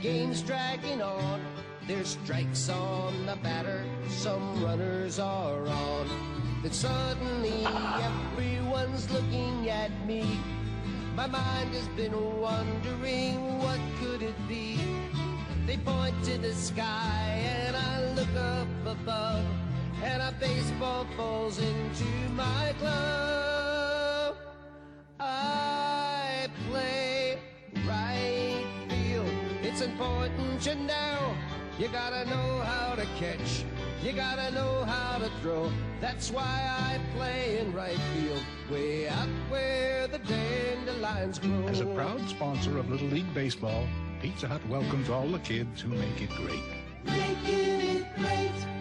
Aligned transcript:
game's 0.00 0.40
dragging 0.40 1.02
on. 1.02 1.40
There's 1.86 2.16
strikes 2.22 2.68
on 2.70 3.26
the 3.26 3.36
batter, 3.36 3.84
some 4.08 4.64
runners 4.64 5.18
are 5.18 5.66
on. 5.66 6.08
Then 6.62 6.72
suddenly 6.72 7.66
everyone's 7.66 9.10
looking 9.10 9.68
at 9.68 9.90
me. 10.06 10.24
My 11.14 11.26
mind 11.26 11.74
has 11.74 11.88
been 11.88 12.14
wondering 12.40 13.58
what 13.58 13.80
could 14.00 14.22
it 14.22 14.48
be. 14.48 14.78
They 15.66 15.76
point 15.76 16.14
to 16.24 16.38
the 16.38 16.54
sky 16.54 17.42
and 17.66 17.76
I 17.76 18.12
look 18.14 18.34
up 18.36 18.68
above, 18.86 19.44
and 20.02 20.22
a 20.22 20.34
baseball 20.40 21.06
falls 21.16 21.58
into 21.58 22.04
my 22.34 22.74
glove. 22.78 23.49
You 31.80 31.88
gotta 31.88 32.28
know 32.28 32.58
how 32.58 32.94
to 32.94 33.06
catch. 33.18 33.64
You 34.02 34.12
gotta 34.12 34.52
know 34.54 34.84
how 34.84 35.16
to 35.16 35.30
throw. 35.40 35.72
That's 35.98 36.30
why 36.30 36.42
I 36.42 37.00
play 37.16 37.58
in 37.58 37.72
right 37.72 37.96
field, 38.12 38.42
way 38.70 39.08
out 39.08 39.30
where 39.48 40.06
the 40.06 40.18
dandelions 40.18 41.38
grow. 41.38 41.68
As 41.68 41.80
a 41.80 41.86
proud 41.86 42.20
sponsor 42.28 42.76
of 42.76 42.90
Little 42.90 43.08
League 43.08 43.32
Baseball, 43.32 43.88
Pizza 44.20 44.46
Hut 44.46 44.60
welcomes 44.68 45.08
all 45.08 45.26
the 45.26 45.38
kids 45.38 45.80
who 45.80 45.88
make 45.88 46.20
it 46.20 46.28
great. 46.36 46.60
Making 47.06 47.80
it 47.80 48.06
great. 48.18 48.79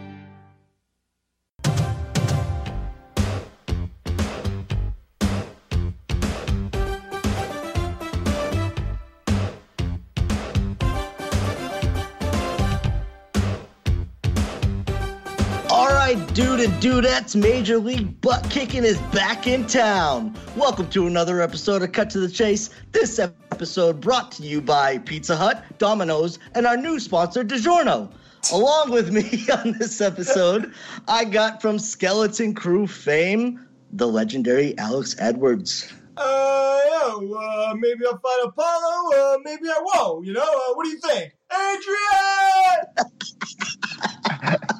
Dudettes, 16.79 17.35
Major 17.35 17.77
League 17.77 18.21
Butt 18.21 18.49
Kicking 18.49 18.85
is 18.85 18.97
back 19.11 19.47
in 19.47 19.67
town. 19.67 20.33
Welcome 20.55 20.89
to 20.91 21.07
another 21.07 21.41
episode 21.41 21.81
of 21.81 21.91
Cut 21.91 22.09
to 22.11 22.21
the 22.21 22.29
Chase. 22.29 22.69
This 22.93 23.19
episode 23.19 23.99
brought 23.99 24.31
to 24.33 24.43
you 24.43 24.61
by 24.61 24.99
Pizza 24.99 25.35
Hut, 25.35 25.61
Domino's, 25.77 26.39
and 26.55 26.65
our 26.65 26.77
new 26.77 26.97
sponsor, 27.01 27.43
DiGiorno. 27.43 28.09
Along 28.53 28.91
with 28.91 29.11
me 29.11 29.45
on 29.57 29.73
this 29.77 29.99
episode, 29.99 30.73
I 31.05 31.25
got 31.25 31.61
from 31.61 31.79
Skeleton 31.79 32.55
Crew 32.55 32.87
fame, 32.87 33.67
the 33.91 34.07
legendary 34.07 34.77
Alex 34.77 35.17
Edwards. 35.19 35.91
Uh, 36.15 36.79
yeah, 36.85 37.13
uh, 37.37 37.73
maybe 37.75 38.05
I'll 38.05 38.19
fight 38.19 38.41
Apollo, 38.45 39.11
uh, 39.17 39.37
maybe 39.43 39.67
I 39.67 39.81
won't, 39.83 40.25
you 40.25 40.31
know? 40.31 40.43
Uh, 40.43 40.73
what 40.75 40.85
do 40.85 40.91
you 40.91 40.99
think? 40.99 41.35
Adrian! 41.51 43.09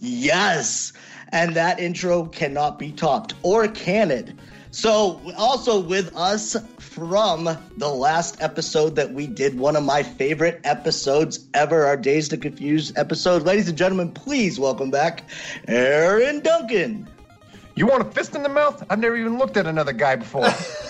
Yes. 0.00 0.92
And 1.32 1.54
that 1.54 1.78
intro 1.78 2.24
cannot 2.26 2.78
be 2.78 2.90
topped, 2.92 3.34
or 3.42 3.68
can 3.68 4.10
it? 4.10 4.32
So, 4.72 5.20
also 5.36 5.80
with 5.80 6.14
us 6.16 6.56
from 6.78 7.58
the 7.76 7.88
last 7.88 8.40
episode 8.40 8.94
that 8.96 9.12
we 9.12 9.26
did, 9.26 9.58
one 9.58 9.74
of 9.74 9.82
my 9.82 10.02
favorite 10.02 10.60
episodes 10.64 11.46
ever, 11.54 11.86
our 11.86 11.96
Dazed 11.96 12.32
and 12.32 12.42
Confused 12.42 12.96
episode. 12.96 13.42
Ladies 13.42 13.68
and 13.68 13.76
gentlemen, 13.76 14.12
please 14.12 14.60
welcome 14.60 14.90
back 14.90 15.24
Aaron 15.66 16.40
Duncan. 16.40 17.08
You 17.74 17.86
want 17.86 18.02
a 18.02 18.10
fist 18.10 18.34
in 18.34 18.42
the 18.42 18.48
mouth? 18.48 18.84
I've 18.90 18.98
never 18.98 19.16
even 19.16 19.38
looked 19.38 19.56
at 19.56 19.66
another 19.66 19.92
guy 19.92 20.16
before. 20.16 20.48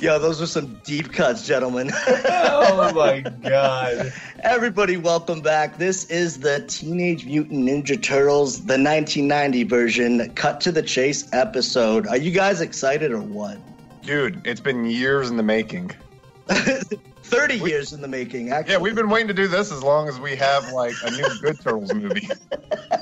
Yo, 0.00 0.18
those 0.18 0.40
were 0.40 0.46
some 0.46 0.74
deep 0.84 1.12
cuts, 1.12 1.46
gentlemen. 1.46 1.90
oh 2.06 2.92
my 2.94 3.20
god. 3.20 4.12
Everybody, 4.40 4.98
welcome 4.98 5.40
back. 5.40 5.78
This 5.78 6.04
is 6.10 6.40
the 6.40 6.64
Teenage 6.66 7.24
Mutant 7.24 7.66
Ninja 7.66 8.00
Turtles, 8.00 8.58
the 8.58 8.74
1990 8.74 9.62
version, 9.64 10.34
cut 10.34 10.60
to 10.62 10.72
the 10.72 10.82
chase 10.82 11.32
episode. 11.32 12.06
Are 12.06 12.16
you 12.16 12.30
guys 12.30 12.60
excited 12.60 13.10
or 13.10 13.20
what? 13.20 13.58
Dude, 14.02 14.46
it's 14.46 14.60
been 14.60 14.84
years 14.84 15.30
in 15.30 15.38
the 15.38 15.42
making. 15.42 15.92
30 16.48 17.58
years 17.58 17.94
in 17.94 18.02
the 18.02 18.08
making, 18.08 18.50
actually. 18.50 18.72
Yeah, 18.74 18.80
we've 18.80 18.94
been 18.94 19.08
waiting 19.08 19.28
to 19.28 19.34
do 19.34 19.48
this 19.48 19.72
as 19.72 19.82
long 19.82 20.08
as 20.08 20.20
we 20.20 20.36
have 20.36 20.72
like 20.72 20.94
a 21.04 21.10
new 21.10 21.26
Good 21.40 21.60
Turtles 21.60 21.94
movie. 21.94 22.28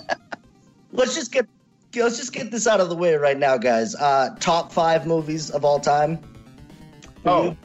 Let's 0.93 1.15
just 1.15 1.33
get 1.33 1.49
let's 1.97 2.17
just 2.17 2.33
get 2.33 2.51
this 2.51 2.67
out 2.67 2.81
of 2.81 2.89
the 2.89 2.95
way 2.97 3.15
right 3.15 3.37
now, 3.37 3.59
guys. 3.59 3.95
Uh, 3.95 4.35
top 4.41 4.73
five 4.73 5.07
movies 5.07 5.51
of 5.51 5.65
all 5.65 5.81
time. 5.81 6.19
Oh, 7.25 7.57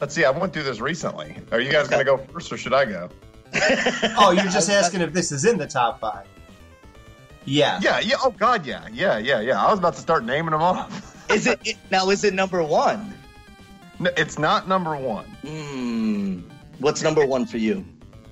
let's 0.00 0.14
see. 0.14 0.24
I 0.24 0.30
went 0.30 0.52
through 0.52 0.62
this 0.64 0.80
recently. 0.80 1.36
Are 1.50 1.60
you 1.60 1.70
guys 1.70 1.88
going 1.88 2.00
to 2.00 2.04
go 2.04 2.16
first 2.18 2.52
or 2.52 2.56
should 2.56 2.74
I 2.74 2.84
go? 2.84 3.08
Oh, 4.16 4.30
you're 4.30 4.44
just 4.44 4.70
asking 4.70 5.02
if 5.02 5.12
this 5.12 5.30
is 5.30 5.44
in 5.44 5.58
the 5.58 5.66
top 5.66 6.00
five. 6.00 6.26
Yeah. 7.44 7.80
Yeah, 7.82 7.98
yeah. 8.00 8.16
Oh, 8.22 8.30
God, 8.30 8.64
yeah. 8.64 8.86
Yeah, 8.92 9.18
yeah, 9.18 9.40
yeah. 9.40 9.62
I 9.62 9.70
was 9.70 9.78
about 9.78 9.94
to 9.94 10.00
start 10.00 10.24
naming 10.24 10.52
them 10.52 10.62
off. 10.62 11.08
Is 11.30 11.46
it, 11.46 11.60
it 11.64 11.76
now? 11.90 12.08
Is 12.10 12.24
it 12.24 12.34
number 12.34 12.62
one? 12.62 13.14
No, 13.98 14.10
it's 14.16 14.38
not 14.38 14.68
number 14.68 14.96
one. 14.96 15.24
Hmm. 15.46 16.40
What's 16.78 17.02
number 17.02 17.24
one 17.26 17.46
for 17.46 17.58
you? 17.58 17.84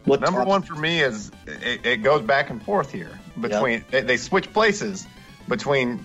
What 0.04 0.20
Number 0.20 0.40
top- 0.40 0.48
one 0.48 0.62
for 0.62 0.74
me 0.74 1.00
is 1.02 1.30
it, 1.46 1.84
it 1.84 1.96
goes 2.02 2.22
back 2.22 2.48
and 2.50 2.62
forth 2.62 2.90
here 2.90 3.18
between 3.38 3.84
they, 3.90 4.00
they 4.00 4.16
switch 4.16 4.50
places 4.52 5.06
between 5.46 6.04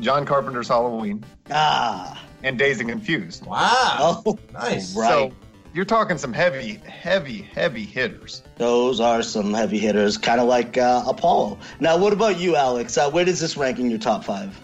John 0.00 0.26
Carpenter's 0.26 0.68
Halloween 0.68 1.24
Ah. 1.50 2.20
And 2.42 2.58
Dazed 2.58 2.80
and 2.80 2.88
Confused. 2.90 3.44
Wow. 3.46 4.22
Oh, 4.26 4.38
Nice. 4.52 4.94
right. 4.96 5.08
So 5.08 5.32
you're 5.74 5.84
talking 5.84 6.18
some 6.18 6.32
heavy, 6.32 6.74
heavy, 6.86 7.42
heavy 7.42 7.84
hitters. 7.84 8.42
Those 8.56 9.00
are 9.00 9.22
some 9.22 9.52
heavy 9.54 9.78
hitters, 9.78 10.16
kind 10.16 10.40
of 10.40 10.46
like 10.48 10.78
uh, 10.78 11.04
Apollo. 11.06 11.58
Now, 11.80 11.96
what 11.98 12.12
about 12.12 12.38
you, 12.38 12.56
Alex? 12.56 12.96
Uh, 12.96 13.10
where 13.10 13.24
does 13.24 13.40
this 13.40 13.56
rank 13.56 13.78
in 13.78 13.90
your 13.90 13.98
top 13.98 14.24
five? 14.24 14.58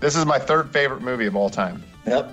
This 0.00 0.16
is 0.16 0.24
my 0.26 0.38
third 0.38 0.72
favorite 0.72 1.02
movie 1.02 1.26
of 1.26 1.36
all 1.36 1.50
time. 1.50 1.82
Yep. 2.06 2.32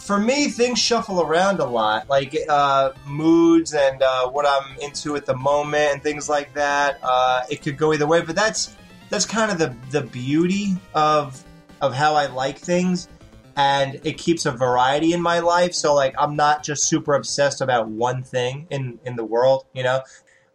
For 0.00 0.18
me, 0.20 0.48
things 0.48 0.78
shuffle 0.78 1.20
around 1.20 1.58
a 1.58 1.64
lot, 1.64 2.08
like 2.08 2.36
uh, 2.48 2.92
moods 3.06 3.74
and 3.74 4.00
uh, 4.02 4.28
what 4.28 4.46
I'm 4.46 4.78
into 4.78 5.16
at 5.16 5.26
the 5.26 5.34
moment 5.34 5.94
and 5.94 6.02
things 6.02 6.28
like 6.28 6.52
that. 6.54 7.00
Uh, 7.02 7.42
it 7.50 7.60
could 7.62 7.76
go 7.76 7.92
either 7.92 8.06
way, 8.06 8.20
but 8.20 8.36
that's 8.36 8.76
that's 9.08 9.24
kind 9.26 9.50
of 9.50 9.58
the 9.58 9.74
the 9.90 10.06
beauty 10.06 10.76
of 10.94 11.42
of 11.80 11.92
how 11.92 12.14
I 12.14 12.26
like 12.26 12.56
things, 12.58 13.08
and 13.56 14.00
it 14.04 14.18
keeps 14.18 14.46
a 14.46 14.52
variety 14.52 15.12
in 15.12 15.22
my 15.22 15.40
life. 15.40 15.74
So 15.74 15.94
like, 15.94 16.14
I'm 16.18 16.36
not 16.36 16.62
just 16.62 16.84
super 16.84 17.14
obsessed 17.14 17.60
about 17.60 17.88
one 17.88 18.22
thing 18.22 18.66
in 18.70 18.98
in 19.04 19.16
the 19.16 19.24
world, 19.24 19.66
you 19.72 19.82
know. 19.82 20.02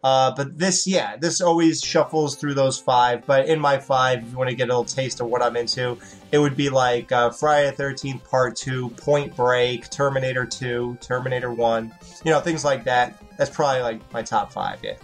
Uh, 0.04 0.34
but 0.34 0.58
this, 0.58 0.84
yeah, 0.86 1.16
this 1.16 1.40
always 1.40 1.80
shuffles 1.80 2.34
through 2.34 2.54
those 2.54 2.78
five. 2.78 3.24
But 3.24 3.46
in 3.46 3.60
my 3.60 3.78
five, 3.78 4.22
if 4.22 4.32
you 4.32 4.36
want 4.36 4.50
to 4.50 4.56
get 4.56 4.64
a 4.64 4.72
little 4.72 4.84
taste 4.84 5.20
of 5.20 5.28
what 5.28 5.42
I'm 5.42 5.56
into, 5.56 5.96
it 6.32 6.38
would 6.38 6.56
be 6.56 6.70
like 6.70 7.12
uh, 7.12 7.30
Friday 7.30 7.70
the 7.70 7.82
13th 7.82 8.24
Part 8.28 8.56
2, 8.56 8.90
Point 8.90 9.36
Break, 9.36 9.88
Terminator 9.90 10.44
2, 10.44 10.98
Terminator 11.00 11.52
1, 11.52 11.92
you 12.24 12.32
know, 12.32 12.40
things 12.40 12.64
like 12.64 12.82
that. 12.84 13.22
That's 13.38 13.50
probably 13.50 13.82
like 13.82 14.12
my 14.12 14.22
top 14.22 14.52
five, 14.52 14.80
yeah. 14.82 14.94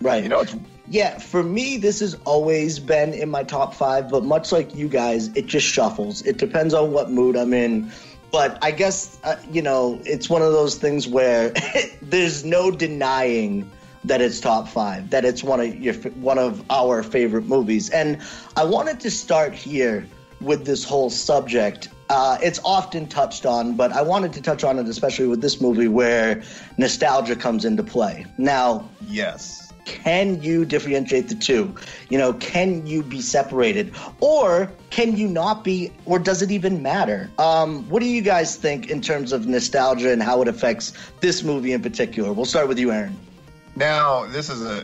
Right. 0.00 0.22
You 0.22 0.30
know, 0.30 0.40
it's 0.40 0.56
Yeah, 0.88 1.18
for 1.18 1.42
me, 1.42 1.78
this 1.78 2.00
has 2.00 2.14
always 2.24 2.78
been 2.78 3.12
in 3.12 3.28
my 3.28 3.42
top 3.42 3.74
five, 3.74 4.08
but 4.08 4.24
much 4.24 4.52
like 4.52 4.74
you 4.74 4.88
guys, 4.88 5.28
it 5.34 5.46
just 5.46 5.66
shuffles. 5.66 6.22
It 6.22 6.38
depends 6.38 6.74
on 6.74 6.92
what 6.92 7.10
mood 7.10 7.36
I'm 7.36 7.52
in. 7.52 7.90
But 8.30 8.58
I 8.62 8.70
guess, 8.70 9.18
uh, 9.24 9.36
you 9.50 9.62
know, 9.62 10.00
it's 10.04 10.28
one 10.28 10.42
of 10.42 10.52
those 10.52 10.76
things 10.76 11.08
where 11.08 11.52
there's 12.02 12.44
no 12.44 12.70
denying 12.70 13.70
that 14.04 14.20
it's 14.20 14.40
top 14.40 14.68
five, 14.68 15.10
that 15.10 15.24
it's 15.24 15.42
one 15.42 15.60
of 15.60 15.74
your 15.76 15.94
one 15.94 16.38
of 16.38 16.62
our 16.70 17.02
favorite 17.02 17.46
movies. 17.46 17.90
And 17.90 18.20
I 18.56 18.64
wanted 18.64 19.00
to 19.00 19.10
start 19.10 19.54
here 19.54 20.06
with 20.40 20.64
this 20.64 20.84
whole 20.84 21.10
subject. 21.10 21.88
Uh, 22.08 22.38
it's 22.40 22.60
often 22.64 23.08
touched 23.08 23.46
on, 23.46 23.74
but 23.74 23.90
I 23.90 24.02
wanted 24.02 24.32
to 24.34 24.42
touch 24.42 24.62
on 24.62 24.78
it 24.78 24.86
especially 24.86 25.26
with 25.26 25.40
this 25.40 25.60
movie 25.60 25.88
where 25.88 26.42
nostalgia 26.78 27.34
comes 27.34 27.64
into 27.64 27.82
play. 27.82 28.26
Now, 28.38 28.88
yes. 29.08 29.65
Can 29.86 30.42
you 30.42 30.64
differentiate 30.64 31.28
the 31.28 31.34
two? 31.34 31.74
You 32.10 32.18
know, 32.18 32.34
can 32.34 32.86
you 32.86 33.02
be 33.02 33.20
separated? 33.22 33.94
Or 34.20 34.70
can 34.90 35.16
you 35.16 35.28
not 35.28 35.64
be, 35.64 35.92
or 36.04 36.18
does 36.18 36.42
it 36.42 36.50
even 36.50 36.82
matter? 36.82 37.30
Um, 37.38 37.88
what 37.88 38.00
do 38.00 38.06
you 38.06 38.20
guys 38.20 38.56
think 38.56 38.90
in 38.90 39.00
terms 39.00 39.32
of 39.32 39.46
nostalgia 39.46 40.12
and 40.12 40.22
how 40.22 40.42
it 40.42 40.48
affects 40.48 40.92
this 41.20 41.42
movie 41.42 41.72
in 41.72 41.82
particular? 41.82 42.32
We'll 42.32 42.44
start 42.44 42.68
with 42.68 42.78
you, 42.78 42.92
Aaron. 42.92 43.16
Now 43.76 44.26
this 44.26 44.48
is 44.48 44.62
a 44.62 44.80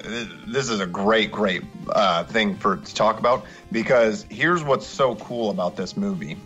this 0.47 0.69
is 0.69 0.81
a 0.81 0.87
great 0.87 1.33
great 1.33 1.63
uh, 1.89 2.25
thing 2.25 2.55
for 2.57 2.77
to 2.77 2.95
talk 2.95 3.19
about 3.19 3.47
because 3.73 4.27
here's 4.29 4.63
what's 4.63 4.87
so 4.87 5.15
cool 5.17 5.49
about 5.49 5.77
this 5.77 5.97
movie. 5.97 6.37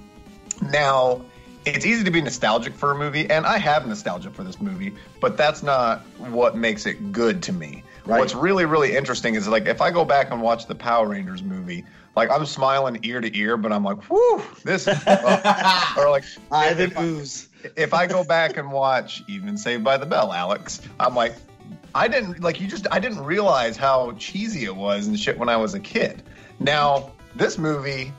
Now 0.63 1.23
it's 1.67 1.85
easy 1.85 2.05
to 2.05 2.11
be 2.11 2.21
nostalgic 2.23 2.75
for 2.75 2.93
a 2.93 2.95
movie, 2.95 3.29
and 3.29 3.45
I 3.47 3.59
have 3.59 3.87
nostalgia 3.87 4.31
for 4.31 4.45
this 4.45 4.61
movie, 4.61 4.95
but 5.21 5.37
that's 5.37 5.63
not 5.63 6.01
what 6.19 6.57
makes 6.57 6.87
it 6.87 7.13
good 7.13 7.43
to 7.45 7.53
me. 7.53 7.83
Right. 8.05 8.21
What's 8.21 8.35
really 8.35 8.65
really 8.67 8.97
interesting 8.97 9.35
is 9.35 9.49
like 9.49 9.67
if 9.67 9.81
I 9.81 9.91
go 9.91 10.05
back 10.05 10.31
and 10.31 10.41
watch 10.41 10.67
the 10.67 10.75
Power 10.77 11.09
Rangers 11.09 11.43
movie, 11.43 11.85
like 12.15 12.31
I'm 12.31 12.47
smiling 12.47 13.01
ear 13.03 13.21
to 13.21 13.37
ear, 13.37 13.57
but 13.57 13.73
I'm 13.73 13.83
like, 13.83 14.01
whew, 14.05 14.43
this, 14.65 14.87
is, 14.87 14.97
or 15.07 16.11
like 16.11 16.25
I 16.53 16.75
if, 16.79 16.97
I- 16.97 17.03
Ooze. 17.03 17.49
if 17.77 17.93
I 17.93 18.07
go 18.07 18.23
back 18.23 18.57
and 18.59 18.71
watch 18.71 19.25
even 19.27 19.59
Saved 19.59 19.83
by 19.83 19.97
the 19.97 20.07
Bell, 20.07 20.33
Alex, 20.33 20.81
I'm 21.01 21.17
like, 21.17 21.35
I 21.97 22.07
didn't 22.07 22.41
like 22.41 22.61
you 22.61 22.69
just 22.69 22.87
I 22.93 23.01
didn't 23.01 23.25
realize 23.25 23.77
how 23.77 24.13
cheesy 24.19 24.65
it 24.65 24.77
was 24.77 25.09
and 25.09 25.19
shit 25.19 25.37
when 25.37 25.49
I 25.49 25.57
was 25.57 25.75
a 25.75 25.81
kid. 25.81 26.23
Now 26.61 27.11
this 27.35 27.59
movie, 27.59 28.13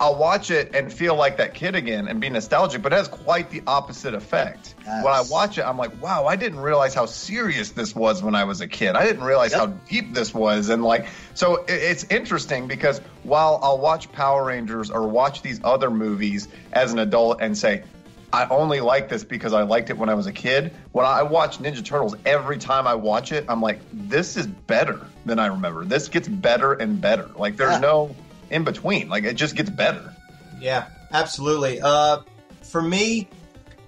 I'll 0.00 0.16
watch 0.16 0.50
it 0.50 0.74
and 0.74 0.92
feel 0.92 1.14
like 1.14 1.36
that 1.36 1.54
kid 1.54 1.74
again 1.76 2.08
and 2.08 2.20
be 2.20 2.28
nostalgic, 2.28 2.82
but 2.82 2.92
it 2.92 2.96
has 2.96 3.08
quite 3.08 3.50
the 3.50 3.62
opposite 3.66 4.12
effect. 4.14 4.74
Yes. 4.84 5.04
When 5.04 5.12
I 5.14 5.22
watch 5.30 5.56
it, 5.56 5.62
I'm 5.62 5.78
like, 5.78 6.02
wow, 6.02 6.26
I 6.26 6.36
didn't 6.36 6.60
realize 6.60 6.94
how 6.94 7.06
serious 7.06 7.70
this 7.70 7.94
was 7.94 8.22
when 8.22 8.34
I 8.34 8.44
was 8.44 8.60
a 8.60 8.66
kid. 8.66 8.96
I 8.96 9.04
didn't 9.06 9.22
realize 9.24 9.52
Yep. 9.52 9.60
how 9.60 9.66
deep 9.88 10.12
this 10.12 10.34
was, 10.34 10.68
and 10.68 10.82
like, 10.82 11.06
so 11.34 11.64
it's 11.68 12.04
interesting 12.04 12.66
because 12.66 13.00
while 13.22 13.60
I'll 13.62 13.78
watch 13.78 14.10
Power 14.12 14.44
Rangers 14.44 14.90
or 14.90 15.06
watch 15.06 15.42
these 15.42 15.60
other 15.64 15.90
movies 15.90 16.48
as 16.72 16.92
an 16.92 16.98
adult 16.98 17.38
and 17.40 17.56
say. 17.56 17.84
I 18.32 18.46
only 18.48 18.80
like 18.80 19.08
this 19.08 19.22
because 19.22 19.52
I 19.52 19.62
liked 19.62 19.90
it 19.90 19.96
when 19.96 20.08
I 20.08 20.14
was 20.14 20.26
a 20.26 20.32
kid. 20.32 20.72
When 20.90 21.06
I 21.06 21.22
watch 21.22 21.58
Ninja 21.60 21.84
Turtles, 21.84 22.16
every 22.26 22.58
time 22.58 22.88
I 22.88 22.96
watch 22.96 23.30
it, 23.30 23.44
I'm 23.48 23.60
like, 23.60 23.78
this 23.92 24.36
is 24.36 24.44
better 24.48 25.06
than 25.24 25.38
I 25.38 25.46
remember. 25.46 25.84
This 25.84 26.08
gets 26.08 26.26
better 26.26 26.72
and 26.72 27.00
better. 27.00 27.30
Like 27.36 27.56
there's 27.56 27.74
Yeah. 27.74 27.78
no 27.78 28.16
in 28.54 28.64
between. 28.64 29.08
Like 29.08 29.24
it 29.24 29.34
just 29.34 29.56
gets 29.56 29.68
better. 29.68 30.14
Yeah, 30.60 30.86
absolutely. 31.12 31.80
Uh, 31.82 32.20
for 32.62 32.80
me, 32.80 33.28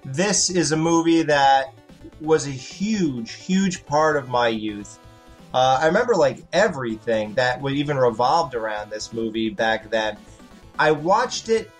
this 0.03 0.49
is 0.49 0.71
a 0.73 0.77
movie 0.77 1.23
that 1.23 1.73
was 2.21 2.45
a 2.47 2.51
huge, 2.51 3.33
huge 3.33 3.85
part 3.85 4.17
of 4.17 4.27
my 4.27 4.49
youth. 4.49 4.99
Uh, 5.53 5.79
I 5.81 5.87
remember 5.87 6.13
like 6.13 6.43
everything 6.51 7.33
that 7.35 7.61
was 7.61 7.73
even 7.73 7.97
revolved 7.97 8.53
around 8.53 8.91
this 8.91 9.13
movie 9.13 9.49
back 9.49 9.89
then. 9.89 10.17
I 10.77 10.91
watched 10.91 11.49
it, 11.49 11.71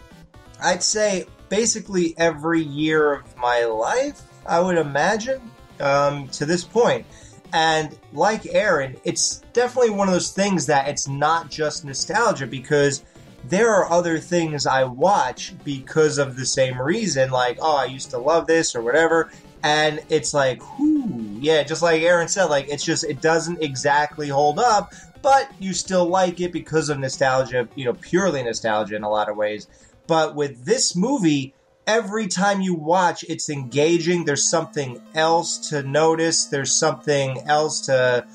I'd 0.62 0.82
say, 0.82 1.26
basically 1.50 2.16
every 2.18 2.62
year 2.62 3.14
of 3.14 3.38
my 3.38 3.66
life, 3.66 4.22
I 4.46 4.60
would 4.60 4.78
imagine, 4.78 5.42
um, 5.80 6.30
to 6.30 6.46
this 6.46 6.64
point. 6.64 7.06
And 7.54 7.98
like 8.14 8.46
Aaron, 8.48 8.98
it's 9.04 9.38
definitely 9.54 9.92
one 9.92 10.08
of 10.08 10.14
those 10.14 10.32
things 10.32 10.66
that 10.66 10.88
it's 10.88 11.08
not 11.08 11.50
just 11.50 11.86
nostalgia 11.86 12.48
because 12.48 13.04
there 13.46 13.74
are 13.74 13.92
other 13.92 14.20
things 14.20 14.66
I 14.66 14.84
watch 14.84 15.54
because 15.64 16.18
of 16.18 16.36
the 16.36 16.46
same 16.46 16.82
reason, 16.82 17.32
like, 17.32 17.58
oh, 17.62 17.78
I 17.78 17.86
used 17.86 18.10
to 18.12 18.18
love 18.18 18.48
this 18.48 18.76
or 18.76 18.82
whatever. 18.82 19.32
And 19.64 20.02
it's 20.10 20.34
like, 20.34 20.62
whoo, 20.78 21.38
yeah, 21.40 21.64
just 21.64 21.82
like 21.82 22.02
Aaron 22.02 22.28
said, 22.28 22.46
like, 22.46 22.68
it's 22.70 22.84
just, 22.84 23.04
it 23.04 23.22
doesn't 23.22 23.64
exactly 23.64 24.28
hold 24.28 24.60
up, 24.60 24.94
but 25.22 25.50
you 25.60 25.74
still 25.74 26.06
like 26.06 26.42
it 26.42 26.52
because 26.52 26.90
of 26.90 27.00
nostalgia, 27.00 27.68
you 27.76 27.86
know, 27.86 27.94
purely 27.94 28.44
nostalgia 28.44 28.96
in 28.96 29.04
a 29.04 29.10
lot 29.10 29.30
of 29.30 29.38
ways. 29.38 29.68
But 30.08 30.36
with 30.36 30.64
this 30.66 30.96
movie, 30.96 31.54
every 31.88 32.28
time 32.28 32.62
you 32.62 32.76
watch, 32.76 33.24
it's 33.28 33.50
engaging. 33.50 34.26
There's 34.26 34.48
something 34.48 35.02
else 35.16 35.70
to 35.70 35.82
notice, 35.84 36.46
there's 36.46 36.74
something 36.74 37.40
else 37.48 37.82
to 37.82 38.28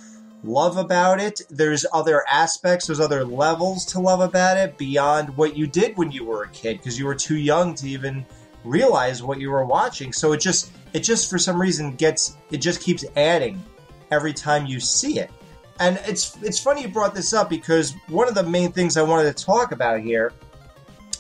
love 0.43 0.79
about 0.79 1.21
it. 1.21 1.43
There's 1.51 1.87
other 1.93 2.25
aspects, 2.29 2.87
there's 2.87 2.99
other 2.99 3.25
levels 3.25 3.85
to 3.87 4.01
love 4.01 4.21
about 4.21 4.57
it 4.57 4.77
beyond 4.79 5.37
what 5.37 5.57
you 5.57 5.67
did 5.67 5.97
when 5.97 6.11
you 6.11 6.25
were 6.25 6.45
a 6.45 6.49
kid 6.49 6.79
because 6.79 6.99
you 6.99 7.05
were 7.05 7.15
too 7.15 7.37
young 7.37 7.75
to 7.77 7.89
even 7.89 8.27
realize 8.65 9.23
what 9.23 9.39
you 9.39 9.51
were 9.51 9.65
watching. 9.65 10.13
So 10.13 10.33
it 10.33 10.41
just 10.41 10.73
it 10.95 11.01
just 11.01 11.31
for 11.31 11.39
some 11.39 11.61
reason 11.61 11.95
gets 11.95 12.37
it 12.51 12.59
just 12.59 12.81
keeps 12.81 13.05
adding 13.17 13.63
every 14.11 14.33
time 14.33 14.67
you 14.67 14.81
see 14.81 15.19
it. 15.19 15.31
And 15.79 16.01
it's 16.07 16.41
it's 16.43 16.59
funny 16.59 16.83
you 16.83 16.89
brought 16.89 17.15
this 17.15 17.33
up 17.33 17.51
because 17.51 17.95
one 18.09 18.29
of 18.29 18.35
the 18.35 18.43
main 18.43 18.73
things 18.73 18.97
I 18.97 19.03
wanted 19.03 19.37
to 19.37 19.45
talk 19.45 19.73
about 19.73 20.01
here, 20.01 20.33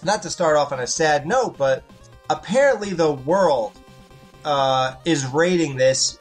not 0.05 0.23
to 0.23 0.31
start 0.31 0.56
off 0.56 0.73
on 0.73 0.81
a 0.81 0.87
sad 0.87 1.26
note, 1.26 1.56
but 1.56 1.85
apparently 2.32 2.90
the 2.90 3.12
world 3.12 3.73
uh, 4.44 4.94
is 5.05 5.26
rating 5.26 5.76
this 5.76 6.19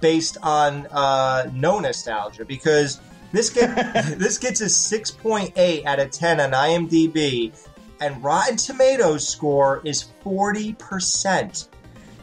based 0.00 0.36
on 0.42 0.86
uh, 0.88 1.50
no 1.54 1.80
nostalgia 1.80 2.44
because 2.44 3.00
this 3.32 3.50
get 3.50 3.74
this 4.18 4.38
gets 4.38 4.60
a 4.60 4.66
6.8 4.66 5.84
out 5.84 5.98
of 5.98 6.10
10 6.10 6.40
on 6.40 6.50
IMDb 6.52 7.52
and 8.00 8.22
Rotten 8.22 8.56
Tomatoes 8.56 9.28
score 9.28 9.80
is 9.84 10.06
40% 10.24 11.68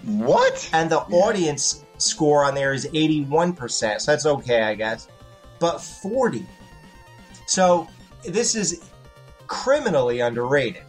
What? 0.03 0.69
and 0.73 0.89
the 0.89 0.99
audience 0.99 1.83
score 1.97 2.45
on 2.45 2.55
there 2.55 2.73
is 2.73 2.85
81%. 2.87 3.99
So 4.01 4.11
that's 4.11 4.25
okay, 4.25 4.63
I 4.63 4.75
guess. 4.75 5.07
But 5.59 5.79
40. 5.79 6.45
So 7.47 7.87
this 8.23 8.55
is 8.55 8.89
criminally 9.47 10.21
underrated. 10.21 10.83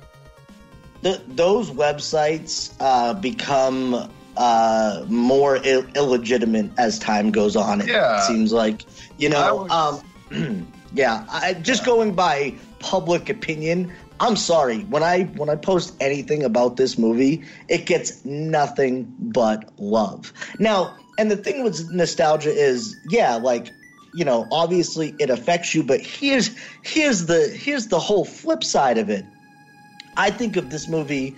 Th- 1.03 1.21
those 1.29 1.71
websites 1.71 2.73
uh, 2.81 3.15
become 3.15 4.11
uh, 4.37 5.05
more 5.09 5.59
Ill- 5.65 5.87
illegitimate 5.95 6.71
as 6.79 6.99
time 6.99 7.31
goes 7.31 7.57
on. 7.57 7.81
It 7.81 7.89
Yeah. 7.89 8.21
seems 8.21 8.53
like 8.53 8.85
you 9.19 9.29
I 9.29 9.33
know. 9.33 9.57
was- 9.69 10.03
Um, 10.31 10.67
yeah, 10.95 11.25
I, 11.31 11.55
just 11.55 11.85
going 11.85 12.13
by 12.15 12.55
public 12.81 13.29
opinion. 13.29 13.93
I'm 14.19 14.37
sorry 14.37 14.81
when 14.85 15.03
I 15.03 15.25
when 15.37 15.49
I 15.51 15.57
post 15.57 15.95
anything 16.01 16.43
about 16.43 16.77
this 16.77 16.97
movie, 16.99 17.45
it 17.69 17.85
gets 17.87 18.25
nothing 18.25 19.13
but 19.19 19.69
love. 19.79 20.33
Now, 20.59 20.95
and 21.19 21.31
the 21.31 21.37
thing 21.37 21.63
with 21.63 21.91
nostalgia 21.91 22.51
is, 22.51 22.97
yeah, 23.09 23.35
like 23.37 23.71
you 24.15 24.25
know, 24.25 24.47
obviously 24.51 25.15
it 25.19 25.29
affects 25.29 25.75
you, 25.75 25.83
but 25.83 26.01
here's 26.01 26.51
here's 26.83 27.27
the 27.27 27.49
here's 27.55 27.89
the 27.89 27.99
whole 27.99 28.25
flip 28.25 28.65
side 28.65 28.97
of 28.97 29.11
it. 29.11 29.25
I 30.17 30.31
think 30.31 30.57
of 30.57 30.71
this 30.71 30.89
movie 30.89 31.37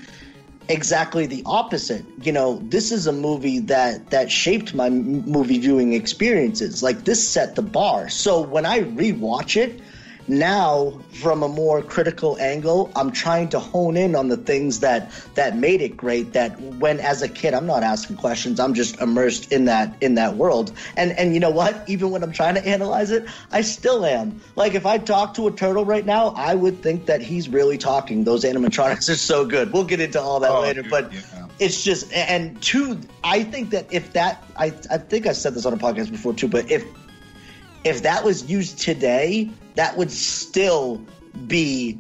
exactly 0.69 1.27
the 1.27 1.43
opposite. 1.47 2.05
You 2.23 2.33
know, 2.33 2.59
this 2.65 2.93
is 2.93 3.07
a 3.07 3.13
movie 3.13 3.59
that 3.61 4.11
that 4.11 4.31
shaped 4.31 4.75
my 4.75 4.91
movie 4.91 5.59
viewing 5.59 5.93
experiences. 5.95 6.83
Like 6.83 7.05
this 7.05 7.27
set 7.27 7.57
the 7.57 7.63
bar. 7.63 8.09
So 8.09 8.41
when 8.41 8.67
I 8.67 8.81
rewatch 8.81 9.57
it 9.57 9.81
now 10.29 11.01
from 11.21 11.43
a 11.43 11.49
more 11.49 11.83
critical 11.83 12.37
angle, 12.39 12.91
I'm 12.97 13.11
trying 13.13 13.49
to 13.51 13.59
hone 13.59 13.97
in 13.97 14.15
on 14.15 14.29
the 14.29 14.37
things 14.37 14.81
that 14.81 15.11
that 15.35 15.57
made 15.57 15.81
it 15.81 15.97
great 15.97 16.33
that 16.35 16.61
when 16.61 17.01
as 17.01 17.23
a 17.23 17.29
kid 17.29 17.55
I'm 17.55 17.67
not 17.67 17.83
asking 17.83 18.17
questions, 18.17 18.61
I'm 18.61 18.75
just 18.75 19.01
immersed 19.01 19.53
in 19.53 19.65
that 19.67 19.95
in 20.01 20.15
that 20.17 20.37
world. 20.37 20.73
And 20.97 21.13
and 21.13 21.35
you 21.35 21.41
know 21.41 21.51
what? 21.51 21.89
Even 21.89 22.11
when 22.11 22.23
I'm 22.23 22.32
trying 22.32 22.55
to 22.55 22.67
analyze 22.67 23.11
it, 23.11 23.27
I 23.51 23.63
still 23.63 24.05
am. 24.05 24.41
Like 24.56 24.75
if 24.75 24.87
I 24.87 24.99
talk 24.99 25.35
to 25.35 25.49
a 25.49 25.51
turtle 25.53 25.85
right 25.85 26.05
now, 26.05 26.29
I 26.37 26.55
would 26.55 26.82
think 26.82 27.06
that 27.06 27.20
he's 27.23 27.49
really 27.49 27.79
talking. 27.79 28.25
Those 28.25 28.44
animatronics 28.44 29.08
are 29.08 29.17
so 29.17 29.47
good. 29.47 29.73
We'll 29.73 29.85
get 29.85 30.01
into 30.01 30.20
all 30.20 30.41
that 30.41 30.51
Oh, 30.51 30.61
later, 30.61 30.82
dude, 30.82 30.91
but 30.91 31.13
yeah. 31.13 31.47
it's 31.58 31.82
just 31.85 32.13
and 32.13 32.61
two 32.63 32.99
i 33.25 33.43
think 33.43 33.70
that 33.70 33.87
if 33.93 34.13
that 34.13 34.43
i 34.56 34.67
i 34.91 34.99
think 34.99 35.27
i 35.27 35.32
said 35.32 35.55
this 35.55 35.67
on 35.67 35.73
a 35.73 35.77
podcast 35.77 36.11
before 36.11 36.32
too 36.32 36.49
but 36.49 36.70
if 36.70 36.85
if 37.85 38.03
that 38.03 38.25
was 38.25 38.51
used 38.51 38.79
today 38.79 39.51
that 39.75 39.97
would 39.97 40.11
still 40.11 41.03
be 41.47 41.99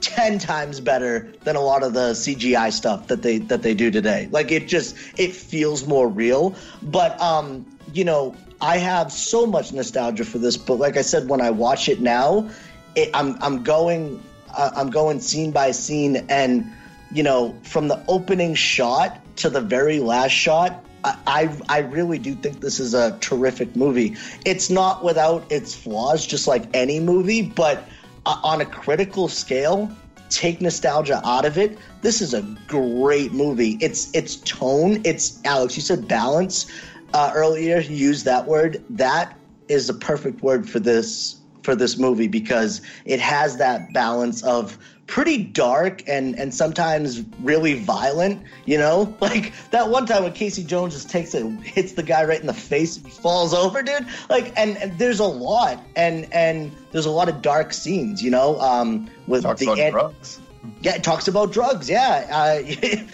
10 0.00 0.38
times 0.38 0.80
better 0.80 1.32
than 1.44 1.56
a 1.56 1.60
lot 1.60 1.82
of 1.82 1.94
the 1.94 2.10
cgi 2.12 2.72
stuff 2.72 3.06
that 3.06 3.22
they 3.22 3.38
that 3.38 3.62
they 3.62 3.72
do 3.72 3.90
today. 3.90 4.28
Like 4.30 4.50
it 4.50 4.66
just 4.66 4.96
it 5.16 5.32
feels 5.32 5.86
more 5.86 6.08
real. 6.08 6.54
But 6.82 7.20
um 7.20 7.66
you 7.92 8.04
know 8.04 8.34
i 8.60 8.78
have 8.78 9.10
so 9.10 9.44
much 9.44 9.72
nostalgia 9.72 10.24
for 10.24 10.38
this 10.38 10.56
but 10.56 10.74
like 10.74 10.96
i 10.96 11.02
said 11.02 11.28
when 11.28 11.40
i 11.40 11.50
watch 11.50 11.88
it 11.88 12.00
now 12.00 12.48
it, 12.94 13.10
i'm 13.12 13.36
i'm 13.42 13.64
going 13.64 14.22
uh, 14.56 14.70
i'm 14.76 14.88
going 14.88 15.18
scene 15.20 15.50
by 15.50 15.72
scene 15.72 16.24
and 16.28 16.72
you 17.12 17.22
know, 17.22 17.54
from 17.62 17.88
the 17.88 18.02
opening 18.08 18.54
shot 18.54 19.20
to 19.36 19.50
the 19.50 19.60
very 19.60 19.98
last 19.98 20.32
shot, 20.32 20.84
I, 21.04 21.56
I 21.68 21.78
really 21.78 22.18
do 22.18 22.34
think 22.34 22.60
this 22.60 22.78
is 22.78 22.94
a 22.94 23.18
terrific 23.18 23.74
movie. 23.74 24.16
It's 24.44 24.70
not 24.70 25.02
without 25.02 25.50
its 25.50 25.74
flaws, 25.74 26.26
just 26.26 26.46
like 26.46 26.64
any 26.74 27.00
movie, 27.00 27.42
but 27.42 27.88
uh, 28.26 28.40
on 28.44 28.60
a 28.60 28.66
critical 28.66 29.28
scale, 29.28 29.90
take 30.28 30.60
nostalgia 30.60 31.20
out 31.24 31.44
of 31.44 31.58
it. 31.58 31.78
This 32.02 32.20
is 32.20 32.34
a 32.34 32.42
great 32.68 33.32
movie. 33.32 33.78
It's 33.80 34.10
its 34.14 34.36
tone. 34.36 35.00
It's 35.04 35.40
Alex. 35.44 35.76
You 35.76 35.82
said 35.82 36.08
balance 36.08 36.70
uh, 37.14 37.32
earlier. 37.34 37.80
You 37.80 37.96
used 37.96 38.24
that 38.24 38.46
word. 38.46 38.82
That 38.90 39.36
is 39.68 39.86
the 39.86 39.94
perfect 39.94 40.42
word 40.42 40.68
for 40.68 40.80
this 40.80 41.38
for 41.62 41.76
this 41.76 41.96
movie 41.96 42.26
because 42.26 42.82
it 43.04 43.20
has 43.20 43.56
that 43.58 43.92
balance 43.92 44.42
of 44.42 44.76
pretty 45.12 45.36
dark 45.44 46.02
and 46.08 46.34
and 46.38 46.54
sometimes 46.54 47.22
really 47.42 47.74
violent 47.74 48.42
you 48.64 48.78
know 48.78 49.14
like 49.20 49.52
that 49.70 49.90
one 49.90 50.06
time 50.06 50.22
when 50.22 50.32
casey 50.32 50.64
jones 50.64 50.94
just 50.94 51.10
takes 51.10 51.34
it 51.34 51.44
hits 51.60 51.92
the 51.92 52.02
guy 52.02 52.24
right 52.24 52.40
in 52.40 52.46
the 52.46 52.54
face 52.54 52.96
and 52.96 53.04
he 53.04 53.12
falls 53.12 53.52
over 53.52 53.82
dude 53.82 54.06
like 54.30 54.54
and, 54.56 54.78
and 54.78 54.98
there's 54.98 55.20
a 55.20 55.24
lot 55.24 55.78
and 55.96 56.26
and 56.32 56.74
there's 56.92 57.04
a 57.04 57.10
lot 57.10 57.28
of 57.28 57.42
dark 57.42 57.74
scenes 57.74 58.22
you 58.22 58.30
know 58.30 58.58
um 58.60 59.06
with 59.26 59.42
Talks 59.42 59.60
the 59.60 59.66
about 59.66 59.78
an- 59.80 59.92
drugs. 59.92 60.40
yeah, 60.80 60.94
it 60.94 61.02
talks 61.04 61.28
about 61.28 61.52
drugs. 61.52 61.90
Yeah, 61.90 62.26
uh, 62.30 62.62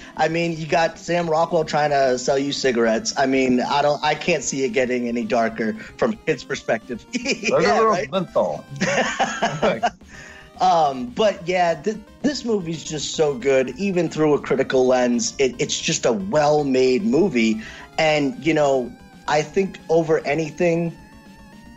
I 0.19 0.29
mean, 0.29 0.57
you 0.59 0.67
got 0.67 0.99
Sam 0.99 1.29
Rockwell 1.29 1.65
trying 1.65 1.91
to 1.91 2.19
sell 2.19 2.39
you 2.39 2.53
cigarettes. 2.53 3.15
I 3.17 3.25
mean, 3.25 3.61
I 3.63 3.81
don't, 3.81 4.03
I 4.05 4.15
can't 4.15 4.45
see 4.45 4.65
it 4.65 4.71
getting 4.75 5.09
any 5.09 5.25
darker 5.25 5.73
from 5.97 6.19
his 6.27 6.45
perspective. 6.45 7.07
There's 7.13 7.43
yeah, 7.51 7.59
a 7.59 7.59
little 7.59 7.87
right? 7.87 8.11
menthol. 8.13 8.65
Um, 10.61 11.07
but 11.07 11.47
yeah, 11.47 11.75
th- 11.75 11.97
this 12.23 12.45
movie's 12.45 12.83
just 12.83 13.15
so 13.15 13.35
good, 13.35 13.71
even 13.77 14.09
through 14.09 14.35
a 14.35 14.41
critical 14.41 14.87
lens. 14.87 15.35
It, 15.39 15.55
it's 15.59 15.79
just 15.79 16.05
a 16.05 16.13
well-made 16.13 17.05
movie, 17.05 17.63
and 17.97 18.45
you 18.45 18.55
know, 18.55 18.93
I 19.29 19.43
think 19.43 19.79
over 19.89 20.19
anything, 20.27 20.97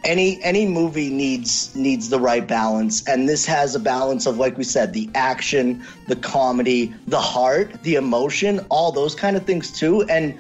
any 0.03 0.41
any 0.43 0.65
movie 0.65 1.11
needs 1.11 1.75
needs 1.75 2.09
the 2.09 2.19
right 2.19 2.47
balance, 2.47 3.07
and 3.07 3.29
this 3.29 3.45
has 3.45 3.75
a 3.75 3.79
balance 3.79 4.25
of, 4.25 4.38
like 4.38 4.57
we 4.57 4.63
said, 4.63 4.93
the 4.93 5.09
action, 5.13 5.85
the 6.07 6.15
comedy, 6.15 6.93
the 7.07 7.19
heart, 7.19 7.83
the 7.83 7.95
emotion, 7.95 8.65
all 8.69 8.91
those 8.91 9.13
kind 9.15 9.35
of 9.38 9.45
things 9.45 9.71
too, 9.71 10.03
and. 10.03 10.38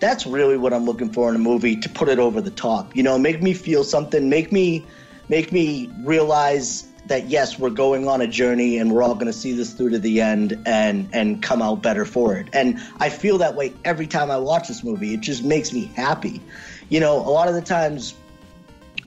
That's 0.00 0.26
really 0.26 0.56
what 0.56 0.72
I'm 0.72 0.84
looking 0.84 1.12
for 1.12 1.28
in 1.28 1.36
a 1.36 1.38
movie 1.38 1.76
to 1.76 1.88
put 1.88 2.08
it 2.08 2.18
over 2.18 2.40
the 2.40 2.50
top. 2.50 2.96
You 2.96 3.04
know, 3.04 3.16
make 3.16 3.40
me 3.40 3.54
feel 3.54 3.84
something, 3.84 4.28
make 4.28 4.50
me 4.50 4.84
make 5.28 5.52
me 5.52 5.88
realize 6.02 6.91
that 7.06 7.28
yes, 7.28 7.58
we're 7.58 7.70
going 7.70 8.06
on 8.06 8.20
a 8.20 8.26
journey 8.26 8.78
and 8.78 8.92
we're 8.92 9.02
all 9.02 9.14
going 9.14 9.26
to 9.26 9.32
see 9.32 9.52
this 9.52 9.72
through 9.72 9.90
to 9.90 9.98
the 9.98 10.20
end 10.20 10.62
and 10.66 11.08
and 11.12 11.42
come 11.42 11.60
out 11.60 11.82
better 11.82 12.04
for 12.04 12.36
it. 12.36 12.48
And 12.52 12.80
I 12.98 13.08
feel 13.08 13.38
that 13.38 13.54
way 13.54 13.72
every 13.84 14.06
time 14.06 14.30
I 14.30 14.38
watch 14.38 14.68
this 14.68 14.84
movie. 14.84 15.14
It 15.14 15.20
just 15.20 15.44
makes 15.44 15.72
me 15.72 15.86
happy. 15.96 16.40
You 16.88 17.00
know, 17.00 17.16
a 17.16 17.30
lot 17.30 17.48
of 17.48 17.54
the 17.54 17.62
times 17.62 18.14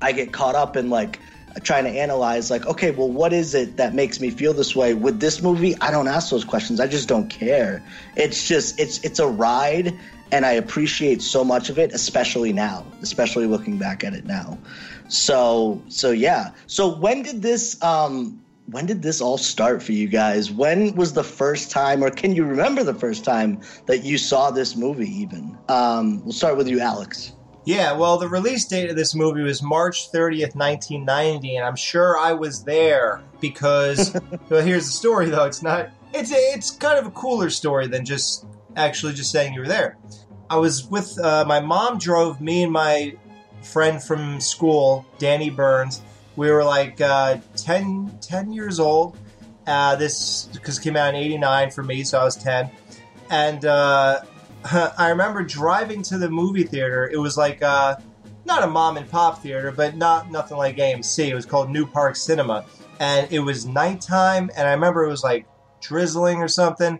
I 0.01 0.11
get 0.11 0.33
caught 0.33 0.55
up 0.55 0.75
in 0.75 0.89
like 0.89 1.19
trying 1.63 1.85
to 1.85 1.89
analyze 1.89 2.51
like 2.51 2.65
okay 2.65 2.91
well 2.91 3.09
what 3.09 3.31
is 3.31 3.55
it 3.55 3.77
that 3.77 3.93
makes 3.93 4.19
me 4.19 4.29
feel 4.29 4.53
this 4.53 4.75
way 4.75 4.93
with 4.93 5.21
this 5.21 5.41
movie 5.41 5.73
i 5.79 5.89
don't 5.89 6.09
ask 6.09 6.29
those 6.29 6.43
questions 6.43 6.81
i 6.81 6.87
just 6.87 7.07
don't 7.07 7.29
care 7.29 7.81
it's 8.17 8.45
just 8.45 8.77
it's 8.77 8.99
it's 9.05 9.19
a 9.19 9.27
ride 9.27 9.97
and 10.31 10.45
i 10.45 10.51
appreciate 10.51 11.21
so 11.21 11.43
much 11.43 11.69
of 11.69 11.77
it 11.77 11.93
especially 11.93 12.53
now 12.53 12.85
especially 13.01 13.45
looking 13.45 13.77
back 13.77 14.03
at 14.03 14.13
it 14.13 14.25
now 14.25 14.57
so 15.07 15.81
so 15.87 16.11
yeah 16.11 16.51
so 16.67 16.95
when 16.97 17.21
did 17.21 17.41
this 17.41 17.81
um 17.83 18.39
when 18.67 18.87
did 18.87 19.03
this 19.03 19.21
all 19.21 19.37
start 19.37 19.83
for 19.83 19.91
you 19.91 20.07
guys 20.07 20.51
when 20.51 20.95
was 20.95 21.13
the 21.13 21.23
first 21.23 21.69
time 21.69 22.03
or 22.03 22.09
can 22.09 22.35
you 22.35 22.43
remember 22.43 22.83
the 22.83 22.93
first 22.93 23.23
time 23.23 23.59
that 23.85 24.03
you 24.03 24.17
saw 24.17 24.49
this 24.49 24.75
movie 24.75 25.09
even 25.09 25.57
um 25.69 26.23
we'll 26.23 26.33
start 26.33 26.57
with 26.57 26.67
you 26.67 26.79
alex 26.79 27.33
Yeah, 27.67 27.97
well, 27.97 28.19
the 28.19 28.29
release 28.29 28.63
date 28.65 28.91
of 28.91 28.95
this 28.95 29.15
movie 29.15 29.41
was 29.41 29.63
March 29.63 30.11
30th, 30.11 30.53
1990, 30.53 31.55
and 31.55 31.65
I'm 31.65 31.75
sure 31.75 32.15
I 32.15 32.31
was 32.31 32.63
there 32.63 33.23
because. 33.41 34.13
well, 34.49 34.61
here's 34.61 34.85
the 34.85 34.91
story, 34.91 35.31
though. 35.31 35.45
It's 35.45 35.63
not. 35.63 35.89
It's 36.13 36.31
a, 36.31 36.35
it's 36.53 36.69
kind 36.69 36.99
of 36.99 37.07
a 37.07 37.09
cooler 37.09 37.49
story 37.49 37.87
than 37.87 38.05
just 38.05 38.45
actually 38.75 39.13
just 39.13 39.31
saying 39.31 39.53
you 39.53 39.61
were 39.61 39.67
there. 39.67 39.97
I 40.49 40.57
was 40.57 40.85
with 40.89 41.17
uh, 41.19 41.45
my 41.47 41.59
mom. 41.59 41.97
Drove 41.97 42.39
me 42.41 42.63
and 42.63 42.71
my 42.71 43.15
friend 43.63 44.01
from 44.01 44.39
school, 44.39 45.05
Danny 45.17 45.49
Burns. 45.49 46.01
We 46.35 46.51
were 46.51 46.63
like 46.63 47.01
uh, 47.01 47.37
10, 47.55 48.19
10 48.21 48.51
years 48.51 48.79
old. 48.79 49.17
Uh, 49.65 49.95
this 49.95 50.45
because 50.53 50.77
came 50.77 50.95
out 50.95 51.09
in 51.09 51.15
'89 51.15 51.71
for 51.71 51.81
me, 51.81 52.03
so 52.03 52.19
I 52.19 52.23
was 52.23 52.35
ten, 52.35 52.69
and. 53.29 53.65
Uh, 53.65 54.21
I 54.97 55.09
remember 55.09 55.43
driving 55.43 56.01
to 56.03 56.17
the 56.17 56.29
movie 56.29 56.63
theater. 56.63 57.07
It 57.11 57.17
was 57.17 57.37
like 57.37 57.61
uh, 57.61 57.97
not 58.45 58.63
a 58.63 58.67
mom 58.67 58.97
and 58.97 59.07
pop 59.07 59.41
theater, 59.41 59.71
but 59.71 59.95
not 59.95 60.31
nothing 60.31 60.57
like 60.57 60.77
AMC. 60.77 61.27
It 61.27 61.35
was 61.35 61.45
called 61.45 61.69
New 61.69 61.85
Park 61.85 62.15
Cinema, 62.15 62.65
and 62.99 63.31
it 63.31 63.39
was 63.39 63.67
nighttime. 63.67 64.49
And 64.57 64.67
I 64.67 64.71
remember 64.71 65.03
it 65.03 65.09
was 65.09 65.23
like 65.23 65.45
drizzling 65.81 66.39
or 66.39 66.47
something, 66.47 66.99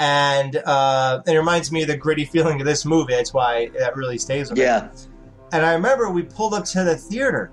and 0.00 0.56
uh, 0.56 1.22
it 1.26 1.36
reminds 1.36 1.70
me 1.72 1.82
of 1.82 1.88
the 1.88 1.96
gritty 1.96 2.24
feeling 2.24 2.60
of 2.60 2.66
this 2.66 2.84
movie. 2.84 3.14
That's 3.14 3.32
why 3.32 3.68
that 3.78 3.96
really 3.96 4.18
stays 4.18 4.50
with 4.50 4.58
me. 4.58 4.64
yeah 4.64 4.88
And 5.52 5.64
I 5.64 5.72
remember 5.74 6.10
we 6.10 6.22
pulled 6.22 6.54
up 6.54 6.64
to 6.66 6.82
the 6.84 6.96
theater, 6.96 7.50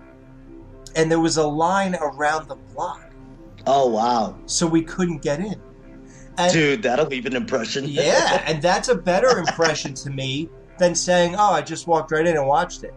and 0.95 1.09
there 1.11 1.19
was 1.19 1.37
a 1.37 1.45
line 1.47 1.95
around 1.95 2.47
the 2.47 2.55
block, 2.55 3.11
oh 3.67 3.87
wow 3.89 4.37
so 4.47 4.65
we 4.65 4.81
couldn't 4.81 5.21
get 5.21 5.39
in. 5.39 5.61
And 6.37 6.51
dude 6.51 6.81
that'll 6.83 7.05
leave 7.07 7.25
an 7.25 7.35
impression 7.35 7.85
yeah, 7.87 8.43
and 8.47 8.61
that's 8.61 8.87
a 8.89 8.95
better 8.95 9.37
impression 9.37 9.93
to 9.95 10.09
me 10.09 10.49
than 10.79 10.95
saying, 10.95 11.35
"Oh, 11.35 11.51
I 11.51 11.61
just 11.61 11.85
walked 11.87 12.11
right 12.11 12.25
in 12.25 12.35
and 12.37 12.47
watched 12.47 12.83
it." 12.83 12.93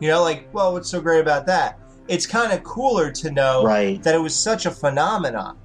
You 0.00 0.08
know, 0.08 0.22
like, 0.22 0.52
well, 0.52 0.72
what's 0.72 0.88
so 0.88 1.00
great 1.00 1.20
about 1.20 1.46
that? 1.46 1.78
It's 2.08 2.26
kind 2.26 2.52
of 2.52 2.64
cooler 2.64 3.10
to 3.12 3.30
know 3.30 3.64
Right. 3.64 4.02
that 4.02 4.14
it 4.14 4.18
was 4.18 4.34
such 4.34 4.64
a 4.66 4.70
phenomenon 4.70 5.56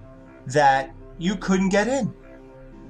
that 0.47 0.91
you 1.17 1.35
couldn't 1.35 1.69
get 1.69 1.87
in. 1.87 2.13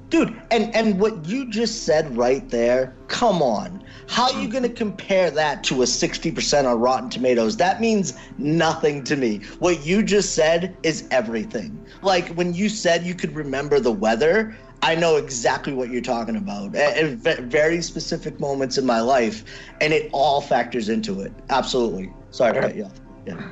Dude 0.10 0.40
and 0.52 0.74
and 0.76 1.00
what 1.00 1.26
you 1.26 1.50
just 1.50 1.84
said 1.84 2.16
right 2.16 2.48
there 2.50 2.96
come 3.08 3.42
on. 3.42 3.84
How 4.08 4.32
are 4.32 4.42
you 4.42 4.48
going 4.48 4.64
to 4.64 4.70
compare 4.70 5.32
that 5.32 5.64
to 5.66 5.82
a 5.82 5.86
60% 5.86 6.66
on 6.66 6.80
rotten 6.80 7.10
tomatoes? 7.10 7.58
That 7.58 7.80
means 7.80 8.14
nothing 8.38 9.04
to 9.06 9.16
me. 9.16 9.40
What 9.60 9.86
you 9.86 10.04
just 10.04 10.36
said 10.36 10.76
is 10.84 11.08
everything. 11.10 11.84
Like 12.02 12.30
when 12.30 12.54
you 12.54 12.70
said 12.70 13.04
you 13.04 13.16
could 13.16 13.34
remember 13.36 13.80
the 13.80 13.92
weather 13.92 14.56
i 14.84 14.94
know 14.94 15.16
exactly 15.16 15.72
what 15.72 15.90
you're 15.90 16.02
talking 16.02 16.36
about 16.36 16.76
eh, 16.76 16.82
at, 16.82 17.26
at 17.26 17.40
very 17.44 17.82
specific 17.82 18.38
moments 18.40 18.78
in 18.78 18.86
my 18.86 19.00
life 19.00 19.46
and 19.80 19.94
it 19.94 20.10
all 20.12 20.42
factors 20.42 20.90
into 20.90 21.22
it. 21.22 21.32
Absolutely. 21.50 22.12
Sorry 22.32 22.54
to 22.54 22.60
cut 22.60 22.76
you 22.76 22.86
off. 22.86 23.00
Yeah. 23.26 23.52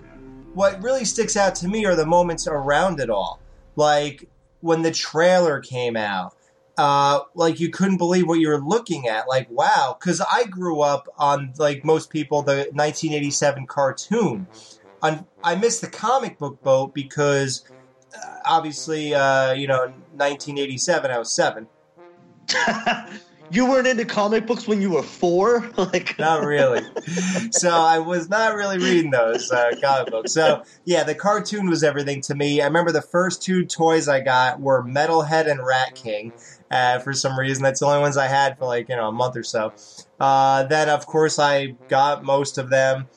What 0.54 0.82
really 0.84 1.06
sticks 1.06 1.38
out 1.38 1.56
to 1.56 1.68
me 1.68 1.86
are 1.86 1.96
the 1.96 2.06
moments 2.06 2.48
around 2.48 3.00
it 3.00 3.10
all. 3.10 3.40
Like 3.78 4.28
when 4.60 4.82
the 4.82 4.92
trailer 4.92 5.62
came 5.62 5.96
out, 5.96 6.36
uh, 6.82 7.26
like 7.36 7.60
you 7.60 7.70
couldn't 7.70 7.98
believe 7.98 8.28
what 8.28 8.40
you 8.40 8.48
were 8.48 8.60
looking 8.60 9.08
at. 9.08 9.28
Like, 9.28 9.48
wow. 9.52 9.96
Because 10.00 10.20
I 10.20 10.46
grew 10.46 10.82
up 10.82 11.08
on, 11.16 11.54
like 11.60 11.86
most 11.86 12.10
people, 12.10 12.42
the 12.42 12.70
1987 12.74 13.68
cartoon. 13.68 14.48
On, 15.04 15.28
I 15.44 15.54
missed 15.54 15.82
the 15.82 15.88
comic 15.88 16.40
book 16.40 16.64
boat 16.64 16.96
because 16.96 17.64
uh, 18.16 18.40
obviously, 18.46 19.14
uh, 19.14 19.54
you 19.54 19.68
know, 19.68 19.94
1987, 20.14 21.12
I 21.12 21.20
was 21.20 21.32
seven. 21.32 21.68
you 23.52 23.70
weren't 23.70 23.86
into 23.86 24.06
comic 24.06 24.48
books 24.48 24.68
when 24.68 24.82
you 24.82 24.90
were 24.90 25.04
four 25.04 25.70
like 25.78 26.18
Not 26.20 26.44
really. 26.44 26.82
so 27.52 27.70
I 27.70 28.00
was 28.00 28.28
not 28.28 28.56
really 28.56 28.80
reading 28.80 29.12
those 29.12 29.52
uh, 29.52 29.72
comic 29.82 30.12
books. 30.12 30.34
So 30.34 30.64
yeah, 30.86 31.04
the 31.04 31.14
cartoon 31.14 31.70
was 31.70 31.84
everything 31.84 32.22
to 32.22 32.34
me. 32.34 32.60
I 32.60 32.66
remember 32.66 32.92
the 32.92 33.04
first 33.04 33.44
two 33.44 33.66
toys 33.66 34.08
I 34.08 34.22
got 34.22 34.60
were 34.60 34.84
Metalhead 34.84 35.50
and 35.50 35.64
Rat 35.64 35.94
King. 35.94 36.34
Uh, 36.72 37.00
for 37.00 37.14
some 37.14 37.38
reason, 37.38 37.64
that's 37.64 37.82
the 37.82 37.86
only 37.86 38.00
ones 38.00 38.18
I 38.18 38.28
had 38.28 38.58
for 38.58 38.66
like 38.66 38.90
you 38.90 38.96
know 38.96 39.10
a 39.10 39.12
month 39.12 39.36
or 39.36 39.44
so. 39.44 39.74
Uh, 40.20 40.64
then 40.64 40.90
of 40.90 41.06
course 41.06 41.38
I 41.38 41.76
got 41.88 42.24
most 42.24 42.58
of 42.58 42.70
them. 42.70 43.08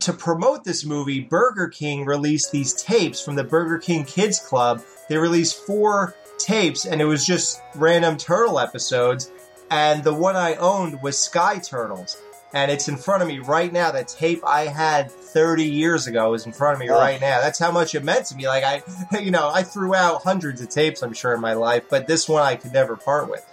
To 0.00 0.12
promote 0.14 0.64
this 0.64 0.84
movie, 0.84 1.20
Burger 1.20 1.68
King 1.68 2.06
released 2.06 2.52
these 2.52 2.72
tapes 2.72 3.22
from 3.22 3.34
the 3.34 3.44
Burger 3.44 3.78
King 3.78 4.04
Kids 4.04 4.38
Club. 4.38 4.82
They 5.10 5.18
released 5.18 5.66
four 5.66 6.14
tapes, 6.38 6.86
and 6.86 7.02
it 7.02 7.04
was 7.04 7.26
just 7.26 7.60
random 7.74 8.16
turtle 8.16 8.58
episodes 8.58 9.30
and 9.70 10.02
the 10.02 10.12
one 10.12 10.36
I 10.36 10.56
owned 10.56 11.00
was 11.00 11.18
Sky 11.18 11.58
Turtles. 11.58 12.20
And 12.52 12.70
it's 12.70 12.88
in 12.88 12.96
front 12.96 13.22
of 13.22 13.28
me 13.28 13.38
right 13.38 13.72
now. 13.72 13.92
The 13.92 14.02
tape 14.02 14.42
I 14.44 14.62
had 14.66 15.10
30 15.10 15.64
years 15.64 16.06
ago 16.08 16.34
is 16.34 16.46
in 16.46 16.52
front 16.52 16.74
of 16.74 16.80
me 16.80 16.90
Oh. 16.90 16.98
right 16.98 17.20
now. 17.20 17.40
That's 17.40 17.58
how 17.58 17.70
much 17.70 17.94
it 17.94 18.02
meant 18.02 18.26
to 18.26 18.34
me. 18.36 18.48
Like 18.48 18.64
I, 18.64 18.82
you 19.20 19.30
know, 19.30 19.48
I 19.52 19.62
threw 19.62 19.94
out 19.94 20.22
hundreds 20.24 20.60
of 20.60 20.68
tapes, 20.68 21.02
I'm 21.02 21.12
sure, 21.12 21.32
in 21.34 21.40
my 21.40 21.52
life, 21.52 21.84
but 21.88 22.06
this 22.08 22.28
one 22.28 22.42
I 22.42 22.56
could 22.56 22.72
never 22.72 22.96
part 22.96 23.30
with. 23.30 23.46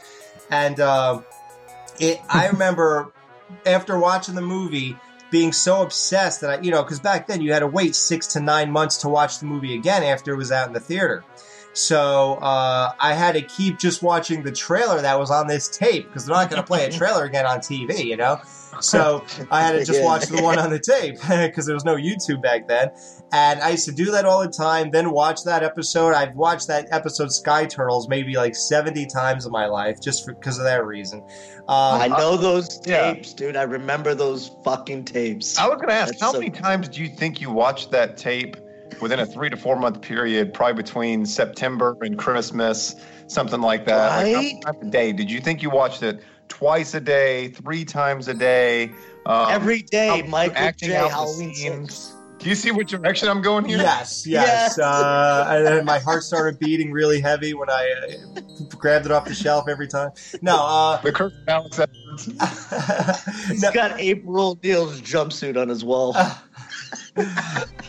And 0.50 0.80
um, 0.80 1.26
it, 2.00 2.20
I 2.30 2.48
remember 2.52 3.12
after 3.66 3.98
watching 4.00 4.34
the 4.36 4.42
movie 4.42 4.98
being 5.30 5.52
so 5.52 5.82
obsessed 5.84 6.42
that 6.42 6.50
I, 6.50 6.62
you 6.62 6.72
know, 6.72 6.82
because 6.82 7.00
back 7.00 7.28
then 7.28 7.42
you 7.42 7.54
had 7.54 7.60
to 7.60 7.68
wait 7.68 7.96
six 7.96 8.28
to 8.28 8.40
nine 8.40 8.72
months 8.72 8.98
to 9.00 9.10
watch 9.10 9.40
the 9.40 9.46
movie 9.46 9.76
again 9.76 10.02
after 10.04 10.34
it 10.34 10.38
was 10.38 10.52
out 10.52 10.68
in 10.68 10.74
the 10.74 10.80
theater. 10.80 11.24
So 11.74 12.36
uh, 12.36 12.94
I 13.00 13.14
had 13.14 13.34
to 13.36 13.42
keep 13.42 13.78
just 13.78 14.02
watching 14.02 14.42
the 14.42 14.52
trailer 14.52 15.00
that 15.02 15.20
was 15.20 15.30
on 15.30 15.46
this 15.46 15.68
tape 15.68 16.08
because 16.08 16.26
they're 16.26 16.36
not 16.36 16.50
going 16.50 16.62
to 16.62 16.66
play 16.66 16.86
a 16.86 16.92
trailer 16.98 17.26
again 17.26 17.46
on 17.46 17.60
TV, 17.60 18.06
you 18.06 18.18
know. 18.18 18.42
So 18.82 19.24
I 19.52 19.62
had 19.62 19.74
to 19.74 19.86
just 19.86 20.02
watch 20.04 20.26
the 20.26 20.42
one 20.42 20.60
on 20.60 20.70
the 20.70 20.80
tape 20.80 21.16
because 21.30 21.66
there 21.66 21.76
was 21.76 21.86
no 21.86 21.96
YouTube 21.96 22.42
back 22.42 22.68
then. 22.68 22.90
And 23.32 23.62
I 23.62 23.72
used 23.72 23.86
to 23.86 23.92
do 23.92 24.12
that 24.12 24.26
all 24.26 24.42
the 24.42 24.50
time. 24.52 24.92
Then 24.92 25.12
watch 25.12 25.44
that 25.46 25.64
episode. 25.64 26.14
I've 26.14 26.36
watched 26.36 26.68
that 26.68 26.88
episode 26.92 27.32
Sky 27.32 27.66
Turtles 27.66 28.08
maybe 28.08 28.36
like 28.36 28.56
seventy 28.56 29.06
times 29.06 29.46
in 29.46 29.52
my 29.52 29.66
life 29.66 30.00
just 30.02 30.26
because 30.28 30.58
of 30.58 30.64
that 30.66 30.86
reason. 30.86 31.22
Um, 31.68 32.02
I 32.02 32.08
know 32.08 32.38
those 32.38 32.80
yeah. 32.86 33.14
tapes, 33.14 33.34
dude. 33.34 33.58
I 33.58 33.64
remember 33.64 34.16
those 34.16 34.52
fucking 34.64 35.04
tapes. 35.06 35.58
I 35.58 35.68
was 35.68 35.76
going 35.76 35.90
to 35.90 35.94
ask, 35.94 36.12
That's 36.14 36.22
how 36.22 36.32
so- 36.32 36.40
many 36.40 36.52
times 36.52 36.88
do 36.88 37.02
you 37.02 37.10
think 37.10 37.42
you 37.42 37.52
watched 37.52 37.92
that 37.92 38.16
tape 38.16 38.56
within 39.02 39.20
a 39.20 39.26
three 39.26 39.50
to 39.50 39.58
four 39.58 39.76
month 39.76 40.02
period, 40.02 40.54
probably 40.54 40.82
between 40.82 41.26
September 41.26 41.98
and 42.02 42.18
Christmas, 42.18 42.96
something 43.28 43.60
like 43.60 43.86
that? 43.86 43.98
Like, 44.08 44.12
how 44.12 44.22
many 44.42 44.54
Right? 44.54 44.62
times 44.64 44.78
a 44.88 44.90
day? 44.90 45.12
Did 45.12 45.30
you 45.30 45.42
think 45.42 45.62
you 45.62 45.70
watched 45.70 46.04
it 46.04 46.22
twice 46.48 46.94
a 46.94 47.00
day, 47.02 47.50
three 47.50 47.86
times 47.86 48.28
a 48.28 48.34
day? 48.34 48.92
Um, 49.26 49.48
Every 49.50 49.82
day, 49.82 50.22
how- 50.22 50.28
Michael 50.28 50.58
acting 50.58 50.90
J. 50.90 50.96
out 50.96 51.10
the 51.10 51.16
Halloween 51.16 51.54
scenes. 51.54 51.94
six. 51.94 52.14
Do 52.40 52.50
you 52.50 52.56
see 52.56 52.70
what 52.70 52.88
direction 52.88 53.30
I'm 53.30 53.42
going 53.42 53.66
here? 53.66 53.80
Yes, 53.80 54.28
yes. 54.28 54.48
Yes. 54.48 54.80
Uh, 54.80 55.46
and 55.50 55.66
then 55.66 55.86
my 55.86 55.98
heart 55.98 56.22
started 56.24 56.60
beating 56.60 56.92
really 56.92 57.20
heavy 57.20 57.56
when 57.56 57.68
I 57.70 58.14
uh, 58.38 58.64
grabbed 58.78 59.08
it 59.08 59.12
off 59.12 59.26
the 59.26 59.34
shelf 59.34 59.68
every 59.68 59.88
time. 59.88 60.12
No, 60.44 60.56
uh, 60.56 61.02
The 61.02 61.12
Kirk 61.12 61.34
Alex 61.48 61.80
Edwards. 61.80 62.26
He's 63.48 63.64
no, 63.64 63.72
got 63.72 64.00
April 64.00 64.52
O'Neil's 64.52 65.02
jumpsuit 65.02 65.60
on 65.60 65.68
his 65.68 65.84
wall. 65.84 66.14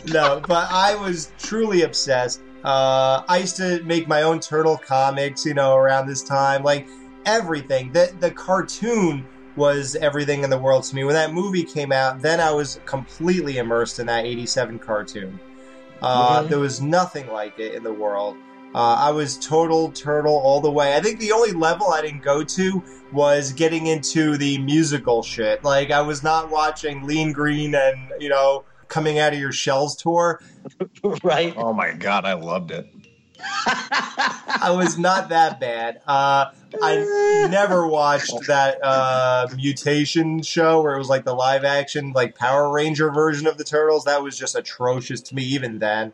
no, 0.07 0.41
but 0.47 0.67
I 0.71 0.95
was 0.95 1.31
truly 1.37 1.83
obsessed. 1.83 2.41
Uh, 2.63 3.23
I 3.29 3.37
used 3.37 3.55
to 3.57 3.81
make 3.83 4.07
my 4.07 4.23
own 4.23 4.39
turtle 4.39 4.77
comics, 4.77 5.45
you 5.45 5.53
know, 5.53 5.75
around 5.75 6.07
this 6.07 6.23
time. 6.23 6.63
Like 6.63 6.87
everything. 7.29 7.91
The 7.91 8.13
the 8.19 8.31
cartoon 8.31 9.25
was 9.55 9.95
everything 9.95 10.43
in 10.43 10.49
the 10.49 10.57
world 10.57 10.83
to 10.85 10.95
me. 10.95 11.03
When 11.03 11.15
that 11.15 11.33
movie 11.33 11.63
came 11.63 11.91
out, 11.91 12.21
then 12.21 12.39
I 12.39 12.51
was 12.51 12.79
completely 12.85 13.57
immersed 13.57 13.99
in 13.99 14.07
that 14.07 14.25
'87 14.25 14.79
cartoon. 14.79 15.39
Uh, 16.01 16.43
Mhm. 16.43 16.49
There 16.49 16.59
was 16.59 16.81
nothing 16.81 17.27
like 17.31 17.59
it 17.59 17.73
in 17.75 17.83
the 17.83 17.93
world. 17.93 18.35
Uh, 18.73 18.95
I 18.95 19.09
was 19.11 19.37
total 19.37 19.91
turtle 19.91 20.37
all 20.37 20.61
the 20.61 20.71
way. 20.71 20.95
I 20.95 21.01
think 21.01 21.19
the 21.19 21.31
only 21.31 21.51
level 21.51 21.87
I 21.91 22.01
didn't 22.01 22.21
go 22.23 22.43
to 22.43 22.83
was 23.11 23.51
getting 23.51 23.87
into 23.87 24.37
the 24.37 24.59
musical 24.59 25.23
shit. 25.23 25.63
Like 25.63 25.89
I 25.91 26.01
was 26.01 26.21
not 26.23 26.51
watching 26.51 27.03
Lean 27.05 27.31
Green 27.33 27.73
and 27.75 27.97
you 28.19 28.29
know 28.29 28.63
coming 28.87 29.19
out 29.19 29.33
of 29.33 29.39
your 29.39 29.51
shells 29.51 29.95
tour. 29.95 30.41
right? 31.23 31.53
Oh 31.57 31.73
my 31.73 31.91
god, 31.93 32.25
I 32.25 32.33
loved 32.33 32.71
it. 32.71 32.87
I 34.61 34.71
was 34.75 34.97
not 34.97 35.29
that 35.29 35.59
bad. 35.59 36.01
Uh, 36.07 36.47
I 36.81 37.47
never 37.49 37.87
watched 37.87 38.47
that 38.47 38.79
uh, 38.83 39.47
mutation 39.55 40.41
show 40.41 40.81
where 40.81 40.95
it 40.95 40.97
was 40.97 41.09
like 41.09 41.25
the 41.25 41.33
live 41.33 41.63
action, 41.63 42.11
like 42.13 42.35
Power 42.35 42.71
Ranger 42.71 43.09
version 43.11 43.47
of 43.47 43.57
the 43.57 43.63
Turtles. 43.63 44.05
That 44.05 44.21
was 44.21 44.37
just 44.37 44.55
atrocious 44.55 45.21
to 45.21 45.35
me, 45.35 45.43
even 45.43 45.79
then. 45.79 46.13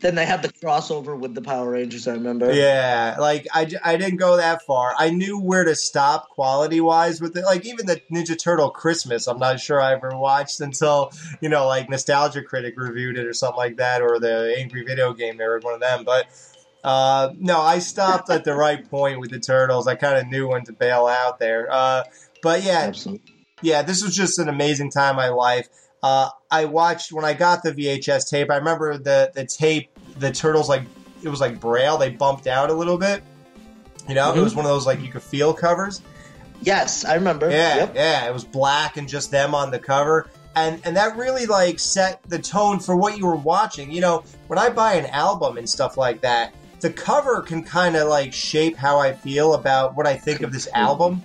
Then 0.00 0.14
they 0.14 0.26
had 0.26 0.42
the 0.42 0.48
crossover 0.48 1.18
with 1.18 1.34
the 1.34 1.42
Power 1.42 1.70
Rangers. 1.70 2.06
I 2.06 2.12
remember. 2.12 2.52
Yeah, 2.52 3.16
like 3.18 3.48
I, 3.52 3.68
I 3.82 3.96
didn't 3.96 4.18
go 4.18 4.36
that 4.36 4.62
far. 4.62 4.94
I 4.96 5.10
knew 5.10 5.40
where 5.40 5.64
to 5.64 5.74
stop 5.74 6.28
quality 6.28 6.80
wise 6.80 7.20
with 7.20 7.36
it. 7.36 7.44
Like 7.44 7.66
even 7.66 7.86
the 7.86 8.00
Ninja 8.12 8.38
Turtle 8.38 8.70
Christmas, 8.70 9.26
I'm 9.26 9.40
not 9.40 9.58
sure 9.58 9.80
I 9.80 9.94
ever 9.94 10.10
watched 10.16 10.60
until 10.60 11.10
you 11.40 11.48
know 11.48 11.66
like 11.66 11.88
Nostalgia 11.88 12.42
Critic 12.42 12.74
reviewed 12.76 13.18
it 13.18 13.26
or 13.26 13.32
something 13.32 13.56
like 13.56 13.78
that, 13.78 14.00
or 14.00 14.20
the 14.20 14.54
Angry 14.56 14.84
Video 14.84 15.12
Game 15.12 15.38
Nerd, 15.38 15.64
one 15.64 15.74
of 15.74 15.80
them. 15.80 16.04
But 16.04 16.26
uh, 16.84 17.32
no, 17.36 17.60
I 17.60 17.80
stopped 17.80 18.30
at 18.30 18.44
the 18.44 18.54
right 18.54 18.88
point 18.88 19.18
with 19.18 19.30
the 19.30 19.40
Turtles. 19.40 19.88
I 19.88 19.96
kind 19.96 20.16
of 20.16 20.28
knew 20.28 20.48
when 20.48 20.64
to 20.66 20.72
bail 20.72 21.06
out 21.06 21.40
there. 21.40 21.66
Uh, 21.70 22.04
but 22.40 22.62
yeah, 22.62 22.84
Absolutely. 22.86 23.34
yeah, 23.62 23.82
this 23.82 24.02
was 24.04 24.14
just 24.14 24.38
an 24.38 24.48
amazing 24.48 24.90
time 24.92 25.10
in 25.10 25.16
my 25.16 25.28
life. 25.30 25.68
Uh, 26.02 26.28
I 26.50 26.64
watched 26.66 27.12
when 27.12 27.24
I 27.24 27.34
got 27.34 27.62
the 27.62 27.72
VHS 27.72 28.28
tape. 28.30 28.50
I 28.50 28.56
remember 28.56 28.98
the 28.98 29.30
the 29.34 29.44
tape, 29.44 29.90
the 30.18 30.30
turtles 30.30 30.68
like 30.68 30.82
it 31.22 31.28
was 31.28 31.40
like 31.40 31.58
braille. 31.60 31.98
They 31.98 32.10
bumped 32.10 32.46
out 32.46 32.70
a 32.70 32.74
little 32.74 32.98
bit. 32.98 33.22
You 34.08 34.14
know, 34.14 34.34
it 34.34 34.40
was 34.40 34.54
one 34.54 34.64
of 34.64 34.70
those 34.70 34.86
like 34.86 35.00
you 35.02 35.08
could 35.08 35.22
feel 35.22 35.52
covers. 35.52 36.00
Yes, 36.62 37.04
I 37.04 37.14
remember. 37.14 37.50
Yeah, 37.50 37.76
Yep. 37.76 37.92
yeah. 37.94 38.26
It 38.28 38.32
was 38.32 38.44
black 38.44 38.96
and 38.96 39.08
just 39.08 39.30
them 39.30 39.54
on 39.54 39.70
the 39.70 39.78
cover. 39.78 40.28
And 40.56 40.80
and 40.84 40.96
that 40.96 41.16
really 41.16 41.46
like 41.46 41.78
set 41.78 42.20
the 42.28 42.38
tone 42.38 42.80
for 42.80 42.96
what 42.96 43.18
you 43.18 43.26
were 43.26 43.36
watching. 43.36 43.90
You 43.92 44.00
know, 44.00 44.24
when 44.46 44.58
I 44.58 44.68
buy 44.70 44.94
an 44.94 45.06
album 45.06 45.58
and 45.58 45.68
stuff 45.68 45.96
like 45.96 46.20
that, 46.22 46.54
the 46.80 46.90
cover 46.90 47.42
can 47.42 47.62
kind 47.62 47.96
of 47.96 48.08
like 48.08 48.32
shape 48.32 48.76
how 48.76 48.98
I 48.98 49.12
feel 49.12 49.54
about 49.54 49.94
what 49.96 50.06
I 50.06 50.14
think 50.16 50.42
of 50.42 50.52
this 50.52 50.68
album 50.74 51.22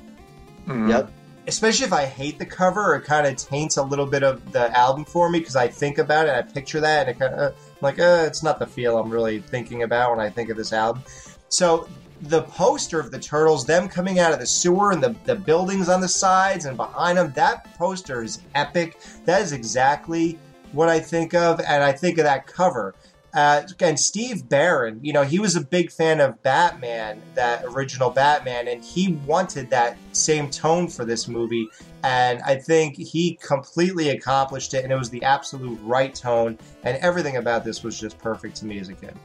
Mhm. 0.67 0.89
Yep. 0.89 1.11
Especially 1.47 1.85
if 1.85 1.93
I 1.93 2.05
hate 2.05 2.39
the 2.39 2.45
cover, 2.45 2.95
it 2.95 3.03
kind 3.03 3.27
of 3.27 3.35
taints 3.35 3.77
a 3.77 3.83
little 3.83 4.05
bit 4.05 4.23
of 4.23 4.51
the 4.51 4.75
album 4.77 5.05
for 5.05 5.29
me 5.29 5.39
because 5.39 5.55
I 5.55 5.67
think 5.67 5.97
about 5.97 6.27
it, 6.27 6.31
I 6.33 6.41
picture 6.41 6.79
that, 6.79 7.07
and 7.07 7.15
it 7.15 7.19
kind 7.19 7.33
of 7.33 7.53
I'm 7.53 7.77
like, 7.81 7.99
uh, 7.99 8.23
it's 8.27 8.43
not 8.43 8.59
the 8.59 8.67
feel 8.67 8.97
I'm 8.97 9.09
really 9.09 9.39
thinking 9.39 9.83
about 9.83 10.11
when 10.11 10.19
I 10.19 10.29
think 10.29 10.49
of 10.49 10.57
this 10.57 10.71
album. 10.71 11.03
So 11.49 11.87
the 12.21 12.43
poster 12.43 12.99
of 12.99 13.11
the 13.11 13.19
turtles, 13.19 13.65
them 13.65 13.89
coming 13.89 14.19
out 14.19 14.31
of 14.31 14.39
the 14.39 14.45
sewer 14.45 14.91
and 14.91 15.03
the, 15.03 15.15
the 15.25 15.35
buildings 15.35 15.89
on 15.89 15.99
the 15.99 16.07
sides 16.07 16.65
and 16.65 16.77
behind 16.77 17.17
them, 17.17 17.33
that 17.33 17.77
poster 17.77 18.23
is 18.23 18.41
epic. 18.55 18.97
That 19.25 19.41
is 19.41 19.51
exactly 19.51 20.39
what 20.71 20.89
I 20.89 20.99
think 20.99 21.33
of, 21.33 21.59
and 21.59 21.83
I 21.83 21.91
think 21.91 22.17
of 22.17 22.23
that 22.23 22.47
cover. 22.47 22.95
Uh, 23.33 23.63
and 23.79 23.99
Steve 23.99 24.47
Barron, 24.47 24.99
you 25.01 25.11
know, 25.11 25.23
he 25.23 25.39
was 25.39 25.55
a 25.55 25.61
big 25.61 25.91
fan 25.91 26.21
of 26.21 26.41
Batman, 26.43 27.21
that 27.33 27.63
original 27.65 28.09
Batman, 28.11 28.67
and 28.67 28.83
he 28.83 29.13
wanted 29.25 29.69
that 29.71 29.97
same 30.11 30.49
tone 30.49 30.87
for 30.87 31.03
this 31.03 31.27
movie. 31.27 31.67
And 32.03 32.41
I 32.43 32.55
think 32.57 32.95
he 32.97 33.39
completely 33.41 34.09
accomplished 34.09 34.73
it, 34.73 34.83
and 34.83 34.93
it 34.93 34.97
was 34.97 35.09
the 35.09 35.23
absolute 35.23 35.79
right 35.83 36.13
tone. 36.13 36.59
And 36.83 36.97
everything 36.97 37.37
about 37.37 37.63
this 37.63 37.81
was 37.83 37.99
just 37.99 38.17
perfect 38.19 38.55
to 38.57 38.65
me 38.65 38.77
as 38.79 38.89
a 38.89 38.93
kid. 38.93 39.15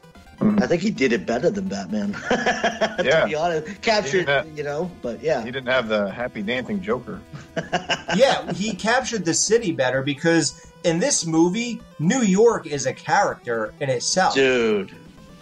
I 0.41 0.67
think 0.67 0.81
he 0.81 0.89
did 0.89 1.11
it 1.11 1.25
better 1.25 1.49
than 1.49 1.67
Batman. 1.67 2.13
to 2.29 3.03
Yeah. 3.05 3.25
be 3.25 3.35
honest, 3.35 3.81
captured, 3.81 4.25
Yeah. 4.27 4.43
you 4.55 4.63
know. 4.63 4.89
But 5.01 5.21
yeah, 5.21 5.43
He 5.43 5.51
didn't 5.51 5.67
have 5.67 5.89
the 5.89 6.09
happy 6.09 6.41
dancing 6.41 6.81
Joker. 6.81 7.19
yeah, 8.15 8.51
he 8.53 8.73
captured 8.73 9.25
the 9.25 9.33
city 9.33 9.73
better 9.73 10.01
because 10.01 10.68
in 10.83 10.99
this 10.99 11.25
movie, 11.25 11.81
New 11.99 12.21
York 12.21 12.65
is 12.67 12.85
a 12.85 12.93
character 12.93 13.73
in 13.79 13.89
itself. 13.89 14.33
dude. 14.35 14.91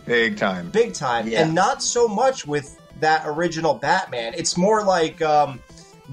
Big 0.05 0.37
time. 0.37 0.69
big 0.69 0.93
time, 0.93 1.27
Yeah. 1.27 1.41
and 1.41 1.53
not 1.53 1.83
so 1.83 2.07
much 2.07 2.47
with 2.47 2.79
that 3.01 3.23
original 3.25 3.73
Batman. 3.73 4.33
It's 4.37 4.55
more 4.57 4.83
like 4.83 5.21
um, 5.21 5.59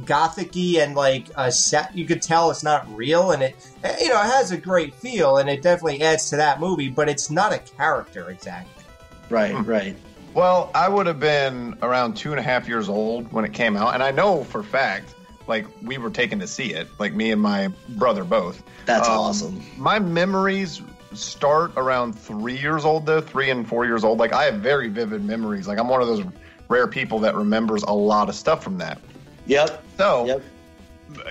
gothicy 0.04 0.78
and 0.78 0.94
like 0.96 1.26
a 1.36 1.50
set. 1.52 1.96
You 1.96 2.04
could 2.04 2.20
tell 2.20 2.50
it's 2.50 2.64
not 2.64 2.92
real, 2.96 3.30
and 3.30 3.42
it 3.42 3.54
you 4.00 4.08
know 4.08 4.20
it 4.20 4.26
has 4.26 4.50
a 4.50 4.56
great 4.56 4.94
feel, 4.94 5.36
and 5.38 5.48
it 5.48 5.62
definitely 5.62 6.02
adds 6.02 6.28
to 6.30 6.36
that 6.36 6.60
movie. 6.60 6.88
But 6.88 7.08
it's 7.08 7.30
not 7.30 7.52
a 7.52 7.58
character 7.58 8.30
exactly. 8.30 8.84
Right, 9.30 9.52
Hmm. 9.54 9.62
right. 9.64 9.96
Well, 10.34 10.70
I 10.74 10.88
would 10.88 11.06
have 11.06 11.20
been 11.20 11.76
around 11.80 12.14
two 12.16 12.32
and 12.32 12.40
a 12.40 12.42
half 12.42 12.66
years 12.66 12.88
old 12.88 13.32
when 13.32 13.44
it 13.44 13.52
came 13.52 13.76
out, 13.76 13.94
and 13.94 14.02
I 14.02 14.10
know 14.10 14.42
for 14.42 14.64
fact, 14.64 15.13
like 15.46 15.66
we 15.82 15.98
were 15.98 16.10
taken 16.10 16.38
to 16.40 16.46
see 16.46 16.72
it, 16.74 16.88
like 16.98 17.12
me 17.14 17.30
and 17.30 17.40
my 17.40 17.68
brother 17.90 18.24
both. 18.24 18.62
That's 18.86 19.08
Um, 19.08 19.18
awesome. 19.18 19.62
My 19.76 19.98
memories 19.98 20.82
start 21.12 21.72
around 21.76 22.12
three 22.18 22.58
years 22.58 22.84
old, 22.84 23.06
though 23.06 23.20
three 23.20 23.50
and 23.50 23.66
four 23.68 23.84
years 23.86 24.04
old. 24.04 24.18
Like 24.18 24.32
I 24.32 24.44
have 24.44 24.56
very 24.56 24.88
vivid 24.88 25.24
memories. 25.24 25.68
Like 25.68 25.78
I'm 25.78 25.88
one 25.88 26.00
of 26.02 26.08
those 26.08 26.24
rare 26.68 26.88
people 26.88 27.18
that 27.20 27.34
remembers 27.34 27.82
a 27.82 27.92
lot 27.92 28.28
of 28.28 28.34
stuff 28.34 28.64
from 28.64 28.78
that. 28.78 28.98
Yep, 29.46 29.84
So, 29.98 30.24
yep. 30.24 30.42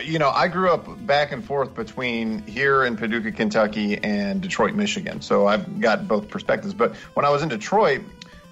you 0.03 0.19
know, 0.19 0.29
I 0.29 0.47
grew 0.47 0.71
up 0.71 1.05
back 1.07 1.31
and 1.31 1.43
forth 1.43 1.73
between 1.73 2.43
here 2.43 2.83
in 2.83 2.95
Paducah, 2.95 3.31
Kentucky, 3.31 3.97
and 4.03 4.39
Detroit, 4.41 4.75
Michigan. 4.75 5.19
So 5.21 5.47
I've 5.47 5.81
got 5.81 6.07
both 6.07 6.29
perspectives. 6.29 6.75
But 6.75 6.95
when 7.15 7.25
I 7.25 7.29
was 7.29 7.41
in 7.41 7.49
Detroit, 7.49 8.01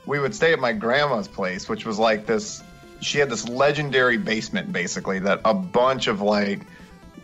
we 0.07 0.19
would 0.19 0.33
stay 0.33 0.51
at 0.51 0.59
my 0.59 0.73
grandma's 0.73 1.27
place, 1.27 1.69
which 1.69 1.85
was 1.85 1.99
like 1.99 2.25
this. 2.25 2.63
She 3.01 3.17
had 3.17 3.29
this 3.29 3.47
legendary 3.47 4.17
basement, 4.17 4.71
basically, 4.71 5.19
that 5.19 5.41
a 5.43 5.53
bunch 5.53 6.07
of 6.07 6.21
like 6.21 6.61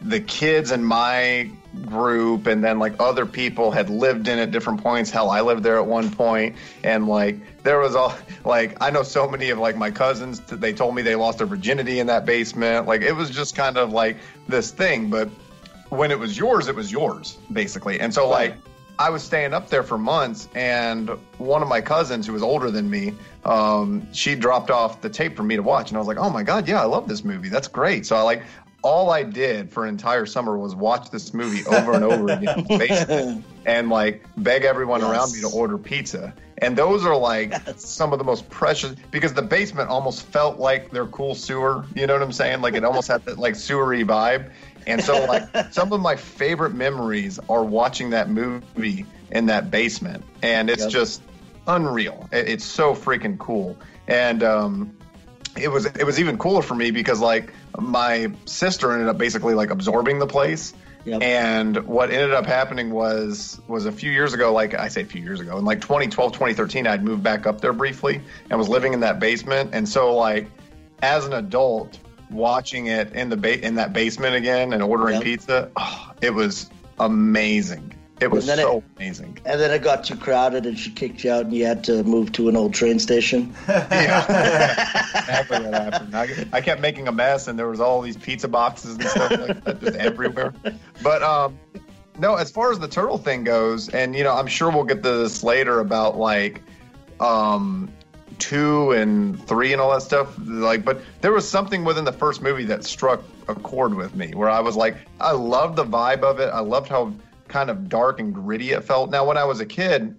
the 0.01 0.19
kids 0.19 0.71
in 0.71 0.83
my 0.83 1.49
group 1.85 2.47
and 2.47 2.63
then 2.63 2.79
like 2.79 2.95
other 2.99 3.25
people 3.25 3.71
had 3.71 3.89
lived 3.89 4.27
in 4.27 4.39
at 4.39 4.51
different 4.51 4.81
points. 4.81 5.09
Hell, 5.09 5.29
I 5.29 5.41
lived 5.41 5.63
there 5.63 5.77
at 5.77 5.85
one 5.85 6.11
point, 6.11 6.55
and 6.83 7.07
like 7.07 7.63
there 7.63 7.79
was 7.79 7.95
all 7.95 8.15
like 8.45 8.77
I 8.81 8.89
know 8.89 9.03
so 9.03 9.27
many 9.27 9.49
of 9.49 9.59
like 9.59 9.77
my 9.77 9.91
cousins. 9.91 10.39
They 10.39 10.73
told 10.73 10.95
me 10.95 11.01
they 11.01 11.15
lost 11.15 11.39
their 11.39 11.47
virginity 11.47 11.99
in 11.99 12.07
that 12.07 12.25
basement. 12.25 12.87
Like 12.87 13.01
it 13.01 13.13
was 13.13 13.29
just 13.29 13.55
kind 13.55 13.77
of 13.77 13.91
like 13.91 14.17
this 14.47 14.71
thing. 14.71 15.09
But 15.09 15.29
when 15.89 16.11
it 16.11 16.19
was 16.19 16.37
yours, 16.37 16.67
it 16.67 16.75
was 16.75 16.91
yours 16.91 17.37
basically. 17.51 17.99
And 17.99 18.13
so 18.13 18.29
like 18.29 18.55
I 18.99 19.09
was 19.09 19.23
staying 19.23 19.53
up 19.53 19.69
there 19.69 19.83
for 19.83 19.97
months, 19.97 20.49
and 20.55 21.09
one 21.37 21.61
of 21.61 21.67
my 21.67 21.81
cousins 21.81 22.25
who 22.25 22.33
was 22.33 22.41
older 22.41 22.71
than 22.71 22.89
me, 22.89 23.13
um, 23.45 24.07
she 24.11 24.33
dropped 24.35 24.71
off 24.71 25.01
the 25.01 25.09
tape 25.09 25.35
for 25.35 25.43
me 25.43 25.55
to 25.55 25.61
watch, 25.63 25.89
and 25.91 25.97
I 25.97 25.99
was 25.99 26.07
like, 26.07 26.17
"Oh 26.17 26.29
my 26.29 26.43
god, 26.43 26.67
yeah, 26.67 26.81
I 26.81 26.85
love 26.85 27.07
this 27.07 27.23
movie. 27.23 27.49
That's 27.49 27.67
great." 27.67 28.05
So 28.07 28.15
I 28.15 28.21
like 28.21 28.41
all 28.83 29.09
I 29.09 29.23
did 29.23 29.71
for 29.71 29.83
an 29.83 29.89
entire 29.89 30.25
summer 30.25 30.57
was 30.57 30.73
watch 30.75 31.09
this 31.11 31.33
movie 31.33 31.65
over 31.65 31.93
and 31.93 32.03
over 32.03 32.31
again, 32.31 32.59
in 32.59 32.63
the 32.67 32.77
basement, 32.77 33.45
and 33.65 33.89
like 33.89 34.23
beg 34.37 34.63
everyone 34.63 35.01
around 35.03 35.31
me 35.33 35.41
to 35.41 35.47
order 35.49 35.77
pizza. 35.77 36.33
And 36.59 36.75
those 36.75 37.05
are 37.05 37.15
like 37.15 37.51
Yes. 37.51 37.87
some 37.87 38.13
of 38.13 38.17
the 38.19 38.25
most 38.25 38.49
precious 38.49 38.95
because 39.11 39.31
the 39.33 39.43
basement 39.43 39.89
almost 39.89 40.23
felt 40.23 40.57
like 40.57 40.89
their 40.89 41.05
cool 41.07 41.35
sewer. 41.35 41.85
You 41.95 42.07
know 42.07 42.13
what 42.13 42.23
I'm 42.23 42.31
saying? 42.31 42.61
Like 42.61 42.73
it 42.73 42.83
almost 42.83 43.07
had 43.09 43.23
that 43.25 43.37
like 43.37 43.55
sewery 43.55 44.03
vibe. 44.03 44.51
And 44.87 45.03
so 45.03 45.25
like 45.25 45.43
some 45.73 45.91
of 45.93 46.01
my 46.01 46.15
favorite 46.15 46.73
memories 46.73 47.39
are 47.49 47.63
watching 47.63 48.09
that 48.11 48.29
movie 48.29 49.05
in 49.31 49.45
that 49.47 49.69
basement, 49.69 50.23
and 50.41 50.69
it's 50.69 50.83
Yep. 50.83 50.91
just 50.91 51.21
unreal. 51.67 52.27
It's 52.31 52.65
so 52.65 52.93
freaking 52.95 53.37
cool. 53.37 53.77
And 54.07 54.41
um, 54.43 54.95
it 55.57 55.67
was 55.69 55.85
it 55.85 56.05
was 56.05 56.19
even 56.19 56.37
cooler 56.37 56.61
for 56.61 56.75
me 56.75 56.91
because 56.91 57.19
like 57.19 57.53
my 57.77 58.31
sister 58.45 58.91
ended 58.93 59.09
up 59.09 59.17
basically 59.17 59.53
like 59.53 59.69
absorbing 59.69 60.19
the 60.19 60.27
place. 60.27 60.73
Yep. 61.05 61.21
And 61.21 61.85
what 61.85 62.11
ended 62.11 62.33
up 62.33 62.45
happening 62.45 62.91
was 62.91 63.59
was 63.67 63.85
a 63.85 63.91
few 63.91 64.11
years 64.11 64.33
ago, 64.33 64.51
like 64.53 64.73
I 64.73 64.87
say 64.87 65.01
a 65.01 65.05
few 65.05 65.21
years 65.21 65.39
ago, 65.39 65.57
in 65.57 65.65
like 65.65 65.81
2012, 65.81 66.33
2013, 66.33 66.85
I'd 66.87 67.03
moved 67.03 67.23
back 67.23 67.45
up 67.45 67.61
there 67.61 67.73
briefly 67.73 68.21
and 68.49 68.59
was 68.59 68.67
living 68.69 68.93
in 68.93 69.01
that 69.01 69.19
basement. 69.19 69.71
And 69.73 69.87
so 69.87 70.15
like 70.15 70.49
as 71.01 71.25
an 71.25 71.33
adult, 71.33 71.99
watching 72.29 72.87
it 72.87 73.13
in 73.13 73.29
the 73.29 73.37
ba- 73.37 73.65
in 73.65 73.75
that 73.75 73.93
basement 73.93 74.35
again 74.35 74.73
and 74.73 74.81
ordering 74.83 75.15
Yep. 75.15 75.23
pizza, 75.23 75.71
oh, 75.77 76.11
it 76.21 76.33
was 76.33 76.69
amazing. 76.99 77.93
It 78.19 78.31
was 78.31 78.45
so 78.47 78.77
it- 78.77 78.83
amazing. 78.97 79.37
And 79.45 79.59
then 79.61 79.69
it 79.69 79.83
got 79.83 80.03
too 80.03 80.15
crowded, 80.15 80.65
and 80.65 80.77
she 80.77 80.89
kicked 80.89 81.23
you 81.23 81.31
out, 81.31 81.45
and 81.45 81.53
you 81.53 81.65
had 81.67 81.83
to 81.83 82.03
move 82.03 82.31
to 82.33 82.49
an 82.49 82.57
old 82.57 82.73
train 82.73 82.97
station. 82.99 83.53
Yeah, 83.67 84.23
exactly 85.19 85.59
what 85.61 85.73
happened. 85.73 86.15
I, 86.15 86.27
I 86.51 86.61
kept 86.61 86.81
making 86.81 87.07
a 87.07 87.11
mess, 87.11 87.47
and 87.47 87.57
there 87.59 87.67
was 87.67 87.79
all 87.79 88.01
these 88.01 88.17
pizza 88.17 88.47
boxes 88.47 88.95
and 88.95 89.03
stuff 89.03 89.31
like 89.31 89.63
that 89.65 89.79
just 89.81 89.97
everywhere. 89.97 90.53
But 91.03 91.21
um, 91.21 91.59
no, 92.17 92.35
as 92.35 92.49
far 92.49 92.71
as 92.71 92.79
the 92.79 92.87
turtle 92.87 93.19
thing 93.19 93.43
goes, 93.43 93.87
and 93.89 94.15
you 94.15 94.23
know, 94.23 94.33
I'm 94.33 94.47
sure 94.47 94.71
we'll 94.71 94.83
get 94.83 95.03
to 95.03 95.11
this 95.19 95.43
later 95.43 95.79
about 95.79 96.17
like 96.17 96.63
um 97.19 97.91
two 98.39 98.91
and 98.91 99.45
three 99.47 99.73
and 99.73 99.81
all 99.81 99.91
that 99.91 100.01
stuff. 100.01 100.35
Like, 100.45 100.85
but 100.85 101.01
there 101.21 101.33
was 101.33 101.47
something 101.47 101.83
within 101.83 102.05
the 102.05 102.11
first 102.11 102.41
movie 102.41 102.65
that 102.65 102.83
struck 102.83 103.23
a 103.47 103.55
chord 103.55 103.93
with 103.93 104.15
me 104.15 104.33
where 104.33 104.49
I 104.49 104.59
was 104.59 104.75
like, 104.75 104.97
I 105.19 105.31
loved 105.31 105.75
the 105.75 105.85
vibe 105.85 106.21
of 106.23 106.39
it. 106.39 106.49
I 106.53 106.59
loved 106.59 106.89
how 106.89 107.13
kind 107.47 107.69
of 107.69 107.89
dark 107.89 108.19
and 108.19 108.33
gritty 108.33 108.71
it 108.71 108.83
felt. 108.83 109.09
Now, 109.09 109.25
when 109.25 109.37
I 109.37 109.45
was 109.45 109.59
a 109.59 109.65
kid, 109.65 110.15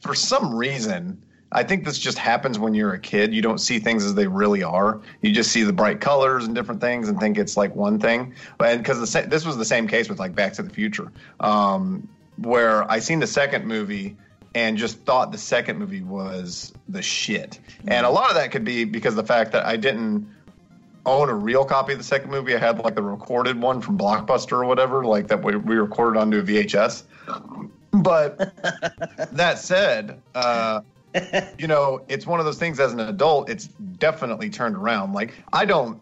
for 0.00 0.14
some 0.14 0.54
reason, 0.54 1.22
I 1.52 1.62
think 1.62 1.84
this 1.84 1.98
just 1.98 2.18
happens 2.18 2.58
when 2.58 2.74
you're 2.74 2.94
a 2.94 2.98
kid. 2.98 3.32
You 3.32 3.40
don't 3.40 3.58
see 3.58 3.78
things 3.78 4.04
as 4.04 4.14
they 4.14 4.26
really 4.26 4.62
are. 4.62 5.00
You 5.22 5.32
just 5.32 5.52
see 5.52 5.62
the 5.62 5.72
bright 5.72 6.00
colors 6.00 6.44
and 6.44 6.54
different 6.54 6.80
things 6.80 7.08
and 7.08 7.18
think 7.20 7.38
it's 7.38 7.56
like 7.56 7.74
one 7.76 8.00
thing. 8.00 8.34
And 8.58 8.82
because 8.82 9.12
this 9.12 9.46
was 9.46 9.56
the 9.56 9.64
same 9.64 9.86
case 9.86 10.08
with 10.08 10.18
like 10.18 10.34
Back 10.34 10.54
to 10.54 10.62
the 10.62 10.70
Future, 10.70 11.12
um, 11.40 12.08
where 12.38 12.90
I 12.90 12.98
seen 12.98 13.20
the 13.20 13.26
second 13.26 13.66
movie 13.66 14.16
and 14.54 14.76
just 14.76 15.00
thought 15.00 15.32
the 15.32 15.38
second 15.38 15.78
movie 15.78 16.02
was 16.02 16.72
the 16.88 17.02
shit. 17.02 17.58
And 17.86 18.06
a 18.06 18.10
lot 18.10 18.30
of 18.30 18.36
that 18.36 18.50
could 18.50 18.64
be 18.64 18.84
because 18.84 19.14
the 19.14 19.24
fact 19.24 19.52
that 19.52 19.66
I 19.66 19.76
didn't 19.76 20.28
own 21.06 21.28
a 21.28 21.34
real 21.34 21.64
copy 21.64 21.92
of 21.92 21.98
the 21.98 22.04
second 22.04 22.30
movie. 22.30 22.54
I 22.54 22.58
had 22.58 22.78
like 22.78 22.94
the 22.94 23.02
recorded 23.02 23.60
one 23.60 23.80
from 23.80 23.98
Blockbuster 23.98 24.52
or 24.52 24.64
whatever, 24.64 25.04
like 25.04 25.28
that 25.28 25.42
we, 25.42 25.56
we 25.56 25.76
recorded 25.76 26.18
onto 26.18 26.38
a 26.38 26.42
VHS. 26.42 27.04
But 27.92 28.38
that 29.32 29.58
said, 29.58 30.20
uh, 30.34 30.80
you 31.58 31.66
know, 31.66 32.04
it's 32.08 32.26
one 32.26 32.40
of 32.40 32.46
those 32.46 32.58
things 32.58 32.80
as 32.80 32.92
an 32.92 33.00
adult, 33.00 33.48
it's 33.48 33.66
definitely 33.98 34.50
turned 34.50 34.76
around. 34.76 35.12
Like, 35.12 35.34
I 35.52 35.64
don't, 35.64 36.00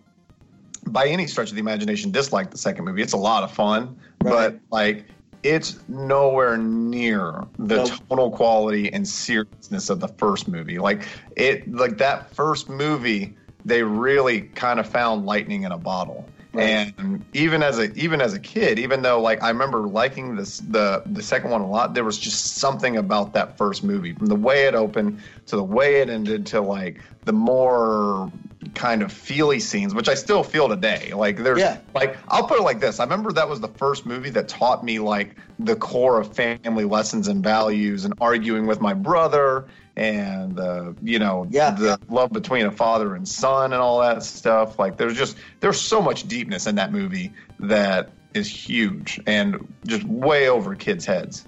by 0.86 1.06
any 1.06 1.26
stretch 1.26 1.50
of 1.50 1.54
the 1.54 1.60
imagination, 1.60 2.10
dislike 2.10 2.50
the 2.50 2.58
second 2.58 2.84
movie. 2.84 3.02
It's 3.02 3.12
a 3.12 3.18
lot 3.18 3.42
of 3.44 3.52
fun, 3.52 3.98
right. 4.22 4.30
but 4.30 4.58
like, 4.70 5.06
it's 5.42 5.78
nowhere 5.88 6.56
near 6.56 7.44
the 7.58 7.76
nope. 7.76 7.90
tonal 8.08 8.30
quality 8.30 8.92
and 8.92 9.06
seriousness 9.06 9.90
of 9.90 10.00
the 10.00 10.08
first 10.08 10.48
movie. 10.48 10.78
Like 10.78 11.02
it, 11.36 11.70
like 11.72 11.98
that 11.98 12.34
first 12.34 12.68
movie, 12.68 13.36
they 13.64 13.82
really 13.82 14.42
kind 14.42 14.78
of 14.78 14.88
found 14.88 15.26
lightning 15.26 15.64
in 15.64 15.72
a 15.72 15.78
bottle. 15.78 16.28
Right. 16.54 16.92
And 16.98 17.24
even 17.32 17.62
as 17.62 17.78
a 17.78 17.90
even 17.94 18.20
as 18.20 18.34
a 18.34 18.38
kid, 18.38 18.78
even 18.78 19.00
though 19.00 19.22
like 19.22 19.42
I 19.42 19.48
remember 19.48 19.88
liking 19.88 20.36
this 20.36 20.58
the 20.58 21.02
the 21.06 21.22
second 21.22 21.50
one 21.50 21.62
a 21.62 21.68
lot, 21.68 21.94
there 21.94 22.04
was 22.04 22.18
just 22.18 22.58
something 22.58 22.98
about 22.98 23.32
that 23.32 23.56
first 23.56 23.82
movie, 23.82 24.12
from 24.12 24.26
the 24.26 24.36
way 24.36 24.66
it 24.66 24.74
opened 24.74 25.22
to 25.46 25.56
the 25.56 25.64
way 25.64 26.02
it 26.02 26.10
ended 26.10 26.44
to 26.46 26.60
like 26.60 27.00
the 27.24 27.32
more 27.32 28.30
kind 28.74 29.02
of 29.02 29.12
feely 29.12 29.60
scenes, 29.60 29.94
which 29.94 30.08
I 30.08 30.14
still 30.14 30.42
feel 30.42 30.68
today. 30.68 31.12
Like 31.14 31.38
there's 31.38 31.58
yeah. 31.58 31.78
like 31.94 32.16
I'll 32.28 32.46
put 32.46 32.58
it 32.58 32.62
like 32.62 32.80
this. 32.80 33.00
I 33.00 33.04
remember 33.04 33.32
that 33.32 33.48
was 33.48 33.60
the 33.60 33.68
first 33.68 34.06
movie 34.06 34.30
that 34.30 34.48
taught 34.48 34.84
me 34.84 34.98
like 34.98 35.36
the 35.58 35.76
core 35.76 36.20
of 36.20 36.34
family 36.34 36.84
lessons 36.84 37.28
and 37.28 37.42
values 37.42 38.04
and 38.04 38.14
arguing 38.20 38.66
with 38.66 38.80
my 38.80 38.94
brother 38.94 39.66
and 39.96 40.58
uh, 40.58 40.92
you 41.02 41.18
know 41.18 41.46
yeah. 41.50 41.72
the 41.72 41.98
love 42.08 42.32
between 42.32 42.66
a 42.66 42.72
father 42.72 43.14
and 43.14 43.28
son 43.28 43.72
and 43.72 43.82
all 43.82 44.00
that 44.00 44.22
stuff. 44.22 44.78
Like 44.78 44.96
there's 44.96 45.16
just 45.16 45.36
there's 45.60 45.80
so 45.80 46.00
much 46.00 46.28
deepness 46.28 46.66
in 46.66 46.76
that 46.76 46.92
movie 46.92 47.32
that 47.60 48.10
is 48.34 48.48
huge 48.48 49.20
and 49.26 49.72
just 49.86 50.04
way 50.04 50.48
over 50.48 50.74
kids' 50.74 51.04
heads. 51.04 51.46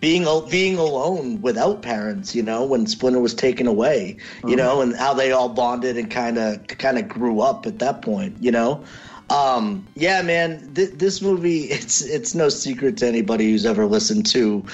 Being 0.00 0.26
being 0.48 0.78
alone 0.78 1.42
without 1.42 1.82
parents, 1.82 2.34
you 2.34 2.42
know, 2.42 2.64
when 2.64 2.86
Splinter 2.86 3.20
was 3.20 3.34
taken 3.34 3.66
away, 3.66 4.16
you 4.42 4.48
mm-hmm. 4.48 4.56
know, 4.56 4.80
and 4.80 4.96
how 4.96 5.14
they 5.14 5.30
all 5.30 5.50
bonded 5.50 5.96
and 5.96 6.10
kind 6.10 6.38
of 6.38 6.66
kind 6.66 6.98
of 6.98 7.08
grew 7.08 7.40
up 7.40 7.66
at 7.66 7.78
that 7.80 8.02
point, 8.02 8.36
you 8.40 8.50
know. 8.50 8.82
Um, 9.30 9.86
yeah, 9.94 10.22
man, 10.22 10.74
th- 10.74 10.90
this 10.94 11.22
movie 11.22 11.60
it's 11.70 12.02
it's 12.02 12.34
no 12.34 12.48
secret 12.48 12.96
to 12.98 13.06
anybody 13.06 13.50
who's 13.50 13.64
ever 13.64 13.86
listened 13.86 14.26
to 14.26 14.64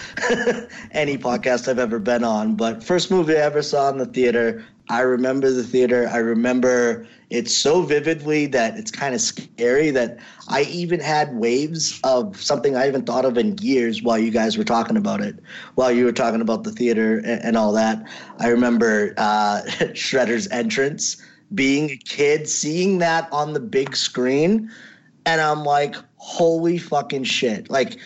any 0.92 1.18
podcast 1.18 1.68
I've 1.68 1.78
ever 1.78 1.98
been 1.98 2.24
on. 2.24 2.54
But 2.54 2.82
first 2.82 3.10
movie 3.10 3.36
I 3.36 3.40
ever 3.40 3.62
saw 3.62 3.90
in 3.90 3.98
the 3.98 4.06
theater, 4.06 4.64
I 4.88 5.00
remember 5.00 5.50
the 5.50 5.64
theater. 5.64 6.08
I 6.10 6.18
remember 6.18 7.06
it 7.30 7.48
so 7.48 7.82
vividly 7.82 8.46
that 8.46 8.78
it's 8.78 8.90
kind 8.90 9.14
of 9.14 9.20
scary 9.20 9.90
that 9.90 10.18
I 10.48 10.62
even 10.62 11.00
had 11.00 11.34
waves 11.34 12.00
of 12.04 12.40
something 12.40 12.76
I 12.76 12.84
haven't 12.84 13.06
thought 13.06 13.24
of 13.24 13.36
in 13.36 13.58
years 13.58 14.02
while 14.02 14.18
you 14.18 14.30
guys 14.30 14.56
were 14.56 14.64
talking 14.64 14.96
about 14.96 15.20
it, 15.20 15.36
while 15.74 15.90
you 15.90 16.04
were 16.04 16.12
talking 16.12 16.40
about 16.40 16.62
the 16.64 16.70
theater 16.70 17.18
and, 17.18 17.42
and 17.42 17.56
all 17.56 17.72
that. 17.72 18.04
I 18.38 18.48
remember 18.48 19.12
uh, 19.16 19.62
Shredder's 19.92 20.48
entrance 20.48 21.20
being 21.54 21.90
a 21.90 21.96
kid, 21.96 22.48
seeing 22.48 22.98
that 22.98 23.28
on 23.32 23.52
the 23.52 23.60
big 23.60 23.96
screen, 23.96 24.70
and 25.24 25.40
I'm 25.40 25.64
like, 25.64 25.96
holy 26.16 26.78
fucking 26.78 27.24
shit. 27.24 27.70
Like, 27.70 27.98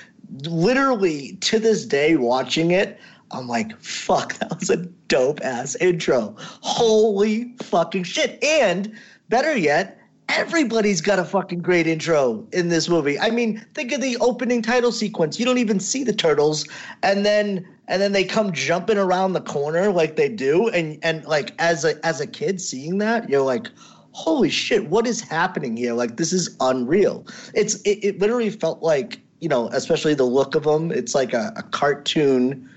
literally 0.44 1.36
to 1.42 1.58
this 1.58 1.84
day, 1.84 2.16
watching 2.16 2.70
it, 2.70 2.98
I'm 3.32 3.48
like, 3.48 3.78
fuck, 3.80 4.34
that 4.38 4.58
was 4.58 4.70
a 4.70 4.76
dope 4.76 5.40
ass 5.42 5.76
intro. 5.76 6.34
Holy 6.38 7.54
fucking 7.62 8.04
shit. 8.04 8.42
And 8.42 8.96
better 9.30 9.56
yet, 9.56 9.96
everybody's 10.28 11.00
got 11.00 11.18
a 11.18 11.24
fucking 11.24 11.60
great 11.60 11.86
intro 11.86 12.46
in 12.52 12.68
this 12.68 12.88
movie. 12.88 13.18
I 13.18 13.30
mean, 13.30 13.64
think 13.74 13.92
of 13.92 14.00
the 14.00 14.16
opening 14.18 14.60
title 14.60 14.92
sequence. 14.92 15.38
You 15.38 15.46
don't 15.46 15.58
even 15.58 15.80
see 15.80 16.04
the 16.04 16.12
turtles, 16.12 16.66
and 17.02 17.24
then 17.24 17.66
and 17.88 18.02
then 18.02 18.12
they 18.12 18.24
come 18.24 18.52
jumping 18.52 18.98
around 18.98 19.32
the 19.32 19.40
corner 19.40 19.90
like 19.90 20.16
they 20.16 20.28
do, 20.28 20.68
and 20.68 20.98
and 21.02 21.24
like 21.24 21.54
as 21.58 21.84
a 21.84 22.04
as 22.04 22.20
a 22.20 22.26
kid 22.26 22.60
seeing 22.60 22.98
that, 22.98 23.30
you're 23.30 23.42
like, 23.42 23.68
holy 24.12 24.50
shit, 24.50 24.88
what 24.88 25.06
is 25.06 25.20
happening 25.20 25.76
here? 25.76 25.94
Like 25.94 26.16
this 26.16 26.32
is 26.32 26.54
unreal. 26.60 27.26
It's 27.54 27.76
it, 27.82 28.04
it 28.04 28.18
literally 28.18 28.50
felt 28.50 28.82
like 28.82 29.20
you 29.40 29.48
know, 29.48 29.68
especially 29.68 30.14
the 30.14 30.24
look 30.24 30.54
of 30.54 30.64
them. 30.64 30.92
It's 30.92 31.14
like 31.14 31.32
a, 31.32 31.52
a 31.56 31.62
cartoon 31.62 32.68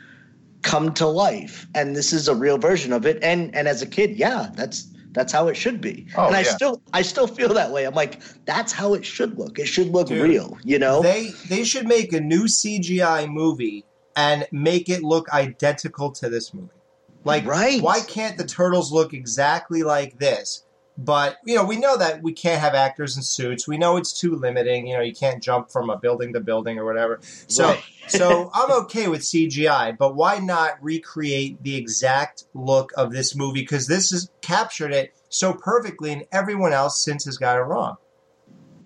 come 0.62 0.94
to 0.94 1.06
life, 1.06 1.68
and 1.76 1.96
this 1.96 2.14
is 2.14 2.28
a 2.28 2.36
real 2.36 2.58
version 2.58 2.94
of 2.94 3.06
it. 3.06 3.22
And 3.22 3.54
and 3.54 3.68
as 3.68 3.82
a 3.82 3.88
kid, 3.88 4.18
yeah, 4.18 4.50
that's 4.56 4.88
that's 5.14 5.32
how 5.32 5.48
it 5.48 5.56
should 5.56 5.80
be. 5.80 6.08
Oh, 6.18 6.28
and 6.28 6.36
I 6.36 6.42
yeah. 6.42 6.56
still 6.56 6.82
I 6.94 7.02
still 7.02 7.28
feel 7.28 7.54
that 7.54 7.72
way. 7.72 7.86
I'm 7.86 7.94
like, 7.94 8.22
that's 8.46 8.72
how 8.72 8.94
it 8.94 9.06
should 9.06 9.38
look. 9.38 9.60
It 9.60 9.68
should 9.68 9.90
look 9.90 10.08
Dude, 10.08 10.22
real, 10.22 10.58
you 10.64 10.80
know? 10.80 11.02
They 11.02 11.32
they 11.48 11.64
should 11.64 11.88
make 11.88 12.14
a 12.14 12.20
new 12.20 12.46
CGI 12.46 13.30
movie 13.30 13.86
and 14.16 14.48
make 14.52 14.90
it 14.90 15.04
look 15.04 15.30
identical 15.30 16.12
to 16.12 16.30
this 16.30 16.54
movie. 16.54 16.70
Like 17.24 17.46
right. 17.46 17.82
why 17.82 18.02
can't 18.02 18.38
the 18.38 18.46
turtles 18.46 18.92
look 18.92 19.14
exactly 19.14 19.84
like 19.84 20.20
this? 20.20 20.66
But 20.98 21.38
you 21.44 21.56
know, 21.56 21.64
we 21.64 21.78
know 21.78 21.98
that 21.98 22.22
we 22.22 22.34
can't 22.34 22.62
have 22.62 22.76
actors 22.76 23.18
in 23.18 23.24
suits. 23.24 23.68
We 23.68 23.78
know 23.78 23.98
it's 23.98 24.14
too 24.14 24.36
limiting. 24.36 24.86
You 24.88 24.98
know, 24.98 25.02
you 25.02 25.14
can't 25.14 25.42
jump 25.42 25.72
from 25.72 25.90
a 25.90 25.98
building 25.98 26.34
to 26.34 26.40
building 26.40 26.78
or 26.78 26.86
whatever. 26.86 27.20
So, 27.48 27.66
right. 27.66 27.84
so 28.08 28.52
I'm 28.54 28.72
okay 28.84 29.08
with 29.08 29.22
CGI, 29.22 29.98
but 29.98 30.16
why 30.16 30.38
not 30.38 30.78
recreate 30.82 31.64
the 31.64 31.76
exact 31.76 32.46
look 32.54 32.92
of 32.96 33.12
this 33.12 33.36
movie? 33.36 33.62
Because 33.62 33.88
this 33.88 34.12
has 34.12 34.30
captured 34.42 34.94
it 34.94 35.16
so 35.30 35.54
perfectly, 35.54 36.12
and 36.12 36.26
everyone 36.32 36.74
else 36.74 37.04
since 37.04 37.26
has 37.26 37.38
got 37.38 37.58
it 37.58 37.62
wrong. 37.62 37.98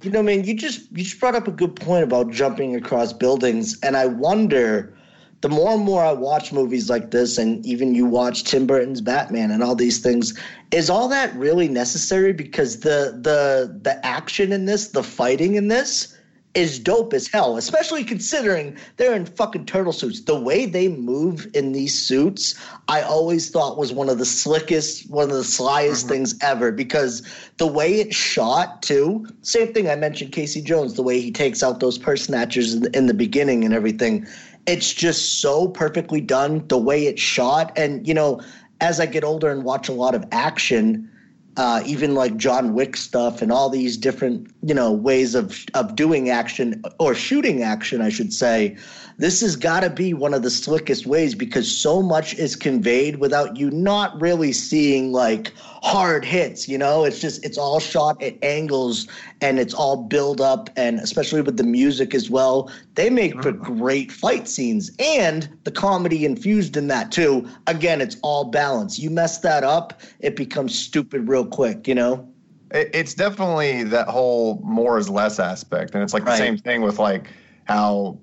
You 0.02 0.12
know, 0.12 0.24
man, 0.24 0.46
you 0.46 0.54
just 0.54 0.90
you 0.92 1.04
just 1.04 1.20
brought 1.20 1.36
up 1.36 1.48
a 1.48 1.52
good 1.52 1.76
point 1.76 2.04
about 2.04 2.32
jumping 2.32 2.76
across 2.76 3.12
buildings, 3.12 3.78
and 3.82 3.98
I 3.98 4.06
wonder 4.06 4.97
the 5.42 5.50
more 5.50 5.72
and 5.72 5.84
more 5.84 6.04
I 6.04 6.14
watch 6.14 6.52
movies 6.52 6.90
like 6.90 7.12
this, 7.12 7.38
and 7.38 7.64
even 7.66 7.94
you 7.94 8.06
watch 8.06 8.44
Tim 8.44 8.66
Burton's 8.66 9.02
Batman 9.02 9.52
and 9.52 9.64
all 9.64 9.76
these 9.76 10.00
things, 10.00 10.38
is 10.72 10.90
all 10.90 11.08
that 11.10 11.36
really 11.36 11.68
necessary? 11.68 12.34
Because 12.34 12.80
the 12.80 13.20
the 13.22 13.80
the 13.82 14.04
action 14.06 14.52
in 14.52 14.66
this, 14.66 14.90
the 14.90 15.04
fighting 15.04 15.56
in 15.56 15.68
this, 15.68 16.18
is 16.58 16.80
dope 16.80 17.14
as 17.14 17.28
hell, 17.28 17.56
especially 17.56 18.04
considering 18.04 18.76
they're 18.96 19.14
in 19.14 19.28
fucking 19.28 19.66
turtle 19.66 19.94
suits. 19.94 20.22
The 20.22 20.40
way 20.40 20.66
they 20.66 20.88
move 20.88 21.48
in 21.54 21.72
these 21.72 21.94
suits, 21.98 22.56
I 22.88 23.02
always 23.02 23.52
thought 23.52 23.78
was 23.78 23.94
one 23.94 24.10
of 24.10 24.18
the 24.18 24.26
slickest, 24.26 25.08
one 25.08 25.30
of 25.30 25.36
the 25.38 25.44
slyest 25.44 26.06
mm-hmm. 26.06 26.10
things 26.10 26.36
ever 26.42 26.72
because 26.72 27.22
the 27.58 27.68
way 27.68 28.00
it's 28.00 28.16
shot, 28.16 28.82
too. 28.82 29.28
Same 29.44 29.72
thing 29.72 29.88
I 29.88 29.96
mentioned 29.96 30.32
Casey 30.32 30.62
Jones, 30.64 30.96
the 30.96 31.04
way 31.04 31.22
he 31.22 31.32
takes 31.32 31.62
out 31.62 31.80
those 31.80 32.00
purse 32.00 32.24
snatchers 32.24 32.74
in, 32.74 32.88
in 32.96 33.06
the 33.06 33.14
beginning 33.14 33.64
and 33.64 33.72
everything 33.72 34.26
it's 34.68 34.94
just 34.94 35.42
so 35.42 35.70
perfectly 35.70 36.22
done 36.22 36.68
the 36.68 36.78
way 36.78 37.08
it's 37.08 37.22
shot. 37.22 37.72
And 37.78 38.08
you 38.08 38.14
know 38.14 38.42
as 38.82 39.00
i 39.00 39.06
get 39.06 39.24
older 39.24 39.50
and 39.50 39.64
watch 39.64 39.90
a 39.90 39.94
lot 39.94 40.16
of 40.16 40.26
action 40.32 41.10
uh, 41.58 41.82
even 41.86 42.14
like 42.14 42.38
john 42.38 42.74
wick 42.74 42.96
stuff 42.96 43.42
and 43.42 43.52
all 43.52 43.70
these 43.70 43.98
different 43.98 44.48
you 44.62 44.74
know 44.74 44.92
ways 44.92 45.34
of 45.34 45.66
of 45.74 45.96
doing 45.96 46.30
action 46.30 46.82
or 47.00 47.16
shooting 47.16 47.64
action 47.64 48.02
i 48.02 48.10
should 48.10 48.32
say 48.32 48.78
this 49.18 49.42
has 49.42 49.56
got 49.56 49.80
to 49.80 49.90
be 49.90 50.14
one 50.14 50.34
of 50.34 50.44
the 50.44 50.50
slickest 50.50 51.08
ways 51.08 51.34
because 51.34 51.76
so 51.76 52.02
much 52.02 52.36
is 52.36 52.56
conveyed 52.56 53.18
without 53.18 53.58
you 53.58 53.72
not 53.72 54.20
really 54.22 54.54
seeing 54.54 55.12
like 55.12 55.54
hard 55.58 56.24
hits 56.24 56.68
you 56.68 56.78
know 56.78 57.04
it's 57.04 57.20
just 57.20 57.44
it's 57.44 57.58
all 57.58 57.80
shot 57.80 58.22
at 58.22 58.36
angles 58.44 59.08
and 59.42 59.60
it's 59.60 59.74
all 59.74 60.04
build 60.04 60.42
up 60.42 60.70
and 60.76 61.00
especially 61.00 61.42
with 61.42 61.58
the 61.58 61.64
music 61.64 62.14
as 62.14 62.30
well 62.30 62.72
they 62.96 63.10
make 63.10 63.34
for 63.42 63.52
mm-hmm. 63.52 63.78
great 63.78 64.12
fight 64.12 64.48
scenes 64.48 64.92
and 65.00 65.50
the 65.64 65.72
comedy 65.72 66.26
infused 66.26 66.78
in 66.78 66.88
that 66.88 67.12
too 67.12 67.48
again 67.68 68.02
it's 68.02 68.18
all 68.22 68.46
balance 68.46 69.00
you 69.00 69.10
mess 69.10 69.40
that 69.40 69.64
up 69.64 70.02
it 70.20 70.36
becomes 70.36 70.78
stupid 70.78 71.28
real 71.28 71.46
quick 71.46 71.88
you 71.88 71.96
know 71.96 72.28
it's 72.72 73.14
definitely 73.14 73.84
that 73.84 74.10
whole 74.10 74.60
more 74.62 74.98
is 74.98 75.10
less 75.10 75.40
aspect 75.40 75.94
and 75.94 76.04
it's 76.04 76.14
like 76.14 76.26
the 76.26 76.32
right. 76.32 76.38
same 76.38 76.58
thing 76.58 76.82
with 76.82 77.00
like 77.00 77.30
how 77.64 78.18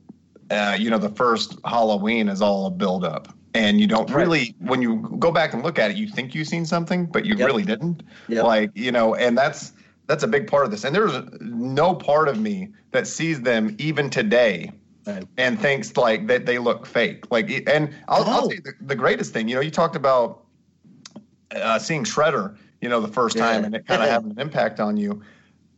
uh, 0.54 0.76
you 0.78 0.90
know 0.90 0.98
the 0.98 1.08
first 1.10 1.58
Halloween 1.64 2.28
is 2.28 2.40
all 2.40 2.66
a 2.66 2.70
build 2.70 3.04
up. 3.04 3.28
And 3.56 3.80
you 3.80 3.86
don't 3.86 4.10
Right. 4.10 4.22
really, 4.26 4.54
when 4.58 4.82
you 4.82 4.96
go 5.20 5.30
back 5.30 5.54
and 5.54 5.62
look 5.62 5.78
at 5.78 5.88
it, 5.92 5.96
you 5.96 6.08
think 6.08 6.34
you've 6.34 6.48
seen 6.48 6.66
something, 6.66 7.06
but 7.06 7.24
you 7.24 7.36
Yep. 7.36 7.46
really 7.46 7.62
didn't. 7.62 8.02
Yep. 8.28 8.44
Like 8.44 8.70
you 8.74 8.90
know, 8.90 9.14
and 9.14 9.38
that's 9.38 9.72
that's 10.08 10.24
a 10.24 10.26
big 10.28 10.46
part 10.48 10.64
of 10.64 10.70
this. 10.70 10.84
And 10.84 10.94
there's 10.94 11.14
no 11.40 11.94
part 11.94 12.28
of 12.28 12.38
me 12.40 12.68
that 12.90 13.06
sees 13.06 13.40
them 13.42 13.74
even 13.78 14.10
today 14.10 14.72
Right. 15.06 15.24
and 15.38 15.58
thinks 15.60 15.96
like 15.96 16.26
that 16.26 16.46
they 16.46 16.58
look 16.58 16.84
fake. 16.84 17.30
Like, 17.30 17.48
and 17.68 17.94
I'll, 18.08 18.24
I'll 18.24 18.40
No. 18.42 18.48
tell 18.48 18.54
you 18.56 18.60
the, 18.62 18.72
the 18.82 18.94
greatest 18.96 19.32
thing. 19.32 19.48
You 19.48 19.54
know, 19.54 19.60
you 19.60 19.70
talked 19.70 19.96
about 19.96 20.42
uh, 21.54 21.78
seeing 21.78 22.04
Shredder, 22.04 22.56
you 22.80 22.88
know, 22.88 23.00
the 23.00 23.08
first 23.08 23.36
Yeah. 23.36 23.42
time, 23.52 23.64
and 23.64 23.74
it 23.74 23.86
kind 23.86 24.02
of 24.02 24.08
having 24.08 24.30
an 24.32 24.40
impact 24.40 24.80
on 24.80 24.96
you. 24.96 25.22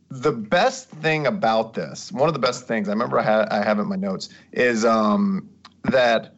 The 0.09 0.31
best 0.31 0.89
thing 0.89 1.27
about 1.27 1.73
this, 1.73 2.11
one 2.11 2.29
of 2.29 2.33
the 2.33 2.39
best 2.39 2.65
things 2.67 2.87
I 2.87 2.91
remember 2.91 3.19
I, 3.19 3.23
had, 3.23 3.49
I 3.49 3.63
have 3.63 3.79
it 3.79 3.83
in 3.83 3.89
my 3.89 3.97
notes 3.97 4.29
is 4.53 4.85
um, 4.85 5.49
that 5.83 6.33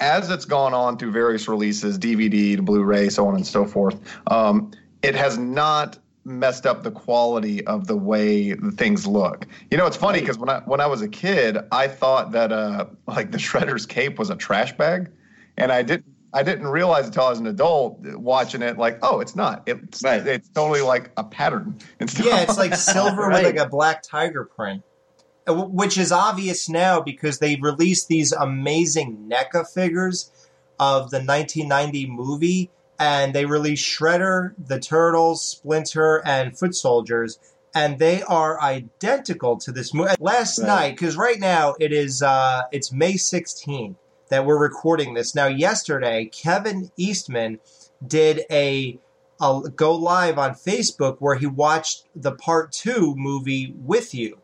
as 0.00 0.30
it's 0.30 0.46
gone 0.46 0.72
on 0.72 0.96
through 0.96 1.12
various 1.12 1.46
releases, 1.46 1.98
DVD 1.98 2.56
to 2.56 2.62
Blu-ray, 2.62 3.10
so 3.10 3.26
on 3.26 3.36
and 3.36 3.46
so 3.46 3.66
forth, 3.66 4.00
um, 4.28 4.70
it 5.02 5.14
has 5.14 5.36
not 5.38 5.98
messed 6.24 6.66
up 6.66 6.82
the 6.82 6.90
quality 6.90 7.64
of 7.66 7.86
the 7.86 7.96
way 7.96 8.52
the 8.54 8.70
things 8.70 9.06
look. 9.06 9.46
You 9.70 9.78
know, 9.78 9.86
it's 9.86 9.96
funny 9.96 10.20
because 10.20 10.38
when 10.38 10.48
I 10.48 10.60
when 10.60 10.80
I 10.80 10.86
was 10.86 11.02
a 11.02 11.08
kid, 11.08 11.58
I 11.72 11.88
thought 11.88 12.32
that 12.32 12.52
uh, 12.52 12.86
like 13.06 13.30
the 13.30 13.38
Shredder's 13.38 13.86
cape 13.86 14.18
was 14.18 14.30
a 14.30 14.36
trash 14.36 14.76
bag, 14.76 15.10
and 15.56 15.72
I 15.72 15.82
didn't. 15.82 16.06
I 16.32 16.42
didn't 16.42 16.68
realize 16.68 17.06
until 17.06 17.24
I 17.24 17.30
was 17.30 17.40
an 17.40 17.46
adult 17.46 17.98
watching 18.02 18.62
it, 18.62 18.78
like, 18.78 18.98
oh, 19.02 19.20
it's 19.20 19.34
not. 19.34 19.62
It's 19.66 20.02
Right. 20.02 20.24
it's 20.26 20.48
totally 20.50 20.80
like 20.80 21.10
a 21.16 21.24
pattern. 21.24 21.78
Yeah, 22.22 22.40
it's 22.40 22.56
like 22.58 22.74
silver 22.74 23.28
with 23.28 23.42
like 23.42 23.56
a 23.56 23.68
black 23.68 24.02
tiger 24.02 24.44
print, 24.44 24.82
Uh, 25.48 25.54
which 25.54 25.98
is 25.98 26.12
obvious 26.12 26.68
now 26.68 27.00
because 27.00 27.38
they 27.38 27.56
released 27.56 28.08
these 28.08 28.32
amazing 28.32 29.28
NECA 29.28 29.66
figures 29.68 30.30
of 30.78 31.10
the 31.10 31.18
1990 31.18 32.06
movie, 32.06 32.70
and 32.98 33.34
they 33.34 33.44
released 33.46 33.84
Shredder, 33.86 34.52
the 34.58 34.78
Turtles, 34.78 35.44
Splinter, 35.44 36.22
and 36.24 36.56
Foot 36.56 36.74
Soldiers, 36.74 37.38
and 37.74 37.98
they 37.98 38.22
are 38.22 38.60
identical 38.60 39.56
to 39.58 39.72
this 39.72 39.92
movie. 39.92 40.14
Last 40.20 40.58
Right. 40.58 40.66
night, 40.66 40.90
because 40.96 41.16
right 41.16 41.38
now 41.40 41.74
it 41.80 41.92
is 41.92 42.22
uh, 42.22 42.62
it's 42.72 42.92
May 42.92 43.14
16th 43.14 43.96
that 44.30 44.46
we're 44.46 44.58
recording 44.58 45.14
this. 45.14 45.34
Now, 45.34 45.46
yesterday, 45.46 46.26
Kevin 46.26 46.90
Eastman 46.96 47.60
did 48.06 48.44
a 48.50 48.98
a 49.42 49.62
go 49.74 49.94
live 49.94 50.38
on 50.38 50.52
Facebook 50.52 51.16
where 51.18 51.36
he 51.36 51.46
watched 51.46 52.06
the 52.14 52.32
part 52.32 52.72
two 52.72 53.14
movie 53.16 53.74
with 53.76 54.14
you, 54.14 54.38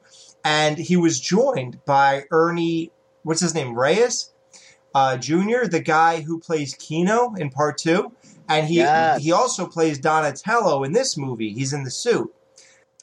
and 0.44 0.78
he 0.78 0.96
was 0.96 1.20
joined 1.20 1.84
by 1.84 2.24
Ernie. 2.30 2.92
What's 3.22 3.40
his 3.40 3.54
name? 3.54 3.74
Reyes 3.74 4.32
uh, 4.96 5.18
Jr., 5.18 5.66
the 5.70 5.82
guy 5.84 6.22
who 6.22 6.40
plays 6.40 6.74
Keno 6.74 7.34
in 7.34 7.50
part 7.50 7.76
two, 7.76 8.12
and 8.48 8.66
he 8.66 8.76
Yes. 8.76 9.22
he 9.22 9.30
also 9.30 9.66
plays 9.66 9.98
Donatello 9.98 10.84
in 10.84 10.92
this 10.92 11.18
movie. 11.18 11.52
He's 11.52 11.74
in 11.74 11.84
the 11.84 11.90
suit. 11.90 12.34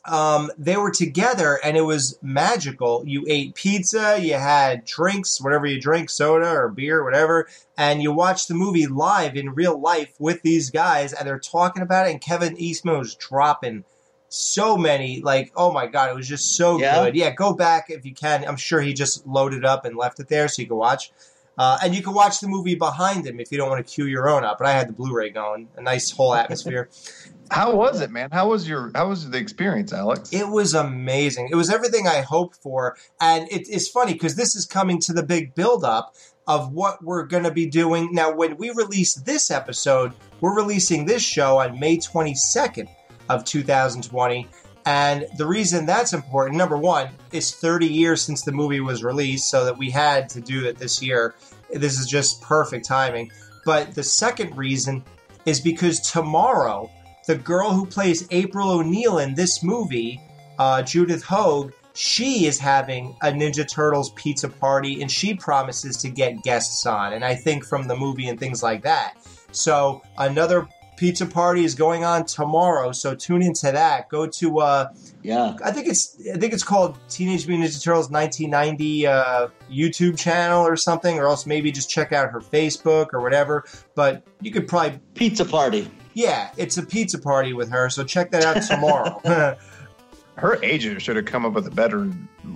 Um, 0.05 0.51
they 0.57 0.75
were 0.75 0.91
together, 0.91 1.59
and 1.63 1.77
it 1.77 1.81
was 1.81 2.17
magical. 2.21 3.03
You 3.07 3.23
ate 3.27 3.55
pizza, 3.55 4.19
you 4.19 4.33
had 4.33 4.83
drinks, 4.83 5.39
whatever 5.41 5.65
you 5.65 5.79
drink, 5.79 6.09
soda 6.09 6.49
or 6.49 6.67
beer, 6.69 7.03
whatever, 7.05 7.47
and 7.77 8.03
you 8.03 8.11
watched 8.11 8.49
the 8.49 8.53
movie 8.53 8.85
live 8.85 9.37
in 9.37 9.51
real 9.55 9.79
life 9.79 10.13
with 10.19 10.41
these 10.41 10.69
guys, 10.71 11.13
and 11.13 11.25
they're 11.25 11.39
talking 11.39 11.81
about 11.83 12.07
it. 12.07 12.11
And 12.11 12.21
Kevin 12.21 12.57
Eastman 12.57 12.99
was 12.99 13.15
dropping 13.15 13.85
so 14.27 14.75
many, 14.75 15.21
like, 15.21 15.53
oh 15.55 15.71
my 15.71 15.87
god, 15.87 16.09
it 16.09 16.15
was 16.15 16.27
just 16.27 16.57
so 16.57 16.79
Yeah? 16.79 17.05
good. 17.05 17.15
Yeah, 17.15 17.29
go 17.31 17.53
back 17.53 17.85
if 17.89 18.03
you 18.03 18.13
can. 18.13 18.43
I'm 18.45 18.57
sure 18.57 18.81
he 18.81 18.93
just 18.93 19.25
loaded 19.25 19.63
up 19.63 19.85
and 19.85 19.95
left 19.95 20.19
it 20.19 20.27
there 20.27 20.47
so 20.49 20.61
you 20.61 20.67
can 20.67 20.75
watch. 20.77 21.11
Uh, 21.55 21.77
and 21.83 21.93
you 21.93 22.01
can 22.01 22.15
watch 22.15 22.39
the 22.39 22.47
movie 22.47 22.73
behind 22.73 23.27
him 23.27 23.39
if 23.39 23.51
you 23.51 23.59
don't 23.59 23.69
want 23.69 23.85
to 23.85 23.93
cue 23.93 24.05
your 24.07 24.27
own 24.27 24.43
up. 24.43 24.57
But 24.57 24.65
I 24.67 24.71
had 24.71 24.89
the 24.89 24.93
Blu-ray 24.93 25.29
going, 25.29 25.69
a 25.77 25.81
nice 25.81 26.09
whole 26.09 26.33
atmosphere. 26.33 26.89
How 27.51 27.75
was 27.75 28.01
it, 28.01 28.09
man? 28.09 28.29
How 28.31 28.49
was 28.49 28.67
your 28.67 28.91
How 28.95 29.09
was 29.09 29.29
the 29.29 29.37
experience, 29.37 29.93
Alex? 29.93 30.33
It 30.33 30.47
was 30.47 30.73
amazing. 30.73 31.49
It 31.51 31.55
was 31.55 31.69
everything 31.69 32.07
I 32.07 32.21
hoped 32.21 32.57
for. 32.57 32.97
And 33.21 33.47
it, 33.51 33.67
it's 33.69 33.87
funny 33.87 34.13
because 34.13 34.35
this 34.35 34.55
is 34.55 34.65
coming 34.65 34.99
to 35.01 35.13
the 35.13 35.23
big 35.23 35.53
build-up 35.53 36.15
of 36.47 36.73
what 36.73 37.03
we're 37.03 37.25
going 37.25 37.43
to 37.43 37.51
be 37.51 37.65
doing. 37.65 38.09
Now, 38.11 38.33
when 38.33 38.57
we 38.57 38.69
release 38.71 39.15
this 39.15 39.51
episode, 39.51 40.13
we're 40.41 40.55
releasing 40.55 41.05
this 41.05 41.23
show 41.23 41.59
on 41.59 41.79
May 41.79 41.97
22nd 41.97 42.89
of 43.29 43.45
2020. 43.45 44.47
And 44.85 45.25
the 45.37 45.45
reason 45.45 45.85
that's 45.85 46.11
important, 46.11 46.57
number 46.57 46.77
one, 46.77 47.09
is 47.31 47.55
30 47.55 47.87
years 47.87 48.21
since 48.21 48.41
the 48.41 48.51
movie 48.51 48.81
was 48.81 49.03
released, 49.03 49.49
so 49.49 49.63
that 49.63 49.77
we 49.77 49.89
had 49.89 50.27
to 50.29 50.41
do 50.41 50.65
it 50.65 50.77
this 50.77 51.01
year. 51.01 51.35
This 51.71 51.97
is 51.97 52.05
just 52.07 52.41
perfect 52.41 52.85
timing. 52.85 53.31
But 53.63 53.95
the 53.95 54.03
second 54.03 54.57
reason 54.57 55.03
is 55.45 55.61
because 55.61 56.01
tomorrow, 56.01 56.91
the 57.25 57.35
girl 57.35 57.71
who 57.71 57.85
plays 57.85 58.27
April 58.31 58.69
O'Neil 58.69 59.19
in 59.19 59.35
this 59.35 59.63
movie, 59.63 60.21
uh, 60.59 60.81
Judith 60.81 61.23
Hoag, 61.23 61.73
she 61.93 62.45
is 62.45 62.59
having 62.59 63.15
a 63.21 63.27
Ninja 63.27 63.67
Turtles 63.67 64.11
pizza 64.11 64.49
party 64.49 65.01
and 65.01 65.11
she 65.11 65.33
promises 65.33 65.97
to 65.97 66.09
get 66.09 66.41
guests 66.43 66.85
on. 66.85 67.13
And 67.13 67.23
I 67.23 67.35
think 67.35 67.65
from 67.65 67.87
the 67.87 67.95
movie 67.95 68.27
and 68.27 68.39
things 68.39 68.63
like 68.63 68.81
that. 68.83 69.15
So 69.51 70.01
another 70.17 70.67
pizza 70.97 71.25
party 71.25 71.63
is 71.63 71.75
going 71.75 72.03
on 72.03 72.25
tomorrow. 72.25 72.91
So 72.91 73.13
tune 73.13 73.41
into 73.41 73.71
that. 73.71 74.09
Go 74.09 74.27
to 74.27 74.59
uh, 74.59 74.89
Yeah. 75.21 75.55
I 75.63 75.71
think 75.71 75.87
it's 75.87 76.17
I 76.33 76.37
think 76.37 76.53
it's 76.53 76.63
called 76.63 76.97
Teenage 77.09 77.47
Mutant 77.47 77.69
Ninja 77.69 77.83
Turtles 77.83 78.09
1990 78.09 79.07
uh, 79.07 79.47
YouTube 79.71 80.17
channel 80.17 80.65
or 80.65 80.75
something, 80.75 81.19
or 81.19 81.25
else 81.25 81.45
maybe 81.45 81.71
just 81.71 81.89
check 81.89 82.11
out 82.11 82.31
her 82.31 82.41
Facebook 82.41 83.07
or 83.13 83.21
whatever. 83.21 83.65
But 83.95 84.23
you 84.41 84.51
could 84.51 84.67
probably 84.67 84.99
Pizza 85.13 85.45
party. 85.45 85.89
Yeah, 86.13 86.51
it's 86.57 86.77
a 86.77 86.83
pizza 86.83 87.17
party 87.19 87.53
with 87.53 87.69
her, 87.71 87.89
so 87.89 88.03
check 88.03 88.31
that 88.31 88.43
out 88.43 88.61
tomorrow. 88.63 89.57
Her 90.35 90.59
agent 90.63 91.01
should 91.01 91.15
have 91.15 91.25
come 91.25 91.45
up 91.45 91.53
with 91.53 91.67
a 91.67 91.71
better 91.71 92.11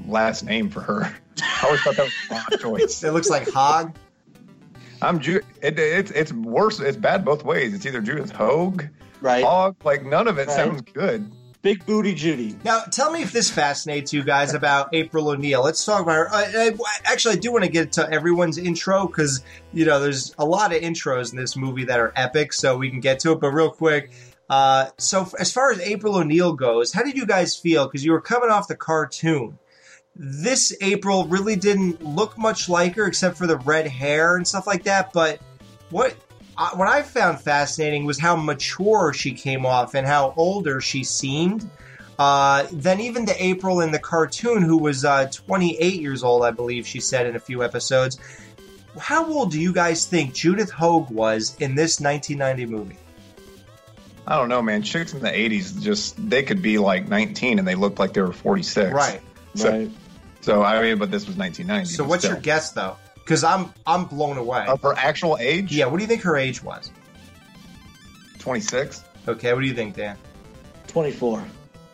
last 0.07 0.43
name 0.43 0.69
for 0.69 0.81
her. 0.81 1.15
I 1.41 1.61
always 1.65 1.81
thought 1.81 1.95
that 1.95 2.05
was 2.05 2.13
a 2.31 2.33
wrong 2.33 2.77
choice. 2.79 3.03
it 3.03 3.11
looks 3.11 3.29
like 3.29 3.47
Hog. 3.51 3.95
I'm 4.99 5.19
Ju- 5.19 5.41
it, 5.61 5.77
it's 5.77 6.09
it's 6.09 6.33
worse. 6.33 6.79
It's 6.79 6.97
bad 6.97 7.23
both 7.23 7.45
ways. 7.45 7.75
It's 7.75 7.85
either 7.85 8.01
Judith 8.01 8.31
Hoag, 8.31 8.89
Right. 9.21 9.43
Hog. 9.43 9.75
Like 9.83 10.03
none 10.03 10.27
of 10.27 10.39
it 10.39 10.47
Right. 10.47 10.55
sounds 10.55 10.81
good. 10.81 11.31
Big 11.61 11.85
booty 11.85 12.13
Judy. 12.13 12.55
Now, 12.63 12.81
tell 12.81 13.11
me 13.11 13.23
if 13.23 13.31
this 13.31 13.49
fascinates 13.49 14.13
you 14.13 14.23
guys 14.23 14.53
about 14.53 14.89
April 14.93 15.29
O'Neil. 15.29 15.63
Let's 15.63 15.83
talk 15.83 16.01
about 16.01 16.13
her. 16.13 16.29
I, 16.31 16.43
I, 16.67 16.71
actually, 17.05 17.35
I 17.35 17.39
do 17.39 17.51
want 17.51 17.65
to 17.65 17.71
get 17.71 17.93
to 17.93 18.09
everyone's 18.09 18.57
intro 18.57 19.07
because 19.07 19.43
you 19.73 19.85
know 19.85 19.99
there's 19.99 20.35
a 20.37 20.45
lot 20.45 20.73
of 20.73 20.81
intros 20.81 21.31
in 21.31 21.37
this 21.37 21.55
movie 21.55 21.85
that 21.85 21.99
are 21.99 22.13
epic, 22.15 22.53
so 22.53 22.77
we 22.77 22.89
can 22.89 22.99
get 22.99 23.19
to 23.21 23.31
it. 23.31 23.39
But 23.39 23.51
real 23.51 23.71
quick, 23.71 24.11
uh, 24.49 24.89
so 24.97 25.27
as 25.39 25.51
far 25.51 25.71
as 25.71 25.79
April 25.79 26.15
O'Neil 26.15 26.53
goes, 26.53 26.93
how 26.93 27.03
did 27.03 27.17
you 27.17 27.25
guys 27.25 27.55
feel? 27.55 27.85
Because 27.85 28.05
you 28.05 28.11
were 28.11 28.21
coming 28.21 28.49
off 28.49 28.67
the 28.67 28.75
cartoon. 28.75 29.57
This 30.15 30.75
April 30.81 31.25
really 31.25 31.55
didn't 31.55 32.03
look 32.03 32.37
much 32.37 32.69
like 32.69 32.95
her, 32.95 33.05
except 33.05 33.37
for 33.37 33.47
the 33.47 33.57
red 33.57 33.87
hair 33.87 34.35
and 34.35 34.47
stuff 34.47 34.67
like 34.67 34.83
that. 34.83 35.11
But 35.11 35.39
what 35.89 36.15
I, 36.57 36.69
what 36.75 36.87
I 36.87 37.03
found 37.03 37.39
fascinating 37.39 38.05
was 38.05 38.19
how 38.19 38.35
mature 38.35 39.13
she 39.13 39.33
came 39.33 39.65
off 39.65 39.93
and 39.93 40.07
how 40.07 40.33
older 40.35 40.81
she 40.81 41.03
seemed 41.03 41.69
uh, 42.17 42.65
than 42.71 42.99
even 42.99 43.25
the 43.25 43.43
April 43.43 43.81
in 43.81 43.91
the 43.91 43.99
cartoon, 43.99 44.63
who 44.63 44.77
was 44.77 45.05
uh, 45.05 45.27
28 45.31 46.01
years 46.01 46.23
old, 46.23 46.43
I 46.43 46.51
believe 46.51 46.87
she 46.87 46.99
said 46.99 47.27
in 47.27 47.35
a 47.35 47.39
few 47.39 47.63
episodes. 47.63 48.17
How 48.99 49.31
old 49.31 49.51
do 49.51 49.61
you 49.61 49.71
guys 49.71 50.05
think 50.05 50.33
Judith 50.33 50.71
Hoag 50.71 51.11
was 51.11 51.55
in 51.59 51.75
this 51.75 51.99
1990 51.99 52.65
movie? 52.65 52.97
I 54.25 54.35
don't 54.35 54.49
know, 54.49 54.61
man. 54.61 54.81
Chicks 54.81 55.13
in 55.13 55.21
the 55.21 55.29
'80s 55.29 55.81
just 55.81 56.29
they 56.29 56.43
could 56.43 56.61
be 56.61 56.79
like 56.79 57.07
19 57.07 57.59
and 57.59 57.67
they 57.67 57.75
looked 57.75 57.99
like 57.99 58.13
they 58.13 58.21
were 58.21 58.33
46. 58.33 58.91
Right. 58.91 59.21
So, 59.55 59.69
Right. 59.71 59.91
so 60.41 60.63
I 60.63 60.81
mean, 60.81 60.97
but 60.97 61.11
this 61.11 61.27
was 61.27 61.37
1990. 61.37 61.93
So, 61.93 62.03
what's 62.03 62.23
still. 62.23 62.33
your 62.33 62.41
guess, 62.41 62.71
though? 62.71 62.97
Because 63.27 63.43
I'm 63.43 63.73
I'm 63.85 64.05
blown 64.05 64.37
away. 64.37 64.65
of 64.67 64.81
her 64.83 64.93
actual 64.95 65.37
age? 65.37 65.73
Yeah, 65.73 65.87
what 65.87 65.97
do 65.97 66.03
you 66.03 66.07
think 66.07 66.21
her 66.21 66.37
age 66.37 66.63
was? 66.63 66.91
26. 68.39 69.03
Okay, 69.27 69.53
what 69.53 69.59
do 69.59 69.67
you 69.67 69.73
think, 69.73 69.97
Dan? 69.97 70.15
24. 70.87 71.43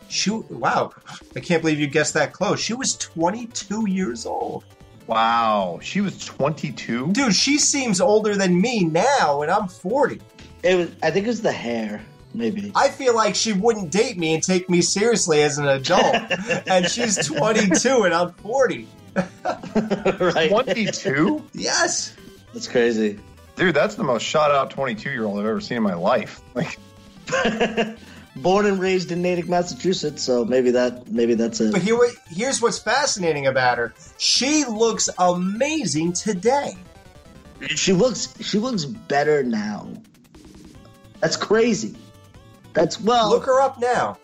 She 0.08 0.30
wow, 0.30 0.92
I 1.34 1.40
can't 1.40 1.60
believe 1.60 1.80
you 1.80 1.88
guessed 1.88 2.14
that 2.14 2.32
close. 2.32 2.60
She 2.60 2.72
was 2.72 2.96
22 2.98 3.90
years 3.90 4.26
old. 4.26 4.64
Wow, 5.08 5.80
she 5.82 6.00
was 6.00 6.24
22. 6.24 7.10
Dude, 7.10 7.34
she 7.34 7.58
seems 7.58 8.00
older 8.00 8.36
than 8.36 8.60
me 8.60 8.84
now, 8.84 9.42
and 9.42 9.50
I'm 9.50 9.66
40. 9.66 10.20
It 10.62 10.76
was. 10.76 10.90
I 11.02 11.10
think 11.10 11.24
it 11.26 11.30
was 11.30 11.42
the 11.42 11.50
hair. 11.50 12.00
Maybe. 12.32 12.70
I 12.76 12.90
feel 12.90 13.16
like 13.16 13.34
she 13.34 13.52
wouldn't 13.52 13.90
date 13.90 14.18
me 14.18 14.34
and 14.34 14.42
take 14.42 14.70
me 14.70 14.82
seriously 14.82 15.42
as 15.42 15.58
an 15.58 15.66
adult. 15.66 16.14
and 16.68 16.86
she's 16.88 17.26
22 17.26 18.04
and 18.04 18.14
I'm 18.14 18.32
40. 18.34 18.86
right. 20.20 20.50
22? 20.50 21.44
Yes. 21.52 22.14
That's 22.52 22.68
crazy. 22.68 23.18
Dude, 23.56 23.74
that's 23.74 23.94
the 23.94 24.04
most 24.04 24.22
shot 24.22 24.50
out 24.50 24.70
22 24.70 25.10
year 25.10 25.24
old 25.24 25.38
I've 25.38 25.46
ever 25.46 25.60
seen 25.60 25.76
in 25.76 25.82
my 25.82 25.94
life. 25.94 26.40
Like, 26.54 26.78
born 28.36 28.66
and 28.66 28.80
raised 28.80 29.12
in 29.12 29.22
Natick, 29.22 29.48
Massachusetts, 29.48 30.22
so 30.22 30.44
maybe 30.44 30.70
that 30.72 31.08
maybe 31.10 31.34
that's 31.34 31.60
it. 31.60 31.72
But 31.72 31.82
here, 31.82 31.98
here's 32.28 32.60
what's 32.60 32.78
fascinating 32.78 33.46
about 33.46 33.78
her. 33.78 33.94
She 34.18 34.64
looks 34.64 35.08
amazing 35.18 36.14
today. 36.14 36.76
She 37.68 37.92
looks 37.92 38.34
she 38.42 38.58
looks 38.58 38.84
better 38.84 39.42
now. 39.42 39.88
That's 41.20 41.36
crazy. 41.36 41.96
That's 42.72 43.00
well, 43.00 43.30
Look 43.30 43.44
her 43.44 43.60
up 43.60 43.78
now. 43.78 44.18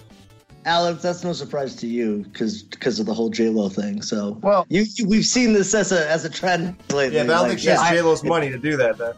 Alex. 0.64 1.02
That's 1.02 1.24
no 1.24 1.32
surprise 1.32 1.74
to 1.76 1.86
you 1.86 2.24
because 2.32 2.62
because 2.62 3.00
of 3.00 3.06
the 3.06 3.14
whole 3.14 3.30
J 3.30 3.48
Lo 3.48 3.68
thing. 3.68 4.02
So 4.02 4.38
Well- 4.42 4.66
you, 4.68 4.84
you 4.94 5.06
we've 5.08 5.24
seen 5.24 5.52
this 5.52 5.74
as 5.74 5.92
a 5.92 6.08
as 6.10 6.24
a 6.24 6.30
trend 6.30 6.76
lately. 6.92 7.16
Yeah, 7.16 7.24
but 7.24 7.32
I 7.32 7.34
don't 7.34 7.42
like, 7.42 7.48
think 7.50 7.60
she 7.60 7.68
has 7.68 7.80
yeah, 7.82 7.90
J 7.90 8.02
Lo's 8.02 8.24
money 8.24 8.50
to 8.50 8.58
do 8.58 8.76
that. 8.76 8.98
Then 8.98 9.14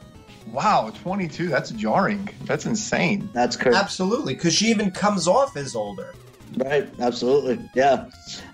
Wow, 0.53 0.93
22. 1.03 1.49
That's 1.49 1.71
jarring. 1.71 2.29
That's 2.45 2.67
insane. 2.67 3.31
That's 3.33 3.57
crazy. 3.57 3.79
absolutely, 3.79 4.35
because 4.35 4.53
she 4.53 4.67
even 4.67 4.91
comes 4.91 5.27
off 5.27 5.57
as 5.57 5.75
older. 5.75 6.13
Right, 6.57 6.89
absolutely. 7.01 7.59
Yeah. 7.75 8.07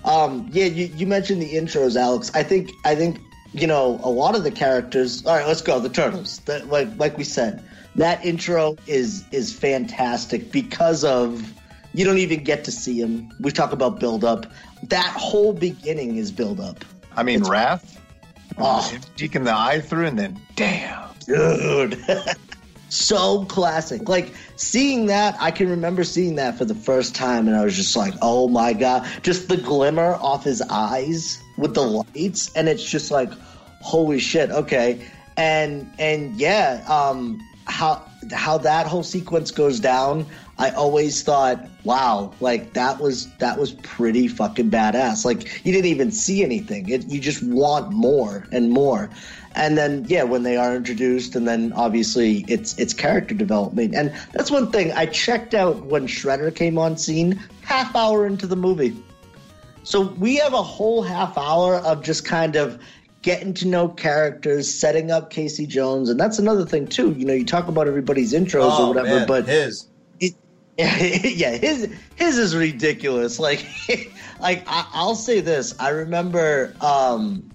Um, 0.05 0.49
yeah, 0.53 0.67
you, 0.67 0.87
you 0.97 1.07
mentioned 1.07 1.43
the 1.43 1.55
intros, 1.55 1.97
Alex. 1.97 2.31
I 2.35 2.45
think 2.45 2.71
I 2.85 2.95
think, 2.95 3.21
you 3.53 3.67
know, 3.67 3.99
a 4.05 4.11
lot 4.11 4.37
of 4.37 4.45
the 4.45 4.51
characters 4.53 5.27
all 5.27 5.37
right, 5.37 5.47
let's 5.47 5.63
go, 5.63 5.81
the 5.81 5.89
turtles. 5.89 6.39
That 6.41 6.69
like 6.69 6.89
like 6.99 7.19
we 7.19 7.25
said, 7.25 7.65
that 7.97 8.25
intro 8.25 8.77
is 8.87 9.25
is 9.33 9.53
fantastic 9.53 10.53
because 10.53 11.03
of 11.03 11.53
you 11.99 12.05
don't 12.05 12.19
even 12.19 12.45
get 12.45 12.65
to 12.65 12.71
see 12.71 13.01
him. 13.01 13.33
We 13.41 13.51
talk 13.51 13.73
about 13.73 13.99
build 13.99 14.25
up. 14.25 14.47
That 14.85 15.13
whole 15.17 15.53
beginning 15.53 16.17
is 16.17 16.31
build 16.31 16.61
up. 16.61 16.85
I 17.17 17.25
mean, 17.25 17.43
Wrath, 17.43 18.01
Oh, 18.57 18.97
deacon 19.17 19.43
the 19.45 19.53
eye 19.53 19.81
through, 19.81 20.07
and 20.07 20.19
then 20.19 20.41
damn. 20.55 21.09
dude. 21.27 21.99
so 22.89 23.45
classic. 23.47 24.09
Like 24.09 24.33
seeing 24.55 25.07
that, 25.07 25.37
I 25.41 25.51
can 25.51 25.69
remember 25.69 26.05
seeing 26.05 26.37
that 26.37 26.57
for 26.57 26.65
the 26.65 26.75
first 26.75 27.17
time, 27.17 27.49
and 27.49 27.57
I 27.57 27.65
was 27.65 27.77
just 27.77 27.97
like, 27.97 28.15
"Oh 28.23 28.49
my 28.49 28.73
god!" 28.73 29.07
Just 29.23 29.49
the 29.49 29.57
glimmer 29.57 30.15
off 30.15 30.45
his 30.45 30.63
eyes 30.71 31.41
with 31.57 31.75
the 31.75 31.83
lights, 31.83 32.53
and 32.55 32.69
it's 32.69 32.89
just 32.89 33.11
like, 33.11 33.31
"Holy 33.81 34.21
shit!" 34.21 34.51
Okay, 34.51 35.05
and 35.37 35.91
and 35.99 36.37
yeah, 36.37 36.85
um, 36.89 37.41
how 37.67 38.03
how 38.33 38.59
that 38.59 38.87
whole 38.87 39.03
sequence 39.05 39.51
goes 39.51 39.81
down. 39.81 40.27
I 40.59 40.71
always 40.71 41.23
thought, 41.23 41.65
wow, 41.85 42.33
like 42.41 42.73
that 42.73 43.01
was 43.01 43.33
that 43.37 43.59
was 43.59 43.73
pretty 43.73 44.27
fucking 44.27 44.71
badass. 44.71 45.25
Like 45.25 45.65
you 45.65 45.73
didn't 45.73 45.87
even 45.87 46.11
see 46.11 46.43
anything; 46.43 46.89
it, 46.89 47.07
you 47.09 47.21
just 47.21 47.43
want 47.43 47.93
more 47.93 48.47
and 48.51 48.71
more. 48.71 49.09
And 49.55 49.77
then, 49.77 50.05
yeah, 50.09 50.23
when 50.23 50.43
they 50.43 50.57
are 50.57 50.75
introduced, 50.75 51.35
and 51.35 51.47
then 51.47 51.73
obviously 51.75 52.45
it's 52.49 52.77
it's 52.79 52.93
character 52.93 53.35
development, 53.35 53.95
and 53.95 54.13
that's 54.33 54.51
one 54.51 54.71
thing 54.71 54.93
I 54.93 55.07
checked 55.07 55.55
out 55.55 55.87
when 55.87 56.07
Shredder 56.07 56.55
came 56.55 56.77
on 56.77 56.97
scene, 56.97 57.41
half 57.63 57.95
hour 57.95 58.27
into 58.27 58.47
the 58.47 58.57
movie. 58.57 58.97
So 59.85 60.03
we 60.03 60.37
have 60.37 60.55
a 60.55 60.63
whole 60.63 61.03
half 61.03 61.39
hour 61.39 61.77
of 61.77 62.03
just 62.03 62.25
kind 62.25 62.57
of 62.57 62.81
getting 63.23 63.55
to 63.55 63.67
know 63.67 63.89
characters, 63.89 64.73
setting 64.73 65.11
up 65.11 65.31
Casey 65.31 65.67
Jones, 65.67 66.09
and 66.09 66.19
that's 66.19 66.39
another 66.39 66.67
thing 66.67 66.87
too. 66.87 67.13
You 67.13 67.25
know, 67.25 67.33
you 67.33 67.45
talk 67.45 67.69
about 67.69 67.87
everybody's 67.87 68.33
intros 68.33 68.71
oh 68.73 68.85
or 68.85 68.89
whatever, 68.89 69.21
man, 69.21 69.27
but 69.27 69.47
his. 69.47 69.87
yeah, 71.25 71.57
his 71.57 71.93
his 72.15 72.39
is 72.39 72.55
ridiculous. 72.55 73.41
Like, 73.41 73.67
like 74.41 74.63
I, 74.69 74.87
I'll 74.93 75.17
say 75.17 75.41
this: 75.41 75.75
I 75.81 75.89
remember, 75.89 76.73
um, 76.81 77.51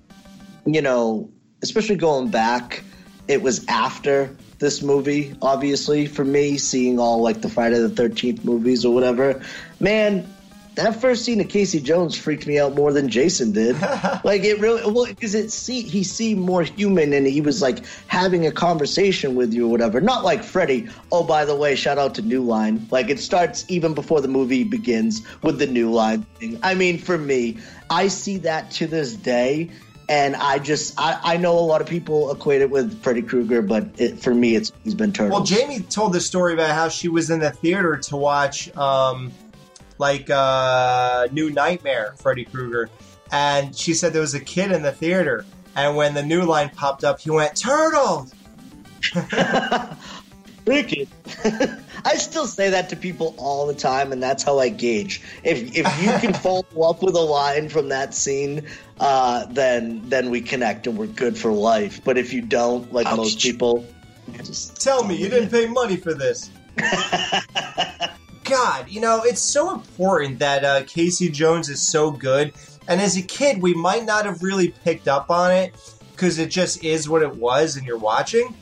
you 0.65 0.81
know, 0.81 1.29
especially 1.62 1.95
going 1.95 2.31
back, 2.31 2.83
it 3.29 3.41
was 3.41 3.65
after 3.69 4.36
this 4.59 4.81
movie. 4.81 5.33
Obviously, 5.41 6.05
for 6.05 6.25
me, 6.25 6.57
seeing 6.57 6.99
all 6.99 7.21
like 7.21 7.39
the 7.39 7.47
Friday 7.47 7.79
the 7.79 7.88
Thirteenth 7.88 8.43
movies 8.43 8.83
or 8.83 8.93
whatever, 8.93 9.41
man. 9.79 10.27
That 10.75 10.99
first 10.99 11.23
scene 11.23 11.39
of 11.39 11.49
Casey 11.49 11.79
Jones 11.79 12.17
freaked 12.17 12.47
me 12.47 12.57
out 12.57 12.73
more 12.73 12.91
than 12.91 13.07
Jason 13.07 13.51
did. 13.51 13.79
like 14.23 14.43
it 14.43 14.59
really, 14.59 14.81
well, 14.91 15.05
because 15.05 15.36
it 15.36 15.51
see 15.51 15.81
he 15.81 16.03
seemed 16.03 16.41
more 16.41 16.63
human 16.63 17.13
and 17.13 17.27
he 17.27 17.41
was 17.41 17.62
like 17.62 17.86
having 18.07 18.47
a 18.47 18.51
conversation 18.51 19.36
with 19.36 19.53
you 19.53 19.67
or 19.67 19.69
whatever. 19.69 20.01
Not 20.01 20.23
like 20.23 20.43
Freddy. 20.43 20.88
Oh, 21.12 21.23
by 21.23 21.45
the 21.45 21.55
way, 21.55 21.75
shout 21.75 21.99
out 21.99 22.15
to 22.15 22.21
New 22.21 22.41
Line. 22.41 22.88
Like 22.89 23.09
it 23.09 23.19
starts 23.19 23.65
even 23.67 23.93
before 23.93 24.21
the 24.21 24.27
movie 24.27 24.63
begins 24.63 25.21
with 25.43 25.59
the 25.59 25.67
New 25.67 25.91
Line 25.91 26.23
thing. 26.39 26.59
I 26.63 26.73
mean, 26.73 26.97
for 26.97 27.17
me, 27.17 27.57
I 27.89 28.07
see 28.07 28.38
that 28.38 28.71
to 28.71 28.88
this 28.88 29.13
day, 29.13 29.69
and 30.09 30.36
I 30.36 30.59
just 30.59 30.95
I, 30.97 31.19
I 31.23 31.38
know 31.38 31.57
a 31.57 31.62
lot 31.62 31.81
of 31.81 31.88
people 31.88 32.31
equate 32.31 32.62
it 32.62 32.69
with 32.69 33.01
Freddy 33.01 33.21
Krueger, 33.21 33.62
but 33.62 33.88
it, 33.97 34.19
for 34.19 34.33
me, 34.33 34.55
it's 34.55 34.71
he's 34.83 34.95
been 34.95 35.13
turned. 35.13 35.31
Well, 35.31 35.43
Jamie 35.43 35.81
told 35.81 36.13
the 36.13 36.21
story 36.21 36.53
about 36.53 36.71
how 36.71 36.89
she 36.89 37.07
was 37.07 37.29
in 37.29 37.39
the 37.39 37.51
theater 37.51 37.97
to 37.97 38.17
watch, 38.17 38.75
um, 38.75 39.31
like, 40.03 40.29
uh, 40.29 41.29
New 41.31 41.49
Nightmare, 41.49 42.13
Freddy 42.17 42.43
Krueger, 42.43 42.89
and 43.31 43.73
she 43.73 43.93
said 43.93 44.11
there 44.11 44.19
was 44.19 44.33
a 44.33 44.39
kid 44.41 44.73
in 44.73 44.81
the 44.81 44.91
theater, 44.91 45.45
and 45.77 45.95
when 45.95 46.13
the 46.13 46.21
new 46.21 46.41
line 46.41 46.69
popped 46.75 47.05
up, 47.05 47.21
he 47.21 47.29
went 47.29 47.55
turtles. 47.55 48.33
Wicked. 50.65 51.07
I 52.05 52.15
still 52.15 52.47
say 52.47 52.69
that 52.71 52.89
to 52.89 52.97
people 52.97 53.33
all 53.37 53.65
the 53.65 53.73
time, 53.73 54.11
and 54.11 54.21
that's 54.21 54.43
how 54.43 54.59
I 54.59 54.67
gauge. 54.67 55.21
If 55.45 55.73
if 55.73 55.85
you 56.01 56.11
can 56.19 56.33
follow 56.45 56.65
up 56.83 57.01
with 57.01 57.15
a 57.15 57.21
line 57.21 57.69
from 57.69 57.87
that 57.89 58.13
scene, 58.13 58.67
uh, 58.99 59.45
then 59.45 60.01
then 60.09 60.29
we 60.29 60.41
connect 60.41 60.85
and 60.85 60.97
we're 60.97 61.07
good 61.07 61.37
for 61.37 61.53
life. 61.53 62.01
But 62.03 62.17
if 62.17 62.33
you 62.33 62.41
don't, 62.41 62.91
like 62.91 63.07
Ouch. 63.07 63.17
most 63.17 63.39
people, 63.39 63.85
just 64.43 64.81
Tell 64.81 65.05
me 65.05 65.15
you 65.15 65.29
didn't 65.29 65.49
pay 65.49 65.65
money 65.67 65.95
for 65.95 66.13
this. 66.13 66.49
God, 68.43 68.89
you 68.89 69.01
know, 69.01 69.23
it's 69.23 69.41
so 69.41 69.73
important 69.73 70.39
that 70.39 70.65
uh, 70.65 70.84
Casey 70.84 71.29
Jones 71.29 71.69
is 71.69 71.82
so 71.82 72.12
good. 72.12 72.53
And 72.88 72.99
as 72.99 73.17
a 73.17 73.21
kid, 73.21 73.62
we 73.62 73.73
might 73.73 74.06
not 74.06 74.25
have 74.25 74.43
really 74.43 74.69
picked 74.69 75.08
up 75.08 75.29
on 75.29 75.51
it 75.51 75.73
because 76.12 76.39
it 76.39 76.49
just 76.49 76.84
is 76.84 77.08
what 77.08 77.21
it 77.21 77.36
was 77.36 77.77
and 77.77 77.86
you're 77.86 77.97
watching. 77.97 78.56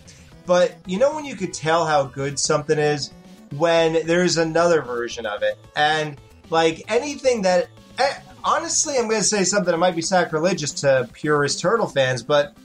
But 0.46 0.76
you 0.86 1.00
know, 1.00 1.14
when 1.16 1.26
you 1.26 1.36
could 1.36 1.54
tell 1.54 1.86
how 1.86 2.04
good 2.04 2.38
something 2.40 2.78
is 2.78 3.12
when 3.58 4.06
there's 4.06 4.38
another 4.38 4.82
version 4.82 5.26
of 5.26 5.44
it. 5.44 5.58
And 5.76 6.20
like 6.50 6.84
anything 6.88 7.42
that, 7.44 7.68
eh, 7.98 8.14
honestly, 8.44 8.98
I'm 8.98 9.08
going 9.08 9.22
to 9.22 9.28
say 9.28 9.44
something 9.44 9.72
that 9.72 9.78
might 9.78 9.96
be 9.96 10.02
sacrilegious 10.02 10.72
to 10.82 11.10
purist 11.14 11.60
Turtle 11.60 11.88
fans, 11.88 12.24
but 12.24 12.56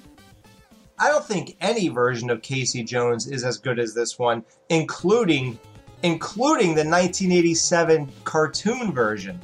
I 0.98 1.08
don't 1.08 1.24
think 1.24 1.56
any 1.60 1.88
version 1.88 2.30
of 2.30 2.42
Casey 2.42 2.82
Jones 2.82 3.26
is 3.26 3.44
as 3.44 3.58
good 3.58 3.78
as 3.78 3.94
this 3.94 4.18
one, 4.18 4.44
including 4.70 5.58
including 6.02 6.68
the 6.68 6.84
1987 6.84 8.10
cartoon 8.24 8.92
version. 8.92 9.40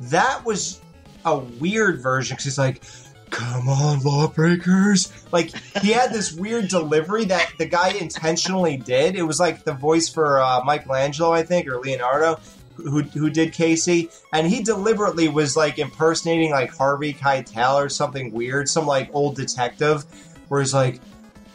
That 0.00 0.44
was 0.44 0.80
a 1.24 1.38
weird 1.38 2.00
version 2.00 2.34
because 2.34 2.44
he's 2.44 2.58
like, 2.58 2.82
"Come 3.30 3.68
on, 3.68 4.00
lawbreakers!" 4.00 5.12
Like 5.32 5.54
he 5.82 5.90
had 5.90 6.12
this 6.12 6.32
weird 6.32 6.68
delivery 6.68 7.24
that 7.26 7.52
the 7.58 7.66
guy 7.66 7.90
intentionally 7.90 8.76
did. 8.76 9.16
It 9.16 9.22
was 9.22 9.38
like 9.38 9.64
the 9.64 9.74
voice 9.74 10.08
for 10.08 10.40
uh, 10.40 10.62
Michelangelo, 10.64 11.32
I 11.32 11.42
think, 11.42 11.68
or 11.68 11.78
Leonardo. 11.80 12.40
Who, 12.76 13.02
who 13.02 13.28
did 13.28 13.52
Casey 13.52 14.08
and 14.32 14.46
he 14.46 14.62
deliberately 14.62 15.28
was 15.28 15.58
like 15.58 15.78
impersonating 15.78 16.52
like 16.52 16.74
Harvey 16.74 17.12
Keitel 17.12 17.74
or 17.74 17.90
something 17.90 18.32
weird, 18.32 18.66
some 18.66 18.86
like 18.86 19.10
old 19.12 19.36
detective 19.36 20.06
where 20.48 20.62
he's 20.62 20.72
like, 20.72 20.98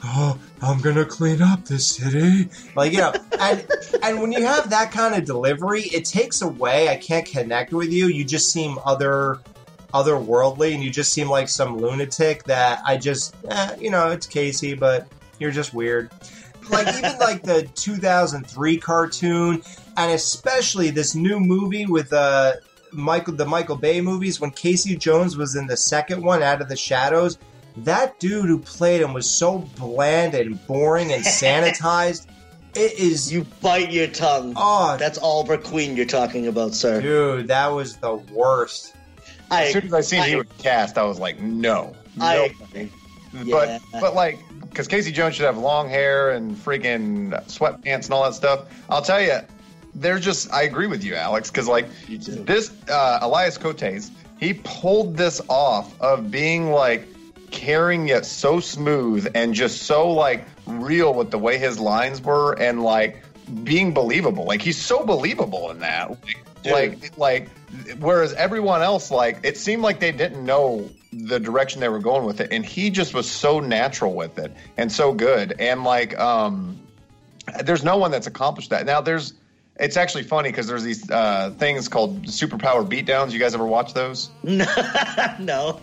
"Oh, 0.03 0.37
I'm 0.61 0.79
gonna 0.81 1.05
clean 1.05 1.41
up 1.41 1.65
this 1.65 1.87
city," 1.87 2.49
like 2.75 2.91
you 2.91 2.99
know, 2.99 3.13
and 3.39 3.65
and 4.03 4.21
when 4.21 4.31
you 4.31 4.45
have 4.45 4.69
that 4.69 4.91
kind 4.91 5.15
of 5.15 5.25
delivery, 5.25 5.83
it 5.83 6.05
takes 6.05 6.41
away. 6.41 6.89
I 6.89 6.95
can't 6.97 7.25
connect 7.25 7.73
with 7.73 7.91
you. 7.91 8.07
You 8.07 8.23
just 8.23 8.51
seem 8.51 8.77
other 8.85 9.39
otherworldly, 9.93 10.73
and 10.73 10.83
you 10.83 10.89
just 10.89 11.13
seem 11.13 11.29
like 11.29 11.49
some 11.49 11.77
lunatic 11.77 12.43
that 12.43 12.81
I 12.85 12.97
just, 12.97 13.35
eh, 13.49 13.75
you 13.79 13.89
know, 13.89 14.11
it's 14.11 14.27
Casey, 14.27 14.73
but 14.73 15.07
you're 15.39 15.51
just 15.51 15.73
weird. 15.73 16.11
Like 16.69 16.87
even 16.97 17.17
like 17.19 17.43
the 17.43 17.63
2003 17.75 18.77
cartoon, 18.77 19.61
and 19.95 20.11
especially 20.11 20.89
this 20.89 21.15
new 21.15 21.39
movie 21.39 21.85
with 21.85 22.13
uh 22.13 22.53
Michael 22.91 23.35
the 23.35 23.45
Michael 23.45 23.75
Bay 23.75 24.01
movies 24.01 24.39
when 24.39 24.51
Casey 24.51 24.95
Jones 24.95 25.37
was 25.37 25.55
in 25.55 25.67
the 25.67 25.77
second 25.77 26.23
one, 26.23 26.41
Out 26.41 26.61
of 26.61 26.69
the 26.69 26.75
Shadows 26.75 27.37
that 27.83 28.19
dude 28.19 28.45
who 28.45 28.59
played 28.59 29.01
him 29.01 29.13
was 29.13 29.29
so 29.29 29.59
bland 29.77 30.33
and 30.33 30.65
boring 30.67 31.11
and 31.13 31.23
sanitized. 31.23 32.27
it 32.75 32.93
is 32.99 33.31
you 33.31 33.45
bite 33.61 33.91
your 33.91 34.07
tongue. 34.07 34.53
oh 34.55 34.97
That's 34.97 35.17
Oliver 35.17 35.57
Queen 35.57 35.95
you're 35.95 36.05
talking 36.05 36.47
about, 36.47 36.73
sir. 36.73 37.01
dude, 37.01 37.47
that 37.47 37.67
was 37.67 37.97
the 37.97 38.15
worst. 38.15 38.95
I, 39.49 39.65
As 39.65 39.73
soon 39.73 39.85
as 39.85 39.93
I 39.93 40.01
seen 40.01 40.19
I- 40.21 40.29
he 40.29 40.35
was 40.35 40.47
cast, 40.57 40.97
I 40.97 41.03
was 41.03 41.19
like, 41.19 41.39
no, 41.39 41.95
I 42.19 42.35
no. 42.35 42.43
agree. 42.45 42.91
But 43.51 43.67
Yeah. 43.69 43.79
but 44.01 44.15
like, 44.15 44.39
because 44.61 44.87
Casey 44.87 45.11
Jones 45.11 45.35
should 45.35 45.45
have 45.45 45.57
long 45.57 45.89
hair 45.89 46.31
and 46.31 46.55
freaking 46.55 47.29
sweatpants 47.47 48.05
and 48.05 48.13
all 48.13 48.23
that 48.23 48.33
stuff. 48.33 48.65
I'll 48.89 49.01
tell 49.01 49.21
you, 49.21 49.39
they're 49.95 50.19
just. 50.19 50.51
I 50.53 50.63
agree 50.63 50.87
with 50.87 51.03
you, 51.03 51.15
Alex, 51.15 51.49
because 51.49 51.67
like 51.67 51.87
You 52.07 52.17
too. 52.17 52.43
this 52.43 52.71
uh, 52.89 53.19
Elias 53.21 53.57
Koteas, 53.57 54.11
he 54.39 54.53
pulled 54.63 55.15
this 55.17 55.41
off 55.49 55.99
of 56.01 56.29
being 56.31 56.71
like 56.71 57.07
caring 57.51 58.07
yet 58.07 58.25
so 58.25 58.59
smooth 58.59 59.27
and 59.35 59.53
just 59.53 59.83
so 59.83 60.11
like 60.11 60.45
real 60.65 61.13
with 61.13 61.31
the 61.31 61.39
way 61.39 61.57
his 61.57 61.79
lines 61.79 62.21
were 62.21 62.53
and 62.53 62.83
like 62.83 63.23
being 63.63 63.93
believable. 63.93 64.45
Like 64.45 64.61
he's 64.61 64.77
so 64.77 65.05
believable 65.05 65.71
in 65.71 65.79
that. 65.79 66.17
Like, 66.65 67.17
like, 67.17 67.17
like, 67.17 67.49
whereas 67.99 68.33
everyone 68.33 68.81
else, 68.81 69.11
like, 69.11 69.39
it 69.43 69.57
seemed 69.57 69.83
like 69.83 69.99
they 69.99 70.11
didn't 70.11 70.43
know 70.45 70.89
the 71.13 71.39
direction 71.39 71.79
they 71.79 71.89
were 71.89 71.99
going 71.99 72.25
with 72.25 72.41
it, 72.41 72.51
and 72.51 72.65
he 72.65 72.89
just 72.89 73.13
was 73.13 73.29
so 73.29 73.59
natural 73.59 74.13
with 74.13 74.37
it 74.37 74.53
and 74.75 74.91
so 74.91 75.13
good. 75.13 75.55
And 75.59 75.83
like, 75.83 76.17
um, 76.19 76.77
there's 77.63 77.83
no 77.83 77.97
one 77.97 78.11
that's 78.11 78.27
accomplished 78.27 78.69
that. 78.71 78.85
Now 78.85 79.01
there's. 79.01 79.33
It's 79.79 79.95
actually 79.95 80.23
funny 80.23 80.49
because 80.49 80.67
there's 80.67 80.83
these 80.83 81.09
uh, 81.09 81.53
things 81.57 81.87
called 81.87 82.23
superpower 82.23 82.87
beatdowns. 82.87 83.31
You 83.31 83.39
guys 83.39 83.53
ever 83.53 83.65
watch 83.65 83.93
those? 83.93 84.31
no. 84.43 85.79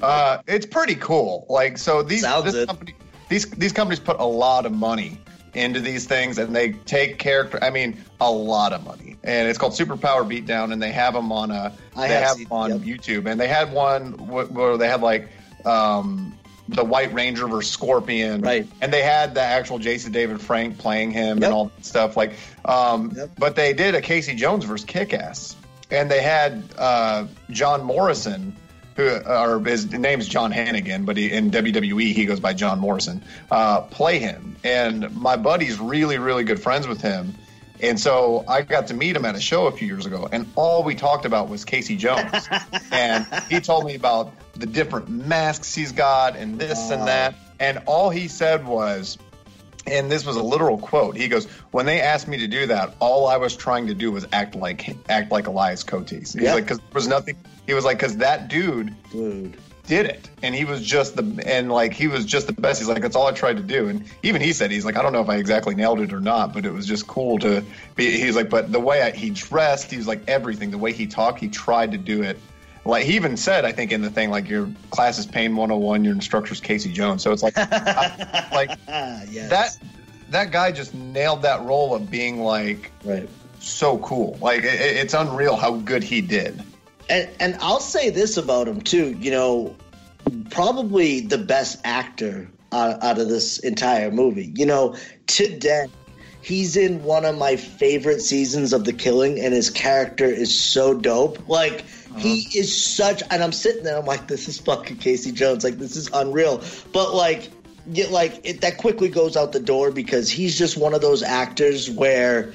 uh, 0.00 0.38
it's 0.46 0.66
pretty 0.66 0.94
cool. 0.94 1.46
Like 1.48 1.78
so, 1.78 2.02
these 2.02 2.22
this 2.22 2.66
company, 2.66 2.94
these 3.28 3.50
these 3.50 3.72
companies 3.72 3.98
put 3.98 4.20
a 4.20 4.24
lot 4.24 4.64
of 4.64 4.72
money 4.72 5.18
into 5.54 5.80
these 5.80 6.06
things, 6.06 6.38
and 6.38 6.54
they 6.54 6.72
take 6.72 7.18
character. 7.18 7.58
I 7.62 7.70
mean, 7.70 7.98
a 8.20 8.30
lot 8.30 8.72
of 8.72 8.84
money, 8.84 9.16
and 9.24 9.48
it's 9.48 9.58
called 9.58 9.72
Superpower 9.72 10.24
Beatdown, 10.24 10.72
and 10.72 10.80
they 10.80 10.92
have 10.92 11.14
them 11.14 11.32
on 11.32 11.50
a 11.50 11.72
I 11.96 12.08
they 12.08 12.14
have 12.14 12.22
have 12.22 12.36
seen- 12.36 12.44
them 12.44 12.52
on 12.52 12.70
yep. 12.70 12.80
YouTube, 12.80 13.30
and 13.30 13.40
they 13.40 13.48
had 13.48 13.72
one 13.72 14.12
where 14.28 14.76
they 14.76 14.88
had 14.88 15.00
like. 15.02 15.28
Um, 15.64 16.36
the 16.68 16.84
White 16.84 17.12
Ranger 17.12 17.46
versus 17.48 17.70
Scorpion, 17.72 18.40
Right. 18.40 18.66
And 18.80 18.92
they 18.92 19.02
had 19.02 19.34
the 19.34 19.40
actual 19.42 19.78
Jason 19.78 20.12
David 20.12 20.40
Frank 20.40 20.78
playing 20.78 21.10
him 21.10 21.38
Yep. 21.38 21.44
and 21.44 21.54
all 21.54 21.64
that 21.76 21.84
stuff. 21.84 22.16
Like, 22.16 22.34
um, 22.64 23.12
Yep. 23.16 23.30
but 23.38 23.56
they 23.56 23.72
did 23.72 23.94
a 23.94 24.00
Casey 24.00 24.34
Jones 24.34 24.64
versus 24.64 24.84
Kick-Ass, 24.86 25.56
and 25.90 26.10
they 26.10 26.22
had 26.22 26.62
uh, 26.78 27.26
John 27.50 27.82
Morrison, 27.84 28.54
who 28.96 29.08
or 29.08 29.58
his 29.60 29.90
name's 29.90 30.28
John 30.28 30.52
Hennigan, 30.52 31.04
but 31.04 31.16
he, 31.16 31.30
in 31.32 31.50
WWE 31.50 32.12
he 32.12 32.26
goes 32.26 32.40
by 32.40 32.52
John 32.52 32.78
Morrison, 32.78 33.22
uh, 33.50 33.80
play 33.82 34.18
him. 34.18 34.56
And 34.64 35.14
my 35.16 35.36
buddy's 35.36 35.80
really, 35.80 36.18
really 36.18 36.44
good 36.44 36.60
friends 36.62 36.86
with 36.86 37.00
him. 37.00 37.34
And 37.80 37.98
so 37.98 38.44
I 38.46 38.62
got 38.62 38.86
to 38.88 38.94
meet 38.94 39.16
him 39.16 39.24
at 39.24 39.34
a 39.34 39.40
show 39.40 39.66
a 39.66 39.72
few 39.72 39.88
years 39.88 40.06
ago, 40.06 40.28
and 40.30 40.46
all 40.54 40.84
we 40.84 40.94
talked 40.94 41.24
about 41.24 41.48
was 41.48 41.64
Casey 41.64 41.96
Jones. 41.96 42.48
and 42.92 43.26
he 43.50 43.58
told 43.60 43.86
me 43.86 43.96
about 43.96 44.32
the 44.54 44.66
different 44.66 45.08
masks 45.08 45.74
he's 45.74 45.92
got 45.92 46.36
and 46.36 46.58
this 46.58 46.90
and 46.90 47.02
ah. 47.02 47.06
that. 47.06 47.34
And 47.60 47.78
all 47.86 48.10
he 48.10 48.28
said 48.28 48.66
was, 48.66 49.18
and 49.86 50.10
this 50.10 50.24
was 50.24 50.36
a 50.36 50.42
literal 50.42 50.78
quote. 50.78 51.16
He 51.16 51.28
goes, 51.28 51.46
"When 51.70 51.86
they 51.86 52.00
asked 52.00 52.28
me 52.28 52.38
to 52.38 52.46
do 52.46 52.66
that, 52.66 52.94
all 53.00 53.26
I 53.26 53.36
was 53.36 53.56
trying 53.56 53.86
to 53.88 53.94
do 53.94 54.12
was 54.12 54.26
act 54.32 54.54
like 54.54 54.96
act 55.08 55.32
like 55.32 55.46
Elias 55.46 55.84
Koteas." 55.84 56.34
He's 56.34 56.36
Yeah. 56.36 56.54
like, 56.54 56.64
"Because 56.64 56.78
there 56.78 56.86
was 56.94 57.08
nothing." 57.08 57.36
He 57.66 57.74
was 57.74 57.84
like, 57.84 57.98
"Because 57.98 58.16
that 58.18 58.48
dude 58.48 58.94
Dude. 59.10 59.56
did 59.86 60.06
it, 60.06 60.28
and 60.42 60.54
he 60.54 60.64
was 60.64 60.82
just 60.82 61.16
the 61.16 61.44
and 61.46 61.70
like 61.70 61.92
he 61.92 62.06
was 62.08 62.24
just 62.24 62.46
the 62.46 62.52
best." 62.52 62.80
He's 62.80 62.88
like, 62.88 63.02
"That's 63.02 63.16
all 63.16 63.26
I 63.26 63.32
tried 63.32 63.56
to 63.56 63.62
do." 63.62 63.88
And 63.88 64.04
even 64.22 64.40
he 64.42 64.52
said, 64.52 64.70
"He's 64.70 64.84
like, 64.84 64.96
I 64.96 65.02
don't 65.02 65.12
know 65.12 65.22
if 65.22 65.28
I 65.28 65.36
exactly 65.36 65.74
nailed 65.74 66.00
it 66.00 66.12
or 66.12 66.20
not, 66.20 66.52
but 66.52 66.64
it 66.64 66.72
was 66.72 66.86
just 66.86 67.06
cool 67.06 67.38
to 67.40 67.64
be." 67.96 68.10
He's 68.20 68.36
like, 68.36 68.50
"But 68.50 68.70
the 68.72 68.80
way 68.80 69.02
I, 69.02 69.10
he 69.10 69.30
dressed, 69.30 69.90
he 69.90 69.96
was 69.96 70.06
like 70.06 70.22
everything. 70.28 70.70
The 70.70 70.78
way 70.78 70.92
he 70.92 71.06
talked, 71.06 71.38
he 71.40 71.48
tried 71.48 71.92
to 71.92 71.98
do 71.98 72.22
it." 72.22 72.38
Like 72.84 73.04
he 73.04 73.14
even 73.14 73.36
said, 73.36 73.64
I 73.64 73.70
think 73.72 73.92
in 73.92 74.02
the 74.02 74.10
thing, 74.10 74.30
like 74.30 74.48
your 74.48 74.68
class 74.90 75.18
is 75.18 75.26
Pain 75.26 75.54
101, 75.54 76.04
your 76.04 76.12
instructor's 76.14 76.60
Casey 76.60 76.92
Jones. 76.92 77.22
So 77.22 77.30
it's 77.32 77.42
like, 77.42 77.56
like 78.52 78.70
Ah, 78.88 79.22
yes. 79.30 79.50
that 79.50 79.78
that 80.30 80.50
guy 80.50 80.72
just 80.72 80.92
nailed 80.94 81.42
that 81.42 81.62
role 81.62 81.94
of 81.94 82.10
being 82.10 82.40
like 82.42 82.90
right. 83.04 83.28
so 83.60 83.98
cool. 83.98 84.36
Like 84.40 84.64
it, 84.64 84.80
it's 84.80 85.14
unreal 85.14 85.54
how 85.56 85.76
good 85.76 86.02
he 86.02 86.20
did. 86.20 86.60
And 87.08 87.28
and 87.38 87.56
I'll 87.60 87.80
say 87.80 88.10
this 88.10 88.36
about 88.36 88.66
him 88.66 88.80
too. 88.80 89.12
You 89.12 89.30
know, 89.30 89.76
probably 90.50 91.20
the 91.20 91.38
best 91.38 91.78
actor 91.84 92.50
out, 92.72 93.02
out 93.02 93.18
of 93.18 93.28
this 93.28 93.58
entire 93.60 94.10
movie. 94.10 94.52
You 94.56 94.66
know, 94.66 94.96
today 95.28 95.86
he's 96.42 96.76
in 96.76 97.02
one 97.04 97.24
of 97.24 97.38
my 97.38 97.56
favorite 97.56 98.20
seasons 98.20 98.72
of 98.72 98.84
The 98.84 98.92
Killing, 98.92 99.40
and 99.40 99.54
his 99.54 99.70
character 99.70 100.26
is 100.26 100.54
so 100.54 100.94
dope. 100.94 101.48
Like 101.48 101.84
he 102.16 102.40
uh-huh. 102.40 102.60
is 102.60 102.84
such, 102.84 103.22
and 103.30 103.42
I'm 103.42 103.52
sitting 103.52 103.84
there, 103.84 103.98
I'm 103.98 104.06
like, 104.06 104.28
this 104.28 104.48
is 104.48 104.58
fucking 104.58 104.98
Casey 104.98 105.32
Jones. 105.32 105.64
Like 105.64 105.78
this 105.78 105.96
is 105.96 106.10
unreal. 106.12 106.62
But 106.92 107.14
like. 107.14 107.50
Get 107.92 108.12
like 108.12 108.42
it, 108.44 108.60
that 108.60 108.78
quickly 108.78 109.08
goes 109.08 109.36
out 109.36 109.50
the 109.50 109.58
door 109.58 109.90
because 109.90 110.30
he's 110.30 110.56
just 110.56 110.76
one 110.76 110.94
of 110.94 111.00
those 111.00 111.20
actors 111.20 111.90
where 111.90 112.52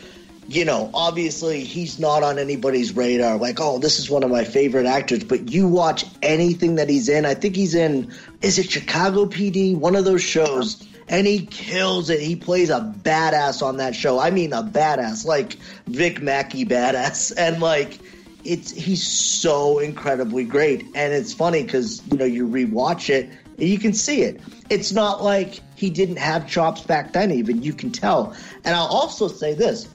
you 0.47 0.63
know, 0.63 0.89
obviously 0.93 1.63
he's 1.63 1.99
not 1.99 2.23
on 2.23 2.39
anybody's 2.39 2.95
radar. 2.95 3.37
Like, 3.37 3.59
oh, 3.59 3.79
this 3.79 3.99
is 3.99 4.09
one 4.09 4.23
of 4.23 4.31
my 4.31 4.45
favorite 4.45 4.85
actors. 4.85 5.23
But 5.23 5.51
you 5.51 5.67
watch 5.67 6.05
anything 6.21 6.75
that 6.75 6.89
he's 6.89 7.09
in. 7.09 7.25
I 7.25 7.33
think 7.33 7.55
he's 7.55 7.75
in. 7.75 8.13
Is 8.41 8.57
it 8.57 8.71
Chicago 8.71 9.25
PD? 9.25 9.77
One 9.77 9.95
of 9.95 10.05
those 10.05 10.23
shows. 10.23 10.87
And 11.09 11.25
he 11.25 11.45
kills 11.45 12.09
it. 12.09 12.19
He 12.19 12.35
plays 12.35 12.69
a 12.69 12.81
badass 13.03 13.61
on 13.65 13.77
that 13.77 13.95
show. 13.95 14.19
I 14.19 14.29
mean, 14.31 14.51
a 14.53 14.61
badass, 14.63 15.25
like 15.25 15.53
Vic 15.87 16.21
Mackey 16.21 16.65
badass. 16.65 17.31
And 17.37 17.61
like, 17.61 17.99
it's 18.43 18.71
he's 18.71 19.05
so 19.05 19.79
incredibly 19.79 20.43
great. 20.43 20.83
And 20.95 21.13
it's 21.13 21.33
funny 21.33 21.63
because 21.63 22.01
you 22.11 22.17
know 22.17 22.25
you 22.25 22.47
rewatch 22.47 23.09
it 23.09 23.29
and 23.57 23.67
you 23.67 23.79
can 23.79 23.93
see 23.93 24.21
it. 24.23 24.41
It's 24.69 24.91
not 24.91 25.23
like 25.23 25.61
he 25.75 25.89
didn't 25.89 26.17
have 26.17 26.47
chops 26.47 26.81
back 26.81 27.13
then. 27.13 27.31
Even 27.31 27.63
you 27.63 27.73
can 27.73 27.91
tell. 27.91 28.35
And 28.65 28.75
I'll 28.75 28.87
also 28.87 29.27
say 29.27 29.53
this 29.53 29.87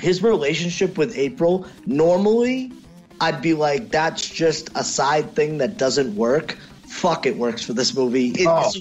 his 0.00 0.22
relationship 0.22 0.98
with 0.98 1.16
April, 1.16 1.66
normally 1.86 2.72
I'd 3.20 3.40
be 3.40 3.54
like, 3.54 3.90
that's 3.90 4.28
just 4.28 4.70
a 4.74 4.82
side 4.82 5.34
thing 5.36 5.58
that 5.58 5.76
doesn't 5.78 6.16
work. 6.16 6.58
Fuck, 6.88 7.26
it 7.26 7.36
works 7.36 7.62
for 7.64 7.72
this 7.72 7.94
movie. 7.94 8.30
It- 8.30 8.46
Oh. 8.48 8.72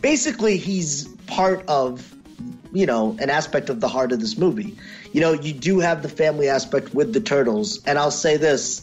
Basically, 0.00 0.56
he's 0.56 1.08
part 1.26 1.64
of, 1.68 2.14
you 2.72 2.86
know, 2.86 3.16
an 3.20 3.30
aspect 3.30 3.68
of 3.68 3.80
the 3.80 3.88
heart 3.88 4.12
of 4.12 4.20
this 4.20 4.36
movie. 4.36 4.76
You 5.12 5.20
know, 5.20 5.32
you 5.32 5.52
do 5.52 5.80
have 5.80 6.02
the 6.02 6.08
family 6.08 6.48
aspect 6.48 6.94
with 6.94 7.12
the 7.12 7.20
turtles, 7.20 7.84
and 7.84 7.98
I'll 7.98 8.10
say 8.10 8.36
this. 8.36 8.82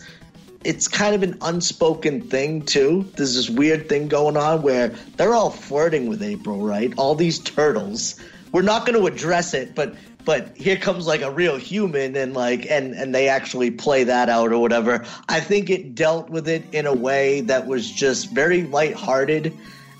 It's 0.64 0.88
kind 0.88 1.16
of 1.16 1.24
an 1.24 1.38
unspoken 1.42 2.22
thing 2.22 2.64
too. 2.64 3.10
There's 3.16 3.36
this 3.36 3.50
weird 3.50 3.88
thing 3.88 4.08
going 4.08 4.36
on 4.36 4.64
where 4.64 4.90
they're 5.16 5.34
all 5.34 5.52
flirting 5.52 6.08
with 6.08 6.22
April, 6.22 6.66
right? 6.66 6.94
All 6.98 7.16
these 7.16 7.40
turtles. 7.40 8.20
We're 8.52 8.64
not 8.64 8.86
going 8.86 9.00
to 9.00 9.06
address 9.06 9.54
it, 9.54 9.76
but 9.76 9.96
but 10.28 10.58
here 10.58 10.76
comes 10.76 11.08
like 11.08 11.22
a 11.22 11.32
real 11.32 11.56
human 11.56 12.18
and 12.18 12.34
like 12.34 12.70
and 12.70 12.94
and 12.96 13.16
they 13.16 13.30
actually 13.30 13.72
play 13.72 14.04
that 14.04 14.28
out 14.28 14.52
or 14.52 14.60
whatever 14.60 15.06
i 15.30 15.40
think 15.40 15.70
it 15.70 15.96
dealt 15.96 16.30
with 16.30 16.50
it 16.50 16.66
in 16.74 16.86
a 16.86 16.94
way 16.94 17.40
that 17.40 17.66
was 17.66 17.90
just 17.90 18.30
very 18.32 18.64
lighthearted 18.64 19.58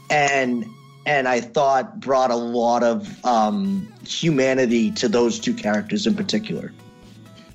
and 0.10 0.66
and 1.08 1.28
i 1.28 1.42
thought 1.42 2.00
brought 2.00 2.30
a 2.30 2.36
lot 2.36 2.84
of 2.84 3.26
um 3.26 3.92
humanity 4.06 4.92
to 4.92 5.08
those 5.08 5.40
two 5.40 5.54
characters 5.56 6.06
in 6.06 6.14
particular 6.14 6.72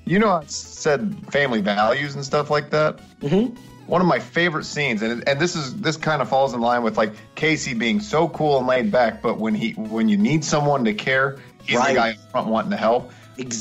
You 0.05 0.19
know, 0.19 0.31
I 0.31 0.43
said 0.47 1.15
family 1.31 1.61
values 1.61 2.15
and 2.15 2.25
stuff 2.25 2.49
like 2.49 2.71
that. 2.71 2.99
Mhm. 3.21 3.55
One 3.87 4.01
of 4.01 4.07
my 4.07 4.19
favorite 4.19 4.65
scenes, 4.65 5.01
and 5.01 5.23
and 5.29 5.39
this 5.39 5.55
is 5.55 5.75
this 5.75 5.95
kind 5.95 6.21
of 6.21 6.27
falls 6.27 6.53
in 6.53 6.59
line 6.59 6.83
with 6.83 6.97
like 6.97 7.13
Casey 7.35 7.73
being 7.73 8.01
so 8.01 8.27
cool 8.27 8.57
and 8.57 8.67
laid 8.67 8.91
back, 8.91 9.21
but 9.21 9.39
when 9.39 9.55
he 9.55 9.71
when 9.77 10.09
you 10.09 10.17
need 10.17 10.43
someone 10.43 10.83
to 10.83 10.93
care, 10.93 11.37
he's 11.63 11.77
Right. 11.77 11.93
the 11.93 11.99
guy 12.01 12.09
up 12.11 12.31
front 12.31 12.47
wanting 12.49 12.71
to 12.71 12.77
help. 12.77 13.11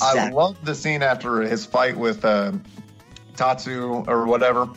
I 0.03 0.31
love 0.31 0.57
the 0.65 0.75
scene 0.75 1.03
after 1.05 1.43
his 1.43 1.65
fight 1.65 1.97
with 1.97 2.25
uh, 2.25 2.51
Tatsu 3.37 4.05
or 4.09 4.27
whatever 4.27 4.69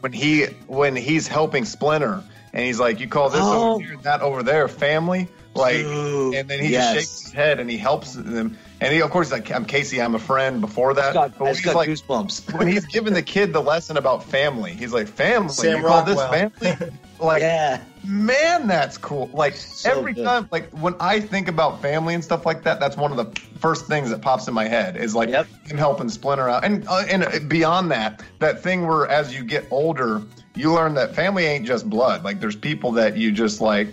when 0.00 0.12
he 0.12 0.44
when 0.66 0.94
he's 0.94 1.26
helping 1.26 1.64
Splinter 1.64 2.22
and 2.54 2.62
he's 2.64 2.80
like, 2.80 3.00
"You 3.00 3.08
call 3.08 3.28
this 3.28 3.42
Oh. 3.44 3.72
over 3.74 3.82
here, 3.82 3.92
and 3.94 4.02
that 4.04 4.22
over 4.22 4.42
there, 4.42 4.68
family." 4.68 5.28
Like, 5.54 5.76
Dude, 5.76 6.34
and 6.34 6.48
then 6.48 6.60
he 6.60 6.68
yes. 6.70 6.94
just 6.94 6.94
shakes 6.94 7.22
his 7.24 7.32
head 7.32 7.60
and 7.60 7.70
he 7.70 7.76
helps 7.76 8.14
them. 8.14 8.56
And 8.80 8.92
he, 8.92 9.02
of 9.02 9.10
course, 9.10 9.28
he's 9.28 9.32
like, 9.32 9.52
"I'm 9.52 9.64
Casey. 9.66 10.00
I'm 10.00 10.14
a 10.14 10.18
friend." 10.18 10.60
Before 10.60 10.94
that, 10.94 11.10
I 11.10 11.12
got, 11.12 11.38
but 11.38 11.44
I 11.44 11.48
just 11.50 11.60
he's 11.60 11.66
got 11.66 11.76
like, 11.76 11.88
goosebumps 11.88 12.54
when 12.58 12.66
he's 12.66 12.86
giving 12.86 13.12
the 13.12 13.22
kid 13.22 13.52
the 13.52 13.60
lesson 13.62 13.96
about 13.96 14.24
family, 14.24 14.72
he's 14.72 14.92
like, 14.92 15.06
"Family, 15.08 15.50
Sam 15.52 15.78
you 15.78 15.84
call 15.84 16.04
this 16.04 16.20
family?" 16.24 16.90
Like, 17.20 17.42
yeah 17.42 17.80
man, 18.04 18.66
that's 18.66 18.98
cool. 18.98 19.30
Like 19.32 19.54
So 19.54 19.90
every 19.90 20.12
good. 20.12 20.24
time, 20.24 20.48
like 20.50 20.70
when 20.70 20.94
I 21.00 21.20
think 21.20 21.48
about 21.48 21.80
family 21.80 22.14
and 22.14 22.22
stuff 22.22 22.44
like 22.44 22.64
that, 22.64 22.80
that's 22.80 22.96
one 22.96 23.12
of 23.12 23.16
the 23.16 23.40
first 23.58 23.86
things 23.86 24.10
that 24.10 24.20
pops 24.20 24.46
in 24.48 24.54
my 24.54 24.66
head 24.68 24.96
is 24.96 25.14
like 25.14 25.28
Yep. 25.30 25.46
him 25.64 25.78
helping 25.78 26.08
Splinter 26.08 26.48
out, 26.48 26.64
and 26.64 26.86
uh, 26.88 27.04
and 27.08 27.48
beyond 27.48 27.90
that, 27.92 28.22
that 28.40 28.62
thing 28.62 28.86
where 28.86 29.06
as 29.06 29.34
you 29.34 29.44
get 29.44 29.66
older, 29.70 30.22
you 30.54 30.72
learn 30.72 30.94
that 30.94 31.14
family 31.14 31.44
ain't 31.44 31.66
just 31.66 31.88
blood. 31.88 32.24
Like 32.24 32.40
there's 32.40 32.56
people 32.56 32.92
that 32.92 33.16
you 33.16 33.32
just 33.32 33.60
like 33.60 33.88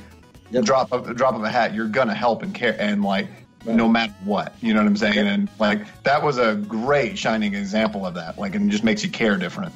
Yep. 0.51 0.65
drop 0.65 0.91
a 0.91 1.13
drop 1.13 1.35
of 1.35 1.43
a 1.43 1.49
hat, 1.49 1.73
you're 1.73 1.87
gonna 1.87 2.13
help 2.15 2.43
and 2.43 2.53
care, 2.53 2.75
and 2.79 3.03
like. 3.03 3.27
Right. 3.63 3.75
No 3.75 3.87
matter 3.87 4.11
what, 4.25 4.55
you 4.59 4.73
know 4.73 4.79
what 4.79 4.87
I'm 4.87 4.97
saying, 4.97 5.13
Yep. 5.13 5.25
and 5.27 5.49
like 5.59 6.03
that 6.03 6.23
was 6.23 6.39
a 6.39 6.55
great 6.55 7.15
shining 7.15 7.53
example 7.53 8.07
of 8.07 8.15
that. 8.15 8.39
Like, 8.39 8.55
it 8.55 8.67
just 8.69 8.83
makes 8.83 9.03
you 9.03 9.11
care 9.11 9.37
different. 9.37 9.71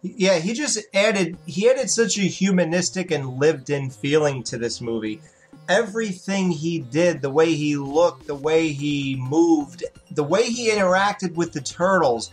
Yeah, 0.00 0.38
he 0.38 0.54
just 0.54 0.78
added 0.94 1.36
he 1.44 1.68
added 1.68 1.90
such 1.90 2.16
a 2.16 2.22
humanistic 2.22 3.10
and 3.10 3.38
lived 3.38 3.68
in 3.68 3.90
feeling 3.90 4.42
to 4.44 4.56
this 4.56 4.80
movie. 4.80 5.20
Everything 5.68 6.50
he 6.50 6.78
did, 6.78 7.20
the 7.20 7.28
way 7.28 7.52
he 7.54 7.76
looked, 7.76 8.26
the 8.26 8.34
way 8.34 8.68
he 8.68 9.16
moved, 9.20 9.84
the 10.10 10.24
way 10.24 10.44
he 10.44 10.70
interacted 10.70 11.34
with 11.34 11.52
the 11.52 11.60
turtles 11.60 12.30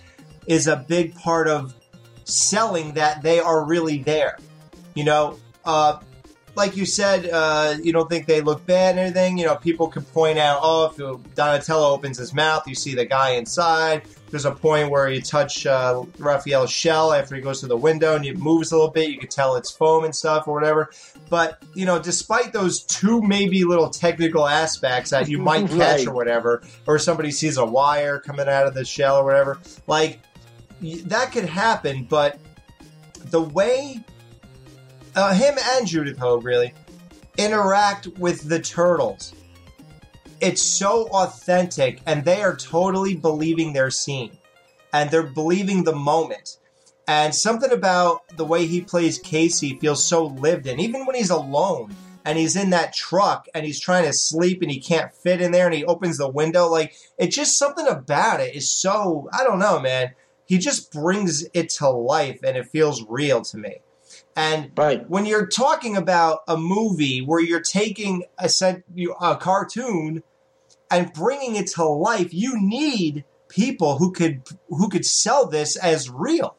is 0.48 0.68
a 0.68 0.78
big 0.78 1.16
part 1.16 1.50
of 1.50 1.74
selling 2.26 2.94
that 2.94 3.22
they 3.22 3.40
are 3.40 3.64
really 3.66 4.00
there. 4.00 4.38
You 4.96 5.04
know, 5.06 5.40
uh 5.66 6.00
like 6.56 6.78
you 6.78 6.86
said, 6.86 7.28
uh, 7.32 7.78
you 7.82 7.92
don't 7.92 8.08
think 8.08 8.28
they 8.28 8.40
look 8.42 8.64
bad 8.68 8.92
and 8.92 9.00
everything. 9.00 9.40
You 9.40 9.46
know, 9.48 9.56
people 9.56 9.88
can 9.88 10.04
point 10.04 10.38
out, 10.38 10.60
oh, 10.62 10.86
if 10.86 11.34
Donatello 11.34 11.90
opens 11.96 12.20
his 12.20 12.32
mouth, 12.32 12.68
you 12.68 12.76
see 12.76 12.94
the 12.94 13.06
guy 13.06 13.32
inside. 13.32 14.04
There's 14.30 14.46
a 14.46 14.52
point 14.52 14.92
where 14.92 15.10
you 15.10 15.20
touch 15.20 15.66
uh, 15.66 16.04
Raphael's 16.20 16.70
shell 16.70 17.12
after 17.12 17.34
he 17.36 17.42
goes 17.42 17.60
to 17.62 17.66
the 17.66 17.76
window 17.76 18.16
and 18.16 18.24
it 18.24 18.38
moves 18.38 18.72
a 18.72 18.76
little 18.76 18.92
bit. 18.92 19.10
You 19.10 19.18
can 19.18 19.30
tell 19.30 19.56
it's 19.56 19.72
foam 19.72 20.04
and 20.04 20.16
stuff 20.16 20.48
or 20.48 20.54
whatever. 20.54 20.92
But, 21.28 21.60
you 21.74 21.88
know, 21.88 21.98
despite 21.98 22.54
those 22.54 22.84
two 22.84 23.20
maybe 23.24 23.64
little 23.64 23.90
technical 23.90 24.48
aspects 24.48 25.10
that 25.10 25.28
you 25.28 25.40
might 25.40 25.68
catch 25.70 25.80
Right. 26.02 26.08
or 26.08 26.14
whatever, 26.14 26.62
or 26.86 27.00
somebody 27.00 27.32
sees 27.32 27.58
a 27.58 27.66
wire 27.66 28.20
coming 28.20 28.48
out 28.48 28.68
of 28.68 28.76
the 28.76 28.86
shell 28.86 29.16
or 29.18 29.24
whatever, 29.26 29.60
like, 29.88 30.20
that 31.06 31.32
could 31.32 31.46
happen. 31.46 32.06
But 32.06 32.40
the 33.30 33.42
way 33.42 34.04
uh, 35.16 35.34
him 35.34 35.56
and 35.76 35.88
Judith 35.88 36.18
Hoag 36.18 36.44
really 36.44 36.74
interact 37.38 38.08
with 38.20 38.48
the 38.48 38.60
turtles. 38.60 39.34
It's 40.40 40.62
so 40.62 41.08
authentic, 41.08 42.02
and 42.06 42.26
they 42.26 42.42
are 42.42 42.56
totally 42.56 43.16
believing 43.16 43.74
their 43.74 43.90
scene, 43.90 44.38
and 44.92 45.10
they're 45.10 45.24
believing 45.24 45.84
the 45.84 45.96
moment. 45.96 46.58
And 47.08 47.34
something 47.34 47.72
about 47.72 48.28
the 48.38 48.46
way 48.46 48.66
he 48.66 48.82
plays 48.82 49.20
Casey 49.20 49.78
feels 49.80 50.04
so 50.04 50.26
lived 50.26 50.68
in, 50.68 50.80
even 50.80 51.06
when 51.06 51.16
he's 51.16 51.30
alone 51.30 51.96
and 52.26 52.38
he's 52.38 52.56
in 52.56 52.70
that 52.70 52.94
truck 52.94 53.48
and 53.54 53.66
he's 53.66 53.80
trying 53.80 54.06
to 54.06 54.14
sleep 54.14 54.62
and 54.62 54.72
he 54.72 54.80
can't 54.80 55.14
fit 55.14 55.42
in 55.42 55.52
there 55.52 55.66
and 55.66 55.76
he 55.76 55.84
opens 55.84 56.18
the 56.18 56.30
window. 56.30 56.68
Like, 56.68 56.96
it's 57.18 57.36
just 57.36 57.58
something 57.58 57.88
about 57.88 58.40
it 58.40 58.56
is 58.56 58.72
so, 58.72 59.30
I 59.34 59.44
don't 59.44 59.60
know, 59.60 59.80
man. 59.80 60.14
He 60.46 60.58
just 60.58 60.92
brings 60.92 61.46
it 61.54 61.70
to 61.72 61.90
life 61.90 62.40
and 62.44 62.58
it 62.58 62.68
feels 62.68 63.04
real 63.08 63.42
to 63.42 63.58
me. 63.58 63.82
And 64.36 64.72
Right. 64.76 65.10
when 65.10 65.26
you're 65.26 65.48
talking 65.48 65.96
about 65.96 66.40
a 66.48 66.58
movie 66.58 67.20
where 67.22 67.40
you're 67.40 67.62
taking 67.62 68.24
a, 68.38 68.50
set, 68.50 68.84
a 69.22 69.36
cartoon 69.38 70.24
and 70.92 71.14
bringing 71.14 71.56
it 71.56 71.68
to 71.72 71.84
life, 71.86 72.34
you 72.34 72.60
need 72.60 73.24
people 73.48 73.98
who 73.98 74.12
could 74.12 74.42
who 74.70 74.90
could 74.90 75.06
sell 75.06 75.46
this 75.48 75.76
as 75.76 76.10
real. 76.10 76.56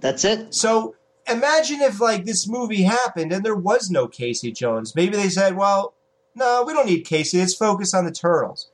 That's 0.00 0.24
it. 0.24 0.54
So 0.54 0.94
imagine 1.28 1.80
if 1.80 2.00
like 2.00 2.24
this 2.24 2.48
movie 2.48 2.82
happened 2.82 3.32
and 3.32 3.44
there 3.44 3.56
was 3.56 3.90
no 3.90 4.06
Casey 4.06 4.52
Jones. 4.52 4.94
Maybe 4.94 5.16
they 5.16 5.28
said, 5.28 5.56
"Well, 5.56 5.94
no, 6.34 6.62
we 6.66 6.72
don't 6.72 6.86
need 6.86 7.02
Casey. 7.02 7.38
Let's 7.38 7.54
focus 7.54 7.92
on 7.94 8.04
the 8.04 8.12
turtles." 8.12 8.70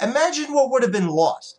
Imagine 0.00 0.52
what 0.52 0.70
would 0.70 0.82
have 0.82 0.92
been 0.92 1.08
lost. 1.08 1.58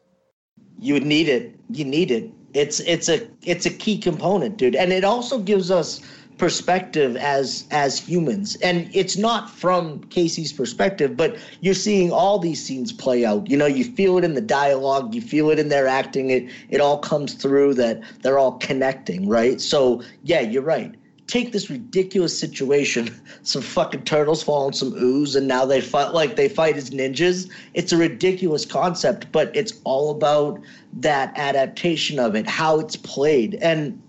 You 0.80 0.94
would 0.94 1.06
need 1.06 1.30
it. 1.30 1.56
You 1.70 1.86
need 1.86 2.12
it. 2.12 2.32
It's 2.54 2.80
it's 2.82 3.10
a 3.10 3.28
it's 3.44 3.66
a 3.66 3.70
key 3.70 3.98
component, 3.98 4.58
dude. 4.58 4.76
And 4.76 4.94
it 4.94 5.04
also 5.04 5.40
gives 5.40 5.72
us 5.72 6.02
perspective 6.38 7.16
as 7.18 7.66
as 7.72 8.00
humans. 8.00 8.56
And 8.58 8.90
it's 8.94 9.18
not 9.18 9.50
from 9.50 10.02
Casey's 10.06 10.54
perspective, 10.54 11.16
but 11.16 11.38
you're 11.62 11.74
seeing 11.74 12.12
all 12.12 12.40
these 12.40 12.64
scenes 12.64 12.92
play 12.92 13.26
out. 13.26 13.50
You 13.50 13.58
know, 13.58 13.66
you 13.66 13.84
feel 13.84 14.18
it 14.18 14.24
in 14.24 14.34
the 14.34 14.42
dialogue, 14.42 15.14
you 15.14 15.22
feel 15.22 15.50
it 15.50 15.60
in 15.60 15.70
their 15.70 15.88
acting. 15.88 16.30
It 16.30 16.50
it 16.70 16.82
all 16.82 16.98
comes 16.98 17.34
through 17.34 17.76
that 17.76 18.02
they're 18.22 18.40
all 18.40 18.54
connecting, 18.54 19.28
right? 19.28 19.60
So 19.60 20.02
yeah, 20.24 20.42
you're 20.42 20.64
right. 20.64 20.94
Take 21.28 21.52
this 21.52 21.70
ridiculous 21.70 22.38
situation, 22.38 23.10
some 23.44 23.62
fucking 23.62 24.04
turtles 24.04 24.44
fall 24.44 24.68
in 24.68 24.74
some 24.74 24.94
ooze, 24.94 25.36
and 25.36 25.48
now 25.48 25.66
they 25.66 25.82
fight 25.82 26.14
like 26.14 26.36
they 26.36 26.48
fight 26.48 26.78
as 26.78 26.92
ninjas. 26.92 27.50
It's 27.74 27.92
a 27.92 27.98
ridiculous 27.98 28.66
concept, 28.66 29.32
but 29.32 29.56
it's 29.56 29.74
all 29.84 30.12
about 30.12 30.62
that 30.94 31.34
adaptation 31.36 32.20
of 32.20 32.36
it, 32.36 32.48
how 32.48 32.80
it's 32.80 32.96
played. 32.96 33.56
And 33.56 34.02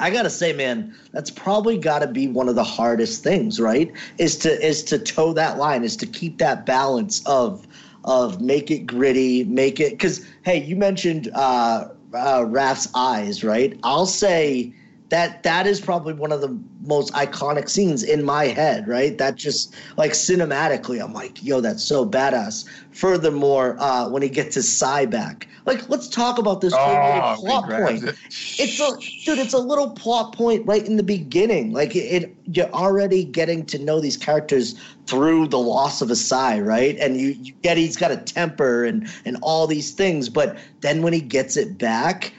I 0.00 0.10
gotta 0.10 0.30
say, 0.30 0.52
man, 0.52 0.94
that's 1.12 1.30
probably 1.30 1.76
gotta 1.76 2.06
be 2.06 2.28
one 2.28 2.48
of 2.48 2.54
the 2.54 2.64
hardest 2.64 3.22
things, 3.24 3.60
right? 3.60 3.92
Is 4.18 4.36
to 4.38 4.66
is 4.66 4.82
to 4.84 4.98
toe 4.98 5.32
that 5.32 5.58
line, 5.58 5.84
is 5.84 5.96
to 5.96 6.06
keep 6.06 6.38
that 6.38 6.66
balance 6.66 7.24
of 7.26 7.66
of 8.04 8.40
make 8.40 8.70
it 8.70 8.86
gritty, 8.86 9.44
make 9.44 9.80
it 9.80 9.92
because 9.92 10.24
hey, 10.42 10.62
you 10.62 10.76
mentioned 10.76 11.30
uh, 11.34 11.88
uh, 12.14 12.44
Raph's 12.46 12.88
eyes, 12.94 13.42
right? 13.42 13.78
I'll 13.82 14.06
say 14.06 14.72
that 15.10 15.42
that 15.42 15.66
is 15.66 15.80
probably 15.80 16.12
one 16.12 16.32
of 16.32 16.40
the 16.40 16.58
most 16.82 17.12
iconic 17.14 17.68
scenes 17.68 18.02
in 18.02 18.24
my 18.24 18.46
head, 18.46 18.86
right? 18.86 19.16
That 19.18 19.36
just 19.36 19.74
like 19.96 20.12
cinematically, 20.12 21.02
I'm 21.02 21.12
like, 21.12 21.42
yo, 21.42 21.60
that's 21.60 21.82
so 21.82 22.04
badass. 22.06 22.68
Furthermore, 22.92 23.76
uh, 23.78 24.08
when 24.10 24.22
he 24.22 24.28
gets 24.28 24.54
his 24.54 24.70
sai 24.76 25.06
back, 25.06 25.48
like, 25.64 25.88
let's 25.88 26.08
talk 26.08 26.38
about 26.38 26.60
this 26.60 26.74
Oh, 26.76 27.36
little 27.42 27.60
plot 27.62 27.70
point. 27.70 28.04
it. 28.04 28.16
It's 28.58 28.80
a 28.80 28.96
dude. 29.24 29.38
It's 29.38 29.52
a 29.52 29.58
little 29.58 29.90
plot 29.90 30.34
point 30.34 30.66
right 30.66 30.84
in 30.86 30.96
the 30.96 31.02
beginning. 31.02 31.72
Like 31.72 31.94
it, 31.94 32.00
it, 32.22 32.36
you're 32.52 32.70
already 32.72 33.24
getting 33.24 33.64
to 33.66 33.78
know 33.78 34.00
these 34.00 34.16
characters 34.16 34.74
through 35.06 35.48
the 35.48 35.58
loss 35.58 36.00
of 36.02 36.10
a 36.10 36.16
sai, 36.16 36.60
right? 36.60 36.96
And 36.98 37.18
you, 37.18 37.28
you 37.28 37.52
get 37.62 37.76
he's 37.76 37.96
got 37.96 38.10
a 38.10 38.16
temper 38.16 38.84
and 38.84 39.08
and 39.24 39.36
all 39.42 39.66
these 39.66 39.90
things. 39.92 40.28
But 40.28 40.58
then 40.80 41.02
when 41.02 41.12
he 41.12 41.20
gets 41.20 41.56
it 41.56 41.78
back, 41.78 42.32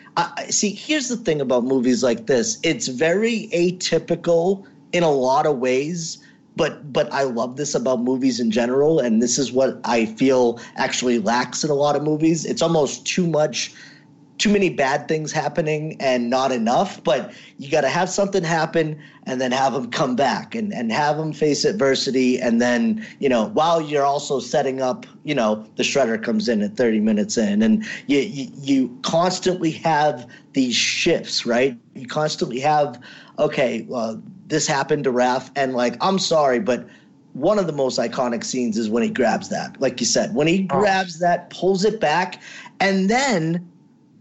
See. 0.49 0.73
Here's 0.73 1.07
the 1.09 1.17
thing 1.17 1.41
about 1.41 1.63
movies 1.63 2.03
like 2.03 2.27
this. 2.27 2.59
It's 2.63 2.87
very 2.87 3.49
atypical 3.53 4.65
in 4.91 5.03
a 5.03 5.11
lot 5.11 5.45
of 5.45 5.57
ways. 5.57 6.17
But 6.55 6.91
but 6.91 7.11
I 7.13 7.23
love 7.23 7.55
this 7.55 7.75
about 7.75 8.01
movies 8.01 8.39
in 8.39 8.51
general, 8.51 8.99
and 8.99 9.21
this 9.21 9.37
is 9.37 9.51
what 9.51 9.79
I 9.85 10.07
feel 10.07 10.59
actually 10.75 11.19
lacks 11.19 11.63
in 11.63 11.69
a 11.69 11.75
lot 11.75 11.95
of 11.95 12.03
movies. 12.03 12.43
It's 12.45 12.61
almost 12.61 13.05
too 13.05 13.27
much 13.27 13.71
too 14.39 14.49
many 14.49 14.69
bad 14.69 15.07
things 15.07 15.31
happening 15.31 15.97
and 15.99 16.29
not 16.29 16.51
enough 16.51 17.03
but 17.03 17.31
you 17.57 17.69
got 17.69 17.81
to 17.81 17.89
have 17.89 18.09
something 18.09 18.43
happen 18.43 18.99
and 19.25 19.39
then 19.39 19.51
have 19.51 19.73
them 19.73 19.91
come 19.91 20.15
back 20.15 20.55
and, 20.55 20.73
and 20.73 20.91
have 20.91 21.17
them 21.17 21.33
face 21.33 21.65
adversity 21.65 22.39
and 22.39 22.61
then 22.61 23.05
you 23.19 23.29
know 23.29 23.49
while 23.49 23.81
you're 23.81 24.05
also 24.05 24.39
setting 24.39 24.81
up 24.81 25.05
you 25.25 25.35
know 25.35 25.67
the 25.75 25.83
shredder 25.83 26.21
comes 26.21 26.47
in 26.47 26.61
at 26.61 26.75
30 26.75 27.01
minutes 27.01 27.37
in 27.37 27.61
and 27.61 27.85
you 28.07 28.19
you, 28.19 28.51
you 28.55 28.99
constantly 29.03 29.71
have 29.71 30.25
these 30.53 30.75
shifts 30.75 31.45
right? 31.45 31.77
You 31.93 32.07
constantly 32.07 32.59
have 32.61 32.99
okay 33.37 33.85
well 33.89 34.21
this 34.47 34.65
happened 34.65 35.03
to 35.03 35.11
Raph 35.11 35.51
and 35.55 35.73
like 35.73 35.95
i'm 36.01 36.17
sorry 36.17 36.59
but 36.59 36.87
one 37.33 37.59
of 37.59 37.67
the 37.67 37.73
most 37.73 37.99
iconic 37.99 38.43
scenes 38.43 38.77
is 38.77 38.89
when 38.89 39.03
he 39.03 39.09
grabs 39.09 39.49
that 39.49 39.79
like 39.81 39.99
you 39.99 40.05
said 40.05 40.33
when 40.33 40.47
he 40.47 40.67
oh. 40.71 40.79
grabs 40.79 41.19
that 41.19 41.49
pulls 41.49 41.83
it 41.83 41.99
back 41.99 42.41
and 42.79 43.09
then 43.09 43.68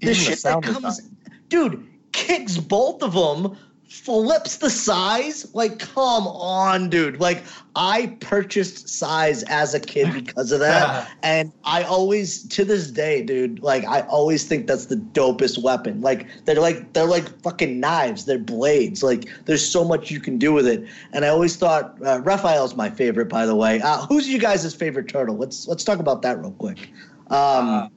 the 0.01 0.11
Even 0.11 0.15
the 0.15 0.15
shit 0.15 0.43
that 0.43 0.63
comes, 0.63 0.99
design. 0.99 1.17
dude, 1.49 1.87
kicks 2.13 2.57
both 2.59 3.03
of 3.03 3.13
them, 3.15 3.57
flips 3.89 4.57
the 4.57 4.69
sais. 4.69 5.55
Like, 5.55 5.79
come 5.79 6.27
on, 6.27 6.91
dude. 6.91 7.21
Like, 7.21 7.43
I 7.75 8.17
purchased 8.21 8.89
sais 8.89 9.43
as 9.45 9.75
a 9.75 9.81
kid 9.81 10.13
because 10.13 10.53
of 10.53 10.61
that, 10.61 11.11
and 11.23 11.53
I 11.65 11.85
always, 11.85 12.47
to 12.49 12.65
this 12.65 12.91
day, 12.91 13.23
dude, 13.23 13.61
like, 13.63 13.85
I 13.87 14.03
always 14.03 14.45
think 14.45 14.67
that's 14.67 14.87
the 14.87 14.97
dopest 14.97 15.63
weapon. 15.63 16.01
Like, 16.03 16.27
they're 16.45 16.61
like 16.61 16.93
they're 16.93 17.07
like 17.07 17.41
fucking 17.43 17.81
knives. 17.81 18.25
They're 18.27 18.39
blades. 18.39 19.03
Like, 19.03 19.27
there's 19.47 19.67
so 19.67 19.85
much 19.85 20.11
you 20.11 20.21
can 20.21 20.39
do 20.39 20.53
with 20.53 20.67
it. 20.67 20.87
And 21.13 21.25
I 21.25 21.29
always 21.29 21.57
thought 21.57 21.97
uh, 22.05 22.21
Raphael's 22.21 22.77
my 22.77 22.91
favorite, 22.91 23.29
by 23.29 23.47
the 23.47 23.57
way. 23.57 23.81
Uh, 23.81 24.05
who's 24.07 24.29
you 24.29 24.39
guys' 24.39 24.75
favorite 24.75 25.09
turtle? 25.09 25.37
Let's 25.37 25.67
let's 25.67 25.83
talk 25.85 25.99
about 25.99 26.23
that 26.23 26.39
real 26.39 26.53
quick. 26.53 26.91
Um, 27.31 27.91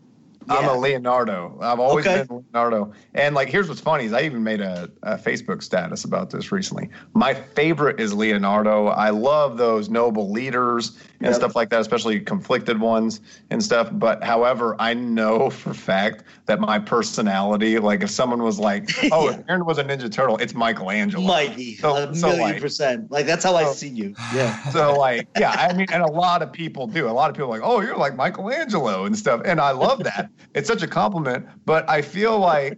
I'm 0.50 0.68
a 0.68 0.76
Leonardo. 0.76 1.58
I've 1.62 1.80
always 1.80 2.06
Okay. 2.06 2.26
been 2.28 2.44
Leonardo. 2.54 2.94
And 3.14 3.36
like, 3.36 3.50
here's 3.50 3.70
what's 3.70 3.82
funny 3.82 4.06
is 4.06 4.14
I 4.14 4.22
even 4.24 4.44
made 4.44 4.62
a, 4.62 4.90
a 5.04 5.18
Facebook 5.18 5.62
status 5.64 6.04
about 6.04 6.30
this 6.30 6.52
recently. 6.52 6.90
My 7.14 7.34
favorite 7.34 8.00
is 8.00 8.14
Leonardo. 8.14 8.88
I 8.88 9.12
love 9.12 9.58
those 9.58 9.90
noble 9.90 10.32
leaders 10.32 10.98
and 11.24 11.28
Yep. 11.28 11.36
stuff 11.36 11.56
like 11.56 11.70
that, 11.70 11.80
especially 11.82 12.20
conflicted 12.20 12.80
ones 12.80 13.22
and 13.52 13.64
stuff. 13.64 13.90
But 13.92 14.24
however, 14.24 14.76
I 14.80 14.94
know 14.96 15.50
for 15.50 15.70
a 15.70 15.74
fact 15.74 16.24
that 16.48 16.60
my 16.60 16.80
personality, 16.80 17.78
like 17.80 18.02
if 18.02 18.10
someone 18.10 18.42
was 18.44 18.60
like, 18.60 18.90
"Oh, 19.12 19.30
Yeah. 19.30 19.38
if 19.38 19.44
Aaron 19.50 19.66
was 19.66 19.78
a 19.78 19.84
Ninja 19.84 20.12
Turtle, 20.12 20.38
it's 20.38 20.54
Michelangelo." 20.56 21.26
Mikey, 21.26 21.76
So- 21.78 21.96
a 21.96 22.16
so, 22.16 22.28
million 22.28 22.42
like- 22.50 22.62
percent. 22.62 23.12
Like 23.12 23.26
that's 23.26 23.44
how 23.44 23.56
I 23.56 23.66
see 23.72 23.88
you. 23.90 24.16
Yeah. 24.34 24.62
So 24.70 24.98
like, 24.98 25.28
yeah, 25.40 25.52
I 25.52 25.74
mean, 25.74 25.88
and 25.92 26.02
a 26.04 26.12
lot 26.12 26.42
of 26.42 26.52
people 26.52 26.88
do. 26.88 27.08
A 27.08 27.12
lot 27.12 27.30
of 27.30 27.36
people 27.36 27.54
are 27.54 27.60
like, 27.60 27.68
oh, 27.68 27.82
you're 27.82 27.98
like 27.98 28.16
Michelangelo 28.16 29.06
and 29.06 29.18
stuff, 29.18 29.42
and 29.46 29.62
I 29.62 29.72
love 29.72 30.04
that. 30.04 30.30
it's 30.56 30.68
such 30.68 30.82
a 30.82 30.88
compliment. 30.88 31.46
But 31.66 31.88
I 31.90 32.02
feel 32.02 32.40
like 32.40 32.78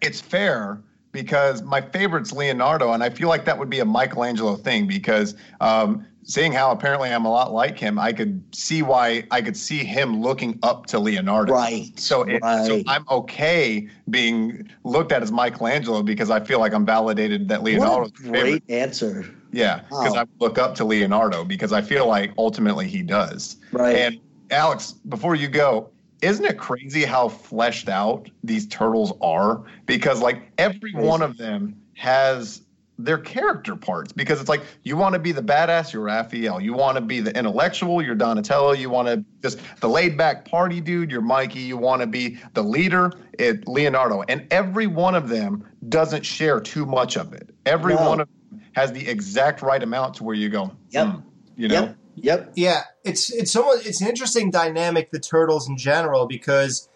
it's 0.00 0.20
fair 0.20 0.80
because 1.12 1.62
my 1.62 1.80
favorite's 1.80 2.32
Leonardo, 2.32 2.92
and 2.92 3.02
I 3.02 3.10
feel 3.10 3.28
like 3.28 3.44
that 3.44 3.58
would 3.58 3.68
be 3.68 3.80
a 3.80 3.84
Michelangelo 3.84 4.56
thing 4.56 4.86
because 4.86 5.34
um, 5.60 6.06
seeing 6.30 6.52
how 6.52 6.70
apparently 6.70 7.10
I'm 7.12 7.24
a 7.24 7.30
lot 7.30 7.52
like 7.52 7.76
him, 7.76 7.98
I 7.98 8.12
could 8.12 8.42
see 8.54 8.82
why 8.82 9.24
I 9.32 9.42
could 9.42 9.56
see 9.56 9.78
him 9.84 10.22
looking 10.22 10.58
up 10.62 10.86
to 10.86 11.00
Leonardo. 11.00 11.52
Right. 11.52 11.98
So, 11.98 12.22
it, 12.22 12.40
so. 12.40 12.82
I'm 12.86 13.04
okay 13.10 13.88
being 14.08 14.70
looked 14.84 15.10
at 15.10 15.22
as 15.22 15.32
Michelangelo 15.32 16.02
because 16.04 16.30
I 16.30 16.38
feel 16.38 16.60
like 16.60 16.72
I'm 16.72 16.86
validated 16.86 17.48
that 17.48 17.64
Leonardo's 17.64 18.12
what 18.12 18.20
a 18.20 18.28
my 18.28 18.32
favorite. 18.38 18.66
great 18.66 18.78
answer. 18.78 19.26
Yeah, 19.52 19.78
because 19.88 20.12
Wow. 20.14 20.20
I 20.20 20.24
look 20.38 20.58
up 20.58 20.76
to 20.76 20.84
Leonardo 20.84 21.44
because 21.44 21.72
I 21.72 21.82
feel 21.82 22.06
like 22.06 22.32
ultimately 22.38 22.86
he 22.86 23.02
does. 23.02 23.56
Right. 23.72 23.96
And 23.96 24.20
Alex, 24.52 24.92
before 24.92 25.34
you 25.34 25.48
go, 25.48 25.90
isn't 26.22 26.44
it 26.44 26.58
crazy 26.58 27.04
how 27.04 27.28
fleshed 27.28 27.88
out 27.88 28.30
these 28.44 28.68
turtles 28.68 29.12
are? 29.20 29.64
Because 29.86 30.20
like 30.20 30.52
every 30.58 30.92
one 30.92 31.22
of 31.22 31.36
them 31.38 31.74
has 31.94 32.62
their 33.04 33.18
character 33.18 33.76
parts 33.76 34.12
because 34.12 34.40
it's 34.40 34.48
like 34.48 34.62
you 34.82 34.96
want 34.96 35.14
to 35.14 35.18
be 35.18 35.32
the 35.32 35.42
badass, 35.42 35.92
you're 35.92 36.02
Raphael. 36.02 36.60
You 36.60 36.74
want 36.74 36.96
to 36.96 37.00
be 37.00 37.20
the 37.20 37.36
intellectual, 37.36 38.02
you're 38.02 38.14
Donatello. 38.14 38.72
You 38.72 38.90
want 38.90 39.08
to 39.08 39.24
just 39.42 39.60
the 39.80 39.88
laid 39.88 40.16
back 40.16 40.44
party 40.44 40.80
dude, 40.80 41.10
you're 41.10 41.20
Mikey. 41.20 41.60
You 41.60 41.76
want 41.76 42.00
to 42.02 42.06
be 42.06 42.38
the 42.54 42.62
leader, 42.62 43.12
it 43.38 43.66
Leonardo. 43.66 44.22
And 44.28 44.46
every 44.50 44.86
one 44.86 45.14
of 45.14 45.28
them 45.28 45.66
doesn't 45.88 46.24
share 46.24 46.60
too 46.60 46.86
much 46.86 47.16
of 47.16 47.32
it. 47.32 47.50
Every 47.66 47.94
No. 47.94 48.08
one 48.08 48.20
of 48.20 48.28
them 48.50 48.62
has 48.72 48.92
the 48.92 49.08
exact 49.08 49.62
right 49.62 49.82
amount 49.82 50.14
to 50.16 50.24
where 50.24 50.34
you 50.34 50.48
go, 50.48 50.72
Yep. 50.90 51.06
"Hmm," 51.06 51.18
you 51.56 51.68
know. 51.68 51.74
Yep. 51.74 51.96
Yep. 52.16 52.52
Yeah, 52.56 52.82
it's 53.04 53.32
it's 53.32 53.56
almost 53.56 53.86
it's 53.86 54.00
an 54.02 54.08
interesting 54.08 54.50
dynamic 54.50 55.10
the 55.10 55.20
turtles 55.20 55.68
in 55.68 55.76
general 55.78 56.26
because 56.26 56.88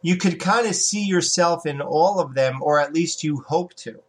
you 0.00 0.16
could 0.16 0.40
kind 0.40 0.66
of 0.66 0.74
see 0.74 1.04
yourself 1.04 1.64
in 1.64 1.80
all 1.80 2.18
of 2.18 2.34
them, 2.34 2.58
or 2.60 2.80
at 2.80 2.92
least 2.92 3.22
you 3.22 3.44
hope 3.46 3.72
to, 3.74 4.00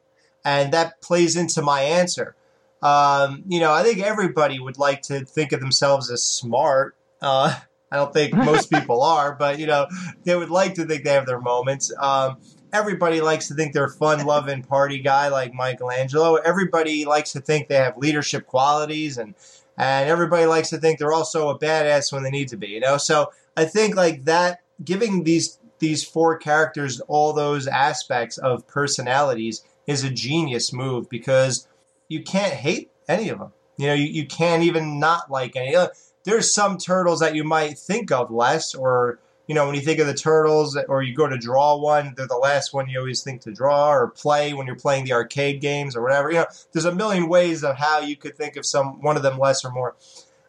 and 0.46 0.74
that 0.74 1.02
plays 1.02 1.36
into 1.36 1.62
my 1.62 1.82
answer. 1.82 2.36
Um, 2.82 3.44
you 3.48 3.60
know, 3.60 3.72
I 3.72 3.84
think 3.84 4.00
everybody 4.00 4.60
would 4.60 4.78
like 4.78 5.04
to 5.04 5.24
think 5.24 5.52
of 5.54 5.62
themselves 5.62 6.12
as 6.12 6.24
smart. 6.24 6.96
Uh, 7.22 7.60
I 7.92 7.98
don't 7.98 8.12
think 8.12 8.34
most 8.34 8.70
people 8.72 9.04
are, 9.04 9.36
but 9.36 9.60
you 9.60 9.68
know, 9.68 9.88
they 10.24 10.36
would 10.36 10.50
like 10.50 10.74
to 10.76 10.86
think 10.86 11.04
they 11.04 11.12
have 11.12 11.28
their 11.28 11.40
moments. 11.40 11.94
Um, 12.00 12.38
everybody 12.74 13.22
likes 13.22 13.48
to 13.50 13.54
think 13.54 13.72
they're 13.74 13.86
a 13.86 13.90
fun 13.90 14.26
loving 14.26 14.64
party 14.64 15.00
guy 15.00 15.28
like 15.30 15.54
Michelangelo. 15.54 16.36
Everybody 16.36 17.06
likes 17.06 17.32
to 17.34 17.40
think 17.40 17.68
they 17.68 17.76
have 17.76 17.98
leadership 17.98 18.48
qualities 18.48 19.18
and 19.18 19.36
and 19.78 20.10
everybody 20.10 20.46
likes 20.46 20.70
to 20.70 20.78
think 20.78 21.00
they're 21.00 21.14
also 21.14 21.50
a 21.50 21.58
badass 21.58 22.12
when 22.12 22.24
they 22.24 22.30
need 22.30 22.48
to 22.50 22.58
be, 22.58 22.68
you 22.68 22.80
know? 22.80 22.98
So 22.98 23.32
I 23.58 23.66
think 23.66 23.96
like 23.96 24.26
that 24.26 24.62
giving 24.84 25.24
these 25.24 25.60
these 25.80 26.04
four 26.04 26.38
characters 26.38 27.02
all 27.08 27.34
those 27.34 27.68
aspects 27.68 28.38
of 28.38 28.68
personalities 28.68 29.64
is 29.88 30.04
a 30.04 30.10
genius 30.10 30.72
move 30.74 31.10
because 31.10 31.68
you 32.08 32.24
can't 32.24 32.54
hate 32.54 32.92
any 33.08 33.30
of 33.30 33.40
them. 33.40 33.52
You 33.78 33.88
know, 33.88 33.94
you, 33.94 34.06
you 34.06 34.26
can't 34.28 34.64
even 34.64 35.00
not 35.00 35.32
like 35.32 35.56
any. 35.56 35.76
uh, 35.76 35.88
There's 36.24 36.54
some 36.54 36.78
turtles 36.78 37.20
that 37.20 37.36
you 37.36 37.44
might 37.44 37.78
think 37.78 38.12
of 38.12 38.32
less, 38.32 38.76
or 38.76 39.20
you 39.48 39.56
know, 39.56 39.66
when 39.66 39.76
you 39.76 39.82
think 39.82 40.00
of 40.00 40.08
the 40.08 40.14
turtles, 40.14 40.78
or 40.88 41.04
you 41.04 41.14
go 41.14 41.28
to 41.28 41.38
draw 41.38 41.76
one, 41.78 42.14
they're 42.16 42.28
the 42.28 42.38
last 42.38 42.74
one 42.74 42.88
you 42.88 43.00
always 43.00 43.24
think 43.24 43.42
to 43.42 43.52
draw 43.52 43.92
or 43.92 44.08
play 44.10 44.54
when 44.54 44.68
you're 44.68 44.76
playing 44.76 45.04
the 45.06 45.12
arcade 45.14 45.60
games 45.60 45.96
or 45.96 46.02
whatever. 46.02 46.30
You 46.30 46.38
know, 46.38 46.46
there's 46.72 46.86
a 46.86 46.96
million 46.96 47.28
ways 47.28 47.64
of 47.64 47.76
how 47.76 48.00
you 48.00 48.16
could 48.16 48.38
think 48.38 48.56
of 48.56 48.66
some 48.66 49.02
one 49.02 49.18
of 49.18 49.24
them 49.24 49.38
less 49.38 49.66
or 49.66 49.72
more. 49.72 49.96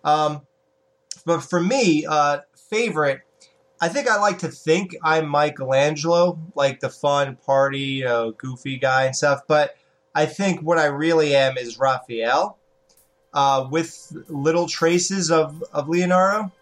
Um, 0.04 0.42
but 1.24 1.40
for 1.40 1.60
me, 1.60 2.04
uh, 2.06 2.40
favorite, 2.70 3.22
I 3.80 3.88
think 3.88 4.08
I 4.08 4.18
like 4.18 4.38
to 4.40 4.48
think 4.48 4.96
I'm 5.02 5.28
Michelangelo, 5.28 6.38
like 6.54 6.80
the 6.80 6.88
fun 6.88 7.36
party, 7.36 8.04
uh, 8.04 8.30
goofy 8.30 8.78
guy 8.78 9.04
and 9.04 9.16
stuff. 9.16 9.42
But 9.46 9.76
I 10.14 10.26
think 10.26 10.60
what 10.60 10.78
I 10.78 10.86
really 10.86 11.34
am 11.34 11.58
is 11.58 11.78
Raphael, 11.78 12.56
uh, 13.32 13.66
with 13.70 14.12
little 14.28 14.68
traces 14.68 15.30
of, 15.30 15.62
of 15.72 15.88
Leonardo. 15.88 16.52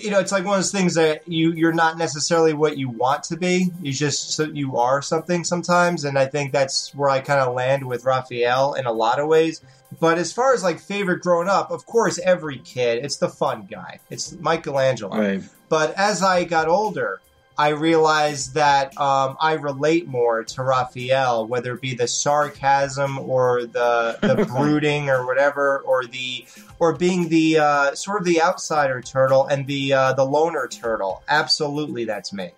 You 0.00 0.10
know, 0.10 0.18
it's 0.18 0.32
like 0.32 0.44
one 0.44 0.54
of 0.54 0.58
those 0.58 0.72
things 0.72 0.94
that 0.94 1.28
you 1.28 1.52
you're 1.52 1.72
not 1.72 1.98
necessarily 1.98 2.52
what 2.52 2.76
you 2.76 2.88
want 2.88 3.22
to 3.24 3.36
be. 3.36 3.70
You 3.80 3.92
just 3.92 4.32
so 4.32 4.42
you 4.42 4.76
are 4.76 5.00
something 5.00 5.44
sometimes, 5.44 6.04
and 6.04 6.18
I 6.18 6.26
think 6.26 6.50
that's 6.50 6.92
where 6.96 7.08
I 7.08 7.20
kind 7.20 7.38
of 7.40 7.54
land 7.54 7.86
with 7.86 8.04
Raphael 8.04 8.74
in 8.74 8.86
a 8.86 8.92
lot 8.92 9.20
of 9.20 9.28
ways. 9.28 9.60
But 10.00 10.18
as 10.18 10.32
far 10.32 10.52
as 10.54 10.62
like 10.62 10.80
favorite 10.80 11.22
growing 11.22 11.48
up, 11.48 11.70
of 11.70 11.86
course, 11.86 12.18
every 12.18 12.58
kid, 12.58 13.04
it's 13.04 13.16
the 13.16 13.28
fun 13.28 13.66
guy. 13.70 14.00
It's 14.10 14.32
Michelangelo. 14.32 15.16
Right. 15.16 15.42
But 15.68 15.94
as 15.96 16.22
I 16.22 16.44
got 16.44 16.68
older, 16.68 17.20
I 17.58 17.70
realized 17.70 18.54
that 18.54 18.98
um, 19.00 19.36
I 19.40 19.54
relate 19.54 20.06
more 20.06 20.44
to 20.44 20.62
Raphael, 20.62 21.44
whether 21.44 21.74
it 21.74 21.80
be 21.80 21.92
the 21.94 22.06
sarcasm 22.06 23.18
or 23.18 23.64
the 23.64 24.16
the 24.22 24.44
brooding 24.48 25.10
or 25.10 25.26
whatever, 25.26 25.80
or 25.80 26.04
the 26.04 26.46
or 26.78 26.94
being 26.94 27.28
the 27.28 27.58
uh, 27.58 27.94
sort 27.96 28.20
of 28.20 28.26
the 28.26 28.40
outsider 28.40 29.02
turtle 29.02 29.46
and 29.46 29.66
the 29.66 29.92
uh, 29.92 30.12
the 30.12 30.24
loner 30.24 30.68
turtle. 30.68 31.24
Absolutely, 31.28 32.04
that's 32.04 32.32
me. 32.32 32.52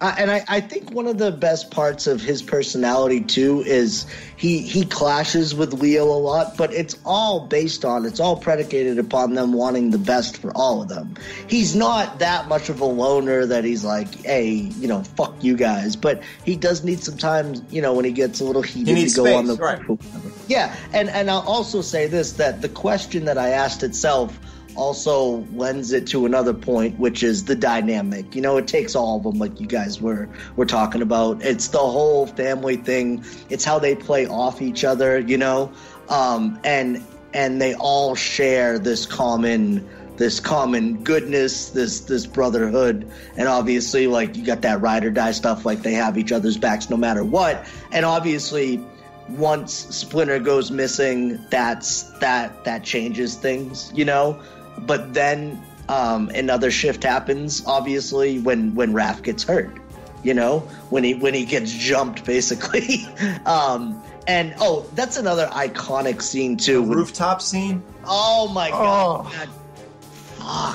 Uh, 0.00 0.14
and 0.16 0.30
I, 0.30 0.44
I 0.46 0.60
think 0.60 0.92
one 0.92 1.08
of 1.08 1.18
the 1.18 1.32
best 1.32 1.72
parts 1.72 2.06
of 2.06 2.20
his 2.20 2.40
personality 2.40 3.20
too 3.20 3.62
is 3.66 4.06
he 4.36 4.62
he 4.62 4.84
clashes 4.84 5.56
with 5.56 5.72
Leo 5.72 6.04
a 6.04 6.14
lot, 6.14 6.56
but 6.56 6.72
it's 6.72 6.96
all 7.04 7.48
based 7.48 7.84
on 7.84 8.04
it's 8.04 8.20
all 8.20 8.36
predicated 8.36 9.00
upon 9.00 9.34
them 9.34 9.52
wanting 9.52 9.90
the 9.90 9.98
best 9.98 10.36
for 10.36 10.56
all 10.56 10.82
of 10.82 10.88
them. 10.88 11.16
He's 11.48 11.74
not 11.74 12.20
that 12.20 12.46
much 12.46 12.68
of 12.68 12.80
a 12.80 12.84
loner 12.84 13.44
that 13.46 13.64
he's 13.64 13.84
like, 13.84 14.14
hey, 14.24 14.50
you 14.50 14.86
know, 14.86 15.02
fuck 15.02 15.34
you 15.42 15.56
guys, 15.56 15.96
but 15.96 16.22
he 16.44 16.54
does 16.54 16.84
need 16.84 17.02
some 17.02 17.16
time, 17.16 17.66
you 17.68 17.82
know, 17.82 17.92
when 17.92 18.04
he 18.04 18.12
gets 18.12 18.38
a 18.38 18.44
little 18.44 18.62
heated 18.62 18.94
needs 18.94 19.14
to 19.14 19.24
go 19.24 19.36
on 19.36 19.46
the 19.46 19.56
right. 19.56 19.82
yeah. 20.46 20.76
And 20.92 21.08
and 21.08 21.28
I'll 21.28 21.40
also 21.40 21.82
say 21.82 22.06
this 22.06 22.34
that 22.34 22.62
the 22.62 22.68
question 22.68 23.24
that 23.24 23.36
I 23.36 23.48
asked 23.48 23.82
itself 23.82 24.38
also 24.78 25.44
lends 25.52 25.92
it 25.92 26.06
to 26.06 26.24
another 26.24 26.54
point, 26.54 26.98
which 26.98 27.22
is 27.22 27.44
the 27.44 27.56
dynamic. 27.56 28.34
You 28.34 28.40
know, 28.40 28.56
it 28.56 28.68
takes 28.68 28.94
all 28.94 29.16
of 29.16 29.24
them, 29.24 29.38
like 29.38 29.60
you 29.60 29.66
guys 29.66 30.00
were 30.00 30.28
were 30.56 30.66
talking 30.66 31.02
about. 31.02 31.42
It's 31.42 31.68
the 31.68 31.78
whole 31.78 32.26
family 32.26 32.76
thing. 32.76 33.24
It's 33.50 33.64
how 33.64 33.78
they 33.78 33.96
play 33.96 34.26
off 34.26 34.62
each 34.62 34.84
other. 34.84 35.18
You 35.18 35.36
know, 35.36 35.72
um, 36.08 36.58
and 36.64 37.04
and 37.34 37.60
they 37.60 37.74
all 37.74 38.14
share 38.14 38.78
this 38.78 39.04
common 39.04 39.86
this 40.16 40.40
common 40.40 41.02
goodness, 41.02 41.70
this 41.70 42.00
this 42.00 42.26
brotherhood, 42.26 43.10
and 43.36 43.48
obviously, 43.48 44.06
like 44.06 44.36
you 44.36 44.44
got 44.44 44.62
that 44.62 44.80
ride 44.80 45.04
or 45.04 45.10
die 45.10 45.32
stuff. 45.32 45.66
Like 45.66 45.82
they 45.82 45.94
have 45.94 46.16
each 46.16 46.32
other's 46.32 46.56
backs 46.56 46.88
no 46.88 46.96
matter 46.96 47.24
what, 47.24 47.66
and 47.90 48.04
obviously 48.04 48.80
once 49.30 49.72
Splinter 49.72 50.38
goes 50.38 50.70
missing, 50.70 51.38
that's 51.50 52.04
that 52.20 52.64
that 52.64 52.84
changes 52.84 53.34
things, 53.34 53.92
you 53.94 54.04
know. 54.04 54.40
But 54.86 55.14
then 55.14 55.62
um, 55.88 56.28
another 56.30 56.70
shift 56.70 57.02
happens, 57.04 57.62
obviously, 57.66 58.38
when 58.38 58.74
when 58.74 58.92
Raph 58.92 59.22
gets 59.22 59.42
hurt, 59.44 59.70
you 60.22 60.34
know, 60.34 60.60
when 60.90 61.04
he 61.04 61.14
when 61.14 61.34
he 61.34 61.44
gets 61.44 61.72
jumped, 61.72 62.24
basically. 62.24 63.06
um, 63.46 64.02
and 64.26 64.54
oh, 64.60 64.86
that's 64.94 65.16
another 65.16 65.46
iconic 65.46 66.20
scene 66.22 66.56
too. 66.56 66.82
when- 66.82 66.98
Rooftop 66.98 67.40
scene. 67.42 67.82
oh 68.04 68.48
my 68.48 68.68
god, 68.70 69.26
Oh. 69.26 69.32
God. 69.36 69.48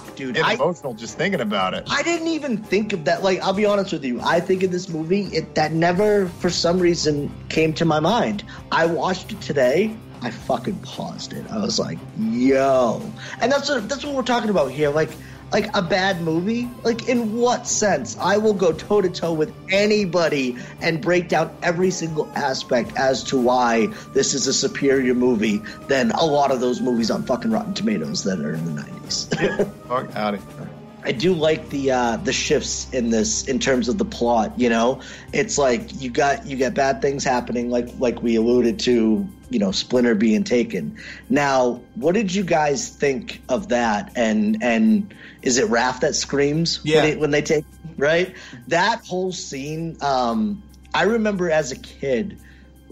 fuck, 0.03 0.15
dude! 0.15 0.35
Get 0.35 0.45
I, 0.45 0.53
emotional 0.53 0.93
just 0.93 1.17
thinking 1.17 1.41
about 1.41 1.73
it. 1.73 1.83
I 1.89 2.01
didn't 2.03 2.27
even 2.29 2.57
think 2.57 2.93
of 2.93 3.05
that. 3.05 3.23
Like, 3.23 3.41
I'll 3.41 3.53
be 3.53 3.65
honest 3.65 3.91
with 3.93 4.03
you. 4.03 4.19
I 4.21 4.39
think 4.39 4.63
of 4.63 4.71
this 4.71 4.89
movie, 4.89 5.23
it 5.27 5.55
that 5.55 5.71
never, 5.73 6.27
for 6.39 6.49
some 6.49 6.79
reason, 6.79 7.31
came 7.49 7.73
to 7.73 7.85
my 7.85 7.99
mind. 7.99 8.43
I 8.71 8.85
watched 8.87 9.31
it 9.31 9.41
today. 9.41 9.95
I 10.23 10.31
fucking 10.31 10.79
paused 10.79 11.33
it. 11.33 11.45
I 11.51 11.59
was 11.59 11.77
like, 11.79 11.99
"Yo," 12.17 13.01
and 13.41 13.51
that's 13.51 13.69
what 13.69 13.89
that's 13.89 14.05
what 14.05 14.15
we're 14.15 14.23
talking 14.23 14.49
about 14.49 14.71
here. 14.71 14.89
Like, 14.89 15.09
like 15.51 15.69
a 15.75 15.81
bad 15.81 16.21
movie. 16.21 16.69
Like, 16.83 17.07
in 17.07 17.35
what 17.35 17.67
sense? 17.67 18.17
I 18.19 18.37
will 18.37 18.53
go 18.53 18.71
toe 18.73 19.01
to 19.01 19.09
toe 19.09 19.33
with 19.33 19.53
anybody 19.69 20.57
and 20.81 21.01
break 21.01 21.29
down 21.29 21.55
every 21.61 21.91
single 21.91 22.29
aspect 22.35 22.93
as 22.95 23.23
to 23.25 23.37
why 23.37 23.87
this 24.13 24.33
is 24.33 24.47
a 24.47 24.53
superior 24.53 25.13
movie 25.13 25.61
than 25.87 26.11
a 26.11 26.25
lot 26.25 26.51
of 26.51 26.59
those 26.59 26.81
movies 26.81 27.11
on 27.11 27.23
fucking 27.23 27.51
Rotten 27.51 27.73
Tomatoes 27.73 28.23
that 28.23 28.39
are 28.39 28.53
in 28.53 28.65
the 28.65 28.81
nineties. 28.81 29.25
Fuck 29.87 30.15
out 30.15 30.33
of 30.33 30.57
here. 30.57 30.69
I 31.05 31.11
do 31.11 31.33
like 31.33 31.69
the 31.69 31.91
uh, 31.91 32.17
the 32.17 32.33
shifts 32.33 32.89
in 32.93 33.09
this 33.09 33.47
in 33.47 33.59
terms 33.59 33.89
of 33.89 33.97
the 33.97 34.05
plot. 34.05 34.57
You 34.57 34.69
know, 34.69 35.01
it's 35.33 35.57
like 35.57 36.01
you 36.01 36.09
got 36.09 36.45
you 36.45 36.57
got 36.57 36.73
bad 36.73 37.01
things 37.01 37.23
happening, 37.23 37.69
like 37.69 37.89
like 37.97 38.21
we 38.21 38.35
alluded 38.35 38.79
to. 38.81 39.27
You 39.49 39.59
know, 39.59 39.71
Splinter 39.71 40.15
being 40.15 40.43
taken. 40.43 40.97
Now, 41.29 41.81
what 41.93 42.15
did 42.15 42.33
you 42.33 42.43
guys 42.43 42.89
think 42.89 43.43
of 43.49 43.69
that? 43.69 44.13
And 44.15 44.63
and 44.63 45.13
is 45.43 45.59
it 45.59 45.69
Raph 45.69 45.99
that 45.99 46.15
screams 46.15 46.79
Yeah. 46.83 47.01
when, 47.01 47.09
it, 47.11 47.19
when 47.19 47.29
they 47.29 47.43
take 47.43 47.65
right? 47.97 48.35
That 48.69 49.05
whole 49.05 49.31
scene. 49.31 49.97
Um, 50.01 50.63
I 50.93 51.03
remember 51.03 51.51
as 51.51 51.71
a 51.71 51.75
kid, 51.75 52.39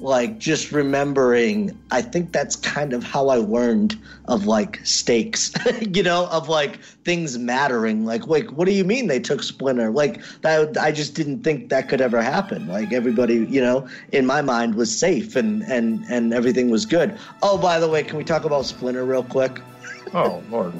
like 0.02 0.40
just 0.40 0.72
remembering. 0.72 1.78
I 1.92 2.02
think 2.02 2.32
that's 2.32 2.56
kind 2.56 2.94
of 2.94 3.04
how 3.04 3.30
I 3.30 3.38
learned 3.38 3.98
of 4.26 4.48
like 4.48 4.80
stakes. 4.84 5.54
you 5.82 6.04
know, 6.04 6.28
of 6.28 6.50
like 6.50 6.82
things 7.04 7.38
mattering. 7.38 8.06
Like, 8.06 8.28
wait, 8.28 8.52
what 8.52 8.66
do 8.66 8.74
you 8.74 8.84
mean 8.84 9.08
they 9.08 9.20
took 9.20 9.44
Splinter? 9.44 9.92
Like 9.92 10.22
that, 10.42 10.78
I 10.78 10.92
just 10.92 11.16
didn't 11.16 11.44
think 11.44 11.70
that 11.70 11.88
could 11.88 12.02
ever 12.02 12.22
happen. 12.22 12.68
Like 12.68 12.92
everybody, 12.92 13.46
you 13.46 13.62
know, 13.62 13.88
in 14.12 14.26
my 14.26 14.42
mind 14.42 14.76
was 14.76 14.96
safe 14.96 15.36
and 15.36 15.62
and 15.64 16.04
and 16.10 16.34
everything 16.34 16.70
was 16.70 16.86
good. 16.86 17.18
Oh, 17.44 17.58
by 17.58 17.80
the 17.80 17.88
way, 17.88 18.04
can 18.04 18.18
we 18.18 18.24
talk 18.24 18.44
about 18.44 18.66
Splinter 18.66 19.06
real 19.06 19.24
quick? 19.24 19.60
Oh 20.14 20.44
Lord. 20.50 20.74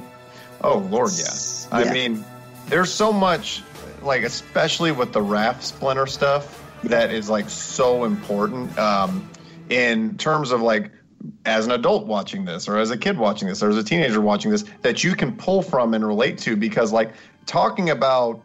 Oh 0.60 0.80
Lord, 0.90 1.12
yeah. 1.16 1.32
I 1.72 1.94
mean, 1.94 2.26
there's 2.68 2.92
so 2.92 3.14
much, 3.14 3.64
like 4.02 4.24
especially 4.24 4.92
with 4.92 5.14
the 5.14 5.22
Raph 5.22 5.62
Splinter 5.62 6.06
stuff, 6.06 6.61
that 6.84 7.12
is 7.12 7.30
like 7.30 7.50
so 7.50 8.04
important. 8.04 8.78
Um, 8.78 9.30
in 9.70 10.18
terms 10.18 10.52
of 10.52 10.62
like 10.62 10.92
as 11.46 11.66
an 11.66 11.72
adult 11.72 12.08
watching 12.08 12.46
this, 12.46 12.68
or 12.68 12.78
as 12.78 12.92
a 12.92 12.98
kid 12.98 13.18
watching 13.18 13.48
this, 13.48 13.62
or 13.64 13.70
as 13.70 13.78
a 13.78 13.84
teenager 13.84 14.22
watching 14.22 14.52
this, 14.52 14.66
that 14.82 15.04
you 15.04 15.16
can 15.16 15.36
pull 15.36 15.62
from 15.62 15.94
and 15.94 16.06
relate 16.06 16.38
to, 16.40 16.56
because 16.56 16.92
like 16.92 17.14
talking 17.46 17.90
about 17.90 18.42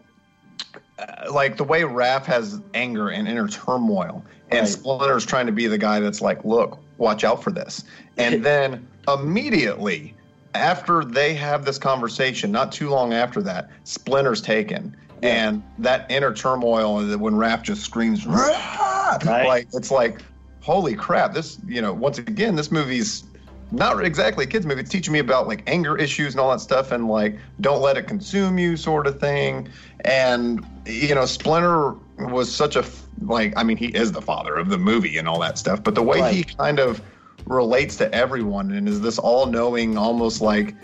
uh, 0.99 1.33
like 1.33 1.57
the 1.57 1.65
way 1.65 1.83
Raph 1.83 2.25
has 2.25 2.61
anger 2.75 3.09
and 3.09 3.27
inner 3.29 3.49
turmoil, 3.49 4.25
and 4.51 4.61
Right. 4.61 4.69
Splinter's 4.69 5.27
trying 5.27 5.47
to 5.47 5.53
be 5.53 5.67
the 5.67 5.79
guy 5.79 6.01
that's 6.01 6.21
like, 6.21 6.45
look, 6.45 6.79
watch 6.99 7.25
out 7.25 7.43
for 7.43 7.51
this. 7.51 7.85
And 8.17 8.45
then 8.45 8.87
immediately 9.09 10.15
after 10.55 11.05
they 11.05 11.35
have 11.35 11.65
this 11.65 11.79
conversation, 11.79 12.51
not 12.51 12.73
too 12.73 12.89
long 12.89 13.13
after 13.13 13.43
that, 13.43 13.71
Splinter's 13.85 14.41
taken. 14.41 14.97
And 15.23 15.63
that 15.79 16.11
inner 16.11 16.33
turmoil 16.33 16.97
when 17.17 17.35
Raph 17.35 17.63
just 17.63 17.83
screams, 17.83 18.27
Right. 18.27 19.19
like 19.25 19.69
it's 19.73 19.91
like, 19.91 20.21
holy 20.61 20.95
crap! 20.95 21.33
This, 21.33 21.59
you 21.67 21.81
know, 21.81 21.93
once 21.93 22.19
again, 22.19 22.55
this 22.55 22.71
movie's 22.71 23.25
not 23.73 24.05
exactly 24.05 24.45
a 24.45 24.47
kids 24.47 24.67
movie. 24.67 24.81
It's 24.81 24.91
teaching 24.91 25.13
me 25.13 25.19
about 25.19 25.49
like 25.49 25.63
anger 25.67 25.97
issues 25.97 26.35
and 26.35 26.41
all 26.41 26.51
that 26.51 26.61
stuff, 26.61 26.93
and 26.93 27.09
like 27.09 27.39
don't 27.61 27.81
let 27.83 27.97
it 27.97 28.07
consume 28.07 28.59
you, 28.59 28.77
sort 28.77 29.07
of 29.07 29.19
thing. 29.19 29.69
And 30.05 30.65
you 30.85 31.15
know, 31.15 31.25
Splinter 31.25 31.95
was 32.19 32.55
such 32.55 32.77
a 32.77 32.85
like, 33.23 33.55
I 33.57 33.63
mean, 33.63 33.77
he 33.77 33.87
is 33.87 34.13
the 34.13 34.23
father 34.23 34.55
of 34.57 34.69
the 34.69 34.79
movie 34.79 35.17
and 35.17 35.27
all 35.27 35.41
that 35.41 35.59
stuff. 35.59 35.83
But 35.83 35.95
the 35.95 36.03
way 36.03 36.33
he 36.33 36.45
kind 36.45 36.79
of 36.79 37.01
relates 37.47 37.97
to 37.97 38.13
everyone 38.15 38.73
and 38.73 38.89
is 38.89 39.01
this 39.01 39.19
all-knowing, 39.19 39.97
almost 39.97 40.41
like 40.41 40.75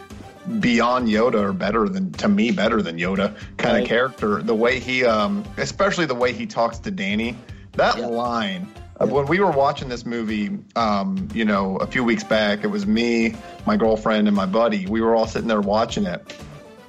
beyond 0.60 1.08
Yoda 1.08 1.40
or 1.42 1.52
better 1.52 1.88
than 1.88 2.12
to 2.12 2.28
me 2.28 2.50
better 2.50 2.82
than 2.82 2.98
Yoda 2.98 3.34
kind 3.58 3.74
Right. 3.74 3.82
of 3.82 3.88
character. 3.88 4.42
The 4.42 4.54
way 4.54 4.78
he, 4.80 5.04
um, 5.04 5.44
especially 5.56 6.06
the 6.06 6.14
way 6.14 6.32
he 6.32 6.46
talks 6.46 6.78
to 6.80 6.90
Danny, 6.90 7.36
that 7.72 7.98
line. 8.10 8.66
When 9.00 9.26
we 9.26 9.40
were 9.40 9.50
watching 9.50 9.88
this 9.88 10.04
movie, 10.06 10.58
um, 10.76 11.26
you 11.34 11.44
know, 11.44 11.76
a 11.78 11.86
few 11.86 12.04
weeks 12.04 12.22
back, 12.22 12.62
it 12.62 12.68
was 12.68 12.86
me, 12.86 13.34
my 13.66 13.76
girlfriend, 13.76 14.28
and 14.28 14.36
my 14.36 14.46
buddy. 14.46 14.86
We 14.86 15.00
were 15.00 15.16
all 15.16 15.26
sitting 15.26 15.48
there 15.48 15.60
watching 15.60 16.04
it, 16.06 16.22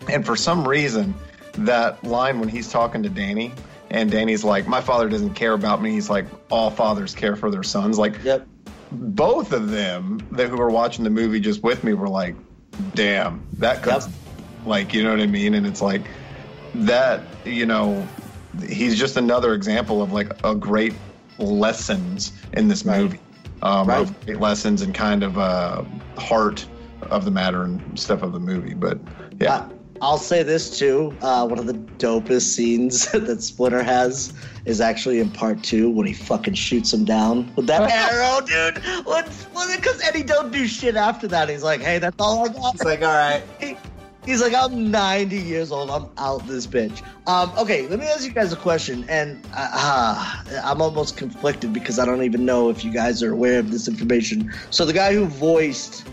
and 0.09 0.23
for 0.25 0.35
some 0.35 0.67
reason, 0.67 1.15
that 1.59 2.03
line 2.03 2.39
when 2.39 2.49
he's 2.49 2.69
talking 2.69 3.01
to 3.03 3.09
Danny, 3.09 3.51
and 3.89 4.11
Danny's 4.11 4.43
like, 4.43 4.67
"My 4.67 4.81
father 4.81 5.09
doesn't 5.09 5.33
care 5.33 5.53
about 5.53 5.81
me." 5.81 5.91
He's 5.91 6.09
like, 6.09 6.25
"All 6.51 6.69
fathers 6.69 7.15
care 7.15 7.35
for 7.35 7.49
their 7.49 7.63
sons." 7.63 7.97
Like, 7.97 8.15
Yep. 8.23 8.45
both 8.91 9.51
of 9.53 9.71
them 9.71 10.19
that 10.31 10.49
who 10.49 10.57
were 10.57 10.69
watching 10.69 11.03
the 11.03 11.09
movie 11.09 11.39
just 11.39 11.63
with 11.63 11.83
me 11.83 11.93
were 11.93 12.09
like, 12.09 12.35
"Damn, 12.93 13.45
that 13.59 13.83
could, 13.83 13.93
Yep. 13.93 14.03
like, 14.65 14.93
you 14.93 15.03
know 15.03 15.11
what 15.11 15.19
I 15.21 15.27
mean?" 15.27 15.53
And 15.53 15.65
it's 15.65 15.81
like 15.81 16.09
that, 16.73 17.35
you 17.45 17.65
know, 17.65 18.09
he's 18.67 18.97
just 18.97 19.17
another 19.17 19.53
example 19.53 20.01
of 20.01 20.11
like 20.11 20.31
a 20.43 20.55
great 20.55 20.93
lessons 21.39 22.31
in 22.53 22.67
this 22.67 22.85
movie, 22.85 23.19
um, 23.61 23.87
Right. 23.87 24.25
great 24.25 24.39
lessons 24.39 24.81
and 24.81 24.93
kind 24.93 25.23
of 25.23 25.37
uh, 25.37 25.83
heart 26.17 26.65
of 27.03 27.25
the 27.25 27.31
matter 27.31 27.63
and 27.63 27.99
stuff 27.99 28.21
of 28.23 28.31
the 28.33 28.39
movie. 28.39 28.73
But 28.73 28.99
yeah, 29.39 29.55
Uh, 29.55 29.69
I'll 30.03 30.17
say 30.17 30.43
this 30.43 30.77
too. 30.77 31.15
Uh, 31.21 31.47
one 31.47 31.57
of 31.59 31.65
the 31.65 31.75
dopest 31.75 32.53
scenes 32.53 33.09
that 33.13 33.41
Splinter 33.41 33.81
has 33.81 34.33
is 34.65 34.81
actually 34.81 35.21
in 35.21 35.29
part 35.29 35.63
two 35.63 35.89
when 35.89 36.05
he 36.05 36.11
fucking 36.13 36.55
shoots 36.55 36.93
him 36.93 37.05
down 37.05 37.49
with 37.55 37.67
that 37.67 37.89
arrow, 38.11 38.41
dude. 38.41 38.75
Because 38.75 40.01
Eddie 40.03 40.23
don't 40.23 40.51
do 40.51 40.67
shit 40.67 40.97
after 40.97 41.25
that. 41.29 41.47
He's 41.47 41.63
like, 41.63 41.79
hey, 41.79 41.99
that's 41.99 42.17
all 42.19 42.43
I 42.45 42.51
got. 42.51 42.73
He's 42.73 42.83
like, 42.83 43.01
all 43.01 43.07
right, 43.13 43.43
He- 43.61 43.77
He's 44.25 44.41
like, 44.41 44.53
I'm 44.53 44.89
90 44.91 45.37
years 45.37 45.71
old. 45.71 45.89
I'm 45.89 46.07
out 46.17 46.47
this 46.47 46.65
bitch. 46.67 47.01
Um, 47.27 47.51
okay, 47.57 47.87
let 47.87 47.99
me 47.99 48.05
ask 48.05 48.25
you 48.25 48.31
guys 48.31 48.53
a 48.53 48.57
question. 48.57 49.05
And 49.09 49.45
uh, 49.53 49.69
uh, 49.73 50.61
I'm 50.63 50.81
almost 50.81 51.17
conflicted 51.17 51.73
because 51.73 51.99
I 51.99 52.05
don't 52.05 52.23
even 52.23 52.45
know 52.45 52.69
if 52.69 52.85
you 52.85 52.91
guys 52.91 53.21
are 53.21 53.31
aware 53.33 53.59
of 53.59 53.69
this 53.71 53.87
information. 53.89 54.53
So 54.69 54.85
the 54.85 54.93
guy 54.93 55.13
who 55.13 55.25
voiced 55.25 56.07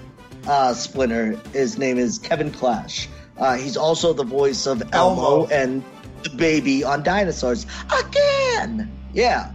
uh, 0.49 0.75
Splinter, 0.75 1.41
his 1.53 1.79
name 1.79 1.99
is 1.99 2.19
Kevin 2.19 2.51
Clash. 2.51 3.09
Uh, 3.41 3.57
he's 3.57 3.77
also 3.77 4.13
the 4.13 4.25
voice 4.25 4.67
of 4.67 4.83
Elmo, 4.93 5.23
Elmo. 5.23 5.47
and 5.47 5.83
the 6.23 6.31
baby 6.31 6.85
on 6.85 7.03
Dinosaurs. 7.03 7.67
Again! 8.07 8.91
Yeah. 9.15 9.51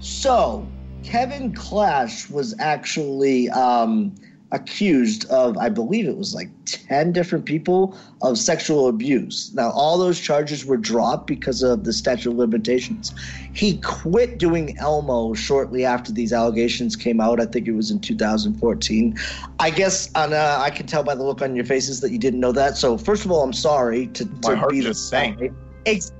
So, 0.00 0.68
Kevin 1.02 1.54
Clash 1.54 2.28
was 2.28 2.54
actually 2.58 3.48
um, 3.48 4.14
accused 4.52 5.24
of, 5.30 5.56
I 5.56 5.70
believe 5.70 6.06
it 6.06 6.16
was 6.16 6.34
like 6.34 6.48
10 6.66 7.12
different 7.12 7.46
people 7.46 7.96
of 8.20 8.38
sexual 8.38 8.86
abuse. 8.86 9.52
Now, 9.54 9.70
all 9.70 9.98
those 9.98 10.20
charges 10.20 10.64
were 10.64 10.76
dropped 10.76 11.26
because 11.26 11.62
of 11.62 11.84
the 11.84 11.92
statute 11.92 12.30
of 12.30 12.36
limitations. 12.36 13.14
He 13.54 13.78
quit 13.78 14.38
doing 14.38 14.76
Elmo 14.78 15.32
shortly 15.32 15.86
after 15.86 16.12
these 16.12 16.32
allegations 16.32 16.96
came 16.96 17.20
out. 17.20 17.40
I 17.40 17.46
think 17.46 17.66
it 17.66 17.72
was 17.72 17.90
in 17.90 18.00
2014. 18.00 19.18
I 19.58 19.70
guess 19.70 20.10
on, 20.14 20.34
uh, 20.34 20.58
I 20.60 20.70
can 20.70 20.86
tell 20.86 21.02
by 21.02 21.14
the 21.14 21.24
look 21.24 21.40
on 21.40 21.56
your 21.56 21.64
faces 21.64 22.00
that 22.00 22.12
you 22.12 22.18
didn't 22.18 22.40
know 22.40 22.52
that. 22.52 22.76
So, 22.76 22.98
first 22.98 23.24
of 23.24 23.32
all, 23.32 23.42
I'm 23.42 23.54
sorry 23.54 24.08
to, 24.08 24.26
My 24.26 24.50
to 24.50 24.56
heart 24.56 24.70
be 24.70 24.80
the 24.80 24.88
just 24.88 25.08
sank. 25.08 25.52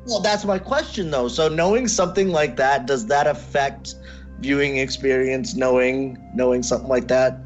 Well, 0.06 0.20
that's 0.20 0.44
my 0.44 0.58
question, 0.58 1.10
though. 1.10 1.28
So, 1.28 1.48
knowing 1.48 1.86
something 1.86 2.30
like 2.30 2.56
that, 2.56 2.86
does 2.86 3.06
that 3.06 3.26
affect 3.26 3.94
viewing 4.40 4.78
experience? 4.78 5.54
Knowing 5.54 6.18
knowing 6.34 6.62
something 6.62 6.88
like 6.88 7.08
that? 7.08 7.38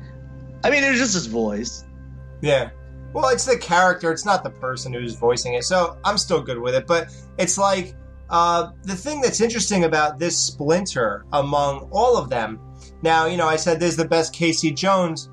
I 0.67 0.71
mean, 0.71 0.83
it's 0.83 0.99
just 0.99 1.15
his 1.15 1.27
voice. 1.27 1.85
yeah. 2.43 2.71
Well, 3.13 3.29
it's 3.29 3.47
the 3.47 3.57
character. 3.57 4.11
It's 4.11 4.25
not 4.25 4.43
the 4.43 4.51
person 4.51 4.93
who's 4.93 5.15
voicing 5.15 5.55
it. 5.55 5.63
So 5.63 5.97
I'm 6.05 6.19
still 6.19 6.43
good 6.43 6.59
with 6.59 6.75
it. 6.75 6.89
But 6.89 7.09
it's 7.39 7.57
like 7.57 7.95
uh, 8.31 8.73
the 8.83 8.97
thing 8.97 9.21
that's 9.21 9.41
interesting 9.41 9.85
about 9.85 10.19
this 10.19 10.37
Splinter 10.37 11.25
among 11.33 11.89
all 11.93 12.17
of 12.19 12.29
them. 12.29 12.59
Now, 13.03 13.27
you 13.27 13.37
know, 13.37 13.47
I 13.47 13.57
said 13.57 13.79
there's 13.79 13.97
the 13.97 14.09
best 14.09 14.35
Casey 14.35 14.73
Jones. 14.73 15.31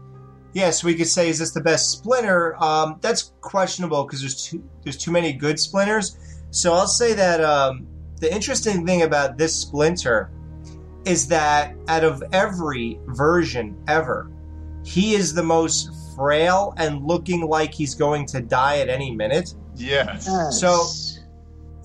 Yes, 0.54 0.84
we 0.84 0.94
could 0.94 1.08
say 1.08 1.30
is 1.30 1.40
this 1.40 1.52
the 1.52 1.62
best 1.62 1.92
Splinter? 1.92 2.56
Um, 2.64 3.00
that's 3.02 3.34
questionable 3.42 4.06
because 4.06 4.22
there's 4.22 4.46
too 4.46 4.64
there's 4.84 4.98
too 4.98 5.12
many 5.12 5.34
good 5.34 5.60
Splinters. 5.60 6.16
So 6.52 6.74
I'll 6.74 6.88
say 6.88 7.14
that 7.14 7.44
um, 7.44 7.88
the 8.22 8.32
interesting 8.32 8.86
thing 8.86 9.02
about 9.02 9.38
this 9.38 9.56
Splinter 9.56 10.30
is 11.06 11.28
that 11.28 11.76
out 11.88 12.04
of 12.04 12.24
every 12.32 13.00
version 13.08 13.76
ever, 13.88 14.30
he 14.84 15.16
is 15.16 15.34
the 15.34 15.44
most 15.44 15.90
frail 16.16 16.74
and 16.78 17.04
looking 17.06 17.42
like 17.42 17.74
he's 17.74 17.96
going 17.96 18.26
to 18.28 18.42
die 18.42 18.80
at 18.80 18.90
any 18.90 19.12
minute. 19.16 19.54
yes, 19.76 20.26
So- 20.60 20.86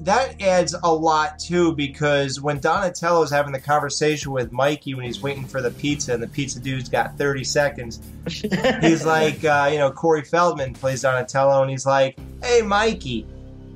That 0.02 0.40
adds 0.40 0.76
a 0.84 0.94
lot 0.94 1.40
too 1.40 1.74
because 1.74 2.40
when 2.40 2.60
Donatello's 2.60 3.32
having 3.32 3.52
the 3.52 3.60
conversation 3.60 4.30
with 4.30 4.52
Mikey 4.52 4.94
when 4.94 5.04
he's 5.04 5.20
waiting 5.20 5.44
for 5.44 5.60
the 5.60 5.72
pizza 5.72 6.14
and 6.14 6.22
the 6.22 6.28
pizza 6.28 6.60
dude's 6.60 6.88
got 6.88 7.18
30 7.18 7.42
seconds, 7.42 8.00
he's 8.80 9.04
like, 9.04 9.44
uh, 9.44 9.68
you 9.72 9.78
know, 9.78 9.90
Corey 9.90 10.22
Feldman 10.22 10.74
plays 10.74 11.02
Donatello 11.02 11.62
and 11.62 11.70
he's 11.70 11.84
like, 11.84 12.16
hey, 12.44 12.62
Mikey, 12.62 13.26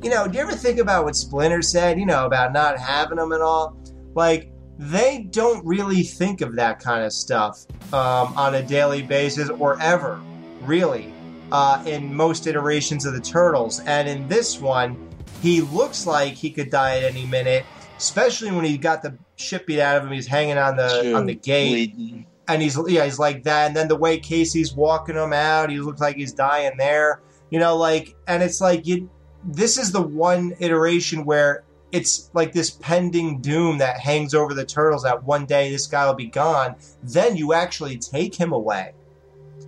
you 0.01 0.11
know, 0.11 0.29
do 0.29 0.35
you 0.39 0.45
ever 0.45 0.53
think 0.53 0.79
about 0.79 1.05
what 1.05 1.17
Splinter 1.17 1.61
said, 1.61 1.99
you 1.99 2.07
know, 2.07 2.25
about 2.25 2.53
not 2.53 2.79
having 2.79 3.17
them 3.17 3.33
and 3.33 3.43
all? 3.43 3.77
Like, 4.15 4.52
they 4.91 5.29
don't 5.31 5.65
really 5.65 6.03
think 6.03 6.41
of 6.41 6.57
that 6.57 6.81
kind 6.81 7.05
of 7.05 7.13
stuff 7.13 7.67
um, 7.93 8.37
on 8.37 8.57
a 8.57 8.63
daily 8.63 9.03
basis 9.03 9.49
or 9.49 9.81
ever, 9.81 10.21
really, 10.63 11.13
uh, 11.53 11.83
in 11.87 12.15
most 12.15 12.47
iterations 12.49 13.07
of 13.07 13.15
the 13.15 13.21
Turtles. 13.21 13.81
And 13.81 14.09
in 14.09 14.27
this 14.29 14.61
one, 14.61 14.97
he 15.41 15.61
looks 15.61 16.07
like 16.07 16.35
he 16.35 16.51
could 16.51 16.71
die 16.71 16.97
at 16.99 17.05
any 17.05 17.27
minute, 17.27 17.65
especially 17.97 18.51
when 18.51 18.65
he 18.65 18.77
got 18.77 19.03
the 19.03 19.17
shit 19.37 19.67
beat 19.67 19.79
out 19.79 19.99
of 19.99 20.05
him. 20.05 20.13
He's 20.13 20.27
hanging 20.27 20.59
on 20.59 20.77
the 20.77 21.15
on 21.15 21.27
the 21.27 21.35
gate 21.35 21.95
Bleeding. 21.95 22.27
and 22.49 22.61
he's 22.61 22.77
yeah 22.89 23.05
he's 23.05 23.19
like 23.21 23.45
that 23.45 23.69
and 23.69 23.77
then 23.77 23.87
the 23.89 23.97
way 23.97 24.19
casey's 24.19 24.75
walking 24.75 25.15
him 25.17 25.33
out 25.33 25.71
he 25.71 25.79
looks 25.81 26.01
like 26.01 26.17
he's 26.17 26.33
dying 26.33 26.73
there 26.77 27.21
you 27.51 27.59
know 27.59 27.77
like 27.77 28.15
and 28.27 28.43
it's 28.43 28.61
like 28.61 28.87
you 28.87 29.09
this 29.45 29.79
is 29.79 29.91
the 29.93 30.03
one 30.03 30.55
iteration 30.61 31.25
where 31.25 31.65
it's 31.93 32.31
like 32.35 32.53
this 32.53 32.71
pending 32.71 33.41
doom 33.41 33.79
that 33.79 34.01
hangs 34.01 34.35
over 34.35 34.55
the 34.55 34.65
turtles 34.65 35.03
that 35.03 35.23
one 35.25 35.45
day 35.47 35.71
this 35.71 35.87
guy 35.87 36.07
will 36.07 36.15
be 36.15 36.27
gone 36.27 36.75
then 37.03 37.37
you 37.37 37.53
actually 37.53 37.99
take 37.99 38.35
him 38.35 38.53
away 38.53 38.93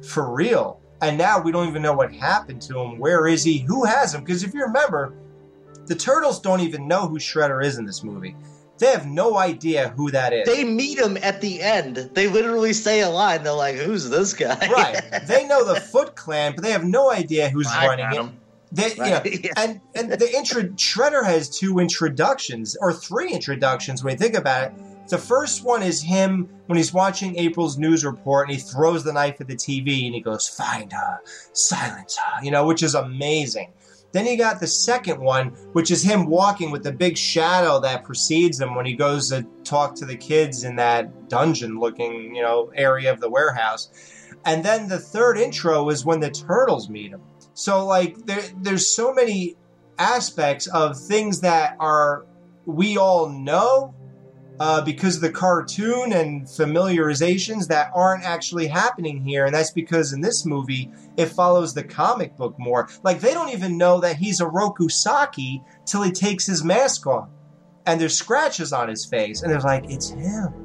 for 0.09 0.33
real 0.33 0.81
and 1.03 1.17
now 1.19 1.41
we 1.41 1.53
don't 1.53 1.69
even 1.69 1.83
know 1.83 1.93
what 1.93 2.13
happened 2.13 2.61
to 2.63 2.79
him 2.79 2.99
where 2.99 3.27
is 3.27 3.45
he 3.45 3.59
who 3.59 3.85
has 3.85 4.15
him 4.15 4.23
because 4.23 4.43
if 4.43 4.53
you 4.55 4.63
remember 4.63 5.15
the 5.87 5.95
turtles 5.95 6.41
don't 6.41 6.61
even 6.61 6.89
know 6.89 7.07
who 7.07 7.19
shredder 7.19 7.63
is 7.65 7.79
in 7.79 7.85
this 7.85 8.03
movie 8.03 8.35
they 8.79 8.87
have 8.91 9.07
no 9.07 9.37
idea 9.39 9.91
who 9.91 10.11
that 10.11 10.33
is 10.33 10.47
They 10.47 10.65
meet 10.65 10.99
him 10.99 11.17
at 11.19 11.41
the 11.41 11.63
end. 11.63 12.11
They 12.13 12.27
literally 12.27 12.73
say 12.73 13.03
a 13.03 13.09
line. 13.09 13.45
They're 13.45 13.53
like, 13.53 13.77
"Who's 13.77 14.11
this 14.11 14.35
guy?" 14.35 14.59
right. 14.69 15.01
They 15.29 15.47
know 15.47 15.65
the 15.65 15.81
Foot 15.81 16.17
Clan, 16.17 16.55
but 16.57 16.65
they 16.65 16.73
have 16.73 16.85
no 16.85 17.11
idea 17.11 17.49
who's 17.51 17.69
I 17.69 17.87
running 17.87 18.05
got 18.07 18.15
it. 18.15 18.21
him. 18.21 18.41
They, 18.75 18.95
Right, 18.99 19.25
you 19.25 19.33
know, 19.41 19.41
yeah. 19.45 19.53
and 19.57 19.81
and 19.95 20.13
the 20.13 20.37
intro 20.37 20.63
Shredder 20.63 21.25
has 21.25 21.49
two 21.49 21.79
introductions 21.79 22.77
or 22.81 22.93
three 22.93 23.31
introductions 23.31 24.03
when 24.03 24.13
you 24.13 24.19
think 24.19 24.35
about 24.35 24.65
it. 24.65 24.73
The 25.09 25.19
first 25.19 25.65
one 25.65 25.83
is 25.83 26.03
him 26.03 26.49
when 26.67 26.77
he's 26.79 26.93
watching 26.93 27.39
April's 27.39 27.77
news 27.79 28.05
report 28.05 28.49
and 28.49 28.57
he 28.57 28.63
throws 28.63 29.05
the 29.05 29.13
knife 29.13 29.41
at 29.41 29.49
the 29.49 29.55
TV 29.55 30.07
and 30.07 30.15
he 30.15 30.21
goes, 30.21 30.49
"Find 30.49 30.93
her, 30.93 31.21
silence 31.53 32.17
her," 32.17 32.45
you 32.45 32.51
know, 32.51 32.67
which 32.67 32.83
is 32.83 32.95
amazing. 32.95 33.71
Then 34.13 34.27
you 34.27 34.39
got 34.39 34.61
the 34.61 34.67
second 34.67 35.21
one, 35.21 35.49
which 35.73 35.91
is 35.91 36.03
him 36.03 36.27
walking 36.27 36.71
with 36.71 36.85
the 36.85 36.93
big 36.93 37.17
shadow 37.17 37.81
that 37.81 38.05
precedes 38.05 38.61
him 38.61 38.77
when 38.77 38.87
he 38.87 38.95
goes 38.95 39.29
to 39.31 39.45
talk 39.65 39.97
to 39.97 40.05
the 40.05 40.17
kids 40.17 40.63
in 40.63 40.77
that 40.77 41.29
dungeon-looking, 41.29 42.33
you 42.33 42.41
know, 42.41 42.71
area 42.77 43.13
of 43.13 43.21
the 43.21 43.29
warehouse. 43.29 43.91
And 44.45 44.65
then 44.65 44.89
the 44.89 45.01
third 45.01 45.37
intro 45.37 45.89
is 45.91 46.05
when 46.05 46.21
the 46.21 46.31
turtles 46.31 46.89
meet 46.89 47.11
him. 47.11 47.23
So 47.55 47.87
like 47.87 48.17
there 48.27 48.43
there's 48.61 48.89
so 48.91 49.13
many 49.13 49.57
aspects 49.99 50.67
of 50.67 50.99
things 50.99 51.41
that 51.41 51.77
are 51.79 52.27
we 52.67 52.97
all 52.97 53.29
know, 53.29 53.95
uh, 54.61 54.81
because 54.83 55.17
of 55.17 55.23
the 55.23 55.31
cartoon 55.31 56.13
and 56.13 56.47
familiarizations 56.47 57.67
that 57.69 57.91
aren't 57.95 58.25
actually 58.25 58.67
happening 58.67 59.23
here. 59.23 59.47
And 59.47 59.55
that's 59.55 59.71
because 59.71 60.13
in 60.13 60.21
this 60.21 60.47
movie, 60.47 60.91
it 61.17 61.27
follows 61.27 61.75
the 61.75 61.85
comic 61.85 62.37
book 62.37 62.55
more. 62.59 62.89
Like, 63.03 63.21
they 63.21 63.35
don't 63.35 63.51
even 63.51 63.77
know 63.77 64.01
that 64.01 64.17
he's 64.17 64.41
Oroku 64.41 64.91
Saki 64.91 65.63
till 65.85 66.03
he 66.03 66.13
takes 66.13 66.47
his 66.47 66.65
mask 66.65 67.07
off. 67.07 67.29
And 67.87 68.01
there's 68.01 68.17
scratches 68.17 68.73
on 68.73 68.89
his 68.89 69.05
face. 69.05 69.43
And 69.43 69.53
they're 69.53 69.61
like, 69.61 69.91
it's 69.91 70.09
him. 70.09 70.64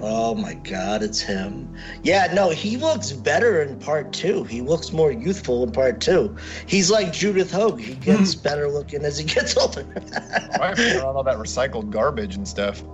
Oh 0.00 0.34
my 0.34 0.54
god, 0.54 1.02
it's 1.02 1.20
him. 1.20 1.74
Yeah, 2.04 2.32
no, 2.32 2.50
he 2.50 2.76
looks 2.76 3.10
better 3.12 3.62
in 3.62 3.78
part 3.80 4.12
two. 4.12 4.44
He 4.44 4.60
looks 4.60 4.92
more 4.92 5.10
youthful 5.10 5.64
in 5.64 5.72
part 5.72 6.00
two. 6.00 6.36
He's 6.66 6.90
like 6.90 7.12
Judith 7.12 7.50
Hoag. 7.50 7.80
He 7.80 7.94
gets 7.94 8.34
better 8.48 8.68
looking 8.68 9.04
as 9.04 9.18
he 9.18 9.24
gets 9.24 9.56
older. 9.56 9.82
Why 9.82 10.68
are 10.72 11.02
all 11.04 11.22
that 11.24 11.36
recycled 11.36 11.90
garbage 11.90 12.36
and 12.36 12.46
stuff? 12.46 12.82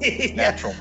Yeah. 0.00 0.34
Natural. 0.34 0.74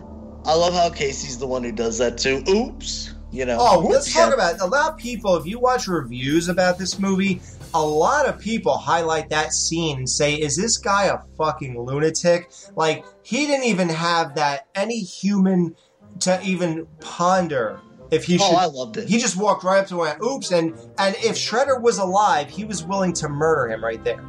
I 0.46 0.54
love 0.56 0.74
how 0.74 0.90
Casey's 0.90 1.38
the 1.38 1.48
one 1.48 1.64
who 1.64 1.72
does 1.72 1.98
that 2.00 2.18
too. 2.18 2.44
Oops. 2.50 3.14
You 3.32 3.46
know. 3.46 3.58
Oh, 3.60 3.80
let's 3.80 4.14
talk 4.14 4.34
about 4.34 4.56
it. 4.56 4.62
a 4.62 4.66
lot 4.66 4.92
of 4.94 4.98
people. 4.98 5.36
If 5.36 5.46
you 5.46 5.60
watch 5.60 5.88
reviews 5.88 6.48
about 6.50 6.78
this 6.78 6.98
movie, 7.00 7.42
a 7.74 7.86
lot 7.86 8.28
of 8.28 8.40
people 8.40 8.78
highlight 8.78 9.30
that 9.30 9.54
scene 9.54 9.98
and 9.98 10.10
say, 10.10 10.36
"Is 10.36 10.56
this 10.56 10.78
guy 10.78 11.06
a 11.06 11.20
fucking 11.38 11.80
lunatic?" 11.80 12.52
Like 12.76 13.06
he 13.24 13.46
didn't 13.46 13.66
even 13.66 13.90
have 13.90 14.36
that 14.36 14.68
any 14.76 15.00
human 15.00 15.76
to 16.22 16.42
even 16.44 16.88
ponder 17.00 17.80
if 18.10 18.26
he 18.26 18.36
Oh, 18.36 18.50
should. 18.50 18.56
I 18.58 18.66
loved 18.66 18.98
it. 18.98 19.08
He 19.08 19.18
just 19.20 19.36
walked 19.36 19.64
right 19.64 19.80
up 19.80 19.88
to 19.88 19.96
him 19.96 20.08
and 20.08 20.20
went, 20.20 20.24
"Oops!" 20.24 20.52
and 20.52 20.74
and 20.98 21.16
if 21.18 21.36
Shredder 21.36 21.82
was 21.82 21.98
alive, 21.98 22.50
he 22.50 22.64
was 22.64 22.84
willing 22.84 23.14
to 23.14 23.30
murder 23.30 23.72
him 23.72 23.84
right 23.84 24.04
there. 24.04 24.24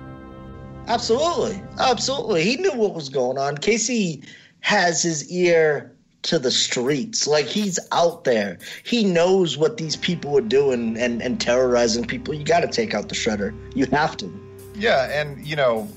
Absolutely. 0.86 1.62
Absolutely. 1.78 2.44
He 2.44 2.56
knew 2.56 2.72
what 2.72 2.94
was 2.94 3.08
going 3.08 3.38
on. 3.38 3.58
Casey 3.58 4.22
has 4.60 5.02
his 5.02 5.30
ear 5.30 5.94
to 6.28 6.38
the 6.38 6.50
streets. 6.50 7.26
Like 7.26 7.46
he's 7.46 7.78
out 7.92 8.24
there. 8.24 8.58
He 8.84 9.04
knows 9.04 9.56
what 9.56 9.76
these 9.76 9.96
people 9.96 10.36
are 10.38 10.42
doing 10.42 10.96
and, 10.98 11.22
and 11.22 11.40
terrorizing 11.40 12.06
people. 12.06 12.34
You 12.34 12.44
got 12.44 12.60
to 12.60 12.68
take 12.68 12.94
out 12.94 13.08
the 13.08 13.14
shredder. 13.14 13.54
You 13.74 13.86
have 13.86 14.16
to. 14.18 14.32
Yeah, 14.74 15.20
and 15.20 15.44
you 15.46 15.56
know, 15.56 15.88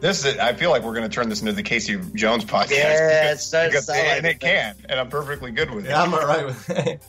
this 0.00 0.24
is. 0.24 0.38
I 0.38 0.52
feel 0.54 0.70
like 0.70 0.82
we're 0.82 0.94
going 0.94 1.08
to 1.08 1.14
turn 1.14 1.28
this 1.28 1.40
into 1.40 1.52
the 1.52 1.62
Casey 1.62 1.98
Jones 2.14 2.44
podcast. 2.44 2.70
Yeah, 2.70 3.20
because- 3.22 3.38
it 3.38 3.42
starts 3.42 3.70
because- 3.70 3.86
sound 3.86 3.98
and 4.00 4.24
like 4.24 4.36
it 4.36 4.40
can, 4.40 4.76
and 4.88 4.98
I'm 5.00 5.08
perfectly 5.08 5.50
good 5.50 5.70
with 5.70 5.86
it. 5.86 5.90
Yeah, 5.90 6.02
I'm 6.02 6.14
alright 6.14 6.46
with 6.46 6.70
it. 6.70 7.02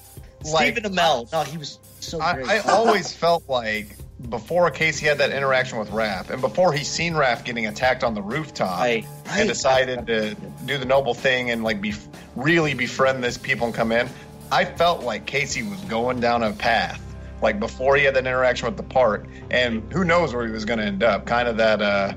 Like, 0.52 0.74
Stephen 0.74 0.92
Amell. 0.92 1.32
No, 1.32 1.44
he 1.44 1.58
was 1.58 1.80
so 2.02 2.18
great. 2.18 2.46
I, 2.48 2.58
I 2.58 2.60
always 2.74 3.14
felt 3.14 3.48
like 3.48 3.96
before 4.30 4.70
Casey 4.72 5.06
had 5.06 5.18
that 5.20 5.32
interaction 5.32 5.78
with 5.80 5.90
Raph, 5.90 6.30
and 6.30 6.42
before 6.42 6.74
he 6.74 6.84
seen 6.84 7.14
Raph 7.14 7.44
getting 7.44 7.68
attacked 7.68 8.04
on 8.04 8.14
the 8.14 8.22
rooftop, 8.22 8.80
Right, 8.80 9.06
and 9.30 9.48
decided 9.48 10.08
to 10.08 10.36
do 10.66 10.78
the 10.78 10.86
noble 10.86 11.14
thing 11.14 11.52
and 11.52 11.64
like 11.64 11.82
be 11.82 11.94
really 12.36 12.74
befriend 12.74 13.24
this 13.24 13.38
people 13.38 13.68
and 13.68 13.76
come 13.76 13.92
in, 13.92 14.10
I 14.52 14.66
felt 14.66 15.04
like 15.04 15.26
Casey 15.26 15.64
was 15.64 15.80
going 15.82 16.20
down 16.20 16.44
a 16.44 16.52
path. 16.52 17.02
Like 17.42 17.60
before 17.60 17.98
he 17.98 18.06
had 18.06 18.16
that 18.16 18.26
interaction 18.26 18.68
with 18.68 18.78
the 18.78 18.84
park, 18.84 19.26
and 19.52 19.92
who 19.92 20.04
knows 20.04 20.34
where 20.34 20.46
he 20.46 20.52
was 20.52 20.64
going 20.64 20.80
to 20.80 20.86
end 20.86 21.04
up? 21.04 21.26
Kind 21.26 21.48
of 21.48 21.58
that, 21.58 21.82
uh, 21.82 22.14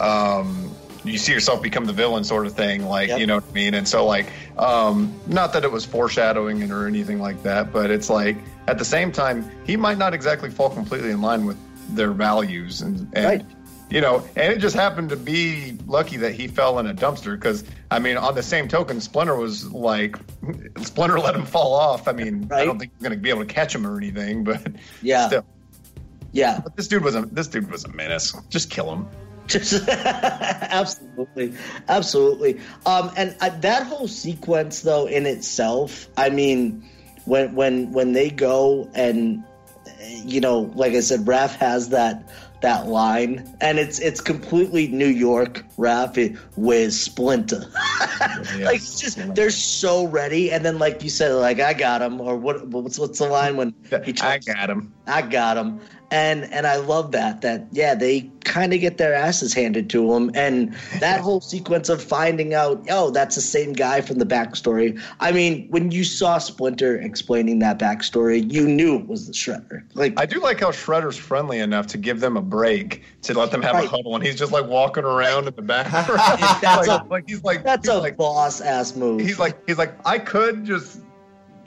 um, 0.00 0.70
you 1.08 1.18
see 1.18 1.32
yourself 1.32 1.62
become 1.62 1.84
the 1.84 1.92
villain 1.92 2.24
sort 2.24 2.46
of 2.46 2.52
thing, 2.54 2.84
like 2.84 3.08
Yep. 3.08 3.18
you 3.20 3.26
know 3.26 3.36
what 3.36 3.44
I 3.50 3.52
mean. 3.52 3.74
And 3.74 3.86
so, 3.88 4.04
like, 4.06 4.26
um, 4.58 5.12
not 5.26 5.52
that 5.54 5.64
it 5.64 5.72
was 5.72 5.84
foreshadowing 5.84 6.62
it 6.62 6.70
or 6.70 6.86
anything 6.86 7.18
like 7.20 7.42
that, 7.42 7.72
but 7.72 7.90
it's 7.90 8.10
like 8.10 8.36
at 8.66 8.78
the 8.78 8.84
same 8.84 9.10
time, 9.12 9.50
he 9.64 9.76
might 9.76 9.98
not 9.98 10.14
exactly 10.14 10.50
fall 10.50 10.70
completely 10.70 11.10
in 11.10 11.20
line 11.20 11.44
with 11.46 11.56
their 11.96 12.12
values, 12.12 12.82
and, 12.82 13.08
and 13.14 13.24
Right. 13.24 13.44
you 13.88 14.00
know, 14.02 14.22
and 14.36 14.52
it 14.52 14.58
just 14.58 14.76
happened 14.76 15.08
to 15.08 15.16
be 15.16 15.78
lucky 15.86 16.18
that 16.18 16.32
he 16.34 16.46
fell 16.48 16.78
in 16.78 16.86
a 16.86 16.94
dumpster 16.94 17.34
because 17.34 17.64
I 17.90 17.98
mean, 17.98 18.18
on 18.18 18.34
the 18.34 18.42
same 18.42 18.68
token, 18.68 19.00
Splinter 19.00 19.34
was 19.36 19.64
like, 19.72 20.16
Splinter 20.82 21.18
let 21.18 21.34
him 21.34 21.46
fall 21.46 21.72
off. 21.74 22.06
I 22.08 22.12
mean, 22.12 22.50
I 22.52 22.64
don't 22.66 22.78
think 22.78 22.92
he's 22.92 23.02
going 23.02 23.16
to 23.16 23.22
be 23.22 23.30
able 23.30 23.40
to 23.46 23.46
catch 23.52 23.74
him 23.74 23.86
or 23.86 23.96
anything, 23.96 24.44
but 24.44 24.60
yeah. 25.00 25.26
still, 25.28 25.46
Yeah. 26.32 26.60
but 26.62 26.76
this 26.76 26.88
dude 26.88 27.02
was 27.02 27.14
a 27.14 27.22
this 27.22 27.48
dude 27.48 27.70
was 27.70 27.84
a 27.84 27.88
menace. 27.88 28.34
Just 28.50 28.68
kill 28.70 28.92
him. 28.92 29.06
Just 29.48 29.88
absolutely, 29.88 31.54
absolutely. 31.88 32.60
Um, 32.86 33.10
and 33.16 33.34
uh, 33.40 33.50
that 33.60 33.86
whole 33.86 34.08
sequence, 34.08 34.82
though, 34.82 35.06
in 35.06 35.26
itself, 35.26 36.08
I 36.16 36.30
mean, 36.30 36.84
when 37.24 37.54
when 37.54 37.92
when 37.92 38.12
they 38.12 38.30
go 38.30 38.90
and 38.94 39.42
you 40.24 40.40
know, 40.40 40.70
like 40.74 40.92
I 40.92 41.00
said, 41.00 41.20
Raph 41.20 41.54
has 41.56 41.88
that 41.90 42.28
that 42.60 42.88
line, 42.88 43.56
and 43.60 43.78
it's 43.78 43.98
it's 44.00 44.20
completely 44.20 44.88
New 44.88 45.06
York 45.06 45.64
Raph 45.76 46.38
with 46.56 46.92
Splinter. 46.92 47.64
like 48.60 48.80
just 48.80 49.34
they're 49.34 49.50
so 49.50 50.06
ready, 50.06 50.50
and 50.50 50.64
then 50.64 50.78
like 50.78 51.02
you 51.02 51.10
said, 51.10 51.32
like 51.32 51.60
I 51.60 51.72
got 51.74 52.02
him, 52.02 52.20
or 52.20 52.36
what? 52.36 52.66
What's 52.68 52.98
what's 52.98 53.18
the 53.18 53.28
line 53.28 53.56
when 53.56 53.74
he 54.04 54.14
I 54.20 54.38
got 54.38 54.70
him. 54.70 54.92
I 55.06 55.22
got 55.22 55.56
him. 55.56 55.80
And 56.10 56.44
and 56.52 56.66
I 56.66 56.76
love 56.76 57.12
that 57.12 57.42
that 57.42 57.66
yeah 57.70 57.94
they 57.94 58.30
kind 58.44 58.72
of 58.72 58.80
get 58.80 58.96
their 58.96 59.12
asses 59.12 59.52
handed 59.52 59.90
to 59.90 60.08
them 60.10 60.30
and 60.34 60.72
that 61.00 61.20
whole 61.20 61.42
sequence 61.42 61.90
of 61.90 62.02
finding 62.02 62.54
out 62.54 62.82
oh 62.88 63.10
that's 63.10 63.34
the 63.34 63.42
same 63.42 63.74
guy 63.74 64.00
from 64.00 64.18
the 64.18 64.24
backstory. 64.24 64.98
I 65.20 65.32
mean 65.32 65.66
when 65.68 65.90
you 65.90 66.04
saw 66.04 66.38
Splinter 66.38 66.96
explaining 66.96 67.58
that 67.58 67.78
backstory 67.78 68.50
you 68.50 68.66
knew 68.66 68.96
it 68.96 69.06
was 69.06 69.26
the 69.26 69.34
Shredder. 69.34 69.82
Like 69.94 70.18
I 70.18 70.24
do 70.24 70.40
like 70.40 70.60
how 70.60 70.70
Shredder's 70.70 71.18
friendly 71.18 71.58
enough 71.58 71.86
to 71.88 71.98
give 71.98 72.20
them 72.20 72.38
a 72.38 72.42
break 72.42 73.02
to 73.22 73.34
let 73.38 73.50
them 73.50 73.60
have 73.60 73.74
Right. 73.74 73.84
a 73.84 73.88
huddle, 73.90 74.14
and 74.16 74.24
he's 74.24 74.36
just 74.36 74.50
like 74.52 74.66
walking 74.66 75.04
around 75.04 75.46
in 75.48 75.54
the 75.54 75.60
background. 75.62 76.06
That's 76.62 76.88
like, 76.88 77.02
a- 77.02 77.06
like 77.08 77.24
he's 77.28 77.44
like 77.44 77.64
that's 77.64 77.86
he's 77.86 77.94
a 77.94 77.98
like, 77.98 78.16
boss 78.16 78.62
ass 78.62 78.96
move. 78.96 79.20
he's 79.20 79.38
like 79.38 79.58
he's 79.68 79.76
like 79.76 79.92
I 80.06 80.18
could 80.18 80.64
just 80.64 81.00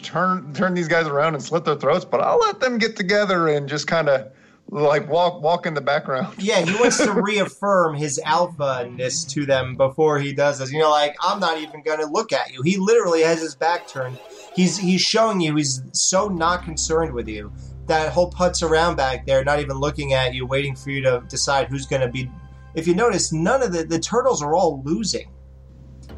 turn 0.01 0.53
turn 0.53 0.73
these 0.73 0.87
guys 0.87 1.07
around 1.07 1.35
and 1.35 1.43
slit 1.43 1.65
their 1.65 1.75
throats, 1.75 2.05
but 2.05 2.21
I'll 2.21 2.39
let 2.39 2.59
them 2.59 2.77
get 2.77 2.95
together 2.95 3.47
and 3.47 3.67
just 3.67 3.87
kind 3.87 4.09
of 4.09 4.31
like 4.69 5.09
walk 5.09 5.41
walk 5.41 5.65
in 5.65 5.73
the 5.73 5.81
background. 5.81 6.33
Yeah, 6.39 6.61
he 6.61 6.73
wants 6.75 6.97
to 6.97 7.11
reaffirm 7.21 7.95
his 7.95 8.19
alpha-ness 8.23 9.25
to 9.25 9.45
them 9.45 9.75
before 9.75 10.19
he 10.19 10.33
does 10.33 10.59
this. 10.59 10.71
You 10.71 10.79
know, 10.79 10.89
like 10.89 11.15
I'm 11.21 11.39
not 11.39 11.59
even 11.59 11.83
going 11.83 11.99
to 11.99 12.05
look 12.07 12.31
at 12.31 12.53
you. 12.53 12.61
He 12.61 12.77
literally 12.77 13.21
has 13.21 13.41
his 13.41 13.55
back 13.55 13.87
turned. 13.87 14.17
He's 14.55 14.77
he's 14.77 15.01
showing 15.01 15.41
you 15.41 15.55
he's 15.55 15.81
so 15.93 16.27
not 16.27 16.63
concerned 16.63 17.13
with 17.13 17.27
you. 17.27 17.51
That 17.87 18.13
whole 18.13 18.31
putz 18.31 18.63
around 18.63 18.95
back 18.95 19.25
there, 19.25 19.43
not 19.43 19.59
even 19.59 19.77
looking 19.77 20.13
at 20.13 20.33
you, 20.33 20.45
waiting 20.45 20.75
for 20.75 20.91
you 20.91 21.01
to 21.01 21.23
decide 21.27 21.67
who's 21.67 21.85
going 21.85 22.01
to 22.01 22.07
be. 22.07 22.31
If 22.73 22.87
you 22.87 22.95
notice, 22.95 23.33
none 23.33 23.61
of 23.61 23.73
the 23.73 23.83
the 23.83 23.99
turtles 23.99 24.41
are 24.41 24.55
all 24.55 24.81
losing. 24.83 25.29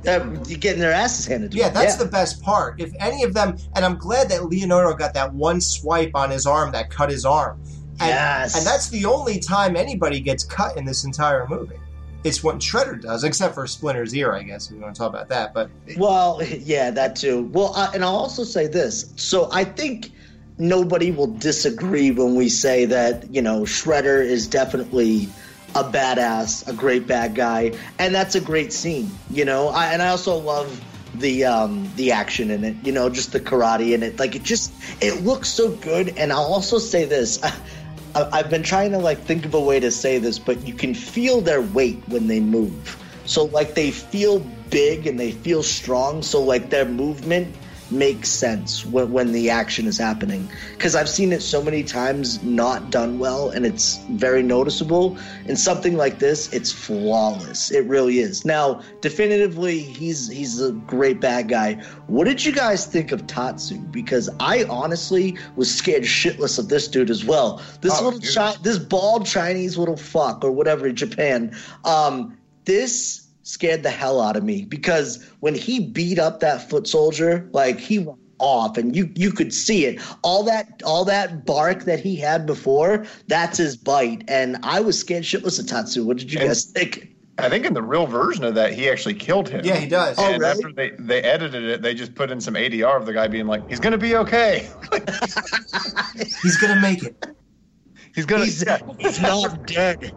Uh, 0.08 0.20
getting 0.60 0.80
their 0.80 0.92
asses 0.92 1.26
handed 1.26 1.52
to 1.52 1.58
Yeah, 1.58 1.70
them. 1.70 1.76
that's 1.84 1.96
the 1.96 2.06
best 2.06 2.42
part. 2.42 2.80
If 2.82 2.92
any 3.00 3.24
of 3.24 3.34
them, 3.34 3.58
and 3.76 3.86
I'm 3.86 3.98
glad 3.98 4.30
that 4.30 4.46
Leonardo 4.46 4.94
got 4.96 5.14
that 5.14 5.34
one 5.34 5.62
swipe 5.62 6.12
on 6.16 6.30
his 6.30 6.46
arm 6.46 6.72
that 6.74 6.90
cut 6.90 7.10
his 7.10 7.26
arm. 7.26 7.60
And, 8.00 8.10
Yes. 8.10 8.58
and 8.58 8.66
that's 8.66 8.90
the 8.90 9.06
only 9.06 9.40
time 9.40 9.76
anybody 9.78 10.20
gets 10.20 10.44
cut 10.44 10.76
in 10.78 10.86
this 10.86 11.04
entire 11.06 11.48
movie. 11.48 11.76
It's 12.24 12.44
what 12.44 12.58
Shredder 12.60 13.02
does, 13.02 13.24
except 13.24 13.54
for 13.54 13.66
Splinter's 13.66 14.16
ear, 14.16 14.34
I 14.34 14.44
guess, 14.44 14.72
We 14.72 14.78
want 14.80 14.96
to 14.96 15.00
talk 15.00 15.10
about 15.10 15.30
that. 15.30 15.54
But 15.54 15.70
Well, 15.98 16.42
yeah, 16.60 16.90
that 16.92 17.16
too. 17.16 17.50
Well, 17.52 17.74
uh, 17.76 17.92
and 17.94 18.04
I'll 18.04 18.16
also 18.16 18.44
say 18.44 18.68
this. 18.68 19.12
So 19.18 19.50
I 19.52 19.64
think 19.64 20.12
nobody 20.58 21.12
will 21.12 21.28
disagree 21.28 22.12
when 22.12 22.36
we 22.36 22.48
say 22.50 22.86
that, 22.86 23.34
you 23.34 23.42
know, 23.42 23.62
Shredder 23.62 24.24
is 24.24 24.48
definitely 24.48 25.28
a 25.76 25.84
badass, 25.84 26.68
a 26.68 26.74
great 26.74 27.08
bad 27.08 27.36
guy, 27.36 27.78
and 28.00 28.14
that's 28.14 28.36
a 28.36 28.42
great 28.42 28.72
scene, 28.72 29.10
you 29.30 29.46
know. 29.46 29.70
I, 29.70 29.88
and 29.88 30.02
I 30.02 30.10
also 30.10 30.38
love 30.38 30.82
the 31.16 31.46
um 31.46 31.92
the 31.96 32.12
action 32.12 32.52
in 32.52 32.64
it, 32.64 32.76
you 32.84 32.92
know, 32.92 33.10
just 33.10 33.32
the 33.32 33.40
karate 33.40 33.94
in 33.94 34.04
it. 34.04 34.20
Like 34.20 34.36
it 34.36 34.44
just 34.44 34.74
it 35.02 35.24
looks 35.24 35.50
so 35.50 35.70
good. 35.70 36.18
And 36.18 36.32
I'll 36.32 36.54
also 36.54 36.78
say 36.78 37.06
this. 37.06 37.42
I, 38.16 38.30
I've 38.32 38.50
been 38.50 38.64
trying 38.64 38.92
to 38.92 39.00
like 39.00 39.20
think 39.20 39.46
of 39.46 39.54
a 39.54 39.62
way 39.62 39.80
to 39.80 39.92
say 39.92 40.20
this, 40.20 40.40
but 40.40 40.66
you 40.68 40.74
can 40.74 40.94
feel 40.94 41.42
their 41.42 41.62
weight 41.62 42.02
when 42.08 42.28
they 42.28 42.40
move. 42.40 42.98
So 43.26 43.46
like 43.46 43.74
they 43.74 43.92
feel 43.92 44.40
big 44.70 45.08
and 45.08 45.20
they 45.20 45.32
feel 45.32 45.64
strong. 45.64 46.22
So 46.22 46.42
like 46.44 46.70
their 46.70 46.86
movement 46.86 47.56
makes 47.92 48.30
sense 48.30 48.86
when, 48.86 49.12
when 49.12 49.32
the 49.32 49.50
action 49.50 49.86
is 49.88 49.98
happening. 49.98 50.50
Because 50.72 50.96
I've 50.96 51.10
seen 51.10 51.32
it 51.32 51.42
so 51.42 51.62
many 51.62 51.84
times 51.84 52.42
not 52.44 52.90
done 52.90 53.20
well, 53.20 53.50
and 53.50 53.66
it's 53.66 53.98
very 54.12 54.44
noticeable. 54.44 55.18
In 55.46 55.56
something 55.56 55.96
like 55.96 56.20
this, 56.20 56.52
it's 56.54 56.72
flawless. 56.72 57.72
It 57.72 57.86
really 57.86 58.20
is. 58.20 58.46
Now, 58.46 58.82
definitively, 59.02 59.80
he's 59.80 60.30
he's 60.30 60.62
a 60.62 60.72
great 60.72 61.20
bad 61.20 61.50
guy. 61.50 61.76
What 62.08 62.26
did 62.26 62.44
you 62.44 62.52
guys 62.52 62.86
think 62.86 63.12
of 63.12 63.28
Tatsu? 63.28 63.78
Because 63.78 64.30
I 64.40 64.64
honestly 64.66 65.38
was 65.56 65.74
scared 65.74 66.04
shitless 66.04 66.58
of 66.60 66.70
this 66.70 66.88
dude 66.88 67.10
as 67.10 67.24
well. 67.26 67.62
This 67.82 67.94
Oh, 68.00 68.10
little 68.10 68.20
chi- 68.20 68.56
this 68.64 68.78
bald 68.78 69.26
Chinese 69.26 69.78
little 69.78 69.98
fuck 69.98 70.44
or 70.44 70.52
whatever 70.52 70.88
in 70.88 70.96
Japan. 70.96 71.56
Um, 71.86 72.38
this 72.66 73.23
scared 73.44 73.84
the 73.84 73.90
hell 73.90 74.20
out 74.22 74.36
of 74.36 74.44
me 74.44 74.66
because 74.66 75.24
when 75.42 75.54
he 75.56 75.80
beat 75.80 76.18
up 76.20 76.40
that 76.40 76.70
foot 76.70 76.88
soldier, 76.88 77.48
like 77.52 77.80
he 77.80 78.00
went 78.00 78.20
off 78.40 78.78
and 78.78 78.96
you 78.96 79.10
you 79.16 79.32
could 79.32 79.54
see 79.54 79.86
it. 79.86 80.02
All 80.24 80.44
that 80.44 80.82
all 80.84 81.06
that 81.06 81.46
bark 81.46 81.84
that 81.84 82.00
he 82.00 82.16
had 82.16 82.46
before, 82.46 83.06
that's 83.28 83.58
his 83.58 83.78
bite. 83.78 84.24
And 84.28 84.58
I 84.64 84.80
was 84.82 85.00
scared 85.00 85.24
shitless 85.24 85.60
of 85.60 85.68
Tatsu. 85.68 86.04
What 86.06 86.18
did 86.18 86.32
you 86.34 86.40
And- 86.40 86.50
guys 86.50 86.66
think? 86.66 87.10
I 87.40 87.50
think 87.50 87.66
in 87.66 87.74
the 87.74 87.82
real 87.82 88.06
version 88.06 88.44
of 88.44 88.54
that, 88.56 88.74
he 88.74 88.88
actually 88.88 89.16
killed 89.16 89.50
him. 89.50 89.66
Yeah, 89.66 89.78
he 89.78 89.88
does. 89.88 90.20
Oh, 90.20 90.32
and 90.32 90.40
really? 90.40 90.52
after 90.52 90.72
they, 90.72 90.92
they 91.00 91.20
edited 91.24 91.64
it, 91.64 91.82
they 91.82 91.96
just 91.96 92.14
put 92.14 92.30
in 92.30 92.40
some 92.40 92.54
ADR 92.54 92.96
of 92.96 93.08
the 93.08 93.14
guy 93.14 93.28
being 93.28 93.48
like, 93.48 93.68
"He's 93.68 93.80
gonna 93.80 93.98
be 93.98 94.16
okay. 94.18 94.70
He's 96.44 96.58
gonna 96.58 96.80
make 96.80 97.02
it. 97.04 97.26
He's 98.16 98.28
gonna." 98.28 98.46
He's, 98.46 98.64
yeah. 98.64 98.78
he's 99.00 99.20
not 99.20 99.66
dead. 99.66 100.14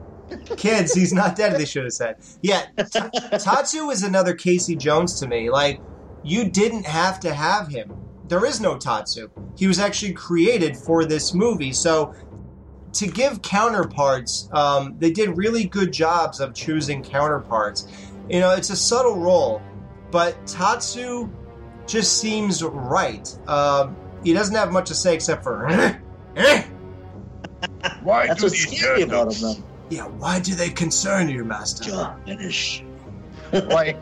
Kids, 0.56 0.92
he's 0.92 1.12
not 1.12 1.36
dead. 1.36 1.58
They 1.58 1.64
should 1.64 1.84
have 1.84 1.92
said. 1.92 2.16
Yeah, 2.42 2.66
T- 2.76 3.00
Tatsu 3.38 3.90
is 3.90 4.02
another 4.02 4.34
Casey 4.34 4.74
Jones 4.76 5.20
to 5.20 5.26
me. 5.28 5.50
Like 5.50 5.80
you 6.22 6.48
didn't 6.50 6.86
have 6.86 7.20
to 7.20 7.32
have 7.32 7.68
him. 7.68 7.92
There 8.28 8.44
is 8.44 8.60
no 8.60 8.76
Tatsu. 8.76 9.28
He 9.56 9.66
was 9.68 9.78
actually 9.78 10.12
created 10.12 10.76
for 10.76 11.04
this 11.04 11.32
movie. 11.32 11.72
So 11.72 12.14
to 12.94 13.06
give 13.06 13.40
counterparts, 13.42 14.48
um, 14.52 14.96
they 14.98 15.10
did 15.12 15.36
really 15.36 15.64
good 15.64 15.92
jobs 15.92 16.40
of 16.40 16.54
choosing 16.54 17.02
counterparts. 17.04 17.86
You 18.28 18.40
know, 18.40 18.50
it's 18.50 18.70
a 18.70 18.76
subtle 18.76 19.16
role, 19.16 19.62
but 20.10 20.44
Tatsu 20.46 21.30
just 21.86 22.18
seems 22.18 22.62
right. 22.64 23.28
Um, 23.46 23.96
he 24.24 24.32
doesn't 24.32 24.56
have 24.56 24.72
much 24.72 24.88
to 24.88 24.94
say 24.94 25.14
except 25.14 25.44
for. 25.44 25.68
"Eh, 26.36 26.64
Why 28.02 28.26
That's 28.26 28.40
do 28.40 28.46
what's 28.46 28.66
these 28.68 28.78
scary 28.80 29.02
about 29.02 29.32
him, 29.32 29.40
though. 29.42 29.54
Yeah, 29.88 30.06
why 30.06 30.40
do 30.40 30.54
they 30.54 30.70
concern 30.70 31.28
you, 31.28 31.44
Master? 31.44 31.84
Just 31.84 32.10
finish. 32.24 32.82
Like, 33.52 33.96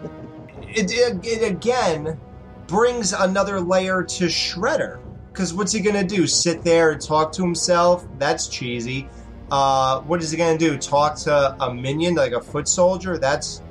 It, 0.62 0.90
it, 0.90 1.24
it 1.24 1.46
again 1.46 2.18
brings 2.66 3.12
another 3.12 3.60
layer 3.60 4.02
to 4.02 4.24
Shredder. 4.24 5.00
Because 5.30 5.52
what's 5.52 5.72
he 5.72 5.80
gonna 5.80 6.02
do? 6.02 6.26
Sit 6.26 6.62
there 6.62 6.92
and 6.92 7.00
talk 7.00 7.30
to 7.32 7.42
himself? 7.42 8.06
That's 8.18 8.48
cheesy. 8.48 9.06
Uh, 9.50 10.00
what 10.00 10.22
is 10.22 10.30
he 10.30 10.38
gonna 10.38 10.56
do? 10.56 10.78
Talk 10.78 11.16
to 11.16 11.56
a 11.60 11.74
minion 11.74 12.14
like 12.14 12.32
a 12.32 12.40
foot 12.40 12.66
soldier? 12.68 13.18
That's 13.18 13.62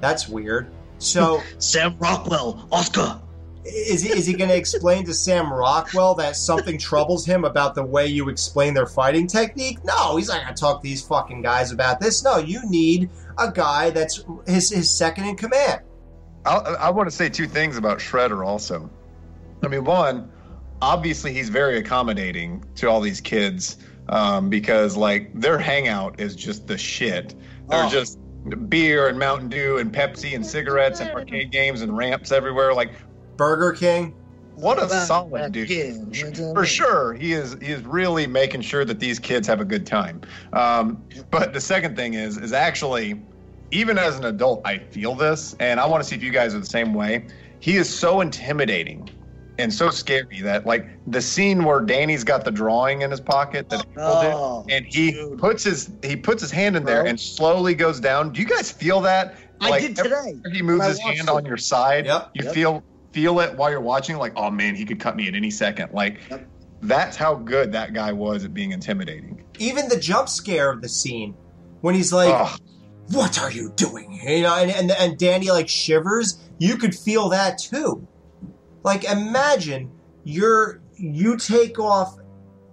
that's 0.00 0.28
weird. 0.28 0.72
So 0.98 1.40
Sam 1.58 1.96
Rockwell, 1.98 2.66
Oscar. 2.72 3.21
Is 3.64 4.02
he, 4.02 4.10
is 4.10 4.26
he 4.26 4.34
gonna 4.34 4.54
explain 4.54 5.04
to 5.06 5.14
Sam 5.14 5.52
Rockwell 5.52 6.14
that 6.16 6.36
something 6.36 6.78
troubles 6.78 7.24
him 7.24 7.44
about 7.44 7.74
the 7.74 7.84
way 7.84 8.06
you 8.06 8.28
explain 8.28 8.74
their 8.74 8.86
fighting 8.86 9.26
technique? 9.26 9.84
No, 9.84 10.16
he's 10.16 10.28
not 10.28 10.42
gonna 10.42 10.54
talk 10.54 10.82
to 10.82 10.88
these 10.88 11.02
fucking 11.06 11.42
guys 11.42 11.70
about 11.72 12.00
this. 12.00 12.24
No, 12.24 12.38
you 12.38 12.60
need 12.68 13.10
a 13.38 13.50
guy 13.50 13.90
that's 13.90 14.24
his 14.46 14.70
his 14.70 14.90
second 14.90 15.24
in 15.26 15.36
command. 15.36 15.82
I, 16.44 16.56
I 16.56 16.90
want 16.90 17.08
to 17.08 17.14
say 17.14 17.28
two 17.28 17.46
things 17.46 17.76
about 17.76 17.98
Shredder 17.98 18.44
also. 18.44 18.90
I 19.62 19.68
mean, 19.68 19.84
one, 19.84 20.30
obviously 20.80 21.32
he's 21.32 21.48
very 21.48 21.78
accommodating 21.78 22.64
to 22.76 22.88
all 22.90 23.00
these 23.00 23.20
kids 23.20 23.76
um, 24.08 24.50
because 24.50 24.96
like 24.96 25.32
their 25.40 25.56
hangout 25.56 26.18
is 26.18 26.34
just 26.34 26.66
the 26.66 26.76
shit. 26.76 27.36
They're 27.68 27.84
Oh. 27.84 27.88
just 27.88 28.18
beer 28.68 29.06
and 29.06 29.16
Mountain 29.20 29.48
Dew 29.50 29.78
and 29.78 29.92
Pepsi 29.94 30.34
and 30.34 30.44
cigarettes 30.44 30.98
and 30.98 31.10
arcade 31.10 31.52
games 31.52 31.80
and 31.82 31.96
ramps 31.96 32.32
everywhere. 32.32 32.74
Like, 32.74 32.90
Burger 33.36 33.72
King. 33.72 34.14
what 34.54 34.82
a 34.82 34.88
solid 34.88 35.52
dude. 35.52 35.70
again. 35.70 36.54
For 36.54 36.64
sure, 36.66 37.14
he 37.14 37.32
is. 37.32 37.54
He 37.60 37.68
is 37.72 37.82
really 37.84 38.26
making 38.26 38.60
sure 38.62 38.84
that 38.84 39.00
these 39.00 39.18
kids 39.18 39.46
have 39.48 39.60
a 39.60 39.64
good 39.64 39.86
time. 39.86 40.20
Um, 40.52 41.04
but 41.30 41.52
the 41.52 41.60
second 41.60 41.96
thing 41.96 42.14
is, 42.14 42.36
is 42.36 42.52
actually, 42.52 43.22
even 43.70 43.96
as 43.98 44.16
an 44.18 44.24
adult, 44.26 44.60
I 44.66 44.78
feel 44.78 45.14
this, 45.14 45.54
and 45.60 45.80
I 45.80 45.86
want 45.86 46.02
to 46.02 46.08
see 46.08 46.16
if 46.16 46.22
you 46.22 46.30
guys 46.30 46.54
are 46.54 46.58
the 46.60 46.66
same 46.66 46.92
way. 46.94 47.26
He 47.60 47.76
is 47.76 47.88
so 47.88 48.20
intimidating 48.20 49.08
and 49.58 49.72
so 49.72 49.88
scary 49.90 50.40
that, 50.42 50.66
like, 50.66 50.86
the 51.06 51.20
scene 51.22 51.64
where 51.64 51.80
Danny's 51.80 52.24
got 52.24 52.44
the 52.44 52.50
drawing 52.50 53.02
in 53.02 53.10
his 53.10 53.20
pocket 53.20 53.68
that 53.70 53.80
he 53.86 53.94
pulled 53.94 54.24
it, 54.24 54.34
Oh, 54.34 54.64
and 54.68 54.84
he 54.86 55.12
dude. 55.12 55.38
puts 55.38 55.62
his 55.64 55.90
he 56.02 56.16
puts 56.16 56.42
his 56.42 56.50
hand 56.50 56.76
in 56.76 56.84
there 56.84 57.02
Bro. 57.02 57.10
and 57.10 57.20
slowly 57.20 57.74
goes 57.74 58.00
down. 58.00 58.32
Do 58.32 58.40
you 58.40 58.46
guys 58.46 58.70
feel 58.70 59.00
that? 59.02 59.36
I 59.60 59.78
did 59.78 59.94
today. 59.96 60.40
He 60.52 60.60
moves 60.60 60.86
his 60.86 60.98
hand 60.98 61.20
it. 61.20 61.28
on 61.28 61.46
your 61.46 61.56
side. 61.56 62.04
Yep. 62.06 62.30
You 62.34 62.44
Yep. 62.46 62.54
feel 62.54 62.84
feel 63.12 63.40
it 63.40 63.56
while 63.56 63.70
you're 63.70 63.80
watching. 63.80 64.16
Like, 64.16 64.32
oh 64.36 64.50
man, 64.50 64.74
he 64.74 64.84
could 64.84 65.00
cut 65.00 65.16
me 65.16 65.28
at 65.28 65.34
any 65.34 65.50
second. 65.50 65.92
Like, 65.92 66.18
Yep. 66.30 66.46
that's 66.82 67.16
how 67.16 67.34
good 67.34 67.72
that 67.72 67.92
guy 67.94 68.12
was 68.12 68.44
at 68.44 68.52
being 68.54 68.72
intimidating. 68.72 69.44
Even 69.58 69.88
the 69.88 69.98
jump 69.98 70.28
scare 70.28 70.70
of 70.70 70.80
the 70.82 70.88
scene 70.88 71.34
when 71.80 71.94
he's 71.94 72.12
like, 72.12 72.32
Ugh. 72.34 72.58
"What 73.10 73.38
are 73.40 73.50
you 73.50 73.72
doing?" 73.76 74.20
You 74.24 74.42
know, 74.42 74.54
and, 74.56 74.70
and 74.70 74.90
and 74.90 75.18
Danny 75.18 75.50
like 75.50 75.68
shivers. 75.68 76.38
You 76.58 76.76
could 76.76 76.94
feel 76.94 77.28
that 77.30 77.58
too. 77.58 78.06
Like 78.82 79.04
imagine 79.04 79.90
you're 80.24 80.80
you 80.96 81.36
take 81.36 81.78
off 81.78 82.16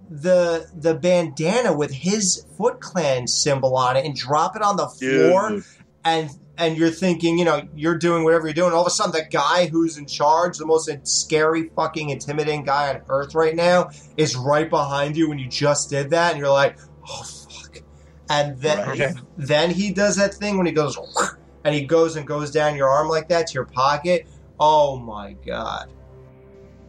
the 0.08 0.66
the 0.76 0.94
bandana 0.94 1.72
with 1.72 1.92
his 1.92 2.44
Foot 2.56 2.80
Clan 2.80 3.26
symbol 3.26 3.76
on 3.76 3.96
it 3.96 4.04
and 4.04 4.14
drop 4.14 4.56
it 4.56 4.62
on 4.62 4.76
the 4.76 4.86
floor 4.88 5.50
Dude. 5.50 5.64
and 6.04 6.30
and 6.60 6.76
you're 6.76 6.90
thinking, 6.90 7.38
you 7.38 7.44
know, 7.44 7.62
you're 7.74 7.96
doing 7.96 8.22
whatever 8.22 8.46
you're 8.46 8.54
doing. 8.54 8.72
All 8.72 8.82
of 8.82 8.86
a 8.86 8.90
sudden, 8.90 9.12
the 9.12 9.26
guy 9.30 9.66
who's 9.66 9.96
in 9.96 10.06
charge, 10.06 10.58
the 10.58 10.66
most 10.66 10.90
scary, 11.04 11.70
fucking 11.74 12.10
intimidating 12.10 12.64
guy 12.64 12.90
on 12.90 13.00
earth 13.08 13.34
right 13.34 13.56
now, 13.56 13.88
is 14.18 14.36
right 14.36 14.68
behind 14.68 15.16
you 15.16 15.28
when 15.28 15.38
you 15.38 15.48
just 15.48 15.88
did 15.88 16.10
that, 16.10 16.32
and 16.32 16.38
you're 16.38 16.50
like, 16.50 16.78
oh 17.08 17.22
fuck. 17.22 17.78
And 18.28 18.60
then 18.60 18.86
Right. 18.86 19.14
then 19.36 19.70
he 19.70 19.92
does 19.92 20.16
that 20.16 20.34
thing 20.34 20.58
when 20.58 20.66
he 20.66 20.72
goes 20.72 20.96
and 21.64 21.74
he 21.74 21.86
goes 21.86 22.14
and 22.16 22.26
goes 22.26 22.50
down 22.50 22.76
your 22.76 22.88
arm 22.88 23.08
like 23.08 23.28
that 23.28 23.48
to 23.48 23.54
your 23.54 23.64
pocket. 23.64 24.28
Oh 24.60 24.98
my 24.98 25.32
god. 25.32 25.88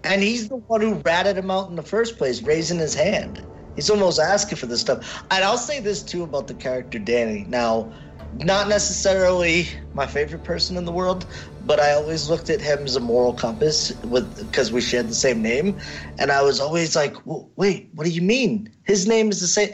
And 0.03 0.21
he's 0.21 0.49
the 0.49 0.57
one 0.57 0.81
who 0.81 0.95
ratted 1.05 1.37
him 1.37 1.49
out 1.49 1.69
in 1.69 1.75
the 1.75 1.83
first 1.83 2.17
place, 2.17 2.41
raising 2.41 2.77
his 2.77 2.93
hand. 2.93 3.41
He's 3.75 3.89
almost 3.89 4.19
asking 4.19 4.57
for 4.57 4.65
this 4.65 4.81
stuff. 4.81 5.23
And 5.31 5.43
I'll 5.43 5.57
say 5.57 5.79
this 5.79 6.03
too 6.03 6.23
about 6.23 6.47
the 6.47 6.53
character 6.55 6.99
Danny. 6.99 7.45
Now, 7.47 7.93
not 8.33 8.69
necessarily 8.69 9.67
my 9.93 10.07
favorite 10.07 10.43
person 10.43 10.77
in 10.77 10.85
the 10.85 10.91
world, 10.91 11.25
but 11.65 11.79
I 11.79 11.93
always 11.93 12.29
looked 12.29 12.49
at 12.49 12.61
him 12.61 12.85
as 12.85 12.95
a 12.95 12.99
moral 12.99 13.33
compass 13.33 13.91
with 14.03 14.37
because 14.37 14.71
we 14.71 14.81
shared 14.81 15.09
the 15.09 15.15
same 15.15 15.41
name, 15.41 15.79
and 16.17 16.31
I 16.31 16.41
was 16.41 16.59
always 16.59 16.95
like, 16.95 17.15
"Wait, 17.25 17.89
what 17.93 18.05
do 18.05 18.09
you 18.09 18.21
mean? 18.21 18.73
His 18.83 19.07
name 19.07 19.29
is 19.29 19.41
the 19.41 19.47
same." 19.47 19.69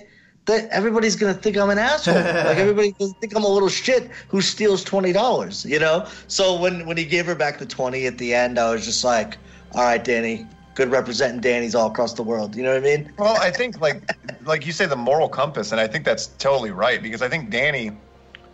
That 0.45 0.69
everybody's 0.69 1.17
gonna 1.17 1.33
think 1.33 1.57
I'm 1.57 1.69
an 1.69 1.77
asshole. 1.77 2.15
like 2.15 2.57
everybody's 2.57 2.93
gonna 2.93 3.13
think 3.19 3.35
I'm 3.35 3.43
a 3.43 3.49
little 3.49 3.69
shit 3.69 4.09
who 4.29 4.41
steals 4.41 4.83
twenty 4.83 5.11
dollars. 5.11 5.65
You 5.65 5.79
know. 5.79 6.07
So 6.27 6.59
when 6.59 6.85
when 6.87 6.97
he 6.97 7.05
gave 7.05 7.25
her 7.25 7.35
back 7.35 7.59
the 7.59 7.65
twenty 7.65 8.05
at 8.07 8.17
the 8.17 8.33
end, 8.33 8.57
I 8.57 8.71
was 8.71 8.85
just 8.85 9.03
like, 9.03 9.37
"All 9.73 9.83
right, 9.83 10.03
Danny, 10.03 10.47
good 10.73 10.89
representing 10.89 11.41
Danny's 11.41 11.75
all 11.75 11.91
across 11.91 12.13
the 12.13 12.23
world." 12.23 12.55
You 12.55 12.63
know 12.63 12.73
what 12.73 12.79
I 12.79 12.97
mean? 12.97 13.13
Well, 13.17 13.37
I 13.39 13.51
think 13.51 13.79
like 13.81 14.09
like 14.45 14.65
you 14.65 14.71
say 14.71 14.87
the 14.87 14.95
moral 14.95 15.29
compass, 15.29 15.71
and 15.71 15.79
I 15.79 15.85
think 15.85 16.05
that's 16.05 16.27
totally 16.27 16.71
right 16.71 17.03
because 17.03 17.21
I 17.21 17.29
think 17.29 17.49
Danny 17.49 17.91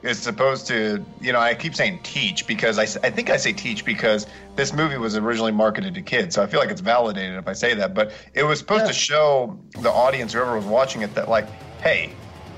is 0.03 0.19
supposed 0.19 0.67
to, 0.67 1.03
you 1.21 1.31
know, 1.33 1.39
I 1.39 1.55
keep 1.55 1.75
saying 1.75 1.99
teach 2.03 2.45
because 2.45 2.77
I, 2.77 2.83
I 3.05 3.09
think 3.09 3.29
I 3.29 3.37
say 3.37 3.53
teach 3.53 3.85
because 3.85 4.27
this 4.55 4.73
movie 4.73 4.97
was 4.97 5.15
originally 5.15 5.53
marketed 5.53 5.95
to 5.95 6.01
kids, 6.01 6.35
so 6.35 6.43
I 6.43 6.47
feel 6.47 6.59
like 6.59 6.69
it's 6.69 6.81
validated 6.81 7.37
if 7.37 7.47
I 7.47 7.53
say 7.53 7.73
that. 7.75 7.93
But 7.93 8.11
it 8.33 8.43
was 8.43 8.59
supposed 8.59 8.81
Yeah. 8.83 8.87
to 8.89 8.93
show 8.93 9.57
the 9.79 9.89
audience, 9.91 10.33
whoever 10.33 10.55
was 10.57 10.65
watching 10.65 11.01
it, 11.01 11.15
that 11.15 11.29
like, 11.29 11.47
hey. 11.81 12.11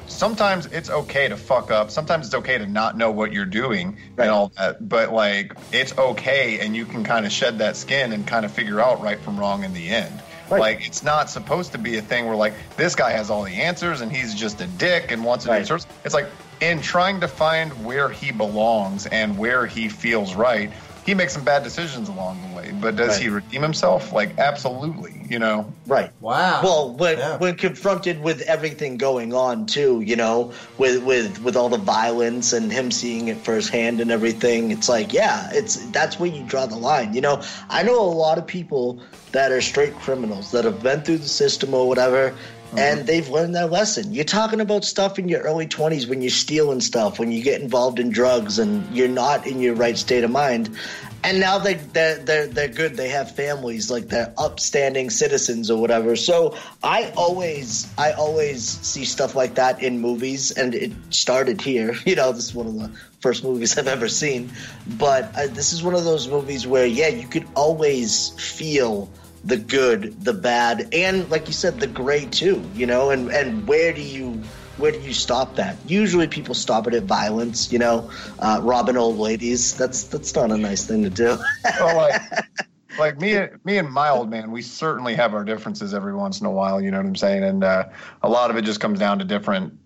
Sometimes 0.07 0.67
it's 0.67 0.91
okay 0.91 1.27
to 1.27 1.35
fuck 1.35 1.71
up. 1.71 1.89
Sometimes 1.89 2.27
it's 2.27 2.35
okay 2.35 2.59
to 2.59 2.67
not 2.67 2.95
know 2.95 3.09
what 3.09 3.33
you're 3.33 3.43
doing 3.43 3.97
Right. 4.15 4.25
and 4.25 4.29
all 4.29 4.51
that. 4.55 4.87
But 4.87 5.11
like, 5.11 5.53
it's 5.71 5.97
okay, 5.97 6.59
and 6.59 6.75
you 6.75 6.85
can 6.85 7.03
kind 7.03 7.25
of 7.25 7.31
shed 7.31 7.57
that 7.57 7.75
skin 7.75 8.13
and 8.13 8.25
kind 8.27 8.45
of 8.45 8.51
figure 8.51 8.79
out 8.79 9.01
right 9.01 9.19
from 9.19 9.39
wrong 9.39 9.63
in 9.63 9.73
the 9.73 9.89
end. 9.89 10.21
Right. 10.47 10.61
Like 10.61 10.85
it's 10.85 11.01
not 11.01 11.31
supposed 11.31 11.71
to 11.71 11.79
be 11.79 11.97
a 11.97 12.03
thing 12.03 12.27
where 12.27 12.35
like 12.35 12.53
this 12.77 12.93
guy 12.93 13.13
has 13.13 13.31
all 13.31 13.41
the 13.41 13.55
answers 13.55 14.01
and 14.01 14.11
he's 14.11 14.35
just 14.35 14.61
a 14.61 14.67
dick 14.67 15.09
and 15.11 15.25
wants 15.25 15.45
to 15.45 15.49
Right. 15.49 15.59
do 15.61 15.65
sorts. 15.65 15.87
It's 16.03 16.13
like 16.13 16.27
in 16.59 16.81
trying 16.81 17.21
to 17.21 17.27
find 17.27 17.73
where 17.83 18.09
he 18.09 18.31
belongs 18.31 19.05
and 19.07 19.37
where 19.37 19.65
he 19.65 19.89
feels 19.89 20.35
right, 20.35 20.73
he 21.03 21.13
makes 21.13 21.33
some 21.33 21.43
bad 21.43 21.63
decisions 21.63 22.09
along 22.09 22.41
the 22.41 22.47
way. 22.47 22.71
But 22.71 22.95
does 22.95 23.09
Right. 23.13 23.21
he 23.21 23.29
redeem 23.29 23.61
himself? 23.61 24.11
Like 24.11 24.33
absolutely, 24.39 25.25
you 25.29 25.37
know. 25.37 25.75
Right. 25.85 26.11
Wow. 26.19 26.61
Well, 26.63 26.97
when 26.97 27.17
Yeah. 27.19 27.37
when 27.37 27.55
confronted 27.55 28.21
with 28.21 28.41
everything 28.41 28.97
going 28.97 29.33
on 29.33 29.67
too, 29.67 30.01
you 30.01 30.15
know, 30.15 30.53
with 30.77 31.03
with 31.03 31.39
with 31.41 31.55
all 31.55 31.69
the 31.69 31.77
violence 31.77 32.53
and 32.53 32.71
him 32.71 32.89
seeing 32.89 33.27
it 33.27 33.45
firsthand 33.45 34.01
and 34.01 34.09
everything, 34.11 34.71
it's 34.71 34.89
like, 34.89 35.13
yeah, 35.13 35.49
it's 35.53 35.75
that's 35.91 36.19
where 36.19 36.29
you 36.29 36.43
draw 36.43 36.65
the 36.65 36.77
line. 36.77 37.13
You 37.13 37.21
know, 37.21 37.43
I 37.69 37.83
know 37.83 37.99
a 37.99 38.07
lot 38.09 38.37
of 38.39 38.47
people 38.47 39.01
that 39.31 39.51
are 39.51 39.61
straight 39.61 39.95
criminals 39.97 40.51
that 40.51 40.63
have 40.63 40.79
been 40.81 41.01
through 41.01 41.17
the 41.17 41.27
system 41.27 41.73
or 41.73 41.87
whatever. 41.87 42.37
And 42.77 43.07
they've 43.07 43.27
learned 43.27 43.55
their 43.55 43.67
lesson. 43.67 44.13
You're 44.13 44.25
talking 44.25 44.61
about 44.61 44.83
stuff 44.85 45.17
in 45.19 45.29
your 45.29 45.41
early 45.41 45.67
20s 45.67 46.07
when 46.07 46.21
you're 46.21 46.29
stealing 46.29 46.81
stuff, 46.81 47.19
when 47.19 47.31
you 47.31 47.41
get 47.43 47.61
involved 47.61 47.99
in 47.99 48.09
drugs, 48.09 48.59
and 48.59 48.95
you're 48.95 49.07
not 49.07 49.47
in 49.47 49.59
your 49.59 49.75
right 49.75 49.97
state 49.97 50.23
of 50.23 50.31
mind. 50.31 50.75
And 51.23 51.39
now 51.39 51.57
they 51.57 51.73
they're, 51.73 52.19
they're 52.19 52.45
they're 52.45 52.67
good. 52.67 52.97
They 52.97 53.09
have 53.09 53.35
families, 53.35 53.89
like 53.89 54.09
they're 54.09 54.31
upstanding 54.37 55.09
citizens 55.09 55.71
or 55.71 55.81
whatever. 55.81 56.15
So 56.15 56.55
I 56.83 57.11
always 57.17 57.91
I 57.97 58.11
always 58.11 58.63
see 58.63 59.05
stuff 59.05 59.33
like 59.33 59.55
that 59.55 59.81
in 59.81 59.99
movies, 59.99 60.51
and 60.51 60.75
it 60.75 60.91
started 61.09 61.61
here. 61.61 61.95
You 62.05 62.15
know, 62.15 62.31
this 62.31 62.45
is 62.45 62.53
one 62.53 62.67
of 62.67 62.75
the 62.75 62.91
first 63.21 63.43
movies 63.43 63.75
I've 63.75 63.87
ever 63.87 64.07
seen. 64.07 64.51
But 64.99 65.35
uh, 65.35 65.47
this 65.47 65.73
is 65.73 65.81
one 65.81 65.95
of 65.95 66.03
those 66.03 66.27
movies 66.27 66.67
where 66.67 66.85
yeah, 66.85 67.07
you 67.07 67.27
could 67.27 67.47
always 67.55 68.29
feel 68.37 69.09
the 69.45 69.57
good, 69.57 70.23
the 70.23 70.33
bad, 70.33 70.89
and 70.93 71.29
like 71.29 71.47
you 71.47 71.53
said, 71.53 71.79
the 71.79 71.87
gray 71.87 72.25
too. 72.25 72.69
You 72.73 72.85
know, 72.87 73.11
and 73.11 73.29
and 73.31 73.67
where 73.67 73.93
do 73.93 74.01
you 74.01 74.43
where 74.77 74.91
do 74.91 74.99
you 74.99 75.13
stop 75.13 75.55
that? 75.55 75.79
Usually, 75.89 76.27
people 76.27 76.55
stop 76.55 76.87
it 76.87 76.93
at 76.93 77.03
violence. 77.03 77.71
You 77.71 77.79
know, 77.79 78.09
uh, 78.39 78.59
robbing 78.63 78.97
old 78.97 79.17
ladies. 79.17 79.75
That's 79.77 80.05
that's 80.05 80.35
not 80.35 80.51
a 80.51 80.57
nice 80.57 80.85
thing 80.87 81.03
to 81.03 81.09
do. 81.09 81.37
well, 81.79 81.95
like, 81.95 82.21
like 82.97 83.19
me, 83.19 83.37
me 83.63 83.77
and 83.77 83.89
my 83.91 84.09
old 84.09 84.29
man, 84.29 84.51
we 84.51 84.61
certainly 84.61 85.13
have 85.15 85.33
our 85.33 85.43
differences 85.43 85.93
every 85.93 86.13
once 86.15 86.41
in 86.41 86.47
a 86.47 86.51
while. 86.51 86.81
You 86.81 86.91
know 86.91 86.97
what 86.97 87.05
I'm 87.05 87.15
saying? 87.15 87.43
And 87.43 87.63
uh, 87.63 87.85
a 88.23 88.29
lot 88.29 88.49
of 88.49 88.57
it 88.57 88.63
just 88.63 88.79
comes 88.79 88.99
down 88.99 89.19
to 89.19 89.25
different 89.25 89.77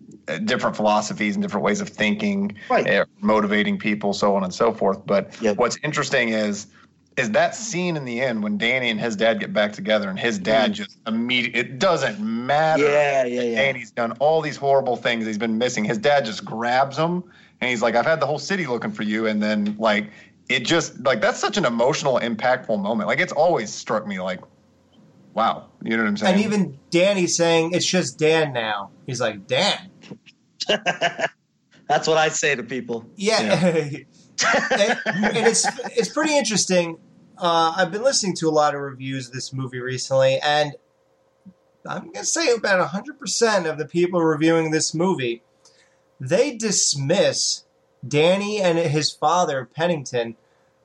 different 0.45 0.76
philosophies 0.76 1.36
and 1.36 1.41
different 1.43 1.64
ways 1.64 1.82
of 1.82 1.89
thinking, 1.89 2.55
Right. 2.70 2.88
eh, 2.88 3.03
motivating 3.20 3.80
people, 3.80 4.14
so 4.14 4.36
on 4.36 4.43
and 4.43 4.53
so 4.53 4.72
forth. 4.72 5.05
But 5.05 5.39
Yep. 5.41 5.57
what's 5.57 5.78
interesting 5.84 6.30
is 6.30 6.68
is 7.20 7.32
that 7.32 7.55
scene 7.55 7.97
in 7.97 8.05
the 8.05 8.22
end 8.22 8.41
when 8.41 8.57
Danny 8.57 8.89
and 8.89 8.99
his 8.99 9.15
dad 9.15 9.39
get 9.39 9.53
back 9.53 9.74
together 9.74 10.09
and 10.09 10.17
his 10.17 10.39
dad 10.39 10.72
mm-hmm. 10.72 10.74
just 10.74 10.97
immediately 11.05 11.59
it 11.59 11.80
doesn't 11.80 12.20
matter. 12.20 12.84
Yeah, 12.84 13.26
yeah, 13.26 13.41
yeah. 13.41 13.55
Danny's 13.55 13.91
done 13.91 14.13
all 14.13 14.41
these 14.41 14.57
horrible 14.57 14.95
things 14.95 15.26
he's 15.26 15.38
been 15.38 15.57
missing. 15.57 15.84
His 15.84 15.97
dad 15.97 16.26
just 16.26 16.43
grabs 16.43 16.97
him 16.97 17.24
and 17.61 17.70
he's 17.70 17.82
like, 17.82 17.95
I've 17.95 18.05
had 18.05 18.20
the 18.20 18.26
whole 18.26 18.39
city 18.39 18.65
looking 18.65 18.91
for 18.91 19.03
you. 19.03 19.28
And 19.28 19.41
then 19.41 19.76
like 19.78 20.09
it 20.47 20.65
just 20.65 20.99
like 21.01 21.22
that's 21.22 21.39
such 21.39 21.57
an 21.57 21.65
emotional, 21.65 22.20
impactful 22.20 22.82
moment. 22.82 23.07
Like 23.07 23.20
it's 23.20 23.34
always 23.34 23.74
struck 23.74 24.07
me 24.07 24.20
like, 24.20 24.41
wow. 25.34 25.67
You 25.84 25.97
know 25.97 26.03
what 26.03 26.09
I'm 26.09 26.17
saying? 26.17 26.36
And 26.36 26.43
even 26.43 26.80
Danny 26.89 27.28
saying 27.28 27.74
it's 27.74 27.86
just 27.86 28.17
Dan 28.17 28.53
now. 28.53 28.91
He's 29.05 29.22
like, 29.22 29.45
Dan. 29.47 29.91
That's 30.67 32.07
what 32.07 32.17
I 32.17 32.30
say 32.30 32.55
to 32.55 32.63
people. 32.63 33.09
Yeah. 33.15 33.65
and, 33.65 34.05
and 35.05 35.47
it's 35.47 35.65
it's 35.97 36.09
pretty 36.09 36.38
interesting. 36.38 36.97
Uh, 37.40 37.74
I've 37.78 37.92
been 37.92 38.04
listening 38.04 38.36
to 38.38 38.50
a 38.50 38.52
lot 38.52 38.76
of 38.76 38.82
reviews 38.82 39.28
of 39.28 39.34
this 39.34 39.54
movie 39.54 39.80
recently, 39.80 40.40
and 40.40 40.74
I'm 41.88 42.12
gonna 42.12 42.26
say 42.26 42.54
about 42.54 42.86
hundred 42.90 43.18
percent 43.20 43.66
of 43.66 43.78
the 43.78 43.86
people 43.86 44.22
reviewing 44.22 44.72
this 44.72 44.94
movie, 44.94 45.42
they 46.20 46.56
dismiss 46.58 47.64
Danny 48.06 48.62
and 48.62 48.78
his 48.78 49.12
father 49.12 49.70
Pennington 49.74 50.36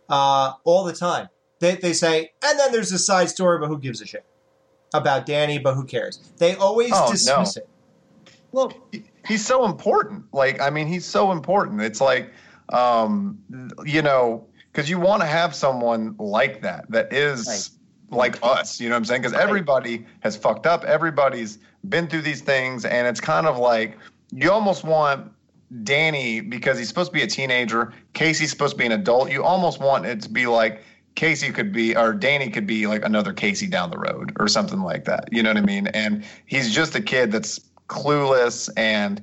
uh, 0.09 0.53
all 0.65 0.85
the 0.85 0.93
time. 0.93 1.29
They 1.59 1.75
they 1.77 1.93
say, 1.93 2.33
and 2.45 2.59
then 2.59 2.71
there's 2.73 2.93
a 2.93 2.99
side 2.99 3.29
story, 3.31 3.59
but 3.59 3.67
who 3.69 3.79
gives 3.79 4.01
a 4.01 4.07
shit 4.07 4.25
about 4.93 5.27
Danny? 5.27 5.59
But 5.59 5.75
who 5.75 5.85
cares? 5.85 6.19
They 6.39 6.55
always 6.55 6.93
Oh, 6.95 7.11
dismiss 7.11 7.57
no. 7.57 7.63
it. 7.63 7.69
Well, 8.53 8.73
he's 9.27 9.45
so 9.45 9.65
important. 9.65 10.27
Like, 10.33 10.61
I 10.61 10.71
mean, 10.71 10.87
he's 10.87 11.05
so 11.05 11.33
important. 11.33 11.81
It's 11.83 12.01
like, 12.01 12.31
um, 12.69 13.39
you 13.85 14.01
know, 14.03 14.47
because 14.75 14.91
you 14.91 14.99
want 14.99 15.23
to 15.23 15.27
have 15.27 15.55
someone 15.55 16.17
like 16.19 16.61
that 16.63 16.91
that 16.91 17.13
is 17.13 17.79
like 18.11 18.37
us. 18.43 18.81
You 18.81 18.89
know 18.89 18.97
what 18.97 18.99
I'm 18.99 19.05
saying? 19.05 19.23
Because 19.23 19.39
everybody 19.39 20.05
has 20.21 20.37
fucked 20.37 20.67
up. 20.67 20.85
Everybody's 20.85 21.59
been 21.89 22.09
through 22.09 22.23
these 22.23 22.41
things, 22.41 22.85
and 22.85 23.07
it's 23.07 23.21
kind 23.21 23.47
of 23.47 23.57
like 23.57 23.97
you 24.33 24.51
almost 24.51 24.83
want 24.83 25.31
Danny 25.85 26.41
because 26.41 26.77
he's 26.77 26.89
supposed 26.89 27.13
to 27.13 27.15
be 27.15 27.23
a 27.23 27.27
teenager. 27.29 27.93
Casey's 28.15 28.51
supposed 28.51 28.73
to 28.73 28.79
be 28.79 28.87
an 28.87 28.93
adult. 28.93 29.31
You 29.31 29.45
almost 29.45 29.81
want 29.81 30.07
it 30.07 30.21
to 30.23 30.29
be 30.29 30.47
like. 30.47 30.83
Casey 31.15 31.53
could 31.53 31.73
be, 31.73 31.97
or 31.97 32.13
Danny 32.13 32.51
could 32.51 32.67
be 32.67 32.89
like 32.89 33.05
another 33.05 33.33
Casey 33.33 33.69
down 33.69 33.93
the 33.93 33.99
road 33.99 34.33
or 34.41 34.49
something 34.49 34.81
like 34.81 35.05
that. 35.05 35.29
You 35.31 35.45
know 35.45 35.51
what 35.51 35.59
I 35.59 35.61
mean? 35.61 35.87
And 35.87 36.25
he's 36.47 36.75
just 36.75 36.97
a 36.97 37.01
kid 37.01 37.31
that's 37.31 37.61
clueless 37.89 38.69
and 38.77 39.23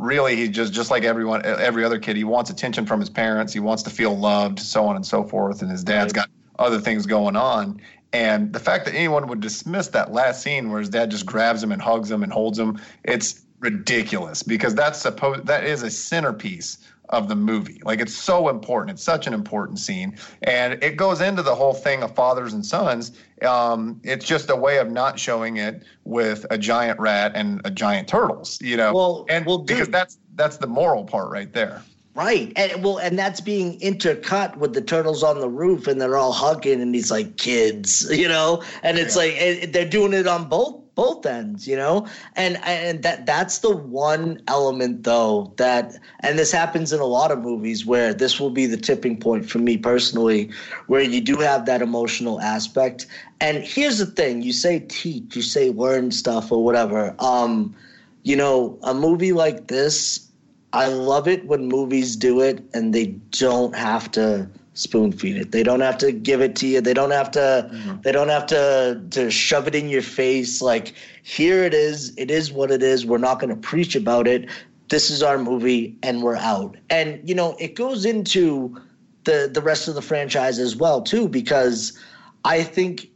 really 0.00 0.34
he's 0.34 0.48
just 0.48 0.72
just 0.72 0.90
like 0.90 1.04
everyone 1.04 1.42
every 1.44 1.84
other 1.84 1.98
kid 1.98 2.16
he 2.16 2.24
wants 2.24 2.50
attention 2.50 2.86
from 2.86 2.98
his 2.98 3.10
parents. 3.10 3.52
He 3.52 3.60
wants 3.60 3.82
to 3.84 3.90
feel 3.90 4.18
loved 4.18 4.58
so 4.58 4.86
on 4.86 4.96
and 4.96 5.06
so 5.06 5.22
forth. 5.22 5.62
And 5.62 5.70
his 5.70 5.84
dad's 5.84 6.12
got 6.12 6.28
other 6.58 6.80
things 6.80 7.06
going 7.06 7.36
on. 7.36 7.80
And 8.12 8.52
the 8.52 8.58
fact 8.58 8.86
that 8.86 8.94
anyone 8.94 9.28
would 9.28 9.40
dismiss 9.40 9.88
that 9.88 10.12
last 10.12 10.42
scene 10.42 10.70
where 10.70 10.80
his 10.80 10.88
dad 10.88 11.10
just 11.10 11.26
grabs 11.26 11.62
him 11.62 11.70
and 11.70 11.80
hugs 11.80 12.10
him 12.10 12.22
and 12.22 12.32
holds 12.32 12.58
him 12.58 12.80
it's 13.04 13.42
ridiculous 13.60 14.42
because 14.42 14.74
that's 14.74 14.98
supposed 14.98 15.46
that 15.46 15.64
is 15.64 15.82
a 15.82 15.90
centerpiece 15.90 16.78
of 17.10 17.28
the 17.28 17.36
movie. 17.36 17.80
Like 17.84 18.00
it's 18.00 18.14
so 18.14 18.48
important. 18.48 18.92
It's 18.92 19.02
such 19.02 19.26
an 19.26 19.34
important 19.34 19.78
scene. 19.78 20.16
And 20.42 20.82
it 20.82 20.96
goes 20.96 21.20
into 21.20 21.42
the 21.42 21.54
whole 21.54 21.74
thing 21.74 22.02
of 22.02 22.14
fathers 22.14 22.52
and 22.52 22.64
sons. 22.64 23.12
Um, 23.42 24.00
it's 24.02 24.24
just 24.24 24.50
a 24.50 24.56
way 24.56 24.78
of 24.78 24.90
not 24.90 25.18
showing 25.18 25.56
it 25.56 25.82
with 26.04 26.46
a 26.50 26.58
giant 26.58 26.98
rat 26.98 27.32
and 27.34 27.60
a 27.64 27.70
giant 27.70 28.08
turtles 28.08 28.60
you 28.60 28.76
know? 28.76 28.92
Well- 28.92 29.26
and 29.28 29.46
well, 29.46 29.58
because 29.58 29.86
dude- 29.86 29.94
that's 29.94 30.18
that's 30.36 30.56
the 30.56 30.66
moral 30.66 31.04
part 31.04 31.30
right 31.30 31.52
there. 31.52 31.82
Right, 32.14 32.52
and 32.56 32.82
well, 32.82 32.98
and 32.98 33.16
that's 33.16 33.40
being 33.40 33.78
intercut 33.78 34.56
with 34.56 34.74
the 34.74 34.80
turtles 34.80 35.22
on 35.22 35.38
the 35.38 35.48
roof, 35.48 35.86
and 35.86 36.00
they're 36.00 36.16
all 36.16 36.32
hugging, 36.32 36.82
and 36.82 36.92
he's 36.92 37.10
like, 37.10 37.36
"Kids," 37.36 38.06
you 38.10 38.26
know, 38.26 38.64
and 38.82 38.98
it's 38.98 39.14
like 39.14 39.34
and 39.40 39.72
they're 39.72 39.88
doing 39.88 40.12
it 40.12 40.26
on 40.26 40.48
both 40.48 40.79
both 40.94 41.24
ends, 41.26 41.66
you 41.66 41.76
know, 41.76 42.06
and 42.36 42.56
and 42.64 43.02
that 43.02 43.26
that's 43.26 43.58
the 43.58 43.74
one 43.74 44.40
element 44.48 45.04
though 45.04 45.52
that, 45.56 45.96
and 46.20 46.38
this 46.38 46.52
happens 46.52 46.92
in 46.92 47.00
a 47.00 47.06
lot 47.06 47.30
of 47.30 47.40
movies 47.40 47.86
where 47.86 48.12
this 48.12 48.38
will 48.38 48.50
be 48.50 48.66
the 48.66 48.76
tipping 48.76 49.18
point 49.18 49.48
for 49.48 49.58
me 49.58 49.76
personally, 49.76 50.50
where 50.86 51.02
you 51.02 51.20
do 51.20 51.36
have 51.36 51.66
that 51.66 51.82
emotional 51.82 52.40
aspect. 52.40 53.06
And 53.40 53.58
here's 53.64 53.98
the 53.98 54.06
thing: 54.06 54.42
you 54.42 54.52
say 54.52 54.80
teach, 54.80 55.36
you 55.36 55.42
say 55.42 55.70
learn 55.70 56.10
stuff 56.10 56.52
or 56.52 56.64
whatever. 56.64 57.14
Um, 57.18 57.74
you 58.22 58.36
know, 58.36 58.78
a 58.82 58.92
movie 58.92 59.32
like 59.32 59.68
this, 59.68 60.28
I 60.72 60.88
love 60.88 61.26
it 61.26 61.46
when 61.46 61.68
movies 61.68 62.16
do 62.16 62.40
it 62.40 62.62
and 62.74 62.94
they 62.94 63.06
don't 63.30 63.74
have 63.74 64.10
to 64.12 64.48
spoon 64.80 65.12
feed 65.12 65.36
it. 65.36 65.52
They 65.52 65.62
don't 65.62 65.80
have 65.80 65.98
to 65.98 66.10
give 66.10 66.40
it 66.40 66.56
to 66.56 66.66
you. 66.66 66.80
They 66.80 66.94
don't 66.94 67.10
have 67.10 67.30
to 67.32 67.70
mm-hmm. 67.72 68.00
they 68.02 68.12
don't 68.12 68.28
have 68.28 68.46
to 68.46 69.02
to 69.10 69.30
shove 69.30 69.68
it 69.68 69.74
in 69.74 69.88
your 69.88 70.02
face 70.02 70.62
like 70.62 70.94
here 71.22 71.62
it 71.64 71.74
is. 71.74 72.14
It 72.16 72.30
is 72.30 72.50
what 72.50 72.70
it 72.70 72.82
is. 72.82 73.04
We're 73.04 73.18
not 73.18 73.40
going 73.40 73.54
to 73.54 73.60
preach 73.60 73.94
about 73.94 74.26
it. 74.26 74.48
This 74.88 75.10
is 75.10 75.22
our 75.22 75.38
movie 75.38 75.96
and 76.02 76.22
we're 76.22 76.36
out. 76.36 76.76
And 76.88 77.20
you 77.28 77.34
know, 77.34 77.56
it 77.58 77.74
goes 77.74 78.04
into 78.04 78.80
the 79.24 79.50
the 79.52 79.60
rest 79.60 79.86
of 79.86 79.94
the 79.94 80.02
franchise 80.02 80.58
as 80.58 80.74
well 80.76 81.02
too 81.02 81.28
because 81.28 81.98
I 82.44 82.62
think 82.62 83.10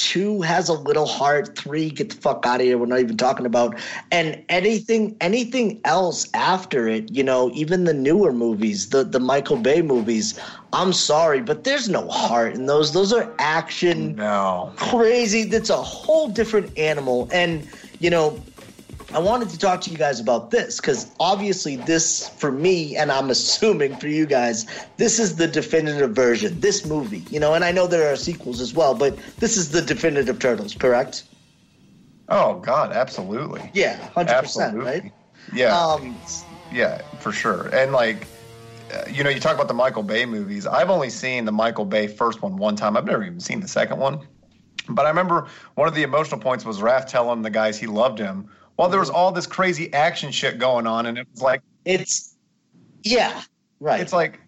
two 0.00 0.40
has 0.40 0.68
a 0.68 0.72
little 0.72 1.06
heart 1.06 1.56
three 1.56 1.90
get 1.90 2.08
the 2.08 2.16
fuck 2.16 2.46
out 2.46 2.60
of 2.60 2.66
here 2.66 2.78
we're 2.78 2.86
not 2.86 3.00
even 3.00 3.16
talking 3.16 3.44
about. 3.44 3.78
And 4.10 4.42
anything 4.48 5.14
anything 5.20 5.80
else 5.84 6.26
after 6.32 6.88
it 6.88 7.12
you 7.12 7.22
know 7.22 7.50
even 7.52 7.84
the 7.84 7.92
newer 7.92 8.32
movies 8.32 8.88
the 8.88 9.04
the 9.04 9.20
michael 9.20 9.58
bay 9.58 9.82
movies 9.82 10.40
i'm 10.72 10.92
sorry 10.92 11.40
but 11.42 11.64
there's 11.64 11.88
no 11.88 12.08
heart 12.08 12.54
in 12.54 12.66
those. 12.66 12.92
Those 12.92 13.12
are 13.12 13.32
action 13.38 14.14
no. 14.16 14.72
crazy. 14.76 15.44
That's 15.44 15.70
a 15.70 15.76
whole 15.76 16.28
different 16.28 16.76
animal. 16.78 17.28
And 17.32 17.66
you 17.98 18.10
know 18.10 18.40
I 19.12 19.18
wanted 19.18 19.48
to 19.50 19.58
talk 19.58 19.80
to 19.82 19.90
you 19.90 19.96
guys 19.98 20.20
about 20.20 20.50
this 20.50 20.80
because 20.80 21.12
obviously, 21.18 21.76
this 21.76 22.28
for 22.28 22.52
me, 22.52 22.96
and 22.96 23.10
I'm 23.10 23.30
assuming 23.30 23.96
for 23.96 24.08
you 24.08 24.26
guys, 24.26 24.66
this 24.96 25.18
is 25.18 25.36
the 25.36 25.48
definitive 25.48 26.12
version. 26.12 26.60
This 26.60 26.86
movie, 26.86 27.24
you 27.30 27.40
know, 27.40 27.54
and 27.54 27.64
I 27.64 27.72
know 27.72 27.86
there 27.86 28.12
are 28.12 28.16
sequels 28.16 28.60
as 28.60 28.72
well, 28.74 28.94
but 28.94 29.18
this 29.40 29.56
is 29.56 29.70
the 29.72 29.82
definitive 29.82 30.38
Turtles, 30.38 30.74
correct? 30.74 31.24
oh 32.28 32.60
god 32.60 32.92
absolutely 32.92 33.70
Yeah, 33.74 33.96
hundred 34.14 34.38
percent, 34.38 34.74
absolutely 34.74 35.02
right? 35.02 35.12
yeah 35.52 35.74
Um, 35.74 36.20
Yeah, 36.70 37.02
for 37.18 37.32
sure. 37.32 37.66
And 37.74 37.92
like, 37.92 38.28
uh, 38.94 39.02
you 39.10 39.24
know, 39.24 39.30
you 39.30 39.40
talk 39.40 39.54
about 39.54 39.68
the 39.68 39.74
Michael 39.74 40.02
Bay 40.04 40.24
movies. 40.26 40.66
I've 40.66 40.90
only 40.90 41.10
seen 41.10 41.44
the 41.44 41.52
Michael 41.52 41.84
Bay 41.84 42.06
first 42.06 42.42
one 42.42 42.56
one 42.56 42.76
time. 42.76 42.96
I've 42.96 43.04
never 43.04 43.24
even 43.24 43.40
seen 43.40 43.60
the 43.60 43.68
second 43.68 43.98
one. 43.98 44.20
But 44.88 45.06
I 45.06 45.08
remember 45.08 45.48
one 45.74 45.88
of 45.88 45.94
the 45.94 46.02
emotional 46.02 46.40
points 46.40 46.64
was 46.64 46.80
Raph 46.80 47.06
telling 47.06 47.42
the 47.42 47.50
guys 47.50 47.78
he 47.78 47.86
loved 47.86 48.18
him 48.18 48.50
while 48.80 48.88
there 48.88 48.98
was 48.98 49.10
mm-hmm. 49.10 49.18
all 49.18 49.30
this 49.30 49.46
crazy 49.46 49.92
action 49.92 50.32
shit 50.32 50.58
going 50.58 50.86
on, 50.86 51.04
and 51.04 51.18
it 51.18 51.26
was 51.30 51.42
like, 51.42 51.60
it's 51.84 52.34
yeah, 53.02 53.42
right. 53.78 54.00
it's 54.00 54.14
like, 54.14 54.40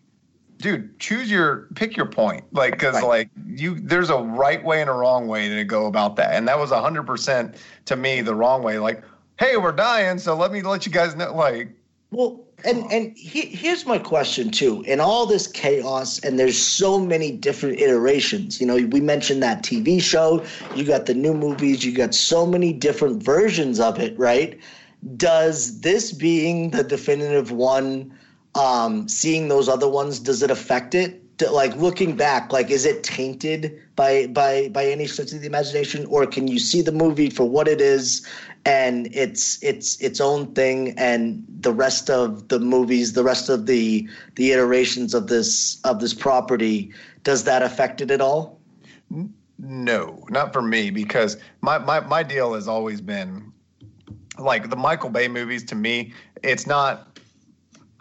dude, 0.57 0.99
choose 0.99 1.31
your 1.31 1.69
pick 1.75 1.99
your 1.99 2.07
point, 2.07 2.43
like, 2.51 2.73
because 2.73 2.95
Right. 2.95 3.05
like 3.05 3.31
you, 3.47 3.79
there's 3.79 4.09
a 4.09 4.17
right 4.17 4.65
way 4.65 4.81
and 4.81 4.89
a 4.89 4.95
wrong 4.95 5.29
way 5.29 5.51
to 5.51 5.65
go 5.65 5.85
about 5.85 6.17
that, 6.17 6.33
and 6.33 6.49
that 6.49 6.59
was 6.59 6.71
hundred 6.71 7.03
percent 7.03 7.57
to 7.85 7.95
me 7.95 8.23
the 8.23 8.35
wrong 8.35 8.63
way. 8.63 8.79
Like, 8.79 9.05
hey, 9.39 9.59
we're 9.59 9.71
dying, 9.71 10.19
so 10.19 10.35
let 10.35 10.51
me 10.51 10.63
let 10.63 10.87
you 10.87 10.93
guys 10.93 11.15
know, 11.15 11.35
like. 11.35 11.69
Well, 12.11 12.41
and 12.65 12.91
and 12.93 13.17
he, 13.17 13.43
here's 13.43 13.87
my 13.87 13.99
question 13.99 14.51
too. 14.51 14.83
In 14.83 15.01
all 15.01 15.27
this 15.27 15.47
chaos, 15.47 16.19
and 16.21 16.39
there's 16.39 16.61
so 16.61 16.99
many 16.99 17.33
different 17.33 17.81
iterations. 17.81 18.61
You 18.61 18.67
know, 18.67 18.77
we 18.77 19.01
mentioned 19.01 19.43
that 19.43 19.63
TV 19.63 20.01
show. 20.01 20.45
You 20.75 20.85
got 20.85 21.07
the 21.07 21.15
new 21.15 21.35
movies. 21.35 21.85
You 21.85 21.93
got 21.93 22.15
so 22.15 22.47
many 22.47 22.73
different 22.73 23.23
versions 23.23 23.81
of 23.81 23.99
it, 23.99 24.19
right? 24.19 24.59
Does 25.17 25.81
this 25.81 26.13
being 26.13 26.71
the 26.71 26.85
definitive 26.85 27.51
one, 27.51 28.17
um, 28.55 29.09
seeing 29.09 29.49
those 29.49 29.69
other 29.69 29.89
ones, 29.89 30.21
does 30.21 30.43
it 30.43 30.51
affect 30.51 30.95
it? 30.95 31.19
Like 31.51 31.75
looking 31.77 32.15
back, 32.15 32.53
like 32.53 32.71
is 32.71 32.85
it 32.85 33.03
tainted 33.03 33.81
by 33.97 34.29
by 34.29 34.69
by 34.69 34.87
any 34.87 35.07
stretch 35.09 35.33
of 35.33 35.41
the 35.41 35.47
imagination, 35.47 36.07
or 36.07 36.25
can 36.25 36.47
you 36.47 36.61
see 36.61 36.83
the 36.83 36.93
movie 36.93 37.31
for 37.31 37.49
what 37.49 37.67
it 37.67 37.81
is 37.81 38.25
and 38.65 39.09
it's 39.13 39.63
it's 39.63 40.01
its 40.01 40.21
own 40.21 40.55
thing 40.55 40.95
and 40.97 41.45
the 41.61 41.73
rest 41.73 42.09
of 42.09 42.49
the 42.49 42.61
movies 42.61 43.13
the 43.13 43.25
rest 43.25 43.49
of 43.49 43.67
the 43.67 44.09
the 44.37 44.53
iterations 44.53 45.15
of 45.15 45.27
this 45.27 45.81
of 45.85 46.01
this 46.01 46.15
property 46.15 46.93
does 47.25 47.45
that 47.45 47.63
affect 47.63 48.01
it 48.01 48.11
at 48.11 48.21
all 48.21 48.61
No, 49.59 50.25
not 50.29 50.53
for 50.53 50.63
me 50.63 50.91
because 50.91 51.37
my, 51.61 51.79
my, 51.79 52.01
my 52.01 52.25
deal 52.25 52.55
has 52.55 52.67
always 52.67 53.01
been 53.01 53.53
like 54.39 54.71
the 54.71 54.77
Michael 54.77 55.11
Bay 55.11 55.29
movies 55.29 55.63
to 55.65 55.77
me, 55.77 56.13
it's 56.43 56.67
not 56.67 57.13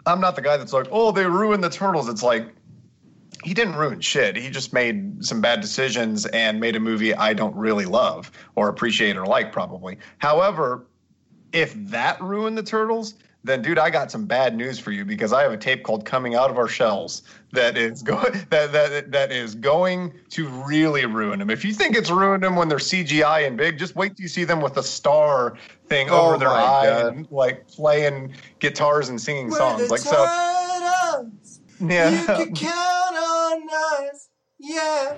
I'm 0.06 0.20
not 0.20 0.34
the 0.34 0.42
guy 0.42 0.56
that's 0.56 0.72
like, 0.72 0.88
"Oh, 0.90 1.12
they 1.12 1.26
ruined 1.26 1.62
the 1.62 1.70
turtles." 1.70 2.08
It's 2.08 2.22
like 2.22 2.48
he 3.42 3.54
didn't 3.54 3.76
ruin 3.76 4.00
shit. 4.00 4.36
He 4.36 4.50
just 4.50 4.72
made 4.72 5.24
some 5.24 5.40
bad 5.40 5.60
decisions 5.60 6.26
and 6.26 6.60
made 6.60 6.76
a 6.76 6.80
movie 6.80 7.14
I 7.14 7.34
don't 7.34 7.54
really 7.56 7.86
love 7.86 8.30
or 8.54 8.68
appreciate 8.68 9.16
or 9.16 9.26
like 9.26 9.52
probably. 9.52 9.98
However, 10.18 10.86
if 11.52 11.74
that 11.90 12.20
ruined 12.22 12.56
the 12.56 12.62
turtles, 12.62 13.14
then 13.44 13.60
dude, 13.60 13.78
I 13.78 13.90
got 13.90 14.10
some 14.10 14.24
bad 14.26 14.56
news 14.56 14.78
for 14.78 14.92
you 14.92 15.04
because 15.04 15.32
I 15.32 15.42
have 15.42 15.52
a 15.52 15.56
tape 15.56 15.82
called 15.82 16.04
"Coming 16.04 16.36
Out 16.36 16.50
of 16.50 16.58
Our 16.58 16.68
Shells" 16.68 17.22
that 17.52 17.76
is 17.76 18.02
going 18.02 18.32
that 18.50 18.72
that 18.72 19.10
that 19.10 19.32
is 19.32 19.54
going 19.56 20.12
to 20.30 20.48
really 20.48 21.06
ruin 21.06 21.40
them. 21.40 21.50
If 21.50 21.64
you 21.64 21.72
think 21.72 21.96
it's 21.96 22.10
ruined 22.10 22.44
them 22.44 22.54
when 22.54 22.68
they're 22.68 22.78
CGI 22.78 23.46
and 23.46 23.56
big, 23.56 23.78
just 23.78 23.96
wait 23.96 24.16
till 24.16 24.22
you 24.22 24.28
see 24.28 24.44
them 24.44 24.60
with 24.60 24.76
a 24.76 24.82
star 24.82 25.58
thing 25.88 26.08
Oh 26.10 26.28
over 26.28 26.38
their 26.38 26.48
eye 26.48 26.86
God. 26.86 27.14
and 27.14 27.30
like 27.32 27.66
playing 27.66 28.34
guitars 28.60 29.08
and 29.08 29.20
singing 29.20 29.48
We're 29.50 29.58
songs. 29.58 29.90
Like 29.90 30.00
so, 30.00 30.24
Turtles. 31.82 32.10
You 32.10 32.46
can 32.46 32.54
count 32.54 33.16
on 33.16 33.62
us. 33.70 34.28
Yeah. 34.58 35.16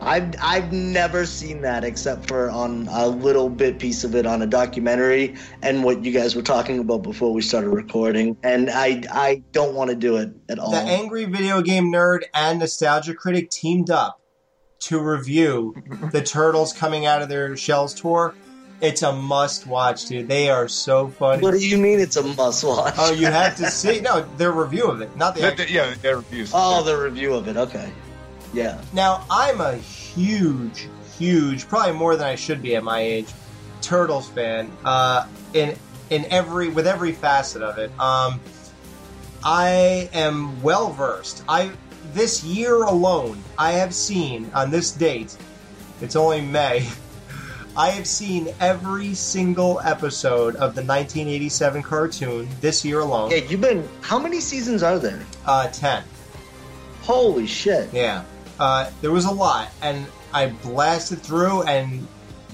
I've 0.00 0.34
I've 0.40 0.72
never 0.72 1.26
seen 1.26 1.60
that 1.62 1.84
except 1.84 2.28
for 2.28 2.50
on 2.50 2.88
a 2.90 3.08
little 3.08 3.48
bit 3.48 3.78
piece 3.78 4.04
of 4.04 4.14
it 4.14 4.26
on 4.26 4.42
a 4.42 4.46
documentary 4.46 5.36
and 5.62 5.84
what 5.84 6.04
you 6.04 6.12
guys 6.12 6.34
were 6.34 6.42
talking 6.42 6.78
about 6.78 7.02
before 7.02 7.32
we 7.32 7.42
started 7.42 7.70
recording. 7.70 8.36
And 8.42 8.70
I 8.70 9.02
I 9.12 9.42
don't 9.52 9.74
want 9.74 9.90
to 9.90 9.96
do 9.96 10.16
it 10.16 10.32
at 10.48 10.58
all. 10.58 10.70
The 10.70 10.78
angry 10.78 11.26
video 11.26 11.60
game 11.62 11.92
nerd 11.92 12.22
and 12.32 12.58
nostalgia 12.60 13.14
critic 13.14 13.50
teamed 13.50 13.90
up 13.90 14.20
to 14.80 15.00
review 15.00 15.74
the 16.12 16.22
Turtles 16.22 16.72
coming 16.72 17.04
out 17.04 17.20
of 17.20 17.28
their 17.28 17.56
shells 17.56 17.92
tour. 17.94 18.34
It's 18.80 19.02
a 19.02 19.12
must 19.12 19.66
watch, 19.66 20.06
dude. 20.06 20.28
They 20.28 20.50
are 20.50 20.68
so 20.68 21.08
funny. 21.08 21.42
what 21.42 21.52
do 21.52 21.66
you 21.66 21.78
mean 21.78 21.98
it's 21.98 22.16
a 22.16 22.22
must 22.22 22.62
watch? 22.62 22.94
Oh, 22.96 23.12
you 23.12 23.26
have 23.26 23.56
to 23.56 23.70
see. 23.70 24.00
No, 24.00 24.20
their 24.36 24.52
review 24.52 24.84
of 24.84 25.00
it, 25.00 25.16
not 25.16 25.34
the. 25.34 25.40
Th- 25.40 25.52
actual- 25.52 25.66
th- 25.66 25.74
yeah, 25.76 25.94
their 26.00 26.16
reviews. 26.18 26.52
Oh, 26.54 26.82
the 26.84 26.96
review 26.96 27.34
of 27.34 27.48
it. 27.48 27.56
Okay. 27.56 27.90
Yeah. 28.54 28.80
Now, 28.92 29.24
I'm 29.30 29.60
a 29.60 29.74
huge, 29.76 30.86
huge, 31.18 31.68
probably 31.68 31.92
more 31.92 32.14
than 32.16 32.26
I 32.26 32.34
should 32.36 32.62
be 32.62 32.76
at 32.76 32.84
my 32.84 33.00
age, 33.00 33.26
Turtles 33.82 34.28
fan. 34.28 34.70
Uh, 34.84 35.26
in 35.54 35.76
in 36.10 36.24
every 36.26 36.68
with 36.68 36.86
every 36.86 37.12
facet 37.12 37.62
of 37.62 37.78
it. 37.78 37.90
Um, 38.00 38.40
I 39.44 40.08
am 40.12 40.60
well 40.62 40.92
versed. 40.92 41.42
I 41.48 41.70
this 42.14 42.42
year 42.44 42.82
alone, 42.84 43.42
I 43.58 43.72
have 43.72 43.92
seen 43.94 44.50
on 44.54 44.70
this 44.70 44.92
date. 44.92 45.36
It's 46.00 46.14
only 46.16 46.40
May. 46.40 46.86
I 47.78 47.90
have 47.90 48.08
seen 48.08 48.52
every 48.58 49.14
single 49.14 49.78
episode 49.84 50.56
of 50.56 50.74
the 50.74 50.82
1987 50.82 51.80
cartoon 51.84 52.48
this 52.60 52.84
year 52.84 52.98
alone. 52.98 53.30
Yeah, 53.30 53.36
you've 53.36 53.60
been. 53.60 53.88
How 54.00 54.18
many 54.18 54.40
seasons 54.40 54.82
are 54.82 54.98
there? 54.98 55.24
Uh, 55.46 55.68
ten. 55.68 56.02
Holy 57.02 57.46
shit! 57.46 57.88
Yeah, 57.94 58.24
uh, 58.58 58.90
there 59.00 59.12
was 59.12 59.26
a 59.26 59.30
lot, 59.30 59.70
and 59.80 60.08
I 60.34 60.48
blasted 60.48 61.20
through. 61.20 61.62
And 61.62 62.04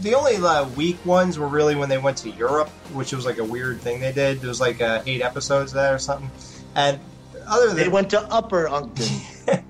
the 0.00 0.14
only 0.14 0.36
uh, 0.36 0.68
weak 0.76 1.02
ones 1.06 1.38
were 1.38 1.48
really 1.48 1.74
when 1.74 1.88
they 1.88 1.96
went 1.96 2.18
to 2.18 2.30
Europe, 2.30 2.68
which 2.92 3.14
was 3.14 3.24
like 3.24 3.38
a 3.38 3.44
weird 3.44 3.80
thing 3.80 4.00
they 4.00 4.12
did. 4.12 4.42
There 4.42 4.48
was 4.48 4.60
like 4.60 4.82
uh, 4.82 5.02
eight 5.06 5.22
episodes 5.22 5.72
of 5.72 5.76
that 5.76 5.94
or 5.94 5.98
something. 5.98 6.30
And 6.74 7.00
other 7.46 7.72
They 7.72 7.88
went 7.88 8.10
to 8.10 8.20
Upper 8.20 8.68
Uncton. 8.68 9.22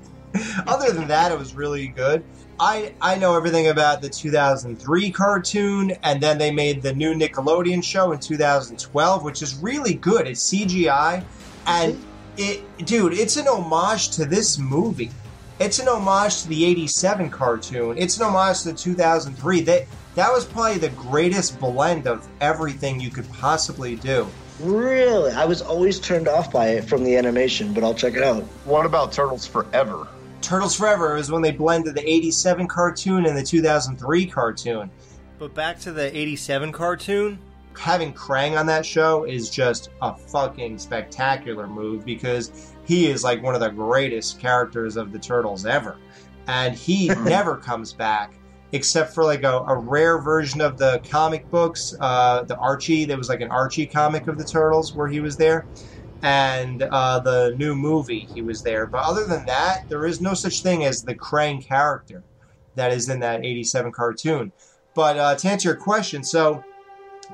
other 0.67 0.91
than 0.93 1.07
that, 1.09 1.31
it 1.31 1.39
was 1.39 1.55
really 1.55 1.87
good. 1.87 2.25
I 2.61 2.95
I 3.01 3.17
know 3.17 3.37
everything 3.37 3.69
about 3.69 4.01
the 4.01 4.09
2003 4.09 5.11
cartoon, 5.11 5.93
and 6.03 6.21
then 6.21 6.39
they 6.39 6.51
made 6.51 6.83
the 6.83 6.95
new 6.95 7.15
Nickelodeon 7.15 7.83
show 7.83 8.13
in 8.13 8.21
2012, 8.21 9.25
which 9.25 9.43
is 9.43 9.57
really 9.57 9.95
good. 9.95 10.27
It's 10.27 10.53
CGI, 10.53 11.25
and 11.67 12.03
it, 12.37 12.63
dude, 12.87 13.15
it's 13.15 13.37
an 13.37 13.49
homage 13.49 14.11
to 14.11 14.25
this 14.25 14.59
movie. 14.59 15.11
It's 15.59 15.79
an 15.79 15.89
homage 15.89 16.43
to 16.43 16.49
the 16.49 16.65
87 16.65 17.31
cartoon. 17.31 17.99
It's 17.99 18.19
an 18.19 18.25
homage 18.25 18.63
to 18.63 18.73
the 18.73 18.75
2003. 18.75 19.61
That 19.63 19.87
that 20.15 20.33
was 20.33 20.45
probably 20.45 20.79
the 20.79 20.91
greatest 20.91 21.59
blend 21.59 22.07
of 22.07 22.27
everything 22.41 23.01
you 23.01 23.11
could 23.11 23.31
possibly 23.33 23.97
do. 23.97 24.29
really? 24.61 25.33
I 25.33 25.45
was 25.45 25.61
always 25.61 25.99
turned 25.99 26.29
off 26.29 26.53
by 26.53 26.69
it 26.69 26.85
from 26.85 27.03
the 27.03 27.17
animation, 27.17 27.73
but 27.75 27.83
I'll 27.83 27.95
check 27.95 28.15
it 28.15 28.23
out. 28.23 28.45
What 28.65 28.87
about 28.87 29.13
Turtles 29.13 29.45
Forever? 29.45 30.07
Turtles 30.45 30.77
Forever 30.77 31.16
is 31.16 31.31
when 31.31 31.41
they 31.41 31.53
blended 31.53 31.95
the 31.95 32.07
87 32.07 32.69
cartoon 32.69 33.25
and 33.25 33.35
the 33.35 33.43
2003 33.43 34.27
cartoon. 34.27 34.91
But 35.39 35.55
back 35.55 35.81
to 35.81 35.91
the 35.91 36.15
87 36.15 36.71
cartoon. 36.71 37.39
Having 37.79 38.12
Krang 38.12 38.59
on 38.59 38.66
that 38.66 38.85
show 38.85 39.25
is 39.25 39.49
just 39.49 39.89
a 40.03 40.15
fucking 40.15 40.77
spectacular 40.77 41.66
move 41.66 42.05
because 42.05 42.75
he 42.85 43.07
is 43.07 43.25
like 43.25 43.43
one 43.43 43.55
of 43.55 43.62
the 43.62 43.71
greatest 43.71 44.39
characters 44.39 44.99
of 44.99 45.12
the 45.12 45.19
Turtles 45.19 45.65
ever. 45.65 45.97
And 46.47 46.75
he 46.75 47.09
never 47.25 47.57
comes 47.57 47.95
back 47.95 48.35
except 48.73 49.15
for 49.15 49.25
like 49.25 49.45
a, 49.45 49.61
a 49.61 49.75
rare 49.75 50.19
version 50.19 50.61
of 50.61 50.77
the 50.77 51.01
comic 51.09 51.51
books, 51.51 51.97
uh, 52.01 52.43
the 52.43 52.57
Archie. 52.59 53.07
There 53.07 53.16
was 53.16 53.31
like 53.31 53.41
an 53.41 53.51
Archie 53.51 53.87
comic 53.87 54.29
of 54.29 54.37
the 54.37 54.45
Turtles 54.45 54.95
where 54.95 55.09
he 55.09 55.21
was 55.21 55.39
there 55.39 55.66
and 56.25 56.83
uh, 56.83 57.21
the 57.21 57.55
new 57.59 57.75
movie 57.75 58.27
he 58.33 58.41
was 58.41 58.63
there. 58.63 58.87
But 58.87 59.05
other 59.05 59.27
than 59.27 59.45
that, 59.45 59.83
there 59.91 60.07
is 60.07 60.23
no 60.23 60.33
such 60.33 60.63
thing 60.63 60.83
as 60.83 61.03
the 61.03 61.15
Krang 61.15 61.65
character 61.65 62.25
that 62.77 62.93
is 62.93 63.11
in 63.11 63.21
that 63.21 63.45
87 63.45 63.93
cartoon. 63.93 64.51
But 64.95 65.19
uh, 65.19 65.35
to 65.35 65.49
answer 65.49 65.69
your 65.69 65.77
question, 65.77 66.25
so 66.25 66.65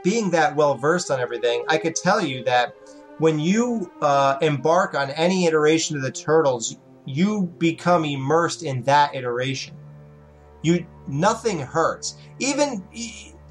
being 0.02 0.30
that 0.30 0.56
well 0.56 0.74
versed 0.74 1.08
on 1.08 1.20
everything, 1.20 1.64
I 1.68 1.78
could 1.78 1.94
tell 1.94 2.20
you 2.20 2.42
that 2.44 2.74
when 3.18 3.38
you 3.38 3.92
uh, 4.02 4.38
embark 4.42 4.96
on 4.96 5.10
any 5.10 5.46
iteration 5.46 5.96
of 5.96 6.02
the 6.02 6.10
Turtles, 6.10 6.76
you 7.04 7.42
become 7.58 8.04
immersed 8.04 8.64
in 8.64 8.82
that 8.84 9.14
iteration. 9.14 9.76
You 10.62 10.84
nothing 11.06 11.60
hurts. 11.60 12.16
Even 12.40 12.84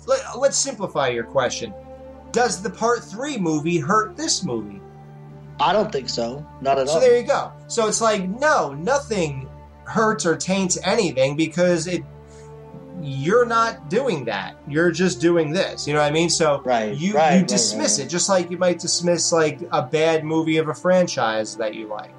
let, 0.06 0.38
let's 0.38 0.57
simplify 0.57 1.07
your 1.07 1.24
question. 1.24 1.74
Does 2.32 2.61
the 2.61 2.70
part 2.70 3.06
three 3.06 3.38
movie 3.38 3.80
hurt 3.80 4.18
this 4.18 4.44
movie? 4.44 4.82
I 5.60 5.73
don't 5.73 5.91
think 5.91 6.10
so. 6.10 6.45
Not 6.61 6.80
at 6.80 6.88
So 6.88 6.94
all. 6.95 7.02
So 7.02 7.07
there 7.07 7.19
you 7.19 7.27
go. 7.27 7.52
So 7.68 7.88
it's 7.88 8.02
like 8.02 8.27
no, 8.27 8.73
nothing 8.73 9.49
hurts 9.86 10.26
or 10.26 10.36
taints 10.36 10.77
anything 10.84 11.36
because 11.36 11.88
it 11.88 12.03
you're 13.02 13.45
not 13.45 13.90
doing 13.90 14.26
that. 14.26 14.57
You're 14.68 14.91
just 14.91 15.22
doing 15.22 15.52
this. 15.52 15.88
You 15.88 15.94
know 15.94 16.02
what 16.02 16.07
I 16.07 16.11
mean? 16.11 16.30
So 16.30 16.61
Right, 16.61 16.95
you 16.95 17.14
right, 17.14 17.40
you 17.40 17.45
dismiss 17.45 17.98
right, 17.98 18.06
it 18.06 18.10
just 18.10 18.30
like 18.30 18.52
you 18.52 18.57
might 18.57 18.80
dismiss 18.80 19.31
like 19.31 19.61
a 19.72 19.81
bad 19.81 20.23
movie 20.23 20.57
of 20.57 20.68
a 20.68 20.73
franchise 20.73 21.56
that 21.57 21.76
you 21.76 21.88
like. 21.88 22.14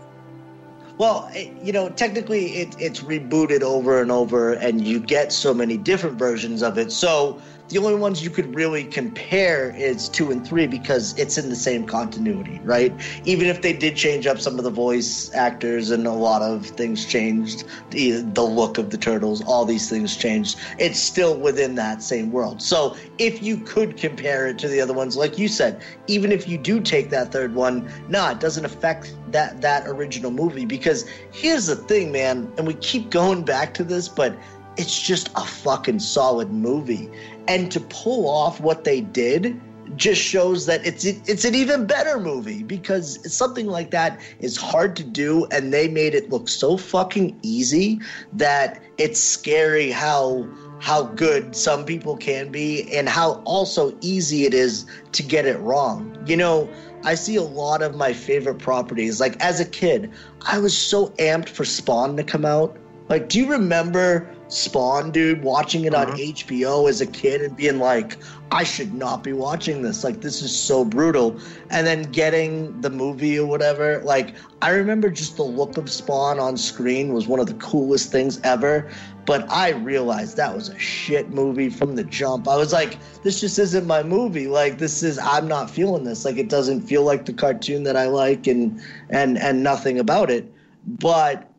Well, 0.98 1.30
it, 1.32 1.52
you 1.62 1.72
know, 1.72 1.88
technically 1.88 2.56
it, 2.56 2.76
it's 2.78 3.00
rebooted 3.00 3.62
over 3.62 4.02
and 4.02 4.12
over, 4.12 4.52
and 4.52 4.86
you 4.86 5.00
get 5.00 5.32
so 5.32 5.54
many 5.54 5.78
different 5.78 6.18
versions 6.18 6.62
of 6.62 6.76
it. 6.76 6.92
So 6.92 7.40
the 7.70 7.78
only 7.78 7.94
ones 7.94 8.22
you 8.22 8.30
could 8.30 8.52
really 8.52 8.82
compare 8.82 9.74
is 9.76 10.08
two 10.08 10.32
and 10.32 10.44
three 10.46 10.66
because 10.66 11.16
it's 11.16 11.38
in 11.38 11.48
the 11.48 11.56
same 11.56 11.86
continuity, 11.86 12.60
right? 12.64 12.92
Even 13.24 13.46
if 13.46 13.62
they 13.62 13.72
did 13.72 13.94
change 13.94 14.26
up 14.26 14.40
some 14.40 14.58
of 14.58 14.64
the 14.64 14.70
voice 14.70 15.32
actors 15.34 15.90
and 15.92 16.04
a 16.04 16.12
lot 16.12 16.42
of 16.42 16.66
things 16.66 17.06
changed, 17.06 17.64
the, 17.90 18.22
the 18.22 18.42
look 18.42 18.76
of 18.76 18.90
the 18.90 18.98
turtles, 18.98 19.40
all 19.44 19.64
these 19.64 19.88
things 19.88 20.16
changed, 20.16 20.58
it's 20.78 20.98
still 20.98 21.38
within 21.38 21.76
that 21.76 22.02
same 22.02 22.32
world. 22.32 22.60
So 22.60 22.96
if 23.18 23.40
you 23.40 23.58
could 23.58 23.96
compare 23.96 24.48
it 24.48 24.58
to 24.58 24.68
the 24.68 24.80
other 24.80 24.92
ones, 24.92 25.16
like 25.16 25.38
you 25.38 25.46
said, 25.46 25.80
even 26.08 26.32
if 26.32 26.48
you 26.48 26.58
do 26.58 26.80
take 26.80 27.10
that 27.10 27.30
third 27.30 27.54
one, 27.54 27.88
nah, 28.08 28.32
it 28.32 28.40
doesn't 28.40 28.64
affect 28.64 29.14
that 29.30 29.60
that 29.60 29.86
original 29.86 30.32
movie 30.32 30.66
because 30.66 31.08
here's 31.32 31.66
the 31.66 31.76
thing, 31.76 32.10
man, 32.10 32.52
and 32.58 32.66
we 32.66 32.74
keep 32.74 33.10
going 33.10 33.44
back 33.44 33.72
to 33.74 33.84
this, 33.84 34.08
but 34.08 34.36
it's 34.76 35.00
just 35.00 35.28
a 35.36 35.44
fucking 35.44 35.98
solid 35.98 36.50
movie. 36.50 37.10
And 37.50 37.70
to 37.72 37.80
pull 37.80 38.28
off 38.28 38.60
what 38.60 38.84
they 38.84 39.00
did 39.00 39.60
just 39.96 40.22
shows 40.22 40.66
that 40.66 40.86
it's 40.86 41.04
it's 41.04 41.44
an 41.44 41.54
even 41.54 41.84
better 41.84 42.20
movie 42.20 42.62
because 42.62 43.18
something 43.32 43.66
like 43.66 43.90
that 43.90 44.20
is 44.38 44.56
hard 44.56 44.94
to 44.96 45.02
do 45.02 45.46
and 45.50 45.72
they 45.72 45.88
made 45.88 46.14
it 46.14 46.30
look 46.30 46.48
so 46.48 46.76
fucking 46.76 47.36
easy 47.42 47.98
that 48.32 48.80
it's 48.98 49.20
scary 49.20 49.90
how 49.90 50.48
how 50.80 51.02
good 51.02 51.54
some 51.56 51.84
people 51.84 52.16
can 52.16 52.50
be 52.50 52.90
and 52.92 53.08
how 53.08 53.42
also 53.44 53.96
easy 54.00 54.44
it 54.44 54.54
is 54.54 54.86
to 55.12 55.22
get 55.22 55.44
it 55.44 55.58
wrong. 55.58 56.16
You 56.26 56.36
know, 56.36 56.70
I 57.04 57.16
see 57.16 57.36
a 57.36 57.42
lot 57.42 57.82
of 57.82 57.96
my 57.96 58.12
favorite 58.12 58.58
properties 58.58 59.20
like 59.20 59.42
as 59.42 59.60
a 59.60 59.66
kid, 59.66 60.10
I 60.46 60.58
was 60.58 60.76
so 60.76 61.08
amped 61.18 61.48
for 61.48 61.64
Spawn 61.64 62.16
to 62.16 62.22
come 62.22 62.44
out 62.44 62.76
Like, 63.10 63.28
do 63.28 63.40
you 63.40 63.50
remember 63.50 64.30
Spawn, 64.46 65.10
dude, 65.10 65.42
watching 65.44 65.84
it 65.84 65.94
on 65.94 66.08
Mhm. 66.08 66.18
HBO 66.20 66.86
as 66.86 67.00
a 67.00 67.06
kid 67.06 67.40
and 67.40 67.56
being 67.56 67.78
like, 67.78 68.16
I 68.50 68.64
should 68.64 68.94
not 68.94 69.22
be 69.22 69.32
watching 69.32 69.82
this. 69.82 70.02
Like, 70.02 70.20
this 70.20 70.42
is 70.42 70.54
so 70.54 70.84
brutal. 70.84 71.36
And 71.70 71.86
then 71.86 72.02
getting 72.02 72.80
the 72.80 72.90
movie 72.90 73.38
or 73.38 73.46
whatever. 73.46 74.00
Like, 74.04 74.34
I 74.62 74.70
remember 74.70 75.08
just 75.08 75.36
the 75.36 75.44
look 75.44 75.76
of 75.76 75.90
Spawn 75.90 76.40
on 76.40 76.56
screen 76.56 77.12
was 77.12 77.28
one 77.28 77.38
of 77.38 77.46
the 77.46 77.54
coolest 77.54 78.10
things 78.10 78.40
ever. 78.42 78.88
But 79.26 79.50
I 79.50 79.70
realized 79.70 80.36
that 80.36 80.54
was 80.54 80.68
a 80.68 80.78
shit 80.78 81.30
movie 81.30 81.68
from 81.68 81.94
the 81.94 82.04
jump. 82.04 82.48
I 82.48 82.56
was 82.56 82.72
like, 82.72 82.98
this 83.22 83.40
just 83.40 83.58
isn't 83.58 83.86
my 83.86 84.02
movie. 84.02 84.48
Like, 84.48 84.78
this 84.78 85.02
is, 85.02 85.18
I'm 85.18 85.46
not 85.46 85.68
feeling 85.70 86.04
this. 86.04 86.24
Like, 86.24 86.38
it 86.38 86.48
doesn't 86.48 86.82
feel 86.82 87.02
like 87.02 87.26
the 87.26 87.32
cartoon 87.32 87.82
that 87.84 87.96
I 87.96 88.06
like 88.06 88.46
and, 88.46 88.80
and, 89.10 89.38
and 89.38 89.62
nothing 89.62 89.98
about 89.98 90.30
it. 90.30 90.52
But 90.86 91.49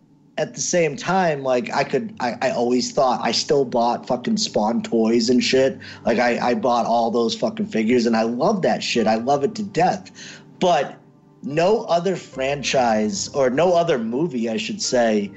at 0.41 0.55
the 0.55 0.61
same 0.61 0.95
time, 0.95 1.43
like 1.43 1.71
I 1.71 1.83
could, 1.83 2.15
I, 2.19 2.35
I 2.41 2.49
always 2.49 2.91
thought 2.91 3.21
I 3.23 3.31
still 3.31 3.63
bought 3.63 4.07
fucking 4.07 4.37
Spawn 4.37 4.81
toys 4.81 5.29
and 5.29 5.43
shit. 5.43 5.77
Like 6.03 6.17
I, 6.17 6.49
I 6.49 6.53
bought 6.55 6.87
all 6.87 7.11
those 7.11 7.35
fucking 7.35 7.67
figures, 7.67 8.07
and 8.07 8.17
I 8.17 8.23
love 8.23 8.63
that 8.63 8.81
shit. 8.81 9.05
I 9.05 9.15
love 9.15 9.43
it 9.43 9.53
to 9.55 9.63
death. 9.63 10.11
But 10.59 10.97
no 11.43 11.83
other 11.83 12.15
franchise 12.15 13.29
or 13.35 13.51
no 13.51 13.75
other 13.75 13.99
movie, 13.99 14.49
I 14.49 14.57
should 14.57 14.81
say, 14.81 15.31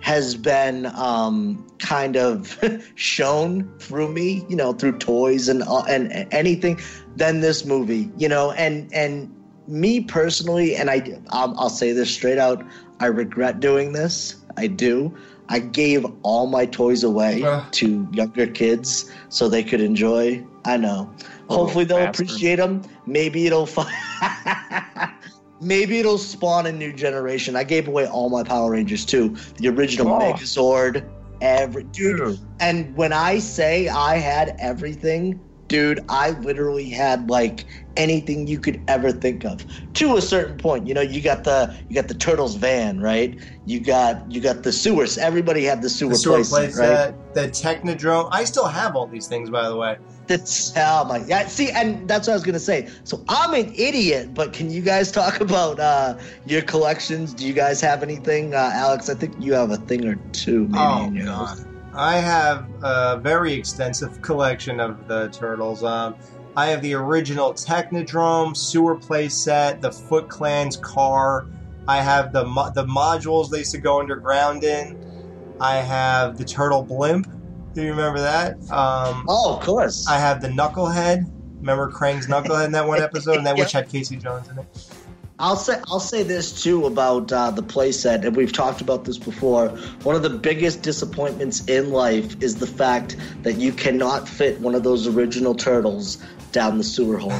has 0.00 0.34
been 0.34 0.86
um, 0.86 1.66
kind 1.78 2.16
of 2.16 2.58
shown 2.94 3.70
through 3.78 4.08
me, 4.08 4.46
you 4.48 4.56
know, 4.56 4.72
through 4.72 4.96
toys 4.98 5.48
and 5.50 5.62
uh, 5.64 5.82
and 5.82 6.26
anything 6.32 6.80
than 7.14 7.40
this 7.40 7.66
movie, 7.66 8.10
you 8.16 8.28
know, 8.28 8.52
and 8.52 8.90
and 8.94 9.30
me 9.68 10.00
personally, 10.00 10.76
and 10.76 10.88
I, 10.90 11.18
I'll, 11.30 11.54
I'll 11.58 11.70
say 11.70 11.92
this 11.92 12.10
straight 12.10 12.38
out, 12.38 12.64
I 13.00 13.06
regret 13.06 13.60
doing 13.60 13.92
this. 13.92 14.36
I 14.56 14.66
do. 14.66 15.14
I 15.48 15.60
gave 15.60 16.04
all 16.22 16.46
my 16.46 16.66
toys 16.66 17.04
away 17.04 17.42
Ugh. 17.42 17.70
to 17.72 18.08
younger 18.12 18.46
kids 18.46 19.10
so 19.28 19.48
they 19.48 19.62
could 19.62 19.80
enjoy. 19.80 20.44
I 20.64 20.76
know. 20.76 21.12
Hopefully 21.48 21.84
they'll 21.84 22.08
appreciate 22.08 22.56
them. 22.56 22.82
Maybe 23.06 23.46
it'll. 23.46 23.66
Fi- 23.66 23.92
Maybe 25.60 25.98
it'll 25.98 26.18
spawn 26.18 26.66
a 26.66 26.72
new 26.72 26.92
generation. 26.92 27.56
I 27.56 27.64
gave 27.64 27.88
away 27.88 28.06
all 28.06 28.28
my 28.28 28.42
Power 28.42 28.72
Rangers 28.72 29.06
too. 29.06 29.36
The 29.56 29.68
original 29.68 30.08
Oh. 30.12 30.18
Megazord, 30.20 31.08
every 31.40 31.84
dude. 31.84 32.16
Dude. 32.18 32.38
And 32.60 32.94
when 32.96 33.12
I 33.12 33.38
say 33.38 33.88
I 33.88 34.16
had 34.16 34.54
everything, 34.58 35.40
dude, 35.68 36.04
I 36.08 36.30
literally 36.30 36.90
had 36.90 37.30
like 37.30 37.64
anything 37.96 38.46
you 38.46 38.58
could 38.58 38.80
ever 38.88 39.12
think 39.12 39.44
of. 39.44 39.64
To 39.94 40.16
a 40.16 40.22
certain 40.22 40.56
point, 40.56 40.86
you 40.86 40.94
know, 40.94 41.00
you 41.00 41.20
got 41.20 41.44
the 41.44 41.74
you 41.88 41.94
got 41.94 42.08
the 42.08 42.14
Turtles 42.14 42.54
van, 42.56 43.00
right? 43.00 43.38
You 43.64 43.80
got 43.80 44.30
you 44.30 44.40
got 44.40 44.62
the 44.62 44.72
sewers. 44.72 45.18
Everybody 45.18 45.64
had 45.64 45.82
the 45.82 45.90
sewer, 45.90 46.10
The 46.10 46.16
sewer 46.16 46.36
place, 46.36 46.48
place, 46.48 46.78
right? 46.78 47.14
the 47.34 47.48
Technodrome. 47.48 48.28
I 48.32 48.44
still 48.44 48.66
have 48.66 48.96
all 48.96 49.06
these 49.06 49.26
things, 49.26 49.50
by 49.50 49.68
the 49.68 49.76
way. 49.76 49.98
That's 50.26 50.72
oh 50.76 51.04
my 51.04 51.24
yeah. 51.26 51.46
See, 51.46 51.70
and 51.70 52.08
that's 52.08 52.26
what 52.26 52.32
I 52.32 52.36
was 52.36 52.42
gonna 52.42 52.58
say. 52.58 52.88
So 53.04 53.22
I'm 53.28 53.54
an 53.54 53.72
idiot, 53.76 54.34
but 54.34 54.52
can 54.52 54.70
you 54.70 54.82
guys 54.82 55.12
talk 55.12 55.40
about 55.40 55.78
uh, 55.78 56.18
your 56.46 56.62
collections? 56.62 57.32
Do 57.32 57.46
you 57.46 57.52
guys 57.52 57.80
have 57.80 58.02
anything, 58.02 58.54
uh, 58.54 58.70
Alex? 58.74 59.08
I 59.08 59.14
think 59.14 59.34
you 59.38 59.52
have 59.54 59.70
a 59.70 59.76
thing 59.76 60.04
or 60.04 60.16
two. 60.32 60.66
Maybe 60.68 60.78
Oh 60.78 61.10
god, 61.24 61.58
I 61.94 62.16
have 62.16 62.66
a 62.82 63.18
very 63.18 63.52
extensive 63.52 64.20
collection 64.22 64.80
of 64.80 65.06
the 65.06 65.28
turtles. 65.28 65.84
Um, 65.84 66.16
I 66.56 66.66
have 66.68 66.80
the 66.80 66.94
original 66.94 67.52
Technodrome 67.52 68.56
sewer 68.56 68.96
play 68.96 69.28
set, 69.28 69.82
the 69.82 69.92
Foot 69.92 70.28
Clan's 70.28 70.76
car. 70.78 71.46
I 71.86 72.00
have 72.00 72.32
the 72.32 72.44
mo- 72.44 72.70
the 72.74 72.84
modules 72.84 73.50
they 73.50 73.58
used 73.58 73.72
to 73.72 73.78
go 73.78 74.00
underground 74.00 74.64
in. 74.64 74.96
I 75.60 75.76
have 75.76 76.38
the 76.38 76.44
turtle 76.44 76.82
blimp. 76.82 77.26
Do 77.74 77.82
you 77.82 77.90
remember 77.90 78.20
that? 78.20 78.54
Um, 78.70 79.26
Oh, 79.28 79.56
of 79.56 79.62
course. 79.62 80.06
I 80.08 80.18
have 80.18 80.40
the 80.40 80.48
Knucklehead. 80.48 81.30
Remember 81.60 81.90
Krang's 81.90 82.26
Knucklehead 82.26 82.66
in 82.66 82.72
that 82.72 82.86
one 82.88 83.02
episode, 83.02 83.36
and 83.36 83.46
that 83.46 83.58
which 83.58 83.72
had 83.72 83.88
Casey 83.90 84.16
Jones 84.16 84.48
in 84.48 84.58
it. 84.58 84.66
I'll 85.38 85.56
say 85.56 85.78
I'll 85.88 86.00
say 86.00 86.22
this 86.22 86.62
too 86.62 86.86
about 86.86 87.30
uh, 87.30 87.50
the 87.50 87.62
playset, 87.62 88.24
and 88.24 88.34
we've 88.34 88.52
talked 88.52 88.80
about 88.80 89.04
this 89.04 89.18
before. 89.18 89.68
One 90.02 90.16
of 90.16 90.22
the 90.22 90.30
biggest 90.30 90.82
disappointments 90.82 91.64
in 91.66 91.90
life 91.90 92.42
is 92.42 92.56
the 92.56 92.66
fact 92.66 93.16
that 93.42 93.56
you 93.56 93.72
cannot 93.72 94.26
fit 94.26 94.58
one 94.60 94.74
of 94.74 94.82
those 94.82 95.06
original 95.06 95.54
turtles 95.54 96.16
down 96.52 96.78
the 96.78 96.84
sewer 96.84 97.18
hole. 97.18 97.32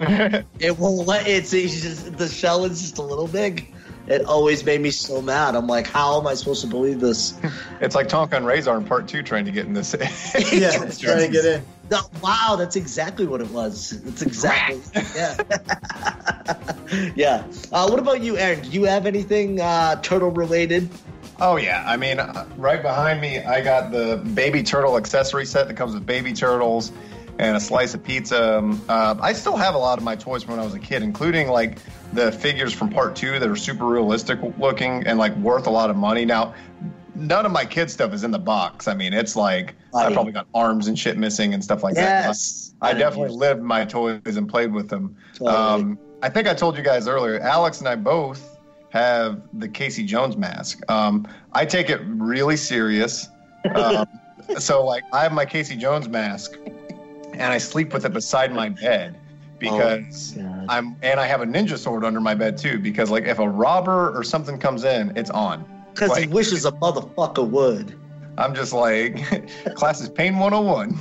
it 0.58 0.76
won't 0.78 1.06
let 1.06 1.28
it's, 1.28 1.52
it's 1.52 1.80
just 1.80 2.18
the 2.18 2.28
shell 2.28 2.64
is 2.64 2.80
just 2.80 2.98
a 2.98 3.02
little 3.02 3.28
big. 3.28 3.72
It 4.06 4.24
always 4.26 4.64
made 4.64 4.80
me 4.80 4.90
so 4.90 5.22
mad. 5.22 5.54
I'm 5.54 5.66
like, 5.66 5.86
how 5.86 6.20
am 6.20 6.26
I 6.26 6.34
supposed 6.34 6.60
to 6.60 6.66
believe 6.66 7.00
this? 7.00 7.34
It's 7.80 7.94
like 7.94 8.08
Tokka 8.08 8.34
and 8.34 8.44
Rahzar 8.44 8.76
in 8.76 8.84
part 8.84 9.08
two 9.08 9.22
trying 9.22 9.46
to 9.46 9.50
get 9.50 9.66
in 9.66 9.72
this. 9.72 9.94
Yeah, 10.52 10.70
trying 10.98 11.26
to 11.26 11.28
get 11.28 11.44
in. 11.44 11.62
No, 11.90 12.00
wow, 12.22 12.56
that's 12.58 12.76
exactly 12.76 13.26
what 13.26 13.40
it 13.40 13.50
was. 13.50 13.92
It's 14.06 14.22
exactly 14.22 14.80
yeah, 15.14 15.36
yeah. 17.14 17.44
Uh, 17.72 17.88
what 17.88 17.98
about 17.98 18.22
you, 18.22 18.38
Aaron? 18.38 18.62
Do 18.62 18.68
you 18.70 18.84
have 18.84 19.06
anything 19.06 19.60
uh, 19.60 20.00
turtle 20.00 20.30
related? 20.30 20.88
Oh 21.40 21.56
yeah, 21.56 21.84
I 21.86 21.96
mean, 21.96 22.20
uh, 22.20 22.46
right 22.56 22.80
behind 22.80 23.20
me, 23.20 23.40
I 23.40 23.60
got 23.60 23.90
the 23.90 24.16
baby 24.34 24.62
turtle 24.62 24.96
accessory 24.96 25.44
set 25.44 25.68
that 25.68 25.74
comes 25.74 25.92
with 25.92 26.06
baby 26.06 26.32
turtles 26.32 26.90
and 27.38 27.56
a 27.56 27.60
slice 27.60 27.94
of 27.94 28.02
pizza. 28.02 28.58
Um, 28.58 28.80
uh, 28.88 29.16
I 29.20 29.32
still 29.32 29.56
have 29.56 29.74
a 29.74 29.78
lot 29.78 29.98
of 29.98 30.04
my 30.04 30.16
toys 30.16 30.42
from 30.42 30.52
when 30.52 30.60
I 30.60 30.64
was 30.64 30.74
a 30.74 30.78
kid, 30.78 31.02
including 31.02 31.48
like 31.48 31.78
the 32.12 32.32
figures 32.32 32.72
from 32.72 32.90
Part 32.90 33.16
Two 33.16 33.38
that 33.38 33.48
are 33.48 33.56
super 33.56 33.86
realistic 33.86 34.38
looking 34.58 35.06
and 35.06 35.18
like 35.18 35.34
worth 35.36 35.66
a 35.66 35.70
lot 35.70 35.90
of 35.90 35.96
money. 35.96 36.24
Now, 36.24 36.54
none 37.14 37.46
of 37.46 37.52
my 37.52 37.64
kid 37.64 37.90
stuff 37.90 38.12
is 38.12 38.24
in 38.24 38.30
the 38.30 38.38
box. 38.38 38.88
I 38.88 38.94
mean, 38.94 39.12
it's 39.12 39.36
like 39.36 39.74
I 39.94 40.12
probably 40.12 40.32
got 40.32 40.46
arms 40.54 40.88
and 40.88 40.98
shit 40.98 41.16
missing 41.16 41.54
and 41.54 41.62
stuff 41.62 41.82
like 41.82 41.94
that. 41.94 42.26
Yes, 42.26 42.74
I 42.80 42.92
definitely 42.94 43.36
lived 43.36 43.62
my 43.62 43.84
toys 43.84 44.20
and 44.24 44.48
played 44.48 44.72
with 44.72 44.88
them. 44.88 45.16
Totally. 45.34 45.56
Um, 45.56 45.98
I 46.22 46.28
think 46.28 46.48
I 46.48 46.54
told 46.54 46.76
you 46.76 46.82
guys 46.82 47.06
earlier. 47.06 47.38
Alex 47.40 47.80
and 47.80 47.88
I 47.88 47.96
both 47.96 48.58
have 48.90 49.42
the 49.54 49.68
Casey 49.68 50.04
Jones 50.04 50.36
mask. 50.36 50.80
Um, 50.88 51.26
I 51.52 51.66
take 51.66 51.90
it 51.90 52.00
really 52.06 52.56
serious. 52.56 53.28
Um, 53.74 54.06
so, 54.58 54.84
like, 54.84 55.04
I 55.10 55.22
have 55.22 55.32
my 55.32 55.46
Casey 55.46 55.74
Jones 55.74 56.06
mask, 56.06 56.58
and 57.34 57.52
I 57.52 57.58
sleep 57.58 57.92
with 57.92 58.04
it 58.04 58.12
beside 58.12 58.52
my 58.52 58.68
bed 58.68 59.20
because 59.58 60.36
Oh, 60.38 60.66
I'm, 60.68 60.96
and 61.02 61.20
I 61.20 61.26
have 61.26 61.40
a 61.40 61.46
ninja 61.46 61.78
sword 61.78 62.04
under 62.04 62.20
my 62.20 62.34
bed 62.34 62.56
too. 62.58 62.78
Because, 62.78 63.10
like, 63.10 63.24
if 63.24 63.38
a 63.38 63.48
robber 63.48 64.16
or 64.16 64.22
something 64.24 64.58
comes 64.58 64.84
in, 64.84 65.12
it's 65.16 65.30
on. 65.30 65.64
Because 65.92 66.16
he 66.16 66.24
like- 66.24 66.34
wishes 66.34 66.64
a 66.64 66.72
motherfucker 66.72 67.48
would. 67.48 67.98
I'm 68.36 68.54
just 68.54 68.72
like, 68.72 69.22
class 69.76 70.00
is 70.00 70.08
pain 70.08 70.38
101. 70.38 70.98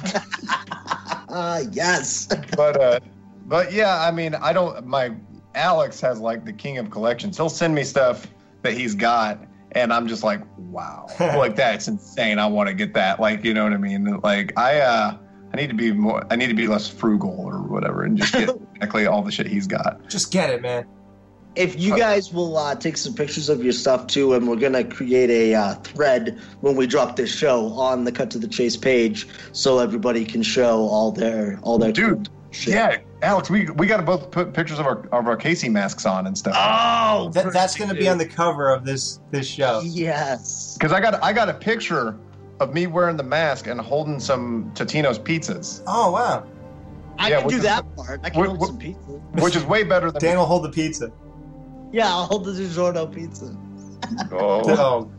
Ah, 1.30 1.62
yes. 1.72 2.28
but 2.56 2.80
uh 2.80 3.00
but 3.46 3.74
yeah 3.74 4.02
i 4.08 4.12
mean 4.12 4.36
i 4.36 4.54
don't 4.54 4.86
my 4.86 5.12
alex 5.56 6.00
has 6.00 6.20
like 6.20 6.46
the 6.46 6.54
king 6.54 6.78
of 6.78 6.90
collections 6.90 7.36
he'll 7.36 7.50
send 7.50 7.76
me 7.76 7.84
stuff 7.84 8.28
that 8.62 8.74
he's 8.74 8.96
got 8.96 9.38
and 9.74 9.92
i'm 9.92 10.08
just 10.08 10.24
like 10.24 10.42
wow 10.58 11.06
like 11.20 11.56
that's 11.56 11.88
insane 11.88 12.40
i 12.40 12.46
want 12.46 12.68
to 12.70 12.74
get 12.74 12.94
that 12.94 13.20
like 13.20 13.44
you 13.44 13.54
know 13.54 13.64
what 13.64 13.74
i 13.74 13.78
mean 13.78 14.20
like 14.24 14.58
i 14.58 14.80
uh 14.80 15.18
i 15.54 15.58
need 15.58 15.68
to 15.68 15.76
be 15.76 15.92
more 15.92 16.26
i 16.32 16.36
need 16.36 16.48
to 16.48 16.54
be 16.54 16.68
less 16.68 16.88
frugal 16.88 17.36
or 17.40 17.62
whatever 17.62 18.04
and 18.04 18.18
just 18.18 18.34
get 18.34 18.50
exactly 18.76 19.06
all 19.06 19.22
the 19.22 19.32
shit 19.32 19.48
he's 19.48 19.68
got 19.68 20.08
Just 20.10 20.32
get 20.32 20.50
it, 20.50 20.62
man. 20.62 20.86
If 21.56 21.80
you 21.80 21.96
guys 21.96 22.34
will 22.34 22.58
uh, 22.58 22.74
take 22.74 22.98
some 22.98 23.14
pictures 23.14 23.48
of 23.48 23.64
your 23.64 23.74
stuff 23.74 24.08
too, 24.08 24.34
and 24.34 24.48
we're 24.48 24.56
gonna 24.56 24.84
create 24.84 25.30
a 25.30 25.54
uh, 25.54 25.76
thread 25.76 26.40
when 26.62 26.76
we 26.76 26.88
drop 26.88 27.16
this 27.16 27.30
show 27.30 27.68
on 27.74 28.06
the 28.06 28.12
Cut 28.12 28.32
to 28.32 28.40
the 28.40 28.48
Chase 28.48 28.76
page, 28.76 29.28
so 29.52 29.78
everybody 29.78 30.26
can 30.26 30.42
show 30.42 30.80
all 30.88 31.12
their 31.12 31.60
all 31.62 31.78
their 31.78 31.92
dude 31.92 32.28
shit. 32.50 32.74
yeah 32.74 32.98
alex 33.22 33.52
we 33.52 33.70
we 33.78 33.86
got 33.86 33.98
to 33.98 34.04
both 34.04 34.32
put 34.32 34.52
pictures 34.54 34.80
of 34.80 34.88
our 34.88 35.06
of 35.10 35.28
our 35.28 35.36
casey 35.38 35.70
masks 35.70 36.08
on 36.08 36.26
and 36.26 36.36
stuff 36.36 36.56
Oh, 36.58 37.30
That, 37.30 37.54
that's 37.54 37.76
going 37.78 37.90
to 37.90 37.96
be 37.96 38.08
on 38.10 38.18
the 38.18 38.26
cover 38.28 38.72
of 38.74 38.84
this 38.84 39.20
this 39.30 39.46
show. 39.48 39.82
yes. 39.86 40.76
because 40.78 40.92
i 40.92 41.00
got 41.00 41.24
i 41.24 41.32
got 41.32 41.50
a 41.50 41.54
picture 41.54 42.18
of 42.64 42.74
me 42.74 42.88
wearing 42.88 43.18
the 43.18 43.24
mask 43.24 43.68
and 43.68 43.80
holding 43.80 44.20
some 44.20 44.72
totino's 44.74 45.20
pizzas 45.20 45.82
Oh 45.86 46.12
wow, 46.12 46.46
I 47.20 47.30
Yeah, 47.30 47.42
can 47.42 47.50
do 47.50 47.56
is- 47.58 47.64
that 47.64 47.96
part. 47.96 48.22
I 48.24 48.30
can 48.30 48.40
which- 48.42 48.48
hold 48.48 48.60
which- 48.62 48.68
some 48.70 48.78
pizza. 48.80 49.12
which 49.44 49.56
is 49.56 49.64
way 49.66 49.84
better 49.84 50.10
than 50.12 50.20
Dan 50.22 50.38
will 50.38 50.46
hold 50.46 50.64
the 50.64 50.70
pizza. 50.70 51.12
Yeah, 51.92 52.08
I'll 52.08 52.26
hold 52.26 52.46
the 52.46 52.52
DiGiorno 52.54 53.14
pizza. 53.14 53.56
oh. 54.32 54.62
Oh, 54.80 55.10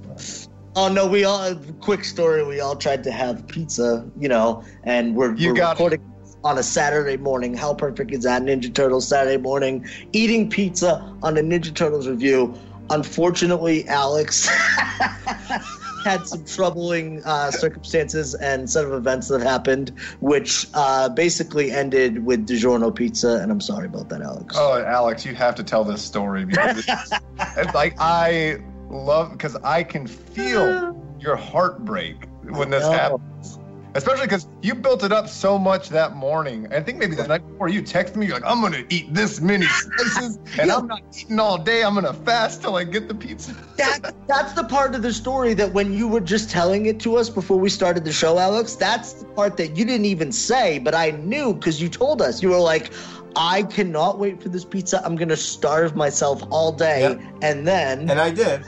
Oh 0.77 0.89
no, 0.89 1.07
we 1.07 1.23
all 1.23 1.55
quick 1.81 2.03
story. 2.05 2.43
We 2.45 2.59
all 2.59 2.75
tried 2.75 3.05
to 3.05 3.13
have 3.13 3.47
pizza, 3.47 4.05
you 4.19 4.29
know, 4.29 4.65
and 4.83 5.15
we're, 5.15 5.33
You 5.37 5.51
we're 5.51 5.55
got- 5.55 5.75
recording 5.77 6.01
on 6.43 6.59
a 6.59 6.65
Saturday 6.65 7.17
morning. 7.17 7.55
How 7.55 7.73
perfect 7.75 8.11
is 8.13 8.25
that? 8.25 8.43
Ninja 8.43 8.75
Turtles 8.75 9.07
Saturday 9.07 9.37
morning, 9.37 9.87
eating 10.13 10.51
pizza 10.51 11.15
on 11.23 11.39
a 11.39 11.43
Ninja 11.43 11.73
Turtles 11.73 12.09
review. 12.09 12.53
Unfortunately, 12.91 13.87
Alex 13.89 14.49
had 16.05 16.27
some 16.27 16.45
troubling 16.45 17.23
uh, 17.25 17.51
circumstances 17.51 18.35
and 18.35 18.69
set 18.69 18.85
of 18.85 18.93
events 18.93 19.29
that 19.29 19.41
happened, 19.41 19.93
which 20.21 20.67
uh, 20.75 21.09
basically 21.09 21.73
ended 21.73 22.25
with 22.25 22.47
DiGiorno 22.47 22.95
pizza. 22.95 23.39
And 23.43 23.51
I'm 23.51 23.61
sorry 23.61 23.87
about 23.87 24.09
that, 24.11 24.23
Alex. 24.23 24.55
Oh, 24.59 24.83
Alex, 24.83 25.25
you 25.25 25.35
have 25.35 25.55
to 25.57 25.65
tell 25.65 25.85
this 25.85 26.03
story 26.03 26.45
because 26.45 26.79
it's, 26.79 27.13
it's 27.57 27.75
like 27.75 27.95
I 27.99 28.59
love 28.89 29.33
because 29.33 29.57
I 29.57 29.83
can 29.83 30.07
feel 30.07 31.01
your 31.21 31.37
heartbreak 31.37 32.27
when 32.51 32.71
this 32.71 32.85
happens. 32.85 33.59
Especially 33.95 34.27
because 34.27 34.49
you 34.61 34.75
built 34.75 35.05
it 35.05 35.13
up 35.13 35.29
so 35.29 35.57
much 35.57 35.89
that 35.91 36.17
morning. 36.17 36.67
I 36.73 36.81
think 36.81 36.99
maybe 36.99 37.15
the 37.15 37.29
night 37.29 37.47
before 37.47 37.69
you 37.69 37.81
texted 37.81 38.17
me, 38.17 38.27
you're 38.27 38.35
like, 38.35 38.51
I'm 38.51 38.61
gonna 38.61 38.85
eat 38.89 39.15
this 39.15 39.41
many 39.41 39.67
slices 39.67 40.39
and 40.59 40.71
I'm 40.73 40.89
not 40.89 41.03
eating 41.17 41.39
all 41.39 41.59
day. 41.59 41.85
I'm 41.85 41.95
gonna 41.95 42.13
fast 42.13 42.63
till 42.63 42.75
I 42.75 42.83
get 42.83 43.07
the 43.07 43.15
pizza. 43.15 43.55
that 43.77 44.15
that's 44.27 44.53
the 44.55 44.65
part 44.65 44.97
of 44.97 45.03
the 45.03 45.13
story 45.13 45.55
that 45.55 45.73
when 45.73 45.93
you 45.93 46.09
were 46.09 46.21
just 46.21 46.51
telling 46.51 46.87
it 46.87 46.99
to 47.01 47.17
us 47.17 47.31
before 47.31 47.59
we 47.59 47.71
started 47.71 48.05
the 48.05 48.13
show, 48.13 48.39
Alex, 48.39 48.75
that's 48.75 49.13
the 49.13 49.27
part 49.27 49.57
that 49.59 49.77
you 49.77 49.85
didn't 49.85 50.07
even 50.07 50.33
say, 50.33 50.81
but 50.81 50.95
I 50.95 51.13
knew 51.13 51.55
because 51.55 51.81
you 51.81 51.89
told 51.89 52.21
us. 52.21 52.43
You 52.43 52.51
were 52.51 52.59
like, 52.59 52.93
I 53.37 53.63
cannot 53.65 54.19
wait 54.19 54.43
for 54.43 54.49
this 54.49 54.65
pizza. 54.65 55.03
I'm 55.05 55.17
gonna 55.17 55.37
starve 55.37 55.97
myself 55.97 56.43
all 56.51 56.73
day, 56.73 57.01
Yep. 57.03 57.21
and 57.43 57.67
then 57.67 58.11
And 58.11 58.21
I 58.21 58.31
did. 58.31 58.63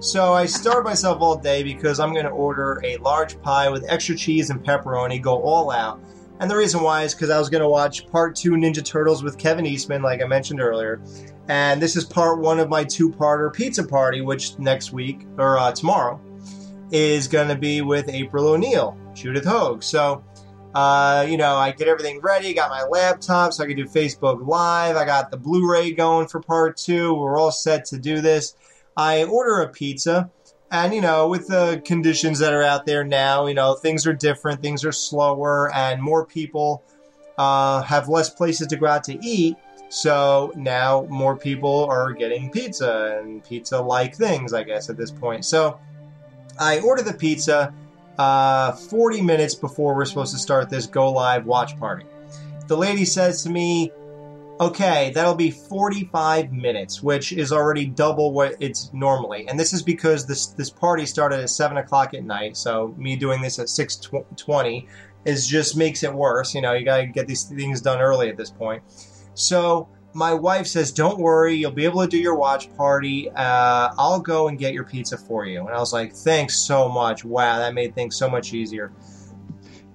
So 0.00 0.32
I 0.32 0.46
starved 0.46 0.84
myself 0.84 1.20
all 1.20 1.36
day 1.36 1.62
because 1.62 2.00
I'm 2.00 2.12
going 2.12 2.24
to 2.24 2.30
order 2.32 2.80
a 2.84 2.96
large 2.96 3.40
pie 3.40 3.68
with 3.68 3.84
extra 3.88 4.16
cheese 4.16 4.50
and 4.50 4.60
pepperoni, 4.64 5.22
go 5.22 5.40
all 5.40 5.70
out. 5.70 6.00
And 6.40 6.50
the 6.50 6.56
reason 6.56 6.82
why 6.82 7.04
is 7.04 7.14
because 7.14 7.30
I 7.30 7.38
was 7.38 7.48
going 7.48 7.62
to 7.62 7.68
watch 7.68 8.08
part 8.08 8.34
two 8.34 8.50
Ninja 8.52 8.84
Turtles 8.84 9.22
with 9.22 9.38
Kevin 9.38 9.64
Eastman, 9.64 10.02
like 10.02 10.20
I 10.20 10.26
mentioned 10.26 10.60
earlier. 10.60 11.00
And 11.46 11.80
this 11.80 11.94
is 11.94 12.04
part 12.04 12.40
one 12.40 12.58
of 12.58 12.68
my 12.68 12.82
two 12.82 13.10
parter 13.10 13.52
pizza 13.52 13.84
party, 13.86 14.22
which 14.22 14.58
next 14.58 14.92
week, 14.92 15.24
or 15.38 15.56
uh, 15.56 15.70
tomorrow, 15.70 16.20
is 16.90 17.28
going 17.28 17.46
to 17.48 17.56
be 17.56 17.80
with 17.80 18.08
April 18.08 18.48
O'Neil, 18.48 18.96
Judith 19.14 19.44
Hoag. 19.44 19.84
So, 19.84 20.24
uh, 20.74 21.26
you 21.28 21.36
know, 21.36 21.56
I 21.56 21.72
get 21.72 21.88
everything 21.88 22.20
ready, 22.20 22.54
got 22.54 22.70
my 22.70 22.84
laptop 22.84 23.52
so 23.52 23.64
I 23.64 23.66
can 23.66 23.76
do 23.76 23.84
Facebook 23.84 24.46
Live. 24.46 24.96
I 24.96 25.04
got 25.04 25.30
the 25.30 25.36
Blu 25.36 25.70
ray 25.70 25.92
going 25.92 26.28
for 26.28 26.40
part 26.40 26.76
two. 26.76 27.14
We're 27.14 27.38
all 27.38 27.52
set 27.52 27.84
to 27.86 27.98
do 27.98 28.20
this. 28.20 28.56
I 28.96 29.24
order 29.24 29.60
a 29.60 29.68
pizza, 29.68 30.30
and 30.70 30.94
you 30.94 31.00
know, 31.00 31.28
with 31.28 31.48
the 31.48 31.82
conditions 31.84 32.38
that 32.38 32.54
are 32.54 32.62
out 32.62 32.86
there 32.86 33.04
now, 33.04 33.46
you 33.46 33.54
know, 33.54 33.74
things 33.74 34.06
are 34.06 34.14
different, 34.14 34.62
things 34.62 34.84
are 34.84 34.92
slower, 34.92 35.72
and 35.74 36.02
more 36.02 36.24
people 36.24 36.82
uh, 37.36 37.82
have 37.82 38.08
less 38.08 38.30
places 38.30 38.66
to 38.68 38.76
go 38.76 38.86
out 38.86 39.04
to 39.04 39.18
eat. 39.22 39.56
So 39.88 40.52
now 40.56 41.06
more 41.10 41.36
people 41.36 41.84
are 41.90 42.12
getting 42.12 42.50
pizza 42.50 43.20
and 43.22 43.44
pizza 43.44 43.78
like 43.78 44.14
things, 44.16 44.54
I 44.54 44.62
guess, 44.62 44.88
at 44.88 44.96
this 44.96 45.10
point. 45.10 45.44
So 45.44 45.78
I 46.58 46.80
order 46.80 47.02
the 47.02 47.12
pizza 47.12 47.74
uh, 48.22 48.72
40 48.72 49.20
minutes 49.20 49.54
before 49.54 49.94
we're 49.96 50.04
supposed 50.04 50.32
to 50.32 50.38
start 50.38 50.70
this 50.70 50.86
go 50.86 51.10
live 51.10 51.44
watch 51.44 51.78
party. 51.78 52.06
The 52.68 52.76
lady 52.76 53.04
says 53.04 53.42
to 53.42 53.50
me, 53.50 53.90
okay, 54.60 55.10
that'll 55.12 55.34
be 55.34 55.50
45 55.50 56.52
minutes, 56.52 57.02
which 57.02 57.32
is 57.32 57.50
already 57.52 57.86
double 57.86 58.32
what 58.32 58.54
it's 58.60 58.92
normally. 58.92 59.48
And 59.48 59.58
this 59.58 59.72
is 59.72 59.82
because 59.82 60.24
this 60.24 60.46
this 60.46 60.70
party 60.70 61.04
started 61.04 61.40
at 61.40 61.50
7 61.50 61.76
o'clock 61.78 62.14
at 62.14 62.22
night, 62.22 62.56
so 62.56 62.94
me 62.96 63.16
doing 63.16 63.42
this 63.42 63.58
at 63.58 63.66
6.20 63.66 64.86
is 65.24 65.46
just 65.48 65.76
makes 65.76 66.04
it 66.04 66.14
worse. 66.14 66.54
You 66.54 66.60
know, 66.60 66.72
you 66.74 66.84
gotta 66.84 67.06
get 67.06 67.26
these 67.26 67.44
things 67.44 67.80
done 67.80 68.00
early 68.00 68.28
at 68.28 68.36
this 68.36 68.50
point. 68.50 68.82
So 69.34 69.88
my 70.14 70.34
wife 70.34 70.66
says, 70.66 70.92
don't 70.92 71.18
worry, 71.18 71.54
you'll 71.54 71.70
be 71.70 71.84
able 71.84 72.02
to 72.02 72.08
do 72.08 72.18
your 72.18 72.34
watch 72.34 72.74
party. 72.76 73.30
Uh, 73.30 73.90
I'll 73.98 74.20
go 74.20 74.48
and 74.48 74.58
get 74.58 74.74
your 74.74 74.84
pizza 74.84 75.16
for 75.16 75.46
you. 75.46 75.60
And 75.60 75.70
I 75.70 75.78
was 75.78 75.92
like, 75.92 76.12
thanks 76.12 76.58
so 76.58 76.88
much. 76.88 77.24
Wow, 77.24 77.58
that 77.58 77.74
made 77.74 77.94
things 77.94 78.16
so 78.16 78.28
much 78.28 78.52
easier. 78.52 78.92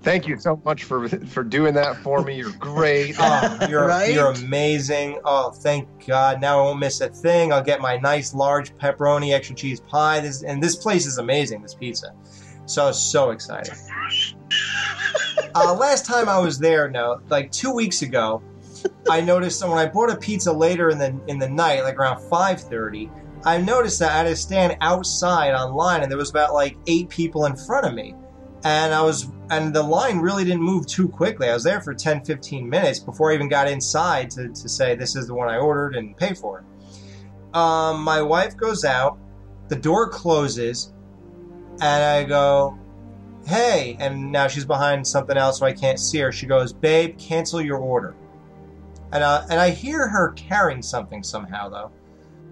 Thank 0.03 0.27
you 0.27 0.37
so 0.39 0.61
much 0.63 0.85
for 0.85 1.09
for 1.09 1.43
doing 1.43 1.73
that 1.73 1.97
for 1.97 2.21
me. 2.21 2.35
You're 2.35 2.51
great. 2.53 3.15
Oh, 3.19 3.67
you're 3.69 3.87
Right? 3.87 4.13
you're 4.13 4.31
amazing. 4.31 5.19
Oh, 5.25 5.49
thank 5.51 5.87
God! 6.05 6.39
Now 6.39 6.59
I 6.59 6.63
won't 6.63 6.79
miss 6.79 7.01
a 7.01 7.09
thing. 7.09 7.51
I'll 7.51 7.63
get 7.63 7.81
my 7.81 7.97
nice 7.97 8.33
large 8.33 8.73
pepperoni 8.77 9.33
extra 9.33 9.55
cheese 9.55 9.81
pie. 9.81 10.21
This 10.21 10.43
and 10.43 10.63
this 10.63 10.77
place 10.77 11.05
is 11.05 11.17
amazing. 11.17 11.61
This 11.61 11.73
pizza, 11.73 12.13
so 12.65 12.83
I 12.83 12.87
was 12.87 13.01
so 13.01 13.31
excited. 13.31 13.73
uh, 15.55 15.73
last 15.73 16.05
time 16.05 16.29
I 16.29 16.39
was 16.39 16.57
there, 16.57 16.89
no, 16.89 17.19
like 17.29 17.51
two 17.51 17.73
weeks 17.73 18.01
ago, 18.01 18.41
I 19.09 19.21
noticed 19.21 19.59
that 19.61 19.69
when 19.69 19.77
I 19.77 19.87
bought 19.87 20.09
a 20.09 20.17
pizza 20.17 20.51
later 20.51 20.89
in 20.89 20.97
the 20.97 21.19
in 21.27 21.39
the 21.39 21.49
night, 21.49 21.83
like 21.83 21.97
around 21.97 22.21
five 22.29 22.61
thirty, 22.61 23.09
I 23.45 23.57
noticed 23.57 23.99
that 23.99 24.11
I 24.11 24.17
had 24.17 24.23
to 24.23 24.35
stand 24.35 24.77
outside 24.81 25.53
online, 25.53 26.01
and 26.01 26.11
there 26.11 26.17
was 26.17 26.29
about 26.29 26.53
like 26.53 26.77
eight 26.87 27.09
people 27.09 27.45
in 27.45 27.55
front 27.55 27.85
of 27.85 27.93
me 27.93 28.15
and 28.63 28.93
I 28.93 29.01
was 29.01 29.29
and 29.49 29.73
the 29.73 29.83
line 29.83 30.19
really 30.19 30.43
didn't 30.43 30.61
move 30.61 30.87
too 30.87 31.07
quickly. 31.07 31.47
I 31.49 31.53
was 31.53 31.63
there 31.63 31.79
for 31.79 31.93
10 31.93 32.25
15 32.25 32.69
minutes 32.69 32.99
before 32.99 33.31
I 33.31 33.35
even 33.35 33.47
got 33.47 33.69
inside 33.69 34.29
to, 34.31 34.49
to 34.49 34.69
say 34.69 34.95
this 34.95 35.15
is 35.15 35.27
the 35.27 35.33
one 35.33 35.47
I 35.47 35.57
ordered 35.57 35.95
and 35.95 36.17
pay 36.17 36.33
for 36.33 36.59
it. 36.59 37.55
Um, 37.55 38.03
my 38.03 38.21
wife 38.21 38.57
goes 38.57 38.83
out, 38.83 39.17
the 39.69 39.75
door 39.75 40.09
closes, 40.09 40.93
and 41.81 42.03
I 42.03 42.23
go, 42.23 42.77
"Hey!" 43.45 43.95
And 43.99 44.31
now 44.31 44.47
she's 44.47 44.65
behind 44.65 45.07
something 45.07 45.37
else, 45.37 45.59
so 45.59 45.65
I 45.65 45.71
can't 45.71 45.99
see 45.99 46.19
her. 46.19 46.31
She 46.31 46.45
goes, 46.45 46.73
"Babe, 46.73 47.17
cancel 47.17 47.61
your 47.61 47.77
order." 47.77 48.15
And 49.11 49.23
uh, 49.23 49.45
and 49.49 49.59
I 49.59 49.69
hear 49.69 50.07
her 50.07 50.31
carrying 50.33 50.81
something 50.81 51.23
somehow 51.23 51.69
though. 51.69 51.91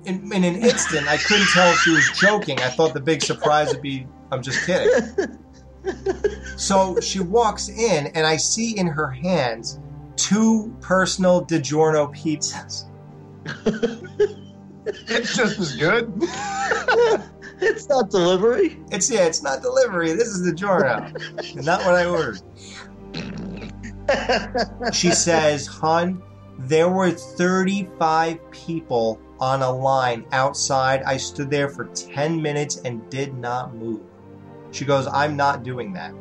In, 0.05 0.31
in 0.31 0.43
an 0.43 0.55
instant, 0.57 1.07
I 1.07 1.17
couldn't 1.17 1.47
tell 1.47 1.71
if 1.71 1.79
she 1.79 1.89
was 1.91 2.07
joking. 2.19 2.59
I 2.59 2.69
thought 2.69 2.93
the 2.93 3.01
big 3.01 3.21
surprise 3.23 3.73
would 3.73 3.81
be, 3.81 4.07
"I'm 4.31 4.41
just 4.41 4.65
kidding." 4.65 5.39
So 6.57 6.99
she 6.99 7.19
walks 7.19 7.69
in, 7.69 8.07
and 8.07 8.25
I 8.25 8.37
see 8.37 8.77
in 8.77 8.87
her 8.87 9.07
hands 9.07 9.79
two 10.15 10.75
personal 10.81 11.45
DiGiorno 11.45 12.11
pizzas. 12.15 12.85
It's 14.87 15.35
just 15.35 15.59
as 15.59 15.75
good. 15.75 16.13
it's 17.59 17.89
not 17.89 18.11
delivery. 18.11 18.79
It's 18.91 19.09
yeah, 19.09 19.25
it's 19.25 19.41
not 19.41 19.63
delivery. 19.63 20.13
This 20.13 20.27
is 20.27 20.47
DiGiorno, 20.47 21.65
not 21.65 21.83
what 21.83 21.95
I 21.95 22.05
ordered. 22.05 22.39
She 24.93 25.09
says, 25.09 25.65
"Hun, 25.65 26.21
there 26.59 26.89
were 26.89 27.11
35 27.11 28.51
people 28.51 29.19
on 29.39 29.61
a 29.61 29.71
line 29.71 30.25
outside. 30.31 31.03
I 31.03 31.17
stood 31.17 31.49
there 31.49 31.69
for 31.69 31.85
10 31.85 32.41
minutes 32.41 32.77
and 32.85 33.09
did 33.09 33.37
not 33.37 33.75
move." 33.75 34.01
She 34.71 34.85
goes, 34.85 35.07
"I'm 35.07 35.35
not 35.35 35.63
doing 35.63 35.93
that." 35.93 36.13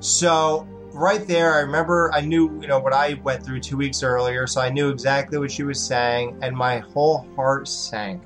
So 0.00 0.66
right 0.92 1.26
there, 1.26 1.54
I 1.54 1.60
remember 1.60 2.10
I 2.12 2.20
knew, 2.20 2.60
you 2.60 2.66
know, 2.66 2.78
what 2.78 2.92
I 2.92 3.14
went 3.22 3.44
through 3.44 3.60
two 3.60 3.76
weeks 3.76 4.02
earlier, 4.02 4.46
so 4.46 4.60
I 4.60 4.70
knew 4.70 4.90
exactly 4.90 5.38
what 5.38 5.50
she 5.50 5.62
was 5.62 5.80
saying, 5.80 6.38
and 6.42 6.56
my 6.56 6.78
whole 6.78 7.26
heart 7.36 7.68
sank. 7.68 8.22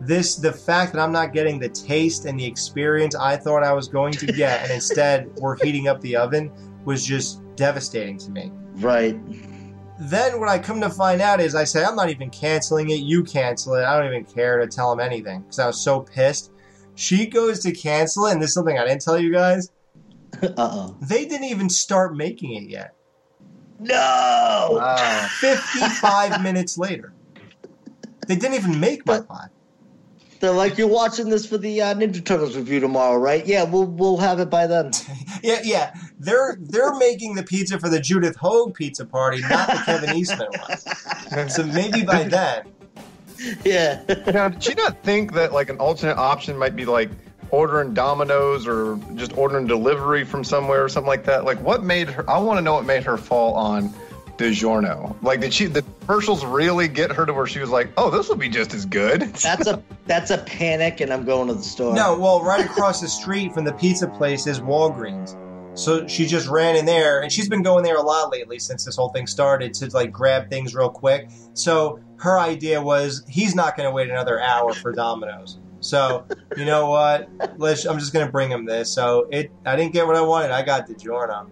This, 0.00 0.36
the 0.36 0.52
fact 0.52 0.92
that 0.92 1.00
I'm 1.00 1.12
not 1.12 1.32
getting 1.32 1.58
the 1.58 1.68
taste 1.68 2.26
and 2.26 2.38
the 2.38 2.44
experience 2.44 3.14
I 3.14 3.36
thought 3.36 3.62
I 3.62 3.72
was 3.72 3.88
going 3.88 4.12
to 4.14 4.26
get, 4.26 4.62
and 4.62 4.70
instead 4.80 5.30
we're 5.36 5.56
heating 5.56 5.88
up 5.88 6.00
the 6.00 6.16
oven, 6.16 6.50
was 6.84 7.04
just 7.04 7.40
devastating 7.56 8.18
to 8.18 8.30
me. 8.30 8.52
Right. 8.74 9.18
Then 9.98 10.38
what 10.38 10.48
I 10.48 10.58
come 10.58 10.80
to 10.82 10.90
find 10.90 11.22
out 11.22 11.40
is 11.40 11.54
I 11.54 11.64
say, 11.64 11.84
I'm 11.84 11.96
not 11.96 12.10
even 12.10 12.30
canceling 12.30 12.90
it, 12.90 12.96
you 13.00 13.24
cancel 13.24 13.74
it. 13.74 13.84
I 13.84 13.98
don't 13.98 14.12
even 14.12 14.24
care 14.24 14.58
to 14.58 14.66
tell 14.66 14.92
him 14.92 15.00
anything 15.00 15.40
because 15.40 15.58
I 15.58 15.66
was 15.66 15.80
so 15.80 16.00
pissed. 16.00 16.52
She 16.94 17.26
goes 17.26 17.60
to 17.60 17.72
cancel 17.72 18.26
it, 18.26 18.32
and 18.32 18.42
this 18.42 18.50
is 18.50 18.54
something 18.54 18.78
I 18.78 18.86
didn't 18.86 19.02
tell 19.02 19.18
you 19.18 19.32
guys. 19.32 19.70
Uh 20.42 20.52
oh. 20.58 20.96
They 21.00 21.24
didn't 21.24 21.46
even 21.46 21.70
start 21.70 22.14
making 22.14 22.54
it 22.56 22.68
yet. 22.68 22.94
No. 23.78 24.68
Wow. 24.72 25.28
55 25.40 26.42
minutes 26.42 26.76
later. 26.76 27.14
They 28.26 28.36
didn't 28.36 28.54
even 28.54 28.78
make 28.78 29.06
my 29.06 29.20
pie. 29.20 29.48
They're 30.40 30.52
like, 30.52 30.76
you're 30.76 30.88
watching 30.88 31.30
this 31.30 31.46
for 31.46 31.58
the 31.58 31.80
uh, 31.80 31.94
Ninja 31.94 32.24
Turtles 32.24 32.56
review 32.56 32.80
tomorrow, 32.80 33.16
right? 33.16 33.46
Yeah, 33.46 33.64
we'll 33.64 33.86
we'll 33.86 34.18
have 34.18 34.40
it 34.40 34.50
by 34.50 34.66
then. 34.66 34.92
Yeah, 35.42 35.60
yeah. 35.62 35.94
They're 36.18 36.56
they're 36.58 36.94
making 36.96 37.34
the 37.34 37.42
pizza 37.42 37.78
for 37.78 37.88
the 37.88 38.00
Judith 38.00 38.36
Hoag 38.36 38.74
pizza 38.74 39.04
party, 39.04 39.42
not 39.42 39.68
the 39.68 39.82
Kevin 39.84 40.16
Eastman 40.16 40.48
one. 40.50 41.48
So 41.50 41.62
maybe 41.64 42.02
by 42.02 42.24
then. 42.24 42.66
Yeah. 43.64 44.02
Now, 44.32 44.48
did 44.48 44.66
you 44.66 44.74
not 44.74 45.02
think 45.04 45.34
that 45.34 45.52
like 45.52 45.68
an 45.68 45.76
alternate 45.78 46.16
option 46.16 46.56
might 46.56 46.74
be 46.74 46.84
like 46.84 47.10
ordering 47.50 47.94
Domino's 47.94 48.66
or 48.66 48.98
just 49.14 49.36
ordering 49.36 49.66
delivery 49.66 50.24
from 50.24 50.42
somewhere 50.42 50.82
or 50.82 50.88
something 50.88 51.08
like 51.08 51.24
that? 51.24 51.44
Like, 51.44 51.60
what 51.60 51.84
made 51.84 52.08
her? 52.08 52.28
I 52.28 52.38
want 52.38 52.58
to 52.58 52.62
know 52.62 52.74
what 52.74 52.86
made 52.86 53.04
her 53.04 53.16
fall 53.16 53.54
on 53.54 53.92
DiGiorno. 54.38 55.16
Like, 55.22 55.40
did 55.40 55.52
she? 55.52 55.66
The 55.66 55.82
commercials 56.00 56.44
really 56.44 56.88
get 56.88 57.10
her 57.12 57.26
to 57.26 57.32
where 57.32 57.46
she 57.46 57.60
was 57.60 57.70
like, 57.70 57.90
"Oh, 57.96 58.10
this 58.10 58.28
will 58.28 58.36
be 58.36 58.48
just 58.48 58.74
as 58.74 58.84
good." 58.84 59.22
That's 59.22 59.66
a 59.66 59.82
that's 60.06 60.30
a 60.30 60.38
panic, 60.38 61.00
and 61.00 61.12
I'm 61.12 61.24
going 61.24 61.48
to 61.48 61.54
the 61.54 61.62
store. 61.62 61.94
No, 61.94 62.18
well, 62.18 62.42
right 62.42 62.64
across 62.64 63.00
the 63.00 63.08
street 63.08 63.52
from 63.52 63.64
the 63.64 63.72
pizza 63.72 64.06
place 64.08 64.46
is 64.46 64.60
Walgreens. 64.60 65.36
So 65.78 66.06
she 66.06 66.26
just 66.26 66.48
ran 66.48 66.74
in 66.74 66.86
there, 66.86 67.20
and 67.20 67.30
she's 67.30 67.48
been 67.48 67.62
going 67.62 67.84
there 67.84 67.96
a 67.96 68.02
lot 68.02 68.30
lately 68.30 68.58
since 68.58 68.84
this 68.84 68.96
whole 68.96 69.10
thing 69.10 69.26
started 69.26 69.74
to 69.74 69.86
like 69.88 70.10
grab 70.10 70.48
things 70.48 70.74
real 70.74 70.88
quick. 70.88 71.28
So 71.52 72.00
her 72.18 72.38
idea 72.38 72.80
was 72.80 73.24
he's 73.28 73.54
not 73.54 73.76
going 73.76 73.86
to 73.86 73.92
wait 73.92 74.08
another 74.08 74.40
hour 74.40 74.72
for 74.72 74.92
Domino's. 74.92 75.58
So 75.80 76.26
you 76.56 76.64
know 76.64 76.88
what? 76.88 77.28
Let's. 77.58 77.84
I'm 77.84 77.98
just 77.98 78.12
going 78.12 78.24
to 78.24 78.32
bring 78.32 78.50
him 78.50 78.64
this. 78.64 78.90
So 78.90 79.28
it. 79.30 79.50
I 79.64 79.76
didn't 79.76 79.92
get 79.92 80.06
what 80.06 80.16
I 80.16 80.22
wanted. 80.22 80.50
I 80.50 80.62
got 80.62 80.88
DiGiorno. 80.88 81.48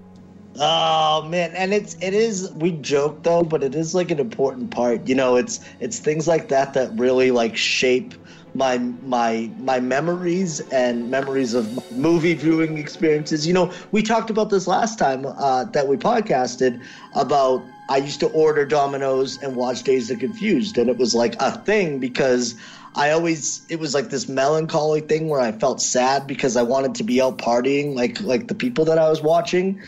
Oh 0.56 1.26
man, 1.28 1.52
and 1.56 1.74
it's 1.74 1.97
it 2.01 2.14
is 2.14 2.52
we 2.55 2.72
joke 2.72 3.24
though, 3.24 3.43
but 3.43 3.64
it 3.64 3.74
is 3.74 3.93
like 3.94 4.12
an 4.12 4.20
important 4.20 4.70
part. 4.70 5.09
You 5.09 5.16
know, 5.16 5.35
it's 5.35 5.59
it's 5.81 5.98
things 5.98 6.28
like 6.28 6.48
that 6.48 6.74
that 6.74 6.93
really 6.97 7.32
like 7.32 7.56
shape 7.56 8.14
my 8.55 8.78
my 8.78 9.51
my 9.59 9.81
memories 9.81 10.60
and 10.70 11.10
memories 11.10 11.55
of 11.55 11.90
movie 11.90 12.35
viewing 12.35 12.78
experiences. 12.78 13.48
You 13.48 13.52
know, 13.52 13.72
we 13.90 14.01
talked 14.02 14.31
about 14.31 14.51
this 14.51 14.68
last 14.68 14.97
time 14.97 15.26
uh, 15.26 15.64
that 15.64 15.89
we 15.89 15.97
podcasted 15.97 16.85
about 17.14 17.66
I 17.89 17.97
used 17.98 18.20
to 18.20 18.28
order 18.28 18.64
Domino's 18.64 19.43
and 19.43 19.56
watch 19.56 19.82
Dazed 19.82 20.12
and 20.12 20.20
Confused, 20.20 20.78
and 20.78 20.89
it 20.89 20.98
was 20.98 21.16
like 21.16 21.35
a 21.40 21.59
thing 21.64 21.98
because 21.98 22.55
I 22.94 23.10
always 23.10 23.66
it 23.68 23.81
was 23.81 23.93
like 23.93 24.10
this 24.10 24.28
melancholy 24.28 25.01
thing 25.01 25.28
where 25.28 25.40
I 25.40 25.51
felt 25.51 25.82
sad 25.82 26.28
because 26.28 26.56
I 26.56 26.62
wanted 26.62 26.94
to 26.97 27.02
be 27.05 27.20
out 27.20 27.39
partying 27.39 27.94
like 27.97 28.20
like 28.20 28.47
the 28.47 28.55
people 28.55 28.85
that 28.85 28.98
I 28.98 29.09
was 29.10 29.20
watching. 29.20 29.82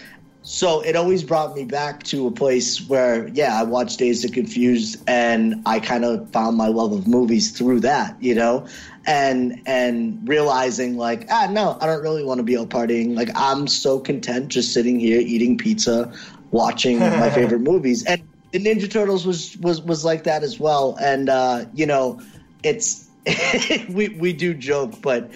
So 0.46 0.80
it 0.80 0.94
always 0.94 1.24
brought 1.24 1.56
me 1.56 1.64
back 1.64 2.04
to 2.04 2.28
a 2.28 2.30
place 2.30 2.80
where, 2.88 3.26
yeah, 3.26 3.58
I 3.58 3.64
watched 3.64 3.98
Dazed 3.98 4.24
and 4.24 4.32
Confused, 4.32 5.02
and 5.08 5.60
I 5.66 5.80
kind 5.80 6.04
of 6.04 6.30
found 6.30 6.56
my 6.56 6.68
love 6.68 6.92
of 6.92 7.08
movies 7.08 7.50
through 7.50 7.80
that, 7.80 8.16
you 8.22 8.36
know, 8.36 8.68
and 9.04 9.60
and 9.66 10.20
realizing 10.28 10.96
like, 10.96 11.26
ah, 11.30 11.48
no, 11.50 11.76
I 11.80 11.86
don't 11.86 12.00
really 12.00 12.22
want 12.22 12.38
to 12.38 12.44
be 12.44 12.56
out 12.56 12.68
partying. 12.68 13.16
Like 13.16 13.30
I'm 13.34 13.66
so 13.66 13.98
content 13.98 14.46
just 14.46 14.72
sitting 14.72 15.00
here 15.00 15.20
eating 15.20 15.58
pizza, 15.58 16.12
watching 16.52 17.00
my 17.00 17.28
favorite 17.28 17.62
movies, 17.62 18.04
and 18.04 18.22
the 18.52 18.60
Ninja 18.60 18.88
Turtles 18.88 19.26
was 19.26 19.56
was 19.56 19.80
was 19.80 20.04
like 20.04 20.22
that 20.24 20.44
as 20.44 20.60
well. 20.60 20.96
And 21.00 21.28
uh, 21.28 21.64
you 21.74 21.86
know, 21.86 22.20
it's 22.62 23.08
we 23.88 24.10
we 24.10 24.32
do 24.32 24.54
joke, 24.54 25.02
but 25.02 25.28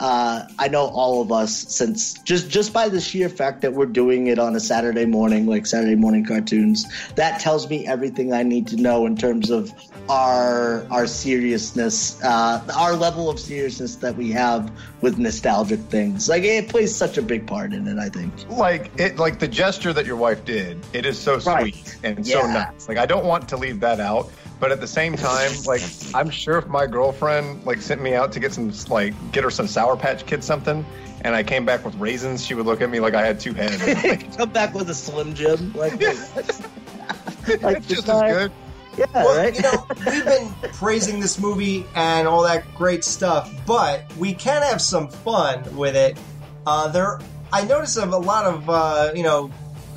uh, 0.00 0.46
I 0.58 0.68
know 0.68 0.86
all 0.86 1.20
of 1.20 1.30
us 1.30 1.54
since 1.68 2.14
just 2.14 2.48
just 2.48 2.72
by 2.72 2.88
the 2.88 3.00
sheer 3.00 3.28
fact 3.28 3.60
that 3.60 3.74
we're 3.74 3.86
doing 3.86 4.28
it 4.28 4.38
on 4.38 4.56
a 4.56 4.60
Saturday 4.60 5.04
morning, 5.04 5.46
like 5.46 5.66
Saturday 5.66 5.94
morning 5.94 6.24
cartoons, 6.24 6.86
that 7.16 7.40
tells 7.40 7.68
me 7.68 7.86
everything 7.86 8.32
I 8.32 8.42
need 8.42 8.66
to 8.68 8.76
know 8.76 9.04
in 9.04 9.16
terms 9.16 9.50
of 9.50 9.72
our 10.08 10.86
our 10.90 11.06
seriousness, 11.06 12.22
uh, 12.24 12.66
our 12.76 12.94
level 12.94 13.28
of 13.28 13.38
seriousness 13.38 13.96
that 13.96 14.16
we 14.16 14.30
have 14.30 14.72
with 15.02 15.18
nostalgic 15.18 15.80
things. 15.90 16.28
Like 16.28 16.44
it 16.44 16.68
plays 16.68 16.96
such 16.96 17.18
a 17.18 17.22
big 17.22 17.46
part 17.46 17.74
in 17.74 17.86
it. 17.86 17.98
I 17.98 18.08
think. 18.08 18.32
Like 18.48 18.90
it, 18.98 19.18
like 19.18 19.38
the 19.38 19.48
gesture 19.48 19.92
that 19.92 20.06
your 20.06 20.16
wife 20.16 20.44
did. 20.46 20.78
It 20.94 21.04
is 21.04 21.18
so 21.18 21.38
Right. 21.40 21.74
sweet 21.74 21.98
and 22.02 22.26
so 22.26 22.46
nice. 22.46 22.88
Like 22.88 22.98
I 22.98 23.06
don't 23.06 23.26
want 23.26 23.48
to 23.50 23.56
leave 23.58 23.80
that 23.80 24.00
out. 24.00 24.30
But 24.60 24.70
at 24.72 24.80
the 24.80 24.86
same 24.86 25.16
time, 25.16 25.50
like 25.64 25.82
I'm 26.14 26.28
sure 26.30 26.58
if 26.58 26.66
my 26.68 26.86
girlfriend 26.86 27.64
like 27.64 27.80
sent 27.80 28.02
me 28.02 28.14
out 28.14 28.30
to 28.32 28.40
get 28.40 28.52
some 28.52 28.70
like 28.90 29.14
get 29.32 29.42
her 29.42 29.50
some 29.50 29.66
Sour 29.66 29.96
Patch 29.96 30.26
Kid 30.26 30.44
something, 30.44 30.84
and 31.22 31.34
I 31.34 31.42
came 31.42 31.64
back 31.64 31.82
with 31.84 31.94
raisins, 31.96 32.44
she 32.46 32.52
would 32.54 32.66
look 32.66 32.82
at 32.82 32.90
me 32.90 33.00
like 33.00 33.14
I 33.14 33.24
had 33.26 33.40
two 33.40 33.54
heads. 33.54 33.82
Like, 34.04 34.36
Come 34.36 34.50
back 34.50 34.74
with 34.74 34.90
a 34.90 34.94
Slim 34.94 35.34
Jim, 35.34 35.72
like. 35.72 35.92
Like, 35.92 36.02
it's 37.78 37.86
just 37.88 38.08
as 38.08 38.32
good. 38.32 38.52
Yeah, 38.98 39.06
Well, 39.14 39.36
right. 39.38 39.54
you 39.54 39.62
know, 39.62 39.86
we've 40.06 40.24
been 40.24 40.52
praising 40.74 41.20
this 41.20 41.38
movie 41.38 41.86
and 41.94 42.28
all 42.28 42.42
that 42.42 42.64
great 42.76 43.04
stuff, 43.04 43.50
but 43.64 44.04
we 44.16 44.34
can 44.34 44.62
have 44.62 44.82
some 44.82 45.08
fun 45.08 45.76
with 45.76 45.96
it. 45.96 46.18
Uh, 46.66 46.88
there, 46.88 47.18
I 47.52 47.64
noticed 47.64 47.96
of 47.96 48.12
a 48.12 48.18
lot 48.18 48.44
of 48.44 48.68
uh, 48.68 49.12
you 49.14 49.22
know 49.22 49.50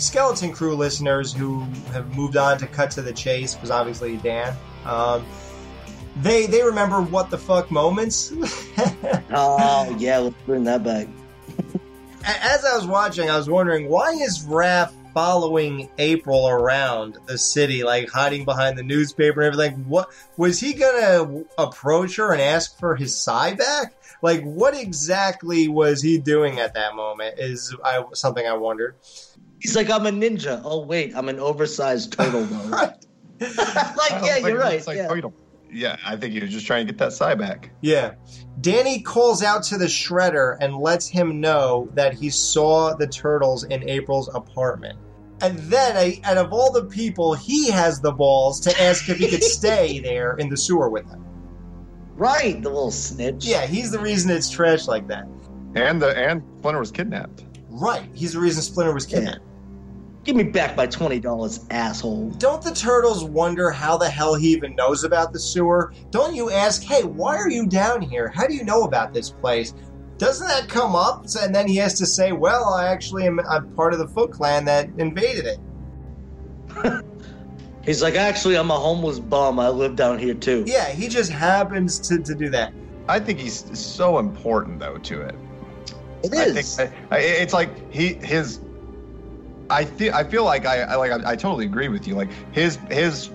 skeleton 0.03 0.51
crew 0.51 0.75
listeners 0.75 1.33
who 1.33 1.61
have 1.91 2.15
moved 2.15 2.37
on 2.37 2.57
to 2.59 2.67
cut 2.67 2.91
to 2.91 3.01
the 3.01 3.13
chase 3.13 3.55
because 3.55 3.71
obviously 3.71 4.17
Dan. 4.17 4.55
Um, 4.85 5.25
they 6.17 6.45
they 6.45 6.61
remember 6.63 7.01
what 7.01 7.29
the 7.29 7.37
fuck 7.37 7.71
moments. 7.71 8.31
oh 9.31 9.95
yeah, 9.97 10.19
let's 10.19 10.35
bring 10.45 10.63
that 10.65 10.83
back. 10.83 11.07
As 12.25 12.63
I 12.63 12.75
was 12.75 12.85
watching, 12.85 13.29
I 13.29 13.37
was 13.37 13.49
wondering 13.49 13.89
why 13.89 14.11
is 14.11 14.45
Raph 14.45 14.93
following 15.13 15.89
April 15.97 16.47
around 16.47 17.17
the 17.25 17.37
city, 17.37 17.83
like 17.83 18.09
hiding 18.09 18.45
behind 18.45 18.77
the 18.77 18.83
newspaper 18.83 19.41
and 19.41 19.53
everything? 19.53 19.85
What 19.87 20.09
was 20.37 20.59
he 20.59 20.73
gonna 20.73 21.43
approach 21.57 22.17
her 22.17 22.31
and 22.31 22.41
ask 22.41 22.77
for 22.79 22.95
his 22.95 23.15
sai 23.15 23.53
back? 23.53 23.95
Like, 24.21 24.43
what 24.43 24.73
exactly 24.73 25.67
was 25.67 26.01
he 26.01 26.17
doing 26.17 26.59
at 26.59 26.75
that 26.75 26.95
moment? 26.95 27.39
Is 27.39 27.75
I, 27.83 28.03
something 28.13 28.45
I 28.45 28.53
wondered. 28.53 28.95
He's 29.63 29.77
like, 29.77 29.89
I'm 29.89 30.05
a 30.05 30.11
ninja. 30.11 30.61
Oh 30.65 30.85
wait, 30.85 31.15
I'm 31.15 31.29
an 31.29 31.39
oversized 31.39 32.11
turtle 32.13 32.43
though. 32.43 32.69
Right. 32.69 33.05
like, 33.39 34.11
yeah, 34.25 34.33
think 34.35 34.47
you're 34.47 34.59
right. 34.59 34.75
it's 34.75 34.87
like 34.87 34.97
yeah. 34.97 35.07
Feudal. 35.07 35.33
Yeah, 35.71 35.95
I 36.05 36.17
think 36.17 36.33
he 36.33 36.41
was 36.41 36.51
just 36.51 36.67
trying 36.67 36.85
to 36.85 36.91
get 36.93 36.99
that 36.99 37.13
sai 37.13 37.35
back. 37.35 37.71
Yeah. 37.81 38.15
Danny 38.59 39.01
calls 39.01 39.41
out 39.41 39.63
to 39.63 39.77
the 39.77 39.85
shredder 39.85 40.57
and 40.59 40.75
lets 40.77 41.07
him 41.07 41.39
know 41.41 41.89
that 41.93 42.13
he 42.13 42.29
saw 42.29 42.93
the 42.93 43.07
turtles 43.07 43.63
in 43.63 43.89
April's 43.89 44.29
apartment. 44.35 44.99
And 45.41 45.57
then, 45.59 45.97
I- 45.97 46.19
out 46.25 46.37
of 46.37 46.51
all 46.53 46.71
the 46.71 46.85
people, 46.85 47.33
he 47.33 47.71
has 47.71 48.01
the 48.01 48.11
balls 48.11 48.59
to 48.61 48.81
ask 48.81 49.09
if 49.09 49.17
he 49.17 49.29
could 49.29 49.43
stay 49.59 49.99
there 49.99 50.35
in 50.35 50.49
the 50.49 50.57
sewer 50.57 50.89
with 50.89 51.07
them. 51.09 51.25
Right, 52.15 52.61
the 52.61 52.69
little 52.69 52.91
snitch. 52.91 53.45
Yeah, 53.45 53.65
he's 53.65 53.91
the 53.91 53.99
reason 53.99 54.29
it's 54.29 54.49
trash 54.49 54.87
like 54.87 55.07
that. 55.07 55.25
And 55.75 56.01
the 56.01 56.15
and 56.15 56.43
Splinter 56.59 56.79
was 56.79 56.91
kidnapped. 56.91 57.45
Right, 57.69 58.07
he's 58.13 58.33
the 58.33 58.39
reason 58.39 58.61
Splinter 58.61 58.93
was 58.93 59.05
kidnapped. 59.07 59.39
Give 60.23 60.35
me 60.35 60.43
back 60.43 60.77
my 60.77 60.87
twenty 60.87 61.19
dollars, 61.19 61.65
asshole. 61.69 62.29
Don't 62.31 62.61
the 62.61 62.73
turtles 62.73 63.23
wonder 63.25 63.71
how 63.71 63.97
the 63.97 64.09
hell 64.09 64.35
he 64.35 64.47
even 64.49 64.75
knows 64.75 65.03
about 65.03 65.33
the 65.33 65.39
sewer? 65.39 65.93
Don't 66.11 66.33
you 66.33 66.49
ask, 66.49 66.81
hey, 66.83 67.03
why 67.03 67.35
are 67.35 67.49
you 67.49 67.67
down 67.67 68.01
here? 68.01 68.29
How 68.29 68.47
do 68.47 68.53
you 68.53 68.63
know 68.63 68.83
about 68.83 69.13
this 69.13 69.29
place? 69.29 69.73
Doesn't 70.17 70.47
that 70.47 70.69
come 70.69 70.95
up? 70.95 71.25
And 71.41 71.53
then 71.53 71.67
he 71.67 71.75
has 71.77 71.95
to 71.95 72.05
say, 72.05 72.31
well, 72.31 72.73
I 72.73 72.87
actually 72.87 73.27
am 73.27 73.41
I'm 73.49 73.69
part 73.75 73.93
of 73.93 73.99
the 73.99 74.07
Foot 74.07 74.31
Clan 74.31 74.65
that 74.65 74.89
invaded 74.97 75.45
it. 75.45 77.05
He's 77.85 78.01
like, 78.01 78.15
actually, 78.15 78.55
I'm 78.55 78.71
a 78.71 78.79
homeless 78.79 79.19
bum. 79.19 79.59
I 79.59 79.67
live 79.67 79.97
down 79.97 80.17
here 80.17 80.33
too. 80.33 80.63
Yeah, 80.65 80.89
he 80.89 81.09
just 81.09 81.31
happens 81.31 81.99
to, 82.07 82.17
to 82.19 82.33
do 82.33 82.49
that. 82.49 82.73
I 83.09 83.19
think 83.19 83.39
he's 83.39 83.77
so 83.77 84.19
important 84.19 84.79
though 84.79 84.97
to 84.97 85.21
it. 85.21 85.35
It 86.23 86.33
I 86.33 86.53
think 86.53 86.91
I, 87.11 87.15
I, 87.15 87.19
it's 87.19 87.53
like 87.53 87.91
he 87.91 88.13
his. 88.13 88.61
I 89.73 89.85
feel 89.85 90.13
I 90.13 90.23
feel 90.23 90.43
like 90.45 90.65
I, 90.65 90.81
I 90.81 90.95
like 90.95 91.11
I, 91.11 91.31
I 91.31 91.35
totally 91.35 91.65
agree 91.65 91.87
with 91.87 92.07
you. 92.07 92.15
Like 92.15 92.29
his 92.51 92.77
his 92.91 93.29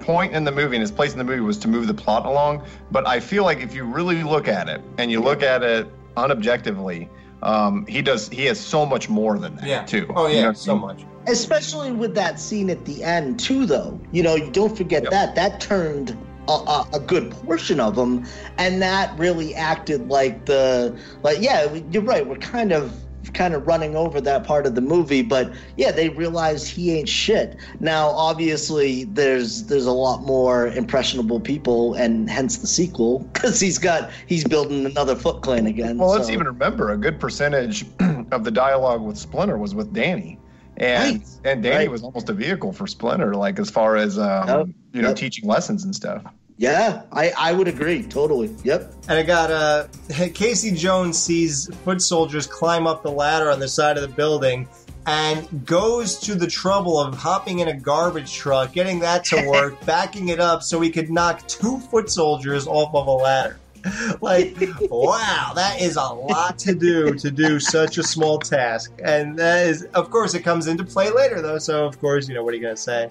point 0.00 0.34
in 0.34 0.44
the 0.44 0.52
movie 0.52 0.76
and 0.76 0.82
his 0.82 0.90
place 0.90 1.12
in 1.12 1.18
the 1.18 1.24
movie 1.24 1.40
was 1.40 1.58
to 1.58 1.68
move 1.68 1.86
the 1.86 1.94
plot 1.94 2.26
along. 2.26 2.64
But 2.90 3.06
I 3.06 3.20
feel 3.20 3.44
like 3.44 3.60
if 3.60 3.74
you 3.74 3.84
really 3.84 4.22
look 4.22 4.48
at 4.48 4.68
it 4.68 4.80
and 4.98 5.10
you 5.10 5.20
look 5.20 5.42
at 5.42 5.62
it 5.62 5.86
unobjectively, 6.16 7.08
um, 7.42 7.86
he 7.86 8.02
does 8.02 8.28
he 8.28 8.46
has 8.46 8.58
so 8.58 8.86
much 8.86 9.08
more 9.08 9.38
than 9.38 9.56
that 9.56 9.66
Yeah. 9.66 9.84
too. 9.84 10.12
Oh, 10.16 10.26
You 10.26 10.36
yeah, 10.36 10.42
know, 10.46 10.52
so 10.54 10.76
much. 10.76 11.04
Especially 11.26 11.90
with 11.92 12.14
that 12.14 12.38
scene 12.40 12.68
at 12.70 12.84
the 12.84 13.02
end 13.02 13.38
too, 13.40 13.66
though. 13.66 13.98
You 14.12 14.22
know, 14.22 14.34
you 14.34 14.50
don't 14.50 14.76
forget 14.76 15.02
Yep. 15.04 15.10
that. 15.12 15.34
That 15.34 15.60
turned 15.60 16.16
a, 16.48 16.52
a, 16.52 16.88
a 16.94 17.00
good 17.00 17.30
portion 17.30 17.80
of 17.80 17.96
them, 17.96 18.26
and 18.58 18.80
that 18.82 19.18
really 19.18 19.54
acted 19.54 20.08
like 20.08 20.44
the 20.46 20.98
like. 21.22 21.38
Yeah, 21.40 21.72
you're 21.90 22.02
right. 22.02 22.26
We're 22.26 22.36
kind 22.36 22.72
of 22.72 22.92
kind 23.34 23.54
of 23.54 23.66
running 23.66 23.96
over 23.96 24.20
that 24.20 24.44
part 24.44 24.66
of 24.66 24.74
the 24.74 24.80
movie, 24.80 25.22
but 25.22 25.52
yeah, 25.76 25.90
they 25.90 26.08
realize 26.10 26.68
he 26.68 26.92
ain't 26.96 27.08
shit. 27.08 27.56
Now, 27.80 28.08
obviously, 28.10 29.04
there's 29.04 29.64
there's 29.66 29.86
a 29.86 29.92
lot 29.92 30.22
more 30.22 30.68
impressionable 30.68 31.40
people, 31.40 31.94
and 31.94 32.30
hence 32.30 32.58
the 32.58 32.66
sequel 32.66 33.18
because 33.32 33.60
he's 33.60 33.78
got 33.78 34.10
he's 34.26 34.44
building 34.44 34.86
another 34.86 35.16
Foot 35.16 35.42
Clan 35.42 35.66
again. 35.66 35.98
Well, 35.98 36.08
let's 36.10 36.30
even 36.30 36.46
remember 36.46 36.90
a 36.92 36.96
good 36.96 37.20
percentage 37.20 37.84
of 38.32 38.44
the 38.44 38.50
dialogue 38.50 39.02
with 39.02 39.18
Splinter 39.18 39.58
was 39.58 39.74
with 39.74 39.92
Danny. 39.92 40.38
And 40.76 41.18
Right. 41.18 41.28
and 41.44 41.62
Danny 41.62 41.76
Right. 41.76 41.90
was 41.90 42.02
almost 42.02 42.28
a 42.28 42.32
vehicle 42.32 42.72
for 42.72 42.86
Splinter, 42.86 43.34
like 43.34 43.58
as 43.58 43.70
far 43.70 43.96
as 43.96 44.18
um, 44.18 44.48
Yep. 44.48 44.66
you 44.92 45.02
know, 45.02 45.08
Yep. 45.08 45.16
teaching 45.16 45.48
lessons 45.48 45.84
and 45.84 45.94
stuff. 45.94 46.24
Yeah, 46.56 47.02
I 47.10 47.32
I 47.36 47.52
would 47.52 47.66
agree 47.66 48.02
totally. 48.02 48.54
Yep. 48.62 48.92
And 49.08 49.18
I 49.18 49.22
got 49.22 49.50
uh, 49.50 49.88
Casey 50.34 50.70
Jones 50.70 51.18
sees 51.18 51.74
foot 51.84 52.00
soldiers 52.00 52.46
climb 52.46 52.86
up 52.86 53.02
the 53.02 53.10
ladder 53.10 53.50
on 53.50 53.58
the 53.58 53.68
side 53.68 53.96
of 53.96 54.02
the 54.02 54.14
building 54.14 54.68
and 55.06 55.66
goes 55.66 56.18
to 56.20 56.34
the 56.34 56.46
trouble 56.46 56.98
of 56.98 57.14
hopping 57.14 57.58
in 57.58 57.68
a 57.68 57.74
garbage 57.74 58.32
truck, 58.32 58.72
getting 58.72 59.00
that 59.00 59.24
to 59.24 59.48
work, 59.50 59.84
backing 59.84 60.28
it 60.28 60.40
up 60.40 60.62
so 60.62 60.80
he 60.80 60.90
could 60.90 61.10
knock 61.10 61.46
two 61.46 61.78
foot 61.78 62.08
soldiers 62.10 62.66
off 62.66 62.94
of 62.94 63.06
a 63.06 63.10
ladder. 63.10 63.58
Like, 64.22 64.56
wow, 64.90 65.52
that 65.54 65.78
is 65.78 65.96
a 65.96 66.02
lot 66.02 66.58
to 66.60 66.74
do 66.74 67.12
to 67.16 67.30
do 67.30 67.60
such 67.60 67.98
a 67.98 68.02
small 68.02 68.38
task. 68.38 68.92
And 69.04 69.38
that 69.38 69.66
is, 69.66 69.82
of 69.92 70.08
course, 70.08 70.32
it 70.32 70.40
comes 70.40 70.68
into 70.68 70.84
play 70.84 71.10
later, 71.10 71.42
though. 71.42 71.58
So, 71.58 71.84
of 71.84 72.00
course, 72.00 72.26
you 72.26 72.34
know, 72.34 72.42
what 72.42 72.54
are 72.54 72.56
you 72.56 72.62
going 72.62 72.76
to 72.76 72.80
say? 72.80 73.10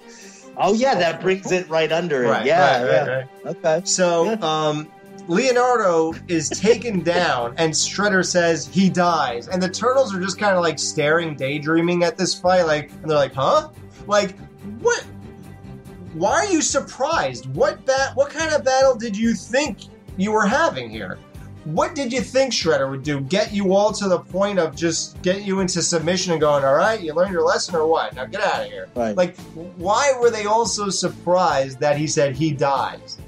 Oh 0.56 0.72
yeah, 0.74 0.94
that 0.94 1.20
brings 1.20 1.50
it 1.52 1.68
right 1.68 1.90
under 1.90 2.24
it. 2.24 2.28
Right, 2.28 2.46
yeah, 2.46 2.82
right, 2.82 2.90
yeah. 2.90 3.06
right. 3.06 3.26
Okay. 3.46 3.82
So, 3.84 4.24
Yeah. 4.24 4.36
um, 4.42 4.88
Leonardo 5.26 6.12
is 6.28 6.48
taken 6.50 7.00
down, 7.02 7.54
and 7.56 7.72
Shredder 7.72 8.24
says 8.24 8.66
he 8.66 8.90
dies, 8.90 9.48
and 9.48 9.62
the 9.62 9.68
turtles 9.68 10.14
are 10.14 10.20
just 10.20 10.38
kind 10.38 10.54
of 10.54 10.62
like 10.62 10.78
staring, 10.78 11.34
daydreaming 11.34 12.04
at 12.04 12.16
this 12.18 12.34
fight, 12.34 12.62
like, 12.66 12.90
and 13.02 13.10
they're 13.10 13.16
like, 13.16 13.34
"Huh? 13.34 13.70
Like, 14.06 14.38
what? 14.80 15.04
Why 16.12 16.32
are 16.34 16.46
you 16.46 16.62
surprised? 16.62 17.52
What 17.54 17.84
bat? 17.86 18.14
What 18.14 18.30
kind 18.30 18.52
of 18.54 18.64
battle 18.64 18.94
did 18.94 19.16
you 19.16 19.34
think 19.34 19.78
you 20.16 20.30
were 20.30 20.46
having 20.46 20.88
here? 20.90 21.18
What 21.64 21.94
did 21.94 22.12
you 22.12 22.20
think 22.20 22.52
Shredder 22.52 22.90
would 22.90 23.02
do? 23.02 23.20
Get 23.20 23.52
you 23.52 23.74
all 23.74 23.92
to 23.92 24.08
the 24.08 24.18
point 24.18 24.58
of 24.58 24.76
just 24.76 25.20
getting 25.22 25.44
you 25.44 25.60
into 25.60 25.82
submission 25.82 26.32
and 26.32 26.40
going, 26.40 26.64
all 26.64 26.74
right, 26.74 27.00
you 27.00 27.14
learned 27.14 27.32
your 27.32 27.44
lesson 27.44 27.74
or 27.74 27.86
what? 27.86 28.14
Now 28.14 28.26
get 28.26 28.42
out 28.42 28.62
of 28.62 28.66
here. 28.70 28.88
Right. 28.94 29.16
Like, 29.16 29.36
why 29.76 30.12
were 30.20 30.30
they 30.30 30.44
all 30.46 30.66
so 30.66 30.90
surprised 30.90 31.80
that 31.80 31.96
he 31.96 32.06
said 32.06 32.36
he 32.36 32.50
dies? 32.52 33.18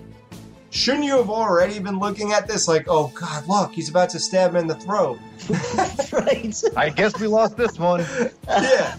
Shouldn't 0.76 1.04
you 1.04 1.16
have 1.16 1.30
already 1.30 1.78
been 1.78 1.98
looking 1.98 2.32
at 2.32 2.46
this 2.46 2.68
like, 2.68 2.84
oh 2.86 3.08
God, 3.14 3.48
look, 3.48 3.72
he's 3.72 3.88
about 3.88 4.10
to 4.10 4.18
stab 4.18 4.50
him 4.50 4.56
in 4.56 4.66
the 4.66 4.74
throat? 4.74 5.18
right. 6.12 6.62
I 6.76 6.90
guess 6.90 7.18
we 7.18 7.28
lost 7.28 7.56
this 7.56 7.78
one. 7.78 8.04
yeah. 8.48 8.98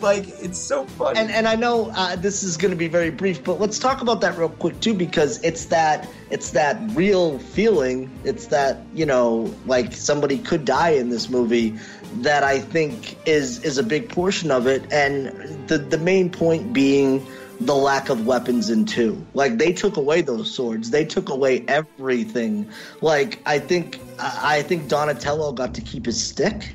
like, 0.00 0.26
it's 0.40 0.58
so 0.58 0.84
funny. 0.84 1.20
and 1.20 1.30
and 1.30 1.46
I 1.46 1.54
know 1.54 1.92
uh, 1.94 2.16
this 2.16 2.42
is 2.42 2.56
going 2.56 2.72
to 2.72 2.76
be 2.76 2.88
very 2.88 3.10
brief, 3.10 3.44
but 3.44 3.60
let's 3.60 3.78
talk 3.78 4.00
about 4.00 4.20
that 4.22 4.36
real 4.36 4.48
quick 4.48 4.80
too, 4.80 4.94
because 4.94 5.42
it's 5.44 5.66
that 5.66 6.08
it's 6.30 6.50
that 6.50 6.76
real 6.94 7.38
feeling. 7.38 8.10
It's 8.24 8.46
that 8.46 8.78
you 8.92 9.06
know, 9.06 9.54
like 9.66 9.92
somebody 9.92 10.38
could 10.38 10.64
die 10.64 10.90
in 10.90 11.10
this 11.10 11.30
movie. 11.30 11.78
That 12.16 12.42
I 12.42 12.58
think 12.58 13.16
is 13.28 13.62
is 13.62 13.78
a 13.78 13.84
big 13.84 14.08
portion 14.08 14.50
of 14.50 14.66
it, 14.66 14.92
and 14.92 15.28
the 15.68 15.78
the 15.78 15.98
main 15.98 16.30
point 16.30 16.72
being 16.72 17.24
the 17.60 17.74
lack 17.74 18.08
of 18.08 18.26
weapons 18.26 18.70
in 18.70 18.84
two. 18.84 19.24
Like 19.34 19.58
they 19.58 19.72
took 19.72 19.96
away 19.96 20.20
those 20.20 20.52
swords, 20.52 20.90
they 20.90 21.04
took 21.04 21.28
away 21.28 21.64
everything. 21.68 22.70
Like 23.00 23.40
I 23.46 23.58
think 23.58 23.98
I 24.18 24.56
I 24.56 24.62
think 24.62 24.88
Donatello 24.88 25.52
got 25.52 25.74
to 25.74 25.80
keep 25.80 26.06
his 26.06 26.22
stick. 26.22 26.74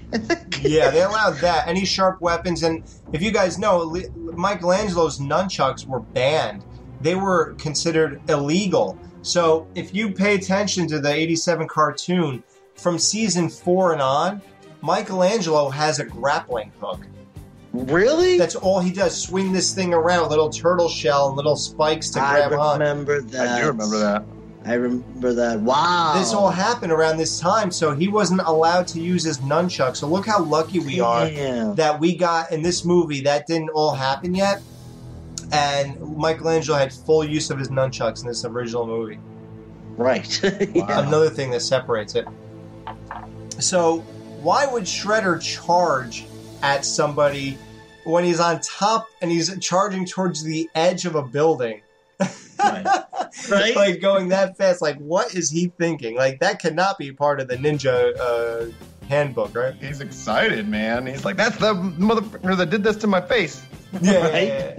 Yeah, 0.62 0.90
they 0.90 1.02
allowed 1.10 1.38
that. 1.38 1.68
Any 1.68 1.86
sharp 1.86 2.22
weapons, 2.22 2.64
and 2.64 2.84
if 3.14 3.22
you 3.22 3.32
guys 3.32 3.58
know, 3.58 3.90
Michelangelo's 4.16 5.20
nunchucks 5.20 5.86
were 5.86 6.00
banned. 6.00 6.64
They 7.02 7.16
were 7.16 7.54
considered 7.56 8.22
illegal. 8.30 8.98
So 9.24 9.68
if 9.76 9.94
you 9.94 10.12
pay 10.12 10.36
attention 10.36 10.88
to 10.88 11.00
the 11.00 11.12
'87 11.14 11.68
cartoon 11.68 12.44
from 12.76 12.98
season 13.00 13.50
four 13.50 13.94
and 13.94 14.02
on, 14.02 14.42
Michelangelo 14.82 15.70
has 15.70 16.00
a 16.00 16.06
grappling 16.06 16.72
hook. 16.80 17.00
Really? 17.74 18.38
That's 18.38 18.56
all 18.56 18.80
he 18.80 18.92
does: 18.92 19.22
swing 19.22 19.54
this 19.54 19.74
thing 19.74 19.94
around, 19.94 20.30
little 20.30 20.50
turtle 20.50 20.90
shell 20.90 21.30
and 21.30 21.38
little 21.38 21.56
spikes 21.56 22.10
to 22.12 22.22
I 22.22 22.48
grab 22.48 22.60
on. 22.60 22.80
remember 22.80 23.22
that. 23.22 23.48
I 23.48 23.62
do 23.62 23.68
remember 23.68 23.98
that. 24.00 24.24
I 24.64 24.74
remember 24.76 25.34
that. 25.34 25.60
Wow. 25.62 26.14
This 26.18 26.34
all 26.34 26.52
happened 26.52 26.92
around 26.92 27.18
this 27.18 27.40
time, 27.40 27.72
so 27.72 27.96
he 27.96 28.08
wasn't 28.08 28.42
allowed 28.42 28.88
to 28.90 29.00
use 29.00 29.24
his 29.24 29.40
nunchuck. 29.40 29.96
So 29.96 30.08
look 30.08 30.28
how 30.28 30.44
lucky 30.44 30.80
we 30.80 31.00
are 31.00 31.28
Damn. 31.28 31.76
that 31.76 32.00
we 32.00 32.16
got 32.16 32.52
in 32.52 32.62
this 32.62 32.86
movie 32.86 33.22
that 33.22 33.48
didn't 33.48 33.70
all 33.70 33.96
happen 33.96 34.36
yet. 34.36 34.62
And 35.52 36.00
Michelangelo 36.16 36.78
had 36.78 36.94
full 36.94 37.24
use 37.24 37.50
of 37.50 37.58
his 37.58 37.70
nunchucks 37.70 38.22
in 38.22 38.28
this 38.28 38.46
original 38.46 38.86
movie. 38.86 39.20
Right. 39.98 40.42
yeah. 40.76 41.08
Another 41.08 41.30
thing 41.30 41.50
that 41.52 41.62
separates 41.62 42.16
it. 42.16 42.28
So, 43.60 44.00
why 44.42 44.66
would 44.66 44.84
Shredder 44.84 45.42
charge 45.42 46.26
at 46.62 46.86
somebody 46.86 47.58
when 48.04 48.24
he's 48.24 48.40
on 48.40 48.60
top 48.62 49.08
and 49.22 49.32
he's 49.32 49.58
charging 49.60 50.06
towards 50.06 50.44
the 50.44 50.70
edge 50.76 51.06
of 51.06 51.16
a 51.16 51.24
building? 51.24 51.82
Right. 52.60 52.86
Right? 53.50 53.76
like 53.78 54.02
going 54.02 54.28
that 54.30 54.58
fast. 54.58 54.82
Like, 54.82 54.98
what 54.98 55.34
is 55.34 55.50
he 55.50 55.72
thinking? 55.78 56.16
Like, 56.18 56.42
that 56.42 56.60
cannot 56.60 56.98
be 56.98 57.14
part 57.14 57.40
of 57.40 57.48
the 57.48 57.56
ninja 57.56 58.14
uh, 58.20 58.72
handbook, 59.08 59.56
right? 59.56 59.74
He's 59.74 60.02
excited, 60.02 60.68
man. 60.68 61.08
He's 61.08 61.24
like, 61.24 61.38
"That's 61.38 61.56
the 61.58 61.74
motherfucker 61.74 62.58
that 62.58 62.70
did 62.70 62.84
this 62.84 62.98
to 62.98 63.08
my 63.08 63.22
face." 63.22 63.66
Yeah. 64.02 64.32
Right? 64.32 64.76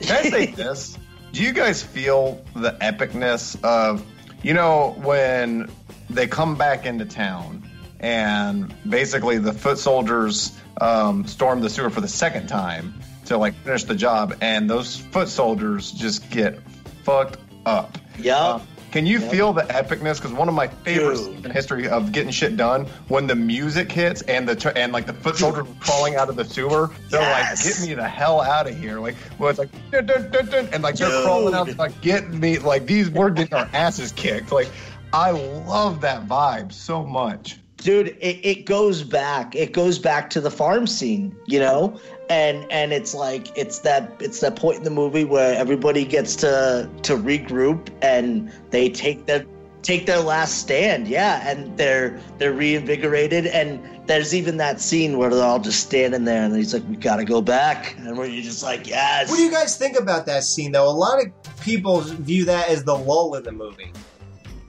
Can 0.00 0.16
I 0.16 0.30
say 0.30 0.46
this? 0.46 0.98
Do 1.32 1.42
you 1.42 1.52
guys 1.52 1.82
feel 1.82 2.44
the 2.54 2.72
epicness 2.80 3.62
of, 3.64 4.04
you 4.42 4.54
know, 4.54 4.94
when 4.98 5.70
they 6.10 6.26
come 6.26 6.56
back 6.56 6.86
into 6.86 7.04
town 7.04 7.68
and 8.00 8.74
basically 8.88 9.38
the 9.38 9.52
foot 9.52 9.78
soldiers 9.78 10.52
um, 10.80 11.26
storm 11.26 11.60
the 11.60 11.70
sewer 11.70 11.90
for 11.90 12.00
the 12.00 12.08
second 12.08 12.46
time 12.48 12.94
to 13.26 13.36
like 13.38 13.54
finish 13.64 13.84
the 13.84 13.94
job, 13.94 14.36
and 14.40 14.68
those 14.68 14.96
foot 14.96 15.28
soldiers 15.28 15.90
just 15.92 16.28
get 16.30 16.58
fucked 17.04 17.38
up. 17.66 17.96
Yup. 18.18 18.60
Um, 18.60 18.66
can 18.92 19.06
you 19.06 19.18
Yep. 19.18 19.30
feel 19.32 19.52
the 19.52 19.62
epicness? 19.62 20.16
Because 20.18 20.32
one 20.32 20.48
of 20.48 20.54
my 20.54 20.68
favorites 20.68 21.22
Dude. 21.26 21.46
in 21.46 21.50
history 21.50 21.88
of 21.88 22.12
getting 22.12 22.30
shit 22.30 22.56
done 22.56 22.86
when 23.08 23.26
the 23.26 23.34
music 23.34 23.90
hits 23.90 24.22
and 24.22 24.48
the 24.48 24.72
and 24.78 24.92
like 24.92 25.06
the 25.06 25.12
foot 25.12 25.34
soldiers 25.36 25.66
crawling 25.80 26.14
out 26.14 26.28
of 26.28 26.36
the 26.36 26.44
sewer, 26.44 26.90
they're 27.10 27.20
Yes. 27.20 27.64
like, 27.66 27.74
"Get 27.76 27.88
me 27.88 27.94
the 27.94 28.06
hell 28.08 28.40
out 28.40 28.68
of 28.68 28.78
here!" 28.78 29.00
Like, 29.00 29.16
well, 29.38 29.50
it's 29.50 29.58
like, 29.58 29.70
dun, 29.90 30.06
dun, 30.06 30.30
dun, 30.30 30.68
and 30.72 30.82
like 30.84 30.94
they're 30.94 31.22
crawling 31.22 31.54
out, 31.54 31.76
like, 31.76 32.00
"Get 32.02 32.30
me!" 32.30 32.58
Like 32.60 32.86
these, 32.86 33.10
we're 33.10 33.30
getting 33.30 33.54
our 33.54 33.68
asses 33.72 34.12
kicked. 34.12 34.52
Like, 34.52 34.68
I 35.12 35.32
love 35.32 36.02
that 36.02 36.28
vibe 36.28 36.72
so 36.72 37.02
much. 37.04 37.58
Dude 37.76 38.08
it, 38.20 38.40
it 38.44 38.66
goes 38.66 39.02
back 39.02 39.54
it 39.54 39.72
goes 39.72 39.98
back 39.98 40.30
to 40.30 40.40
the 40.40 40.50
farm 40.50 40.86
scene 40.86 41.34
you 41.46 41.58
know 41.58 41.98
and 42.30 42.70
and 42.70 42.92
it's 42.92 43.14
like 43.14 43.56
it's 43.56 43.80
that 43.80 44.16
it's 44.20 44.40
that 44.40 44.56
point 44.56 44.78
in 44.78 44.84
the 44.84 44.90
movie 44.90 45.24
where 45.24 45.56
everybody 45.56 46.04
gets 46.04 46.36
to 46.36 46.88
to 47.02 47.16
regroup 47.16 47.88
and 48.02 48.50
they 48.70 48.88
take 48.88 49.26
their 49.26 49.44
take 49.82 50.06
their 50.06 50.20
last 50.20 50.58
stand 50.58 51.06
yeah 51.08 51.46
and 51.46 51.76
they're 51.76 52.18
they're 52.38 52.54
reinvigorated 52.54 53.46
and 53.46 53.78
there's 54.06 54.34
even 54.34 54.56
that 54.56 54.80
scene 54.80 55.18
where 55.18 55.28
they're 55.28 55.44
all 55.44 55.58
just 55.58 55.80
standing 55.80 56.24
there 56.24 56.42
and 56.42 56.56
he's 56.56 56.72
like 56.72 56.86
we 56.88 56.96
gotta 56.96 57.24
go 57.24 57.42
back 57.42 57.94
and 57.98 58.16
where 58.16 58.26
you're 58.26 58.42
just 58.42 58.62
like 58.62 58.86
yes 58.86 59.28
What 59.28 59.36
do 59.36 59.42
you 59.42 59.50
guys 59.50 59.76
think 59.76 59.98
about 59.98 60.26
that 60.26 60.44
scene, 60.44 60.72
though? 60.72 60.88
A 60.88 60.92
lot 60.92 61.20
of 61.20 61.32
people 61.60 62.00
view 62.00 62.44
that 62.44 62.68
as 62.68 62.84
the 62.84 62.94
lull 62.94 63.34
in 63.34 63.42
the 63.42 63.52
movie. 63.52 63.92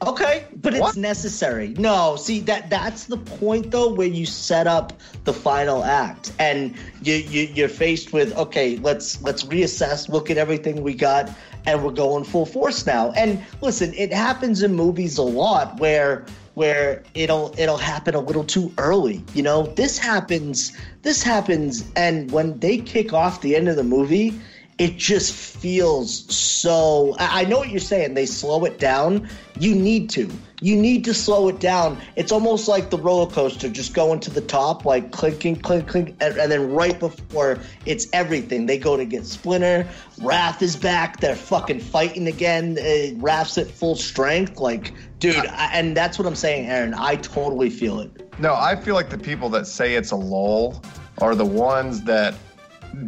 Okay, 0.01 0.45
but 0.61 0.73
What? 0.73 0.89
it's 0.89 0.97
necessary. 0.97 1.69
No, 1.77 2.15
see 2.17 2.41
that 2.41 2.69
that's 2.69 3.05
the 3.05 3.17
point 3.17 3.71
though 3.71 3.93
where 3.93 4.07
you 4.07 4.25
set 4.25 4.67
up 4.67 4.93
the 5.23 5.33
final 5.33 5.83
act 5.83 6.33
and 6.37 6.75
you, 7.01 7.15
you 7.15 7.43
you're 7.53 7.69
faced 7.69 8.11
with 8.11 8.35
okay, 8.37 8.77
let's 8.77 9.21
let's 9.21 9.43
reassess, 9.43 10.09
look 10.09 10.29
at 10.29 10.37
everything 10.37 10.83
we 10.83 10.93
got 10.93 11.29
and 11.65 11.83
we're 11.83 11.91
going 11.91 12.23
full 12.23 12.45
force 12.45 12.85
now. 12.85 13.11
And 13.11 13.43
listen, 13.61 13.93
it 13.93 14.13
happens 14.13 14.61
in 14.61 14.75
movies 14.75 15.17
a 15.17 15.23
lot 15.23 15.79
where 15.79 16.25
where 16.55 17.03
it'll 17.13 17.53
it'll 17.57 17.77
happen 17.77 18.15
a 18.15 18.19
little 18.19 18.43
too 18.43 18.73
early. 18.77 19.23
You 19.33 19.43
know, 19.43 19.63
this 19.63 19.97
happens 19.97 20.71
this 21.03 21.23
happens 21.23 21.89
and 21.95 22.31
when 22.31 22.59
they 22.59 22.79
kick 22.79 23.13
off 23.13 23.41
the 23.41 23.55
end 23.55 23.69
of 23.69 23.75
the 23.77 23.83
movie, 23.83 24.39
it 24.77 24.97
just 24.97 25.33
feels 25.33 26.35
so 26.35 27.15
I 27.17 27.45
know 27.45 27.59
what 27.59 27.69
you're 27.69 27.79
saying. 27.79 28.13
They 28.13 28.25
slow 28.25 28.65
it 28.65 28.77
down. 28.77 29.29
You 29.57 29.73
need 29.73 30.09
to. 30.11 30.29
You 30.61 30.75
need 30.75 31.05
to 31.05 31.13
slow 31.13 31.47
it 31.47 31.59
down. 31.59 32.01
It's 32.15 32.31
almost 32.31 32.67
like 32.67 32.89
the 32.89 32.97
roller 32.97 33.29
coaster 33.29 33.69
just 33.69 33.93
going 33.93 34.19
to 34.21 34.31
the 34.31 34.41
top, 34.41 34.83
like 34.83 35.11
clinking, 35.11 35.57
clink, 35.57 35.87
clink, 35.87 36.15
and, 36.19 36.37
and 36.37 36.51
then 36.51 36.71
right 36.71 36.99
before 36.99 37.59
it's 37.85 38.07
everything. 38.11 38.65
They 38.65 38.77
go 38.77 38.97
to 38.97 39.05
get 39.05 39.25
Splinter. 39.25 39.87
Raph 40.19 40.61
is 40.61 40.75
back. 40.75 41.19
They're 41.19 41.35
fucking 41.35 41.79
fighting 41.79 42.27
again. 42.27 42.77
Uh, 42.77 43.15
Raph's 43.21 43.57
at 43.57 43.67
full 43.67 43.95
strength. 43.95 44.59
Like, 44.59 44.93
dude, 45.19 45.35
I, 45.35 45.69
and 45.73 45.95
that's 45.95 46.17
what 46.17 46.27
I'm 46.27 46.35
saying, 46.35 46.67
Aaron. 46.67 46.93
I 46.93 47.15
totally 47.17 47.69
feel 47.69 47.99
it. 47.99 48.39
No, 48.39 48.55
I 48.55 48.75
feel 48.75 48.95
like 48.95 49.09
the 49.09 49.17
people 49.17 49.49
that 49.49 49.67
say 49.67 49.95
it's 49.95 50.11
a 50.11 50.17
lull 50.17 50.83
are 51.19 51.35
the 51.35 51.45
ones 51.45 52.01
that 52.03 52.33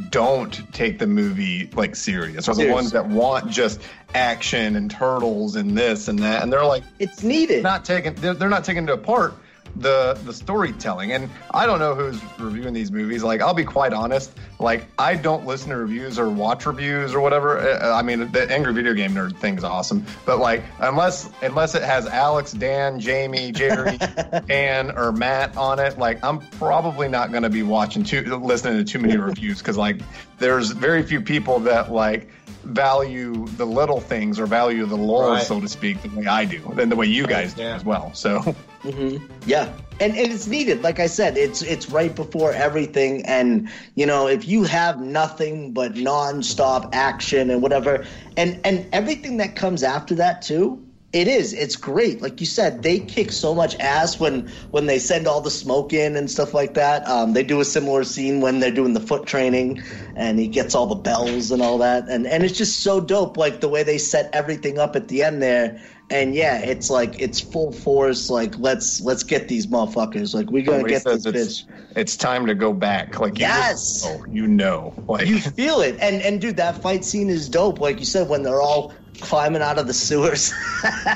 don't 0.09 0.71
take 0.73 0.99
the 0.99 1.07
movie 1.07 1.69
like 1.73 1.95
serious, 1.95 2.47
or 2.47 2.51
the 2.51 2.55
Serious. 2.61 2.73
ones 2.73 2.91
that 2.91 3.07
want 3.07 3.49
just 3.49 3.81
action 4.13 4.75
and 4.75 4.89
turtles 4.91 5.55
and 5.55 5.77
this 5.77 6.07
and 6.07 6.19
that, 6.19 6.43
and 6.43 6.51
they're 6.51 6.65
like 6.65 6.83
It's 6.99 7.23
needed. 7.23 7.63
not 7.63 7.85
taking 7.85 8.13
they're, 8.15 8.33
they're 8.33 8.49
not 8.49 8.63
taking 8.63 8.83
it 8.83 8.89
apart 8.89 9.33
the 9.75 10.19
the 10.23 10.33
storytelling. 10.33 11.11
And 11.11 11.29
I 11.51 11.65
don't 11.65 11.79
know 11.79 11.95
who's 11.95 12.21
reviewing 12.39 12.73
these 12.73 12.91
movies. 12.91 13.23
Like 13.23 13.41
I'll 13.41 13.53
be 13.53 13.65
quite 13.65 13.93
honest, 13.93 14.31
like 14.59 14.87
I 14.97 15.15
don't 15.15 15.45
listen 15.45 15.69
to 15.69 15.77
reviews 15.77 16.17
or 16.17 16.29
watch 16.29 16.65
reviews 16.65 17.13
or 17.13 17.19
whatever. 17.19 17.59
Uh, 17.59 17.93
I 17.93 18.01
mean, 18.01 18.31
the 18.31 18.51
Angry 18.51 18.73
Video 18.73 18.93
Game 18.93 19.11
Nerd 19.11 19.37
thing's 19.37 19.63
awesome, 19.63 20.05
but 20.25 20.39
like 20.39 20.63
unless 20.79 21.29
unless 21.41 21.75
it 21.75 21.83
has 21.83 22.07
Alex, 22.07 22.53
Dan, 22.53 22.99
Jamie, 22.99 23.51
Jerry, 23.51 23.97
Dan, 24.47 24.91
or 24.97 25.11
Matt 25.11 25.55
on 25.57 25.79
it, 25.79 25.97
like 25.97 26.23
I'm 26.23 26.39
probably 26.39 27.07
not 27.07 27.31
going 27.31 27.43
to 27.43 27.49
be 27.49 27.63
watching 27.63 28.03
too 28.03 28.23
listening 28.37 28.77
to 28.77 28.83
too 28.83 28.99
many 28.99 29.17
reviews 29.17 29.59
because 29.59 29.77
like 29.77 29.97
there's 30.39 30.71
very 30.71 31.03
few 31.03 31.21
people 31.21 31.59
that 31.61 31.91
like 31.91 32.29
value 32.63 33.47
the 33.57 33.65
little 33.65 33.99
things 34.01 34.39
or 34.39 34.45
value 34.45 34.85
the 34.85 34.95
lulls, 34.97 35.29
Right. 35.37 35.43
so 35.43 35.59
to 35.61 35.67
speak, 35.67 36.01
the 36.01 36.09
way 36.09 36.25
I 36.27 36.45
do, 36.45 36.61
and 36.77 36.91
the 36.91 36.95
way 36.95 37.05
you 37.07 37.25
guys 37.25 37.53
do 37.53 37.61
Yeah. 37.61 37.75
as 37.75 37.85
well. 37.85 38.13
So 38.13 38.39
mm-hmm. 38.83 39.25
Yeah, 39.45 39.71
and, 39.99 40.15
and 40.15 40.31
it's 40.33 40.47
needed. 40.47 40.81
Like 40.83 40.99
I 40.99 41.07
said, 41.07 41.37
it's 41.37 41.61
it's 41.61 41.89
right 41.89 42.13
before 42.13 42.51
everything, 42.51 43.25
and 43.25 43.69
you 43.95 44.05
know 44.05 44.27
if 44.27 44.47
you 44.47 44.63
have 44.65 44.99
nothing 45.01 45.73
but 45.73 45.93
nonstop 45.93 46.89
action 46.93 47.49
and 47.49 47.61
whatever, 47.61 48.05
and 48.35 48.59
and 48.65 48.85
everything 48.93 49.37
that 49.37 49.55
comes 49.55 49.81
after 49.83 50.15
that 50.15 50.41
too, 50.41 50.83
It 51.17 51.27
is. 51.27 51.51
It's 51.51 51.75
great. 51.75 52.21
Like 52.21 52.39
you 52.39 52.45
said, 52.45 52.83
they 52.83 52.99
kick 52.99 53.31
so 53.31 53.55
much 53.55 53.75
ass 53.79 54.19
when 54.19 54.51
when 54.69 54.85
they 54.85 54.99
send 54.99 55.25
all 55.25 55.41
the 55.41 55.49
smoke 55.49 55.91
in 55.91 56.15
and 56.15 56.29
stuff 56.29 56.53
like 56.53 56.75
that. 56.75 57.07
Um, 57.07 57.33
they 57.33 57.41
do 57.41 57.59
a 57.59 57.65
similar 57.65 58.03
scene 58.03 58.39
when 58.39 58.59
they're 58.59 58.69
doing 58.69 58.93
the 58.93 58.99
foot 58.99 59.25
training, 59.25 59.81
and 60.15 60.37
he 60.37 60.47
gets 60.47 60.75
all 60.75 60.85
the 60.85 60.93
bells 60.93 61.49
and 61.49 61.59
all 61.63 61.79
that, 61.79 62.07
and 62.07 62.27
and 62.27 62.43
it's 62.43 62.55
just 62.55 62.83
so 62.83 63.01
dope. 63.01 63.35
Like 63.35 63.61
the 63.61 63.67
way 63.67 63.81
they 63.81 63.97
set 63.97 64.29
everything 64.31 64.77
up 64.77 64.95
at 64.95 65.07
the 65.07 65.23
end 65.23 65.41
there. 65.41 65.81
And 66.09 66.35
yeah, 66.35 66.59
it's 66.59 66.91
like 66.91 67.19
it's 67.19 67.41
full 67.41 67.71
force. 67.71 68.29
Like 68.29 68.59
let's 68.59 69.01
let's 69.01 69.23
get 69.23 69.47
these 69.47 69.65
motherfuckers. 69.65 70.35
Like 70.35 70.51
we 70.51 70.61
gotta 70.61 70.83
get 70.83 71.03
this 71.03 71.23
says 71.23 71.25
bitch. 71.25 71.35
it's, 71.35 71.65
it's 71.95 72.15
time 72.15 72.45
to 72.45 72.53
go 72.53 72.73
back. 72.73 73.19
Like 73.19 73.39
Yes! 73.39 74.01
just- 74.01 74.05
oh, 74.05 74.23
you 74.29 74.45
know, 74.45 74.93
like 75.09 75.25
you 75.27 75.39
feel 75.39 75.81
it 75.81 75.97
and 75.99 76.21
and 76.21 76.39
dude 76.39 76.57
that 76.57 76.83
fight 76.83 77.03
scene 77.03 77.29
is 77.29 77.49
dope 77.49 77.81
like 77.81 77.99
you 77.99 78.05
said 78.05 78.29
when 78.29 78.43
they're 78.43 78.61
all 78.61 78.93
climbing 79.21 79.61
out 79.61 79.79
of 79.79 79.87
the 79.87 79.93
sewers 79.93 80.53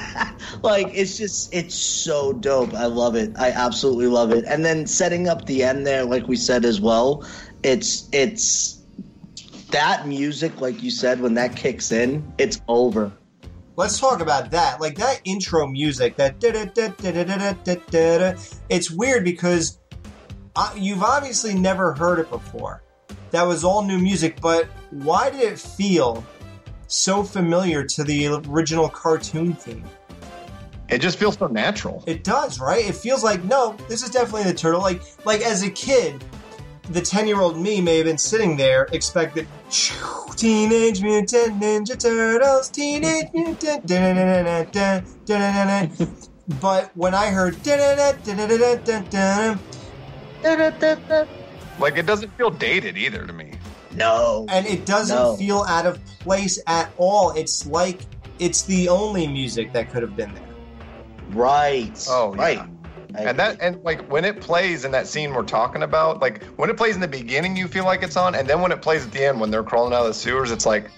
like 0.64 0.88
it's 0.94 1.18
just 1.18 1.54
it's 1.54 1.76
so 1.76 2.34
dope 2.34 2.74
i 2.74 2.86
love 2.86 3.16
it 3.16 3.32
i 3.38 3.52
absolutely 3.52 4.08
love 4.08 4.32
it 4.32 4.44
and 4.48 4.66
then 4.66 4.88
setting 4.88 5.28
up 5.28 5.46
the 5.46 5.64
end 5.64 5.86
there 5.86 6.04
like 6.04 6.28
we 6.28 6.36
said 6.36 6.66
as 6.66 6.82
well 6.82 7.26
it's 7.64 8.10
it's 8.12 8.80
that 9.70 10.08
music 10.08 10.60
like 10.60 10.82
you 10.82 10.92
said 10.92 11.22
when 11.22 11.36
that 11.36 11.56
kicks 11.56 11.92
in 11.92 12.34
it's 12.38 12.62
over 12.68 13.12
Let's 13.78 13.98
talk 14.00 14.22
about 14.22 14.52
that. 14.52 14.80
Like 14.82 14.98
that 14.98 15.22
intro 15.24 15.66
music, 15.66 16.18
that 16.18 16.40
da-da-da-da-da-da-da-da-da. 16.40 18.38
it's 18.70 18.92
weird 18.92 19.24
because 19.24 19.80
uh, 20.56 20.72
you've 20.76 21.02
obviously 21.02 21.56
never 21.56 21.94
heard 21.94 22.20
it 22.20 22.30
before. 22.30 22.84
That 23.32 23.42
was 23.44 23.64
all 23.64 23.84
new 23.84 23.98
music, 23.98 24.42
but 24.42 24.68
why 24.90 25.30
did 25.30 25.42
it 25.42 25.58
feel 25.58 26.22
so 26.92 27.24
familiar 27.24 27.84
to 27.84 28.04
the 28.04 28.28
original 28.28 28.90
cartoon 28.90 29.54
theme? 29.54 29.84
it 30.92 31.00
just 31.00 31.18
feels 31.18 31.38
so 31.38 31.48
natural. 31.48 32.04
It 32.06 32.24
does, 32.24 32.60
right? 32.60 32.86
It 32.86 32.96
feels 32.96 33.24
like 33.24 33.44
no, 33.46 33.76
this 33.88 34.04
is 34.04 34.10
definitely 34.10 34.52
the 34.52 34.58
turtle. 34.58 34.82
Like, 34.82 35.02
like 35.26 35.42
as 35.42 35.64
a 35.64 35.70
kid, 35.70 36.24
the 36.90 37.02
ten-year-old 37.02 37.58
me 37.58 37.82
may 37.82 37.98
have 37.98 38.06
been 38.06 38.18
sitting 38.18 38.58
there 38.58 38.88
expecting 38.92 39.48
Teenage 40.36 41.02
Mutant 41.02 41.62
Ninja 41.62 41.98
Turtles, 41.98 42.70
Teenage 42.70 43.30
Mutant, 43.34 43.88
but 46.62 46.92
when 46.96 47.14
I 47.14 47.28
heard 47.28 47.62
Like 51.80 51.98
it 51.98 52.06
doesn't 52.06 52.30
feel 52.38 52.52
dated 52.52 52.98
either 52.98 53.26
to 53.26 53.34
me. 53.34 53.54
No 53.96 54.46
and 54.50 54.66
it 54.68 54.86
doesn't 54.86 55.16
No. 55.16 55.36
feel 55.36 55.66
out 55.68 55.86
of 55.86 56.04
place 56.20 56.60
at 56.68 56.92
all. 56.98 57.32
It's 57.32 57.66
like 57.66 58.02
it's 58.40 58.64
the 58.64 58.90
only 58.90 59.28
music 59.28 59.74
that 59.74 59.92
could 59.92 60.02
have 60.02 60.16
been 60.16 60.34
there. 60.34 60.44
right 61.30 62.08
Oh, 62.10 62.34
right 62.34 62.58
yeah. 62.58 62.66
I 63.16 63.22
And 63.24 63.40
that 63.40 63.58
and 63.62 63.84
like 63.84 64.10
when 64.10 64.24
it 64.24 64.40
plays 64.42 64.86
in 64.86 64.92
that 64.92 65.06
scene 65.08 65.34
we're 65.34 65.44
talking 65.44 65.84
about, 65.84 66.22
like 66.22 66.44
when 66.56 66.70
it 66.70 66.78
plays 66.78 66.96
in 66.96 67.02
the 67.02 67.08
beginning, 67.10 67.58
you 67.58 67.68
feel 67.68 67.84
like 67.84 68.04
it's 68.04 68.16
on, 68.16 68.36
and 68.36 68.48
then 68.48 68.62
when 68.62 68.72
it 68.72 68.82
plays 68.82 69.06
at 69.06 69.12
the 69.12 69.26
end 69.26 69.40
when 69.42 69.52
they're 69.52 69.64
crawling 69.64 69.94
out 69.94 70.02
of 70.02 70.08
the 70.08 70.14
sewers, 70.14 70.50
it's 70.50 70.66
like, 70.66 70.90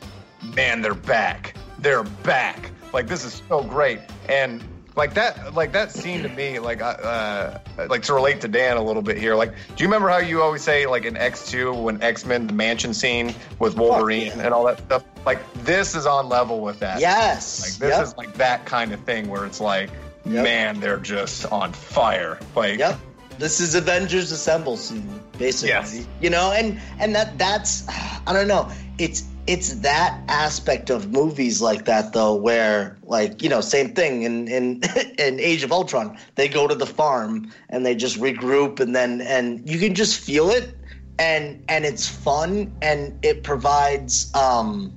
man, 0.56 0.82
they're 0.82 0.94
back. 0.94 1.56
They're 1.80 2.04
back. 2.04 2.70
Like 2.94 3.08
this 3.08 3.26
is 3.26 3.42
so 3.50 3.64
great. 3.64 4.00
And 4.30 4.64
like 4.96 5.14
that, 5.16 5.54
like 5.54 5.72
that 5.74 5.92
scene 5.92 6.24
to 6.24 6.30
me, 6.30 6.60
like 6.60 6.82
uh, 6.82 6.86
uh, 6.86 7.60
like 7.90 8.04
to 8.04 8.14
relate 8.14 8.42
to 8.42 8.48
Dan 8.48 8.78
a 8.78 8.84
little 8.84 9.02
bit 9.02 9.18
here. 9.18 9.36
Like, 9.36 9.54
do 9.76 9.84
you 9.84 9.88
remember 9.88 10.10
how 10.10 10.18
you 10.18 10.42
always 10.42 10.62
say 10.62 10.86
like 10.86 11.06
in 11.06 11.18
X 11.18 11.50
two 11.50 11.74
when 11.74 12.02
X 12.02 12.26
Men 12.26 12.48
the 12.48 12.54
mansion 12.54 12.94
scene 12.94 13.34
with 13.60 13.76
Wolverine 13.76 14.28
yeah. 14.28 14.46
and 14.46 14.54
all 14.54 14.66
that 14.66 14.80
stuff? 14.80 15.04
Like 15.26 15.40
this 15.64 15.96
is 15.96 16.06
on 16.06 16.30
level 16.30 16.62
with 16.62 16.80
that. 16.80 17.00
yes 17.00 17.62
Like 17.62 17.80
this 17.80 17.98
yep. 17.98 18.04
is 18.04 18.18
like 18.18 18.34
that 18.36 18.66
kind 18.66 18.92
of 18.94 19.00
thing 19.02 19.30
where 19.30 19.46
it's 19.46 19.60
like, 19.60 19.90
Yep. 20.26 20.44
man, 20.44 20.80
they're 20.80 20.98
just 20.98 21.46
on 21.48 21.74
fire. 21.74 22.40
Like, 22.56 22.80
Yep. 22.80 23.00
This 23.40 23.60
is 23.60 23.76
Avengers 23.76 24.32
Assemble 24.32 24.78
scene, 24.78 25.20
basically. 25.38 25.70
Yes. 25.70 26.08
You 26.22 26.30
know, 26.30 26.52
and 26.52 26.80
and 27.00 27.16
that 27.16 27.38
that's 27.38 27.88
I 28.28 28.32
don't 28.32 28.48
know. 28.48 28.70
It's 29.00 29.24
it's 29.46 29.76
that 29.76 30.22
aspect 30.28 30.90
of 30.90 31.12
movies 31.12 31.62
like 31.62 31.86
that 31.86 32.14
though, 32.14 32.34
where 32.34 32.98
like 33.04 33.42
you 33.42 33.50
know, 33.50 33.62
same 33.62 33.94
thing 33.94 34.24
in 34.24 34.48
in 34.48 34.82
in 35.18 35.40
Age 35.40 35.64
of 35.64 35.72
Ultron, 35.72 36.18
they 36.36 36.48
go 36.48 36.68
to 36.68 36.76
the 36.76 36.86
farm 36.86 37.52
and 37.70 37.86
they 37.86 37.96
just 37.96 38.20
regroup, 38.20 38.80
and 38.80 38.96
then 38.96 39.22
and 39.22 39.68
you 39.70 39.80
can 39.80 39.94
just 39.94 40.20
feel 40.20 40.50
it, 40.50 40.78
and 41.20 41.64
and 41.68 41.86
it's 41.86 42.08
fun, 42.08 42.74
and 42.82 43.18
it 43.24 43.44
provides 43.44 44.34
um, 44.36 44.96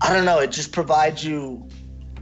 I 0.00 0.12
don't 0.12 0.24
know, 0.24 0.38
it 0.40 0.50
just 0.52 0.72
provides 0.72 1.24
you 1.24 1.66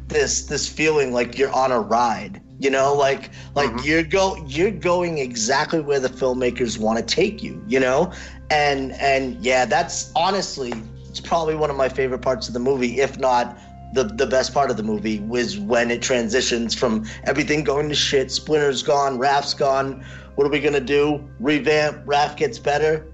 this 0.08 0.46
this 0.46 0.68
feeling 0.68 1.12
like 1.12 1.38
you're 1.38 1.52
on 1.52 1.72
a 1.72 1.80
ride 1.80 2.40
you 2.60 2.70
know? 2.70 2.94
Like 2.94 3.30
like 3.54 3.70
you're 3.84 4.02
go 4.02 4.36
you're 4.46 4.70
going 4.70 5.18
exactly 5.18 5.80
where 5.80 5.98
the 5.98 6.08
filmmakers 6.08 6.78
want 6.78 6.98
to 6.98 7.04
take 7.04 7.42
you 7.42 7.62
you 7.66 7.80
know? 7.80 8.12
And 8.50 8.92
and 8.92 9.42
yeah 9.44 9.64
that's 9.64 10.12
honestly 10.14 10.72
it's 11.16 11.20
probably 11.20 11.54
one 11.54 11.70
of 11.70 11.76
my 11.76 11.88
favorite 11.88 12.18
parts 12.18 12.48
of 12.48 12.54
the 12.54 12.58
movie 12.58 13.00
if 13.00 13.20
not 13.20 13.56
the 13.92 14.02
the 14.02 14.26
best 14.26 14.52
part 14.52 14.68
of 14.68 14.76
the 14.76 14.82
movie 14.82 15.20
was 15.20 15.56
when 15.56 15.88
it 15.92 16.02
transitions 16.02 16.74
from 16.74 17.04
everything 17.22 17.62
going 17.62 17.88
to 17.88 17.94
shit 17.94 18.32
splinter's 18.32 18.82
gone 18.82 19.16
Raph's 19.16 19.54
gone 19.54 20.04
what 20.34 20.44
are 20.44 20.50
we 20.50 20.58
gonna 20.58 20.80
do 20.80 21.24
revamp 21.38 22.04
Raph 22.04 22.36
gets 22.36 22.58
better 22.58 23.06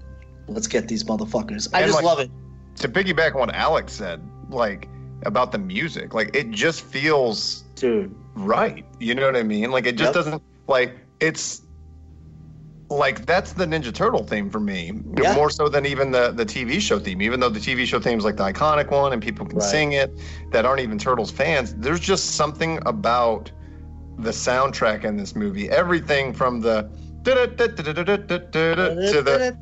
let's 0.47 0.65
get 0.65 0.87
these 0.87 1.03
motherfuckers 1.03 1.69
i 1.75 1.81
And, 1.81 1.89
just 1.91 1.95
like- 1.97 2.03
love 2.05 2.19
it 2.19 2.31
to 2.77 2.89
piggyback 2.89 3.35
on 3.35 3.41
what 3.41 3.53
Alex 3.53 3.93
said, 3.93 4.19
like 4.49 4.87
about 5.25 5.51
the 5.51 5.57
music, 5.59 6.13
like 6.15 6.33
it 6.35 6.49
just 6.49 6.81
feels 6.81 7.63
dude 7.75 8.15
right. 8.33 8.85
You 8.99 9.13
know 9.13 9.25
what 9.25 9.35
I 9.35 9.43
mean? 9.43 9.69
Like 9.71 9.85
it 9.85 9.97
just 9.97 10.07
Yep. 10.07 10.13
doesn't 10.15 10.41
like 10.67 10.95
it's 11.19 11.61
like 12.91 13.25
that's 13.25 13.53
the 13.53 13.65
Ninja 13.65 13.93
Turtle 13.93 14.23
theme 14.23 14.49
for 14.49 14.59
me, 14.59 14.91
Yeah. 15.17 15.33
more 15.33 15.49
so 15.49 15.69
than 15.69 15.85
even 15.85 16.11
the 16.11 16.31
the 16.31 16.45
TV 16.45 16.79
show 16.81 16.99
theme. 16.99 17.21
Even 17.21 17.39
though 17.39 17.49
the 17.49 17.59
TV 17.59 17.85
show 17.85 17.99
theme 17.99 18.17
is 18.19 18.25
like 18.25 18.37
the 18.37 18.43
iconic 18.43 18.91
one 18.91 19.13
and 19.13 19.21
people 19.21 19.45
can 19.45 19.59
Right. 19.59 19.69
sing 19.69 19.91
it 19.93 20.11
that 20.51 20.65
aren't 20.65 20.81
even 20.81 20.97
Turtles 20.97 21.31
fans, 21.31 21.73
there's 21.75 21.99
just 21.99 22.35
something 22.35 22.79
about 22.85 23.51
the 24.19 24.31
soundtrack 24.31 25.03
in 25.05 25.15
this 25.17 25.35
movie. 25.35 25.69
Everything 25.69 26.33
from 26.33 26.61
the 26.61 26.89
to 27.23 27.33
the 27.35 27.47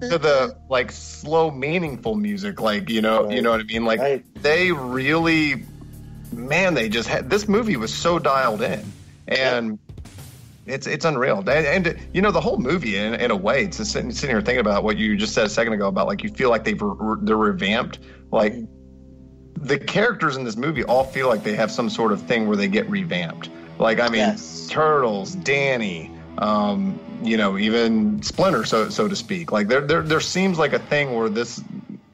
to 0.09 0.17
the 0.17 0.55
like 0.69 0.91
slow 0.91 1.51
meaningful 1.51 2.15
music 2.15 2.61
like 2.61 2.89
you 2.89 3.01
know 3.01 3.29
you 3.29 3.41
know 3.41 3.51
what 3.51 3.59
i 3.59 3.63
mean 3.63 3.83
like 3.83 3.99
Right. 3.99 4.23
they 4.41 4.71
really 4.71 5.65
man 6.31 6.73
they 6.73 6.87
just 6.87 7.09
had 7.09 7.29
this 7.29 7.49
movie 7.49 7.75
was 7.75 7.93
so 7.93 8.17
dialed 8.17 8.61
in 8.61 8.81
and 9.27 9.77
it's 10.69 10.87
it's 10.87 11.05
unreal. 11.05 11.39
And, 11.39 11.49
and 11.49 11.99
you 12.13 12.21
know 12.21 12.31
the 12.31 12.41
whole 12.41 12.57
movie 12.57 12.95
in, 12.97 13.15
in 13.15 13.31
a 13.31 13.35
way 13.35 13.63
it's 13.63 13.77
just 13.77 13.91
sitting, 13.91 14.11
sitting 14.11 14.35
here 14.35 14.41
thinking 14.41 14.59
about 14.61 14.83
what 14.83 14.97
you 14.97 15.17
just 15.17 15.33
said 15.33 15.45
a 15.45 15.49
second 15.49 15.73
ago 15.73 15.87
about 15.87 16.07
like 16.07 16.23
you 16.23 16.29
feel 16.29 16.49
like 16.49 16.63
they've 16.63 16.81
re- 16.81 17.17
they're 17.23 17.37
revamped 17.37 17.99
like 18.31 18.53
the 19.61 19.77
characters 19.77 20.37
in 20.37 20.43
this 20.45 20.55
movie 20.55 20.83
all 20.85 21.03
feel 21.03 21.27
like 21.27 21.43
they 21.43 21.55
have 21.55 21.71
some 21.71 21.89
sort 21.89 22.11
of 22.13 22.21
thing 22.21 22.47
where 22.47 22.55
they 22.55 22.67
get 22.67 22.89
revamped. 22.89 23.49
Like 23.79 23.99
i 23.99 24.07
mean 24.07 24.19
Yes. 24.19 24.67
turtles 24.69 25.35
danny 25.35 26.11
um 26.37 26.99
you 27.23 27.35
know 27.37 27.57
even 27.57 28.21
splinter 28.21 28.63
so 28.65 28.89
so 28.89 29.07
to 29.07 29.15
speak. 29.15 29.51
Like 29.51 29.67
there 29.67 29.81
there 29.81 30.01
there 30.01 30.21
seems 30.21 30.57
like 30.59 30.73
a 30.73 30.79
thing 30.79 31.15
where 31.15 31.29
this 31.29 31.61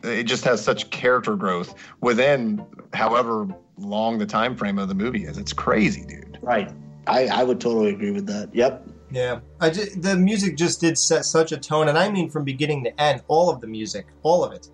it 0.04 0.24
just 0.24 0.44
has 0.46 0.64
such 0.64 0.90
character 0.92 1.36
growth 1.36 1.74
within 2.02 2.64
however 2.94 3.48
long 3.78 4.18
the 4.20 4.26
time 4.26 4.56
frame 4.56 4.78
of 4.80 4.88
the 4.88 4.96
movie 4.96 5.26
is. 5.26 5.38
It's 5.38 5.52
crazy 5.54 6.06
dude. 6.06 6.38
Right. 6.42 6.72
I, 7.08 7.28
I 7.28 7.44
would 7.44 7.62
totally 7.62 7.92
agree 7.92 8.12
with 8.12 8.26
that. 8.28 8.54
Yep. 8.54 8.88
Yeah, 9.12 9.40
I 9.60 9.70
ju- 9.70 9.90
the 9.96 10.16
music 10.16 10.58
just 10.58 10.82
did 10.82 10.98
set 10.98 11.26
such 11.26 11.52
a 11.52 11.58
tone, 11.58 11.88
and 11.88 11.98
I 11.98 12.10
mean 12.10 12.30
from 12.30 12.44
beginning 12.44 12.84
to 12.86 13.02
end, 13.02 13.22
all 13.28 13.50
of 13.50 13.62
the 13.62 13.68
music, 13.68 14.08
all 14.24 14.44
of 14.44 14.52
it. 14.52 14.70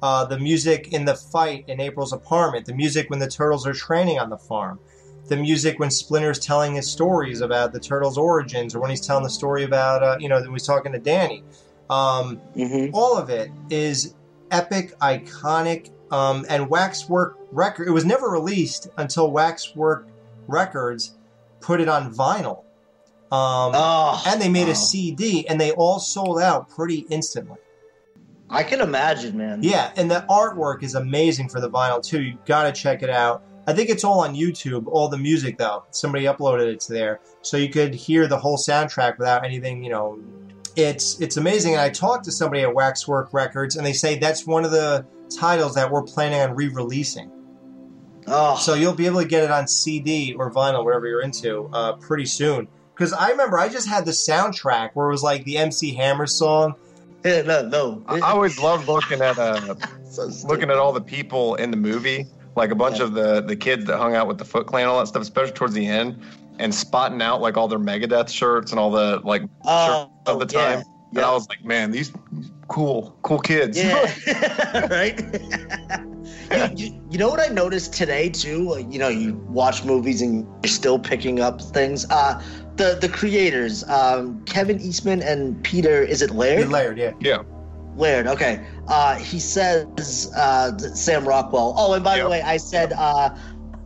Uh, 0.00 0.24
the 0.24 0.38
music 0.38 0.92
in 0.92 1.04
the 1.04 1.14
fight 1.14 1.64
in 1.68 1.80
April's 1.80 2.12
apartment, 2.12 2.66
the 2.66 2.74
music 2.74 3.10
when 3.10 3.18
the 3.18 3.28
turtles 3.28 3.66
are 3.66 3.72
training 3.72 4.18
on 4.18 4.30
the 4.30 4.38
farm, 4.38 4.80
the 5.28 5.36
music 5.36 5.78
when 5.78 5.90
Splinter's 5.90 6.38
telling 6.38 6.74
his 6.74 6.90
stories 6.90 7.40
about 7.40 7.72
the 7.72 7.80
turtles' 7.80 8.18
origins, 8.18 8.74
or 8.74 8.80
when 8.80 8.90
he's 8.90 9.06
telling 9.06 9.22
the 9.24 9.30
story 9.30 9.64
about, 9.64 10.02
uh, 10.02 10.16
you 10.18 10.28
know, 10.28 10.40
when 10.40 10.52
he's 10.52 10.66
talking 10.66 10.92
to 10.92 10.98
Danny. 10.98 11.42
Um, 11.90 12.36
hmm 12.54 12.86
all 12.92 13.18
of 13.18 13.28
it 13.30 13.50
is 13.70 14.14
epic, 14.50 14.98
iconic, 15.00 15.90
um, 16.10 16.46
and 16.48 16.68
Waxwork 16.68 17.36
record. 17.50 17.88
It 17.88 17.90
was 17.90 18.04
never 18.04 18.28
released 18.28 18.88
until 18.96 19.30
Waxwork 19.30 20.08
Records 20.46 21.14
put 21.62 21.80
it 21.80 21.88
on 21.88 22.12
vinyl. 22.14 22.64
Um, 23.30 23.72
Oh, 23.74 24.22
and 24.26 24.42
they 24.42 24.50
made 24.50 24.66
wow. 24.66 24.72
a 24.72 24.74
CD, 24.74 25.46
and 25.48 25.58
they 25.58 25.72
all 25.72 25.98
sold 25.98 26.40
out 26.40 26.68
pretty 26.68 27.06
instantly. 27.08 27.56
I 28.50 28.62
can 28.62 28.82
imagine, 28.82 29.38
man. 29.38 29.62
Yeah, 29.62 29.90
and 29.96 30.10
the 30.10 30.26
artwork 30.28 30.82
is 30.82 30.94
amazing 30.94 31.48
for 31.48 31.58
the 31.60 31.70
vinyl 31.70 32.02
too. 32.04 32.20
You 32.20 32.38
got 32.44 32.64
to 32.64 32.72
check 32.72 33.02
it 33.02 33.08
out. 33.08 33.42
I 33.66 33.72
think 33.72 33.88
it's 33.88 34.04
all 34.04 34.20
on 34.20 34.34
YouTube. 34.34 34.86
All 34.88 35.08
the 35.08 35.16
music 35.16 35.56
though, 35.56 35.84
somebody 35.90 36.24
uploaded 36.24 36.70
it 36.74 36.80
to 36.80 36.92
there, 36.92 37.20
so 37.40 37.56
you 37.56 37.70
could 37.70 37.94
hear 37.94 38.26
the 38.26 38.36
whole 38.36 38.58
soundtrack 38.58 39.16
without 39.16 39.44
anything. 39.46 39.82
You 39.82 39.90
know, 39.90 40.18
it's 40.76 41.18
it's 41.20 41.38
amazing. 41.38 41.72
And 41.72 41.80
I 41.80 41.88
talked 41.88 42.24
to 42.26 42.32
somebody 42.32 42.62
at 42.62 42.74
Waxwork 42.74 43.32
Records, 43.32 43.76
and 43.76 43.86
they 43.86 43.94
say 43.94 44.18
that's 44.18 44.46
one 44.46 44.64
of 44.66 44.70
the 44.72 45.06
titles 45.34 45.74
that 45.76 45.90
we're 45.90 46.02
planning 46.02 46.40
on 46.40 46.54
re-releasing. 46.54 47.30
Oh, 48.26 48.56
So 48.56 48.74
you'll 48.74 48.94
be 48.94 49.06
able 49.06 49.20
to 49.20 49.26
get 49.28 49.42
it 49.44 49.50
on 49.50 49.66
CD 49.66 50.34
or 50.34 50.50
vinyl, 50.52 50.84
whatever 50.84 51.06
you're 51.06 51.22
into, 51.22 51.68
uh, 51.72 51.94
pretty 51.94 52.26
soon. 52.26 52.68
Because 52.94 53.12
I 53.12 53.30
remember 53.30 53.58
I 53.58 53.68
just 53.68 53.88
had 53.88 54.04
the 54.04 54.12
soundtrack 54.12 54.90
where 54.94 55.08
it 55.08 55.10
was 55.12 55.22
like 55.22 55.44
the 55.44 55.56
MC 55.58 55.94
Hammer 55.94 56.26
song. 56.26 56.74
yeah, 57.24 57.42
no, 57.42 57.62
no. 57.68 58.02
I 58.06 58.16
I 58.18 58.30
always 58.32 58.58
loved 58.58 58.86
looking 58.86 59.20
at 59.22 59.38
uh, 59.38 59.74
So 60.10 60.28
looking 60.46 60.70
at 60.70 60.76
all 60.76 60.92
the 60.92 61.00
people 61.00 61.54
in 61.56 61.70
the 61.70 61.76
movie, 61.76 62.26
like 62.54 62.70
a 62.70 62.74
bunch 62.74 62.98
Yeah. 62.98 63.04
of 63.06 63.14
the 63.14 63.40
the 63.40 63.56
kids 63.56 63.86
that 63.86 63.96
hung 63.98 64.14
out 64.14 64.28
with 64.28 64.38
the 64.38 64.44
Foot 64.44 64.66
Clan, 64.66 64.86
all 64.86 64.98
that 64.98 65.06
stuff, 65.08 65.22
especially 65.22 65.52
towards 65.54 65.72
the 65.74 65.86
end, 65.86 66.22
and 66.58 66.72
spotting 66.74 67.22
out 67.22 67.40
like 67.40 67.56
all 67.56 67.66
their 67.66 67.78
Megadeth 67.78 68.28
shirts 68.28 68.70
and 68.72 68.78
all 68.78 68.90
the 68.90 69.20
like 69.24 69.42
Oh, 69.64 69.86
shirts 70.26 70.30
of 70.30 70.46
the 70.48 70.54
yeah, 70.54 70.64
time. 70.76 70.78
And 71.08 71.18
yeah. 71.18 71.28
I 71.28 71.32
was 71.32 71.48
like, 71.48 71.64
man, 71.64 71.90
these 71.90 72.12
cool, 72.68 73.16
cool 73.22 73.38
kids. 73.40 73.76
Yeah, 73.82 74.86
right. 74.90 75.18
You, 76.52 76.68
you, 76.76 77.02
you 77.10 77.18
know 77.18 77.28
what 77.28 77.40
I 77.40 77.52
noticed 77.52 77.92
today 77.92 78.28
too? 78.28 78.70
Like, 78.70 78.92
You 78.92 78.98
know, 78.98 79.08
you 79.08 79.34
watch 79.48 79.84
movies 79.84 80.22
and 80.22 80.46
you're 80.62 80.70
still 80.70 80.98
picking 80.98 81.40
up 81.40 81.60
things. 81.60 82.06
Uh, 82.10 82.42
the 82.76 82.98
the 83.00 83.08
creators, 83.08 83.84
um, 83.88 84.42
Kevin 84.44 84.80
Eastman 84.80 85.22
and 85.22 85.62
Peter, 85.62 86.02
is 86.02 86.22
it 86.22 86.30
Laird? 86.30 86.68
Laird? 86.70 86.98
yeah. 86.98 87.12
yeah. 87.20 87.42
Laird. 87.94 88.26
Okay. 88.26 88.66
Uh, 88.88 89.16
he 89.16 89.38
says 89.38 90.32
uh, 90.34 90.76
Sam 90.78 91.28
Rockwell. 91.28 91.74
Oh, 91.76 91.92
and 91.92 92.02
by 92.02 92.18
the 92.18 92.28
way, 92.28 92.40
I 92.40 92.56
said 92.56 92.94
uh, 92.96 93.36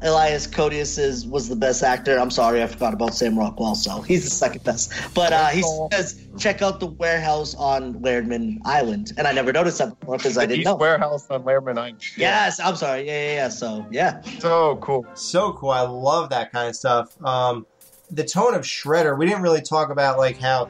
Elias 0.02 0.46
Koteas 0.46 0.98
is 0.98 1.26
was 1.26 1.48
the 1.48 1.56
best 1.56 1.82
actor. 1.82 2.18
I'm 2.18 2.30
sorry, 2.30 2.62
I 2.62 2.66
forgot 2.66 2.92
about 2.92 3.14
Sam 3.14 3.38
Rockwell. 3.38 3.74
So 3.74 4.02
he's 4.02 4.24
the 4.24 4.30
second 4.30 4.62
best. 4.62 4.92
But 5.14 5.32
uh, 5.32 5.46
he 5.48 5.62
says 5.90 6.26
check 6.38 6.60
out 6.60 6.80
the 6.80 6.86
warehouse 6.86 7.54
on 7.54 7.94
Lairdman 8.02 8.58
Island, 8.64 9.12
and 9.16 9.26
I 9.26 9.32
never 9.32 9.52
noticed 9.52 9.78
that 9.78 9.98
before 9.98 10.18
because 10.18 10.36
I 10.36 10.42
didn't 10.46 10.60
East 10.60 10.66
know. 10.66 10.76
Warehouse 10.76 11.26
on 11.30 11.44
Lairman. 11.44 11.78
Island. 11.78 12.04
Yes, 12.16 12.60
I'm 12.60 12.76
sorry. 12.76 13.06
Yeah, 13.06 13.12
yeah, 13.22 13.34
yeah. 13.34 13.48
So 13.48 13.86
yeah, 13.90 14.20
So 14.38 14.76
cool. 14.76 15.06
So 15.14 15.52
cool. 15.54 15.70
I 15.70 15.80
love 15.82 16.28
that 16.30 16.52
kind 16.52 16.68
of 16.68 16.76
stuff. 16.76 17.16
Um, 17.24 17.66
the 18.10 18.24
tone 18.24 18.54
of 18.54 18.62
Shredder, 18.62 19.18
we 19.18 19.26
didn't 19.26 19.42
really 19.42 19.62
talk 19.62 19.90
about 19.90 20.18
like 20.18 20.38
how 20.38 20.68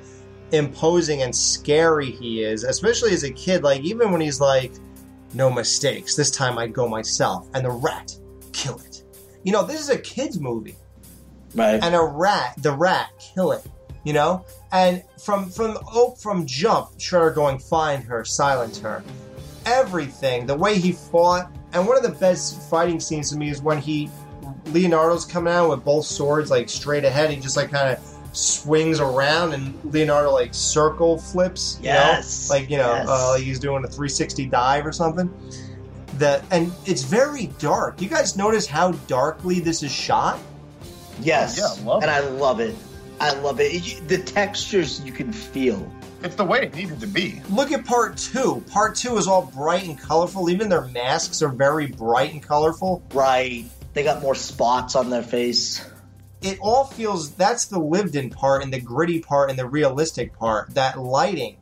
imposing 0.53 1.23
and 1.23 1.35
scary 1.35 2.12
he 2.12 2.43
is, 2.44 2.62
especially 2.62 3.12
as 3.12 3.24
a 3.24 3.32
kid. 3.32 3.65
Like 3.65 3.82
even 3.82 4.12
when 4.12 4.20
he's 4.20 4.40
like, 4.40 4.73
"No 5.35 5.51
mistakes. 5.51 6.15
This 6.15 6.31
time 6.31 6.59
I'd 6.59 6.73
go 6.73 6.89
myself," 6.89 7.48
and 7.55 7.65
the 7.65 7.70
rat, 7.70 8.16
kill 8.53 8.78
it. 8.78 8.95
You 9.47 9.52
know, 9.52 9.64
this 9.64 9.81
is 9.81 9.89
a 9.90 9.97
kids 9.98 10.40
movie. 10.40 10.74
right. 11.55 11.81
and 11.82 11.94
a 11.94 12.02
rat, 12.02 12.55
the 12.59 12.73
rat, 12.73 13.10
kill 13.18 13.52
it. 13.52 13.64
You 14.05 14.12
know, 14.12 14.44
and 14.73 15.02
from 15.24 15.48
from 15.51 15.78
oh 15.93 16.14
from 16.20 16.47
jump, 16.47 16.98
Shredder 16.98 17.35
going 17.35 17.59
find 17.59 18.05
her, 18.05 18.24
silence 18.24 18.78
her, 18.81 19.02
everything. 19.64 20.47
The 20.47 20.55
way 20.55 20.78
he 20.78 20.93
fought, 20.93 21.51
and 21.73 21.86
one 21.86 21.97
of 21.97 22.02
the 22.05 22.10
best 22.18 22.60
fighting 22.70 23.01
scenes 23.01 23.31
to 23.31 23.36
me 23.36 23.51
is 23.51 23.60
when 23.62 23.78
he 23.78 24.10
Leonardo's 24.66 25.24
coming 25.24 25.52
out 25.52 25.70
with 25.70 25.85
both 25.85 26.06
swords 26.06 26.51
like 26.51 26.68
straight 26.68 27.05
ahead. 27.05 27.31
He 27.31 27.36
just 27.40 27.56
like 27.56 27.70
kind 27.70 27.97
of 27.97 28.36
swings 28.36 29.01
around, 29.01 29.55
and 29.55 29.74
Leonardo 29.93 30.31
like 30.32 30.55
circle 30.55 31.18
flips. 31.18 31.78
You 31.81 31.86
Yes. 31.86 32.48
know? 32.48 32.55
like 32.56 32.70
you 32.70 32.78
know, 32.78 32.93
Yes. 32.94 33.09
uh, 33.09 33.31
like 33.31 33.43
he's 33.43 33.59
doing 33.59 33.85
a 33.85 33.89
360 33.89 34.47
dive 34.47 34.86
or 34.86 34.93
something. 34.93 35.28
That 36.18 36.44
and 36.51 36.72
it's 36.86 37.02
very 37.02 37.47
dark. 37.59 38.01
You 38.01 38.09
guys 38.09 38.36
notice 38.36 38.66
how 38.66 38.93
darkly 39.06 39.60
this 39.60 39.82
is 39.82 39.93
shot? 39.93 40.38
yes, 41.20 41.56
Yeah, 41.59 41.82
I 41.82 41.86
love 41.86 42.02
and 42.02 42.10
it. 42.10 42.14
I 42.14 42.20
love 42.20 42.60
it. 42.60 42.74
I 43.20 43.32
love 43.34 43.60
it. 43.60 43.74
It- 43.74 44.09
The 44.09 44.18
textures 44.18 45.01
you 45.01 45.12
can 45.12 45.32
feel. 45.32 45.90
It's 46.22 46.34
the 46.36 46.44
way 46.44 46.62
it 46.62 46.74
needed 46.74 47.01
to 47.01 47.06
be. 47.06 47.40
Look 47.51 47.72
at 47.72 47.84
part 47.84 48.16
two. 48.16 48.64
Part 48.70 48.94
two 48.97 49.16
is 49.18 49.26
all 49.28 49.43
bright 49.55 49.84
and 49.84 49.98
colorful. 49.98 50.48
Even 50.51 50.68
their 50.68 50.86
masks 50.88 51.43
are 51.43 51.48
very 51.48 51.86
bright 51.86 52.32
and 52.32 52.43
colorful. 52.43 53.02
Right. 53.12 53.66
They 53.94 54.02
got 54.02 54.22
more 54.22 54.34
spots 54.34 54.97
on 54.97 55.09
their 55.10 55.22
face. 55.22 55.84
It 56.43 56.59
all 56.60 56.84
feels 56.84 57.30
that's 57.32 57.66
the 57.66 57.78
lived 57.78 58.14
in 58.16 58.30
part 58.30 58.62
and 58.62 58.72
the 58.72 58.80
gritty 58.80 59.20
part 59.20 59.51
and 59.51 59.59
the 59.59 59.66
realistic 59.66 60.36
part. 60.38 60.74
That 60.74 60.98
lighting 60.98 61.56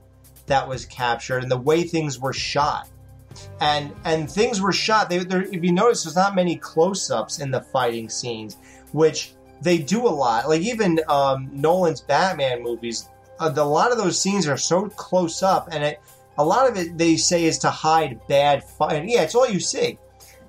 that 0.47 0.69
was 0.69 0.85
captured 0.87 1.43
and 1.43 1.51
the 1.51 1.57
way 1.59 1.85
things 1.85 2.19
were 2.19 2.33
shot. 2.33 2.89
And 3.61 3.95
and 4.05 4.31
things 4.31 4.61
were 4.61 4.73
shot. 4.73 5.09
They, 5.09 5.19
there, 5.19 5.43
if 5.43 5.65
you 5.65 5.73
notice, 5.73 6.05
there's 6.05 6.17
not 6.17 6.35
many 6.35 6.57
close 6.57 7.11
ups 7.11 7.41
in 7.41 7.51
the 7.51 7.61
fighting 7.61 8.09
scenes, 8.09 8.57
which 8.93 9.33
they 9.63 9.79
do 9.79 10.07
a 10.07 10.11
lot. 10.11 10.49
Like 10.49 10.63
even 10.63 11.01
um, 11.09 11.49
Nolan's 11.53 12.01
Batman 12.01 12.63
movies, 12.63 13.09
uh, 13.39 13.49
the, 13.49 13.63
a 13.63 13.65
lot 13.65 13.93
of 13.93 13.99
those 13.99 14.21
scenes 14.21 14.47
are 14.47 14.57
so 14.57 14.89
close 14.89 15.43
up, 15.43 15.69
and 15.73 15.83
it 15.85 16.01
a 16.39 16.45
lot 16.45 16.69
of 16.69 16.77
it 16.77 16.99
they 16.99 17.17
say 17.17 17.45
is 17.45 17.59
to 17.59 17.71
hide 17.71 18.21
bad 18.29 18.65
fight. 18.65 19.05
Yeah, 19.07 19.23
it's 19.23 19.35
all 19.35 19.49
you 19.49 19.61
see, 19.61 19.99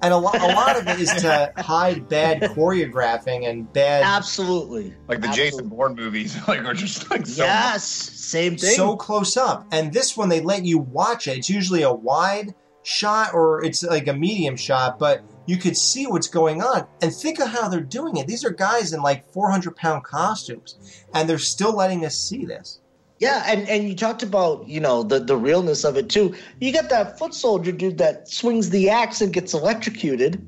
and 0.02 0.14
a, 0.14 0.18
lo- 0.18 0.32
a 0.34 0.54
lot 0.54 0.78
of 0.78 0.88
it 0.88 1.00
is 1.00 1.10
to 1.22 1.52
hide 1.58 2.08
bad 2.10 2.42
choreographing 2.42 3.50
and 3.50 3.72
bad. 3.72 4.04
Absolutely. 4.04 4.94
Like 5.08 5.22
the 5.22 5.28
Absolutely. 5.30 5.52
Jason 5.52 5.70
Bourne 5.70 5.96
movies, 5.96 6.38
like 6.48 6.64
are 6.64 6.74
just 6.74 7.10
like 7.10 7.26
so 7.26 7.44
yes. 7.44 7.86
Same 7.86 8.58
thing. 8.58 8.76
so 8.76 8.96
close 8.96 9.38
up. 9.38 9.68
And 9.72 9.94
this 9.94 10.18
one, 10.18 10.30
they 10.30 10.42
let 10.42 10.66
you 10.66 10.80
watch 10.80 11.28
it. 11.28 11.38
It's 11.38 11.50
usually 11.50 11.84
a 11.84 11.94
wide 11.94 12.54
shot 12.86 13.34
or 13.34 13.64
it's 13.64 13.84
like 13.84 14.08
a 14.08 14.14
medium 14.14 14.56
shot, 14.56 15.00
but 15.00 15.24
you 15.48 15.58
could 15.58 15.76
see 15.76 16.06
what's 16.08 16.28
going 16.28 16.62
on. 16.62 16.88
And 17.02 17.14
think 17.14 17.40
of 17.40 17.50
how 17.50 17.68
they're 17.68 17.82
doing 17.82 18.18
it. 18.18 18.28
These 18.28 18.46
are 18.46 18.52
guys 18.52 18.94
in 18.94 19.02
like 19.02 19.28
400 19.32 19.76
pound 19.76 20.04
costumes, 20.04 21.04
and 21.14 21.28
they're 21.28 21.38
still 21.38 21.76
letting 21.76 22.06
us 22.06 22.16
see 22.16 22.46
this. 22.46 22.80
Yeah, 23.20 23.44
and, 23.48 23.68
and 23.70 23.88
you 23.88 23.96
talked 23.96 24.24
about, 24.24 24.68
you 24.68 24.80
know, 24.80 25.02
the, 25.02 25.20
the 25.20 25.38
realness 25.38 25.84
of 25.84 25.98
it 25.98 26.10
too. 26.10 26.36
You 26.60 26.74
got 26.74 26.90
that 26.90 27.18
foot 27.18 27.34
soldier 27.34 27.72
dude 27.72 27.98
that 27.98 28.28
swings 28.30 28.70
the 28.70 28.90
axe 28.90 29.22
and 29.22 29.34
gets 29.34 29.54
electrocuted. 29.54 30.46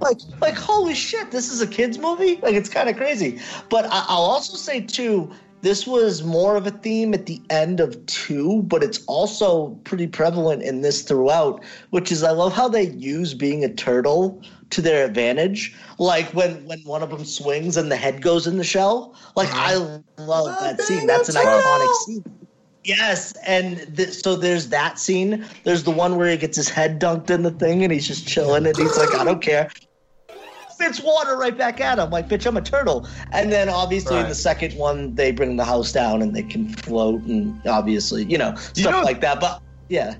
Like, 0.00 0.18
like 0.40 0.54
holy 0.54 0.94
shit, 0.94 1.30
this 1.30 1.52
is 1.52 1.60
a 1.60 1.66
kids 1.66 1.98
movie. 1.98 2.36
Like, 2.36 2.54
it's 2.54 2.68
kind 2.68 2.88
of 2.88 2.96
crazy. 2.96 3.40
But 3.68 3.84
I, 3.86 4.04
I'll 4.08 4.22
also 4.22 4.56
say 4.56 4.80
too, 4.80 5.30
this 5.60 5.86
was 5.86 6.22
more 6.22 6.56
of 6.56 6.66
a 6.66 6.70
theme 6.70 7.14
at 7.14 7.26
the 7.26 7.40
end 7.50 7.80
of 7.80 8.04
two, 8.06 8.62
but 8.64 8.82
it's 8.82 9.04
also 9.06 9.70
pretty 9.84 10.06
prevalent 10.06 10.62
in 10.62 10.82
this 10.82 11.02
throughout. 11.02 11.62
Which 11.90 12.12
is, 12.12 12.22
I 12.22 12.30
love 12.30 12.52
how 12.52 12.68
they 12.68 12.88
use 12.90 13.34
being 13.34 13.64
a 13.64 13.72
turtle 13.72 14.42
to 14.70 14.82
their 14.82 15.04
advantage. 15.04 15.74
Like 15.98 16.32
when 16.34 16.64
when 16.66 16.80
one 16.80 17.02
of 17.02 17.10
them 17.10 17.24
swings 17.24 17.76
and 17.76 17.90
the 17.90 17.96
head 17.96 18.22
goes 18.22 18.46
in 18.46 18.58
the 18.58 18.64
shell. 18.64 19.16
Like, 19.36 19.48
mm-hmm. 19.48 19.58
I 20.18 20.22
love 20.22 20.56
oh, 20.58 20.64
that 20.64 20.80
scene. 20.80 21.06
That's 21.06 21.28
an 21.28 21.36
iconic 21.36 21.94
scene. 22.04 22.24
Yes, 22.84 23.32
and 23.46 23.96
th- 23.96 24.14
so 24.14 24.36
there's 24.36 24.68
that 24.68 24.98
scene. 24.98 25.44
There's 25.64 25.84
the 25.84 25.90
one 25.90 26.16
where 26.16 26.30
he 26.30 26.36
gets 26.36 26.56
his 26.56 26.70
head 26.70 27.00
dunked 27.00 27.28
in 27.28 27.42
the 27.42 27.50
thing 27.50 27.82
and 27.82 27.92
he's 27.92 28.06
just 28.06 28.26
chilling 28.26 28.66
and 28.66 28.76
he's 28.76 28.96
like, 28.96 29.14
I 29.14 29.24
don't 29.24 29.42
care. 29.42 29.68
Spits 30.78 31.00
water 31.00 31.36
right 31.36 31.58
back 31.58 31.80
at 31.80 31.98
him, 31.98 32.10
like, 32.10 32.28
bitch, 32.28 32.46
I'm 32.46 32.56
a 32.56 32.60
turtle. 32.60 33.08
And 33.32 33.50
then 33.50 33.68
obviously 33.68 34.16
in 34.16 34.28
the 34.28 34.34
second 34.34 34.74
one, 34.78 35.12
they 35.16 35.32
bring 35.32 35.56
the 35.56 35.64
house 35.64 35.90
down 35.90 36.22
and 36.22 36.36
they 36.36 36.44
can 36.44 36.68
float 36.68 37.20
and 37.22 37.60
obviously, 37.66 38.24
you 38.26 38.38
know, 38.38 38.50
You 38.76 38.82
stuff 38.84 38.92
know- 38.92 39.02
like 39.02 39.20
that. 39.22 39.40
But 39.40 39.60
yeah. 39.88 40.14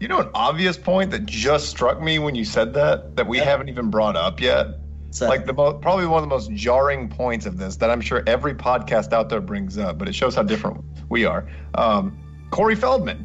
You 0.00 0.08
know, 0.08 0.18
an 0.20 0.28
obvious 0.34 0.76
point 0.76 1.12
that 1.12 1.24
just 1.24 1.70
struck 1.70 2.02
me 2.02 2.18
when 2.18 2.34
you 2.34 2.44
said 2.44 2.74
that 2.74 3.16
that 3.16 3.26
we 3.26 3.38
Yeah. 3.38 3.44
haven't 3.44 3.70
even 3.70 3.88
brought 3.88 4.14
up 4.16 4.38
yet. 4.38 4.66
So, 5.12 5.28
Like 5.28 5.46
the 5.46 5.54
mo- 5.54 5.74
probably 5.74 6.06
one 6.06 6.22
of 6.22 6.28
the 6.28 6.34
most 6.34 6.52
jarring 6.52 7.08
points 7.08 7.46
of 7.46 7.56
this 7.56 7.76
that 7.76 7.88
I'm 7.88 8.02
sure 8.02 8.22
every 8.26 8.52
podcast 8.54 9.14
out 9.14 9.30
there 9.30 9.40
brings 9.40 9.78
up, 9.78 9.96
but 9.96 10.08
it 10.08 10.14
shows 10.14 10.34
how 10.34 10.42
different 10.42 10.84
we 11.08 11.24
are. 11.24 11.46
Um, 11.74 12.18
Corey 12.50 12.74
Feldman. 12.74 13.24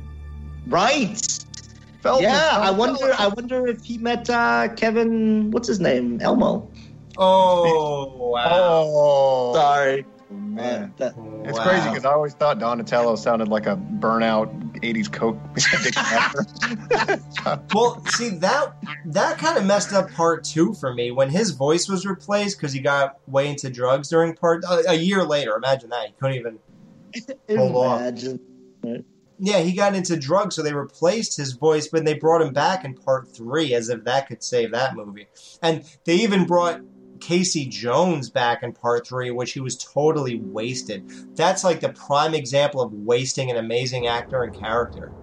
right. 0.67 1.21
Feldman. 2.01 2.29
Yeah, 2.29 2.49
I 2.53 2.69
wonder. 2.69 3.11
I 3.17 3.27
wonder 3.27 3.67
if 3.67 3.83
he 3.83 3.97
met 3.97 4.29
uh, 4.29 4.67
Kevin. 4.75 5.49
What's 5.49 5.67
his 5.67 5.79
name? 5.79 6.21
Elmo. 6.21 6.69
Oh, 7.17 8.29
wow. 8.29 8.43
Oh, 8.49 9.53
Sorry, 9.55 10.05
man. 10.29 10.83
Uh, 10.83 10.89
that- 10.97 11.15
It's 11.45 11.57
Wow. 11.57 11.63
crazy 11.63 11.89
because 11.89 12.05
I 12.05 12.11
always 12.11 12.33
thought 12.33 12.59
Donatello 12.59 13.15
sounded 13.15 13.47
like 13.47 13.65
a 13.67 13.75
burnout 13.77 14.49
'80s 14.81 15.11
coke 15.11 15.37
addict. 15.73 17.23
Well, 17.73 18.03
see 18.07 18.29
that 18.29 18.73
that 19.05 19.37
kind 19.37 19.57
of 19.57 19.65
messed 19.65 19.93
up 19.93 20.11
part 20.11 20.43
two 20.43 20.73
for 20.73 20.93
me 20.93 21.11
when 21.11 21.29
his 21.29 21.51
voice 21.51 21.87
was 21.87 22.05
replaced 22.05 22.57
because 22.57 22.73
he 22.73 22.79
got 22.81 23.17
way 23.27 23.47
into 23.47 23.69
drugs 23.69 24.09
during 24.09 24.35
part 24.35 24.63
a, 24.65 24.89
a 24.91 24.93
year 24.95 25.23
later. 25.23 25.55
Imagine 25.55 25.89
that 25.91 26.07
he 26.07 26.13
couldn't 26.19 26.35
even. 26.35 26.59
Hold 27.57 27.75
on. 27.85 27.99
imagine. 28.01 28.39
Yeah, 29.39 29.59
he 29.59 29.73
got 29.73 29.93
into 29.95 30.17
drugs, 30.17 30.55
so 30.55 30.63
they 30.63 30.73
replaced 30.73 31.37
his 31.37 31.53
voice, 31.53 31.87
but 31.87 32.03
they 32.05 32.15
brought 32.15 32.41
him 32.41 32.53
back 32.53 32.83
in 32.83 32.95
part 32.95 33.27
three 33.27 33.73
as 33.75 33.87
if 33.87 34.03
that 34.05 34.27
could 34.27 34.43
save 34.43 34.71
that 34.71 34.95
movie. 34.95 35.27
And 35.61 35.83
they 36.05 36.15
even 36.15 36.45
brought 36.45 36.81
Casey 37.19 37.67
Jones 37.67 38.29
back 38.29 38.63
in 38.63 38.73
part 38.73 39.07
three, 39.07 39.31
which 39.31 39.53
he 39.53 39.59
was 39.59 39.77
totally 39.77 40.39
wasted. 40.43 41.05
That's 41.35 41.63
like 41.63 41.79
the 41.81 41.89
prime 41.89 42.33
example 42.33 42.81
of 42.81 42.93
wasting 42.93 43.49
an 43.51 43.57
amazing 43.57 44.07
actor 44.07 44.43
and 44.43 44.53
character. 44.53 45.13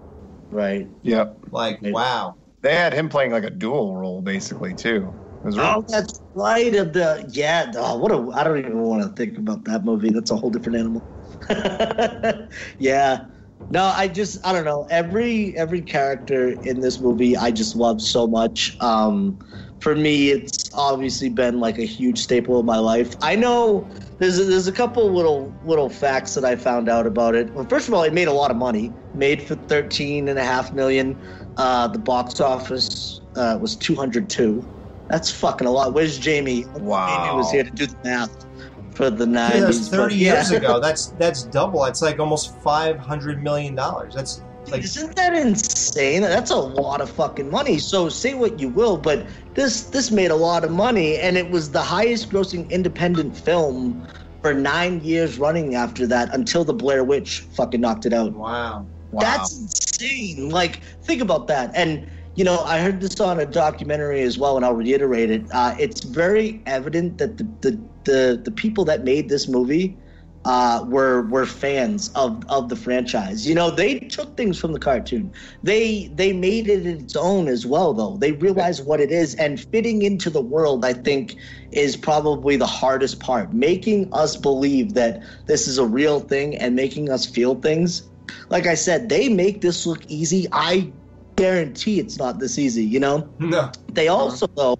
Right. 0.49 0.87
yep. 1.01 1.37
Like, 1.51 1.81
Maybe. 1.81 1.93
wow. 1.93 2.37
They 2.61 2.73
had 2.75 2.93
him 2.93 3.09
playing 3.09 3.31
like 3.31 3.43
a 3.43 3.49
dual 3.49 3.95
role 3.95 4.21
basically 4.21 4.73
too. 4.73 5.15
Was 5.43 5.57
really 5.57 5.75
Oh, 5.77 5.85
that's 5.87 6.21
right. 6.33 6.73
Of 6.75 6.93
the 6.93 7.29
yeah. 7.31 7.71
Oh, 7.75 7.97
what 7.97 8.11
a. 8.11 8.31
I 8.37 8.43
don't 8.43 8.57
even 8.57 8.81
want 8.81 9.03
to 9.03 9.09
think 9.09 9.37
about 9.37 9.63
that 9.65 9.85
movie. 9.85 10.09
That's 10.09 10.31
a 10.31 10.35
whole 10.35 10.49
different 10.49 10.79
animal. 10.79 11.05
yeah. 12.79 13.25
No, 13.69 13.83
I 13.83 14.07
just 14.07 14.45
I 14.45 14.53
don't 14.53 14.65
know. 14.65 14.85
Every 14.89 15.55
every 15.57 15.81
character 15.81 16.49
in 16.49 16.79
this 16.81 16.99
movie 16.99 17.35
I 17.35 17.51
just 17.51 17.75
love 17.75 18.01
so 18.01 18.27
much. 18.27 18.75
Um 18.79 19.39
for 19.79 19.95
me 19.95 20.31
it's 20.31 20.69
obviously 20.73 21.29
been 21.29 21.59
like 21.59 21.77
a 21.77 21.85
huge 21.85 22.19
staple 22.19 22.59
of 22.59 22.65
my 22.65 22.77
life. 22.77 23.15
I 23.21 23.35
know 23.35 23.87
there's 24.19 24.39
a, 24.39 24.45
there's 24.45 24.67
a 24.67 24.71
couple 24.71 25.11
little 25.11 25.53
little 25.65 25.89
facts 25.89 26.33
that 26.35 26.45
I 26.45 26.55
found 26.55 26.89
out 26.89 27.05
about 27.05 27.35
it. 27.35 27.51
Well, 27.53 27.65
first 27.65 27.87
of 27.87 27.93
all, 27.93 28.03
it 28.03 28.13
made 28.13 28.27
a 28.27 28.33
lot 28.33 28.51
of 28.51 28.57
money. 28.57 28.91
Made 29.13 29.41
for 29.41 29.55
13 29.55 30.27
and 30.27 30.39
a 30.39 30.43
half 30.43 30.73
million. 30.73 31.17
Uh 31.57 31.87
the 31.87 31.99
box 31.99 32.39
office 32.39 33.21
uh, 33.35 33.57
was 33.59 33.75
202. 33.75 34.65
That's 35.09 35.29
fucking 35.29 35.67
a 35.67 35.71
lot. 35.71 35.93
Where's 35.93 36.17
Jamie? 36.17 36.65
Wow. 36.65 37.25
Jamie 37.25 37.37
was 37.37 37.51
here 37.51 37.63
to 37.63 37.69
do 37.69 37.85
the 37.85 37.97
math 38.03 38.45
for 38.95 39.09
the 39.09 39.25
90s. 39.25 39.53
Yeah, 39.53 39.59
that 39.59 39.67
was 39.67 39.89
but 39.89 39.97
30 39.97 40.15
yeah. 40.15 40.33
years 40.33 40.51
ago. 40.51 40.79
That's 40.81 41.07
that's 41.07 41.43
double. 41.43 41.83
It's 41.85 42.01
like 42.01 42.19
almost 42.19 42.57
500 42.59 43.43
million 43.43 43.75
dollars. 43.75 44.15
That's 44.15 44.41
like 44.71 44.83
Isn't 44.83 45.15
that 45.15 45.33
insane? 45.33 46.21
That's 46.21 46.51
a 46.51 46.57
lot 46.57 47.01
of 47.01 47.09
fucking 47.09 47.49
money. 47.49 47.77
So 47.77 48.09
say 48.09 48.33
what 48.33 48.59
you 48.59 48.69
will, 48.69 48.97
but 48.97 49.27
this 49.53 49.83
this 49.85 50.11
made 50.11 50.31
a 50.31 50.35
lot 50.35 50.63
of 50.63 50.71
money, 50.71 51.17
and 51.17 51.37
it 51.37 51.49
was 51.49 51.71
the 51.71 51.81
highest 51.81 52.29
grossing 52.29 52.69
independent 52.69 53.37
film 53.37 54.07
for 54.41 54.53
nine 54.53 55.01
years 55.01 55.39
running 55.39 55.75
after 55.75 56.05
that 56.07 56.33
until 56.33 56.63
the 56.63 56.73
Blair 56.73 57.03
Witch 57.03 57.39
fucking 57.39 57.81
knocked 57.81 58.05
it 58.05 58.13
out. 58.13 58.33
wow. 58.33 58.85
Wow. 59.11 59.21
That's 59.21 59.57
insane. 59.57 60.49
Like, 60.49 60.81
think 61.03 61.21
about 61.21 61.47
that. 61.47 61.71
And 61.73 62.09
you 62.35 62.43
know, 62.43 62.59
I 62.59 62.79
heard 62.79 62.99
this 62.99 63.19
on 63.21 63.39
a 63.39 63.45
documentary 63.45 64.21
as 64.21 64.37
well, 64.37 64.57
and 64.57 64.65
I'll 64.65 64.73
reiterate 64.73 65.31
it. 65.31 65.45
Uh, 65.53 65.73
it's 65.79 66.03
very 66.03 66.61
evident 66.65 67.17
that 67.17 67.37
the, 67.37 67.43
the 67.61 67.79
the 68.03 68.41
the 68.43 68.51
people 68.51 68.83
that 68.85 69.03
made 69.03 69.29
this 69.29 69.47
movie 69.47 69.97
uh, 70.45 70.85
were 70.87 71.23
were 71.23 71.45
fans 71.45 72.09
of 72.09 72.43
of 72.49 72.69
the 72.69 72.75
franchise. 72.75 73.47
You 73.47 73.55
know, 73.55 73.71
they 73.71 73.99
took 73.99 74.37
things 74.37 74.59
from 74.59 74.73
the 74.73 74.79
cartoon. 74.79 75.33
They 75.63 76.07
they 76.13 76.33
made 76.33 76.69
it 76.69 76.85
its 76.85 77.15
own 77.15 77.47
as 77.47 77.65
well, 77.65 77.93
though. 77.93 78.17
They 78.17 78.31
realized 78.31 78.85
what 78.85 79.01
it 79.01 79.11
is, 79.11 79.35
and 79.35 79.59
fitting 79.71 80.03
into 80.03 80.29
the 80.29 80.41
world, 80.41 80.85
I 80.85 80.93
think, 80.93 81.35
is 81.71 81.97
probably 81.97 82.55
the 82.55 82.67
hardest 82.67 83.19
part. 83.19 83.53
Making 83.53 84.07
us 84.13 84.37
believe 84.37 84.93
that 84.93 85.23
this 85.47 85.67
is 85.67 85.79
a 85.79 85.85
real 85.85 86.19
thing 86.19 86.55
and 86.55 86.75
making 86.75 87.09
us 87.09 87.25
feel 87.25 87.55
things. 87.55 88.07
Like 88.49 88.67
I 88.67 88.75
said, 88.75 89.09
they 89.09 89.29
make 89.29 89.61
this 89.61 89.85
look 89.85 90.05
easy. 90.07 90.47
I 90.51 90.91
guarantee 91.37 91.99
it's 91.99 92.17
not 92.17 92.39
this 92.39 92.59
easy. 92.59 92.85
You 92.85 92.99
know. 92.99 93.27
No. 93.39 93.71
They 93.91 94.09
also 94.09 94.45
though 94.55 94.77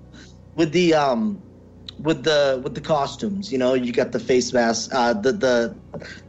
with 0.55 0.71
the 0.73 0.93
um 0.93 1.41
with 1.99 2.23
the 2.23 2.59
with 2.63 2.75
the 2.75 2.81
costumes, 2.81 3.51
you 3.51 3.57
know, 3.57 3.73
you 3.73 3.91
got 3.91 4.11
the 4.11 4.19
face 4.19 4.53
mask, 4.53 4.93
uh 4.93 5.13
the 5.13 5.31
the 5.31 5.75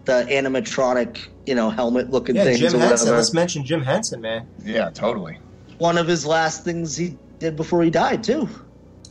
the 0.05 0.27
animatronic, 0.31 1.19
you 1.45 1.55
know, 1.55 1.71
helmet 1.71 2.11
looking 2.11 2.37
Yeah, 2.37 2.45
things 2.45 2.61
Jim 2.61 2.75
or 2.75 2.79
Henson. 2.79 3.11
Let's 3.15 3.33
mention 3.35 3.65
Jim 3.65 3.83
Henson, 3.83 4.21
man. 4.21 4.49
yeah, 4.65 4.91
totally. 4.91 5.39
One 5.79 5.99
of 5.99 6.07
his 6.07 6.25
last 6.25 6.65
things 6.65 6.97
he 6.97 7.19
did 7.39 7.57
before 7.57 7.83
he 7.83 7.91
died 7.91 8.23
too. 8.25 8.49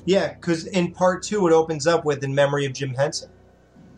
Yeah, 0.05 0.33
because 0.33 0.65
in 0.67 0.91
part 0.91 1.23
two, 1.23 1.47
it 1.47 1.53
opens 1.53 1.87
up 1.87 2.05
with 2.05 2.23
"In 2.23 2.33
Memory 2.35 2.65
of 2.65 2.73
Jim 2.73 2.93
Henson." 2.93 3.29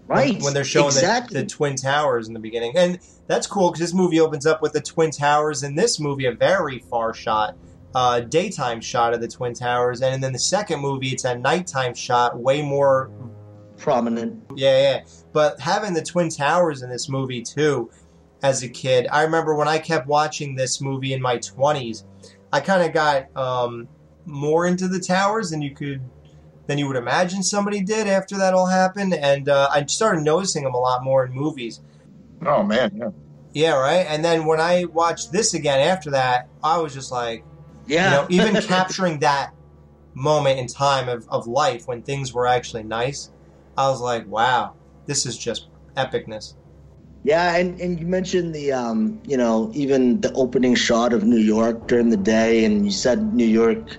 when- 0.05 0.17
Right. 0.17 0.41
when 0.41 0.53
they're 0.53 0.63
showing 0.63 0.87
exactly. 0.87 1.33
the, 1.35 1.43
the 1.43 1.49
twin 1.49 1.75
towers 1.75 2.29
in 2.29 2.33
the 2.33 2.39
beginning 2.39 2.71
and 2.77 2.97
that's 3.27 3.45
cool 3.45 3.69
because 3.71 3.81
this 3.81 3.93
movie 3.93 4.21
opens 4.21 4.45
up 4.45 4.61
with 4.61 4.71
the 4.71 4.79
twin 4.79 5.11
towers 5.11 5.63
in 5.63 5.75
this 5.75 5.99
movie 5.99 6.25
a 6.25 6.31
very 6.31 6.79
far 6.79 7.13
shot 7.13 7.55
uh, 7.95 8.19
daytime 8.21 8.81
shot 8.81 9.13
of 9.13 9.21
the 9.21 9.27
twin 9.27 9.53
towers 9.53 10.01
and 10.01 10.21
then 10.23 10.33
the 10.33 10.39
second 10.39 10.79
movie 10.79 11.09
it's 11.09 11.25
a 11.25 11.37
nighttime 11.37 11.93
shot 11.95 12.37
way 12.37 12.61
more 12.61 13.09
prominent. 13.77 14.43
yeah 14.55 14.81
yeah 14.81 15.03
but 15.33 15.59
having 15.59 15.93
the 15.93 16.01
twin 16.03 16.29
towers 16.29 16.81
in 16.81 16.89
this 16.89 17.09
movie 17.09 17.41
too 17.41 17.89
as 18.43 18.61
a 18.63 18.69
kid 18.69 19.07
i 19.11 19.21
remember 19.23 19.55
when 19.55 19.67
i 19.67 19.77
kept 19.77 20.07
watching 20.07 20.55
this 20.55 20.81
movie 20.81 21.13
in 21.13 21.21
my 21.21 21.37
20s 21.37 22.03
i 22.51 22.59
kind 22.59 22.83
of 22.83 22.93
got 22.93 23.35
um, 23.37 23.87
more 24.25 24.67
into 24.67 24.87
the 24.87 24.99
towers 24.99 25.49
than 25.51 25.61
you 25.61 25.73
could 25.73 26.01
than 26.67 26.77
you 26.77 26.85
would 26.87 26.97
imagine 26.97 27.41
somebody 27.41 27.81
did 27.81 28.07
after 28.07 28.37
that 28.37 28.53
all 28.53 28.67
happened 28.67 29.13
and 29.13 29.47
uh, 29.49 29.69
i 29.71 29.83
started 29.85 30.21
noticing 30.23 30.63
them 30.63 30.73
a 30.73 30.79
lot 30.79 31.03
more 31.03 31.25
in 31.25 31.31
movies 31.31 31.81
Oh 32.45 32.61
man, 32.61 32.91
yeah. 32.95 33.09
yeah 33.53 33.73
right 33.79 34.05
and 34.09 34.23
then 34.25 34.45
when 34.45 34.59
i 34.59 34.85
watched 34.85 35.31
this 35.31 35.53
again 35.53 35.79
after 35.79 36.11
that 36.11 36.49
i 36.63 36.77
was 36.77 36.93
just 36.93 37.11
like 37.11 37.43
Yeah. 37.87 38.25
you 38.27 38.37
know 38.37 38.43
even 38.43 38.61
capturing 38.61 39.19
that 39.19 39.49
moment 40.15 40.59
in 40.59 40.67
time 40.67 41.09
of, 41.09 41.25
of 41.29 41.47
life 41.47 41.83
when 41.85 42.01
things 42.01 42.33
were 42.33 42.47
actually 42.47 42.83
nice 42.83 43.31
i 43.77 43.87
was 43.89 44.01
like 44.01 44.25
wow 44.27 44.75
this 45.07 45.25
is 45.25 45.37
just 45.37 45.67
epicness 45.97 46.55
Yeah, 47.23 47.55
and, 47.57 47.79
and 47.81 47.99
you 47.99 48.05
mentioned 48.05 48.55
the 48.55 48.71
um, 48.71 49.21
you 49.25 49.37
know, 49.37 49.71
even 49.73 50.21
the 50.21 50.31
opening 50.33 50.75
shot 50.75 51.11
of 51.13 51.23
New 51.23 51.43
York 51.55 51.87
during 51.87 52.09
the 52.09 52.17
day, 52.17 52.63
and 52.65 52.85
you 52.85 52.91
said 52.91 53.33
New 53.33 53.45
York 53.61 53.97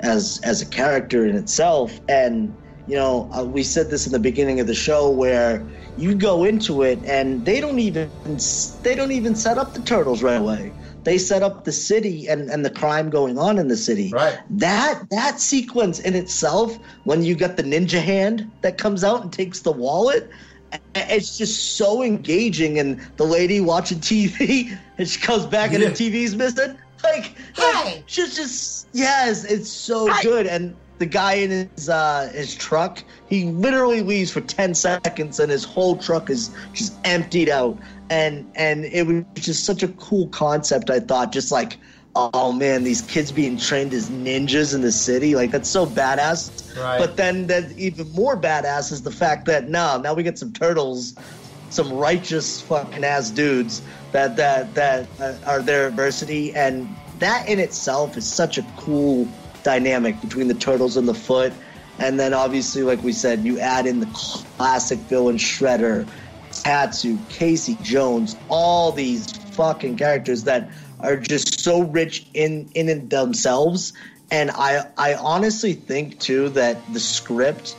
as 0.00 0.40
as 0.44 0.62
a 0.62 0.66
character 0.66 1.26
in 1.26 1.36
itself, 1.36 2.00
and 2.08 2.54
you 2.86 2.96
know, 2.96 3.28
uh, 3.36 3.44
we 3.44 3.62
said 3.62 3.90
this 3.90 4.06
in 4.06 4.12
the 4.12 4.18
beginning 4.18 4.60
of 4.60 4.66
the 4.66 4.74
show 4.74 5.10
where 5.10 5.66
you 5.96 6.14
go 6.14 6.44
into 6.44 6.82
it 6.82 6.98
and 7.04 7.44
they 7.44 7.60
don't 7.60 7.78
even 7.78 8.10
they 8.82 8.94
don't 8.94 9.12
even 9.12 9.34
set 9.34 9.58
up 9.58 9.74
the 9.74 9.80
turtles 9.82 10.22
right 10.22 10.40
away. 10.40 10.72
They 11.04 11.18
set 11.18 11.42
up 11.42 11.64
the 11.64 11.72
city 11.72 12.26
and, 12.26 12.50
and 12.50 12.64
the 12.64 12.70
crime 12.70 13.10
going 13.10 13.38
on 13.38 13.58
in 13.58 13.68
the 13.68 13.76
city. 13.76 14.10
Right. 14.12 14.38
That 14.50 15.04
that 15.10 15.38
sequence 15.40 16.00
in 16.00 16.14
itself, 16.14 16.78
when 17.04 17.22
you 17.22 17.34
got 17.36 17.56
the 17.56 17.62
ninja 17.62 18.02
hand 18.02 18.50
that 18.62 18.78
comes 18.78 19.04
out 19.04 19.22
and 19.22 19.32
takes 19.32 19.60
the 19.60 19.72
wallet, 19.72 20.30
it's 20.94 21.36
just 21.36 21.76
so 21.76 22.02
engaging 22.02 22.78
and 22.78 23.00
the 23.16 23.24
lady 23.24 23.60
watching 23.60 23.98
tv 23.98 24.76
and 24.98 25.08
she 25.08 25.20
comes 25.20 25.46
back 25.46 25.72
and 25.72 25.82
Yeah. 25.82 25.90
the 25.90 25.94
tv's 25.94 26.34
missing 26.34 26.76
like, 27.02 27.36
like 27.58 28.04
she's 28.06 28.34
just 28.34 28.88
yes 28.92 29.44
it's 29.44 29.70
so 29.70 30.08
good 30.22 30.46
and 30.46 30.74
the 30.98 31.06
guy 31.06 31.34
in 31.34 31.68
his 31.76 31.88
uh 31.88 32.30
his 32.34 32.54
truck 32.54 33.04
he 33.28 33.44
literally 33.44 34.00
leaves 34.02 34.30
for 34.30 34.40
10 34.40 34.74
seconds 34.74 35.38
and 35.38 35.50
his 35.50 35.64
whole 35.64 35.96
truck 35.96 36.30
is 36.30 36.50
just 36.72 36.98
emptied 37.04 37.48
out 37.48 37.78
and 38.10 38.50
and 38.54 38.84
it 38.84 39.06
was 39.06 39.24
just 39.36 39.64
such 39.64 39.82
a 39.82 39.88
cool 39.88 40.28
concept 40.28 40.90
i 40.90 41.00
thought 41.00 41.32
just 41.32 41.50
like 41.52 41.78
oh 42.16 42.52
man 42.52 42.84
these 42.84 43.02
kids 43.02 43.32
being 43.32 43.56
trained 43.56 43.92
as 43.94 44.10
ninjas 44.10 44.74
in 44.74 44.82
the 44.82 44.92
city 44.92 45.34
like 45.34 45.50
that's 45.50 45.70
so 45.70 45.86
badass 45.86 46.50
Right. 46.76 46.98
but 46.98 47.16
then 47.16 47.46
then 47.46 47.72
even 47.76 48.10
more 48.12 48.40
badass 48.40 48.90
is 48.90 49.02
the 49.02 49.10
fact 49.12 49.46
that 49.46 49.68
now 49.68 49.96
now 49.98 50.14
we 50.14 50.24
get 50.24 50.38
some 50.38 50.52
turtles, 50.52 51.16
some 51.68 51.92
righteous 51.92 52.60
fucking 52.60 53.04
ass 53.04 53.30
dudes 53.30 53.82
that 54.10 54.36
that 54.36 54.74
that 54.74 55.12
uh, 55.20 55.34
are 55.46 55.62
their 55.62 55.86
adversity, 55.86 56.52
and 56.52 56.96
that 57.14 57.48
in 57.48 57.60
itself 57.60 58.16
is 58.16 58.32
such 58.32 58.58
a 58.58 58.64
cool 58.76 59.32
dynamic 59.62 60.20
between 60.20 60.48
the 60.48 60.54
turtles 60.54 60.96
and 60.96 61.06
the 61.06 61.14
foot. 61.14 61.52
And 62.00 62.18
then 62.18 62.34
obviously, 62.34 62.82
like 62.82 63.04
we 63.04 63.12
said, 63.12 63.44
you 63.44 63.60
add 63.60 63.86
in 63.86 64.00
the 64.00 64.10
classic 64.12 64.98
villain 65.08 65.36
Shredder, 65.36 66.10
Tatsu, 66.62 67.18
Casey 67.28 67.76
Jones, 67.82 68.36
all 68.48 68.92
these 68.92 69.32
fucking 69.54 69.96
characters 69.96 70.44
that 70.44 70.70
are 71.00 71.16
just 71.16 71.60
so 71.60 71.82
rich 71.82 72.26
in 72.34 72.68
in 72.74 73.08
themselves. 73.08 73.92
And 74.30 74.50
I 74.50 74.86
I 74.96 75.14
honestly 75.14 75.74
think 75.74 76.18
too 76.18 76.48
that 76.50 76.92
the 76.92 77.00
script, 77.00 77.72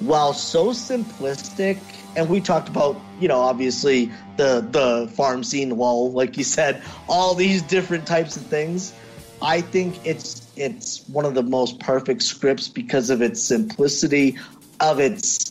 while 0.00 0.32
so 0.32 0.68
simplistic, 0.68 1.78
and 2.16 2.28
we 2.28 2.40
talked 2.40 2.68
about 2.68 3.00
you 3.20 3.28
know 3.28 3.40
obviously 3.40 4.12
the 4.36 4.66
the 4.70 5.10
farm 5.14 5.44
scene 5.44 5.76
wall, 5.76 6.12
like 6.12 6.36
you 6.36 6.44
said, 6.44 6.82
all 7.08 7.34
these 7.34 7.62
different 7.62 8.06
types 8.06 8.36
of 8.36 8.42
things. 8.46 8.92
I 9.40 9.60
think 9.60 10.04
it's 10.04 10.46
it's 10.56 11.08
one 11.08 11.24
of 11.24 11.34
the 11.34 11.42
most 11.42 11.78
perfect 11.78 12.22
scripts 12.22 12.68
because 12.68 13.10
of 13.10 13.22
its 13.22 13.42
simplicity, 13.42 14.36
of 14.80 14.98
its 14.98 15.48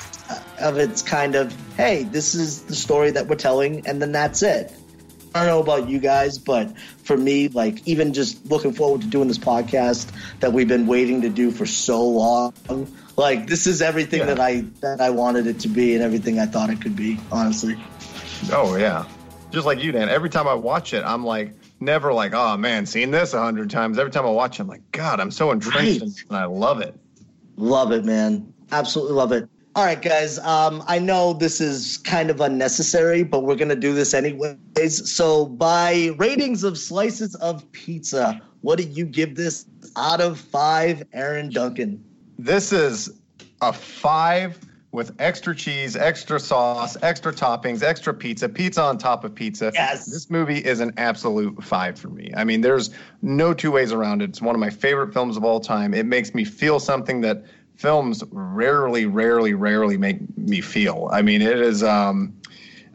of 0.60 0.78
its 0.78 1.02
kind 1.02 1.36
of 1.36 1.56
hey, 1.78 2.04
this 2.04 2.36
is 2.36 2.64
the 2.64 2.76
story 2.76 3.12
that 3.12 3.28
we're 3.28 3.36
telling, 3.36 3.88
and 3.88 4.02
then 4.02 4.12
that's 4.12 4.42
it. 4.44 4.72
I 5.36 5.46
don't 5.46 5.48
know 5.50 5.62
about 5.74 5.90
you 5.90 6.00
guys, 6.00 6.40
but 6.40 6.76
for 6.80 7.16
me, 7.16 7.48
like 7.50 7.88
even 7.88 8.14
just 8.14 8.46
looking 8.50 8.74
forward 8.74 9.02
to 9.02 9.08
doing 9.08 9.28
this 9.28 9.38
podcast 9.38 10.10
that 10.40 10.52
we've 10.54 10.68
been 10.68 10.88
waiting 10.88 11.22
to 11.22 11.30
do 11.30 11.52
for 11.52 11.66
so 11.68 12.08
long, 12.08 12.54
like 13.18 13.46
this 13.48 13.68
is 13.68 13.82
everything 13.82 14.20
Yeah. 14.22 14.26
that 14.28 14.40
I 14.40 14.62
that 14.82 15.00
I 15.02 15.12
wanted 15.12 15.46
it 15.48 15.60
to 15.62 15.68
be 15.68 15.94
and 15.94 16.04
everything 16.04 16.40
I 16.40 16.46
thought 16.48 16.70
it 16.70 16.82
could 16.82 16.96
be. 16.96 17.20
Honestly, 17.32 17.76
Oh 18.52 18.76
yeah. 18.78 19.06
Just 19.52 19.66
like 19.66 19.82
you, 19.84 19.92
Dan. 19.92 20.10
Every 20.10 20.30
time 20.30 20.48
I 20.48 20.54
watch 20.56 20.94
it, 20.94 21.04
I'm 21.06 21.24
like 21.24 21.54
never 21.80 22.12
like, 22.14 22.34
oh 22.34 22.58
man, 22.58 22.86
seen 22.88 23.12
this 23.12 23.34
a 23.34 23.40
hundred 23.42 23.70
times. 23.70 24.00
Every 24.00 24.12
time 24.12 24.26
I 24.26 24.30
watch 24.32 24.60
it, 24.60 24.64
I'm 24.64 24.68
like, 24.68 24.92
God, 24.92 25.20
I'm 25.20 25.32
so 25.32 25.52
entrenched 25.52 26.02
Right. 26.02 26.12
and 26.30 26.38
I 26.38 26.46
love 26.46 26.82
it. 26.82 26.96
love 27.58 27.92
it, 27.92 28.04
man. 28.06 28.54
Absolutely 28.72 29.14
love 29.14 29.32
it. 29.34 29.48
All 29.78 29.86
right, 29.86 30.02
guys. 30.02 30.40
Um, 30.40 30.84
I 30.88 30.98
know 30.98 31.34
this 31.34 31.62
is 31.62 31.98
kind 31.98 32.32
of 32.32 32.42
unnecessary, 32.42 33.22
but 33.22 33.44
we're 33.44 33.56
gonna 33.56 33.76
do 33.76 33.94
this 33.94 34.16
anyways. 34.16 34.58
So, 35.08 35.46
by 35.46 36.16
ratings 36.18 36.64
of 36.64 36.80
slices 36.80 37.36
of 37.36 37.72
pizza, 37.74 38.42
what 38.62 38.80
do 38.80 38.86
you 38.86 39.06
give 39.06 39.36
this 39.36 39.68
out 39.96 40.20
of 40.20 40.40
five, 40.40 41.04
Aaron 41.14 41.52
Duncan? 41.52 42.04
This 42.40 42.74
is 42.74 43.20
a 43.62 43.72
five 43.72 44.58
with 44.92 45.12
extra 45.20 45.56
cheese, 45.56 45.96
extra 45.96 46.40
sauce, 46.40 46.98
extra 47.04 47.32
toppings, 47.32 47.84
extra 47.84 48.16
pizza, 48.16 48.50
pizza 48.50 48.82
on 48.82 48.98
top 48.98 49.24
of 49.24 49.36
pizza. 49.36 49.72
Yes. 49.76 50.08
This 50.08 50.32
movie 50.32 50.58
is 50.58 50.80
an 50.80 50.92
absolute 50.98 51.64
five 51.64 52.00
for 52.00 52.10
me. 52.10 52.32
I 52.36 52.46
mean, 52.46 52.62
there's 52.62 52.90
no 53.22 53.54
two 53.54 53.70
ways 53.70 53.92
around 53.92 54.24
it. 54.24 54.30
It's 54.30 54.42
one 54.42 54.56
of 54.56 54.60
my 54.60 54.72
favorite 54.72 55.14
films 55.14 55.38
of 55.38 55.44
all 55.44 55.60
time. 55.60 55.94
It 55.94 56.08
makes 56.08 56.34
me 56.34 56.46
feel 56.46 56.80
something 56.80 57.22
that 57.22 57.46
films 57.78 58.24
rarely, 58.32 59.06
rarely, 59.06 59.54
rarely 59.54 59.98
make 59.98 60.18
me 60.38 60.62
feel. 60.62 61.10
I 61.12 61.22
mean, 61.22 61.42
it 61.42 61.60
is. 61.60 61.84
Um, 61.84 62.34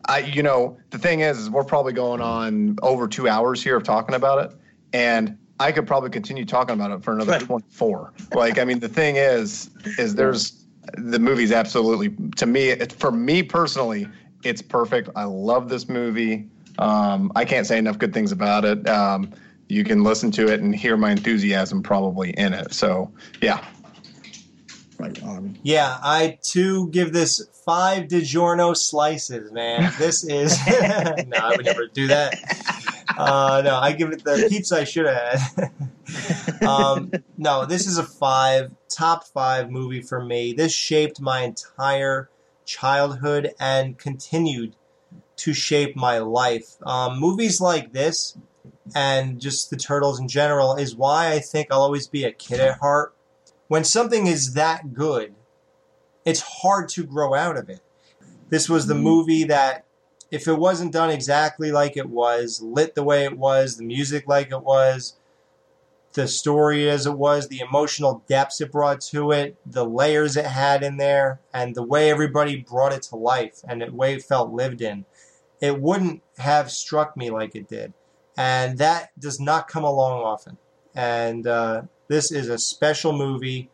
I, 0.08 0.18
you 0.18 0.42
know, 0.42 0.76
the 0.90 0.98
thing 0.98 1.20
is, 1.20 1.38
is 1.38 1.48
we're 1.48 1.64
probably 1.64 1.92
going 1.92 2.20
on 2.20 2.76
over 2.82 3.06
two 3.06 3.28
hours 3.28 3.62
here 3.62 3.76
of 3.76 3.84
talking 3.84 4.16
about 4.16 4.44
it, 4.44 4.58
and 4.92 5.38
I 5.60 5.70
could 5.70 5.86
probably 5.86 6.10
continue 6.10 6.44
talking 6.44 6.74
about 6.74 6.90
it 6.90 7.04
for 7.04 7.12
another 7.12 7.32
Right. 7.32 7.40
24. 7.40 8.12
Like, 8.34 8.58
I 8.58 8.64
mean, 8.64 8.80
the 8.80 8.88
thing 8.88 9.16
is, 9.16 9.70
is 9.98 10.16
there's 10.16 10.64
the 10.98 11.20
movie's 11.20 11.52
absolutely 11.52 12.12
to 12.36 12.46
me, 12.46 12.70
it, 12.70 12.92
for 12.92 13.12
me 13.12 13.44
personally, 13.44 14.08
it's 14.42 14.60
perfect. 14.60 15.08
I 15.14 15.24
love 15.24 15.68
this 15.68 15.88
movie. 15.88 16.48
Um, 16.80 17.30
I 17.36 17.44
can't 17.44 17.66
say 17.66 17.78
enough 17.78 17.98
good 17.98 18.12
things 18.12 18.32
about 18.32 18.64
it. 18.64 18.88
Um, 18.88 19.32
you 19.68 19.84
can 19.84 20.02
listen 20.02 20.32
to 20.32 20.48
it 20.48 20.60
and 20.60 20.74
hear 20.74 20.96
my 20.96 21.12
enthusiasm 21.12 21.82
probably 21.82 22.30
in 22.30 22.52
it. 22.52 22.74
So, 22.74 23.12
yeah, 23.40 23.64
Right 25.02 25.22
on. 25.24 25.58
Yeah, 25.64 25.98
I 26.00 26.38
too 26.42 26.88
give 26.90 27.12
this 27.12 27.44
five 27.64 28.04
DiGiorno 28.04 28.76
slices, 28.76 29.50
man. 29.50 29.92
This 29.98 30.22
is 30.22 30.56
no, 30.66 31.36
I 31.38 31.54
would 31.56 31.66
never 31.66 31.88
do 31.88 32.06
that. 32.06 32.34
Uh, 33.18 33.62
no, 33.64 33.74
I 33.74 33.92
give 33.92 34.12
it 34.12 34.22
the 34.22 34.46
pizza 34.48 34.76
I 34.76 34.84
should 34.84 35.06
have 35.06 35.40
had. 35.56 36.62
um, 36.68 37.10
no, 37.36 37.66
this 37.66 37.88
is 37.88 37.98
a 37.98 38.04
five, 38.04 38.72
top 38.88 39.26
five 39.26 39.72
movie 39.72 40.02
for 40.02 40.24
me. 40.24 40.52
This 40.52 40.72
shaped 40.72 41.20
my 41.20 41.40
entire 41.40 42.30
childhood 42.64 43.54
and 43.58 43.98
continued 43.98 44.76
to 45.38 45.52
shape 45.52 45.96
my 45.96 46.18
life. 46.18 46.76
Um, 46.86 47.18
movies 47.18 47.60
like 47.60 47.92
this 47.92 48.38
and 48.94 49.40
just 49.40 49.70
the 49.70 49.76
Turtles 49.76 50.20
in 50.20 50.28
general 50.28 50.76
is 50.76 50.94
why 50.94 51.32
I 51.32 51.40
think 51.40 51.68
I'll 51.72 51.82
always 51.82 52.06
be 52.06 52.22
a 52.22 52.30
kid 52.30 52.60
at 52.60 52.78
heart. 52.78 53.14
When 53.72 53.84
something 53.84 54.26
is 54.26 54.52
that 54.52 54.92
good, 54.92 55.34
it's 56.26 56.42
hard 56.42 56.90
to 56.90 57.04
grow 57.04 57.32
out 57.32 57.56
of 57.56 57.70
it. 57.70 57.80
This 58.50 58.68
was 58.68 58.86
the 58.86 58.92
mm-hmm. 58.92 59.02
movie 59.02 59.44
that, 59.44 59.86
if 60.30 60.46
it 60.46 60.58
wasn't 60.58 60.92
done 60.92 61.08
exactly 61.08 61.72
like 61.72 61.96
it 61.96 62.10
was, 62.10 62.60
lit 62.60 62.94
the 62.94 63.02
way 63.02 63.24
it 63.24 63.38
was, 63.38 63.78
the 63.78 63.86
music 63.86 64.28
like 64.28 64.50
it 64.50 64.62
was, 64.62 65.16
the 66.12 66.28
story 66.28 66.90
as 66.90 67.06
it 67.06 67.16
was, 67.16 67.48
the 67.48 67.60
emotional 67.60 68.22
depths 68.28 68.60
it 68.60 68.70
brought 68.70 69.00
to 69.00 69.32
it, 69.32 69.56
the 69.64 69.86
layers 69.86 70.36
it 70.36 70.44
had 70.44 70.82
in 70.82 70.98
there, 70.98 71.40
and 71.54 71.74
the 71.74 71.82
way 71.82 72.10
everybody 72.10 72.58
brought 72.58 72.92
it 72.92 73.00
to 73.04 73.16
life 73.16 73.60
and 73.66 73.80
the 73.80 73.90
way 73.90 74.12
it 74.12 74.22
felt 74.22 74.52
lived 74.52 74.82
in, 74.82 75.06
it 75.62 75.80
wouldn't 75.80 76.22
have 76.36 76.70
struck 76.70 77.16
me 77.16 77.30
like 77.30 77.54
it 77.54 77.68
did. 77.68 77.94
And 78.36 78.76
that 78.76 79.18
does 79.18 79.40
not 79.40 79.66
come 79.66 79.84
along 79.84 80.20
often. 80.20 80.58
And 80.94 81.46
uh, 81.46 81.82
this 82.08 82.30
is 82.32 82.48
a 82.48 82.58
special 82.58 83.12
movie. 83.12 83.70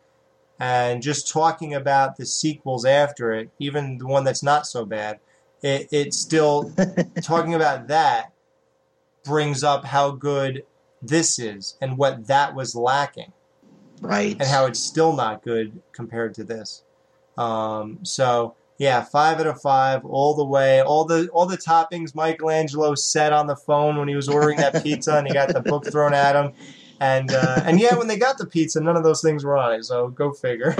And 0.59 1.01
just 1.01 1.31
talking 1.31 1.73
about 1.73 2.17
the 2.17 2.25
sequels 2.25 2.85
after 2.85 3.33
it, 3.33 3.49
even 3.59 3.97
the 3.97 4.07
one 4.07 4.23
that's 4.25 4.43
not 4.43 4.67
so 4.67 4.85
bad, 4.85 5.19
it, 5.61 5.87
it's 5.91 6.17
still 6.17 6.71
talking 7.21 7.53
about 7.53 7.87
that 7.87 8.33
brings 9.23 9.63
up 9.63 9.85
how 9.85 10.11
good 10.11 10.63
this 11.01 11.39
is 11.39 11.77
and 11.81 11.97
what 11.97 12.27
that 12.27 12.55
was 12.55 12.75
lacking 12.75 13.31
Right. 14.01 14.31
and 14.39 14.43
how 14.43 14.65
it's 14.65 14.79
still 14.79 15.13
not 15.13 15.43
good 15.43 15.81
compared 15.93 16.33
to 16.35 16.43
this. 16.43 16.83
Um, 17.37 17.99
so 18.03 18.55
yeah, 18.77 19.03
five 19.03 19.39
out 19.39 19.47
of 19.47 19.61
five 19.61 20.03
all 20.05 20.35
the 20.35 20.43
way. 20.45 20.81
All 20.81 21.05
the 21.05 21.27
all 21.29 21.45
the 21.45 21.57
toppings 21.57 22.15
Michelangelo 22.15 22.95
said 22.95 23.33
on 23.33 23.47
the 23.47 23.55
phone 23.55 23.97
when 23.97 24.07
he 24.07 24.15
was 24.15 24.27
ordering 24.29 24.57
that 24.57 24.83
pizza 24.83 25.17
and 25.17 25.27
he 25.27 25.33
got 25.33 25.53
the 25.53 25.61
book 25.61 25.85
thrown 25.89 26.13
at 26.13 26.35
him. 26.35 26.53
And 26.99 27.31
uh, 27.31 27.61
and 27.65 27.79
yeah, 27.79 27.95
when 27.95 28.07
they 28.07 28.17
got 28.17 28.37
the 28.37 28.45
pizza, 28.45 28.79
none 28.79 28.95
of 28.95 29.03
those 29.03 29.21
things 29.21 29.43
were 29.43 29.57
on 29.57 29.73
it. 29.73 29.83
So 29.85 30.09
go 30.09 30.31
figure. 30.31 30.73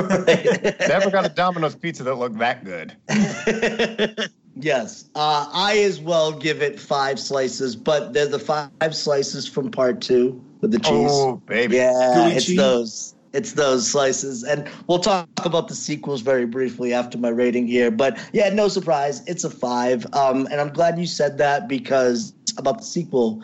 never 0.88 1.10
got 1.10 1.26
a 1.26 1.30
Domino's 1.30 1.76
pizza 1.76 2.04
that 2.04 2.16
looked 2.16 2.38
that 2.40 2.64
good. 2.64 2.96
yes. 4.56 5.10
Uh, 5.16 5.50
I 5.52 5.80
as 5.80 6.00
well 6.00 6.32
give 6.32 6.62
it 6.62 6.80
five 6.80 7.20
slices, 7.20 7.76
but 7.76 8.14
they're 8.14 8.28
the 8.28 8.40
five 8.40 8.96
slices 8.96 9.48
from 9.48 9.72
part 9.72 10.02
two 10.02 10.42
with 10.62 10.72
the 10.72 10.80
cheese. 10.80 11.10
Oh, 11.12 11.38
baby. 11.46 11.78
Yeah, 11.78 12.14
Gooey 12.16 12.32
it's 12.34 12.46
cheese? 12.46 12.58
those. 12.58 13.16
It's 13.32 13.54
those 13.54 13.88
slices. 13.88 14.44
And 14.44 14.68
we'll 14.88 15.00
talk 15.00 15.28
about 15.46 15.68
the 15.68 15.76
sequels 15.76 16.22
very 16.22 16.48
briefly 16.48 16.96
after 16.96 17.16
my 17.16 17.30
rating 17.30 17.68
here. 17.68 17.92
But 17.92 18.18
yeah, 18.34 18.50
no 18.50 18.68
surprise. 18.68 19.22
It's 19.28 19.44
a 19.44 19.52
five. 19.52 20.12
Um, 20.16 20.48
and 20.50 20.60
I'm 20.60 20.74
glad 20.74 20.98
you 20.98 21.06
said 21.06 21.38
that 21.38 21.68
because 21.68 22.34
about 22.58 22.80
the 22.80 22.86
sequel, 22.86 23.44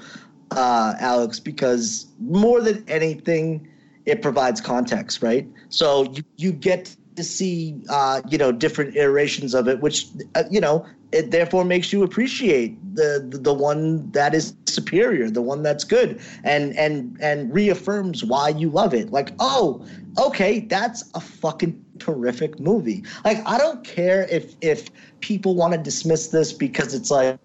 uh, 0.55 0.95
Alex, 0.99 1.39
because 1.39 2.07
more 2.19 2.61
than 2.61 2.83
anything, 2.87 3.67
it 4.05 4.21
provides 4.21 4.61
context, 4.61 5.21
right? 5.21 5.47
So 5.69 6.03
you, 6.13 6.23
you 6.37 6.51
get 6.51 6.95
to 7.15 7.23
see, 7.23 7.81
uh, 7.89 8.21
you 8.29 8.37
know, 8.37 8.51
different 8.51 8.95
iterations 8.95 9.53
of 9.53 9.67
it, 9.67 9.79
which, 9.79 10.07
uh, 10.35 10.43
you 10.49 10.59
know, 10.59 10.85
it 11.11 11.31
therefore 11.31 11.63
makes 11.63 11.93
you 11.93 12.03
appreciate 12.03 12.77
the, 12.95 13.25
the 13.29 13.37
the 13.37 13.53
one 13.53 14.11
that 14.11 14.33
is 14.33 14.53
superior, 14.65 15.29
the 15.29 15.41
one 15.41 15.63
that's 15.63 15.85
good, 15.85 16.19
and 16.43 16.75
and 16.77 17.17
and 17.21 17.53
reaffirms 17.53 18.23
why 18.23 18.49
you 18.49 18.69
love 18.69 18.93
it. 18.93 19.11
Like, 19.11 19.31
oh, 19.39 19.85
okay, 20.17 20.59
that's 20.59 21.09
a 21.13 21.21
fucking 21.21 21.85
terrific 21.99 22.59
movie. 22.59 23.03
Like, 23.23 23.37
I 23.47 23.57
don't 23.57 23.83
care 23.83 24.27
if 24.29 24.55
if 24.59 24.89
people 25.21 25.55
want 25.55 25.73
to 25.73 25.79
dismiss 25.79 26.27
this 26.29 26.51
because 26.51 26.93
it's 26.93 27.11
like, 27.11 27.39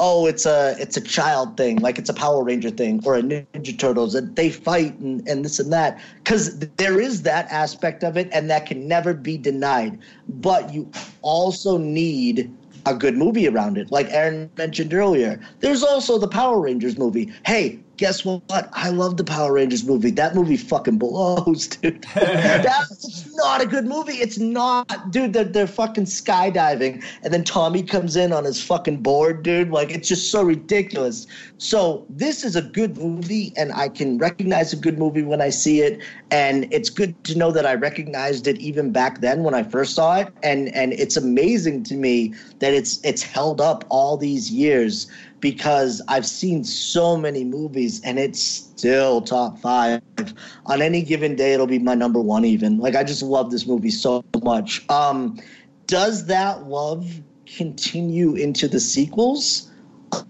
oh, 0.00 0.26
it's 0.26 0.46
a 0.46 0.74
it's 0.80 0.96
a 0.96 1.00
child 1.00 1.56
thing, 1.56 1.76
like 1.76 1.98
it's 1.98 2.08
a 2.08 2.14
Power 2.14 2.42
Ranger 2.42 2.70
thing 2.70 3.00
or 3.04 3.14
a 3.14 3.22
Ninja 3.22 3.78
Turtles, 3.78 4.14
and 4.14 4.34
they 4.34 4.50
fight 4.50 4.98
and, 4.98 5.26
and 5.28 5.44
this 5.44 5.60
and 5.60 5.72
that. 5.72 6.00
Because 6.16 6.58
there 6.58 6.98
is 6.98 7.22
that 7.22 7.46
aspect 7.50 8.02
of 8.02 8.16
it, 8.16 8.28
and 8.32 8.50
that 8.50 8.66
can 8.66 8.88
never 8.88 9.14
be 9.14 9.36
denied. 9.36 9.98
But 10.28 10.72
you 10.72 10.90
also 11.22 11.76
need 11.76 12.52
a 12.86 12.94
good 12.94 13.16
movie 13.16 13.46
around 13.46 13.76
it. 13.76 13.92
Like 13.92 14.08
Aaron 14.10 14.50
mentioned 14.56 14.94
earlier, 14.94 15.38
there's 15.60 15.82
also 15.82 16.18
the 16.18 16.28
Power 16.28 16.60
Rangers 16.60 16.98
movie. 16.98 17.32
Hey, 17.44 17.78
guess 18.00 18.24
what? 18.24 18.70
I 18.72 18.88
love 18.88 19.18
the 19.18 19.24
Power 19.24 19.52
Rangers 19.52 19.84
movie. 19.84 20.10
That 20.10 20.34
movie 20.34 20.56
fucking 20.56 20.96
blows, 20.96 21.66
dude. 21.68 22.02
That's 22.14 23.30
not 23.34 23.60
a 23.60 23.66
good 23.66 23.84
movie. 23.84 24.14
It's 24.14 24.38
not, 24.38 25.10
dude. 25.10 25.34
They're, 25.34 25.44
they're 25.44 25.66
fucking 25.66 26.06
skydiving, 26.06 27.04
and 27.22 27.34
then 27.34 27.44
Tommy 27.44 27.82
comes 27.82 28.16
in 28.16 28.32
on 28.32 28.46
his 28.46 28.62
fucking 28.62 29.02
board, 29.02 29.42
dude. 29.42 29.70
Like 29.70 29.90
it's 29.90 30.08
just 30.08 30.30
so 30.30 30.42
ridiculous. 30.42 31.26
So 31.58 32.06
this 32.08 32.42
is 32.42 32.56
a 32.56 32.62
good 32.62 32.96
movie, 32.96 33.52
and 33.58 33.70
I 33.70 33.90
can 33.90 34.16
recognize 34.16 34.72
a 34.72 34.76
good 34.76 34.98
movie 34.98 35.22
when 35.22 35.42
I 35.42 35.50
see 35.50 35.82
it, 35.82 36.00
and 36.30 36.72
it's 36.72 36.88
good 36.88 37.22
to 37.24 37.36
know 37.36 37.52
that 37.52 37.66
I 37.66 37.74
recognized 37.74 38.46
it 38.46 38.58
even 38.60 38.92
back 38.92 39.20
then 39.20 39.42
when 39.42 39.52
I 39.52 39.62
first 39.62 39.94
saw 39.94 40.16
it, 40.16 40.32
and 40.42 40.74
and 40.74 40.94
it's 40.94 41.18
amazing 41.18 41.82
to 41.84 41.96
me 41.96 42.32
that 42.60 42.72
it's 42.72 42.98
it's 43.04 43.22
held 43.22 43.60
up 43.60 43.84
all 43.90 44.16
these 44.16 44.50
years 44.50 45.06
because 45.40 46.02
I've 46.08 46.26
seen 46.26 46.64
so 46.64 47.16
many 47.16 47.44
movies 47.44 48.00
and 48.04 48.18
it's 48.18 48.40
still 48.42 49.22
top 49.22 49.58
five. 49.58 50.02
On 50.66 50.82
any 50.82 51.02
given 51.02 51.34
day, 51.34 51.52
it'll 51.52 51.66
be 51.66 51.78
my 51.78 51.94
number 51.94 52.20
one, 52.20 52.44
even. 52.44 52.78
Like, 52.78 52.94
I 52.94 53.04
just 53.04 53.22
love 53.22 53.50
this 53.50 53.66
movie 53.66 53.90
so 53.90 54.24
much. 54.42 54.88
Um, 54.90 55.40
does 55.86 56.26
that 56.26 56.64
love 56.64 57.20
continue 57.46 58.34
into 58.34 58.68
the 58.68 58.80
sequels? 58.80 59.70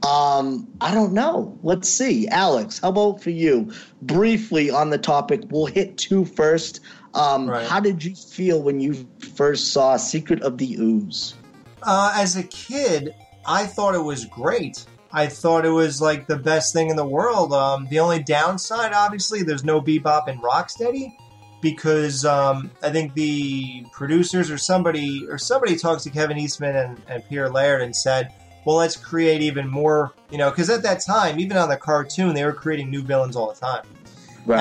Um, 0.07 0.69
I 0.81 0.95
don't 0.95 1.13
know. 1.13 1.59
Let's 1.63 1.89
see. 1.89 2.29
Alex, 2.29 2.79
how 2.81 2.91
about 2.91 3.23
for 3.23 3.31
you? 3.31 3.73
Briefly 4.03 4.71
on 4.71 4.91
the 4.91 4.99
topic, 4.99 5.43
we'll 5.51 5.67
hit 5.67 5.97
two 5.97 6.25
first. 6.25 6.81
Um, 7.15 7.49
Right. 7.49 7.67
How 7.67 7.81
did 7.81 8.05
you 8.05 8.15
feel 8.15 8.63
when 8.63 8.79
you 8.81 9.07
first 9.35 9.73
saw 9.73 9.97
Secret 9.97 10.43
of 10.43 10.59
the 10.59 10.77
Ooze? 10.77 11.35
Uh, 11.83 12.13
as 12.15 12.37
a 12.37 12.43
kid, 12.45 13.15
I 13.47 13.67
thought 13.67 13.95
it 13.95 14.05
was 14.05 14.27
great. 14.27 14.85
I 15.13 15.27
thought 15.27 15.65
it 15.65 15.71
was 15.71 16.01
like 16.01 16.27
the 16.27 16.37
best 16.37 16.73
thing 16.73 16.89
in 16.91 16.97
the 16.97 17.05
world. 17.07 17.53
Um, 17.53 17.89
the 17.91 17.99
only 18.01 18.23
downside, 18.23 18.93
obviously, 18.93 19.43
there's 19.43 19.65
no 19.65 19.81
bebop 19.81 20.29
and 20.29 20.41
rocksteady 20.41 21.13
because 21.61 22.25
um, 22.25 22.71
I 22.83 22.91
think 22.91 23.15
the 23.15 23.85
producers 23.93 24.51
or 24.51 24.59
somebody 24.59 25.27
or 25.29 25.37
somebody 25.39 25.77
talked 25.77 26.05
to 26.05 26.11
Kevin 26.11 26.39
Eastman 26.39 26.77
and, 26.77 27.01
and 27.09 27.29
Peter 27.29 27.49
Laird 27.51 27.83
and 27.83 27.95
said, 27.95 28.33
"Well, 28.65 28.77
let's 28.77 28.97
create 28.97 29.43
even 29.43 29.69
more." 29.69 30.15
You 30.31 30.39
know, 30.39 30.51
because 30.51 30.71
at 30.71 30.83
that 30.85 31.01
time, 31.05 31.41
even 31.41 31.57
on 31.57 31.69
the 31.69 31.77
cartoon, 31.77 32.35
they 32.35 32.45
were 32.45 32.53
creating 32.53 32.91
new 32.91 33.03
villains 33.03 33.35
all 33.37 33.53
the 33.53 33.61
time. 33.61 33.85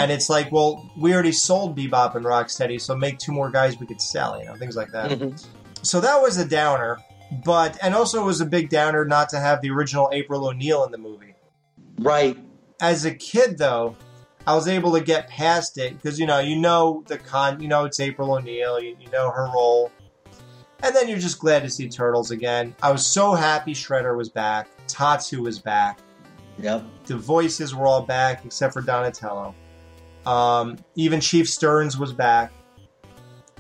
And 0.02 0.12
it's 0.12 0.30
like, 0.30 0.52
well, 0.52 0.92
we 0.98 1.14
already 1.14 1.32
sold 1.32 1.78
Bebop 1.78 2.16
and 2.16 2.26
Rocksteady, 2.26 2.82
so 2.82 2.96
make 2.96 3.18
two 3.18 3.32
more 3.32 3.50
guys 3.50 3.80
we 3.80 3.88
could 3.88 4.02
sell, 4.02 4.38
you 4.38 4.46
know, 4.46 4.56
things 4.56 4.76
like 4.76 4.92
that. 4.92 5.12
Mhm. 5.12 5.46
So 5.84 6.02
that 6.02 6.22
was 6.22 6.38
a 6.38 6.46
downer, 6.46 7.00
but 7.46 7.78
and 7.82 7.94
also 7.94 8.22
it 8.22 8.26
was 8.26 8.42
a 8.42 8.46
big 8.46 8.70
downer 8.70 9.06
not 9.06 9.30
to 9.30 9.40
have 9.40 9.62
the 9.62 9.70
original 9.70 10.10
April 10.12 10.48
O'Neil 10.48 10.84
in 10.84 10.92
the 10.92 10.98
movie. 10.98 11.36
Right. 12.00 12.38
As 12.82 13.06
a 13.06 13.14
kid, 13.14 13.58
though, 13.58 13.96
I 14.48 14.56
was 14.56 14.68
able 14.68 14.94
to 14.94 15.02
get 15.02 15.28
past 15.28 15.78
it 15.78 15.96
because 15.96 16.20
you 16.20 16.26
know, 16.26 16.40
you 16.40 16.56
know 16.56 17.04
the 17.08 17.18
con, 17.18 17.62
you 17.62 17.68
know 17.68 17.86
it's 17.86 18.00
April 18.00 18.34
O'Neil, 18.34 18.80
you, 18.80 18.96
you 19.00 19.10
know 19.12 19.30
her 19.30 19.50
role, 19.54 19.92
And 20.82 20.96
then 20.96 21.08
you're 21.10 21.20
just 21.20 21.40
glad 21.40 21.64
to 21.64 21.70
see 21.70 21.90
Turtles 21.90 22.32
again. 22.32 22.74
I 22.82 22.92
was 22.92 23.06
so 23.06 23.34
happy 23.34 23.74
Shredder 23.74 24.18
was 24.18 24.30
back. 24.30 24.68
Tatsu 24.88 25.44
was 25.44 25.60
back. 25.60 26.00
Yep. 26.58 26.84
The 27.06 27.18
voices 27.18 27.76
were 27.76 27.86
all 27.86 28.02
back 28.02 28.46
except 28.46 28.74
for 28.74 28.82
Donatello. 28.82 29.54
Um, 30.26 30.78
even 30.96 31.22
Chief 31.22 31.50
Sterns 31.50 31.98
was 31.98 32.14
back. 32.14 32.52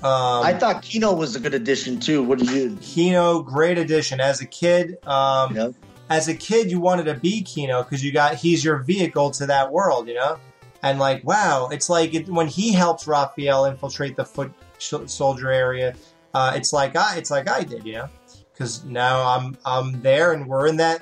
Um, 0.03 0.43
I 0.45 0.53
thought 0.53 0.81
Keno 0.81 1.13
was 1.13 1.35
a 1.35 1.39
good 1.39 1.53
addition 1.53 1.99
too. 1.99 2.23
What 2.23 2.39
did 2.39 2.49
you? 2.51 2.77
Keno, 2.81 3.41
great 3.41 3.77
addition. 3.77 4.21
As 4.21 4.39
a 4.41 4.45
kid, 4.45 4.97
um, 5.05 5.55
Yep. 5.55 5.73
as 6.09 6.27
a 6.29 6.33
kid, 6.35 6.71
you 6.71 6.79
wanted 6.79 7.03
to 7.05 7.15
be 7.15 7.41
Keno 7.41 7.83
because 7.83 8.03
you 8.03 8.11
got 8.13 8.35
he's 8.35 8.63
your 8.63 8.77
vehicle 8.77 9.31
to 9.31 9.45
that 9.47 9.71
world, 9.71 10.07
you 10.07 10.13
know. 10.15 10.37
And 10.83 10.99
like, 10.99 11.25
wow, 11.25 11.67
it's 11.71 11.89
like 11.89 12.13
it, 12.13 12.29
when 12.29 12.47
he 12.47 12.71
helps 12.71 13.07
Raphael 13.07 13.65
infiltrate 13.65 14.15
the 14.15 14.23
foot 14.23 14.51
sh- 14.77 14.93
soldier 15.07 15.51
area. 15.51 15.93
Uh, 16.33 16.53
it's 16.55 16.71
like 16.71 16.95
I, 16.95 17.17
it's 17.17 17.29
like 17.31 17.49
I 17.49 17.63
did, 17.63 17.85
you 17.85 17.93
know, 17.93 18.09
because 18.53 18.85
now 18.85 19.27
I'm 19.27 19.57
I'm 19.65 20.01
there 20.01 20.31
and 20.31 20.47
we're 20.47 20.67
in 20.67 20.77
that 20.77 21.01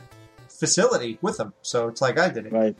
facility 0.49 1.19
with 1.21 1.39
him. 1.39 1.53
So 1.61 1.87
it's 1.87 2.01
like 2.01 2.17
I 2.17 2.29
did 2.29 2.47
it. 2.47 2.51
Right. 2.53 2.75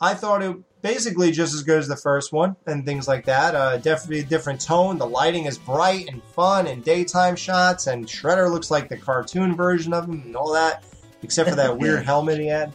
I 0.00 0.14
thought 0.14 0.42
it 0.42 0.56
basically 0.82 1.30
just 1.30 1.54
as 1.54 1.62
good 1.62 1.78
as 1.78 1.88
the 1.88 1.96
first 1.96 2.32
one 2.32 2.56
and 2.66 2.84
things 2.84 3.06
like 3.08 3.26
that. 3.26 3.54
Uh, 3.54 3.76
definitely 3.78 4.20
a 4.20 4.24
different 4.24 4.60
tone. 4.60 4.98
The 4.98 5.06
lighting 5.06 5.44
is 5.46 5.58
bright 5.58 6.08
and 6.08 6.22
fun 6.22 6.66
and 6.66 6.82
daytime 6.84 7.36
shots, 7.36 7.86
and 7.86 8.06
Shredder 8.06 8.50
looks 8.50 8.70
like 8.70 8.88
the 8.88 8.96
cartoon 8.96 9.54
version 9.56 9.92
of 9.92 10.06
him 10.06 10.22
and 10.24 10.36
all 10.36 10.52
that, 10.52 10.84
except 11.22 11.50
for 11.50 11.56
that 11.56 11.76
weird 11.78 12.04
helmet 12.06 12.40
he 12.40 12.46
had. 12.46 12.72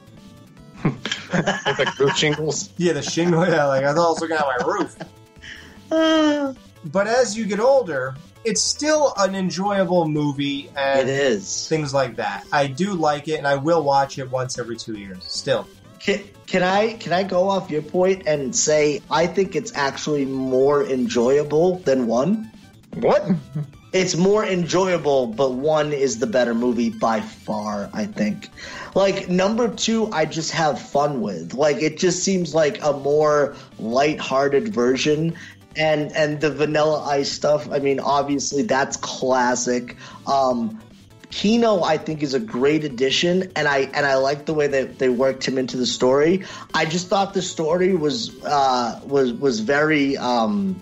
It's 0.84 1.80
like 1.80 1.98
roof 2.00 2.16
shingles. 2.16 2.70
Yeah, 2.78 2.94
the 2.94 3.02
shingle. 3.02 3.48
Yeah, 3.48 3.66
like 3.66 3.84
I 3.84 3.94
thought 3.94 4.08
I 4.08 4.12
was 4.12 4.22
looking 4.22 4.38
at 4.38 4.46
my 4.46 4.58
roof. 4.66 6.58
But 6.92 7.08
as 7.08 7.36
you 7.36 7.46
get 7.46 7.60
older, 7.60 8.16
it's 8.44 8.62
still 8.62 9.12
an 9.18 9.34
enjoyable 9.34 10.08
movie 10.08 10.70
and 10.78 11.10
is. 11.10 11.68
things 11.68 11.96
like 11.96 12.16
that. 12.18 12.46
I 12.52 12.68
do 12.68 12.94
like 12.94 13.28
it, 13.28 13.40
and 13.40 13.48
I 13.48 13.56
will 13.56 13.84
watch 13.84 14.20
it 14.20 14.30
once 14.30 14.60
every 14.60 14.78
two 14.78 14.94
years. 14.94 15.24
Still, 15.24 15.68
Can, 16.06 16.22
can 16.46 16.62
I 16.62 16.94
can 16.94 17.14
I 17.14 17.24
go 17.24 17.50
off 17.50 17.72
your 17.72 17.82
point 17.82 18.28
and 18.28 18.56
say 18.56 19.02
I 19.10 19.26
think 19.26 19.56
it's 19.56 19.72
actually 19.74 20.26
more 20.26 20.86
enjoyable 20.86 21.80
than 21.80 22.06
one? 22.06 22.52
What? 22.94 23.28
It's 23.92 24.16
more 24.16 24.46
enjoyable, 24.46 25.28
but 25.28 25.54
one 25.54 25.94
is 25.94 26.20
the 26.20 26.28
better 26.28 26.54
movie 26.54 26.90
by 26.90 27.22
far, 27.22 27.90
I 27.94 28.06
think. 28.06 28.50
Like 28.94 29.30
number 29.30 29.68
2 29.68 30.12
I 30.12 30.26
just 30.26 30.52
have 30.52 30.80
fun 30.80 31.22
with. 31.22 31.56
Like 31.56 31.78
it 31.78 31.98
just 31.98 32.24
seems 32.24 32.54
like 32.54 32.84
a 32.84 32.94
more 32.94 33.56
light-hearted 33.80 34.68
version 34.68 35.36
and 35.76 36.12
and 36.12 36.40
the 36.40 36.52
vanilla 36.52 37.04
ice 37.04 37.32
stuff, 37.32 37.72
I 37.72 37.80
mean 37.80 38.00
obviously 38.00 38.62
that's 38.62 38.96
classic. 38.98 39.98
Um 40.28 40.80
Keno, 41.36 41.84
I 41.84 41.98
think, 41.98 42.24
is 42.24 42.34
a 42.34 42.40
great 42.40 42.86
addition, 42.86 43.52
and 43.58 43.68
I 43.68 43.80
and 43.94 44.06
I 44.06 44.16
like 44.16 44.46
the 44.46 44.54
way 44.54 44.68
that 44.68 45.00
they 45.00 45.10
worked 45.10 45.46
him 45.46 45.58
into 45.58 45.76
the 45.76 45.86
story. 45.86 46.46
I 46.74 46.86
just 46.86 47.10
thought 47.10 47.34
the 47.34 47.42
story 47.42 47.94
was 47.94 48.42
uh, 48.46 49.02
was 49.06 49.34
was 49.34 49.60
very. 49.60 50.16
Um, 50.16 50.82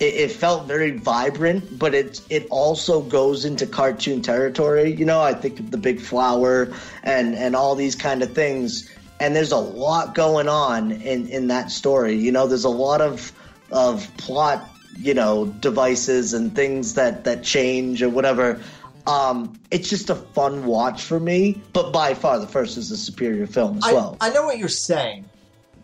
it, 0.00 0.14
it 0.14 0.32
felt 0.32 0.66
very 0.66 0.92
vibrant, 0.92 1.78
but 1.78 1.94
it 1.94 2.22
it 2.30 2.46
also 2.48 3.02
goes 3.02 3.44
into 3.44 3.66
cartoon 3.66 4.22
territory. 4.22 4.90
You 4.90 5.04
know, 5.04 5.20
I 5.20 5.34
think 5.34 5.60
of 5.60 5.70
the 5.70 5.76
big 5.76 6.00
flower 6.00 6.72
and 7.02 7.34
and 7.34 7.54
all 7.54 7.74
these 7.74 7.94
kind 7.94 8.22
of 8.22 8.32
things. 8.32 8.88
And 9.20 9.36
there's 9.36 9.52
a 9.52 9.58
lot 9.58 10.14
going 10.14 10.48
on 10.48 10.92
in 10.92 11.28
in 11.28 11.48
that 11.48 11.70
story. 11.70 12.14
You 12.14 12.32
know, 12.32 12.46
there's 12.46 12.64
a 12.64 12.70
lot 12.70 13.02
of 13.02 13.32
of 13.70 14.10
plot, 14.16 14.66
you 14.96 15.12
know, 15.12 15.44
devices 15.44 16.32
and 16.32 16.56
things 16.56 16.94
that 16.94 17.24
that 17.24 17.44
change 17.44 18.02
or 18.02 18.08
whatever. 18.08 18.62
Um, 19.06 19.60
it's 19.70 19.88
just 19.90 20.08
a 20.10 20.14
fun 20.14 20.64
watch 20.64 21.02
for 21.02 21.20
me, 21.20 21.60
but 21.72 21.92
by 21.92 22.14
far 22.14 22.38
the 22.38 22.46
first 22.46 22.76
is 22.78 22.90
a 22.90 22.96
superior 22.96 23.46
film 23.46 23.78
as 23.78 23.84
I, 23.84 23.92
well. 23.92 24.16
I 24.20 24.30
know 24.30 24.44
what 24.44 24.58
you're 24.58 24.68
saying. 24.68 25.26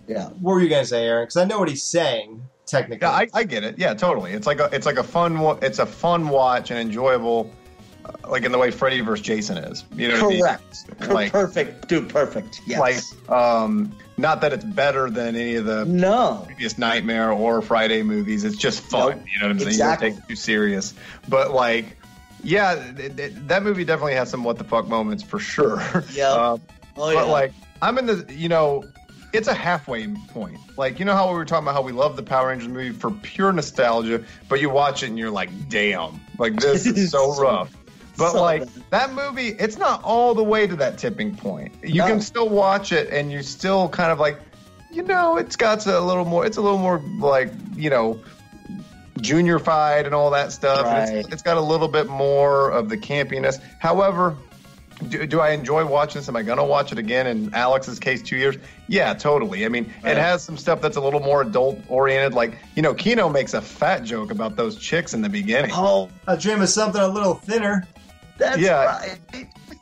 yeah, 0.09 0.29
What 0.41 0.55
were 0.55 0.61
you 0.61 0.69
gonna 0.71 0.87
say, 0.87 1.07
Aaron? 1.07 1.25
Because 1.25 1.37
I 1.37 1.45
know 1.45 1.59
what 1.59 1.69
he's 1.69 1.83
saying 1.83 2.43
technically. 2.67 3.07
Yeah, 3.07 3.13
I, 3.13 3.29
I 3.35 3.45
get 3.45 3.65
it. 3.65 3.79
Yeah, 3.79 3.93
totally. 3.95 4.33
It's 4.33 4.47
like 4.47 4.61
a 4.61 4.71
it's 4.73 4.87
like 4.87 4.97
a 4.97 5.03
fun 5.03 5.37
it's 5.61 5.79
a 5.81 5.87
fun 5.87 6.29
watch 6.29 6.71
and 6.71 6.81
enjoyable, 6.81 7.53
uh, 8.07 8.13
like 8.31 8.45
in 8.45 8.53
the 8.53 8.59
way 8.59 8.71
Freddy 8.71 9.01
vs. 9.01 9.25
Jason 9.25 9.59
is. 9.59 9.85
You 9.95 10.09
know, 10.09 10.15
what 10.15 10.25
I 10.25 10.29
mean? 10.29 10.41
correct, 10.41 11.11
Like 11.11 11.33
perfect, 11.33 11.89
dude, 11.89 12.09
perfect. 12.09 12.63
Yes. 12.67 12.81
like 12.81 13.31
um, 13.31 13.95
not 14.17 14.41
that 14.41 14.53
it's 14.53 14.65
better 14.65 15.11
than 15.11 15.35
any 15.37 15.57
of 15.57 15.65
the 15.67 15.85
no, 15.85 16.43
previous 16.47 16.79
Nightmare 16.79 17.33
or 17.33 17.61
Friday 17.61 18.03
movies. 18.03 18.45
It's 18.45 18.57
just 18.57 18.81
fun. 18.83 19.19
Nope. 19.19 19.27
You 19.33 19.41
know 19.41 19.47
what 19.47 19.53
I'm 19.53 19.59
saying? 19.59 19.69
Exactly. 19.71 20.09
You 20.09 20.13
don't 20.15 20.21
take 20.21 20.25
it 20.25 20.29
too 20.29 20.37
serious. 20.37 20.95
But 21.29 21.53
like, 21.53 21.97
yeah, 22.43 22.93
th- 22.97 23.17
th- 23.17 23.33
that 23.47 23.63
movie 23.63 23.85
definitely 23.85 24.15
has 24.15 24.31
some 24.31 24.45
what 24.45 24.59
the 24.59 24.65
fuck 24.65 24.89
moments 24.89 25.23
for 25.23 25.39
sure. 25.39 25.83
Yeah. 26.13 26.29
Uh, 26.31 26.57
oh 26.97 27.15
but 27.15 27.29
like, 27.29 27.53
I'm 27.83 27.99
in 27.99 28.07
the 28.07 28.27
you 28.31 28.49
know. 28.49 28.85
It's 29.33 29.47
a 29.47 29.55
halfway 29.55 30.09
point. 30.09 30.59
Like, 30.77 30.99
you 30.99 31.05
know 31.05 31.15
how 31.15 31.29
we 31.29 31.35
were 31.35 31.45
talking 31.45 31.63
about 31.65 31.75
how 31.77 31.83
we 31.83 31.93
love 31.93 32.17
the 32.17 32.23
Power 32.25 32.49
Rangers 32.49 32.67
movie 32.67 32.91
for 32.91 33.13
pure 33.13 33.53
nostalgia, 33.53 34.25
but 34.49 34.61
you 34.61 34.69
watch 34.69 35.05
it 35.05 35.07
and 35.09 35.17
you're 35.17 35.31
like, 35.31 35.51
damn, 35.69 36.21
like 36.39 36.57
this 36.57 36.85
is 36.85 37.13
so 37.13 37.33
So- 37.35 37.41
rough. 37.45 37.77
But 38.19 38.33
so 38.33 38.43
like 38.43 38.63
bad. 38.63 38.85
that 38.91 39.13
movie, 39.13 39.51
it's 39.51 39.79
not 39.79 40.03
all 40.03 40.35
the 40.35 40.43
way 40.43 40.67
to 40.67 40.75
that 40.75 40.99
tipping 40.99 41.37
point. 41.37 41.73
You 41.85 41.99
No. 42.01 42.09
can 42.09 42.21
still 42.21 42.49
watch 42.49 42.91
it 42.91 43.09
and 43.11 43.31
you 43.31 43.45
still 43.45 43.89
kind 43.89 44.11
of 44.11 44.19
like, 44.19 44.37
you 44.91 45.05
know, 45.05 45.37
it's 45.37 45.55
got 45.55 45.87
a 45.87 46.01
little 46.01 46.25
more. 46.25 46.45
It's 46.45 46.57
a 46.57 46.61
little 46.61 46.79
more 46.79 47.01
like 47.21 47.53
you 47.77 47.89
know, 47.89 48.19
juniorified 49.19 50.07
and 50.07 50.15
all 50.15 50.31
that 50.31 50.53
stuff. 50.53 50.85
Right. 50.87 51.17
It's, 51.19 51.29
it's 51.29 51.43
got 51.43 51.57
a 51.57 51.61
little 51.61 51.89
bit 51.89 52.09
more 52.09 52.71
of 52.71 52.89
the 52.89 52.97
campiness. 52.97 53.61
However, 53.79 54.37
do, 55.09 55.27
do 55.27 55.41
I 55.41 55.51
enjoy 55.51 55.85
watching 55.87 56.21
this? 56.21 56.29
Am 56.29 56.37
I 56.37 56.43
going 56.43 56.59
to 56.59 56.65
watch 56.65 56.93
it 56.93 56.99
again 56.99 57.27
in 57.27 57.55
Alex's 57.55 57.99
case, 57.99 58.23
two 58.23 58.37
years? 58.37 58.57
Yeah, 58.87 59.15
totally. 59.15 59.65
I 59.65 59.69
mean, 59.69 59.93
Right. 60.03 60.13
it 60.13 60.19
has 60.19 60.43
some 60.45 60.57
stuff 60.59 60.81
that's 60.83 60.97
a 60.97 61.01
little 61.01 61.21
more 61.21 61.43
adult 61.43 61.81
oriented. 61.89 62.35
Like, 62.35 62.59
you 62.77 62.83
know, 62.83 62.93
Keno 62.95 63.29
makes 63.29 63.55
a 63.55 63.63
fat 63.63 64.05
joke 64.05 64.31
about 64.31 64.57
those 64.57 64.77
chicks 64.77 65.15
in 65.15 65.23
the 65.23 65.29
beginning. 65.31 65.71
oh, 65.75 66.11
I 66.27 66.37
dream 66.37 66.61
of 66.61 66.69
something 66.69 67.01
a 67.01 67.09
little 67.09 67.35
thinner. 67.35 67.87
that's 68.39 68.59
Yeah. 68.59 68.85
right. 68.85 69.19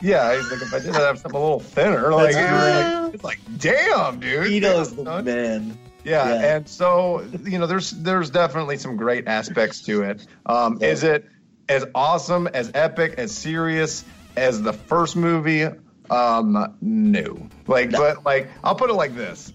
Yeah, 0.00 0.36
he's 0.36 0.50
like, 0.52 0.62
if 0.62 0.72
I 0.72 0.78
did 0.78 0.94
have 0.94 1.18
something 1.18 1.36
a 1.36 1.42
little 1.42 1.58
thinner, 1.58 2.12
like, 2.12 2.34
like- 2.36 3.14
it's 3.14 3.24
like, 3.24 3.40
damn, 3.58 4.20
dude. 4.20 4.62
Damn, 4.62 4.94
the 5.04 5.22
man. 5.24 5.78
Yeah, 6.08 6.28
Yeah. 6.28 6.56
and 6.56 6.68
so 6.68 7.22
you 7.44 7.58
know, 7.58 7.66
there's 7.66 7.90
there's 7.90 8.30
definitely 8.30 8.78
some 8.78 8.96
great 8.96 9.26
aspects 9.28 9.82
to 9.82 10.02
it. 10.02 10.26
Um, 10.46 10.78
Is 10.82 11.02
it 11.04 11.26
as 11.68 11.84
awesome, 11.94 12.46
as 12.46 12.70
epic, 12.74 13.14
as 13.18 13.30
serious 13.36 14.04
as 14.36 14.62
the 14.62 14.72
first 14.72 15.16
movie? 15.16 15.66
Um, 16.10 16.74
no. 16.80 17.48
Like, 17.66 17.90
No. 17.90 17.98
but 17.98 18.24
like, 18.24 18.48
I'll 18.64 18.74
put 18.74 18.88
it 18.88 18.94
like 18.94 19.14
this: 19.14 19.52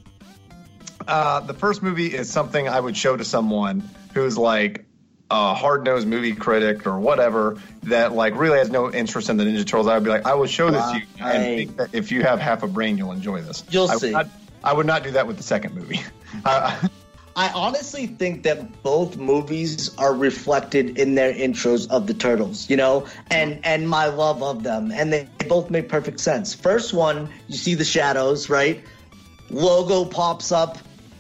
uh, 1.08 1.40
the 1.42 1.54
first 1.54 1.82
movie 1.82 2.08
is 2.14 2.30
something 2.30 2.68
I 2.70 2.80
would 2.80 2.96
show 2.96 3.18
to 3.18 3.26
someone 3.26 3.84
who's 4.14 4.38
like 4.38 4.86
a 5.32 5.56
hard 5.56 5.84
nosed 5.84 6.08
movie 6.08 6.34
critic 6.34 6.86
or 6.86 7.00
whatever 7.00 7.58
that 7.84 8.14
like 8.14 8.36
really 8.38 8.60
has 8.60 8.70
no 8.70 8.92
interest 8.92 9.30
in 9.30 9.38
the 9.38 9.44
Ninja 9.44 9.66
Turtles. 9.66 9.88
I 9.88 9.96
would 9.96 10.04
be 10.04 10.12
like, 10.12 10.28
I 10.28 10.36
will 10.36 10.46
show 10.46 10.70
this 10.70 10.86
to 10.92 10.98
you, 10.98 11.04
and 11.18 11.26
Right. 11.26 11.58
think 11.58 11.78
that 11.78 11.90
if 11.94 12.12
you 12.12 12.22
have 12.22 12.40
half 12.40 12.62
a 12.62 12.68
brain, 12.68 12.98
you'll 13.00 13.12
enjoy 13.12 13.42
this. 13.42 13.64
You'll 13.72 13.90
I 13.90 13.96
see. 13.96 14.12
not- 14.12 14.28
I 14.64 14.73
would 14.73 14.85
not 14.85 15.03
do 15.03 15.11
that 15.11 15.27
with 15.27 15.38
the 15.38 15.44
second 15.44 15.76
movie. 15.76 16.02
Uh, 16.45 16.88
I 17.35 17.49
honestly 17.49 18.07
think 18.07 18.41
that 18.44 18.81
both 18.81 19.18
movies 19.18 19.95
are 19.99 20.14
reflected 20.14 20.98
in 20.98 21.14
their 21.14 21.31
intros 21.31 21.88
of 21.90 22.07
the 22.07 22.14
turtles, 22.15 22.69
you 22.72 22.76
know, 22.76 23.07
and 23.30 23.60
and 23.64 23.88
my 23.88 24.06
love 24.06 24.41
of 24.41 24.64
them, 24.64 24.91
and 24.91 25.14
they 25.14 25.27
both 25.48 25.69
make 25.69 25.90
perfect 25.90 26.19
sense. 26.19 26.56
First 26.56 26.91
one, 26.94 27.30
you 27.48 27.56
see 27.56 27.76
the 27.76 27.85
shadows, 27.85 28.49
right? 28.49 28.84
Logo 29.52 30.06
pops 30.06 30.52
up, 30.52 30.80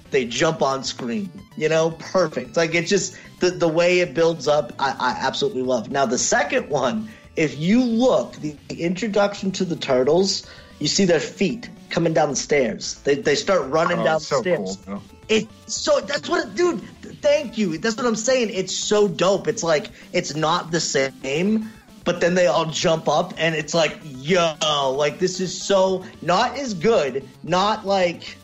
they 0.09 0.25
jump 0.25 0.61
on 0.61 0.83
screen, 0.83 1.29
you 1.57 1.69
know, 1.69 1.91
perfect. 1.91 2.57
Like 2.57 2.73
it 2.75 2.87
just 2.87 3.15
the 3.39 3.51
the 3.51 3.67
way 3.67 3.99
it 3.99 4.13
builds 4.13 4.47
up, 4.47 4.73
I, 4.79 4.95
I 4.99 5.09
absolutely 5.19 5.63
love. 5.63 5.91
Now 5.91 6.05
the 6.05 6.19
second 6.19 6.69
one, 6.69 7.09
if 7.35 7.57
you 7.59 7.83
look, 7.83 8.33
the, 8.37 8.55
the 8.67 8.81
introduction 8.83 9.51
to 9.53 9.65
the 9.65 9.75
turtles, 9.75 10.47
you 10.79 10.87
see 10.87 11.05
their 11.05 11.19
feet 11.19 11.69
coming 11.93 12.13
down 12.13 12.29
the 12.31 12.35
stairs. 12.35 12.95
They 13.05 13.15
they 13.15 13.35
start 13.35 13.69
running 13.69 13.99
Oh, 13.99 14.03
down 14.03 14.15
it's 14.17 14.27
so 14.27 14.41
the 14.41 14.41
stairs. 14.41 14.77
cool. 14.85 15.01
It's 15.29 15.73
so 15.73 15.99
that's 16.01 16.27
what, 16.27 16.55
dude. 16.55 16.81
Thank 17.21 17.57
you. 17.57 17.77
That's 17.77 17.95
what 17.95 18.05
I'm 18.05 18.15
saying. 18.17 18.49
It's 18.51 18.75
so 18.75 19.07
dope. 19.07 19.47
It's 19.47 19.63
like 19.63 19.89
it's 20.11 20.35
not 20.35 20.71
the 20.71 20.81
same, 20.81 21.69
but 22.03 22.19
then 22.19 22.33
they 22.35 22.47
all 22.47 22.65
jump 22.65 23.07
up, 23.07 23.33
and 23.37 23.55
it's 23.55 23.73
like, 23.73 23.97
yo, 24.03 24.55
like 24.97 25.19
this 25.19 25.39
is 25.39 25.53
so 25.61 26.03
not 26.21 26.57
as 26.57 26.73
good, 26.73 27.27
not 27.43 27.85
like, 27.85 28.35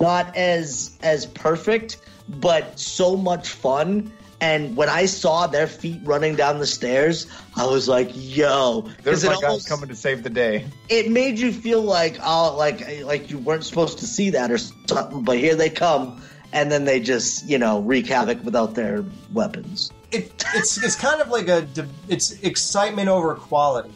not 0.00 0.36
as 0.36 0.98
as 1.02 1.24
perfect, 1.26 1.98
but 2.28 2.78
so 2.78 3.16
much 3.16 3.48
fun. 3.48 4.12
And 4.40 4.76
when 4.76 4.88
I 4.90 5.06
saw 5.06 5.46
their 5.46 5.66
feet 5.66 6.00
running 6.04 6.36
down 6.36 6.58
the 6.58 6.66
stairs, 6.66 7.26
I 7.56 7.64
was 7.66 7.88
like, 7.88 8.10
"Yo!" 8.14 8.86
There's 9.02 9.24
it 9.24 9.28
my 9.28 9.34
guys 9.34 9.44
almost- 9.44 9.68
coming 9.68 9.88
to 9.88 9.96
save 9.96 10.22
the 10.22 10.30
day. 10.30 10.66
it 10.88 11.10
made 11.10 11.38
you 11.38 11.52
feel 11.52 11.80
like 11.82 12.18
oh 12.22 12.54
like 12.56 13.02
like 13.04 13.30
you 13.30 13.38
weren't 13.38 13.64
supposed 13.64 13.98
to 14.00 14.06
see 14.06 14.30
that 14.30 14.50
or 14.50 14.58
something 14.58 15.22
but 15.22 15.38
here 15.38 15.54
they 15.54 15.70
come 15.70 16.20
and 16.52 16.70
then 16.70 16.84
they 16.84 17.00
just 17.00 17.46
you 17.48 17.56
know 17.58 17.80
wreak 17.80 18.06
havoc 18.06 18.44
without 18.44 18.74
their 18.74 19.04
weapons. 19.32 19.90
It, 20.12 20.44
it's 20.54 20.82
it's 20.84 20.96
kind 20.96 21.20
of 21.20 21.28
like 21.28 21.48
a 21.48 21.66
it's 22.08 22.32
excitement 22.42 23.08
over 23.08 23.34
quality. 23.34 23.90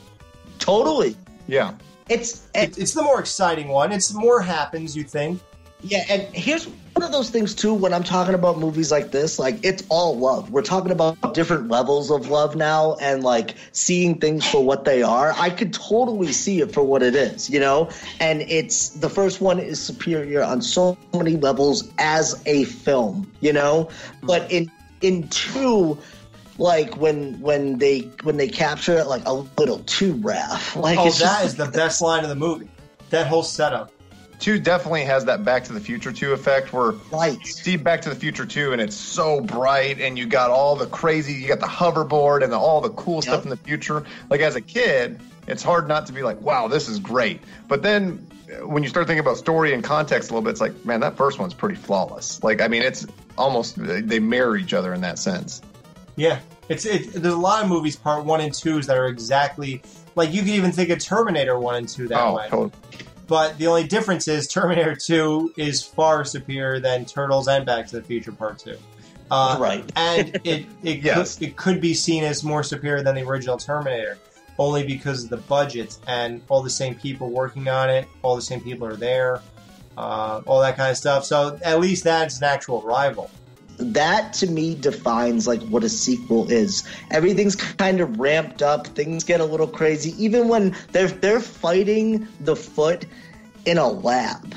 Totally. 0.58 1.16
Yeah. 1.46 1.74
It's 2.08 2.48
It, 2.54 2.76
it's 2.78 2.92
the 2.94 3.02
more 3.02 3.20
exciting 3.20 3.68
one. 3.68 3.92
It's 3.92 4.12
more 4.12 4.40
happens. 4.40 4.96
You 4.96 5.04
think? 5.04 5.40
Yeah, 5.82 6.05
and 6.11 6.23
here's 6.35 6.66
one 6.66 7.05
of 7.05 7.12
those 7.12 7.31
things 7.31 7.55
too. 7.55 7.73
When 7.73 7.94
I'm 7.94 8.02
talking 8.05 8.35
about 8.35 8.59
movies 8.59 8.90
like 8.90 9.11
this, 9.11 9.39
like 9.39 9.65
it's 9.65 9.82
all 9.89 10.19
love. 10.19 10.51
We're 10.51 10.62
talking 10.62 10.93
about 10.93 11.35
different 11.35 11.69
levels 11.69 12.11
of 12.11 12.28
love 12.28 12.57
now, 12.57 12.97
and 13.01 13.23
like 13.24 13.55
seeing 13.73 14.19
things 14.19 14.47
for 14.47 14.62
what 14.65 14.85
they 14.85 15.02
are. 15.02 15.32
I 15.36 15.51
could 15.51 15.73
totally 15.73 16.32
see 16.32 16.61
it 16.61 16.73
for 16.73 16.82
what 16.82 17.02
it 17.02 17.15
is, 17.15 17.48
you 17.48 17.61
know. 17.61 17.89
And 18.20 18.43
it's 18.43 18.90
the 18.90 19.09
first 19.09 19.40
one 19.40 19.59
is 19.59 19.81
superior 19.81 20.43
on 20.43 20.61
so 20.61 20.98
many 21.15 21.36
levels 21.36 21.90
as 21.98 22.43
a 22.47 22.65
film, 22.65 23.31
you 23.40 23.52
know. 23.52 23.89
But 24.23 24.51
in 24.52 24.70
in 25.01 25.28
two, 25.28 25.97
like 26.59 26.97
when 26.98 27.40
when 27.40 27.78
they 27.78 28.01
when 28.23 28.36
they 28.36 28.48
capture 28.48 28.98
it 28.98 29.07
like 29.07 29.23
a 29.24 29.32
little 29.32 29.78
too 29.81 30.12
rough. 30.15 30.77
Like 30.77 30.98
Oh, 30.98 31.07
it's 31.07 31.19
just- 31.19 31.32
that 31.32 31.47
is 31.47 31.55
the 31.57 31.66
best 31.66 32.02
line 32.02 32.23
of 32.24 32.28
the 32.28 32.36
movie. 32.36 32.69
That 33.09 33.27
whole 33.27 33.43
setup. 33.43 33.90
Two 34.40 34.58
definitely 34.58 35.04
has 35.04 35.26
that 35.26 35.44
Back 35.44 35.64
to 35.64 35.74
the 35.74 35.80
Future 35.80 36.12
2 36.12 36.32
effect 36.32 36.72
where 36.72 36.92
right. 37.12 37.38
you 37.38 37.46
see 37.46 37.76
Back 37.76 38.00
to 38.02 38.08
the 38.08 38.14
Future 38.14 38.46
2 38.46 38.72
and 38.72 38.80
it's 38.80 38.96
so 38.96 39.42
bright 39.42 40.00
and 40.00 40.18
you 40.18 40.26
got 40.26 40.50
all 40.50 40.76
the 40.76 40.86
crazy, 40.86 41.34
you 41.34 41.46
got 41.46 41.60
the 41.60 41.66
hoverboard 41.66 42.42
and 42.42 42.50
the, 42.50 42.58
all 42.58 42.80
the 42.80 42.90
cool 42.90 43.20
stuff 43.20 43.44
in 43.44 43.50
the 43.50 43.56
future. 43.56 44.04
Like 44.30 44.40
as 44.40 44.56
a 44.56 44.62
kid, 44.62 45.20
it's 45.46 45.62
hard 45.62 45.88
not 45.88 46.06
to 46.06 46.14
be 46.14 46.22
like, 46.22 46.40
wow, 46.40 46.68
this 46.68 46.88
is 46.88 46.98
great. 46.98 47.42
But 47.68 47.82
then 47.82 48.26
uh, 48.50 48.66
when 48.66 48.82
you 48.82 48.88
start 48.88 49.06
thinking 49.06 49.20
about 49.20 49.36
story 49.36 49.74
and 49.74 49.84
context 49.84 50.30
a 50.30 50.32
little 50.32 50.44
bit, 50.44 50.52
it's 50.52 50.60
like, 50.60 50.86
man, 50.86 51.00
that 51.00 51.18
first 51.18 51.38
one's 51.38 51.52
pretty 51.52 51.74
flawless. 51.74 52.42
Like, 52.42 52.62
I 52.62 52.68
mean, 52.68 52.82
it's 52.82 53.06
almost, 53.36 53.76
they 53.76 54.20
mirror 54.20 54.56
each 54.56 54.72
other 54.72 54.94
in 54.94 55.02
that 55.02 55.18
sense. 55.18 55.60
Yeah, 56.16 56.40
it's 56.68 56.84
it. 56.84 57.12
There's 57.12 57.34
a 57.34 57.36
lot 57.36 57.62
of 57.62 57.68
movies, 57.68 57.96
part 57.96 58.24
one 58.24 58.40
and 58.40 58.52
twos, 58.52 58.86
that 58.86 58.96
are 58.98 59.06
exactly 59.06 59.82
like 60.14 60.32
you 60.32 60.42
can 60.42 60.50
even 60.50 60.72
think 60.72 60.90
of 60.90 60.98
Terminator 60.98 61.58
one 61.58 61.76
and 61.76 61.88
two 61.88 62.08
that 62.08 62.20
oh, 62.20 62.36
way. 62.36 62.46
totally. 62.48 62.72
But 63.31 63.59
the 63.59 63.69
only 63.69 63.85
difference 63.85 64.27
is 64.27 64.48
Terminator 64.48 64.97
two 64.97 65.55
is 65.57 65.85
far 65.85 66.24
superior 66.24 66.81
than 66.81 67.05
Turtles 67.05 67.47
and 67.47 67.65
Back 67.65 67.86
to 67.86 67.97
the 68.01 68.02
Future 68.02 68.32
Part 68.32 68.59
two. 68.59 68.77
Uh, 69.31 69.57
Right. 69.61 69.89
and 69.94 70.40
it 70.44 70.66
it, 70.82 70.98
Yes. 70.98 71.39
could, 71.39 71.47
it 71.48 71.57
could 71.57 71.81
be 71.81 71.94
seen 71.94 72.24
as 72.24 72.43
more 72.43 72.65
superior 72.65 73.05
than 73.05 73.15
the 73.15 73.23
original 73.23 73.57
Terminator, 73.57 74.19
only 74.59 74.85
because 74.85 75.23
of 75.23 75.31
the 75.31 75.36
budget 75.36 75.97
and 76.09 76.43
all 76.48 76.61
the 76.61 76.69
same 76.69 76.97
people 76.97 77.31
working 77.31 77.69
on 77.69 77.89
it, 77.89 78.09
all 78.23 78.35
the 78.35 78.43
same 78.43 78.61
people 78.61 78.85
are 78.85 78.97
there, 78.97 79.40
uh, 79.97 80.40
all 80.44 80.61
that 80.61 80.77
kind 80.77 80.90
of 80.90 80.97
stuff. 80.97 81.24
So 81.24 81.57
at 81.62 81.78
least 81.78 82.02
that's 82.02 82.39
an 82.39 82.44
actual 82.44 82.82
rival. 82.82 83.31
That 83.81 84.32
to 84.35 84.47
me 84.47 84.74
defines 84.74 85.47
like 85.47 85.62
what 85.62 85.85
a 85.85 85.89
sequel 85.89 86.51
is. 86.51 86.85
Everything's 87.11 87.57
kind 87.57 88.01
of 88.01 88.19
ramped 88.20 88.62
up. 88.62 88.86
Things 88.89 89.24
get 89.24 89.40
a 89.40 89.44
little 89.44 89.66
crazy, 89.66 90.15
even 90.23 90.48
when 90.48 90.77
they're 90.93 91.09
they're 91.09 91.40
fighting 91.40 92.28
the 92.40 92.57
foot 92.57 93.07
in 93.65 93.78
a 93.78 93.89
lab, 93.89 94.55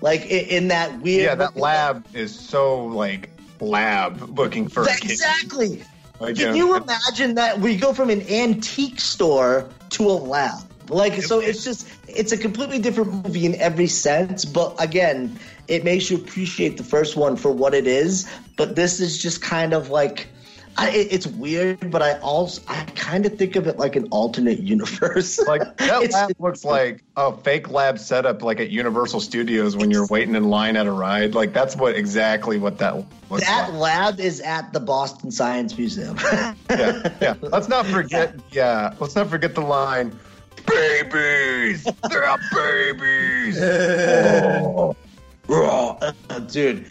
like 0.00 0.22
in, 0.26 0.44
in 0.46 0.68
that 0.68 1.00
weird. 1.00 1.24
Yeah, 1.24 1.34
that 1.34 1.56
lab 1.56 2.06
is 2.14 2.38
so 2.38 2.84
like 2.86 3.30
lab 3.60 4.38
looking 4.38 4.68
for. 4.68 4.82
Exactly. 4.82 5.82
Like, 6.20 6.36
Can 6.36 6.54
you 6.54 6.62
know, 6.64 6.76
you 6.76 6.76
imagine 6.76 7.34
that 7.34 7.58
we 7.58 7.76
go 7.76 7.92
from 7.92 8.08
an 8.10 8.22
antique 8.28 9.00
store 9.00 9.68
to 9.90 10.04
a 10.04 10.12
lab? 10.12 10.62
Like, 10.88 11.22
so 11.22 11.40
it's 11.40 11.64
just, 11.64 11.88
it's 12.06 12.32
a 12.32 12.36
completely 12.36 12.78
different 12.78 13.24
movie 13.24 13.46
in 13.46 13.54
every 13.56 13.86
sense. 13.86 14.44
But 14.44 14.76
again, 14.78 15.38
it 15.68 15.84
makes 15.84 16.10
you 16.10 16.16
appreciate 16.16 16.76
the 16.76 16.84
first 16.84 17.16
one 17.16 17.36
for 17.36 17.50
what 17.50 17.74
it 17.74 17.86
is. 17.86 18.30
But 18.56 18.76
this 18.76 19.00
is 19.00 19.20
just 19.20 19.42
kind 19.42 19.72
of 19.72 19.90
like, 19.90 20.28
I, 20.76 20.90
it's 20.90 21.26
weird, 21.26 21.90
but 21.90 22.02
I 22.02 22.18
also, 22.18 22.60
I 22.66 22.84
kind 22.96 23.26
of 23.26 23.38
think 23.38 23.54
of 23.54 23.66
it 23.68 23.78
like 23.78 23.94
an 23.94 24.08
alternate 24.10 24.58
universe. 24.60 25.38
Like 25.46 25.76
that 25.78 26.10
lab 26.12 26.32
looks 26.38 26.64
like 26.64 27.02
a 27.16 27.36
fake 27.36 27.70
lab 27.70 27.98
setup, 27.98 28.42
like 28.42 28.60
at 28.60 28.70
Universal 28.70 29.20
Studios 29.20 29.76
when 29.76 29.90
you're 29.90 30.06
waiting 30.06 30.34
in 30.34 30.48
line 30.50 30.76
at 30.76 30.86
a 30.86 30.92
ride. 30.92 31.34
Like 31.34 31.52
that's 31.52 31.76
what 31.76 31.94
exactly 31.94 32.58
what 32.58 32.78
that 32.78 32.96
looks 33.30 33.44
that 33.44 33.70
like. 33.72 33.80
lab 33.80 34.20
is 34.20 34.40
at 34.40 34.72
the 34.72 34.80
Boston 34.80 35.30
Science 35.30 35.76
Museum. 35.78 36.18
Yeah, 36.70 37.14
yeah. 37.20 37.34
Let's 37.40 37.68
not 37.68 37.86
forget. 37.86 38.34
Yeah, 38.50 38.94
let's 38.98 39.14
not 39.14 39.28
forget 39.28 39.54
the 39.54 39.60
line. 39.60 40.18
Babies, 40.66 41.86
they're 42.10 42.36
babies. 42.52 43.58
Oh. 43.60 44.96
Raw, 45.48 45.98
dude. 46.48 46.86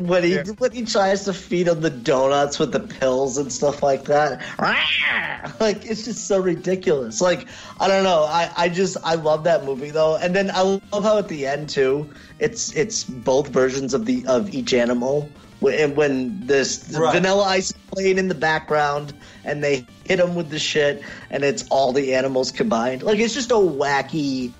when 0.00 0.22
he 0.22 0.34
Yeah. 0.34 0.42
when 0.58 0.72
he 0.72 0.84
tries 0.84 1.24
to 1.24 1.32
feed 1.32 1.68
him 1.68 1.80
the 1.80 1.90
donuts 1.90 2.58
with 2.58 2.72
the 2.72 2.80
pills 2.80 3.36
and 3.38 3.52
stuff 3.52 3.82
like 3.82 4.04
that, 4.04 4.40
like 5.60 5.84
it's 5.84 6.04
just 6.04 6.26
so 6.26 6.38
ridiculous. 6.38 7.20
Like 7.20 7.46
I 7.80 7.88
don't 7.88 8.04
know, 8.04 8.22
I, 8.24 8.50
I 8.56 8.68
just 8.68 8.96
I 9.04 9.14
love 9.16 9.44
that 9.44 9.64
movie 9.64 9.90
though, 9.90 10.16
and 10.16 10.34
then 10.34 10.50
I 10.52 10.62
love 10.62 11.04
how 11.04 11.18
at 11.18 11.28
the 11.28 11.46
end 11.46 11.68
too, 11.68 12.08
it's 12.38 12.72
it's 12.74 13.04
both 13.04 13.48
versions 13.48 13.94
of 13.94 14.06
the 14.06 14.24
of 14.26 14.54
each 14.54 14.72
animal. 14.72 15.28
When, 15.60 15.74
and 15.78 15.96
when 15.96 16.44
this 16.46 16.92
Right. 16.96 17.12
Vanilla 17.14 17.44
Ice 17.44 17.70
is 17.70 17.76
playing 17.92 18.18
in 18.18 18.26
the 18.28 18.34
background, 18.34 19.12
and 19.44 19.62
they 19.62 19.86
hit 20.04 20.18
him 20.18 20.34
with 20.34 20.50
the 20.50 20.58
shit, 20.58 21.02
and 21.30 21.44
it's 21.44 21.66
all 21.68 21.92
the 21.92 22.14
animals 22.14 22.50
combined. 22.50 23.02
Like 23.04 23.18
it's 23.20 23.34
just 23.34 23.50
a 23.52 23.54
wacky 23.54 24.52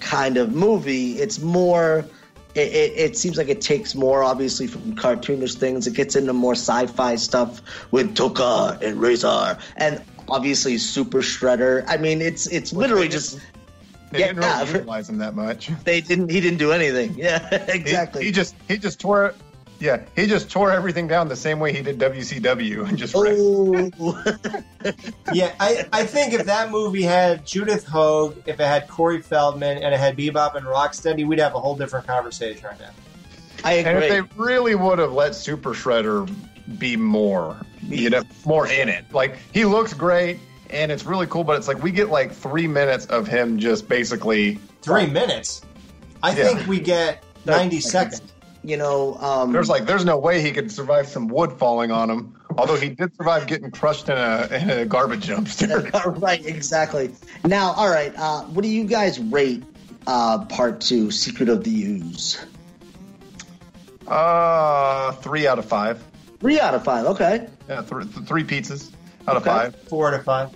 kind 0.00 0.36
of 0.36 0.54
movie. 0.54 1.12
It's 1.18 1.38
more. 1.40 2.04
It, 2.54 2.72
it, 2.72 2.92
it 2.98 3.16
seems 3.16 3.36
like 3.36 3.48
it 3.48 3.60
takes 3.60 3.94
more, 3.94 4.24
obviously, 4.24 4.66
from 4.66 4.96
cartoonish 4.96 5.54
things. 5.56 5.86
It 5.86 5.94
gets 5.94 6.16
into 6.16 6.32
more 6.32 6.54
sci-fi 6.54 7.14
stuff 7.16 7.60
with 7.92 8.16
Tokka 8.16 8.80
and 8.82 8.98
Rahzar, 8.98 9.60
and 9.76 10.02
obviously 10.28 10.78
Super 10.78 11.18
Shredder. 11.18 11.84
I 11.86 11.98
mean, 11.98 12.20
it's 12.20 12.46
it's 12.48 12.72
literally 12.72 13.08
just 13.08 13.38
They 14.10 14.20
Yeah, 14.20 14.26
didn't 14.28 14.38
really 14.38 14.50
yeah. 14.50 14.72
utilize 14.72 15.08
him 15.08 15.18
that 15.18 15.34
much. 15.36 15.70
they 15.84 16.00
didn't. 16.00 16.30
He 16.30 16.40
didn't 16.40 16.58
do 16.58 16.72
anything. 16.72 17.14
Yeah, 17.18 17.48
He- 17.66 17.72
exactly. 17.78 18.24
He, 18.24 18.32
just 18.32 18.54
he 18.66 18.78
just 18.78 18.98
tore. 18.98 19.34
Yeah, 19.80 20.02
he 20.16 20.26
just 20.26 20.50
tore 20.50 20.72
everything 20.72 21.06
down 21.06 21.28
the 21.28 21.36
same 21.36 21.60
way 21.60 21.72
he 21.72 21.82
did 21.82 21.98
WCW 21.98 22.88
and 22.88 22.98
just. 22.98 23.14
Yeah, 25.32 25.52
I, 25.60 25.86
I 25.92 26.06
think 26.06 26.32
if 26.32 26.46
that 26.46 26.70
movie 26.70 27.02
had 27.02 27.46
Judith 27.46 27.84
Hoag, 27.84 28.42
if 28.46 28.58
it 28.58 28.66
had 28.66 28.88
Corey 28.88 29.20
Feldman, 29.20 29.78
and 29.82 29.94
it 29.94 29.98
had 29.98 30.16
Bebop 30.16 30.54
and 30.54 30.66
Rocksteady, 30.66 31.26
we'd 31.26 31.38
have 31.38 31.54
a 31.54 31.60
whole 31.60 31.76
different 31.76 32.06
conversation 32.06 32.64
right 32.64 32.80
now. 32.80 32.90
I 33.64 33.72
agree. 33.74 33.92
And 33.92 34.04
if 34.04 34.10
they 34.10 34.20
really 34.42 34.74
would 34.74 34.98
have 34.98 35.12
let 35.12 35.34
Super 35.34 35.74
Shredder 35.74 36.32
be 36.78 36.96
more, 36.96 37.56
you 37.82 38.10
know, 38.10 38.22
more 38.46 38.66
in 38.68 38.88
it. 38.88 39.04
Like 39.12 39.36
he 39.52 39.64
looks 39.64 39.94
great 39.94 40.38
and 40.70 40.92
it's 40.92 41.04
really 41.04 41.26
cool, 41.26 41.44
but 41.44 41.56
it's 41.56 41.68
like 41.68 41.82
we 41.82 41.90
get 41.90 42.08
like 42.08 42.32
three 42.32 42.66
minutes 42.66 43.06
of 43.06 43.26
him 43.26 43.58
just 43.58 43.88
basically. 43.88 44.58
Three 44.82 45.06
minutes. 45.06 45.62
I 46.22 46.30
Yeah. 46.30 46.44
think 46.46 46.66
we 46.68 46.80
get 46.80 47.22
90 47.46 47.80
seconds. 47.80 48.22
You 48.62 48.76
know, 48.76 49.14
um, 49.16 49.52
There's 49.52 49.68
like 49.68 49.86
there's 49.86 50.04
no 50.04 50.18
way 50.18 50.40
he 50.40 50.50
could 50.50 50.70
survive 50.70 51.06
some 51.06 51.28
wood 51.28 51.52
falling 51.52 51.90
on 51.90 52.10
him. 52.10 52.34
Although 52.56 52.76
he 52.76 52.88
did 52.88 53.14
survive 53.14 53.46
getting 53.46 53.70
crushed 53.70 54.08
in 54.08 54.18
a 54.18 54.48
in 54.50 54.70
a 54.70 54.84
garbage 54.84 55.28
dumpster. 55.28 56.20
right, 56.20 56.44
exactly. 56.44 57.14
Now, 57.44 57.72
all 57.72 57.88
right. 57.88 58.12
Uh, 58.16 58.42
what 58.44 58.62
do 58.62 58.68
you 58.68 58.84
guys 58.84 59.20
rate 59.20 59.62
uh, 60.06 60.44
part 60.46 60.80
two, 60.80 61.10
Secret 61.10 61.48
of 61.48 61.62
the 61.64 61.84
Ooze? 61.84 62.44
Uh, 64.06 65.12
three 65.12 65.46
out 65.46 65.58
of 65.58 65.66
five. 65.66 66.02
Three 66.40 66.58
out 66.58 66.74
of 66.74 66.84
five. 66.84 67.06
Okay. 67.06 67.46
Yeah, 67.68 67.82
th- 67.82 68.14
th- 68.14 68.26
three 68.26 68.44
pizzas 68.44 68.90
out 69.26 69.36
of 69.36 69.44
five. 69.44 69.76
Four 69.82 70.08
out 70.08 70.14
of 70.14 70.24
five. 70.24 70.50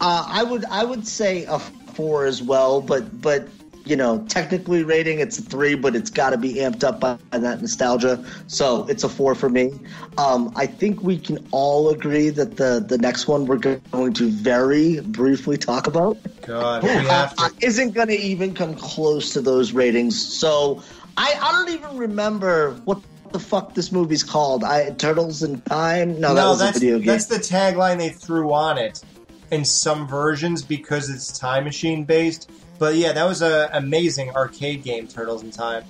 Uh, 0.00 0.24
I 0.28 0.42
would 0.42 0.64
I 0.64 0.84
would 0.84 1.06
say 1.06 1.44
a 1.44 1.58
four 1.58 2.24
as 2.26 2.42
well, 2.42 2.80
but 2.80 3.20
but 3.20 3.48
you 3.84 3.96
know 3.96 4.24
technically 4.28 4.84
rating 4.84 5.20
it's 5.20 5.38
a 5.38 5.42
three, 5.42 5.74
but 5.74 5.94
it's 5.94 6.10
got 6.10 6.30
to 6.30 6.38
be 6.38 6.54
amped 6.54 6.84
up 6.84 7.00
by, 7.00 7.18
by 7.30 7.38
that 7.38 7.60
nostalgia. 7.60 8.24
So 8.46 8.86
it's 8.88 9.04
a 9.04 9.08
four 9.08 9.34
for 9.34 9.48
me. 9.48 9.72
Um, 10.18 10.52
I 10.56 10.66
think 10.66 11.02
we 11.02 11.18
can 11.18 11.46
all 11.50 11.90
agree 11.90 12.30
that 12.30 12.56
the 12.56 12.84
the 12.86 12.98
next 12.98 13.28
one 13.28 13.46
we're 13.46 13.56
going 13.56 14.12
to 14.14 14.30
very 14.30 15.00
briefly 15.00 15.56
talk 15.56 15.86
about 15.86 16.18
God, 16.42 16.82
we 16.82 16.88
have 16.88 17.34
uh, 17.38 17.48
to. 17.48 17.66
isn't 17.66 17.92
going 17.92 18.08
to 18.08 18.18
even 18.18 18.54
come 18.54 18.74
close 18.74 19.32
to 19.34 19.40
those 19.40 19.72
ratings. 19.72 20.20
So 20.20 20.82
I 21.16 21.38
I 21.40 21.52
don't 21.52 21.70
even 21.70 21.96
remember 21.96 22.72
what 22.84 23.00
the 23.32 23.40
fuck 23.40 23.74
this 23.74 23.90
movie's 23.92 24.22
called. 24.22 24.64
I 24.64 24.90
Turtles 24.90 25.42
in 25.42 25.60
Time. 25.62 26.20
No, 26.20 26.34
that 26.34 26.46
was 26.46 26.58
that's 26.58 26.76
a 26.76 26.80
video 26.80 26.98
game. 26.98 27.06
that's 27.06 27.26
the 27.26 27.36
tagline 27.36 27.98
they 27.98 28.10
threw 28.10 28.52
on 28.52 28.78
it 28.78 29.02
in 29.50 29.64
some 29.64 30.08
versions 30.08 30.62
because 30.62 31.10
it's 31.10 31.38
time 31.38 31.64
machine 31.64 32.04
based. 32.04 32.50
But 32.82 32.96
yeah, 32.96 33.12
that 33.12 33.28
was 33.28 33.42
an 33.42 33.68
amazing 33.74 34.30
arcade 34.30 34.82
game, 34.82 35.06
Turtles 35.06 35.44
in 35.44 35.52
Time. 35.52 35.84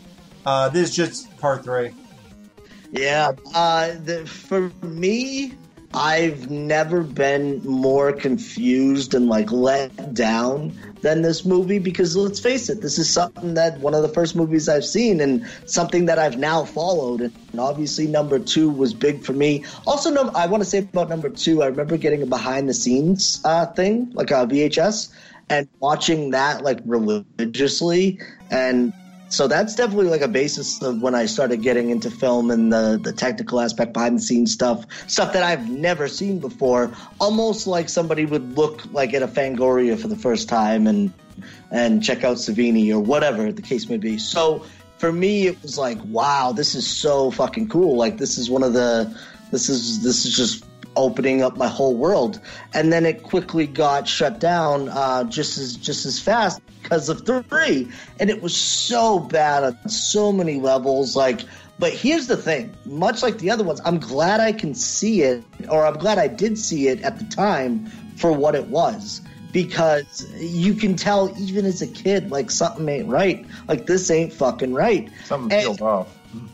Uh, 0.44 0.68
this 0.68 0.90
is 0.90 0.94
just 0.94 1.34
part 1.38 1.64
three. 1.64 1.92
Yeah, 2.90 3.32
uh, 3.54 3.94
the, 4.04 4.26
for 4.26 4.70
me, 4.82 5.54
I've 5.94 6.50
never 6.50 7.02
been 7.02 7.62
more 7.64 8.12
confused 8.12 9.14
and 9.14 9.26
like 9.26 9.50
let 9.50 10.12
down 10.12 10.74
than 11.00 11.22
this 11.22 11.46
movie 11.46 11.78
because 11.78 12.14
let's 12.14 12.40
face 12.40 12.68
it, 12.68 12.82
this 12.82 12.98
is 12.98 13.08
something 13.08 13.54
that 13.54 13.80
one 13.80 13.94
of 13.94 14.02
the 14.02 14.08
first 14.08 14.36
movies 14.36 14.68
I've 14.68 14.84
seen 14.84 15.22
and 15.22 15.46
something 15.64 16.04
that 16.06 16.18
I've 16.18 16.38
now 16.38 16.62
followed. 16.66 17.22
And 17.22 17.58
obviously, 17.58 18.06
number 18.06 18.38
two 18.38 18.68
was 18.68 18.92
big 18.92 19.22
for 19.22 19.32
me. 19.32 19.64
Also, 19.86 20.10
num- 20.10 20.32
I 20.34 20.46
want 20.46 20.62
to 20.62 20.68
say 20.68 20.80
about 20.80 21.08
number 21.08 21.30
two, 21.30 21.62
I 21.62 21.68
remember 21.68 21.96
getting 21.96 22.22
a 22.22 22.26
behind 22.26 22.68
the 22.68 22.74
scenes 22.74 23.40
uh, 23.46 23.64
thing, 23.64 24.10
like 24.12 24.30
a 24.30 24.46
VHS, 24.46 25.10
and 25.48 25.68
watching 25.80 26.30
that 26.30 26.62
like 26.62 26.80
religiously. 26.84 28.20
And 28.50 28.92
so 29.28 29.48
that's 29.48 29.74
definitely 29.74 30.08
like 30.08 30.20
a 30.20 30.28
basis 30.28 30.82
of 30.82 31.00
when 31.00 31.14
I 31.14 31.24
started 31.24 31.62
getting 31.62 31.90
into 31.90 32.10
film 32.10 32.50
and 32.50 32.72
the, 32.72 33.00
the 33.02 33.12
technical 33.12 33.60
aspect 33.60 33.94
behind 33.94 34.18
the 34.18 34.22
scenes 34.22 34.52
stuff, 34.52 34.84
stuff 35.06 35.32
that 35.32 35.42
I've 35.42 35.70
never 35.70 36.06
seen 36.06 36.38
before. 36.38 36.92
Almost 37.18 37.66
like 37.66 37.88
somebody 37.88 38.26
would 38.26 38.56
look 38.56 38.84
like 38.92 39.14
at 39.14 39.22
a 39.22 39.28
Fangoria 39.28 39.98
for 39.98 40.08
the 40.08 40.16
first 40.16 40.48
time 40.48 40.86
and 40.86 41.12
and 41.70 42.02
check 42.02 42.24
out 42.24 42.36
Savini 42.36 42.92
or 42.92 43.00
whatever 43.00 43.50
the 43.50 43.62
case 43.62 43.88
may 43.88 43.96
be. 43.96 44.18
So 44.18 44.66
for 44.98 45.10
me, 45.10 45.46
it 45.46 45.60
was 45.62 45.78
like, 45.78 45.98
wow, 46.04 46.52
this 46.52 46.74
is 46.74 46.86
so 46.86 47.30
fucking 47.30 47.68
cool. 47.68 47.96
Like 47.96 48.18
this 48.18 48.36
is 48.36 48.50
one 48.50 48.62
of 48.62 48.74
the 48.74 49.18
this 49.50 49.68
is 49.68 50.02
this 50.02 50.26
is 50.26 50.36
just 50.36 50.64
opening 50.96 51.42
up 51.42 51.56
my 51.56 51.68
whole 51.68 51.96
world. 51.96 52.40
And 52.74 52.92
then 52.92 53.06
it 53.06 53.22
quickly 53.22 53.66
got 53.66 54.08
shut 54.08 54.38
down 54.38 54.88
uh, 54.88 55.24
just 55.24 55.58
as 55.58 55.76
just 55.76 56.06
as 56.06 56.18
fast 56.18 56.60
because 56.82 57.08
of 57.08 57.24
three, 57.24 57.88
and 58.18 58.30
it 58.30 58.42
was 58.42 58.56
so 58.56 59.18
bad 59.18 59.64
on 59.64 59.88
so 59.88 60.32
many 60.32 60.60
levels. 60.60 61.16
Like, 61.16 61.42
but 61.78 61.92
here's 61.92 62.26
the 62.26 62.36
thing: 62.36 62.74
much 62.84 63.22
like 63.22 63.38
the 63.38 63.50
other 63.50 63.64
ones, 63.64 63.80
I'm 63.84 63.98
glad 63.98 64.40
I 64.40 64.52
can 64.52 64.74
see 64.74 65.22
it, 65.22 65.44
or 65.68 65.86
I'm 65.86 65.98
glad 65.98 66.18
I 66.18 66.28
did 66.28 66.58
see 66.58 66.88
it 66.88 67.02
at 67.02 67.18
the 67.18 67.24
time 67.24 67.86
for 68.16 68.32
what 68.32 68.54
it 68.54 68.68
was. 68.68 69.20
Because 69.52 70.32
you 70.38 70.72
can 70.72 70.96
tell, 70.96 71.34
even 71.38 71.66
as 71.66 71.82
a 71.82 71.86
kid, 71.86 72.30
like 72.30 72.50
something 72.50 72.88
ain't 72.88 73.08
right. 73.08 73.44
Like 73.68 73.86
this 73.86 74.10
ain't 74.10 74.32
fucking 74.32 74.72
right. 74.72 75.10
Something 75.24 75.60
feels 75.60 75.80
off. 75.82 76.08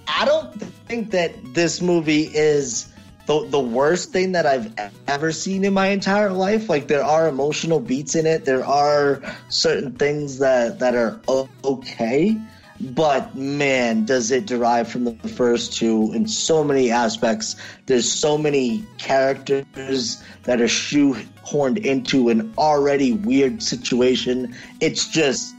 I 0.09 0.25
don't 0.25 0.53
think 0.89 1.13
that 1.13 1.55
this 1.55 1.81
movie 1.81 2.25
is 2.25 2.88
the, 3.29 3.47
the 3.47 3.61
worst 3.61 4.11
thing 4.11 4.33
that 4.33 4.47
I've 4.47 4.73
ever 5.07 5.33
seen 5.33 5.63
in 5.63 5.75
my 5.75 5.89
entire 5.89 6.33
life. 6.33 6.71
Like 6.71 6.89
there 6.89 7.05
are 7.05 7.29
emotional 7.29 7.79
beats 7.79 8.15
in 8.15 8.25
it. 8.25 8.47
There 8.47 8.65
are 8.65 9.21
certain 9.51 9.93
things 9.93 10.39
that 10.39 10.79
that 10.79 10.95
are 10.95 11.21
okay, 11.63 12.41
but 12.81 13.35
man, 13.35 14.07
does 14.07 14.31
it 14.31 14.47
derive 14.47 14.89
from 14.89 15.05
the 15.05 15.29
first 15.29 15.75
two 15.75 16.11
in 16.15 16.27
so 16.27 16.65
many 16.65 16.91
aspects. 16.91 17.55
There's 17.85 18.11
so 18.11 18.39
many 18.39 18.83
characters 18.97 20.23
that 20.45 20.63
are 20.63 20.65
shoehorned 20.65 21.85
into 21.85 22.31
an 22.31 22.55
already 22.57 23.13
weird 23.13 23.63
situation. 23.63 24.57
It's 24.81 25.07
just 25.07 25.55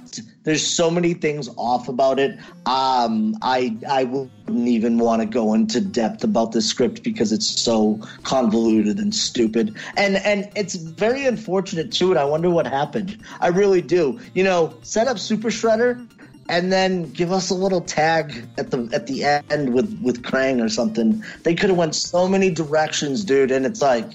there's 0.50 0.66
so 0.66 0.90
many 0.90 1.14
things 1.14 1.48
off 1.56 1.88
about 1.88 2.20
it. 2.20 2.38
Um, 2.66 3.38
I 3.42 3.78
I 3.88 4.04
wouldn't 4.06 4.68
even 4.68 4.98
want 4.98 5.22
to 5.22 5.28
go 5.28 5.54
into 5.54 5.80
depth 5.80 6.24
about 6.24 6.52
the 6.52 6.62
script 6.62 7.04
because 7.04 7.32
it's 7.32 7.48
so 7.48 8.00
convoluted 8.24 9.00
and 9.00 9.14
stupid. 9.14 9.78
And 9.96 10.18
and 10.18 10.50
it's 10.56 10.76
very 10.76 11.26
unfortunate 11.26 11.92
too. 11.92 12.10
And 12.10 12.20
I 12.20 12.26
wonder 12.26 12.50
what 12.50 12.66
happened. 12.66 13.18
I 13.40 13.48
really 13.48 13.82
do. 13.82 14.20
You 14.34 14.44
know, 14.44 14.74
set 14.82 15.08
up 15.08 15.20
Super 15.20 15.50
Shredder. 15.50 16.08
And 16.52 16.74
then 16.74 17.12
give 17.12 17.32
us 17.32 17.52
a 17.52 17.54
little 17.54 17.82
tag 17.82 18.44
at 18.58 18.72
the 18.72 18.90
at 18.92 19.06
the 19.06 19.24
end 19.24 19.72
with 19.72 20.02
with 20.02 20.24
Krang 20.24 20.66
or 20.66 20.68
something. 20.68 21.24
They 21.44 21.54
could 21.54 21.70
have 21.70 21.78
went 21.78 21.94
so 21.94 22.28
many 22.28 22.50
directions, 22.50 23.24
dude. 23.24 23.52
And 23.52 23.68
it's 23.68 23.84
like, 23.84 24.10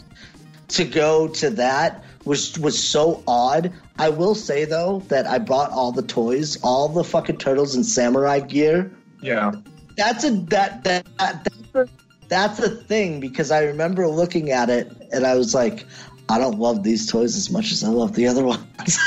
to 0.68 0.84
go 0.84 1.28
to 1.28 1.50
that 1.50 2.02
was 2.24 2.58
was 2.58 2.78
so 2.78 3.22
odd. 3.26 3.72
I 3.98 4.08
will 4.08 4.34
say 4.34 4.64
though 4.64 5.00
that 5.08 5.26
I 5.26 5.38
bought 5.38 5.70
all 5.70 5.92
the 5.92 6.02
toys, 6.02 6.58
all 6.62 6.88
the 6.88 7.04
fucking 7.04 7.38
turtles 7.38 7.74
and 7.74 7.84
samurai 7.84 8.40
gear. 8.40 8.92
Yeah. 9.20 9.52
That's 9.96 10.24
a 10.24 10.30
that 10.30 10.84
that, 10.84 11.06
that 11.18 11.44
that's, 11.44 11.74
a, 11.74 11.88
that's 12.28 12.58
a 12.60 12.70
thing 12.70 13.20
because 13.20 13.50
I 13.50 13.64
remember 13.64 14.08
looking 14.08 14.50
at 14.50 14.70
it 14.70 14.90
and 15.12 15.26
I 15.26 15.36
was 15.36 15.54
like, 15.54 15.86
I 16.28 16.38
don't 16.38 16.58
love 16.58 16.82
these 16.82 17.10
toys 17.10 17.36
as 17.36 17.50
much 17.50 17.72
as 17.72 17.84
I 17.84 17.88
love 17.88 18.14
the 18.14 18.26
other 18.26 18.44
ones. 18.54 18.98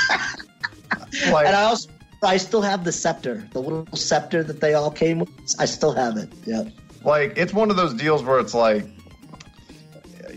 Like, 1.31 1.47
and 1.47 1.55
I 1.55 1.63
also 1.63 1.89
I 2.23 2.37
still 2.37 2.61
have 2.61 2.83
the 2.83 2.91
scepter, 2.91 3.47
the 3.53 3.61
little 3.61 3.85
scepter 3.95 4.43
that 4.43 4.59
they 4.59 4.73
all 4.73 4.91
came 4.91 5.19
with. 5.19 5.55
I 5.59 5.65
still 5.65 5.93
have 5.93 6.17
it. 6.17 6.29
Yeah. 6.45 6.63
like 7.03 7.33
it's 7.37 7.53
one 7.53 7.69
of 7.69 7.77
those 7.77 7.93
deals 7.93 8.23
where 8.23 8.39
it's 8.39 8.53
like 8.53 8.85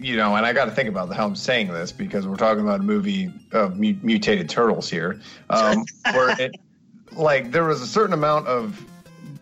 you 0.01 0.17
know 0.17 0.35
and 0.35 0.47
i 0.47 0.53
got 0.53 0.65
to 0.65 0.71
think 0.71 0.89
about 0.89 1.13
how 1.13 1.27
i'm 1.27 1.37
saying 1.37 1.69
this 1.69 1.93
because 1.93 2.27
we're 2.27 2.37
talking 2.37 2.63
about 2.63 2.81
a 2.81 2.83
movie 2.83 3.33
of 3.53 3.79
mu- 3.79 3.97
mutated 4.03 4.49
turtles 4.49 4.89
here. 4.89 5.21
Um, 5.49 5.85
where 6.13 6.41
it 6.41 6.57
like 7.13 7.51
there 7.51 7.65
was 7.65 7.83
a 7.83 7.87
certain 7.87 8.15
amount 8.15 8.47
of 8.47 8.85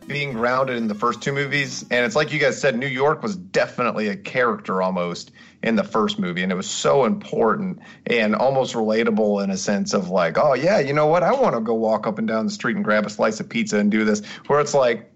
being 0.07 0.33
grounded 0.33 0.77
in 0.77 0.89
the 0.89 0.95
first 0.95 1.21
two 1.21 1.33
movies 1.33 1.83
and 1.91 2.05
it's 2.05 2.17
like 2.17 2.33
you 2.33 2.39
guys 2.39 2.59
said 2.59 2.77
new 2.77 2.87
york 2.87 3.23
was 3.23 3.37
definitely 3.37 4.09
a 4.09 4.17
character 4.17 4.81
almost 4.81 5.31
in 5.63 5.77
the 5.77 5.85
first 5.85 6.19
movie 6.19 6.43
and 6.43 6.51
it 6.51 6.55
was 6.55 6.69
so 6.69 7.05
important 7.05 7.81
and 8.07 8.35
almost 8.35 8.75
relatable 8.75 9.45
in 9.45 9.51
a 9.51 9.57
sense 9.57 9.93
of 9.93 10.09
like 10.09 10.39
oh 10.39 10.55
yeah 10.55 10.79
you 10.79 10.93
know 10.93 11.07
what? 11.07 11.23
I 11.23 11.33
want 11.33 11.55
to 11.55 11.61
go 11.61 11.75
walk 11.75 12.07
up 12.07 12.19
and 12.19 12.27
down 12.27 12.47
the 12.47 12.53
street 12.53 12.77
and 12.77 12.85
grab 12.85 13.05
a 13.05 13.11
slice 13.11 13.41
of 13.41 13.49
pizza 13.49 13.79
and 13.79 13.91
do 13.91 14.05
this 14.05 14.25
where 14.47 14.61
it's 14.61 14.75
like 14.75 15.13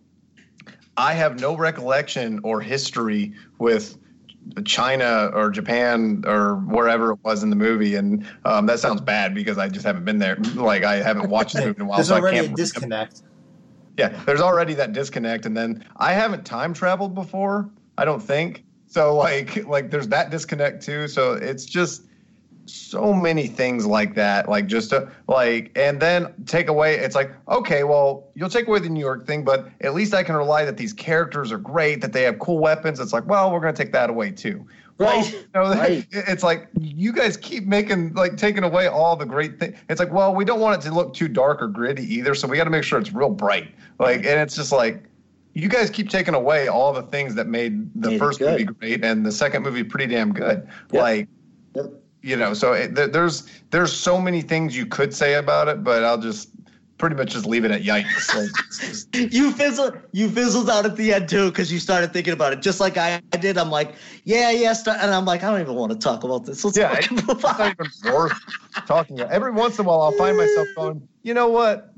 I 0.96 1.14
have 1.14 1.40
no 1.40 1.56
recollection 1.56 2.40
or 2.42 2.60
history 2.60 3.32
with 3.58 3.96
China 4.64 5.30
or 5.32 5.50
Japan 5.50 6.24
or 6.26 6.56
wherever 6.56 7.12
it 7.12 7.18
was 7.22 7.42
in 7.42 7.50
the 7.50 7.56
movie, 7.56 7.94
and 7.94 8.26
um, 8.44 8.66
that 8.66 8.80
sounds 8.80 9.00
bad 9.00 9.34
because 9.34 9.58
I 9.58 9.68
just 9.68 9.86
haven't 9.86 10.04
been 10.04 10.18
there. 10.18 10.36
Like 10.54 10.84
I 10.84 10.96
haven't 10.96 11.30
watched 11.30 11.54
the 11.54 11.60
movie 11.66 11.76
in 11.76 11.82
a 11.82 11.84
while, 11.86 11.98
There's 11.98 12.08
so 12.08 12.16
I 12.16 12.30
can't. 12.30 12.52
a 12.52 12.54
disconnect. 12.54 13.22
Yeah, 13.98 14.08
there's 14.24 14.40
already 14.40 14.74
that 14.74 14.92
disconnect, 14.92 15.46
and 15.46 15.56
then 15.56 15.84
I 15.96 16.12
haven't 16.12 16.44
time 16.44 16.74
traveled 16.74 17.14
before. 17.14 17.70
I 17.98 18.04
don't 18.04 18.20
think 18.20 18.64
so. 18.86 19.16
Like, 19.16 19.64
like 19.66 19.90
there's 19.90 20.08
that 20.08 20.30
disconnect 20.30 20.82
too. 20.82 21.08
So 21.08 21.34
it's 21.34 21.64
just 21.64 22.06
so 22.66 23.12
many 23.12 23.46
things 23.46 23.86
like 23.86 24.14
that. 24.14 24.48
Like 24.48 24.66
just 24.66 24.90
to 24.90 25.10
like, 25.28 25.70
and 25.76 26.00
then 26.00 26.32
take 26.46 26.68
away. 26.68 26.96
It's 26.96 27.14
like 27.14 27.32
okay, 27.48 27.84
well, 27.84 28.28
you'll 28.34 28.48
take 28.48 28.66
away 28.68 28.78
the 28.78 28.88
New 28.88 29.00
York 29.00 29.26
thing, 29.26 29.44
but 29.44 29.68
at 29.80 29.94
least 29.94 30.14
I 30.14 30.22
can 30.22 30.36
rely 30.36 30.64
that 30.64 30.76
these 30.76 30.92
characters 30.92 31.50
are 31.52 31.58
great, 31.58 32.00
that 32.00 32.12
they 32.12 32.22
have 32.22 32.38
cool 32.38 32.58
weapons. 32.58 33.00
It's 33.00 33.12
like, 33.12 33.26
well, 33.26 33.52
we're 33.52 33.60
gonna 33.60 33.72
take 33.72 33.92
that 33.92 34.10
away 34.10 34.30
too. 34.30 34.66
Well, 34.98 35.20
Right. 35.20 35.32
you 35.32 35.44
know, 35.54 35.62
Right. 35.74 36.06
It's 36.12 36.42
like 36.42 36.68
you 36.78 37.12
guys 37.12 37.36
keep 37.36 37.66
making 37.66 38.14
like 38.14 38.36
taking 38.36 38.62
away 38.62 38.86
all 38.86 39.16
the 39.16 39.26
great 39.26 39.58
things. 39.58 39.76
It's 39.88 39.98
like, 39.98 40.12
well, 40.12 40.34
we 40.34 40.44
don't 40.44 40.60
want 40.60 40.82
it 40.82 40.88
to 40.88 40.94
look 40.94 41.14
too 41.14 41.28
dark 41.28 41.62
or 41.62 41.68
gritty 41.68 42.04
either, 42.14 42.34
so 42.34 42.46
we 42.46 42.56
got 42.56 42.64
to 42.64 42.70
make 42.70 42.84
sure 42.84 42.98
it's 42.98 43.12
real 43.12 43.30
bright. 43.30 43.74
Like, 43.98 44.18
and 44.18 44.40
it's 44.40 44.54
just 44.54 44.70
like 44.70 45.02
you 45.54 45.68
guys 45.68 45.90
keep 45.90 46.08
taking 46.08 46.34
away 46.34 46.68
all 46.68 46.92
the 46.92 47.02
things 47.02 47.34
that 47.34 47.46
made 47.46 47.90
the 48.00 48.10
Made 48.10 48.18
first 48.18 48.40
movie 48.40 48.64
great 48.64 49.04
and 49.04 49.26
the 49.26 49.32
second 49.32 49.62
movie 49.62 49.82
pretty 49.82 50.06
damn 50.06 50.32
good. 50.32 50.68
Yep. 50.92 51.02
Like. 51.02 51.28
You 52.22 52.36
know, 52.36 52.54
so 52.54 52.72
it, 52.72 52.94
there's 52.94 53.48
there's 53.70 53.92
so 53.92 54.20
many 54.20 54.42
things 54.42 54.76
you 54.76 54.86
could 54.86 55.12
say 55.12 55.34
about 55.34 55.68
it, 55.68 55.82
but 55.84 56.04
I'll 56.04 56.18
just 56.18 56.50
pretty 56.98 57.16
much 57.16 57.32
just 57.32 57.46
leave 57.46 57.64
it 57.64 57.72
at 57.72 57.82
yikes. 57.82 58.32
Like, 58.34 58.48
just- 58.70 59.14
you 59.34 59.50
fizzled 59.52 59.98
you 60.12 60.28
fizzled 60.30 60.70
out 60.70 60.86
at 60.86 60.96
the 60.96 61.12
end 61.12 61.28
too 61.28 61.50
because 61.50 61.72
you 61.72 61.80
started 61.80 62.12
thinking 62.12 62.32
about 62.32 62.52
it 62.52 62.62
just 62.62 62.78
like 62.78 62.96
I, 62.96 63.20
did. 63.40 63.58
I'm 63.58 63.70
like, 63.70 63.96
yeah, 64.24 64.50
yeah, 64.50 64.72
and 64.86 65.12
I'm 65.12 65.24
like, 65.24 65.42
I 65.42 65.50
don't 65.50 65.60
even 65.60 65.74
want 65.74 65.92
to 65.92 65.98
talk 65.98 66.22
about 66.22 66.46
this. 66.46 66.64
Let's 66.64 66.76
Yeah, 66.76 66.94
fucking 66.94 67.18
it's 67.18 67.42
not 67.42 67.60
even 67.60 68.12
worth 68.12 68.40
talking 68.86 69.16
about. 69.18 69.32
Every 69.32 69.50
once 69.50 69.78
in 69.78 69.84
a 69.84 69.88
while, 69.88 70.02
I'll 70.02 70.12
find 70.12 70.36
myself 70.36 70.68
going, 70.76 71.06
you 71.24 71.34
know 71.34 71.48
what? 71.48 71.91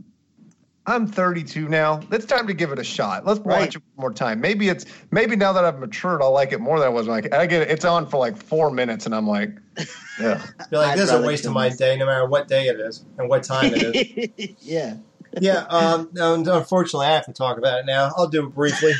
I'm 0.87 1.07
32 1.07 1.69
now. 1.69 2.01
It's 2.13 2.27
time 2.27 2.47
to 2.47 2.53
give 2.53 2.71
it 2.71 2.79
a 2.79 2.85
shot. 2.85 3.25
Let's 3.25 3.41
watch 3.41 3.47
Right. 3.59 3.75
it 3.75 3.83
one 3.95 4.03
more 4.03 4.13
time. 4.13 4.41
Maybe 4.41 4.69
it's 4.69 4.85
maybe 5.11 5.35
now 5.35 5.53
that 5.55 5.65
I've 5.65 5.79
matured, 5.79 6.21
I'll 6.21 6.33
like 6.33 6.53
it 6.53 6.61
more 6.61 6.79
than 6.79 6.87
I 6.87 6.91
was. 6.91 7.07
Like 7.07 7.33
I, 7.35 7.43
I 7.43 7.47
get 7.47 7.63
it. 7.63 7.71
It's 7.71 7.87
on 7.87 8.07
for 8.07 8.19
like 8.19 8.37
four 8.37 8.71
minutes, 8.71 9.07
and 9.07 9.15
I'm 9.15 9.27
like, 9.27 9.51
yeah. 10.21 10.45
You're 10.71 10.81
like, 10.83 10.97
this 10.97 11.05
is 11.05 11.13
a 11.13 11.23
waste 11.23 11.47
of 11.47 11.53
my 11.53 11.69
myself. 11.69 11.79
day, 11.79 11.97
no 11.97 12.05
matter 12.07 12.27
what 12.27 12.49
day 12.49 12.67
it 12.69 12.79
is 12.79 13.05
and 13.19 13.31
what 13.31 13.45
time 13.45 13.73
it 13.75 13.83
is. 14.29 14.51
yeah. 14.61 14.97
yeah, 15.41 15.65
um, 15.71 16.11
no, 16.13 16.35
unfortunately, 16.35 17.07
I 17.07 17.15
have 17.15 17.25
to 17.27 17.33
talk 17.33 17.57
about 17.57 17.81
it 17.81 17.87
now. 17.87 18.13
I'll 18.17 18.29
do 18.29 18.47
it 18.47 18.55
briefly. 18.55 18.93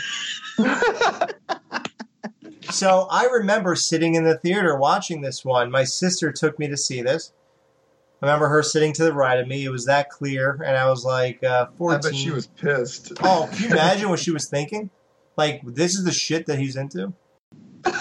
so 2.71 3.07
I 3.11 3.27
remember 3.27 3.77
sitting 3.77 4.15
in 4.15 4.25
the 4.25 4.39
theater 4.39 4.77
watching 4.77 5.21
this 5.21 5.45
one. 5.45 5.71
My 5.71 5.85
sister 5.85 6.33
took 6.33 6.59
me 6.59 6.67
to 6.69 6.77
see 6.77 7.03
this. 7.03 7.33
I 8.25 8.27
remember 8.27 8.49
her 8.49 8.63
sitting 8.63 8.95
to 8.95 9.05
the 9.05 9.13
right 9.13 9.39
of 9.39 9.47
me. 9.47 9.67
It 9.67 9.69
was 9.69 9.85
that 9.85 10.09
clear, 10.09 10.63
and 10.65 10.79
I 10.79 10.89
was 10.89 11.05
like 11.05 11.45
uh, 11.45 11.67
I 11.91 11.99
bet 11.99 12.15
she 12.15 12.31
was 12.31 12.47
pissed. 12.47 13.13
Oh, 13.23 13.51
can 13.53 13.65
you 13.65 13.71
imagine 13.71 14.09
what 14.09 14.19
she 14.19 14.31
was 14.31 14.49
thinking? 14.49 14.89
Like, 15.37 15.61
this 15.63 15.95
is 15.95 16.05
the 16.05 16.13
shit 16.13 16.47
that 16.47 16.59
he's 16.59 16.77
into? 16.77 17.13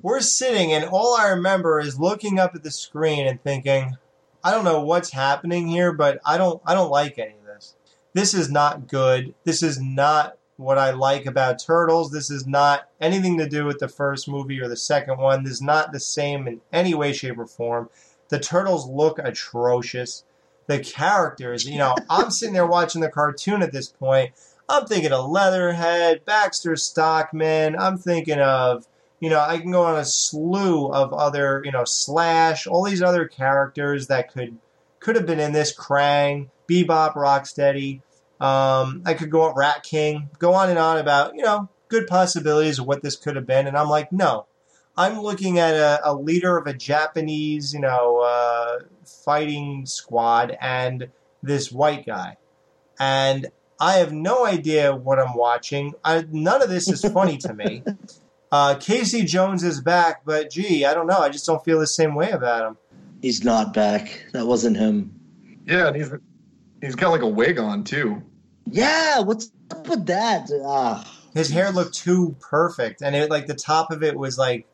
We're 0.00 0.20
sitting, 0.20 0.72
and 0.72 0.86
all 0.86 1.16
I 1.16 1.28
remember 1.28 1.78
is 1.78 2.00
looking 2.00 2.38
up 2.38 2.54
at 2.54 2.62
the 2.62 2.70
screen 2.70 3.26
and 3.26 3.42
thinking, 3.42 3.96
I 4.42 4.52
don't 4.52 4.64
know 4.64 4.80
what's 4.80 5.10
happening 5.10 5.68
here, 5.68 5.92
but 5.92 6.18
I 6.24 6.38
don't, 6.38 6.62
I 6.64 6.72
don't 6.72 6.90
like 6.90 7.18
any 7.18 7.34
of 7.34 7.44
this. 7.44 7.76
This 8.14 8.32
is 8.32 8.50
not 8.50 8.88
good. 8.88 9.34
This 9.44 9.62
is 9.62 9.78
not 9.78 10.38
what 10.56 10.78
I 10.78 10.90
like 10.90 11.26
about 11.26 11.58
Turtles. 11.58 12.10
This 12.10 12.30
is 12.30 12.46
not 12.46 12.88
anything 13.00 13.38
to 13.38 13.48
do 13.48 13.64
with 13.64 13.78
the 13.78 13.88
first 13.88 14.28
movie 14.28 14.60
or 14.60 14.68
the 14.68 14.76
second 14.76 15.18
one. 15.18 15.44
This 15.44 15.54
is 15.54 15.62
not 15.62 15.92
the 15.92 16.00
same 16.00 16.48
in 16.48 16.60
any 16.72 16.94
way, 16.94 17.12
shape, 17.12 17.38
or 17.38 17.46
form. 17.46 17.90
The 18.28 18.40
Turtles 18.40 18.88
look 18.88 19.18
atrocious. 19.18 20.24
The 20.66 20.80
characters, 20.80 21.66
you 21.66 21.78
know, 21.78 21.94
I'm 22.10 22.30
sitting 22.30 22.54
there 22.54 22.66
watching 22.66 23.00
the 23.00 23.10
cartoon 23.10 23.62
at 23.62 23.72
this 23.72 23.88
point. 23.88 24.32
I'm 24.68 24.86
thinking 24.86 25.12
of 25.12 25.30
Leatherhead, 25.30 26.24
Baxter 26.24 26.74
Stockman. 26.74 27.76
I'm 27.78 27.98
thinking 27.98 28.40
of, 28.40 28.88
you 29.20 29.30
know, 29.30 29.40
I 29.40 29.58
can 29.58 29.70
go 29.70 29.84
on 29.84 29.96
a 29.96 30.04
slew 30.04 30.88
of 30.88 31.12
other, 31.12 31.62
you 31.64 31.70
know, 31.70 31.84
Slash, 31.84 32.66
all 32.66 32.82
these 32.82 33.02
other 33.02 33.28
characters 33.28 34.08
that 34.08 34.32
could 34.32 34.58
could 34.98 35.14
have 35.14 35.26
been 35.26 35.38
in 35.38 35.52
this. 35.52 35.76
Krang, 35.76 36.48
Bebop, 36.68 37.14
Rocksteady. 37.14 38.00
Um, 38.40 39.02
I 39.04 39.14
could 39.14 39.30
go 39.30 39.42
on 39.42 39.54
Rat 39.56 39.82
King, 39.82 40.28
go 40.38 40.54
on 40.54 40.68
and 40.68 40.78
on 40.78 40.98
about, 40.98 41.34
you 41.34 41.42
know, 41.42 41.68
good 41.88 42.06
possibilities 42.06 42.78
of 42.78 42.86
what 42.86 43.02
this 43.02 43.16
could 43.16 43.36
have 43.36 43.46
been. 43.46 43.66
And 43.66 43.76
I'm 43.76 43.88
like, 43.88 44.12
no, 44.12 44.46
I'm 44.96 45.20
looking 45.20 45.58
at 45.58 45.74
a, 45.74 46.00
a 46.04 46.14
leader 46.14 46.56
of 46.56 46.66
a 46.66 46.74
Japanese, 46.74 47.72
you 47.72 47.80
know, 47.80 48.20
uh, 48.20 48.80
fighting 49.04 49.86
squad 49.86 50.56
and 50.60 51.08
this 51.42 51.72
white 51.72 52.06
guy. 52.06 52.36
And 52.98 53.46
I 53.78 53.94
have 53.94 54.12
no 54.12 54.46
idea 54.46 54.94
what 54.94 55.18
I'm 55.18 55.34
watching. 55.34 55.94
I, 56.04 56.24
none 56.30 56.62
of 56.62 56.68
this 56.68 56.88
is 56.88 57.02
funny 57.12 57.38
to 57.38 57.54
me. 57.54 57.82
Uh, 58.52 58.76
Casey 58.76 59.24
Jones 59.24 59.64
is 59.64 59.80
back, 59.80 60.24
but 60.24 60.50
gee, 60.50 60.84
I 60.84 60.94
don't 60.94 61.08
know. 61.08 61.18
I 61.18 61.28
just 61.30 61.44
don't 61.46 61.64
feel 61.64 61.80
the 61.80 61.86
same 61.86 62.14
way 62.14 62.30
about 62.30 62.64
him. 62.64 62.76
He's 63.20 63.42
not 63.42 63.74
back. 63.74 64.24
That 64.32 64.46
wasn't 64.46 64.76
him. 64.76 65.18
Yeah, 65.66 65.88
and 65.88 65.96
he's 65.96 66.12
he's 66.86 66.94
got 66.94 67.10
like 67.10 67.22
a 67.22 67.28
wig 67.28 67.58
on 67.58 67.84
too. 67.84 68.22
Yeah, 68.64 69.20
what's 69.20 69.50
up 69.70 69.88
with 69.88 70.06
that? 70.06 70.50
Ah, 70.64 71.20
His 71.34 71.50
hair 71.50 71.70
looked 71.70 71.94
too 71.94 72.36
perfect, 72.40 73.02
and 73.02 73.14
it 73.14 73.30
like 73.30 73.46
the 73.46 73.54
top 73.54 73.90
of 73.90 74.02
it 74.02 74.16
was 74.16 74.38
like 74.38 74.66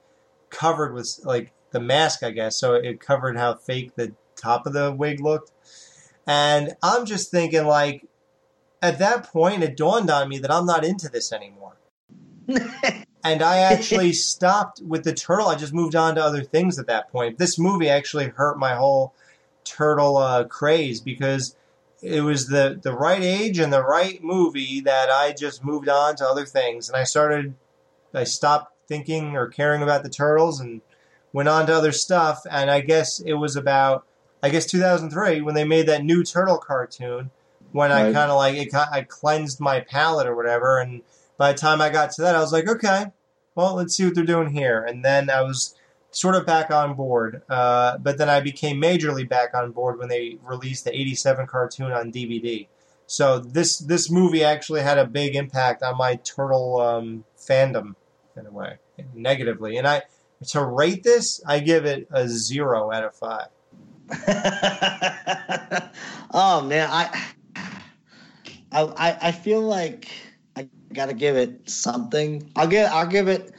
covered 0.51 0.95
with 0.95 1.19
like 1.25 1.53
the 1.73 1.81
mask, 1.81 2.23
I 2.23 2.31
guess. 2.31 2.57
So 2.57 2.75
it 2.75 3.01
covered 3.01 3.37
how 3.37 3.55
fake 3.55 3.97
the 3.97 4.15
top 4.37 4.67
of 4.67 4.73
the 4.73 4.93
wig 4.93 5.21
looked. 5.21 5.51
And 6.27 6.77
I'm 6.83 7.05
just 7.05 7.31
thinking, 7.31 7.67
like, 7.67 8.07
at 8.81 8.99
that 9.01 9.25
point, 9.25 9.65
it 9.65 9.77
dawned 9.77 10.11
on 10.11 10.29
me 10.29 10.39
that 10.39 10.53
I'm 10.53 10.67
not 10.67 10.85
into 10.85 11.09
this 11.09 11.33
anymore. 11.33 11.77
and 13.25 13.43
I 13.43 13.59
actually 13.59 14.13
stopped 14.13 14.81
with 14.87 15.05
the 15.05 15.15
turtle. 15.15 15.49
I 15.49 15.57
just 15.57 15.73
moved 15.73 15.97
on 15.97 16.15
to 16.15 16.25
other 16.25 16.45
things 16.45 16.79
at 16.79 16.87
that 16.87 17.11
point. 17.11 17.39
This 17.39 17.59
movie 17.59 17.89
actually 17.89 18.29
hurt 18.29 18.59
my 18.59 18.75
whole 18.75 19.15
turtle 19.65 20.17
uh, 20.17 20.45
craze 20.45 21.01
because 21.01 21.57
it 22.03 22.23
was 22.23 22.49
the 22.49 22.79
the 22.83 22.93
right 22.93 23.23
age 23.23 23.59
and 23.59 23.73
the 23.73 23.83
right 23.83 24.23
movie 24.23 24.81
that 24.81 25.09
I 25.09 25.33
just 25.33 25.65
moved 25.65 25.89
on 25.89 26.17
to 26.17 26.27
other 26.27 26.45
things, 26.45 26.89
and 26.89 26.97
I 26.97 27.05
started. 27.05 27.55
I 28.15 28.25
stopped 28.25 28.75
thinking 28.89 29.37
or 29.37 29.49
caring 29.49 29.83
about 29.83 30.03
the 30.03 30.11
turtles 30.11 30.61
and 30.61 30.83
went 31.33 31.49
on 31.49 31.67
to 31.67 31.75
other 31.75 31.93
stuff. 31.93 32.43
And 32.51 32.71
I 32.71 32.81
guess 32.81 33.21
it 33.21 33.35
was 33.35 33.57
about 33.57 34.05
I 34.43 34.51
guess 34.51 34.67
2003 34.67 35.41
when 35.41 35.55
they 35.55 35.65
made 35.65 35.87
that 35.87 36.05
new 36.05 36.25
turtle 36.25 36.59
cartoon. 36.59 37.31
When 37.71 37.91
I 37.91 38.13
kind 38.13 38.31
of 38.31 38.37
like 38.37 38.57
it, 38.57 38.75
I 38.75 39.01
cleansed 39.09 39.59
my 39.59 39.81
palate 39.81 40.27
or 40.27 40.37
whatever, 40.37 40.79
and 40.79 41.01
by 41.39 41.53
the 41.53 41.59
time 41.59 41.81
I 41.81 41.89
got 41.89 42.11
to 42.13 42.23
that, 42.23 42.35
I 42.37 42.41
was 42.41 42.53
like, 42.53 42.69
okay, 42.69 43.07
well, 43.55 43.75
let's 43.75 43.97
see 43.97 44.05
what 44.05 44.15
they're 44.15 44.25
doing 44.25 44.51
here. 44.51 44.85
And 44.85 45.03
then 45.03 45.31
I 45.31 45.41
was 45.41 45.75
sort 46.13 46.37
of 46.37 46.47
back 46.47 46.71
on 46.71 46.95
board. 46.95 47.43
Uh, 47.49 47.99
but 47.99 48.17
then 48.19 48.29
I 48.31 48.41
became 48.41 48.81
majorly 48.81 49.29
back 49.29 49.55
on 49.55 49.73
board 49.73 49.99
when 49.99 50.09
they 50.09 50.39
released 50.45 50.85
the 50.85 50.97
'87 50.97 51.47
cartoon 51.47 51.91
on 51.93 52.13
DVD. 52.13 52.69
So 53.07 53.41
this 53.41 53.79
this 53.79 54.11
movie 54.11 54.45
actually 54.45 54.83
had 54.83 54.99
a 54.99 55.05
big 55.07 55.35
impact 55.35 55.83
on 55.83 55.99
my 55.99 56.15
turtle 56.17 56.81
um, 56.81 57.25
fandom 57.37 57.95
in 58.37 58.47
a 58.47 58.51
way, 58.51 58.79
negatively. 59.15 59.77
And 59.77 59.87
I 59.87 60.03
to 60.49 60.65
rate 60.65 61.03
this, 61.03 61.43
I 61.47 61.61
give 61.61 61.85
it 61.85 62.09
a 62.11 62.29
zero 62.29 62.91
out 62.93 63.05
of 63.05 63.15
five. 63.15 63.49
oh 66.35 66.61
man, 66.63 66.89
I, 66.91 67.33
I, 68.73 69.19
I- 69.21 69.33
feel 69.33 69.61
like 69.61 70.09
I 70.57 70.69
gotta 70.93 71.15
give 71.15 71.37
it 71.37 71.69
something. 71.69 72.51
I'll 72.57 72.67
give, 72.67 72.89
I'll 72.91 73.07
give 73.07 73.29
it, 73.29 73.53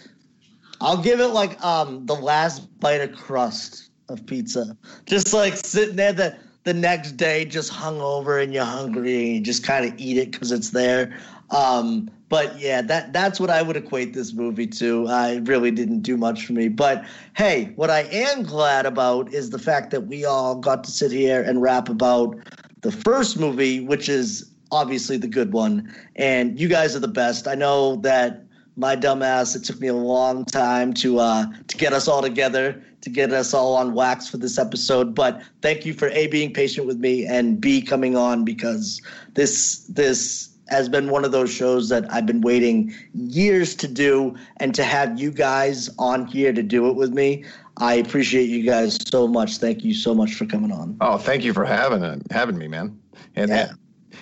I'll 0.84 1.02
give 1.02 1.22
it 1.22 1.30
like 1.30 1.64
um 1.64 2.06
the 2.06 2.14
last 2.14 2.80
bite 2.80 3.02
of 3.02 3.14
crust 3.16 3.90
of 4.10 4.26
pizza. 4.26 4.78
Just 5.06 5.34
like 5.34 5.56
sitting 5.56 5.96
there 5.96 6.14
the 6.14 6.38
the 6.66 6.74
next 6.74 7.14
day, 7.14 7.46
just 7.46 7.72
hungover 7.72 8.42
and 8.42 8.54
you're 8.54 8.66
hungry 8.66 9.26
and 9.26 9.36
you 9.36 9.42
just 9.42 9.64
kind 9.64 9.86
of 9.86 9.94
eat 9.98 10.18
it 10.18 10.32
because 10.32 10.52
it's 10.52 10.70
there. 10.70 11.18
Um, 11.52 12.10
but 12.30 12.60
yeah, 12.60 12.82
that 12.82 13.14
that's 13.14 13.40
what 13.40 13.50
I 13.50 13.62
would 13.62 13.78
equate 13.78 14.14
this 14.14 14.34
movie 14.34 14.68
to. 14.68 15.08
I 15.08 15.38
really 15.44 15.72
didn't 15.72 16.02
do 16.02 16.18
much 16.18 16.46
for 16.46 16.54
me. 16.54 16.68
But 16.68 17.06
hey, 17.36 17.72
what 17.76 17.90
I 17.90 18.02
am 18.02 18.44
glad 18.44 18.86
about 18.86 19.34
is 19.34 19.52
the 19.52 19.60
fact 19.60 19.92
that 19.92 20.08
we 20.08 20.26
all 20.26 20.56
got 20.56 20.84
to 20.84 20.92
sit 20.92 21.12
here 21.12 21.42
and 21.42 21.62
rap 21.62 21.88
about 21.88 22.36
the 22.82 22.92
first 22.92 23.40
movie, 23.40 23.80
which 23.80 24.10
is 24.10 24.50
obviously 24.72 25.16
the 25.16 25.28
good 25.28 25.54
one. 25.54 25.94
And 26.16 26.60
you 26.60 26.68
guys 26.68 26.96
are 26.96 27.00
the 27.00 27.08
best. 27.08 27.48
I 27.48 27.56
know 27.56 27.98
that 27.98 28.43
my 28.76 28.96
dumbass, 28.96 29.56
it 29.56 29.64
took 29.64 29.80
me 29.80 29.88
a 29.88 29.94
long 29.94 30.46
time 30.46 30.94
to 30.96 31.20
uh, 31.20 31.46
to 31.68 31.78
get 31.78 31.94
us 31.94 32.08
all 32.08 32.22
together, 32.22 32.82
to 33.02 33.10
get 33.10 33.32
us 33.32 33.54
all 33.54 33.76
on 33.76 33.94
wax 33.94 34.28
for 34.28 34.38
this 34.38 34.58
episode. 34.58 35.14
But 35.14 35.42
thank 35.62 35.86
you 35.86 35.94
for 35.94 36.10
a 36.10 36.28
being 36.28 36.54
patient 36.54 36.88
with 36.88 36.98
me 36.98 37.26
and 37.26 37.60
b 37.62 37.82
coming 37.82 38.16
on 38.18 38.44
because 38.44 39.02
this 39.34 39.86
this 39.88 40.50
has 40.70 40.90
been 40.90 41.10
one 41.10 41.24
of 41.26 41.32
those 41.32 41.52
shows 41.54 41.90
that 41.90 42.12
I've 42.12 42.26
been 42.26 42.42
waiting 42.42 42.96
years 43.14 43.76
to 43.76 43.88
do, 43.88 44.36
and 44.58 44.74
to 44.76 44.84
have 44.84 45.20
you 45.20 45.30
guys 45.30 45.90
on 46.00 46.26
here 46.26 46.54
to 46.54 46.64
do 46.64 46.90
it 46.90 46.96
with 46.96 47.14
me. 47.14 47.44
I 47.78 47.96
appreciate 47.96 48.50
you 48.50 48.64
guys 48.64 48.98
so 49.10 49.28
much. 49.28 49.58
Thank 49.58 49.84
you 49.84 49.94
so 49.94 50.14
much 50.14 50.36
for 50.36 50.46
coming 50.46 50.72
on. 50.72 50.96
Oh, 51.02 51.18
thank 51.18 51.44
you 51.44 51.54
for 51.54 51.66
having 51.66 52.22
having 52.32 52.58
me, 52.58 52.68
man. 52.68 53.00
And 53.36 53.50
Yeah. 53.50 53.72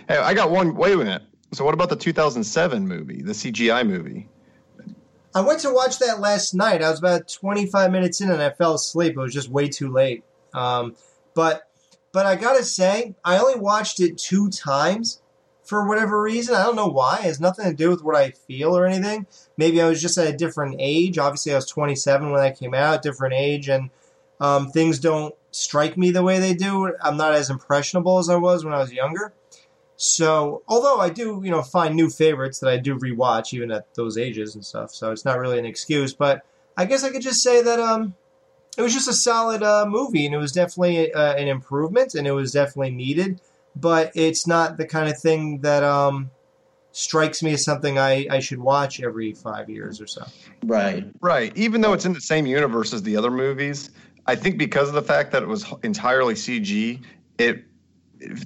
hey, 0.08 0.18
I 0.18 0.34
got 0.34 0.52
one. 0.52 0.76
Wait 0.76 0.94
a 0.94 0.98
minute. 0.98 1.22
So, 1.54 1.66
what 1.66 1.74
about 1.74 1.90
the 1.90 1.98
2007 1.98 2.88
movie, 2.88 3.22
the 3.22 3.34
CGI 3.34 3.86
movie? 3.86 4.28
I 5.34 5.42
went 5.42 5.62
to 5.62 5.74
watch 5.74 6.00
that 6.00 6.20
last 6.20 6.54
night. 6.54 6.84
I 6.84 6.90
was 6.90 7.00
about 7.00 7.28
25 7.30 7.92
minutes 7.92 8.22
in 8.22 8.30
and 8.30 8.42
I 8.42 8.50
fell 8.50 8.76
asleep. 8.76 9.14
It 9.14 9.20
was 9.20 9.34
just 9.34 9.50
way 9.50 9.70
too 9.70 9.92
late. 9.92 10.24
Um, 10.54 10.96
but 11.34 11.64
but 12.12 12.26
I 12.26 12.36
gotta 12.36 12.64
say, 12.64 13.16
I 13.24 13.38
only 13.38 13.60
watched 13.60 14.02
it 14.02 14.18
two 14.18 14.50
times 14.50 15.22
for 15.64 15.88
whatever 15.88 16.22
reason. 16.22 16.56
I 16.56 16.64
don't 16.64 16.76
know 16.76 16.88
why. 16.88 17.20
It 17.20 17.24
has 17.24 17.40
nothing 17.40 17.66
to 17.66 17.74
do 17.74 17.90
with 17.90 18.04
what 18.04 18.18
I 18.18 18.32
feel 18.32 18.78
or 18.78 18.86
anything. 18.86 19.26
Maybe 19.56 19.82
I 19.82 19.88
was 19.88 20.02
just 20.02 20.18
at 20.18 20.28
a 20.28 20.36
different 20.36 20.76
age. 20.80 21.18
Obviously, 21.18 21.54
I 21.54 21.56
was 21.56 21.68
27 21.68 22.30
when 22.30 22.42
I 22.42 22.52
came 22.52 22.74
out, 22.74 23.02
different 23.02 23.34
age, 23.34 23.70
and 23.70 23.90
um, 24.42 24.70
things 24.72 25.00
don't 25.00 25.34
strike 25.52 25.98
me 25.98 26.12
the 26.12 26.24
way 26.24 26.40
they 26.40 26.54
do. 26.54 26.94
I'm 27.02 27.16
not 27.16 27.34
as 27.34 27.50
impressionable 27.50 28.18
as 28.18 28.28
I 28.28 28.36
was 28.36 28.66
when 28.66 28.74
I 28.74 28.80
was 28.80 28.92
younger. 28.92 29.34
So, 30.04 30.64
although 30.68 31.00
I 31.00 31.10
do, 31.10 31.42
you 31.44 31.52
know, 31.52 31.62
find 31.62 31.96
new 31.96 32.10
favorites 32.10 32.58
that 32.62 32.72
I 32.72 32.78
do 32.78 32.98
rewatch 32.98 33.54
even 33.54 33.70
at 33.70 33.94
those 33.94 34.18
ages 34.18 34.56
and 34.56 34.66
stuff, 34.66 34.90
so 34.90 35.12
it's 35.12 35.26
not 35.26 35.38
really 35.38 35.60
an 35.60 35.66
excuse. 35.66 36.12
But 36.12 36.42
I 36.76 36.86
guess 36.86 37.04
I 37.04 37.12
could 37.12 37.22
just 37.22 37.44
say 37.44 37.62
that 37.62 37.80
um, 37.80 38.16
it 38.80 38.82
was 38.82 38.96
just 38.96 39.08
a 39.08 39.14
solid 39.14 39.62
uh, 39.62 39.86
movie, 39.88 40.26
and 40.26 40.34
it 40.34 40.40
was 40.40 40.54
definitely 40.54 41.14
uh, 41.14 41.36
an 41.36 41.48
improvement, 41.48 42.16
and 42.16 42.26
it 42.26 42.32
was 42.32 42.52
definitely 42.52 42.90
needed. 42.90 43.42
But 43.76 44.12
it's 44.16 44.48
not 44.48 44.78
the 44.78 44.88
kind 44.88 45.08
of 45.08 45.20
thing 45.20 45.60
that 45.60 45.84
um, 45.84 46.32
strikes 46.94 47.44
me 47.44 47.54
as 47.54 47.64
something 47.64 48.00
I, 48.00 48.26
I 48.28 48.40
should 48.40 48.58
watch 48.58 49.04
every 49.04 49.34
five 49.34 49.70
years 49.70 50.02
or 50.02 50.08
so. 50.08 50.26
Right. 50.64 51.06
Right. 51.22 51.56
Even 51.56 51.82
though 51.82 51.94
it's 51.94 52.06
in 52.06 52.14
the 52.14 52.22
same 52.22 52.48
universe 52.48 52.92
as 52.92 53.04
the 53.04 53.18
other 53.18 53.30
movies, 53.30 53.92
I 54.26 54.34
think 54.36 54.58
because 54.58 54.88
of 54.88 54.96
the 54.96 55.04
fact 55.04 55.32
that 55.34 55.44
it 55.44 55.48
was 55.48 55.72
entirely 55.84 56.34
CG, 56.34 57.04
it 57.38 57.66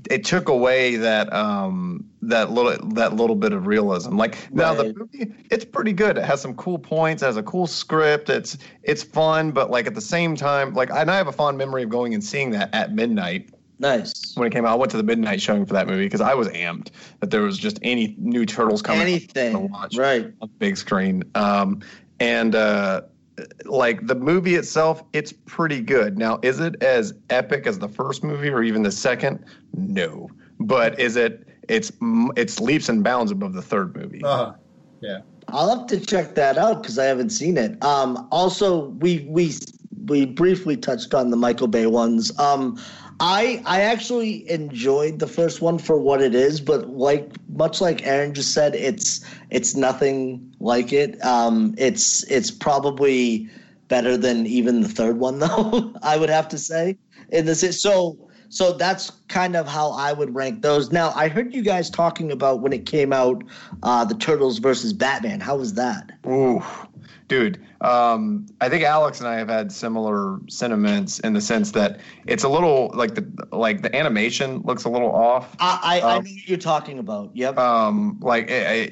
it 0.09 0.23
took 0.23 0.47
away 0.49 0.95
that 0.95 1.31
um 1.33 2.05
that 2.21 2.51
little 2.51 2.87
that 2.93 3.13
little 3.15 3.35
bit 3.35 3.51
of 3.53 3.67
realism. 3.67 4.17
Like 4.17 4.37
now 4.53 4.73
the 4.73 4.93
movie, 4.93 5.33
it's 5.51 5.65
pretty 5.65 5.93
good. 5.93 6.17
It 6.17 6.23
has 6.23 6.41
some 6.41 6.55
cool 6.55 6.79
points. 6.79 7.21
It 7.21 7.25
has 7.27 7.37
a 7.37 7.43
cool 7.43 7.67
script. 7.67 8.29
It's 8.29 8.57
it's 8.83 9.03
fun, 9.03 9.51
but 9.51 9.69
like 9.69 9.85
at 9.87 9.95
the 9.95 10.01
same 10.01 10.35
time, 10.35 10.73
like 10.73 10.89
and 10.91 11.11
I 11.11 11.17
have 11.17 11.27
a 11.27 11.31
fond 11.31 11.57
memory 11.57 11.83
of 11.83 11.89
going 11.89 12.13
and 12.13 12.23
seeing 12.23 12.51
that 12.51 12.73
at 12.73 12.93
midnight 12.93 13.49
Nice. 13.77 14.35
when 14.37 14.47
it 14.47 14.51
came 14.51 14.65
out. 14.65 14.71
I 14.71 14.75
went 14.75 14.91
to 14.91 14.97
the 14.97 15.03
midnight 15.03 15.41
showing 15.41 15.65
for 15.65 15.73
that 15.73 15.87
movie 15.87 16.05
because 16.05 16.21
I 16.21 16.33
was 16.33 16.47
amped 16.49 16.91
that 17.19 17.29
there 17.31 17.41
was 17.41 17.57
just 17.57 17.77
any 17.81 18.15
new 18.17 18.45
turtles 18.45 18.81
coming. 18.81 19.01
Anything. 19.01 19.69
watch 19.69 19.97
Right. 19.97 20.33
on 20.41 20.49
big 20.57 20.77
screen. 20.77 21.23
Um, 21.35 21.81
and 22.21 22.55
uh, 22.55 23.01
like 23.65 24.07
the 24.07 24.15
movie 24.15 24.55
itself, 24.55 25.03
it's 25.13 25.33
pretty 25.33 25.81
good. 25.81 26.17
Now, 26.17 26.39
is 26.41 26.59
it 26.59 26.81
as 26.81 27.13
epic 27.29 27.67
as 27.67 27.79
the 27.79 27.89
first 27.89 28.23
movie 28.23 28.49
or 28.49 28.63
even 28.63 28.83
the 28.83 28.91
second? 28.91 29.43
No. 29.73 30.29
But 30.59 30.99
is 30.99 31.15
it? 31.15 31.47
It's 31.67 31.91
it's 32.35 32.59
leaps 32.59 32.89
and 32.89 33.03
bounds 33.03 33.31
above 33.31 33.53
the 33.53 33.61
third 33.61 33.95
movie. 33.95 34.23
Uh-huh. 34.23 34.53
yeah. 35.01 35.19
I'll 35.49 35.77
have 35.77 35.87
to 35.87 35.99
check 35.99 36.35
that 36.35 36.57
out 36.57 36.81
because 36.81 36.97
I 36.97 37.05
haven't 37.05 37.29
seen 37.29 37.57
it. 37.57 37.83
Um, 37.83 38.27
also, 38.31 38.89
we 38.89 39.25
we 39.29 39.53
we 40.05 40.25
briefly 40.25 40.77
touched 40.77 41.13
on 41.13 41.29
the 41.29 41.37
Michael 41.37 41.67
Bay 41.67 41.87
ones. 41.87 42.37
Um, 42.39 42.79
I 43.19 43.61
I 43.65 43.81
actually 43.81 44.49
enjoyed 44.49 45.19
the 45.19 45.27
first 45.27 45.61
one 45.61 45.77
for 45.77 45.97
what 45.97 46.21
it 46.21 46.35
is, 46.35 46.59
but 46.59 46.89
like 46.89 47.31
much 47.49 47.81
like 47.81 48.05
Aaron 48.05 48.33
just 48.33 48.53
said, 48.53 48.75
it's 48.75 49.25
it's 49.49 49.75
nothing 49.75 50.53
like 50.59 50.91
it. 50.91 51.23
Um, 51.23 51.75
it's 51.77 52.23
it's 52.29 52.51
probably 52.51 53.49
better 53.87 54.17
than 54.17 54.45
even 54.47 54.81
the 54.81 54.89
third 54.89 55.19
one, 55.19 55.39
though. 55.39 55.93
I 56.01 56.17
would 56.17 56.29
have 56.29 56.47
to 56.49 56.57
say. 56.57 56.97
In 57.29 57.45
this, 57.45 57.81
so 57.81 58.19
so 58.49 58.73
that's 58.73 59.09
kind 59.27 59.55
of 59.55 59.67
how 59.67 59.91
I 59.91 60.13
would 60.13 60.35
rank 60.35 60.61
those. 60.61 60.91
Now, 60.91 61.11
I 61.15 61.27
heard 61.27 61.53
you 61.53 61.61
guys 61.61 61.89
talking 61.89 62.31
about 62.31 62.61
when 62.61 62.73
it 62.73 62.85
came 62.85 63.11
out, 63.11 63.43
uh, 63.83 64.05
the 64.05 64.15
Turtles 64.15 64.59
versus 64.59 64.93
Batman. 64.93 65.39
How 65.39 65.57
was 65.57 65.73
that? 65.73 66.11
Ooh, 66.27 66.63
dude. 67.27 67.64
Um, 67.81 68.45
I 68.61 68.69
think 68.69 68.83
Alex 68.83 69.19
and 69.19 69.27
I 69.27 69.35
have 69.35 69.49
had 69.49 69.71
similar 69.71 70.39
sentiments 70.47 71.19
in 71.19 71.33
the 71.33 71.41
sense 71.41 71.71
that 71.71 71.99
it's 72.25 72.43
a 72.43 72.49
little 72.49 72.89
like 72.93 73.15
the 73.15 73.47
like 73.51 73.81
the 73.81 73.95
animation 73.95 74.61
looks 74.61 74.85
a 74.85 74.89
little 74.89 75.11
off. 75.11 75.55
I 75.59 75.79
I, 75.83 76.01
um, 76.01 76.09
I 76.09 76.13
know 76.13 76.19
what 76.21 76.47
you're 76.47 76.57
talking 76.57 76.99
about. 76.99 77.31
Yep. 77.33 77.57
Um, 77.57 78.17
like 78.21 78.49
I, 78.49 78.89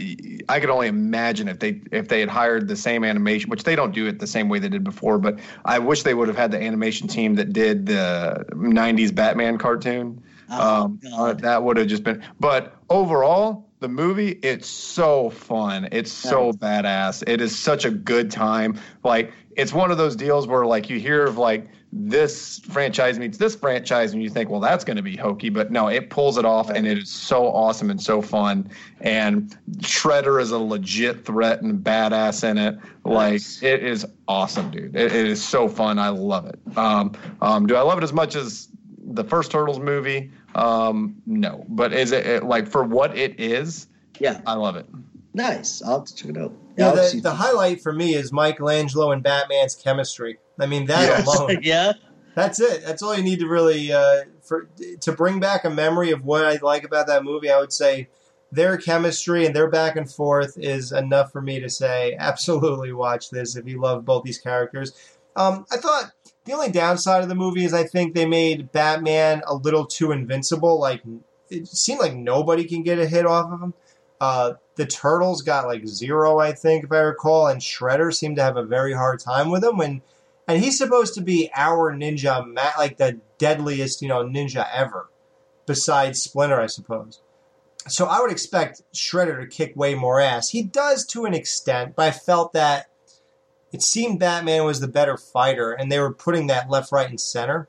I 0.50 0.60
could 0.60 0.70
only 0.70 0.88
imagine 0.88 1.48
if 1.48 1.60
they 1.60 1.82
if 1.92 2.08
they 2.08 2.20
had 2.20 2.30
hired 2.30 2.68
the 2.68 2.76
same 2.76 3.04
animation, 3.04 3.50
which 3.50 3.64
they 3.64 3.76
don't 3.76 3.94
do 3.94 4.08
it 4.08 4.20
the 4.20 4.28
same 4.28 4.50
way 4.50 4.60
they 4.60 4.70
did 4.70 4.84
before. 4.84 5.18
But 5.18 5.40
I 5.66 5.80
wish 5.80 6.04
they 6.04 6.14
would 6.14 6.28
have 6.28 6.38
had 6.38 6.52
the 6.52 6.62
animation 6.62 7.08
team 7.08 7.36
that 7.36 7.54
did 7.54 7.86
the 7.86 8.46
'90s 8.52 9.16
Batman 9.16 9.58
cartoon. 9.58 10.22
Oh, 10.50 10.84
um, 10.84 11.00
uh, 11.14 11.34
that 11.34 11.64
would 11.64 11.78
have 11.78 11.88
just 11.88 12.04
been. 12.04 12.24
But 12.40 12.76
overall, 12.90 13.70
the 13.84 13.90
movie 13.90 14.40
it's 14.42 14.70
so 14.70 15.30
fun. 15.30 15.90
It's 15.92 16.10
so 16.10 16.46
nice. 16.46 16.56
badass. 16.56 17.24
It 17.28 17.42
is 17.42 17.54
such 17.54 17.84
a 17.84 17.92
good 17.92 18.32
time. 18.32 18.80
Like 19.04 19.34
it's 19.58 19.74
one 19.74 19.92
of 19.92 19.98
those 19.98 20.16
deals 20.16 20.48
where 20.48 20.66
like 20.66 20.90
you 20.90 21.02
hear 21.02 21.26
of 21.26 21.38
like 21.38 21.68
this 21.92 22.60
franchise 22.60 23.20
meets 23.20 23.38
this 23.38 23.58
franchise 23.58 24.14
and 24.14 24.24
you 24.24 24.30
think 24.30 24.50
well 24.50 24.62
that's 24.62 24.84
going 24.84 24.96
to 24.98 25.04
be 25.04 25.16
hokey 25.16 25.50
but 25.50 25.72
no 25.72 25.88
it 25.90 26.10
pulls 26.10 26.40
it 26.40 26.46
off 26.46 26.72
and 26.72 26.88
it 26.88 26.98
is 26.98 27.10
so 27.10 27.46
awesome 27.48 27.90
and 27.90 28.02
so 28.02 28.22
fun. 28.22 28.70
And 29.02 29.54
shredder 29.80 30.42
is 30.42 30.52
a 30.52 30.58
legit 30.58 31.26
threat 31.26 31.62
and 31.62 31.84
badass 31.84 32.50
in 32.50 32.58
it. 32.58 32.80
Like 33.04 33.34
nice. 33.34 33.62
it 33.62 33.84
is 33.84 34.08
awesome 34.30 34.72
dude. 34.72 34.96
It, 34.96 35.14
it 35.14 35.28
is 35.28 35.44
so 35.44 35.68
fun. 35.68 36.00
I 36.00 36.08
love 36.08 36.46
it. 36.46 36.58
Um, 36.78 37.12
um, 37.42 37.68
do 37.68 37.76
i 37.76 37.82
love 37.82 37.98
it 37.98 38.04
as 38.06 38.14
much 38.14 38.36
as 38.36 38.70
the 39.06 39.26
first 39.26 39.52
turtles 39.52 39.80
movie 39.80 40.32
um, 40.56 41.22
no, 41.26 41.66
but 41.68 41.94
is 41.94 42.12
it, 42.12 42.26
it, 42.26 42.44
like 42.44 42.68
for 42.68 42.84
what 42.84 43.18
it 43.18 43.40
is? 43.40 43.88
Yeah, 44.20 44.42
I 44.46 44.54
love 44.54 44.76
it. 44.76 44.88
Nice. 45.34 45.82
I'll 45.82 46.00
have 46.00 46.06
to 46.06 46.16
check 46.16 46.32
it 46.32 46.38
out. 46.38 46.54
Yeah, 46.78 46.94
yeah 46.94 47.10
the, 47.12 47.22
the 47.22 47.34
highlight 47.34 47.82
for 47.82 47.92
me 47.92 48.16
is 48.16 48.32
Michelangelo 48.32 49.12
and 49.12 49.24
Batman's 49.24 49.76
chemistry. 49.76 50.38
I 50.60 50.68
mean, 50.68 50.86
that 50.86 51.02
yes. 51.02 51.28
alone. 51.28 51.60
yeah. 51.64 51.94
That's 52.36 52.60
it. 52.60 52.84
That's 52.84 53.02
all 53.02 53.16
you 53.16 53.24
need 53.24 53.40
to 53.40 53.48
really 53.48 53.92
uh, 53.92 54.24
for 54.42 54.68
to 55.02 55.12
bring 55.12 55.40
back 55.40 55.66
a 55.66 55.70
memory 55.70 56.12
of 56.12 56.24
what 56.24 56.46
I 56.46 56.58
like 56.62 56.84
about 56.84 57.08
that 57.08 57.24
movie. 57.24 57.50
I 57.52 57.60
would 57.60 57.74
say 57.74 58.10
their 58.52 58.78
chemistry 58.78 59.46
and 59.46 59.56
their 59.56 59.70
back 59.70 59.96
and 59.96 60.12
forth 60.12 60.58
is 60.58 60.92
enough 60.92 61.32
for 61.32 61.42
me 61.42 61.60
to 61.60 61.70
say 61.70 62.16
absolutely 62.20 62.92
watch 62.94 63.30
this 63.30 63.56
if 63.56 63.68
you 63.68 63.80
love 63.80 64.06
both 64.06 64.24
these 64.24 64.40
characters. 64.40 64.94
Um, 65.36 65.66
I 65.72 65.78
thought 65.78 66.12
the 66.46 66.54
only 66.54 66.72
downside 66.72 67.24
of 67.24 67.30
the 67.30 67.36
movie 67.36 67.66
is 67.66 67.74
I 67.74 67.84
think 67.84 68.14
they 68.14 68.26
made 68.26 68.72
Batman 68.72 69.42
a 69.48 69.56
little 69.56 69.86
too 69.86 70.12
invincible. 70.12 70.80
Like 70.80 71.02
it 71.50 71.68
seemed 71.68 72.00
like 72.00 72.16
nobody 72.16 72.66
can 72.66 72.84
get 72.84 73.00
a 73.00 73.08
hit 73.08 73.26
off 73.26 73.52
of 73.52 73.62
him. 73.62 73.74
Uh, 74.20 74.54
the 74.76 74.86
Turtles 74.86 75.42
got 75.42 75.68
like 75.68 75.88
zero, 75.88 76.40
I 76.40 76.54
think, 76.54 76.86
if 76.86 76.92
I 76.92 77.00
recall, 77.00 77.48
and 77.48 77.62
Shredder 77.62 78.14
seemed 78.14 78.38
to 78.38 78.44
have 78.44 78.58
a 78.58 78.64
very 78.64 78.94
hard 78.94 79.20
time 79.20 79.52
with 79.52 79.64
him. 79.64 79.78
When 79.78 80.02
and 80.48 80.62
he's 80.62 80.78
supposed 80.78 81.14
to 81.16 81.22
be 81.22 81.50
our 81.56 81.94
ninja, 81.94 82.54
like 82.78 82.98
the 82.98 83.20
deadliest, 83.38 84.02
you 84.02 84.08
know, 84.08 84.24
ninja 84.24 84.68
ever, 84.74 85.10
besides 85.66 86.22
Splinter, 86.22 86.60
I 86.60 86.68
suppose. 86.68 87.22
So 87.88 88.06
I 88.06 88.22
would 88.22 88.32
expect 88.32 88.82
Shredder 88.94 89.42
to 89.42 89.48
kick 89.48 89.76
way 89.76 89.96
more 89.96 90.20
ass. 90.20 90.50
He 90.50 90.64
does 90.64 91.06
to 91.08 91.26
an 91.26 91.34
extent, 91.34 91.96
but 91.96 92.08
I 92.08 92.12
felt 92.12 92.54
that 92.54 92.88
it 93.74 93.82
seemed 93.82 94.20
Batman 94.20 94.64
was 94.64 94.80
the 94.80 94.88
better 94.88 95.18
fighter, 95.18 95.72
and 95.74 95.92
they 95.92 96.00
were 96.00 96.14
putting 96.14 96.48
that 96.48 96.70
left, 96.70 96.92
right, 96.92 97.10
and 97.10 97.20
center. 97.20 97.68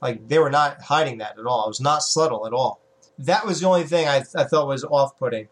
Like 0.00 0.28
they 0.28 0.38
were 0.38 0.50
not 0.50 0.82
hiding 0.82 1.18
that 1.18 1.38
at 1.38 1.46
all. 1.46 1.64
It 1.64 1.68
was 1.68 1.80
not 1.80 2.02
subtle 2.02 2.46
at 2.46 2.52
all. 2.52 2.80
That 3.18 3.46
was 3.46 3.60
the 3.60 3.66
only 3.66 3.84
thing 3.84 4.06
I, 4.06 4.24
I 4.36 4.44
thought 4.44 4.66
was 4.66 4.84
off-putting. 4.84 5.48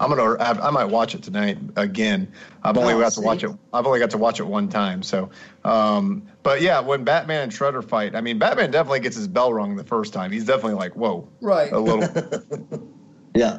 I'm 0.00 0.10
gonna. 0.10 0.36
I, 0.38 0.68
I 0.68 0.70
might 0.70 0.86
watch 0.86 1.14
it 1.14 1.22
tonight 1.22 1.58
again. 1.76 2.32
I've 2.62 2.78
only 2.78 2.94
oh, 2.94 3.00
got 3.00 3.12
see. 3.12 3.20
to 3.20 3.26
watch 3.26 3.42
it. 3.42 3.50
I've 3.72 3.86
only 3.86 3.98
got 3.98 4.10
to 4.10 4.18
watch 4.18 4.40
it 4.40 4.44
one 4.44 4.68
time. 4.68 5.02
So, 5.02 5.30
um, 5.64 6.26
but 6.42 6.62
yeah, 6.62 6.80
when 6.80 7.04
Batman 7.04 7.42
and 7.42 7.52
Shredder 7.52 7.86
fight, 7.86 8.14
I 8.14 8.20
mean, 8.20 8.38
Batman 8.38 8.70
definitely 8.70 9.00
gets 9.00 9.16
his 9.16 9.28
bell 9.28 9.52
rung 9.52 9.76
the 9.76 9.84
first 9.84 10.12
time. 10.12 10.30
He's 10.30 10.44
definitely 10.44 10.74
like, 10.74 10.94
whoa, 10.94 11.28
right, 11.40 11.72
a 11.72 11.78
little. 11.78 12.88
yeah. 13.34 13.58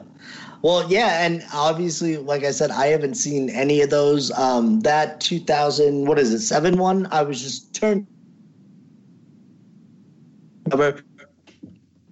Well, 0.61 0.89
yeah, 0.91 1.25
and 1.25 1.45
obviously, 1.53 2.17
like 2.17 2.43
I 2.43 2.51
said, 2.51 2.71
I 2.71 2.87
haven't 2.87 3.15
seen 3.15 3.49
any 3.49 3.81
of 3.81 3.89
those. 3.89 4.31
Um, 4.31 4.79
that 4.81 5.21
2000, 5.21 6.07
what 6.07 6.17
is 6.17 6.33
it, 6.33 6.41
seven 6.41 6.77
one? 6.77 7.07
I 7.11 7.21
was 7.21 7.41
just 7.41 7.75
turned. 7.75 8.07